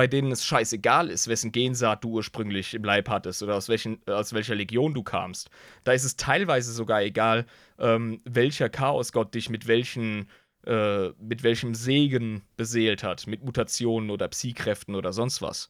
Bei 0.00 0.06
denen 0.06 0.32
es 0.32 0.46
scheißegal 0.46 1.10
ist, 1.10 1.28
wessen 1.28 1.52
Gensaat 1.52 2.02
du 2.02 2.08
ursprünglich 2.08 2.72
im 2.72 2.84
Leib 2.84 3.10
hattest 3.10 3.42
oder 3.42 3.54
aus, 3.54 3.68
welchen, 3.68 4.00
aus 4.08 4.32
welcher 4.32 4.54
Legion 4.54 4.94
du 4.94 5.02
kamst. 5.02 5.50
Da 5.84 5.92
ist 5.92 6.04
es 6.04 6.16
teilweise 6.16 6.72
sogar 6.72 7.02
egal, 7.02 7.44
ähm, 7.78 8.18
welcher 8.24 8.70
Chaosgott 8.70 9.34
dich 9.34 9.50
mit 9.50 9.66
welchen 9.66 10.30
äh, 10.66 11.10
mit 11.18 11.42
welchem 11.42 11.74
Segen 11.74 12.40
beseelt 12.56 13.02
hat, 13.02 13.26
mit 13.26 13.44
Mutationen 13.44 14.08
oder 14.08 14.28
Psykräften 14.28 14.94
oder 14.94 15.12
sonst 15.12 15.42
was 15.42 15.68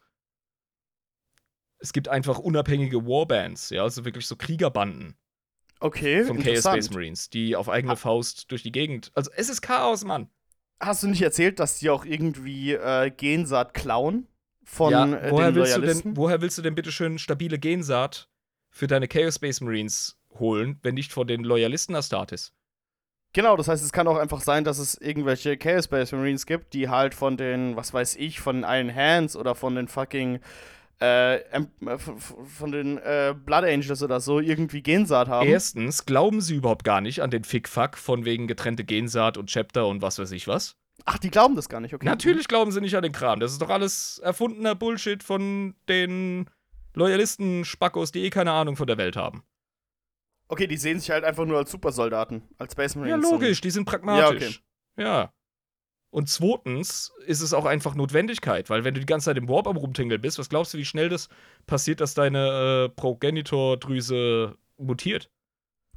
es 1.80 1.92
gibt 1.92 2.06
einfach 2.06 2.38
unabhängige 2.38 3.04
Warbands, 3.04 3.70
ja, 3.70 3.82
also 3.82 4.04
wirklich 4.04 4.28
so 4.28 4.36
Kriegerbanden 4.36 5.16
okay, 5.80 6.22
von 6.22 6.38
Chaos. 6.38 6.60
Space 6.60 6.90
Marines, 6.90 7.30
die 7.30 7.56
auf 7.56 7.68
eigene 7.68 7.96
Faust 7.96 8.52
durch 8.52 8.62
die 8.62 8.70
Gegend. 8.70 9.10
Also 9.16 9.32
es 9.34 9.48
ist 9.48 9.60
Chaos, 9.60 10.04
Mann. 10.04 10.30
Hast 10.80 11.02
du 11.02 11.08
nicht 11.08 11.22
erzählt, 11.22 11.60
dass 11.60 11.78
die 11.78 11.90
auch 11.90 12.04
irgendwie 12.04 12.72
äh, 12.72 13.10
Gensaat 13.10 13.74
klauen 13.74 14.26
von 14.64 14.92
ja, 14.92 15.04
äh, 15.04 15.30
woher 15.30 15.50
den 15.50 15.56
willst 15.56 15.76
du 15.76 15.80
Loyalisten? 15.80 16.10
denn, 16.10 16.16
woher 16.16 16.40
willst 16.40 16.58
du 16.58 16.62
denn 16.62 16.74
bitte 16.74 16.90
schön 16.90 17.18
stabile 17.18 17.58
Gensaat 17.58 18.28
für 18.70 18.86
deine 18.86 19.08
Chaos 19.08 19.34
Space 19.34 19.60
Marines 19.60 20.18
holen, 20.38 20.78
wenn 20.82 20.94
nicht 20.94 21.12
von 21.12 21.26
den 21.26 21.44
Loyalisten 21.44 21.94
Astartes? 21.94 22.54
Genau, 23.32 23.56
das 23.56 23.68
heißt, 23.68 23.84
es 23.84 23.92
kann 23.92 24.08
auch 24.08 24.16
einfach 24.16 24.40
sein, 24.40 24.64
dass 24.64 24.78
es 24.78 24.96
irgendwelche 24.96 25.56
Chaos 25.56 25.84
Space 25.84 26.12
Marines 26.12 26.46
gibt, 26.46 26.72
die 26.72 26.88
halt 26.88 27.14
von 27.14 27.36
den, 27.36 27.76
was 27.76 27.94
weiß 27.94 28.16
ich, 28.16 28.40
von 28.40 28.64
Iron 28.66 28.94
Hands 28.94 29.36
oder 29.36 29.54
von 29.54 29.74
den 29.76 29.86
fucking 29.86 30.40
äh, 31.02 31.36
äh, 31.36 31.66
von 31.98 32.72
den 32.72 32.98
äh, 32.98 33.34
Blood 33.34 33.64
Angels 33.64 34.02
oder 34.02 34.20
so 34.20 34.38
irgendwie 34.40 34.82
Gensaat 34.82 35.28
haben. 35.28 35.48
Erstens 35.48 36.04
glauben 36.04 36.40
sie 36.40 36.56
überhaupt 36.56 36.84
gar 36.84 37.00
nicht 37.00 37.22
an 37.22 37.30
den 37.30 37.44
Fickfuck 37.44 37.96
von 37.96 38.24
wegen 38.24 38.46
getrennte 38.46 38.84
Gensaat 38.84 39.36
und 39.38 39.48
Chapter 39.48 39.86
und 39.86 40.02
was 40.02 40.18
weiß 40.18 40.30
ich 40.32 40.46
was. 40.46 40.76
Ach, 41.06 41.16
die 41.18 41.30
glauben 41.30 41.56
das 41.56 41.68
gar 41.70 41.80
nicht, 41.80 41.94
okay. 41.94 42.04
Natürlich 42.04 42.46
glauben 42.48 42.72
sie 42.72 42.80
nicht 42.82 42.94
an 42.94 43.02
den 43.02 43.12
Kram. 43.12 43.40
Das 43.40 43.52
ist 43.52 43.62
doch 43.62 43.70
alles 43.70 44.18
erfundener 44.22 44.74
Bullshit 44.74 45.22
von 45.22 45.74
den 45.88 46.50
Loyalisten-Spackos, 46.94 48.12
die 48.12 48.24
eh 48.24 48.30
keine 48.30 48.52
Ahnung 48.52 48.76
von 48.76 48.86
der 48.86 48.98
Welt 48.98 49.16
haben. 49.16 49.42
Okay, 50.48 50.66
die 50.66 50.76
sehen 50.76 50.98
sich 51.00 51.10
halt 51.10 51.24
einfach 51.24 51.46
nur 51.46 51.58
als 51.58 51.70
Supersoldaten, 51.70 52.42
als 52.58 52.72
Space 52.72 52.94
Ja, 52.94 53.00
Marines. 53.00 53.30
logisch, 53.30 53.60
die 53.60 53.70
sind 53.70 53.84
pragmatisch. 53.84 54.62
Ja. 54.98 55.32
Und 56.10 56.28
zweitens 56.28 57.12
ist 57.26 57.40
es 57.40 57.54
auch 57.54 57.66
einfach 57.66 57.94
Notwendigkeit, 57.94 58.68
weil 58.68 58.82
wenn 58.84 58.94
du 58.94 59.00
die 59.00 59.06
ganze 59.06 59.26
Zeit 59.26 59.36
im 59.36 59.48
Warp 59.48 59.68
am 59.68 59.76
Rumtingeln 59.76 60.20
bist, 60.20 60.38
was 60.40 60.48
glaubst 60.48 60.74
du, 60.74 60.78
wie 60.78 60.84
schnell 60.84 61.08
das 61.08 61.28
passiert, 61.66 62.00
dass 62.00 62.14
deine 62.14 62.86
äh, 62.86 62.88
Progenitordrüse 62.88 64.56
mutiert? 64.76 65.30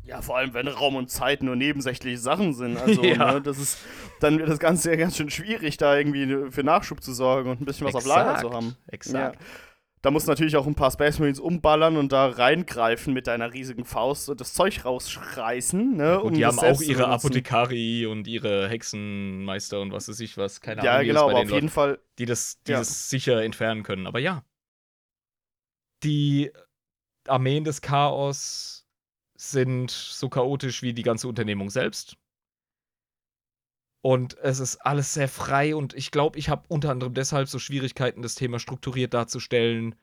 Ja, 0.06 0.22
vor 0.22 0.38
allem, 0.38 0.54
wenn 0.54 0.68
Raum 0.68 0.96
und 0.96 1.10
Zeit 1.10 1.42
nur 1.44 1.56
nebensächliche 1.56 2.18
Sachen 2.18 2.54
sind. 2.54 2.78
Also, 2.78 3.04
Ja. 3.04 3.34
ne, 3.34 3.42
das 3.42 3.58
ist, 3.58 3.78
dann 4.20 4.38
wird 4.38 4.50
das 4.50 4.60
Ganze 4.60 4.92
ja 4.92 4.98
ganz 4.98 5.16
schön 5.16 5.30
schwierig, 5.30 5.78
da 5.78 5.98
irgendwie 5.98 6.52
für 6.52 6.64
Nachschub 6.64 7.02
zu 7.02 7.14
sorgen 7.14 7.50
und 7.50 7.62
ein 7.62 7.66
bisschen 7.66 7.88
was 7.88 7.96
auf 7.96 8.06
Lager 8.06 8.40
zu 8.40 8.52
haben. 8.52 8.76
Exakt. 8.88 9.36
Ja. 9.40 9.42
Da 10.04 10.12
musst 10.12 10.28
du 10.28 10.32
natürlich 10.32 10.58
auch 10.58 10.68
ein 10.68 10.76
paar 10.76 10.92
Space 10.92 11.18
Marines 11.20 11.40
umballern 11.40 11.96
und 11.96 12.12
da 12.12 12.28
reingreifen 12.28 13.14
mit 13.14 13.26
deiner 13.26 13.54
riesigen 13.54 13.86
Faust 13.86 14.30
und 14.30 14.42
das 14.42 14.54
Zeug 14.54 14.84
rausschreißen, 14.84 15.96
ne? 15.96 16.20
Und 16.20 16.28
um 16.28 16.34
die 16.34 16.46
haben 16.46 16.60
auch 16.60 16.82
ihre. 16.82 17.08
Apothekari 17.08 18.06
und 18.06 18.28
ihre 18.28 18.68
Hexenmeister 18.68 19.80
und 19.80 19.94
was 19.94 20.10
weiß 20.10 20.20
ich 20.20 20.38
was, 20.38 20.60
keine 20.60 20.84
Ja, 20.84 20.92
Ahnung, 20.96 21.04
wie 21.04 21.08
genau, 21.08 21.30
aber 21.30 21.36
auf 21.36 21.40
den 21.44 21.54
jeden 21.54 21.56
Leuten, 21.68 21.70
Fall. 21.70 22.00
die 22.20 22.26
das, 22.26 22.62
die 22.64 22.72
Ja. 22.74 22.80
das 22.80 23.10
sicher 23.10 23.42
entfernen 23.44 23.84
können. 23.84 24.06
Aber 24.06 24.20
ja. 24.20 24.44
Die 26.04 26.52
Armeen 27.26 27.64
des 27.64 27.82
Chaos 27.82 28.86
sind 29.38 29.90
so 29.90 30.28
chaotisch 30.28 30.82
wie 30.82 30.94
die 30.94 31.04
ganze 31.04 31.30
Unternehmung 31.30 31.70
selbst. 31.70 32.18
Und 34.06 34.38
es 34.40 34.60
ist 34.60 34.86
alles 34.86 35.14
sehr 35.14 35.30
frei 35.30 35.74
und 35.78 35.94
ich 35.94 36.12
glaube, 36.12 36.38
ich 36.38 36.50
habe 36.50 36.66
unter 36.68 36.90
anderem 36.92 37.14
deshalb 37.14 37.48
so 37.48 37.58
Schwierigkeiten, 37.58 38.22
das 38.22 38.36
Thema 38.36 38.60
strukturiert 38.60 39.14
darzustellen, 39.14 39.96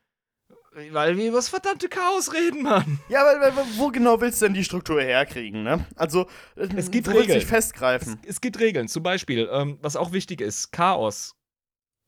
weil 0.90 1.18
wir 1.18 1.28
über 1.28 1.36
das 1.36 1.50
verdammte 1.50 1.90
Chaos 1.90 2.32
reden, 2.32 2.62
Mann. 2.62 2.98
Ja, 3.10 3.24
weil, 3.24 3.52
wo 3.76 3.88
genau 3.88 4.18
willst 4.22 4.40
du 4.40 4.46
denn 4.46 4.54
die 4.54 4.64
Struktur 4.64 5.02
herkriegen, 5.02 5.64
ne? 5.64 5.84
Also, 5.96 6.28
äh, 6.56 6.68
Es 6.76 6.90
gibt 6.90 7.08
Regeln. 7.08 7.26
dich 7.40 7.44
festgreifen? 7.44 8.18
Es, 8.22 8.36
es 8.36 8.40
gibt 8.40 8.58
Regeln. 8.58 8.88
Zum 8.88 9.02
Beispiel, 9.02 9.50
ähm, 9.52 9.78
was 9.82 9.96
auch 9.96 10.12
wichtig 10.12 10.40
ist, 10.40 10.72
Chaos. 10.72 11.36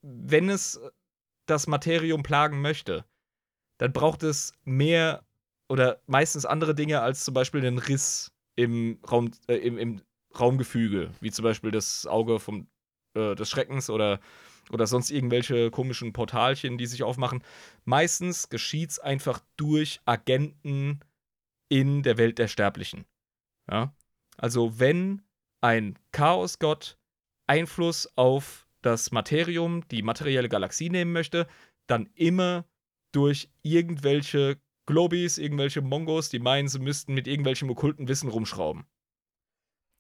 Wenn 0.01 0.49
es 0.49 0.81
das 1.45 1.67
Materium 1.67 2.23
plagen 2.23 2.63
möchte, 2.63 3.05
dann 3.77 3.93
braucht 3.93 4.23
es 4.23 4.55
mehr 4.65 5.27
oder 5.69 6.01
meistens 6.07 6.47
andere 6.47 6.75
Dinge 6.75 7.03
als 7.03 7.25
zum 7.25 7.35
Beispiel 7.35 7.61
einen 7.67 7.79
Riss 7.79 8.33
im, 8.57 8.99
Raum, 9.11 9.33
äh, 9.49 9.57
im, 9.57 9.77
im 9.77 10.01
Raumgefüge, 10.39 11.11
wie 11.21 11.31
zum 11.31 11.45
Beispiel 11.45 11.71
das 11.71 12.07
Auge 12.07 12.39
vom, 12.41 12.67
äh, 13.15 13.35
des 13.35 13.51
Schreckens 13.51 13.91
oder, 13.91 14.21
oder 14.71 14.87
sonst 14.87 15.11
irgendwelche 15.11 15.71
komischen 15.71 16.13
Portalchen, 16.13 16.79
die 16.79 16.87
sich 16.87 17.03
aufmachen. 17.03 17.43
Meistens 17.85 18.49
geschieht 18.49 18.91
es 18.91 18.99
einfach 18.99 19.41
durch 19.57 20.01
Agenten 20.05 21.01
in 21.69 22.03
der 22.03 22.19
Welt 22.19 22.39
der 22.39 22.49
Sterblichen. 22.49 23.05
Ja? 23.71 23.95
Also 24.37 24.79
wenn 24.79 25.23
ein 25.61 25.99
Chaosgott 26.13 26.99
Einfluss 27.47 28.11
auf 28.17 28.67
das 28.83 29.13
Materium, 29.13 29.87
die 29.89 30.03
materielle 30.03 30.49
Galaxie 30.49 30.91
nehmen 30.91 31.13
möchte, 31.13 31.47
dann 31.87 32.11
immer 32.15 32.65
durch 33.13 33.51
irgendwelche 33.63 34.61
Globis, 34.87 35.39
irgendwelche 35.39 35.83
Mongos, 35.83 36.29
die 36.29 36.41
meinen, 36.41 36.69
sie 36.69 36.79
müssten 36.79 37.15
mit 37.15 37.29
irgendwelchem 37.29 37.71
okkulten 37.71 38.09
Wissen 38.09 38.29
rumschrauben. 38.29 38.85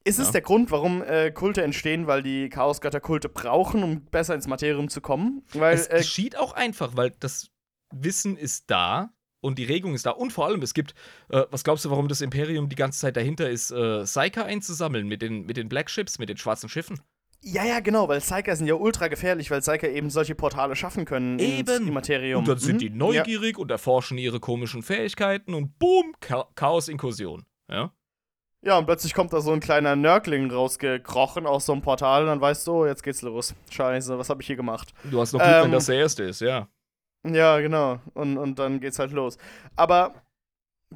Ist 0.05 0.19
es 0.19 0.27
Ja. 0.29 0.33
der 0.33 0.41
Grund, 0.43 0.71
warum 0.71 1.03
äh, 1.03 1.31
Kulte 1.31 1.63
entstehen, 1.63 2.07
weil 2.07 2.23
die 2.23 2.49
Chaosgötter 2.49 3.01
Kulte 3.01 3.29
brauchen, 3.29 3.83
um 3.83 4.05
besser 4.07 4.35
ins 4.35 4.47
Materium 4.47 4.89
zu 4.89 5.01
kommen? 5.01 5.45
Weil, 5.53 5.75
es 5.75 5.87
äh, 5.87 5.99
geschieht 5.99 6.37
auch 6.37 6.53
einfach, 6.55 6.97
weil 6.97 7.13
das 7.21 7.51
Wissen 7.95 8.37
ist 8.37 8.71
da 8.71 9.13
und 9.41 9.59
die 9.59 9.65
Regung 9.65 9.95
ist 9.95 10.07
da. 10.07 10.11
Und 10.11 10.33
vor 10.33 10.47
allem, 10.47 10.63
es 10.63 10.75
gibt, 10.75 10.95
äh, 11.31 11.43
was 11.51 11.63
glaubst 11.65 11.85
du, 11.85 11.91
warum 11.91 12.09
das 12.09 12.21
Imperium 12.21 12.69
die 12.69 12.77
ganze 12.77 12.99
Zeit 13.01 13.17
dahinter 13.17 13.49
ist, 13.51 13.71
äh, 13.71 14.03
Psyker 14.05 14.45
einzusammeln 14.45 15.07
mit 15.07 15.23
den, 15.23 15.47
mit 15.47 15.57
den 15.57 15.69
Black 15.69 15.91
Ships, 15.91 16.19
mit 16.19 16.29
den 16.29 16.37
schwarzen 16.37 16.69
Schiffen? 16.69 17.01
ja, 17.45 17.65
ja, 17.65 17.81
genau, 17.81 18.07
weil 18.07 18.21
Psyker 18.21 18.55
sind 18.55 18.69
ja 18.69 18.75
ultra 18.75 19.09
gefährlich, 19.09 19.51
weil 19.51 19.61
Psyker 19.63 19.89
eben 19.91 20.11
solche 20.11 20.37
Portale 20.37 20.77
schaffen 20.77 21.05
können 21.05 21.41
ins 21.41 21.69
Eben. 21.69 21.89
Immaterium. 21.89 22.39
Und 22.39 22.47
dann 22.49 22.59
sind 22.59 22.77
Mhm. 22.77 22.79
die 22.79 22.91
neugierig 22.91 23.59
und 23.59 23.69
erforschen 23.73 24.17
ihre 24.17 24.39
komischen 24.39 24.85
Fähigkeiten 24.85 25.53
und 25.53 25.77
boom, 25.81 26.15
Cha 26.21 26.47
Chaos-Inkursion. 26.55 27.45
Ja? 27.69 27.93
Ja, 28.65 28.79
und 28.79 28.87
plötzlich 28.87 29.13
kommt 29.13 29.33
da 29.33 29.41
so 29.41 29.53
ein 29.53 29.59
kleiner 29.61 29.97
Nörgling 29.97 30.51
rausgekrochen 30.51 31.47
aus 31.47 31.67
so 31.67 31.73
einem 31.73 31.83
Portal 31.83 32.23
und 32.23 32.29
dann 32.29 32.41
weißt 32.41 32.65
du, 32.67 32.73
oh, 32.73 32.87
jetzt 32.87 33.03
geht's 33.03 33.23
los. 33.23 33.55
Scheiße, 33.71 34.17
was 34.19 34.31
habe 34.31 34.41
ich 34.41 34.47
hier 34.47 34.55
gemacht? 34.57 34.95
Du 35.05 35.21
hast 35.21 35.33
noch 35.33 35.41
Glück, 35.41 35.53
wenn 35.53 35.65
Ähm, 35.65 35.73
das 35.73 35.87
der 35.87 35.97
erste 35.97 36.23
ist, 36.23 36.41
ja. 36.41 36.69
Ja, 37.27 37.59
genau. 37.61 38.01
Und, 38.15 38.39
und 38.39 38.59
dann 38.61 38.79
geht's 38.81 39.01
halt 39.01 39.11
los. 39.11 39.37
Aber 39.75 40.15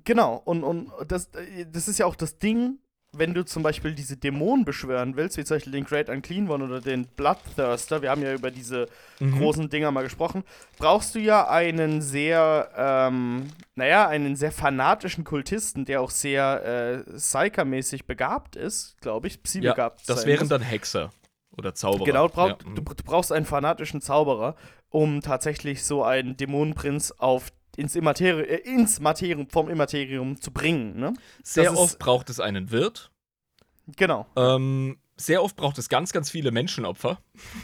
genau, 0.04 0.40
und, 0.44 0.62
und 0.62 0.92
das, 1.08 1.28
das 1.72 1.88
ist 1.88 1.98
ja 1.98 2.06
auch 2.06 2.14
das 2.16 2.38
Ding, 2.38 2.78
wenn 3.18 3.34
du 3.34 3.44
zum 3.44 3.62
Beispiel 3.62 3.94
diese 3.94 4.16
Dämonen 4.16 4.64
beschwören 4.64 5.16
willst, 5.16 5.36
wie 5.36 5.44
zum 5.44 5.56
Beispiel 5.56 5.72
den 5.72 5.84
Great 5.84 6.08
Unclean 6.08 6.48
One 6.48 6.64
oder 6.64 6.80
den 6.80 7.06
Bloodthirster, 7.06 8.02
wir 8.02 8.10
haben 8.10 8.22
ja 8.22 8.34
über 8.34 8.50
diese 8.50 8.88
Mhm. 9.20 9.38
großen 9.38 9.70
Dinger 9.70 9.90
mal 9.90 10.02
gesprochen, 10.02 10.44
brauchst 10.78 11.14
du 11.14 11.18
ja 11.18 11.48
einen 11.48 12.02
sehr, 12.02 12.70
ähm, 12.76 13.48
naja, 13.74 14.06
einen 14.08 14.36
sehr 14.36 14.52
fanatischen 14.52 15.24
Kultisten, 15.24 15.84
der 15.86 16.00
auch 16.02 16.10
sehr 16.10 17.04
äh, 17.06 17.10
Psyker-mäßig 17.16 18.06
begabt 18.06 18.56
ist, 18.56 18.96
glaube 19.00 19.26
ich, 19.28 19.34
Ja, 19.34 19.40
psy-begabt 19.42 20.08
das 20.08 20.20
sein 20.20 20.28
wären 20.28 20.40
muss. 20.40 20.48
dann 20.48 20.62
Hexer 20.62 21.10
oder 21.56 21.74
Zauberer. 21.74 22.04
Genau, 22.04 22.28
du, 22.28 22.34
brauch, 22.34 22.48
ja. 22.48 22.54
du, 22.56 22.68
mhm. 22.70 22.74
du 22.74 22.82
brauchst 23.04 23.32
einen 23.32 23.46
fanatischen 23.46 24.00
Zauberer, 24.00 24.56
um 24.90 25.20
tatsächlich 25.22 25.84
so 25.84 26.02
einen 26.04 26.36
Dämonenprinz 26.36 27.12
auf 27.12 27.50
ins, 27.76 27.94
Immateri 27.96 28.42
äh, 28.42 28.56
ins 28.68 29.00
Materium, 29.00 29.48
vom 29.48 29.68
Immaterium 29.68 30.40
zu 30.40 30.50
bringen, 30.50 30.98
ne? 30.98 31.14
Sehr 31.42 31.64
das 31.64 31.72
ist- 31.74 31.78
oft 31.78 31.98
braucht 31.98 32.30
es 32.30 32.40
einen 32.40 32.70
Wirt. 32.70 33.10
Genau. 33.96 34.26
Ähm, 34.36 34.98
sehr 35.16 35.42
oft 35.42 35.56
braucht 35.56 35.78
es 35.78 35.88
ganz, 35.88 36.12
ganz 36.12 36.30
viele 36.30 36.50
Menschenopfer. 36.50 37.20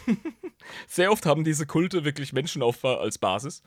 sehr 0.87 1.11
oft 1.11 1.25
haben 1.25 1.43
diese 1.43 1.65
Kulte 1.65 2.03
wirklich 2.05 2.33
Menschenopfer 2.33 2.99
als 2.99 3.17
Basis. 3.17 3.61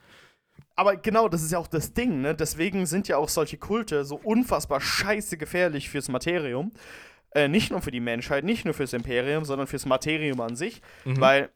Aber 0.74 0.96
genau, 0.96 1.28
das 1.28 1.42
ist 1.42 1.52
ja 1.52 1.58
auch 1.58 1.66
das 1.66 1.92
Ding, 1.92 2.20
ne? 2.22 2.34
Deswegen 2.34 2.86
sind 2.86 3.08
ja 3.08 3.18
auch 3.18 3.28
solche 3.28 3.58
Kulte 3.58 4.04
so 4.04 4.16
unfassbar 4.16 4.80
scheiße 4.80 5.36
gefährlich 5.36 5.88
fürs 5.88 6.08
Materium. 6.08 6.72
Äh, 7.32 7.48
nicht 7.48 7.70
nur 7.70 7.82
für 7.82 7.90
die 7.90 8.00
Menschheit, 8.00 8.44
nicht 8.44 8.64
nur 8.64 8.72
fürs 8.72 8.92
Imperium, 8.94 9.44
sondern 9.44 9.66
fürs 9.66 9.84
Materium 9.84 10.40
an 10.40 10.56
sich. 10.56 10.80
Mhm. 11.04 11.20
Weil 11.20 11.50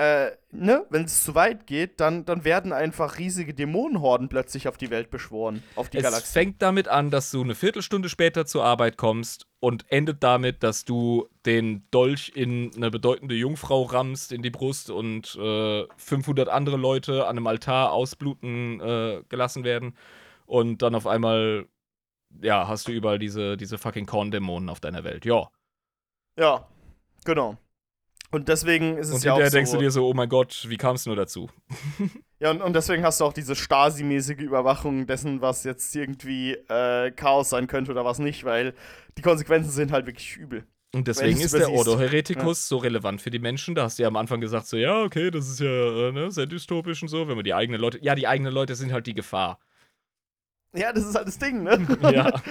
äh, 0.00 0.30
ne, 0.50 0.86
wenn 0.88 1.04
es 1.04 1.22
zu 1.24 1.34
weit 1.34 1.66
geht, 1.66 2.00
dann, 2.00 2.24
dann 2.24 2.42
werden 2.42 2.72
einfach 2.72 3.18
riesige 3.18 3.52
Dämonenhorden 3.52 4.30
plötzlich 4.30 4.66
auf 4.66 4.78
die 4.78 4.88
Welt 4.88 5.10
beschworen, 5.10 5.62
auf 5.76 5.90
die 5.90 5.98
es 5.98 6.04
Galaxie. 6.04 6.32
fängt 6.32 6.62
damit 6.62 6.88
an, 6.88 7.10
dass 7.10 7.30
du 7.30 7.42
eine 7.42 7.54
Viertelstunde 7.54 8.08
später 8.08 8.46
zur 8.46 8.64
Arbeit 8.64 8.96
kommst 8.96 9.46
und 9.60 9.84
endet 9.92 10.22
damit, 10.22 10.62
dass 10.62 10.86
du 10.86 11.28
den 11.44 11.86
Dolch 11.90 12.32
in 12.34 12.70
eine 12.74 12.90
bedeutende 12.90 13.34
Jungfrau 13.34 13.82
rammst 13.82 14.32
in 14.32 14.40
die 14.40 14.48
Brust 14.48 14.88
und 14.88 15.36
äh, 15.36 15.84
500 15.98 16.48
andere 16.48 16.78
Leute 16.78 17.26
an 17.26 17.36
einem 17.36 17.46
Altar 17.46 17.92
ausbluten 17.92 18.80
äh, 18.80 19.22
gelassen 19.28 19.64
werden 19.64 19.98
und 20.46 20.80
dann 20.80 20.94
auf 20.94 21.06
einmal 21.06 21.66
ja, 22.40 22.66
hast 22.66 22.88
du 22.88 22.92
überall 22.92 23.18
diese, 23.18 23.58
diese 23.58 23.76
fucking 23.76 24.06
Korndämonen 24.06 24.70
auf 24.70 24.80
deiner 24.80 25.04
Welt. 25.04 25.26
Ja. 25.26 25.50
Ja, 26.38 26.66
genau. 27.26 27.58
Und 28.32 28.48
deswegen 28.48 28.96
ist 28.96 29.08
es 29.08 29.14
Und 29.14 29.24
ja 29.24 29.34
auch 29.34 29.42
so. 29.42 29.50
denkst 29.50 29.72
du 29.72 29.78
dir 29.78 29.90
so, 29.90 30.08
oh 30.08 30.14
mein 30.14 30.28
Gott, 30.28 30.66
wie 30.68 30.76
kam 30.76 30.94
es 30.94 31.06
nur 31.06 31.16
dazu? 31.16 31.48
Ja, 32.42 32.50
und, 32.50 32.62
und 32.62 32.72
deswegen 32.72 33.04
hast 33.04 33.20
du 33.20 33.26
auch 33.26 33.34
diese 33.34 33.54
Stasi-mäßige 33.54 34.38
Überwachung 34.38 35.06
dessen, 35.06 35.42
was 35.42 35.62
jetzt 35.64 35.94
irgendwie 35.94 36.52
äh, 36.52 37.10
Chaos 37.10 37.50
sein 37.50 37.66
könnte 37.66 37.90
oder 37.90 38.06
was 38.06 38.18
nicht, 38.18 38.44
weil 38.44 38.72
die 39.18 39.20
Konsequenzen 39.20 39.70
sind 39.70 39.92
halt 39.92 40.06
wirklich 40.06 40.38
übel. 40.38 40.64
Und 40.94 41.06
deswegen 41.06 41.38
ist 41.38 41.52
der. 41.52 41.70
Ordo 41.70 41.98
Hereticus 41.98 42.66
so 42.66 42.78
relevant 42.78 43.20
für 43.20 43.30
die 43.30 43.38
Menschen. 43.40 43.74
Da 43.74 43.82
hast 43.82 43.98
du 43.98 44.04
ja 44.04 44.08
am 44.08 44.16
Anfang 44.16 44.40
gesagt, 44.40 44.68
so, 44.68 44.78
ja, 44.78 45.02
okay, 45.02 45.30
das 45.30 45.50
ist 45.50 45.60
ja 45.60 46.08
äh, 46.08 46.12
ne, 46.12 46.30
sehr 46.30 46.46
dystopisch 46.46 47.02
und 47.02 47.08
so, 47.08 47.28
wenn 47.28 47.36
man 47.36 47.44
die 47.44 47.52
eigenen 47.52 47.78
Leute. 47.78 47.98
Ja, 48.02 48.14
die 48.14 48.26
eigenen 48.26 48.54
Leute 48.54 48.74
sind 48.74 48.90
halt 48.90 49.06
die 49.06 49.14
Gefahr. 49.14 49.60
Ja, 50.74 50.92
das 50.92 51.04
ist 51.04 51.14
halt 51.14 51.28
das 51.28 51.38
Ding, 51.38 51.62
ne? 51.62 51.86
Ja. 52.12 52.32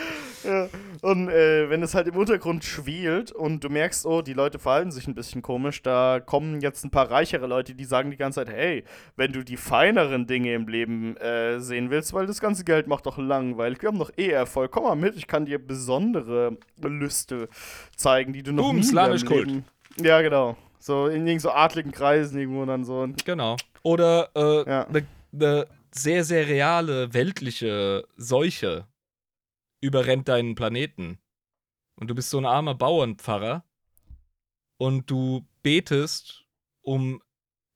ja. 0.43 0.69
Und 1.01 1.29
äh, 1.29 1.69
wenn 1.69 1.81
es 1.83 1.93
halt 1.95 2.07
im 2.07 2.15
Untergrund 2.15 2.63
schwelt 2.63 3.31
und 3.31 3.63
du 3.63 3.69
merkst, 3.69 4.05
oh, 4.05 4.21
die 4.21 4.33
Leute 4.33 4.59
verhalten 4.59 4.91
sich 4.91 5.07
ein 5.07 5.15
bisschen 5.15 5.41
komisch, 5.41 5.81
da 5.81 6.19
kommen 6.19 6.61
jetzt 6.61 6.83
ein 6.83 6.91
paar 6.91 7.09
reichere 7.09 7.47
Leute, 7.47 7.75
die 7.75 7.85
sagen 7.85 8.11
die 8.11 8.17
ganze 8.17 8.41
Zeit, 8.43 8.49
hey, 8.49 8.83
wenn 9.15 9.31
du 9.31 9.43
die 9.43 9.57
feineren 9.57 10.27
Dinge 10.27 10.53
im 10.53 10.67
Leben 10.67 11.17
äh, 11.17 11.59
sehen 11.59 11.89
willst, 11.89 12.13
weil 12.13 12.25
das 12.25 12.39
ganze 12.39 12.63
Geld 12.63 12.87
macht 12.87 13.05
doch 13.05 13.17
langweilig, 13.17 13.81
wir 13.81 13.89
haben 13.89 13.99
doch 13.99 14.11
eh 14.17 14.29
Erfolg, 14.29 14.71
komm 14.71 14.83
mal 14.83 14.95
mit, 14.95 15.15
ich 15.15 15.27
kann 15.27 15.45
dir 15.45 15.59
besondere 15.59 16.57
Lüste 16.81 17.49
zeigen, 17.95 18.33
die 18.33 18.43
du 18.43 18.51
noch 18.51 18.63
Boom, 18.63 18.75
nie 18.75 18.81
in 18.81 18.87
slanisch 18.87 19.23
deinem 19.23 19.37
Leben... 19.37 19.65
Ja, 20.01 20.21
genau. 20.21 20.55
So 20.79 21.07
in 21.07 21.27
irgend 21.27 21.41
so 21.41 21.51
adligen 21.51 21.91
Kreisen 21.91 22.39
irgendwo 22.39 22.65
dann 22.65 22.85
so. 22.85 23.07
Genau. 23.25 23.57
Oder 23.83 24.29
eine 24.33 24.63
Ja. 24.67 24.87
ne, 24.89 25.05
ne 25.31 25.67
sehr, 25.91 26.23
sehr 26.23 26.47
reale 26.47 27.13
weltliche 27.13 28.05
Seuche 28.15 28.85
überrennt 29.81 30.27
deinen 30.27 30.55
Planeten. 30.55 31.19
Und 31.95 32.07
du 32.09 32.15
bist 32.15 32.29
so 32.29 32.37
ein 32.37 32.45
armer 32.45 32.75
Bauernpfarrer 32.75 33.63
und 34.77 35.09
du 35.09 35.47
betest 35.63 36.45
um, 36.81 37.21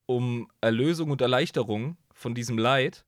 um 0.06 0.50
Erlösung 0.62 1.12
und 1.12 1.22
Erleichterung 1.22 1.98
von 2.14 2.34
diesem 2.34 2.58
Leid. 2.58 3.06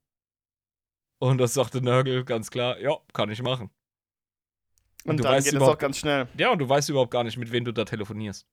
Und 1.19 1.37
das 1.37 1.53
sagte 1.53 1.81
Nörgel 1.81 2.25
ganz 2.25 2.51
klar, 2.51 2.79
ja, 2.79 2.97
kann 3.13 3.29
ich 3.31 3.41
machen. 3.41 3.69
Und 5.05 5.17
du 5.17 5.23
dann 5.23 5.33
weißt 5.33 5.45
geht 5.45 5.53
es 5.53 5.57
überhaupt- 5.57 5.75
auch 5.77 5.79
ganz 5.79 5.97
schnell. 5.97 6.27
Ja, 6.37 6.51
und 6.51 6.59
du 6.59 6.67
weißt 6.67 6.89
überhaupt 6.89 7.11
gar 7.11 7.23
nicht, 7.23 7.37
mit 7.37 7.51
wem 7.51 7.63
du 7.63 7.71
da 7.71 7.85
telefonierst. 7.85 8.45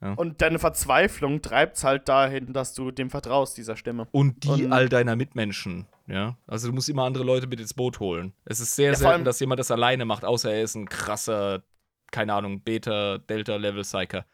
Und 0.00 0.40
deine 0.42 0.60
Verzweiflung 0.60 1.42
treibt 1.42 1.76
es 1.76 1.82
halt 1.84 2.08
dahin, 2.08 2.52
dass 2.52 2.72
du 2.72 2.92
dem 2.92 3.10
vertraust, 3.10 3.56
dieser 3.56 3.76
Stimme. 3.76 4.06
Und 4.12 4.44
die 4.44 4.64
Und- 4.66 4.72
all 4.72 4.88
deiner 4.88 5.16
Mitmenschen, 5.16 5.86
ja. 6.06 6.36
Also 6.46 6.68
du 6.68 6.74
musst 6.74 6.88
immer 6.88 7.02
andere 7.04 7.24
Leute 7.24 7.48
mit 7.48 7.58
ins 7.58 7.74
Boot 7.74 7.98
holen. 7.98 8.32
Es 8.44 8.60
ist 8.60 8.76
sehr 8.76 8.90
Ja, 8.90 8.96
selten, 8.96 9.24
dass 9.24 9.40
jemand 9.40 9.58
das 9.58 9.72
alleine 9.72 10.04
macht, 10.04 10.24
außer 10.24 10.52
er 10.52 10.62
ist 10.62 10.76
ein 10.76 10.88
krasser, 10.88 11.64
keine 12.12 12.32
Ahnung, 12.34 12.60
Beta, 12.60 13.18
Delta-Level-Psyker. 13.18 14.24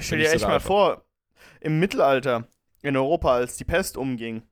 Stell 0.00 0.18
dir 0.18 0.32
echt 0.32 0.42
mal 0.44 0.54
einfach. 0.54 0.66
vor, 0.66 1.04
im 1.60 1.78
Mittelalter 1.78 2.48
in 2.82 2.96
Europa, 2.96 3.34
als 3.34 3.56
die 3.56 3.64
Pest 3.64 3.96
umging, 3.96 4.42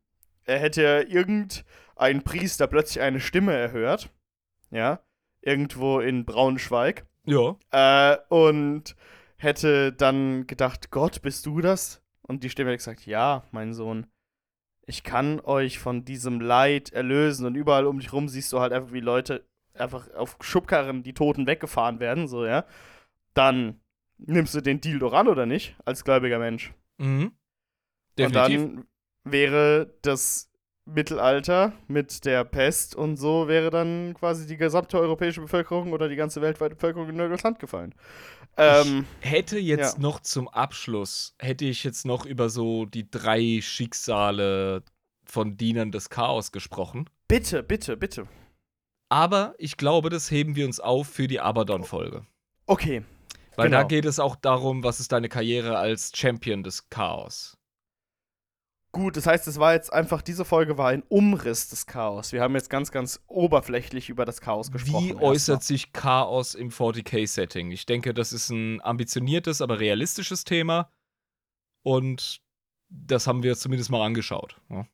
er 0.44 0.60
hätte 0.60 1.06
irgendein 1.08 2.22
Priester 2.22 2.68
plötzlich 2.68 3.02
eine 3.02 3.18
Stimme 3.18 3.52
erhört, 3.52 4.10
ja, 4.70 5.00
irgendwo 5.40 5.98
in 5.98 6.24
Braunschweig, 6.24 7.04
Ja. 7.26 7.56
äh, 7.72 8.16
und 8.28 8.94
hätte 9.42 9.92
dann 9.92 10.46
gedacht, 10.46 10.90
Gott, 10.90 11.22
bist 11.22 11.46
du 11.46 11.60
das? 11.60 12.02
Und 12.22 12.44
die 12.44 12.50
Stimme 12.50 12.70
hätte 12.70 12.78
gesagt, 12.78 13.06
ja, 13.06 13.44
mein 13.50 13.74
Sohn, 13.74 14.06
ich 14.86 15.02
kann 15.02 15.40
euch 15.40 15.78
von 15.78 16.04
diesem 16.04 16.40
Leid 16.40 16.92
erlösen. 16.92 17.46
Und 17.46 17.54
überall 17.54 17.86
um 17.86 17.98
dich 17.98 18.12
rum 18.12 18.28
siehst 18.28 18.52
du 18.52 18.60
halt 18.60 18.72
einfach, 18.72 18.92
wie 18.92 19.00
Leute 19.00 19.46
einfach 19.74 20.12
auf 20.14 20.36
Schubkarren 20.40 21.02
die 21.02 21.14
Toten 21.14 21.46
weggefahren 21.46 22.00
werden, 22.00 22.28
so, 22.28 22.44
ja. 22.44 22.64
Dann 23.34 23.80
nimmst 24.18 24.54
du 24.54 24.60
den 24.60 24.80
Deal 24.80 24.98
doch 24.98 25.12
an, 25.12 25.28
oder 25.28 25.46
nicht? 25.46 25.76
Als 25.84 26.04
gläubiger 26.04 26.38
Mensch. 26.38 26.72
Mhm. 26.98 27.32
Definitiv. 28.18 28.60
Und 28.60 28.76
dann 28.76 28.86
wäre 29.24 29.94
das 30.02 30.50
Mittelalter 30.84 31.72
mit 31.86 32.24
der 32.24 32.44
Pest 32.44 32.96
und 32.96 33.16
so 33.16 33.46
wäre 33.46 33.70
dann 33.70 34.14
quasi 34.14 34.46
die 34.46 34.56
gesamte 34.56 34.98
europäische 34.98 35.40
Bevölkerung 35.40 35.92
oder 35.92 36.08
die 36.08 36.16
ganze 36.16 36.42
weltweite 36.42 36.74
Bevölkerung 36.74 37.08
in 37.08 37.16
Nörgels 37.16 37.44
Hand 37.44 37.60
gefallen. 37.60 37.94
Ähm, 38.56 39.06
hätte 39.20 39.58
jetzt 39.58 39.94
Ja. 39.94 40.00
noch 40.00 40.20
zum 40.20 40.46
Abschluss, 40.48 41.34
hätte 41.38 41.64
ich 41.64 41.84
jetzt 41.84 42.04
noch 42.04 42.26
über 42.26 42.50
so 42.50 42.84
die 42.84 43.10
drei 43.10 43.60
Schicksale 43.62 44.82
von 45.24 45.56
Dienern 45.56 45.90
des 45.92 46.10
Chaos 46.10 46.52
gesprochen. 46.52 47.08
bitte, 47.28 47.62
bitte, 47.62 47.96
bitte. 47.96 48.28
Aber 49.08 49.54
ich 49.58 49.76
glaube, 49.78 50.10
das 50.10 50.30
heben 50.30 50.54
wir 50.56 50.66
uns 50.66 50.80
auf 50.80 51.06
für 51.08 51.28
die 51.28 51.40
Abaddon-Folge. 51.40 52.26
Okay. 52.66 53.02
Weil 53.56 53.68
da 53.70 53.78
Genau. 53.78 53.88
geht 53.88 54.04
es 54.06 54.18
auch 54.18 54.36
darum, 54.36 54.82
was 54.84 55.00
ist 55.00 55.12
deine 55.12 55.28
Karriere 55.28 55.76
als 55.78 56.12
Champion 56.14 56.62
des 56.62 56.88
Chaos. 56.90 57.56
Gut, 58.92 59.16
das 59.16 59.26
heißt, 59.26 59.48
es 59.48 59.58
war 59.58 59.72
jetzt 59.72 59.90
einfach, 59.90 60.20
diese 60.20 60.44
Folge 60.44 60.76
war 60.76 60.88
ein 60.88 61.02
Umriss 61.08 61.70
des 61.70 61.86
Chaos. 61.86 62.32
Wir 62.32 62.42
haben 62.42 62.54
jetzt 62.54 62.68
ganz, 62.68 62.92
ganz 62.92 63.20
oberflächlich 63.26 64.10
über 64.10 64.26
das 64.26 64.42
Chaos 64.42 64.70
gesprochen. 64.70 65.08
Wie 65.08 65.14
äußert 65.14 65.62
sich 65.64 65.94
Chaos 65.94 66.54
im 66.54 66.68
40k-Setting? 66.68 67.70
Ich 67.70 67.86
denke, 67.86 68.12
das 68.12 68.34
ist 68.34 68.50
ein 68.50 68.82
ambitioniertes, 68.82 69.62
aber 69.62 69.80
realistisches 69.80 70.44
Thema. 70.44 70.90
Und 71.82 72.42
das 72.90 73.26
haben 73.26 73.42
wir 73.42 73.56
zumindest 73.56 73.90
mal 73.90 74.04
angeschaut. 74.04 74.60
Ja. 74.68 74.86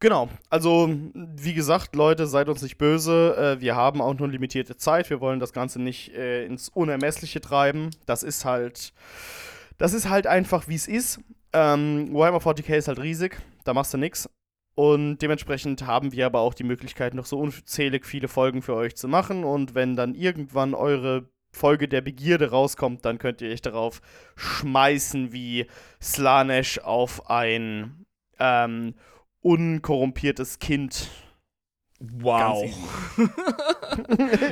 Genau. 0.00 0.28
Also, 0.50 0.94
wie 1.14 1.54
gesagt, 1.54 1.96
Leute, 1.96 2.26
seid 2.26 2.50
uns 2.50 2.60
nicht 2.60 2.76
böse. 2.76 3.56
Äh, 3.58 3.60
wir 3.62 3.76
haben 3.76 4.02
auch 4.02 4.14
nur 4.14 4.28
limitierte 4.28 4.76
Zeit. 4.76 5.08
Wir 5.08 5.20
wollen 5.20 5.40
das 5.40 5.54
Ganze 5.54 5.80
nicht 5.80 6.14
äh, 6.14 6.44
ins 6.44 6.68
Unermessliche 6.68 7.40
treiben. 7.40 7.90
Das 8.04 8.22
ist 8.22 8.44
halt. 8.44 8.92
Das 9.78 9.94
ist 9.94 10.10
halt 10.10 10.26
einfach, 10.26 10.68
wie 10.68 10.74
es 10.74 10.86
ist. 10.86 11.20
Ähm, 11.52 12.12
Warhammer 12.12 12.38
40k 12.38 12.76
ist 12.76 12.88
halt 12.88 13.00
riesig. 13.00 13.40
Da 13.64 13.74
machst 13.74 13.92
du 13.94 13.98
nix. 13.98 14.28
Und 14.74 15.18
dementsprechend 15.18 15.86
haben 15.86 16.12
wir 16.12 16.26
aber 16.26 16.40
auch 16.40 16.54
die 16.54 16.64
Möglichkeit, 16.64 17.14
noch 17.14 17.26
so 17.26 17.38
unzählig 17.38 18.06
viele 18.06 18.28
Folgen 18.28 18.62
für 18.62 18.74
euch 18.74 18.96
zu 18.96 19.08
machen. 19.08 19.44
Und 19.44 19.74
wenn 19.74 19.96
dann 19.96 20.14
irgendwann 20.14 20.74
eure 20.74 21.28
Folge 21.52 21.88
der 21.88 22.00
Begierde 22.00 22.50
rauskommt, 22.50 23.04
dann 23.04 23.18
könnt 23.18 23.42
ihr 23.42 23.50
euch 23.50 23.62
darauf 23.62 24.00
schmeißen 24.36 25.32
wie 25.32 25.66
Slanesh 26.00 26.78
auf 26.78 27.28
ein 27.28 28.06
ähm, 28.38 28.94
unkorrumpiertes 29.42 30.60
Kind. 30.60 31.10
Wow. 32.02 32.64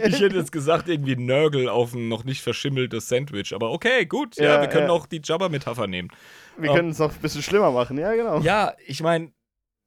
ich 0.05 0.21
hätte 0.21 0.37
jetzt 0.37 0.53
gesagt, 0.53 0.89
irgendwie 0.89 1.17
Nörgel 1.17 1.69
auf 1.69 1.95
ein 1.95 2.09
noch 2.09 2.25
nicht 2.25 2.43
verschimmeltes 2.43 3.09
Sandwich. 3.09 3.55
Aber 3.55 3.73
okay, 3.73 4.05
gut. 4.05 4.37
Ja, 4.37 4.57
Ja, 4.57 4.61
wir 4.61 4.69
können 4.69 4.89
ja. 4.89 4.93
auch 4.93 5.07
die 5.07 5.23
Jabba-Metapher 5.25 5.87
nehmen. 5.87 6.11
Wir 6.59 6.71
Ähm, 6.71 6.77
können 6.77 6.91
es 6.91 6.99
noch 6.99 7.11
ein 7.15 7.21
bisschen 7.21 7.43
schlimmer 7.43 7.71
machen, 7.71 7.97
ja, 7.97 8.13
genau. 8.15 8.41
Ja, 8.41 8.75
ich 8.87 9.03
meine, 9.03 9.33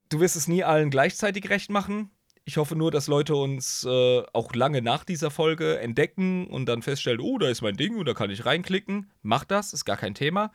du 0.09 0.19
wirst 0.19 0.35
es 0.35 0.47
nie 0.47 0.63
allen 0.63 0.89
gleichzeitig 0.89 1.49
recht 1.51 1.69
machen. 1.69 2.09
Ich 2.45 2.57
hoffe 2.57 2.75
nur, 2.75 2.89
dass 2.89 3.05
Leute 3.07 3.35
uns 3.35 3.83
äh, 3.87 4.23
auch 4.33 4.55
lange 4.55 4.81
nach 4.81 5.03
dieser 5.03 5.29
Folge 5.29 5.79
entdecken 5.79 6.47
und 6.47 6.65
dann 6.65 6.81
feststellen, 6.81 7.19
oh, 7.21 7.37
da 7.37 7.47
ist 7.47 7.61
mein 7.61 7.75
Ding 7.77 7.95
und 7.95 8.07
da 8.07 8.15
kann 8.15 8.31
ich 8.31 8.43
reinklicken. 8.45 9.11
Mach 9.21 9.43
das, 9.43 9.73
ist 9.73 9.85
gar 9.85 9.97
kein 9.97 10.15
Thema. 10.15 10.51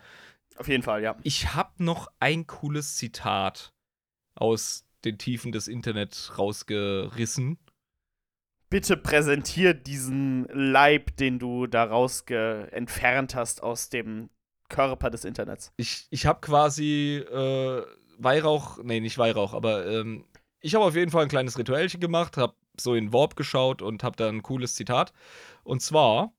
Auf 0.56 0.66
jeden 0.66 0.82
Fall, 0.82 1.02
ja. 1.04 1.14
Ich 1.22 1.54
habe 1.54 1.70
noch 1.78 2.08
ein 2.18 2.48
cooles 2.48 2.96
Zitat 2.96 3.72
aus 4.34 4.85
den 5.06 5.18
Tiefen 5.18 5.52
des 5.52 5.68
Internets 5.68 6.38
rausgerissen. 6.38 7.58
Bitte 8.68 8.96
präsentier 8.96 9.74
diesen 9.74 10.46
Leib, 10.52 11.16
den 11.16 11.38
du 11.38 11.66
daraus 11.66 12.22
entfernt 12.22 13.34
hast 13.34 13.62
aus 13.62 13.88
dem 13.88 14.28
Körper 14.68 15.10
des 15.10 15.24
Internets. 15.24 15.72
Ich, 15.76 16.08
ich 16.10 16.26
habe 16.26 16.40
quasi 16.40 17.24
äh, 17.30 17.82
Weihrauch, 18.18 18.82
nee, 18.82 19.00
nicht 19.00 19.18
Weihrauch, 19.18 19.54
aber 19.54 19.86
ähm, 19.86 20.24
ich 20.60 20.74
habe 20.74 20.84
auf 20.84 20.96
jeden 20.96 21.10
Fall 21.10 21.22
ein 21.22 21.28
kleines 21.28 21.58
Rituellchen 21.58 22.00
gemacht, 22.00 22.36
habe 22.36 22.54
so 22.78 22.94
in 22.94 23.12
Warp 23.12 23.36
geschaut 23.36 23.82
und 23.82 24.02
habe 24.02 24.16
da 24.16 24.28
ein 24.28 24.42
cooles 24.42 24.74
Zitat. 24.74 25.12
Und 25.62 25.80
zwar 25.80 26.32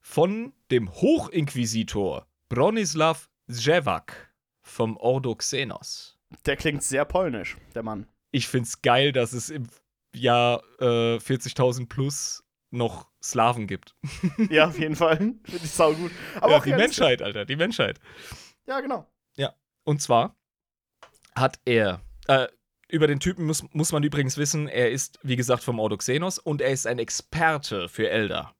von 0.00 0.52
dem 0.70 0.92
Hochinquisitor 0.92 2.26
Bronislav 2.48 3.28
Zjevak 3.50 4.32
vom 4.60 4.96
Ordo 4.96 5.34
Xenos. 5.34 6.13
Der 6.46 6.56
klingt 6.56 6.82
sehr 6.82 7.04
polnisch, 7.04 7.56
der 7.74 7.82
Mann. 7.82 8.06
Ich 8.30 8.48
find's 8.48 8.82
geil, 8.82 9.12
dass 9.12 9.32
es 9.32 9.50
im 9.50 9.68
Jahr 10.14 10.62
äh, 10.80 11.16
40.000 11.16 11.88
plus 11.88 12.44
noch 12.70 13.08
Slawen 13.22 13.66
gibt. 13.66 13.94
ja, 14.50 14.66
auf 14.66 14.78
jeden 14.78 14.96
Fall. 14.96 15.16
Finde 15.18 15.42
ich 15.52 15.70
saugut. 15.70 16.10
Aber 16.40 16.52
ja, 16.52 16.58
auch 16.58 16.64
die. 16.64 16.74
Menschheit, 16.74 17.22
Alter, 17.22 17.44
die 17.44 17.56
Menschheit. 17.56 18.00
Ja, 18.66 18.80
genau. 18.80 19.06
Und 19.84 20.00
zwar 20.00 20.36
hat 21.34 21.60
er, 21.64 22.00
äh, 22.26 22.48
über 22.88 23.06
den 23.06 23.20
Typen 23.20 23.46
muss, 23.46 23.64
muss 23.72 23.92
man 23.92 24.02
übrigens 24.02 24.36
wissen, 24.36 24.68
er 24.68 24.90
ist, 24.90 25.18
wie 25.22 25.36
gesagt, 25.36 25.62
vom 25.62 25.78
Ordoxenos 25.78 26.38
und 26.38 26.60
er 26.60 26.70
ist 26.70 26.86
ein 26.86 26.98
Experte 26.98 27.88
für 27.88 28.08
Elder. 28.08 28.54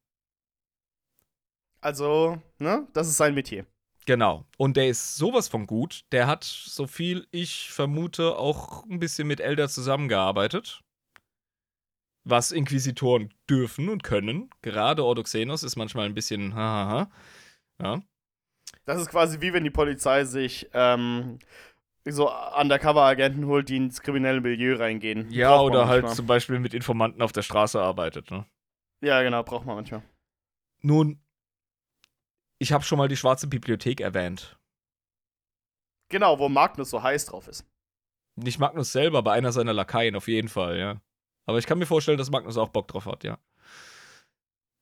Also, 1.81 2.41
ne, 2.59 2.87
das 2.93 3.09
ist 3.09 3.17
sein 3.17 3.35
Metier. 3.35 3.67
Genau. 4.07 4.45
Und 4.59 4.77
der 4.77 4.89
ist 4.89 5.17
sowas 5.17 5.49
von 5.49 5.67
gut. 5.67 6.05
Der 6.13 6.27
hat, 6.27 6.45
so 6.45 6.87
viel 6.87 7.27
ich 7.31 7.71
vermute, 7.71 8.37
auch 8.37 8.85
ein 8.85 8.99
bisschen 8.99 9.27
mit 9.27 9.41
Elder 9.41 9.69
zusammengearbeitet. 9.69 10.83
Was 12.27 12.53
Inquisitoren 12.53 13.33
dürfen 13.49 13.89
und 13.89 14.03
können. 14.03 14.51
Gerade 14.63 15.05
Ordoxenos 15.05 15.63
ist 15.63 15.77
manchmal 15.77 16.07
ein 16.07 16.15
bisschen 16.15 16.55
hahaha. 16.55 17.11
Ja. 17.83 18.03
Das 18.87 19.01
ist 19.01 19.09
quasi 19.09 19.41
wie 19.41 19.53
wenn 19.53 19.65
die 19.65 19.71
Polizei 19.71 20.25
sich 20.25 20.69
ähm, 20.73 21.39
so 22.07 22.31
Undercover-Agenten 22.31 23.47
holt, 23.47 23.69
die 23.69 23.77
ins 23.77 24.03
kriminelle 24.03 24.41
Milieu 24.41 24.77
reingehen. 24.77 25.31
Ja, 25.31 25.57
Braucht 25.57 25.71
oder 25.71 25.89
halt 25.89 26.11
zum 26.11 26.27
Beispiel 26.27 26.59
mit 26.59 26.75
Informanten 26.75 27.23
auf 27.23 27.33
der 27.33 27.43
Straße 27.43 27.81
arbeitet. 27.81 28.31
Ne? 28.31 28.47
Ja, 29.03 29.23
genau, 29.23 29.43
braucht 29.43 29.67
man 29.67 29.77
manchmal. 29.77 30.03
Nun, 30.83 31.24
ich 32.65 32.73
habe 32.73 32.83
schon 32.83 32.97
mal 32.97 33.09
die 33.09 33.17
Schwarze 33.17 33.47
Bibliothek 33.47 34.01
erwähnt. 34.01 34.59
Genau, 36.09 36.39
wo 36.39 36.49
Magnus 36.49 36.89
so 36.89 37.03
heiß 37.03 37.27
drauf 37.27 37.47
ist. 37.47 37.67
Nicht 38.37 38.59
Magnus 38.59 38.91
selber, 38.91 39.19
aber 39.19 39.33
einer 39.33 39.53
seiner 39.53 39.75
Lakaien 39.75 40.17
auf 40.17 40.29
jeden 40.29 40.49
Fall, 40.49 40.79
ja. 40.79 41.03
Aber 41.45 41.59
ich 41.59 41.67
kann 41.67 41.79
mir 41.79 41.85
vorstellen, 41.85 42.17
dass 42.17 42.31
Magnus 42.31 42.57
auch 42.57 42.71
Bock 42.71 42.89
drauf 42.89 43.05
hat, 43.05 43.23
ja. 43.23 43.39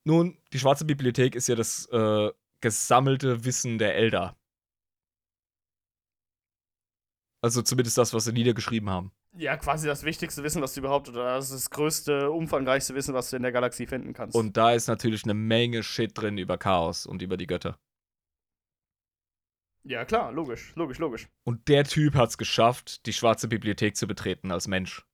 Nun, 0.04 0.38
die 0.52 0.60
Schwarze 0.60 0.84
Bibliothek 0.84 1.34
ist 1.34 1.48
ja 1.48 1.56
das 1.56 1.86
äh, 1.86 2.30
gesammelte 2.60 3.44
Wissen 3.44 3.78
der 3.78 3.96
Elder. 3.96 4.36
Also 7.42 7.62
zumindest 7.62 7.98
das, 7.98 8.14
was 8.14 8.24
sie 8.24 8.32
niedergeschrieben 8.32 8.90
haben. 8.90 9.10
Ja, 9.34 9.56
quasi 9.56 9.86
das 9.86 10.04
wichtigste 10.04 10.42
Wissen, 10.42 10.60
was 10.60 10.74
du 10.74 10.80
überhaupt, 10.80 11.08
oder 11.08 11.24
das 11.36 11.46
ist 11.46 11.54
das 11.54 11.70
größte, 11.70 12.30
umfangreichste 12.30 12.94
Wissen, 12.94 13.14
was 13.14 13.30
du 13.30 13.36
in 13.36 13.42
der 13.42 13.52
Galaxie 13.52 13.86
finden 13.86 14.12
kannst. 14.12 14.36
Und 14.36 14.56
da 14.58 14.72
ist 14.72 14.88
natürlich 14.88 15.24
eine 15.24 15.32
Menge 15.34 15.82
Shit 15.82 16.12
drin 16.14 16.36
über 16.36 16.58
Chaos 16.58 17.06
und 17.06 17.22
über 17.22 17.36
die 17.38 17.46
Götter. 17.46 17.78
ja, 19.84 20.04
klar, 20.04 20.30
logisch, 20.32 20.72
logisch, 20.76 20.98
logisch. 20.98 21.28
Und 21.44 21.66
der 21.68 21.84
Typ 21.84 22.14
hat's 22.14 22.36
geschafft, 22.38 23.06
die 23.06 23.12
Schwarze 23.12 23.48
Bibliothek 23.48 23.96
zu 23.96 24.06
betreten 24.06 24.52
als 24.52 24.68
Mensch. 24.68 25.04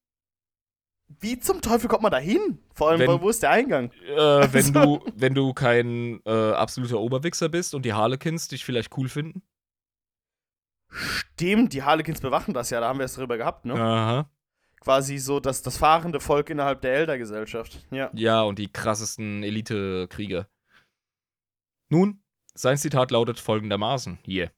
Wie 1.21 1.39
zum 1.39 1.63
Teufel 1.63 1.89
kommt 1.89 2.03
man 2.03 2.13
da 2.13 2.19
hin? 2.19 2.59
Vor 2.75 2.91
allem, 2.91 3.01
Wenn- 3.01 3.09
wo- 3.09 3.23
wo 3.23 3.29
ist 3.31 3.43
der 3.43 3.51
Eingang? 3.51 3.93
Äh, 3.93 4.17
wenn, 4.53 4.77
Also- 4.77 4.99
du, 4.99 5.13
wenn 5.15 5.35
du 5.35 5.55
kein 5.55 6.21
äh, 6.27 6.31
absoluter 6.53 6.99
Oberwichser 6.99 7.49
bist 7.49 7.75
und 7.75 7.85
die 7.87 7.95
Harlequins 7.95 8.49
dich 8.49 8.63
vielleicht 8.65 8.95
cool 8.99 9.09
finden. 9.09 9.43
Stimmt, 10.91 11.73
die 11.73 11.83
Harlequins 11.83 12.21
bewachen 12.21 12.55
das 12.55 12.71
ja, 12.71 12.81
da 12.81 12.89
haben 12.89 12.99
wir 12.99 13.05
es 13.05 13.15
drüber 13.15 13.37
gehabt, 13.37 13.65
ne? 13.65 13.75
Aha. 13.75 14.31
Quasi 14.81 15.19
so 15.19 15.41
das, 15.41 15.63
das 15.63 15.77
fahrende 15.77 16.21
Volk 16.21 16.51
innerhalb 16.51 16.81
der 16.81 16.95
Elder-Gesellschaft. 16.95 17.87
Ja. 17.91 18.11
Ja, 18.15 18.43
und 18.43 18.59
die 18.59 18.73
krassesten 18.73 19.43
Elite-Krieger. 19.43 20.49
Nun, 21.91 22.23
sein 22.55 22.79
Zitat 22.79 23.11
lautet 23.11 23.41
folgendermaßen 23.41 24.19
hier. 24.23 24.51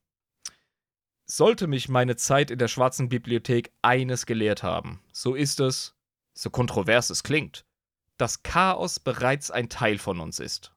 Sollte 1.27 1.67
mich 1.67 1.89
meine 1.89 2.17
Zeit 2.17 2.51
in 2.51 2.59
der 2.59 2.69
Schwarzen 2.69 3.09
Bibliothek 3.09 3.73
eines 3.83 4.27
gelehrt 4.27 4.63
haben, 4.63 5.01
so 5.13 5.35
ist 5.35 5.61
es, 5.61 5.97
so 6.35 6.51
kontrovers 6.51 7.11
es 7.11 7.23
klingt, 7.23 7.65
dass 8.17 8.43
Chaos 8.43 8.99
bereits 8.99 9.51
ein 9.51 9.69
Teil 9.69 9.99
von 9.99 10.21
uns 10.21 10.41
ist. 10.41 10.75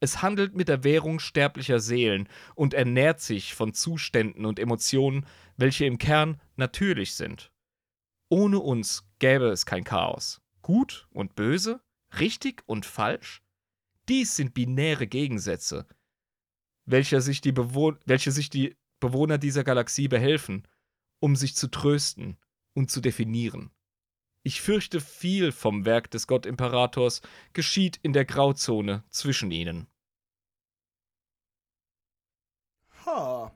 Es 0.00 0.22
handelt 0.22 0.54
mit 0.54 0.68
der 0.68 0.84
Währung 0.84 1.18
sterblicher 1.20 1.80
Seelen 1.80 2.28
und 2.54 2.74
ernährt 2.74 3.20
sich 3.20 3.54
von 3.54 3.72
Zuständen 3.72 4.44
und 4.44 4.58
Emotionen, 4.58 5.26
welche 5.56 5.86
im 5.86 5.98
Kern 5.98 6.40
natürlich 6.56 7.14
sind. 7.14 7.50
Ohne 8.28 8.58
uns 8.58 9.08
gäbe 9.18 9.46
es 9.46 9.64
kein 9.64 9.84
Chaos. 9.84 10.42
Gut 10.60 11.08
und 11.10 11.34
böse, 11.34 11.80
richtig 12.18 12.62
und 12.66 12.84
falsch? 12.84 13.42
Dies 14.08 14.36
sind 14.36 14.54
binäre 14.54 15.06
Gegensätze, 15.06 15.86
welche 16.84 17.20
sich 17.20 17.40
die, 17.40 17.52
Bewohn 17.52 17.98
welche 18.04 18.32
sich 18.32 18.50
die 18.50 18.76
Bewohner 19.00 19.38
dieser 19.38 19.64
Galaxie 19.64 20.08
behelfen, 20.08 20.66
um 21.20 21.36
sich 21.36 21.56
zu 21.56 21.68
trösten 21.68 22.36
und 22.74 22.90
zu 22.90 23.00
definieren. 23.00 23.70
Ich 24.46 24.60
fürchte, 24.60 25.00
viel 25.00 25.50
vom 25.50 25.84
Werk 25.86 26.08
des 26.12 26.28
Gottimperators 26.28 27.20
geschieht 27.52 27.98
in 28.04 28.12
der 28.12 28.24
Grauzone 28.24 29.02
zwischen 29.10 29.50
ihnen. 29.50 29.88
Ha. 33.04 33.52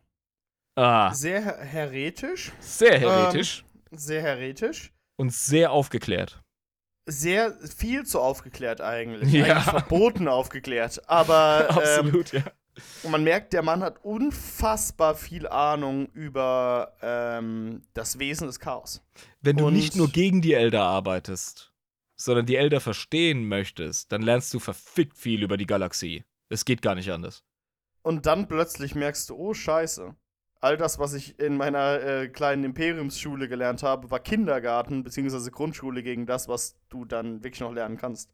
Ah, 0.76 1.14
Sehr 1.14 1.42
her 1.42 1.58
heretisch. 1.64 2.50
sehr 2.58 2.98
heretisch 2.98 3.64
Sehr 3.92 4.20
heretisch. 4.20 4.92
und 5.16 5.32
sehr 5.32 5.70
aufgeklärt. 5.70 6.42
Sehr 7.06 7.52
viel 7.68 8.04
zu 8.04 8.18
aufgeklärt 8.20 8.80
eigentlich. 8.80 9.32
Ja. 9.32 9.44
Eigentlich 9.44 9.64
verboten 9.64 10.26
aufgeklärt. 10.26 11.08
Aber 11.08 11.68
ähm, 11.70 11.76
Absolut, 11.76 12.32
ja. 13.02 13.10
man 13.10 13.24
merkt, 13.24 13.52
der 13.52 13.62
Mann 13.62 13.82
hat 13.82 14.04
unfassbar 14.04 15.14
viel 15.14 15.46
Ahnung 15.46 16.08
über 16.12 16.92
ähm, 17.02 17.82
das 17.94 18.18
Wesen 18.18 18.46
des 18.46 18.60
Chaos. 18.60 19.02
Wenn 19.40 19.56
du 19.56 19.66
und- 19.66 19.74
nicht 19.74 19.96
nur 19.96 20.08
gegen 20.08 20.40
die 20.42 20.54
Elder 20.54 20.82
arbeitest, 20.82 21.72
sondern 22.16 22.46
die 22.46 22.56
Elder 22.56 22.80
verstehen 22.80 23.48
möchtest, 23.48 24.12
dann 24.12 24.22
lernst 24.22 24.52
du 24.52 24.58
verfickt 24.58 25.16
viel 25.16 25.42
über 25.42 25.56
die 25.56 25.66
Galaxie. 25.66 26.24
Es 26.48 26.64
geht 26.64 26.82
gar 26.82 26.94
nicht 26.94 27.10
anders. 27.10 27.44
Und 28.02 28.26
dann 28.26 28.48
plötzlich 28.48 28.94
merkst 28.94 29.30
du, 29.30 29.36
oh 29.36 29.54
Scheiße. 29.54 30.14
All 30.62 30.76
das, 30.76 30.98
was 30.98 31.14
ich 31.14 31.38
in 31.38 31.56
meiner 31.56 32.02
äh, 32.02 32.28
kleinen 32.28 32.64
Imperiumsschule 32.64 33.48
gelernt 33.48 33.82
habe, 33.82 34.10
war 34.10 34.20
Kindergarten 34.20 35.02
bzw. 35.02 35.50
Grundschule 35.50 36.02
gegen 36.02 36.26
das, 36.26 36.48
was 36.48 36.76
du 36.90 37.04
dann 37.04 37.42
wirklich 37.42 37.60
noch 37.60 37.72
lernen 37.72 37.96
kannst. 37.96 38.30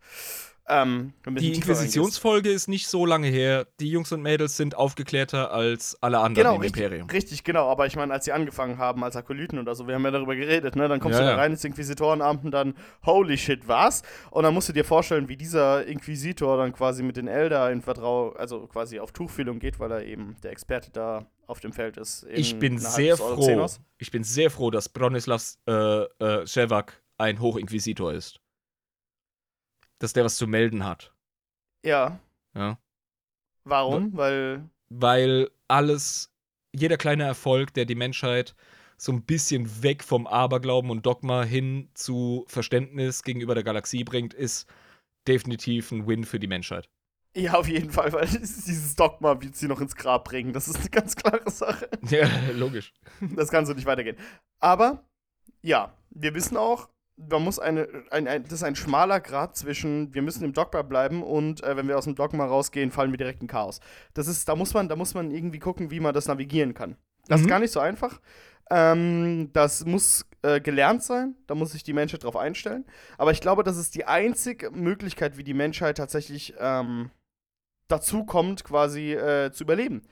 Ähm, 0.68 1.12
Die. 1.24 1.54
Inquisitionsfolge 1.54 2.50
ist 2.50 2.66
nicht 2.66 2.88
so 2.88 3.06
lange 3.06 3.28
her. 3.28 3.68
Die 3.78 3.88
Jungs 3.88 4.10
und 4.10 4.22
Mädels 4.22 4.56
sind 4.56 4.74
aufgeklärter 4.74 5.52
als 5.52 5.96
alle 6.02 6.18
anderen 6.18 6.34
Genau, 6.34 6.54
im 6.56 6.62
richtig, 6.62 6.82
Imperium. 6.82 7.08
richtig, 7.08 7.44
genau. 7.44 7.68
Aber 7.70 7.86
ich 7.86 7.94
meine, 7.94 8.12
als 8.12 8.24
sie 8.24 8.32
angefangen 8.32 8.76
haben 8.78 9.04
als 9.04 9.14
Akolyten 9.14 9.60
oder 9.60 9.76
so, 9.76 9.86
wir 9.86 9.94
haben 9.94 10.04
ja 10.04 10.10
darüber 10.10 10.34
geredet, 10.34 10.74
ne? 10.74 10.88
Dann 10.88 10.98
kommst 10.98 11.20
Ja, 11.20 11.24
du 11.24 11.30
da 11.30 11.36
rein 11.36 11.52
ins 11.52 11.62
Inquisitorenamt 11.64 12.44
und 12.44 12.50
dann, 12.50 12.74
holy 13.04 13.38
shit, 13.38 13.68
was? 13.68 14.02
Und 14.32 14.42
dann 14.42 14.52
musst 14.54 14.68
du 14.68 14.72
dir 14.72 14.84
vorstellen, 14.84 15.28
wie 15.28 15.36
dieser 15.36 15.86
Inquisitor 15.86 16.56
dann 16.56 16.72
quasi 16.72 17.04
mit 17.04 17.16
den 17.16 17.28
Elder 17.28 17.70
in 17.70 17.80
Vertrau, 17.80 18.30
also 18.32 18.66
quasi 18.66 18.98
auf 18.98 19.12
Tuchfühlung 19.12 19.60
geht, 19.60 19.78
weil 19.78 19.92
er 19.92 20.04
eben 20.04 20.34
der 20.42 20.50
Experte 20.50 20.90
da 20.90 21.26
auf 21.46 21.60
dem 21.60 21.72
Feld 21.72 21.96
ist. 21.96 22.24
Ich 22.30 22.58
bin 22.58 22.78
sehr 22.78 23.16
froh. 23.16 23.66
Ich 23.98 24.10
bin 24.10 24.24
sehr 24.24 24.50
froh, 24.50 24.70
dass 24.70 24.88
Bronislavs 24.88 25.60
äh, 25.66 25.72
äh, 25.72 26.46
Shevak 26.46 27.02
ein 27.18 27.40
Hochinquisitor 27.40 28.12
ist. 28.12 28.40
Dass 29.98 30.12
der 30.12 30.24
was 30.24 30.36
zu 30.36 30.46
melden 30.46 30.84
hat. 30.84 31.14
Ja. 31.84 32.18
Ja. 32.54 32.78
Warum? 33.64 34.16
Weil. 34.16 34.68
Weil 34.88 35.50
alles, 35.68 36.32
jeder 36.72 36.96
kleine 36.96 37.24
Erfolg, 37.24 37.74
der 37.74 37.86
die 37.86 37.94
Menschheit 37.94 38.54
so 38.98 39.12
ein 39.12 39.22
bisschen 39.22 39.82
weg 39.82 40.02
vom 40.02 40.26
Aberglauben 40.26 40.90
und 40.90 41.04
Dogma 41.04 41.42
hin 41.42 41.90
zu 41.94 42.44
Verständnis 42.48 43.22
gegenüber 43.22 43.54
der 43.54 43.64
Galaxie 43.64 44.04
bringt, 44.04 44.32
ist 44.32 44.68
definitiv 45.26 45.90
ein 45.90 46.06
Win 46.06 46.24
für 46.24 46.38
die 46.38 46.46
Menschheit. 46.46 46.88
Ja, 47.38 47.52
auf 47.54 47.68
jeden 47.68 47.90
Fall, 47.90 48.12
weil 48.14 48.26
dieses 48.32 48.94
Dogma 48.94 49.40
wird 49.42 49.56
sie 49.56 49.68
noch 49.68 49.80
ins 49.82 49.94
Grab 49.94 50.24
bringen. 50.24 50.54
Das 50.54 50.68
ist 50.68 50.78
eine 50.80 50.88
ganz 50.88 51.14
klare 51.16 51.50
Sache. 51.50 51.88
Ja, 52.08 52.26
logisch. 52.54 52.94
Das 53.20 53.50
kann 53.50 53.66
so 53.66 53.74
nicht 53.74 53.86
weitergehen. 53.86 54.16
Aber 54.58 55.04
ja, 55.60 55.92
wir 56.10 56.34
wissen 56.34 56.56
auch, 56.56 56.88
man 57.16 57.42
muss 57.42 57.58
eine, 57.58 57.88
ein, 58.10 58.26
ein, 58.26 58.42
das 58.44 58.52
ist 58.54 58.62
ein 58.62 58.74
schmaler 58.76 59.20
Grad 59.20 59.54
zwischen, 59.56 60.14
wir 60.14 60.22
müssen 60.22 60.44
im 60.44 60.52
Dogma 60.54 60.80
bleiben 60.82 61.22
und 61.22 61.62
äh, 61.62 61.76
wenn 61.76 61.88
wir 61.88 61.98
aus 61.98 62.04
dem 62.04 62.14
Dogma 62.14 62.46
rausgehen, 62.46 62.90
fallen 62.90 63.10
wir 63.10 63.18
direkt 63.18 63.42
in 63.42 63.48
Chaos. 63.48 63.80
Das 64.14 64.28
ist, 64.28 64.48
da 64.48 64.56
muss 64.56 64.72
man, 64.72 64.88
da 64.88 64.96
muss 64.96 65.12
man 65.14 65.30
irgendwie 65.30 65.58
gucken, 65.58 65.90
wie 65.90 66.00
man 66.00 66.14
das 66.14 66.28
navigieren 66.28 66.72
kann. 66.72 66.96
Das 67.28 67.40
ist 67.40 67.46
Mhm. 67.46 67.50
gar 67.50 67.58
nicht 67.60 67.72
so 67.72 67.80
einfach. 67.80 68.20
Ähm, 68.70 69.50
das 69.52 69.84
muss 69.84 70.26
äh, 70.42 70.60
gelernt 70.60 71.02
sein, 71.02 71.34
da 71.46 71.54
muss 71.54 71.72
sich 71.72 71.84
die 71.84 71.92
Menschheit 71.92 72.24
drauf 72.24 72.36
einstellen. 72.36 72.84
Aber 73.18 73.30
ich 73.30 73.40
glaube, 73.40 73.62
das 73.62 73.76
ist 73.76 73.94
die 73.94 74.06
einzige 74.06 74.70
Möglichkeit, 74.70 75.36
wie 75.36 75.44
die 75.44 75.54
Menschheit 75.54 75.98
tatsächlich 75.98 76.54
ähm, 76.58 77.10
dazu 77.88 78.24
kommt, 78.24 78.64
quasi 78.64 79.12
äh, 79.12 79.50
zu 79.52 79.64
überleben. 79.64 80.02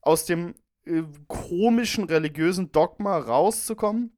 Aus 0.00 0.24
dem 0.24 0.54
äh, 0.86 1.02
komischen 1.26 2.04
religiösen 2.04 2.72
Dogma 2.72 3.18
rauszukommen, 3.18 4.12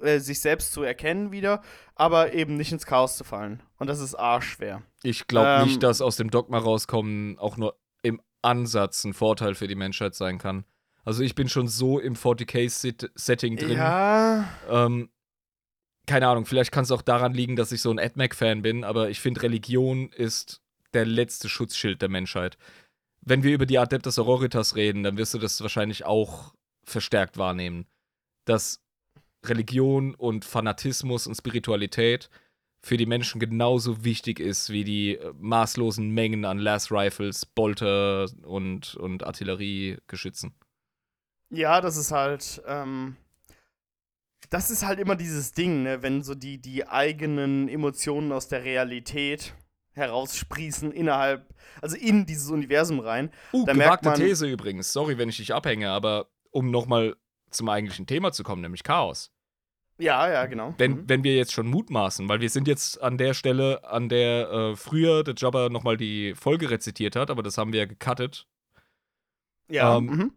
äh, 0.00 0.18
sich 0.18 0.40
selbst 0.40 0.72
zu 0.72 0.82
erkennen 0.82 1.32
wieder, 1.32 1.62
aber 1.94 2.32
eben 2.32 2.56
nicht 2.56 2.72
ins 2.72 2.86
Chaos 2.86 3.16
zu 3.16 3.24
fallen. 3.24 3.62
Und 3.78 3.88
das 3.88 4.00
ist 4.00 4.14
arschschwer. 4.14 4.82
Ich 5.02 5.26
glaube 5.26 5.48
Ähm, 5.48 5.66
nicht, 5.66 5.82
dass 5.82 6.00
aus 6.00 6.16
dem 6.16 6.30
Dogma 6.30 6.58
rauskommen 6.58 7.38
auch 7.38 7.56
nur 7.56 7.78
im 8.02 8.20
Ansatz 8.42 9.04
ein 9.04 9.14
Vorteil 9.14 9.54
für 9.54 9.68
die 9.68 9.74
Menschheit 9.74 10.14
sein 10.14 10.38
kann. 10.38 10.64
Also 11.04 11.22
ich 11.22 11.34
bin 11.34 11.48
schon 11.48 11.66
so 11.68 11.98
im 11.98 12.14
40k-Setting 12.14 13.56
drin. 13.56 13.76
Ja, 13.76 14.48
Ähm, 14.70 15.10
keine 16.06 16.26
Ahnung, 16.28 16.46
vielleicht 16.46 16.72
kann 16.72 16.84
es 16.84 16.90
auch 16.90 17.02
daran 17.02 17.32
liegen, 17.32 17.56
dass 17.56 17.72
ich 17.72 17.80
so 17.80 17.90
ein 17.90 17.98
AdMac-Fan 17.98 18.62
bin, 18.62 18.82
aber 18.84 19.10
ich 19.10 19.20
finde, 19.20 19.42
Religion 19.42 20.10
ist 20.10 20.60
der 20.94 21.06
letzte 21.06 21.48
Schutzschild 21.48 22.02
der 22.02 22.08
Menschheit. 22.08 22.56
Wenn 23.20 23.42
wir 23.42 23.54
über 23.54 23.66
die 23.66 23.78
Adeptus 23.78 24.18
Auroritas 24.18 24.74
reden, 24.76 25.02
dann 25.02 25.16
wirst 25.16 25.34
du 25.34 25.38
das 25.38 25.60
wahrscheinlich 25.60 26.04
auch 26.04 26.54
verstärkt 26.84 27.38
wahrnehmen, 27.38 27.86
dass 28.44 28.80
Religion 29.44 30.14
und 30.14 30.44
Fanatismus 30.44 31.26
und 31.26 31.34
Spiritualität 31.34 32.30
für 32.84 32.96
die 32.96 33.06
Menschen 33.06 33.40
genauso 33.40 34.04
wichtig 34.04 34.40
ist 34.40 34.70
wie 34.70 34.84
die 34.84 35.16
äh, 35.16 35.32
maßlosen 35.38 36.10
Mengen 36.10 36.44
an 36.44 36.58
Las 36.58 36.90
Rifles, 36.90 37.46
Bolter 37.46 38.26
und, 38.42 38.96
und 38.96 39.24
Artilleriegeschützen. 39.24 40.52
Ja, 41.50 41.80
das 41.80 41.96
ist 41.96 42.10
halt, 42.10 42.62
ähm, 42.66 43.16
das 44.50 44.70
ist 44.70 44.84
halt 44.84 44.98
immer 44.98 45.16
dieses 45.16 45.52
Ding, 45.52 45.84
ne? 45.84 46.02
wenn 46.02 46.22
so 46.22 46.34
die, 46.34 46.58
die 46.58 46.88
eigenen 46.88 47.68
Emotionen 47.68 48.32
aus 48.32 48.48
der 48.48 48.64
Realität 48.64 49.54
heraussprießen 49.94 50.92
innerhalb, 50.92 51.52
also 51.80 51.96
in 51.96 52.26
dieses 52.26 52.50
Universum 52.50 53.00
rein. 53.00 53.30
Uh, 53.52 53.64
Da 53.66 53.74
merkt 53.74 54.02
gewagte 54.02 54.08
man- 54.08 54.28
These 54.28 54.46
übrigens. 54.48 54.92
Sorry, 54.92 55.18
wenn 55.18 55.28
ich 55.28 55.36
dich 55.36 55.52
abhänge, 55.54 55.90
aber 55.90 56.28
um 56.50 56.70
nochmal 56.70 57.16
zum 57.50 57.68
eigentlichen 57.68 58.06
Thema 58.06 58.32
zu 58.32 58.42
kommen, 58.42 58.62
nämlich 58.62 58.82
Chaos. 58.82 59.30
Ja, 59.98 60.28
ja, 60.30 60.46
genau. 60.46 60.74
Wenn, 60.78 60.92
Mhm. 60.92 61.08
wenn 61.08 61.24
wir 61.24 61.36
jetzt 61.36 61.52
schon 61.52 61.66
mutmaßen, 61.68 62.28
weil 62.28 62.40
wir 62.40 62.48
sind 62.50 62.66
jetzt 62.66 63.00
an 63.02 63.18
der 63.18 63.34
Stelle, 63.34 63.84
an 63.84 64.08
der 64.08 64.50
äh, 64.50 64.76
früher 64.76 65.22
der 65.22 65.34
Jabber 65.36 65.68
nochmal 65.70 65.96
die 65.96 66.34
Folge 66.34 66.70
rezitiert 66.70 67.14
hat, 67.14 67.30
aber 67.30 67.42
das 67.42 67.58
haben 67.58 67.72
wir 67.72 67.80
ja 67.80 67.86
gecuttet. 67.86 68.46
ja, 69.68 69.96
ähm, 69.98 70.04
mhm. 70.06 70.32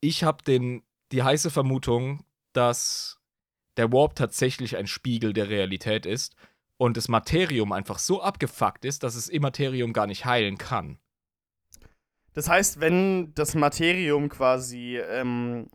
Ich 0.00 0.24
habe 0.24 0.42
den 0.44 0.82
die 1.12 1.22
heiße 1.22 1.50
Vermutung, 1.50 2.24
dass 2.52 3.18
der 3.76 3.92
Warp 3.92 4.14
tatsächlich 4.14 4.76
ein 4.76 4.86
Spiegel 4.86 5.32
der 5.32 5.48
Realität 5.48 6.06
ist 6.06 6.34
und 6.80 6.96
das 6.96 7.08
Materium 7.08 7.72
einfach 7.72 7.98
so 7.98 8.22
abgefuckt 8.22 8.86
ist, 8.86 9.02
dass 9.02 9.14
es 9.14 9.28
Immaterium 9.28 9.92
gar 9.92 10.06
nicht 10.06 10.24
heilen 10.24 10.56
kann. 10.56 10.98
Das 12.32 12.48
heißt, 12.48 12.80
wenn 12.80 13.34
das 13.34 13.54
Materium 13.54 14.30
quasi 14.30 14.96
ähm, 14.96 15.68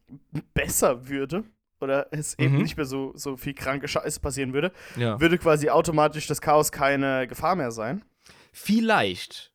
besser 0.56 1.08
würde, 1.08 1.44
oder 1.80 2.08
es 2.12 2.40
eben 2.40 2.56
Mhm. 2.56 2.62
nicht 2.64 2.76
mehr 2.78 2.88
so, 2.88 3.12
so 3.16 3.38
viel 3.38 3.54
kranke 3.54 3.88
Scheiße 3.88 4.20
passieren 4.20 4.52
würde, 4.54 4.72
Ja. 4.96 5.20
würde 5.22 5.38
quasi 5.38 5.70
automatisch 5.70 6.26
das 6.26 6.42
Chaos 6.42 6.72
keine 6.72 7.28
Gefahr 7.28 7.56
mehr 7.56 7.70
sein. 7.72 8.04
Vielleicht 8.52 9.54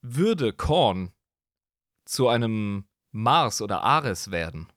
würde 0.00 0.54
Korn 0.54 1.10
zu 2.06 2.28
einem 2.28 2.84
Mars 3.12 3.60
oder 3.60 3.82
Ares 3.82 4.30
werden. 4.30 4.68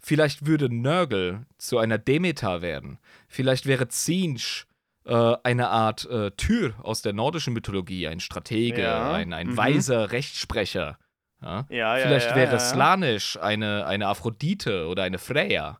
Vielleicht 0.00 0.46
würde 0.46 0.68
Nurgle 0.68 1.46
zu 1.58 1.78
einer 1.78 1.98
Demeter 1.98 2.60
werden. 2.60 2.98
Vielleicht 3.28 3.66
wäre 3.66 3.86
Zinch 3.86 4.66
äh, 5.04 5.36
eine 5.42 5.68
Art 5.68 6.04
äh, 6.06 6.30
Tyr 6.32 6.74
aus 6.82 7.02
der 7.02 7.12
nordischen 7.12 7.52
Mythologie, 7.54 8.08
ein 8.08 8.20
Stratege, 8.20 8.82
Ja, 8.82 9.12
ein, 9.12 9.32
ein 9.32 9.48
mhm. 9.48 9.56
weiser 9.56 10.12
Rechtssprecher. 10.12 10.98
Ja? 11.42 11.66
Ja, 11.68 11.96
Vielleicht 11.96 12.34
wäre. 12.34 12.58
Slanisch 12.58 13.38
eine, 13.38 13.86
eine 13.86 14.08
Aphrodite 14.08 14.88
oder 14.88 15.02
eine 15.02 15.18
Freya. 15.18 15.78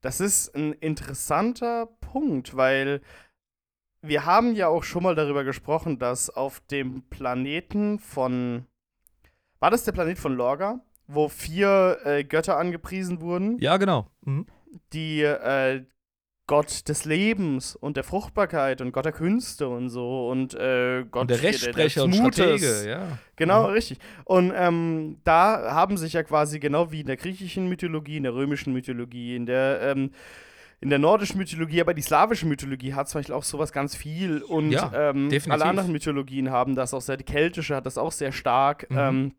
Das 0.00 0.20
ist 0.20 0.54
ein 0.54 0.72
interessanter 0.72 1.86
Punkt, 2.00 2.56
weil 2.56 3.00
wir 4.02 4.24
haben 4.24 4.54
ja 4.54 4.68
auch 4.68 4.84
schon 4.84 5.02
mal 5.02 5.14
darüber 5.14 5.44
gesprochen, 5.44 5.98
dass 5.98 6.30
auf 6.30 6.60
dem 6.60 7.02
Planeten 7.08 7.98
von. 7.98 8.66
War 9.58 9.70
das 9.70 9.84
der 9.84 9.92
Planet 9.92 10.18
von 10.18 10.34
Lorga? 10.34 10.80
Wo 11.08 11.28
vier 11.28 11.98
äh, 12.04 12.24
Götter 12.24 12.56
angepriesen 12.56 13.20
wurden, 13.20 13.58
Ja, 13.58 13.76
genau. 13.76 14.10
Mhm. 14.22 14.46
die 14.92 15.22
äh, 15.22 15.84
Gott 16.48 16.88
des 16.88 17.04
Lebens 17.04 17.74
und 17.74 17.96
der 17.96 18.04
Fruchtbarkeit 18.04 18.80
und 18.80 18.92
Gott 18.92 19.04
der 19.04 19.12
Künste 19.12 19.68
und 19.68 19.88
so 19.88 20.28
und 20.30 20.54
äh, 20.54 21.04
Gott 21.10 21.22
Und 21.22 21.30
der 21.30 21.38
hier, 21.38 21.48
Rechtssprecher 21.48 22.04
und 22.04 22.12
des 22.12 22.20
Mutes. 22.20 22.36
Stratege, 22.60 22.88
ja. 22.90 23.18
Genau, 23.34 23.66
Mhm. 23.66 23.72
richtig. 23.72 23.98
Und 24.24 24.52
ähm, 24.54 25.18
da 25.24 25.72
haben 25.72 25.96
sich 25.96 26.12
ja 26.12 26.22
quasi 26.22 26.60
genau 26.60 26.92
wie 26.92 27.00
in 27.00 27.06
der 27.06 27.16
griechischen 27.16 27.68
Mythologie, 27.68 28.16
in 28.18 28.22
der 28.22 28.34
römischen 28.34 28.72
Mythologie, 28.72 29.34
in 29.34 29.46
der, 29.46 29.80
ähm, 29.82 30.12
in 30.80 30.90
der 30.90 30.98
nordischen 31.00 31.38
Mythologie, 31.38 31.80
aber 31.80 31.94
die 31.94 32.02
slawische 32.02 32.46
Mythologie 32.46 32.94
hat 32.94 33.08
zum 33.08 33.18
Beispiel 33.20 33.34
auch 33.34 33.42
sowas 33.42 33.72
ganz 33.72 33.96
viel. 33.96 34.40
Und 34.42 34.70
Ja, 34.70 34.92
ähm, 35.10 35.30
alle 35.48 35.64
anderen 35.64 35.90
Mythologien 35.90 36.50
haben 36.50 36.76
das 36.76 36.94
auch 36.94 37.00
sehr, 37.00 37.16
die 37.16 37.24
keltische 37.24 37.74
hat 37.74 37.86
das 37.86 37.98
auch 37.98 38.12
sehr 38.12 38.30
stark. 38.30 38.88
Mhm. 38.90 38.98
Ähm, 38.98 39.32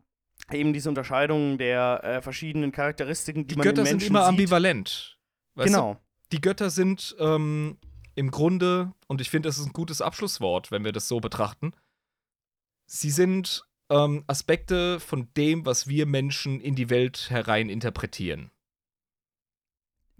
eben 0.52 0.72
diese 0.74 0.88
Unterscheidung 0.90 1.56
der 1.58 2.00
äh, 2.04 2.20
verschiedenen 2.22 2.70
Charakteristiken, 2.70 3.46
die, 3.46 3.54
Die 3.54 3.58
man 3.58 3.64
Götter 3.66 3.80
im 3.82 3.86
sind 3.86 3.96
Menschen 3.98 4.10
immer 4.10 4.20
sieht. 4.24 4.28
ambivalent. 4.28 5.18
Weißt 5.54 5.74
du? 5.74 5.96
Die 6.32 6.40
Götter 6.40 6.70
sind 6.70 7.16
ähm, 7.18 7.78
im 8.14 8.30
Grunde, 8.30 8.92
und 9.06 9.20
ich 9.20 9.30
finde, 9.30 9.48
das 9.48 9.58
ist 9.58 9.66
ein 9.66 9.72
gutes 9.72 10.02
Abschlusswort, 10.02 10.70
wenn 10.70 10.84
wir 10.84 10.92
das 10.92 11.08
so 11.08 11.20
betrachten, 11.20 11.72
sie 12.86 13.10
sind 13.10 13.64
ähm, 13.90 14.24
Aspekte 14.26 15.00
von 15.00 15.28
dem, 15.36 15.64
was 15.64 15.88
wir 15.88 16.04
Menschen 16.06 16.60
in 16.60 16.74
die 16.74 16.90
Welt 16.90 17.30
herein 17.30 17.68
interpretieren. 17.70 18.50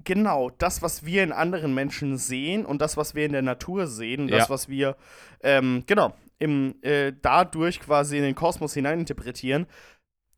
Genau, 0.05 0.51
das, 0.51 0.81
was 0.81 1.05
wir 1.05 1.25
in 1.25 1.33
anderen 1.33 1.75
Menschen 1.75 2.17
sehen 2.19 2.65
und 2.65 2.81
das, 2.81 2.97
was 2.97 3.15
wir 3.15 3.27
in 3.27 3.33
der 3.33 3.43
Natur 3.43 3.89
sehen, 3.89 4.29
das, 4.29 4.45
Ja. 4.45 4.51
was 4.51 4.69
wir, 4.69 4.97
ähm, 5.43 5.83
genau, 5.87 6.15
im, 6.39 6.77
äh, 6.83 7.13
dadurch 7.21 7.81
quasi 7.81 8.17
in 8.17 8.23
den 8.23 8.37
Kosmos 8.37 8.75
hineininterpretieren, 8.75 9.67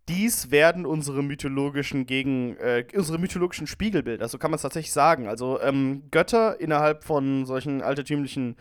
dies 0.08 0.50
werden 0.50 0.86
unsere 0.86 1.22
mythologischen 1.22 2.06
Gegen, 2.06 2.56
äh, 2.56 2.84
unsere 2.94 3.18
mythologischen 3.18 3.66
Spiegelbilder, 3.66 4.28
so 4.28 4.38
kann 4.38 4.50
man 4.50 4.56
es 4.56 4.62
tatsächlich 4.62 4.92
sagen. 4.92 5.28
Also 5.28 5.60
ähm, 5.60 6.04
Götter 6.10 6.60
innerhalb 6.60 7.04
von 7.04 7.46
solchen 7.46 7.82
altertümlichen 7.82 8.56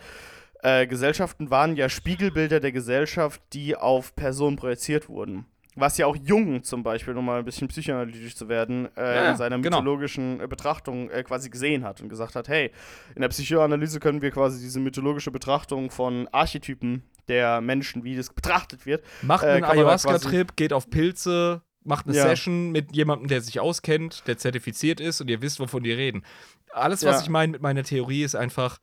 äh, 0.62 0.88
Gesellschaften 0.88 1.50
waren 1.50 1.76
ja 1.76 1.90
Spiegelbilder 1.90 2.60
der 2.60 2.72
Gesellschaft, 2.72 3.42
die 3.54 3.76
auf 3.76 4.16
Personen 4.16 4.58
projiziert 4.58 5.10
wurden. 5.10 5.46
Was 5.80 5.98
ja 5.98 6.06
auch 6.06 6.16
Jung 6.16 6.64
zum 6.64 6.84
Beispiel, 6.84 7.16
um 7.18 7.26
mal 7.26 7.40
ein 7.40 7.46
bisschen 7.46 7.68
psychoanalytisch 7.68 8.36
zu 8.36 8.48
werden, 8.50 8.88
äh, 8.98 9.16
Ja, 9.16 9.32
in 9.32 9.38
seiner 9.38 9.58
genau. 9.60 9.78
mythologischen 9.82 10.40
äh, 10.42 10.48
Betrachtung 10.48 11.10
äh, 11.10 11.24
quasi 11.24 11.50
gesehen 11.50 11.84
hat 11.84 12.02
und 12.02 12.10
gesagt 12.10 12.36
hat, 12.36 12.48
hey, 12.48 12.72
in 13.16 13.22
der 13.22 13.30
Psychoanalyse 13.30 14.00
können 14.00 14.22
wir 14.22 14.32
quasi 14.32 14.60
diese 14.60 14.80
mythologische 14.80 15.32
Betrachtung 15.32 15.90
von 15.92 16.28
Archetypen 16.30 17.04
der 17.28 17.62
Menschen, 17.62 18.04
wie 18.04 18.16
das 18.16 18.30
betrachtet 18.34 18.86
wird. 18.86 19.04
Macht 19.22 19.44
Äh, 19.44 19.48
einen 19.52 19.64
Ayahuasca-Trip, 19.64 20.56
geht 20.56 20.74
auf 20.74 20.90
Pilze, 20.90 21.62
macht 21.84 22.08
eine 22.08 22.16
Ja. 22.16 22.24
Session 22.24 22.72
mit 22.72 22.96
jemandem, 22.96 23.28
der 23.28 23.42
sich 23.42 23.60
auskennt, 23.60 24.24
der 24.28 24.38
zertifiziert 24.38 25.00
ist 25.00 25.22
und 25.22 25.30
ihr 25.30 25.42
wisst, 25.42 25.60
wovon 25.60 25.84
die 25.84 25.92
reden. 25.94 26.24
Alles, 26.72 27.06
was 27.06 27.18
Ja. 27.18 27.22
ich 27.24 27.30
meine 27.30 27.52
mit 27.54 27.62
meiner 27.62 27.84
Theorie, 27.84 28.24
ist 28.24 28.36
einfach, 28.36 28.80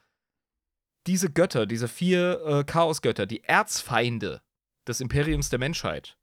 diese 1.06 1.30
Götter, 1.30 1.66
diese 1.66 1.86
vier 1.88 2.40
äh, 2.44 2.64
Chaosgötter, 2.64 3.26
die 3.26 3.44
Erzfeinde 3.44 4.40
des 4.88 5.00
Imperiums 5.00 5.50
der 5.50 5.58
Menschheit, 5.58 6.16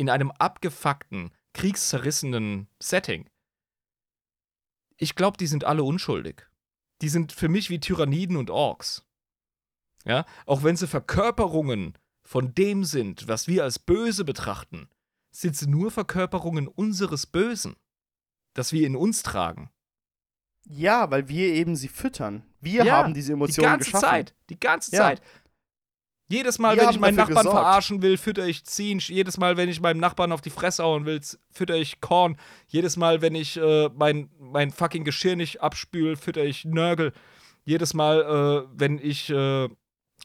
in 0.00 0.08
einem 0.08 0.30
abgefuckten, 0.30 1.30
kriegszerrissenen 1.52 2.68
Setting, 2.82 3.28
ich 4.96 5.14
glaube, 5.14 5.36
die 5.36 5.46
sind 5.46 5.64
alle 5.64 5.82
unschuldig. 5.84 6.46
Die 7.02 7.10
sind 7.10 7.32
für 7.32 7.48
mich 7.48 7.68
wie 7.70 7.80
Tyranniden 7.80 8.36
und 8.38 8.50
Orks. 8.50 9.06
Ja, 10.06 10.24
auch 10.46 10.62
wenn 10.62 10.76
sie 10.76 10.86
Verkörperungen 10.86 11.98
von 12.22 12.54
dem 12.54 12.84
sind, 12.84 13.28
was 13.28 13.46
wir 13.46 13.62
als 13.64 13.78
böse 13.78 14.24
betrachten, 14.24 14.88
sind 15.30 15.54
sie 15.56 15.68
nur 15.68 15.90
Verkörperungen 15.90 16.66
unseres 16.66 17.26
Bösen, 17.26 17.76
das 18.54 18.72
wir 18.72 18.86
in 18.86 18.96
uns 18.96 19.22
tragen. 19.22 19.70
Ja, 20.64 21.10
weil 21.10 21.28
wir 21.28 21.48
eben 21.48 21.76
sie 21.76 21.88
füttern. 21.88 22.42
Wir 22.60 22.84
Ja, 22.84 22.96
haben 22.98 23.12
diese 23.14 23.28
Die 23.28 23.32
Emotionen 23.34 23.72
ganze 23.72 23.84
geschaffen. 23.86 24.08
Zeit, 24.08 24.34
die 24.48 24.60
ganze 24.60 24.92
Ja. 24.96 25.02
Zeit. 25.02 25.22
Jedes 26.30 26.60
Mal, 26.60 26.76
Wir 26.76 26.84
wenn 26.84 26.90
ich 26.90 27.00
meinen 27.00 27.16
Nachbarn 27.16 27.44
gesorgt. 27.44 27.58
verarschen 27.58 28.02
will, 28.02 28.16
fütter 28.16 28.46
ich 28.46 28.64
Zinsch. 28.64 29.10
Jedes 29.10 29.36
Mal, 29.36 29.56
wenn 29.56 29.68
ich 29.68 29.80
meinem 29.80 29.98
Nachbarn 29.98 30.30
auf 30.30 30.40
die 30.40 30.50
Fresse 30.50 30.84
hauen 30.84 31.04
will, 31.04 31.20
fütter 31.50 31.74
ich 31.74 32.00
Korn. 32.00 32.36
Jedes 32.68 32.96
Mal, 32.96 33.20
wenn 33.20 33.34
ich 33.34 33.56
äh, 33.56 33.90
mein, 33.96 34.30
mein 34.38 34.70
fucking 34.70 35.02
Geschirr 35.02 35.34
nicht 35.34 35.60
abspül, 35.60 36.14
fütter 36.14 36.44
ich 36.44 36.64
Nörgel. 36.64 37.12
Jedes 37.64 37.94
Mal, 37.94 38.20
äh, 38.22 38.68
wenn 38.72 39.00
ich 39.00 39.28
äh, 39.30 39.68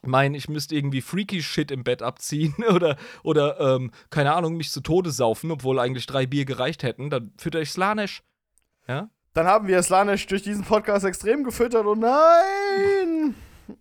mein, 0.03 0.35
ich 0.35 0.47
müsste 0.47 0.75
irgendwie 0.75 1.01
freaky 1.01 1.41
Shit 1.41 1.71
im 1.71 1.83
Bett 1.83 2.03
abziehen 2.03 2.53
oder, 2.71 2.97
oder 3.23 3.59
ähm, 3.59 3.89
keine 4.11 4.35
Ahnung, 4.35 4.57
mich 4.57 4.69
zu 4.69 4.81
Tode 4.81 5.09
saufen, 5.09 5.49
obwohl 5.49 5.79
eigentlich 5.79 6.05
drei 6.05 6.27
Bier 6.27 6.45
gereicht 6.45 6.83
hätten, 6.83 7.09
dann 7.09 7.33
fütter 7.37 7.61
ich 7.61 7.71
Slanesh. 7.71 8.21
Ja? 8.87 9.09
Dann 9.33 9.47
haben 9.47 9.67
wir 9.67 9.81
Slanisch 9.81 10.27
durch 10.27 10.43
diesen 10.43 10.63
Podcast 10.65 11.03
extrem 11.03 11.43
gefüttert 11.43 11.87
und 11.87 11.99
nein! 11.99 13.33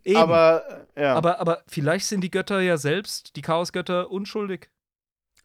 Eben. 0.05 0.17
Aber, 0.17 0.87
äh, 0.95 1.03
ja. 1.03 1.15
Aber, 1.15 1.41
aber 1.41 1.63
vielleicht 1.67 2.07
sind 2.07 2.21
die 2.23 2.31
Götter 2.31 2.61
ja 2.61 2.77
selbst, 2.77 3.37
die 3.37 3.43
Chaosgötter, 3.43 4.11
unschuldig. 4.11 4.71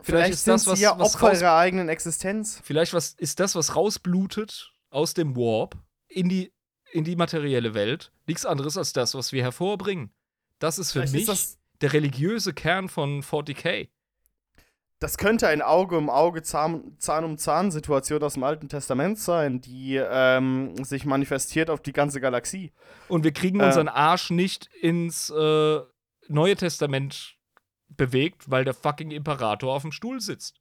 vielleicht 0.01 0.34
ist 0.34 0.45
sind 0.45 0.53
das, 0.53 0.68
was- 0.68 0.77
sie 0.80 0.84
ja 0.85 0.98
was 0.98 1.16
Opfer 1.16 1.34
ihrer 1.34 1.58
eigenen 1.58 1.90
Existenz. 1.90 2.61
Vielleicht 2.64 2.93
was, 2.93 3.14
ist 3.14 3.40
das, 3.40 3.56
was 3.56 3.76
rausblutet 3.76 4.72
aus 4.90 5.14
dem 5.14 5.35
Warp 5.35 5.77
in 6.08 6.30
die, 6.30 6.51
in 6.92 7.03
die 7.03 7.16
materielle 7.16 7.74
Welt, 7.74 8.11
nichts 8.27 8.45
anderes 8.45 8.77
als 8.77 8.93
das, 8.93 9.14
was 9.16 9.32
wir 9.32 9.43
hervorbringen. 9.43 10.11
Das 10.59 10.80
ist 10.80 10.92
für 10.92 11.00
Vielleicht 11.00 11.14
mich 11.14 11.27
ist 11.30 11.59
der 11.82 11.93
religiöse 11.93 12.53
Kern 12.53 12.90
von 12.90 13.22
40k. 13.24 13.90
Das 15.00 15.18
könnte 15.18 15.48
ein 15.48 15.61
Auge 15.61 15.98
um 15.98 16.10
Auge, 16.10 16.42
Zahn, 16.44 16.95
Zahn 17.00 17.24
um 17.24 17.38
Zahn 17.38 17.72
Situation 17.72 18.22
aus 18.22 18.34
dem 18.34 18.44
Alten 18.44 18.68
Testament 18.68 19.18
sein, 19.18 19.61
die 19.61 19.95
ähm, 19.95 20.76
sich 20.84 21.06
manifestiert 21.06 21.69
auf 21.69 21.82
die 21.82 21.94
ganze 21.94 22.19
Galaxie. 22.19 22.74
Und 23.08 23.24
wir 23.24 23.32
kriegen 23.32 23.60
Äh. 23.61 23.66
unseren 23.66 23.88
Arsch 23.88 24.30
nicht 24.30 24.68
ins 24.82 25.30
äh, 25.30 25.80
Neue 26.28 26.56
Testament 26.56 27.38
bewegt, 27.88 28.52
weil 28.52 28.66
der 28.66 28.74
fucking 28.74 29.11
Imperator 29.11 29.74
auf 29.74 29.82
dem 29.84 29.92
Stuhl 29.92 30.19
sitzt. 30.19 30.60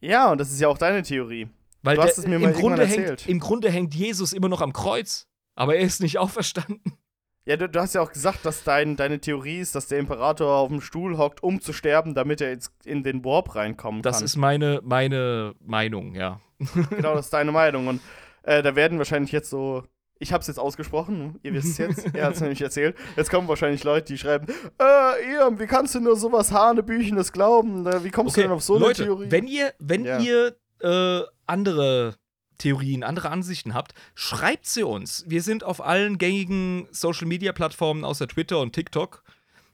Ja, 0.00 0.30
und 0.30 0.38
das 0.38 0.50
ist 0.50 0.60
ja 0.60 0.68
auch 0.68 0.78
deine 0.78 1.02
Theorie. 1.02 1.48
Weil 1.82 1.96
Du 1.96 2.02
hast 2.02 2.16
der, 2.16 2.24
es 2.24 2.28
mir 2.28 2.36
im, 2.36 2.42
mal 2.42 2.52
Grunde 2.52 2.82
irgendwann 2.82 2.86
hängt, 2.88 3.10
erzählt. 3.10 3.28
im 3.28 3.40
Grunde 3.40 3.70
hängt 3.70 3.94
Jesus 3.94 4.32
immer 4.32 4.48
noch 4.48 4.60
am 4.60 4.72
Kreuz. 4.72 5.26
Aber 5.54 5.74
er 5.76 5.82
ist 5.82 6.00
nicht 6.00 6.18
auferstanden. 6.18 6.96
Ja, 7.46 7.56
du, 7.56 7.68
du 7.68 7.80
hast 7.80 7.94
ja 7.94 8.02
auch 8.02 8.12
gesagt, 8.12 8.44
dass 8.44 8.64
dein, 8.64 8.96
deine 8.96 9.18
Theorie 9.18 9.60
ist, 9.60 9.74
dass 9.74 9.88
der 9.88 9.98
Imperator 9.98 10.56
auf 10.56 10.68
dem 10.68 10.80
Stuhl 10.80 11.16
hockt, 11.18 11.42
um 11.42 11.60
zu 11.60 11.72
sterben, 11.72 12.14
damit 12.14 12.40
er 12.40 12.50
jetzt 12.50 12.70
in 12.84 13.02
den 13.02 13.24
Warp 13.24 13.54
reinkommen 13.54 14.02
Das 14.02 14.16
kann. 14.18 14.24
ist 14.24 14.36
meine, 14.36 14.80
meine 14.84 15.54
Meinung, 15.64 16.14
ja. 16.14 16.40
genau, 16.90 17.14
das 17.14 17.26
ist 17.26 17.32
deine 17.32 17.50
Meinung. 17.52 17.86
Und 17.88 18.00
äh, 18.42 18.62
da 18.62 18.76
werden 18.76 18.98
wahrscheinlich 18.98 19.32
jetzt 19.32 19.50
so. 19.50 19.82
Ich 20.22 20.34
hab's 20.34 20.48
jetzt 20.48 20.58
ausgesprochen, 20.58 21.38
ihr 21.42 21.54
wisst 21.54 21.68
es 21.68 21.78
jetzt, 21.78 22.14
er 22.14 22.26
hat's 22.26 22.42
nämlich 22.42 22.60
erzählt. 22.60 22.94
Jetzt 23.16 23.30
kommen 23.30 23.48
wahrscheinlich 23.48 23.84
Leute, 23.84 24.08
die 24.12 24.18
schreiben, 24.18 24.48
äh, 24.78 25.32
Ian, 25.32 25.58
wie 25.58 25.66
kannst 25.66 25.94
du 25.94 26.00
nur 26.00 26.14
sowas 26.16 26.52
Hanebüchenes 26.52 27.32
glauben? 27.32 27.86
Äh, 27.86 28.04
Wie 28.04 28.10
kommst 28.10 28.36
du 28.36 28.42
denn 28.42 28.50
auf 28.50 28.62
so 28.62 28.74
eine 28.76 28.84
Leute, 28.84 29.04
Theorie? 29.04 29.30
wenn 29.30 29.46
ihr, 29.46 29.72
wenn 29.78 30.04
Ja. 30.04 30.18
ihr 30.18 30.56
äh, 30.82 31.22
andere 31.46 32.16
Theorien, 32.60 33.02
andere 33.02 33.30
Ansichten 33.30 33.74
habt, 33.74 33.94
schreibt 34.14 34.66
sie 34.66 34.84
uns. 34.84 35.24
Wir 35.26 35.42
sind 35.42 35.64
auf 35.64 35.80
allen 35.84 36.18
gängigen 36.18 36.86
Social 36.92 37.26
Media 37.26 37.52
Plattformen 37.52 38.04
außer 38.04 38.28
Twitter 38.28 38.60
und 38.60 38.72
TikTok. 38.72 39.22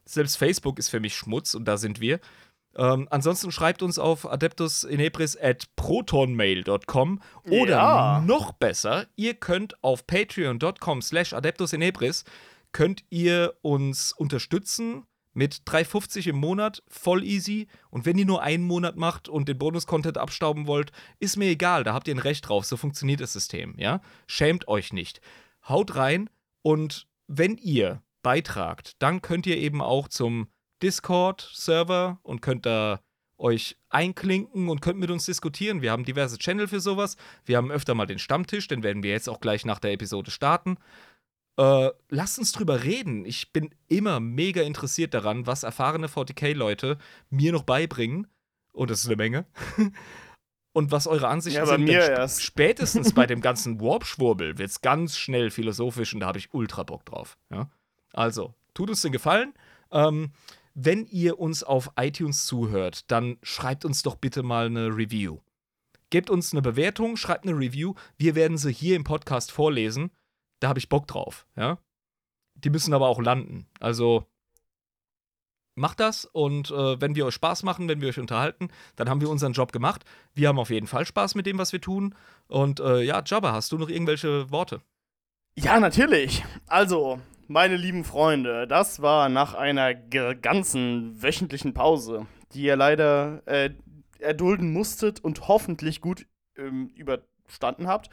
Selbst 0.05 0.37
Facebook 0.37 0.79
ist 0.79 0.89
für 0.89 1.01
mich 1.01 1.15
Schmutz 1.15 1.55
und 1.55 1.67
da 1.67 1.77
sind 1.77 2.01
wir. 2.01 2.21
Ähm, 2.77 3.09
ansonsten 3.11 3.51
schreibt 3.53 3.83
uns 3.83 3.99
auf 3.99 4.31
adeptusinepris 4.31 5.37
at 5.41 5.65
protonmail.com 5.77 7.21
oder 7.51 7.71
Ja. 7.77 8.21
noch 8.25 8.53
besser, 8.53 9.07
ihr 9.17 9.35
könnt 9.35 9.83
auf 9.83 10.07
patreon.com 10.07 11.03
slash 11.03 11.33
adeptusinepris 11.33 12.25
könnt 12.73 13.05
ihr 13.09 13.55
uns 13.63 14.13
unterstützen 14.13 15.07
mit 15.37 15.63
3,50 15.67 16.31
im 16.31 16.37
Monat, 16.37 16.83
voll 16.89 17.23
easy. 17.23 17.69
Und 17.91 18.07
wenn 18.07 18.17
ihr 18.17 18.25
nur 18.25 18.43
einen 18.43 18.65
Monat 18.65 18.97
macht 18.97 19.29
und 19.29 19.49
den 19.49 19.59
Bonus-Content 19.59 20.17
abstauben 20.17 20.67
wollt, 20.67 20.93
ist 21.19 21.37
mir 21.37 21.51
egal, 21.51 21.85
da 21.85 21.93
habt 21.93 22.09
ihr 22.09 22.15
ein 22.15 22.19
Recht 22.19 22.49
drauf, 22.49 22.65
so 22.65 22.77
funktioniert 22.77 23.21
das 23.21 23.35
System, 23.35 23.75
ja? 23.77 24.01
Schämt 24.27 24.67
euch 24.67 24.93
nicht. 24.93 25.21
Haut 25.69 25.95
rein 25.95 26.31
und 26.63 27.07
wenn 27.27 27.57
ihr 27.59 28.03
beitragt, 28.23 28.95
dann 28.99 29.21
könnt 29.21 29.47
ihr 29.47 29.59
eben 29.59 29.83
auch 29.83 30.09
zum 30.09 30.49
Discord-Server 30.83 32.19
und 32.23 32.41
könnt 32.41 32.65
da 32.65 33.01
euch 33.39 33.77
einklinken 33.91 34.71
und 34.71 34.81
könnt 34.81 34.99
mit 34.99 35.11
uns 35.11 35.27
diskutieren. 35.27 35.83
Wir 35.83 35.93
haben 35.93 36.05
diverse 36.05 36.39
Channel 36.39 36.67
für 36.67 36.81
sowas. 36.81 37.17
Wir 37.45 37.59
haben 37.59 37.71
öfter 37.71 37.95
mal 37.95 38.07
den 38.07 38.19
Stammtisch, 38.19 38.69
den 38.69 38.83
werden 38.83 39.03
wir 39.03 39.11
jetzt 39.11 39.29
auch 39.29 39.41
gleich 39.41 39.67
nach 39.67 39.81
der 39.81 39.93
Episode 39.93 40.31
starten. 40.31 40.79
Äh, 41.57 41.91
lasst 42.11 42.39
uns 42.39 42.53
drüber 42.53 42.85
reden. 42.85 43.25
Ich 43.25 43.53
bin 43.53 43.75
immer 43.89 44.21
mega 44.21 44.63
interessiert 44.63 45.15
daran, 45.15 45.47
was 45.47 45.63
erfahrene 45.63 46.09
40k-Leute 46.09 46.99
mir 47.31 47.53
noch 47.53 47.63
beibringen. 47.63 48.27
Und 48.73 48.91
das 48.91 49.01
ist 49.01 49.07
eine 49.07 49.17
Menge. 49.17 49.47
Und 50.73 50.93
was 50.93 51.07
eure 51.07 51.29
Ansichten 51.29 51.61
Ja, 51.61 51.65
bei 51.65 51.77
sind. 51.77 51.85
mir 51.87 52.01
erst. 52.01 52.43
Spätestens 52.43 53.15
bei 53.15 53.25
dem 53.27 53.41
ganzen 53.41 53.81
Warp-Schwurbel 53.81 54.59
wird 54.59 54.69
es 54.69 54.83
ganz 54.83 55.17
schnell 55.17 55.51
philosophisch 55.51 56.13
und 56.13 56.21
da 56.21 56.27
habe 56.27 56.37
ich 56.39 56.53
ultra 56.53 56.83
Bock 56.83 57.07
drauf. 57.07 57.39
Ja? 57.51 57.71
Also, 58.13 58.53
tut 58.75 58.91
uns 58.91 59.01
den 59.01 59.13
Gefallen. 59.13 59.55
Ähm, 59.91 60.33
wenn 60.75 61.07
ihr 61.07 61.39
uns 61.39 61.63
auf 61.63 61.91
iTunes 61.97 62.45
zuhört, 62.45 63.11
dann 63.11 63.39
schreibt 63.43 63.87
uns 63.87 64.03
doch 64.03 64.17
bitte 64.17 64.43
mal 64.43 64.67
eine 64.67 64.89
Review. 64.89 65.39
Gebt 66.11 66.29
uns 66.29 66.53
eine 66.53 66.61
Bewertung, 66.61 67.17
schreibt 67.17 67.47
eine 67.47 67.57
Review. 67.59 67.95
Wir 68.19 68.35
werden 68.35 68.59
sie 68.59 68.71
hier 68.71 68.97
im 68.97 69.05
Podcast 69.05 69.53
vorlesen. 69.53 70.11
Da 70.61 70.69
habe 70.69 70.79
ich 70.79 70.89
Bock 70.89 71.07
drauf, 71.07 71.47
ja. 71.57 71.79
Die 72.55 72.71
müssen 72.71 72.95
aber 72.95 73.09
auch 73.09 73.21
landen. 73.21 73.67
Also 73.81 74.27
macht 75.77 76.01
das 76.01 76.25
und 76.25 76.71
äh, 76.71 77.01
wenn 77.01 77.15
wir 77.15 77.27
euch 77.27 77.35
Spaß 77.35 77.63
machen, 77.63 77.89
wenn 77.89 78.01
wir 78.01 78.09
euch 78.09 78.19
unterhalten, 78.19 78.71
dann 78.97 79.09
haben 79.09 79.21
wir 79.21 79.29
unseren 79.29 79.53
Job 79.53 79.73
gemacht. 79.73 80.05
Wir 80.35 80.49
haben 80.49 80.59
auf 80.59 80.71
jeden 80.71 80.87
Fall 80.87 81.07
Spaß 81.07 81.35
mit 81.35 81.47
dem, 81.47 81.59
was 81.59 81.73
wir 81.73 81.81
tun. 81.81 82.15
Und 82.49 82.81
äh, 82.81 83.03
ja, 83.03 83.23
Jabba, 83.25 83.53
hast 83.53 83.73
du 83.73 83.79
noch 83.79 83.91
irgendwelche 83.91 84.51
Worte? 84.51 84.81
Ja, 85.55 85.79
natürlich. 85.79 86.45
Also, 86.67 87.21
meine 87.47 87.77
lieben 87.77 88.05
Freunde, 88.05 88.67
das 88.67 89.01
war 89.03 89.29
nach 89.29 89.55
einer 89.55 89.95
ganzen 89.95 91.23
wöchentlichen 91.23 91.75
Pause, 91.75 92.27
die 92.53 92.63
ihr 92.63 92.77
leider 92.77 93.43
äh, 93.47 93.71
erdulden 94.19 94.73
musstet 94.73 95.23
und 95.23 95.49
hoffentlich 95.49 96.01
gut 96.01 96.27
ähm, 96.57 96.89
überstanden 96.95 97.87
habt, 97.87 98.11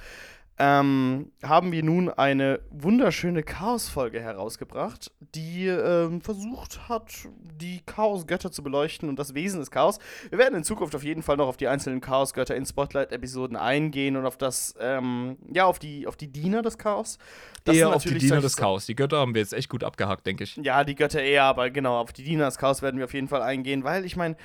ähm, 0.59 1.31
haben 1.41 1.71
wir 1.71 1.83
nun 1.83 2.09
eine 2.09 2.59
wunderschöne 2.69 3.41
Chaos-Folge 3.41 4.21
herausgebracht, 4.21 5.11
die 5.19 5.65
ähm, 5.65 6.21
versucht 6.21 6.87
hat, 6.87 7.11
die 7.39 7.81
Chaos-Götter 7.85 8.51
zu 8.51 8.61
beleuchten 8.61 9.09
und 9.09 9.17
das 9.17 9.33
Wesen 9.33 9.59
des 9.59 9.71
Chaos. 9.71 9.97
Wir 10.29 10.37
werden 10.37 10.55
in 10.55 10.63
Zukunft 10.63 10.95
auf 10.95 11.03
jeden 11.03 11.23
Fall 11.23 11.37
noch 11.37 11.47
auf 11.47 11.57
die 11.57 11.67
einzelnen 11.67 12.01
Chaos-Götter 12.01 12.55
in 12.55 12.67
Spotlight-Episoden 12.67 13.57
eingehen 13.57 14.15
und 14.15 14.27
auf 14.27 14.37
das, 14.37 14.75
ähm, 14.79 15.37
ja, 15.51 15.65
auf 15.65 15.79
die, 15.79 16.05
auf 16.05 16.17
die 16.17 16.27
Diener 16.27 16.61
des 16.61 16.77
Chaos. 16.77 17.17
Das 17.63 17.75
Eher 17.75 17.89
auf 17.89 18.03
die 18.03 18.17
Diener 18.17 18.41
des 18.41 18.55
Chaos. 18.55 18.85
Die 18.85 18.95
Götter 18.95 19.17
haben 19.17 19.33
wir 19.33 19.41
jetzt 19.41 19.53
echt 19.53 19.69
gut 19.69 19.83
abgehakt, 19.83 20.27
denke 20.27 20.43
ich. 20.43 20.57
ja, 20.57 20.83
die 20.83 20.95
Götter 20.95 21.21
eher, 21.21 21.45
aber 21.45 21.71
genau, 21.71 21.99
auf 21.99 22.13
die 22.13 22.23
Diener 22.23 22.45
des 22.45 22.57
Chaos 22.57 22.81
werden 22.81 22.97
wir 22.97 23.05
auf 23.05 23.13
jeden 23.13 23.27
Fall 23.27 23.41
eingehen, 23.41 23.83
weil 23.83 24.05
ich 24.05 24.15
meine, 24.15 24.35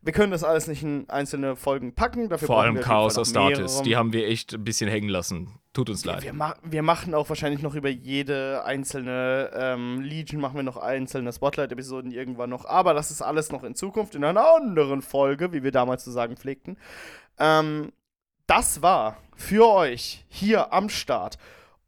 wir 0.00 0.12
können 0.14 0.30
das 0.30 0.44
alles 0.44 0.66
nicht 0.66 0.82
in 0.82 1.10
einzelne 1.10 1.56
Folgen 1.56 1.94
packen. 1.94 2.28
Dafür 2.28 2.46
Vor 2.46 2.62
allem 2.62 2.80
Chaos 2.80 3.16
mehrere. 3.34 3.82
Die 3.82 3.96
haben 3.96 4.12
wir 4.12 4.26
echt 4.26 4.54
ein 4.54 4.64
bisschen 4.64 4.88
hängen 4.88 5.08
lassen. 5.08 5.57
Tut 5.72 5.90
uns 5.90 6.04
leid. 6.04 6.22
wir, 6.22 6.32
ma 6.32 6.56
wir 6.62 6.82
machen 6.82 7.14
auch 7.14 7.28
wahrscheinlich 7.28 7.62
noch 7.62 7.74
über 7.74 7.88
jede 7.88 8.64
einzelne 8.64 9.50
ähm, 9.54 10.00
Legion, 10.00 10.40
machen 10.40 10.56
wir 10.56 10.62
noch 10.62 10.76
einzelne 10.76 11.32
Spotlight-Episoden 11.32 12.10
irgendwann 12.10 12.50
noch. 12.50 12.64
Aber 12.64 12.94
das 12.94 13.10
ist 13.10 13.22
alles 13.22 13.52
noch 13.52 13.62
in 13.62 13.74
Zukunft 13.74 14.14
in 14.14 14.24
einer 14.24 14.54
anderen 14.56 15.02
Folge, 15.02 15.52
wie 15.52 15.62
wir 15.62 15.70
damals 15.70 16.04
zu 16.04 16.10
sagen 16.10 16.36
pflegten. 16.36 16.78
Ähm, 17.38 17.92
das 18.46 18.82
war 18.82 19.18
für 19.36 19.68
euch 19.68 20.24
hier 20.28 20.72
am 20.72 20.88
Start 20.88 21.38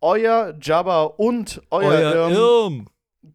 euer 0.00 0.54
Jabba 0.60 1.02
und 1.02 1.62
euer, 1.70 1.90
Euer 1.90 2.14
Irm. 2.14 2.32
Irm. 2.32 2.86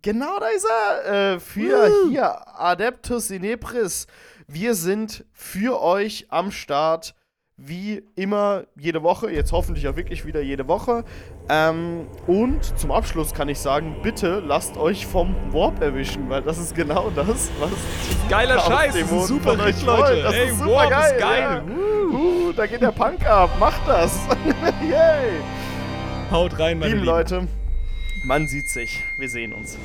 Genau 0.01 0.40
da 0.40 0.48
ist 0.48 0.65
er. 0.65 1.33
Äh, 1.33 1.40
für 1.40 1.91
hier 2.09 2.59
Adeptus 2.59 3.30
Inepris. 3.30 4.07
Wir 4.48 4.75
sind 4.75 5.25
für 5.32 5.82
euch 5.82 6.27
am 6.30 6.51
Start. 6.51 7.15
Wie 7.58 8.03
immer 8.17 8.66
jede 8.75 9.01
Woche. 9.01 9.32
Jetzt 9.32 9.53
hoffentlich 9.53 9.88
auch 9.88 9.95
wirklich 9.95 10.25
wieder 10.25 10.42
jede 10.42 10.67
Woche. 10.67 11.06
Ähm, 11.48 12.06
und 12.27 12.77
zum 12.77 12.92
Abschluss 12.92 13.34
kann 13.34 13.48
ich 13.48 13.59
sagen, 13.59 13.95
bitte 14.03 14.43
lasst 14.45 14.75
euch 14.75 15.06
vom 15.06 15.34
Warp 15.53 15.82
erwischen, 15.82 16.30
weil 16.30 16.42
das 16.42 16.58
ist 16.58 16.75
genau 16.75 17.09
das, 17.16 17.50
was. 17.61 17.72
Geiler 18.30 18.59
Scheiß, 18.59 18.93
das 19.00 19.09
ist 19.09 19.27
super 19.27 19.51
euch 19.51 19.82
Leute. 19.85 20.22
Das 20.22 20.34
Ey, 20.34 20.50
ist 20.50 20.58
super 20.58 20.72
Warp 20.72 20.90
geil. 20.90 21.14
ist 21.14 21.22
geil. 21.22 21.42
Ja. 21.42 21.64
Uh, 22.17 22.51
da 22.51 22.66
geht 22.66 22.82
der 22.82 22.92
Punk 22.92 23.25
ab. 23.25 23.50
Macht 23.58 23.88
das. 23.88 24.19
Yay. 24.82 25.40
Haut 26.32 26.59
rein, 26.59 26.77
meine 26.77 26.92
Lieben 26.92 27.06
Lieben. 27.06 27.06
Leute, 27.06 27.48
man 28.25 28.50
sieht 28.50 28.67
sich. 28.67 29.01
Wir 29.17 29.30
sehen 29.30 29.53
uns. 29.53 29.77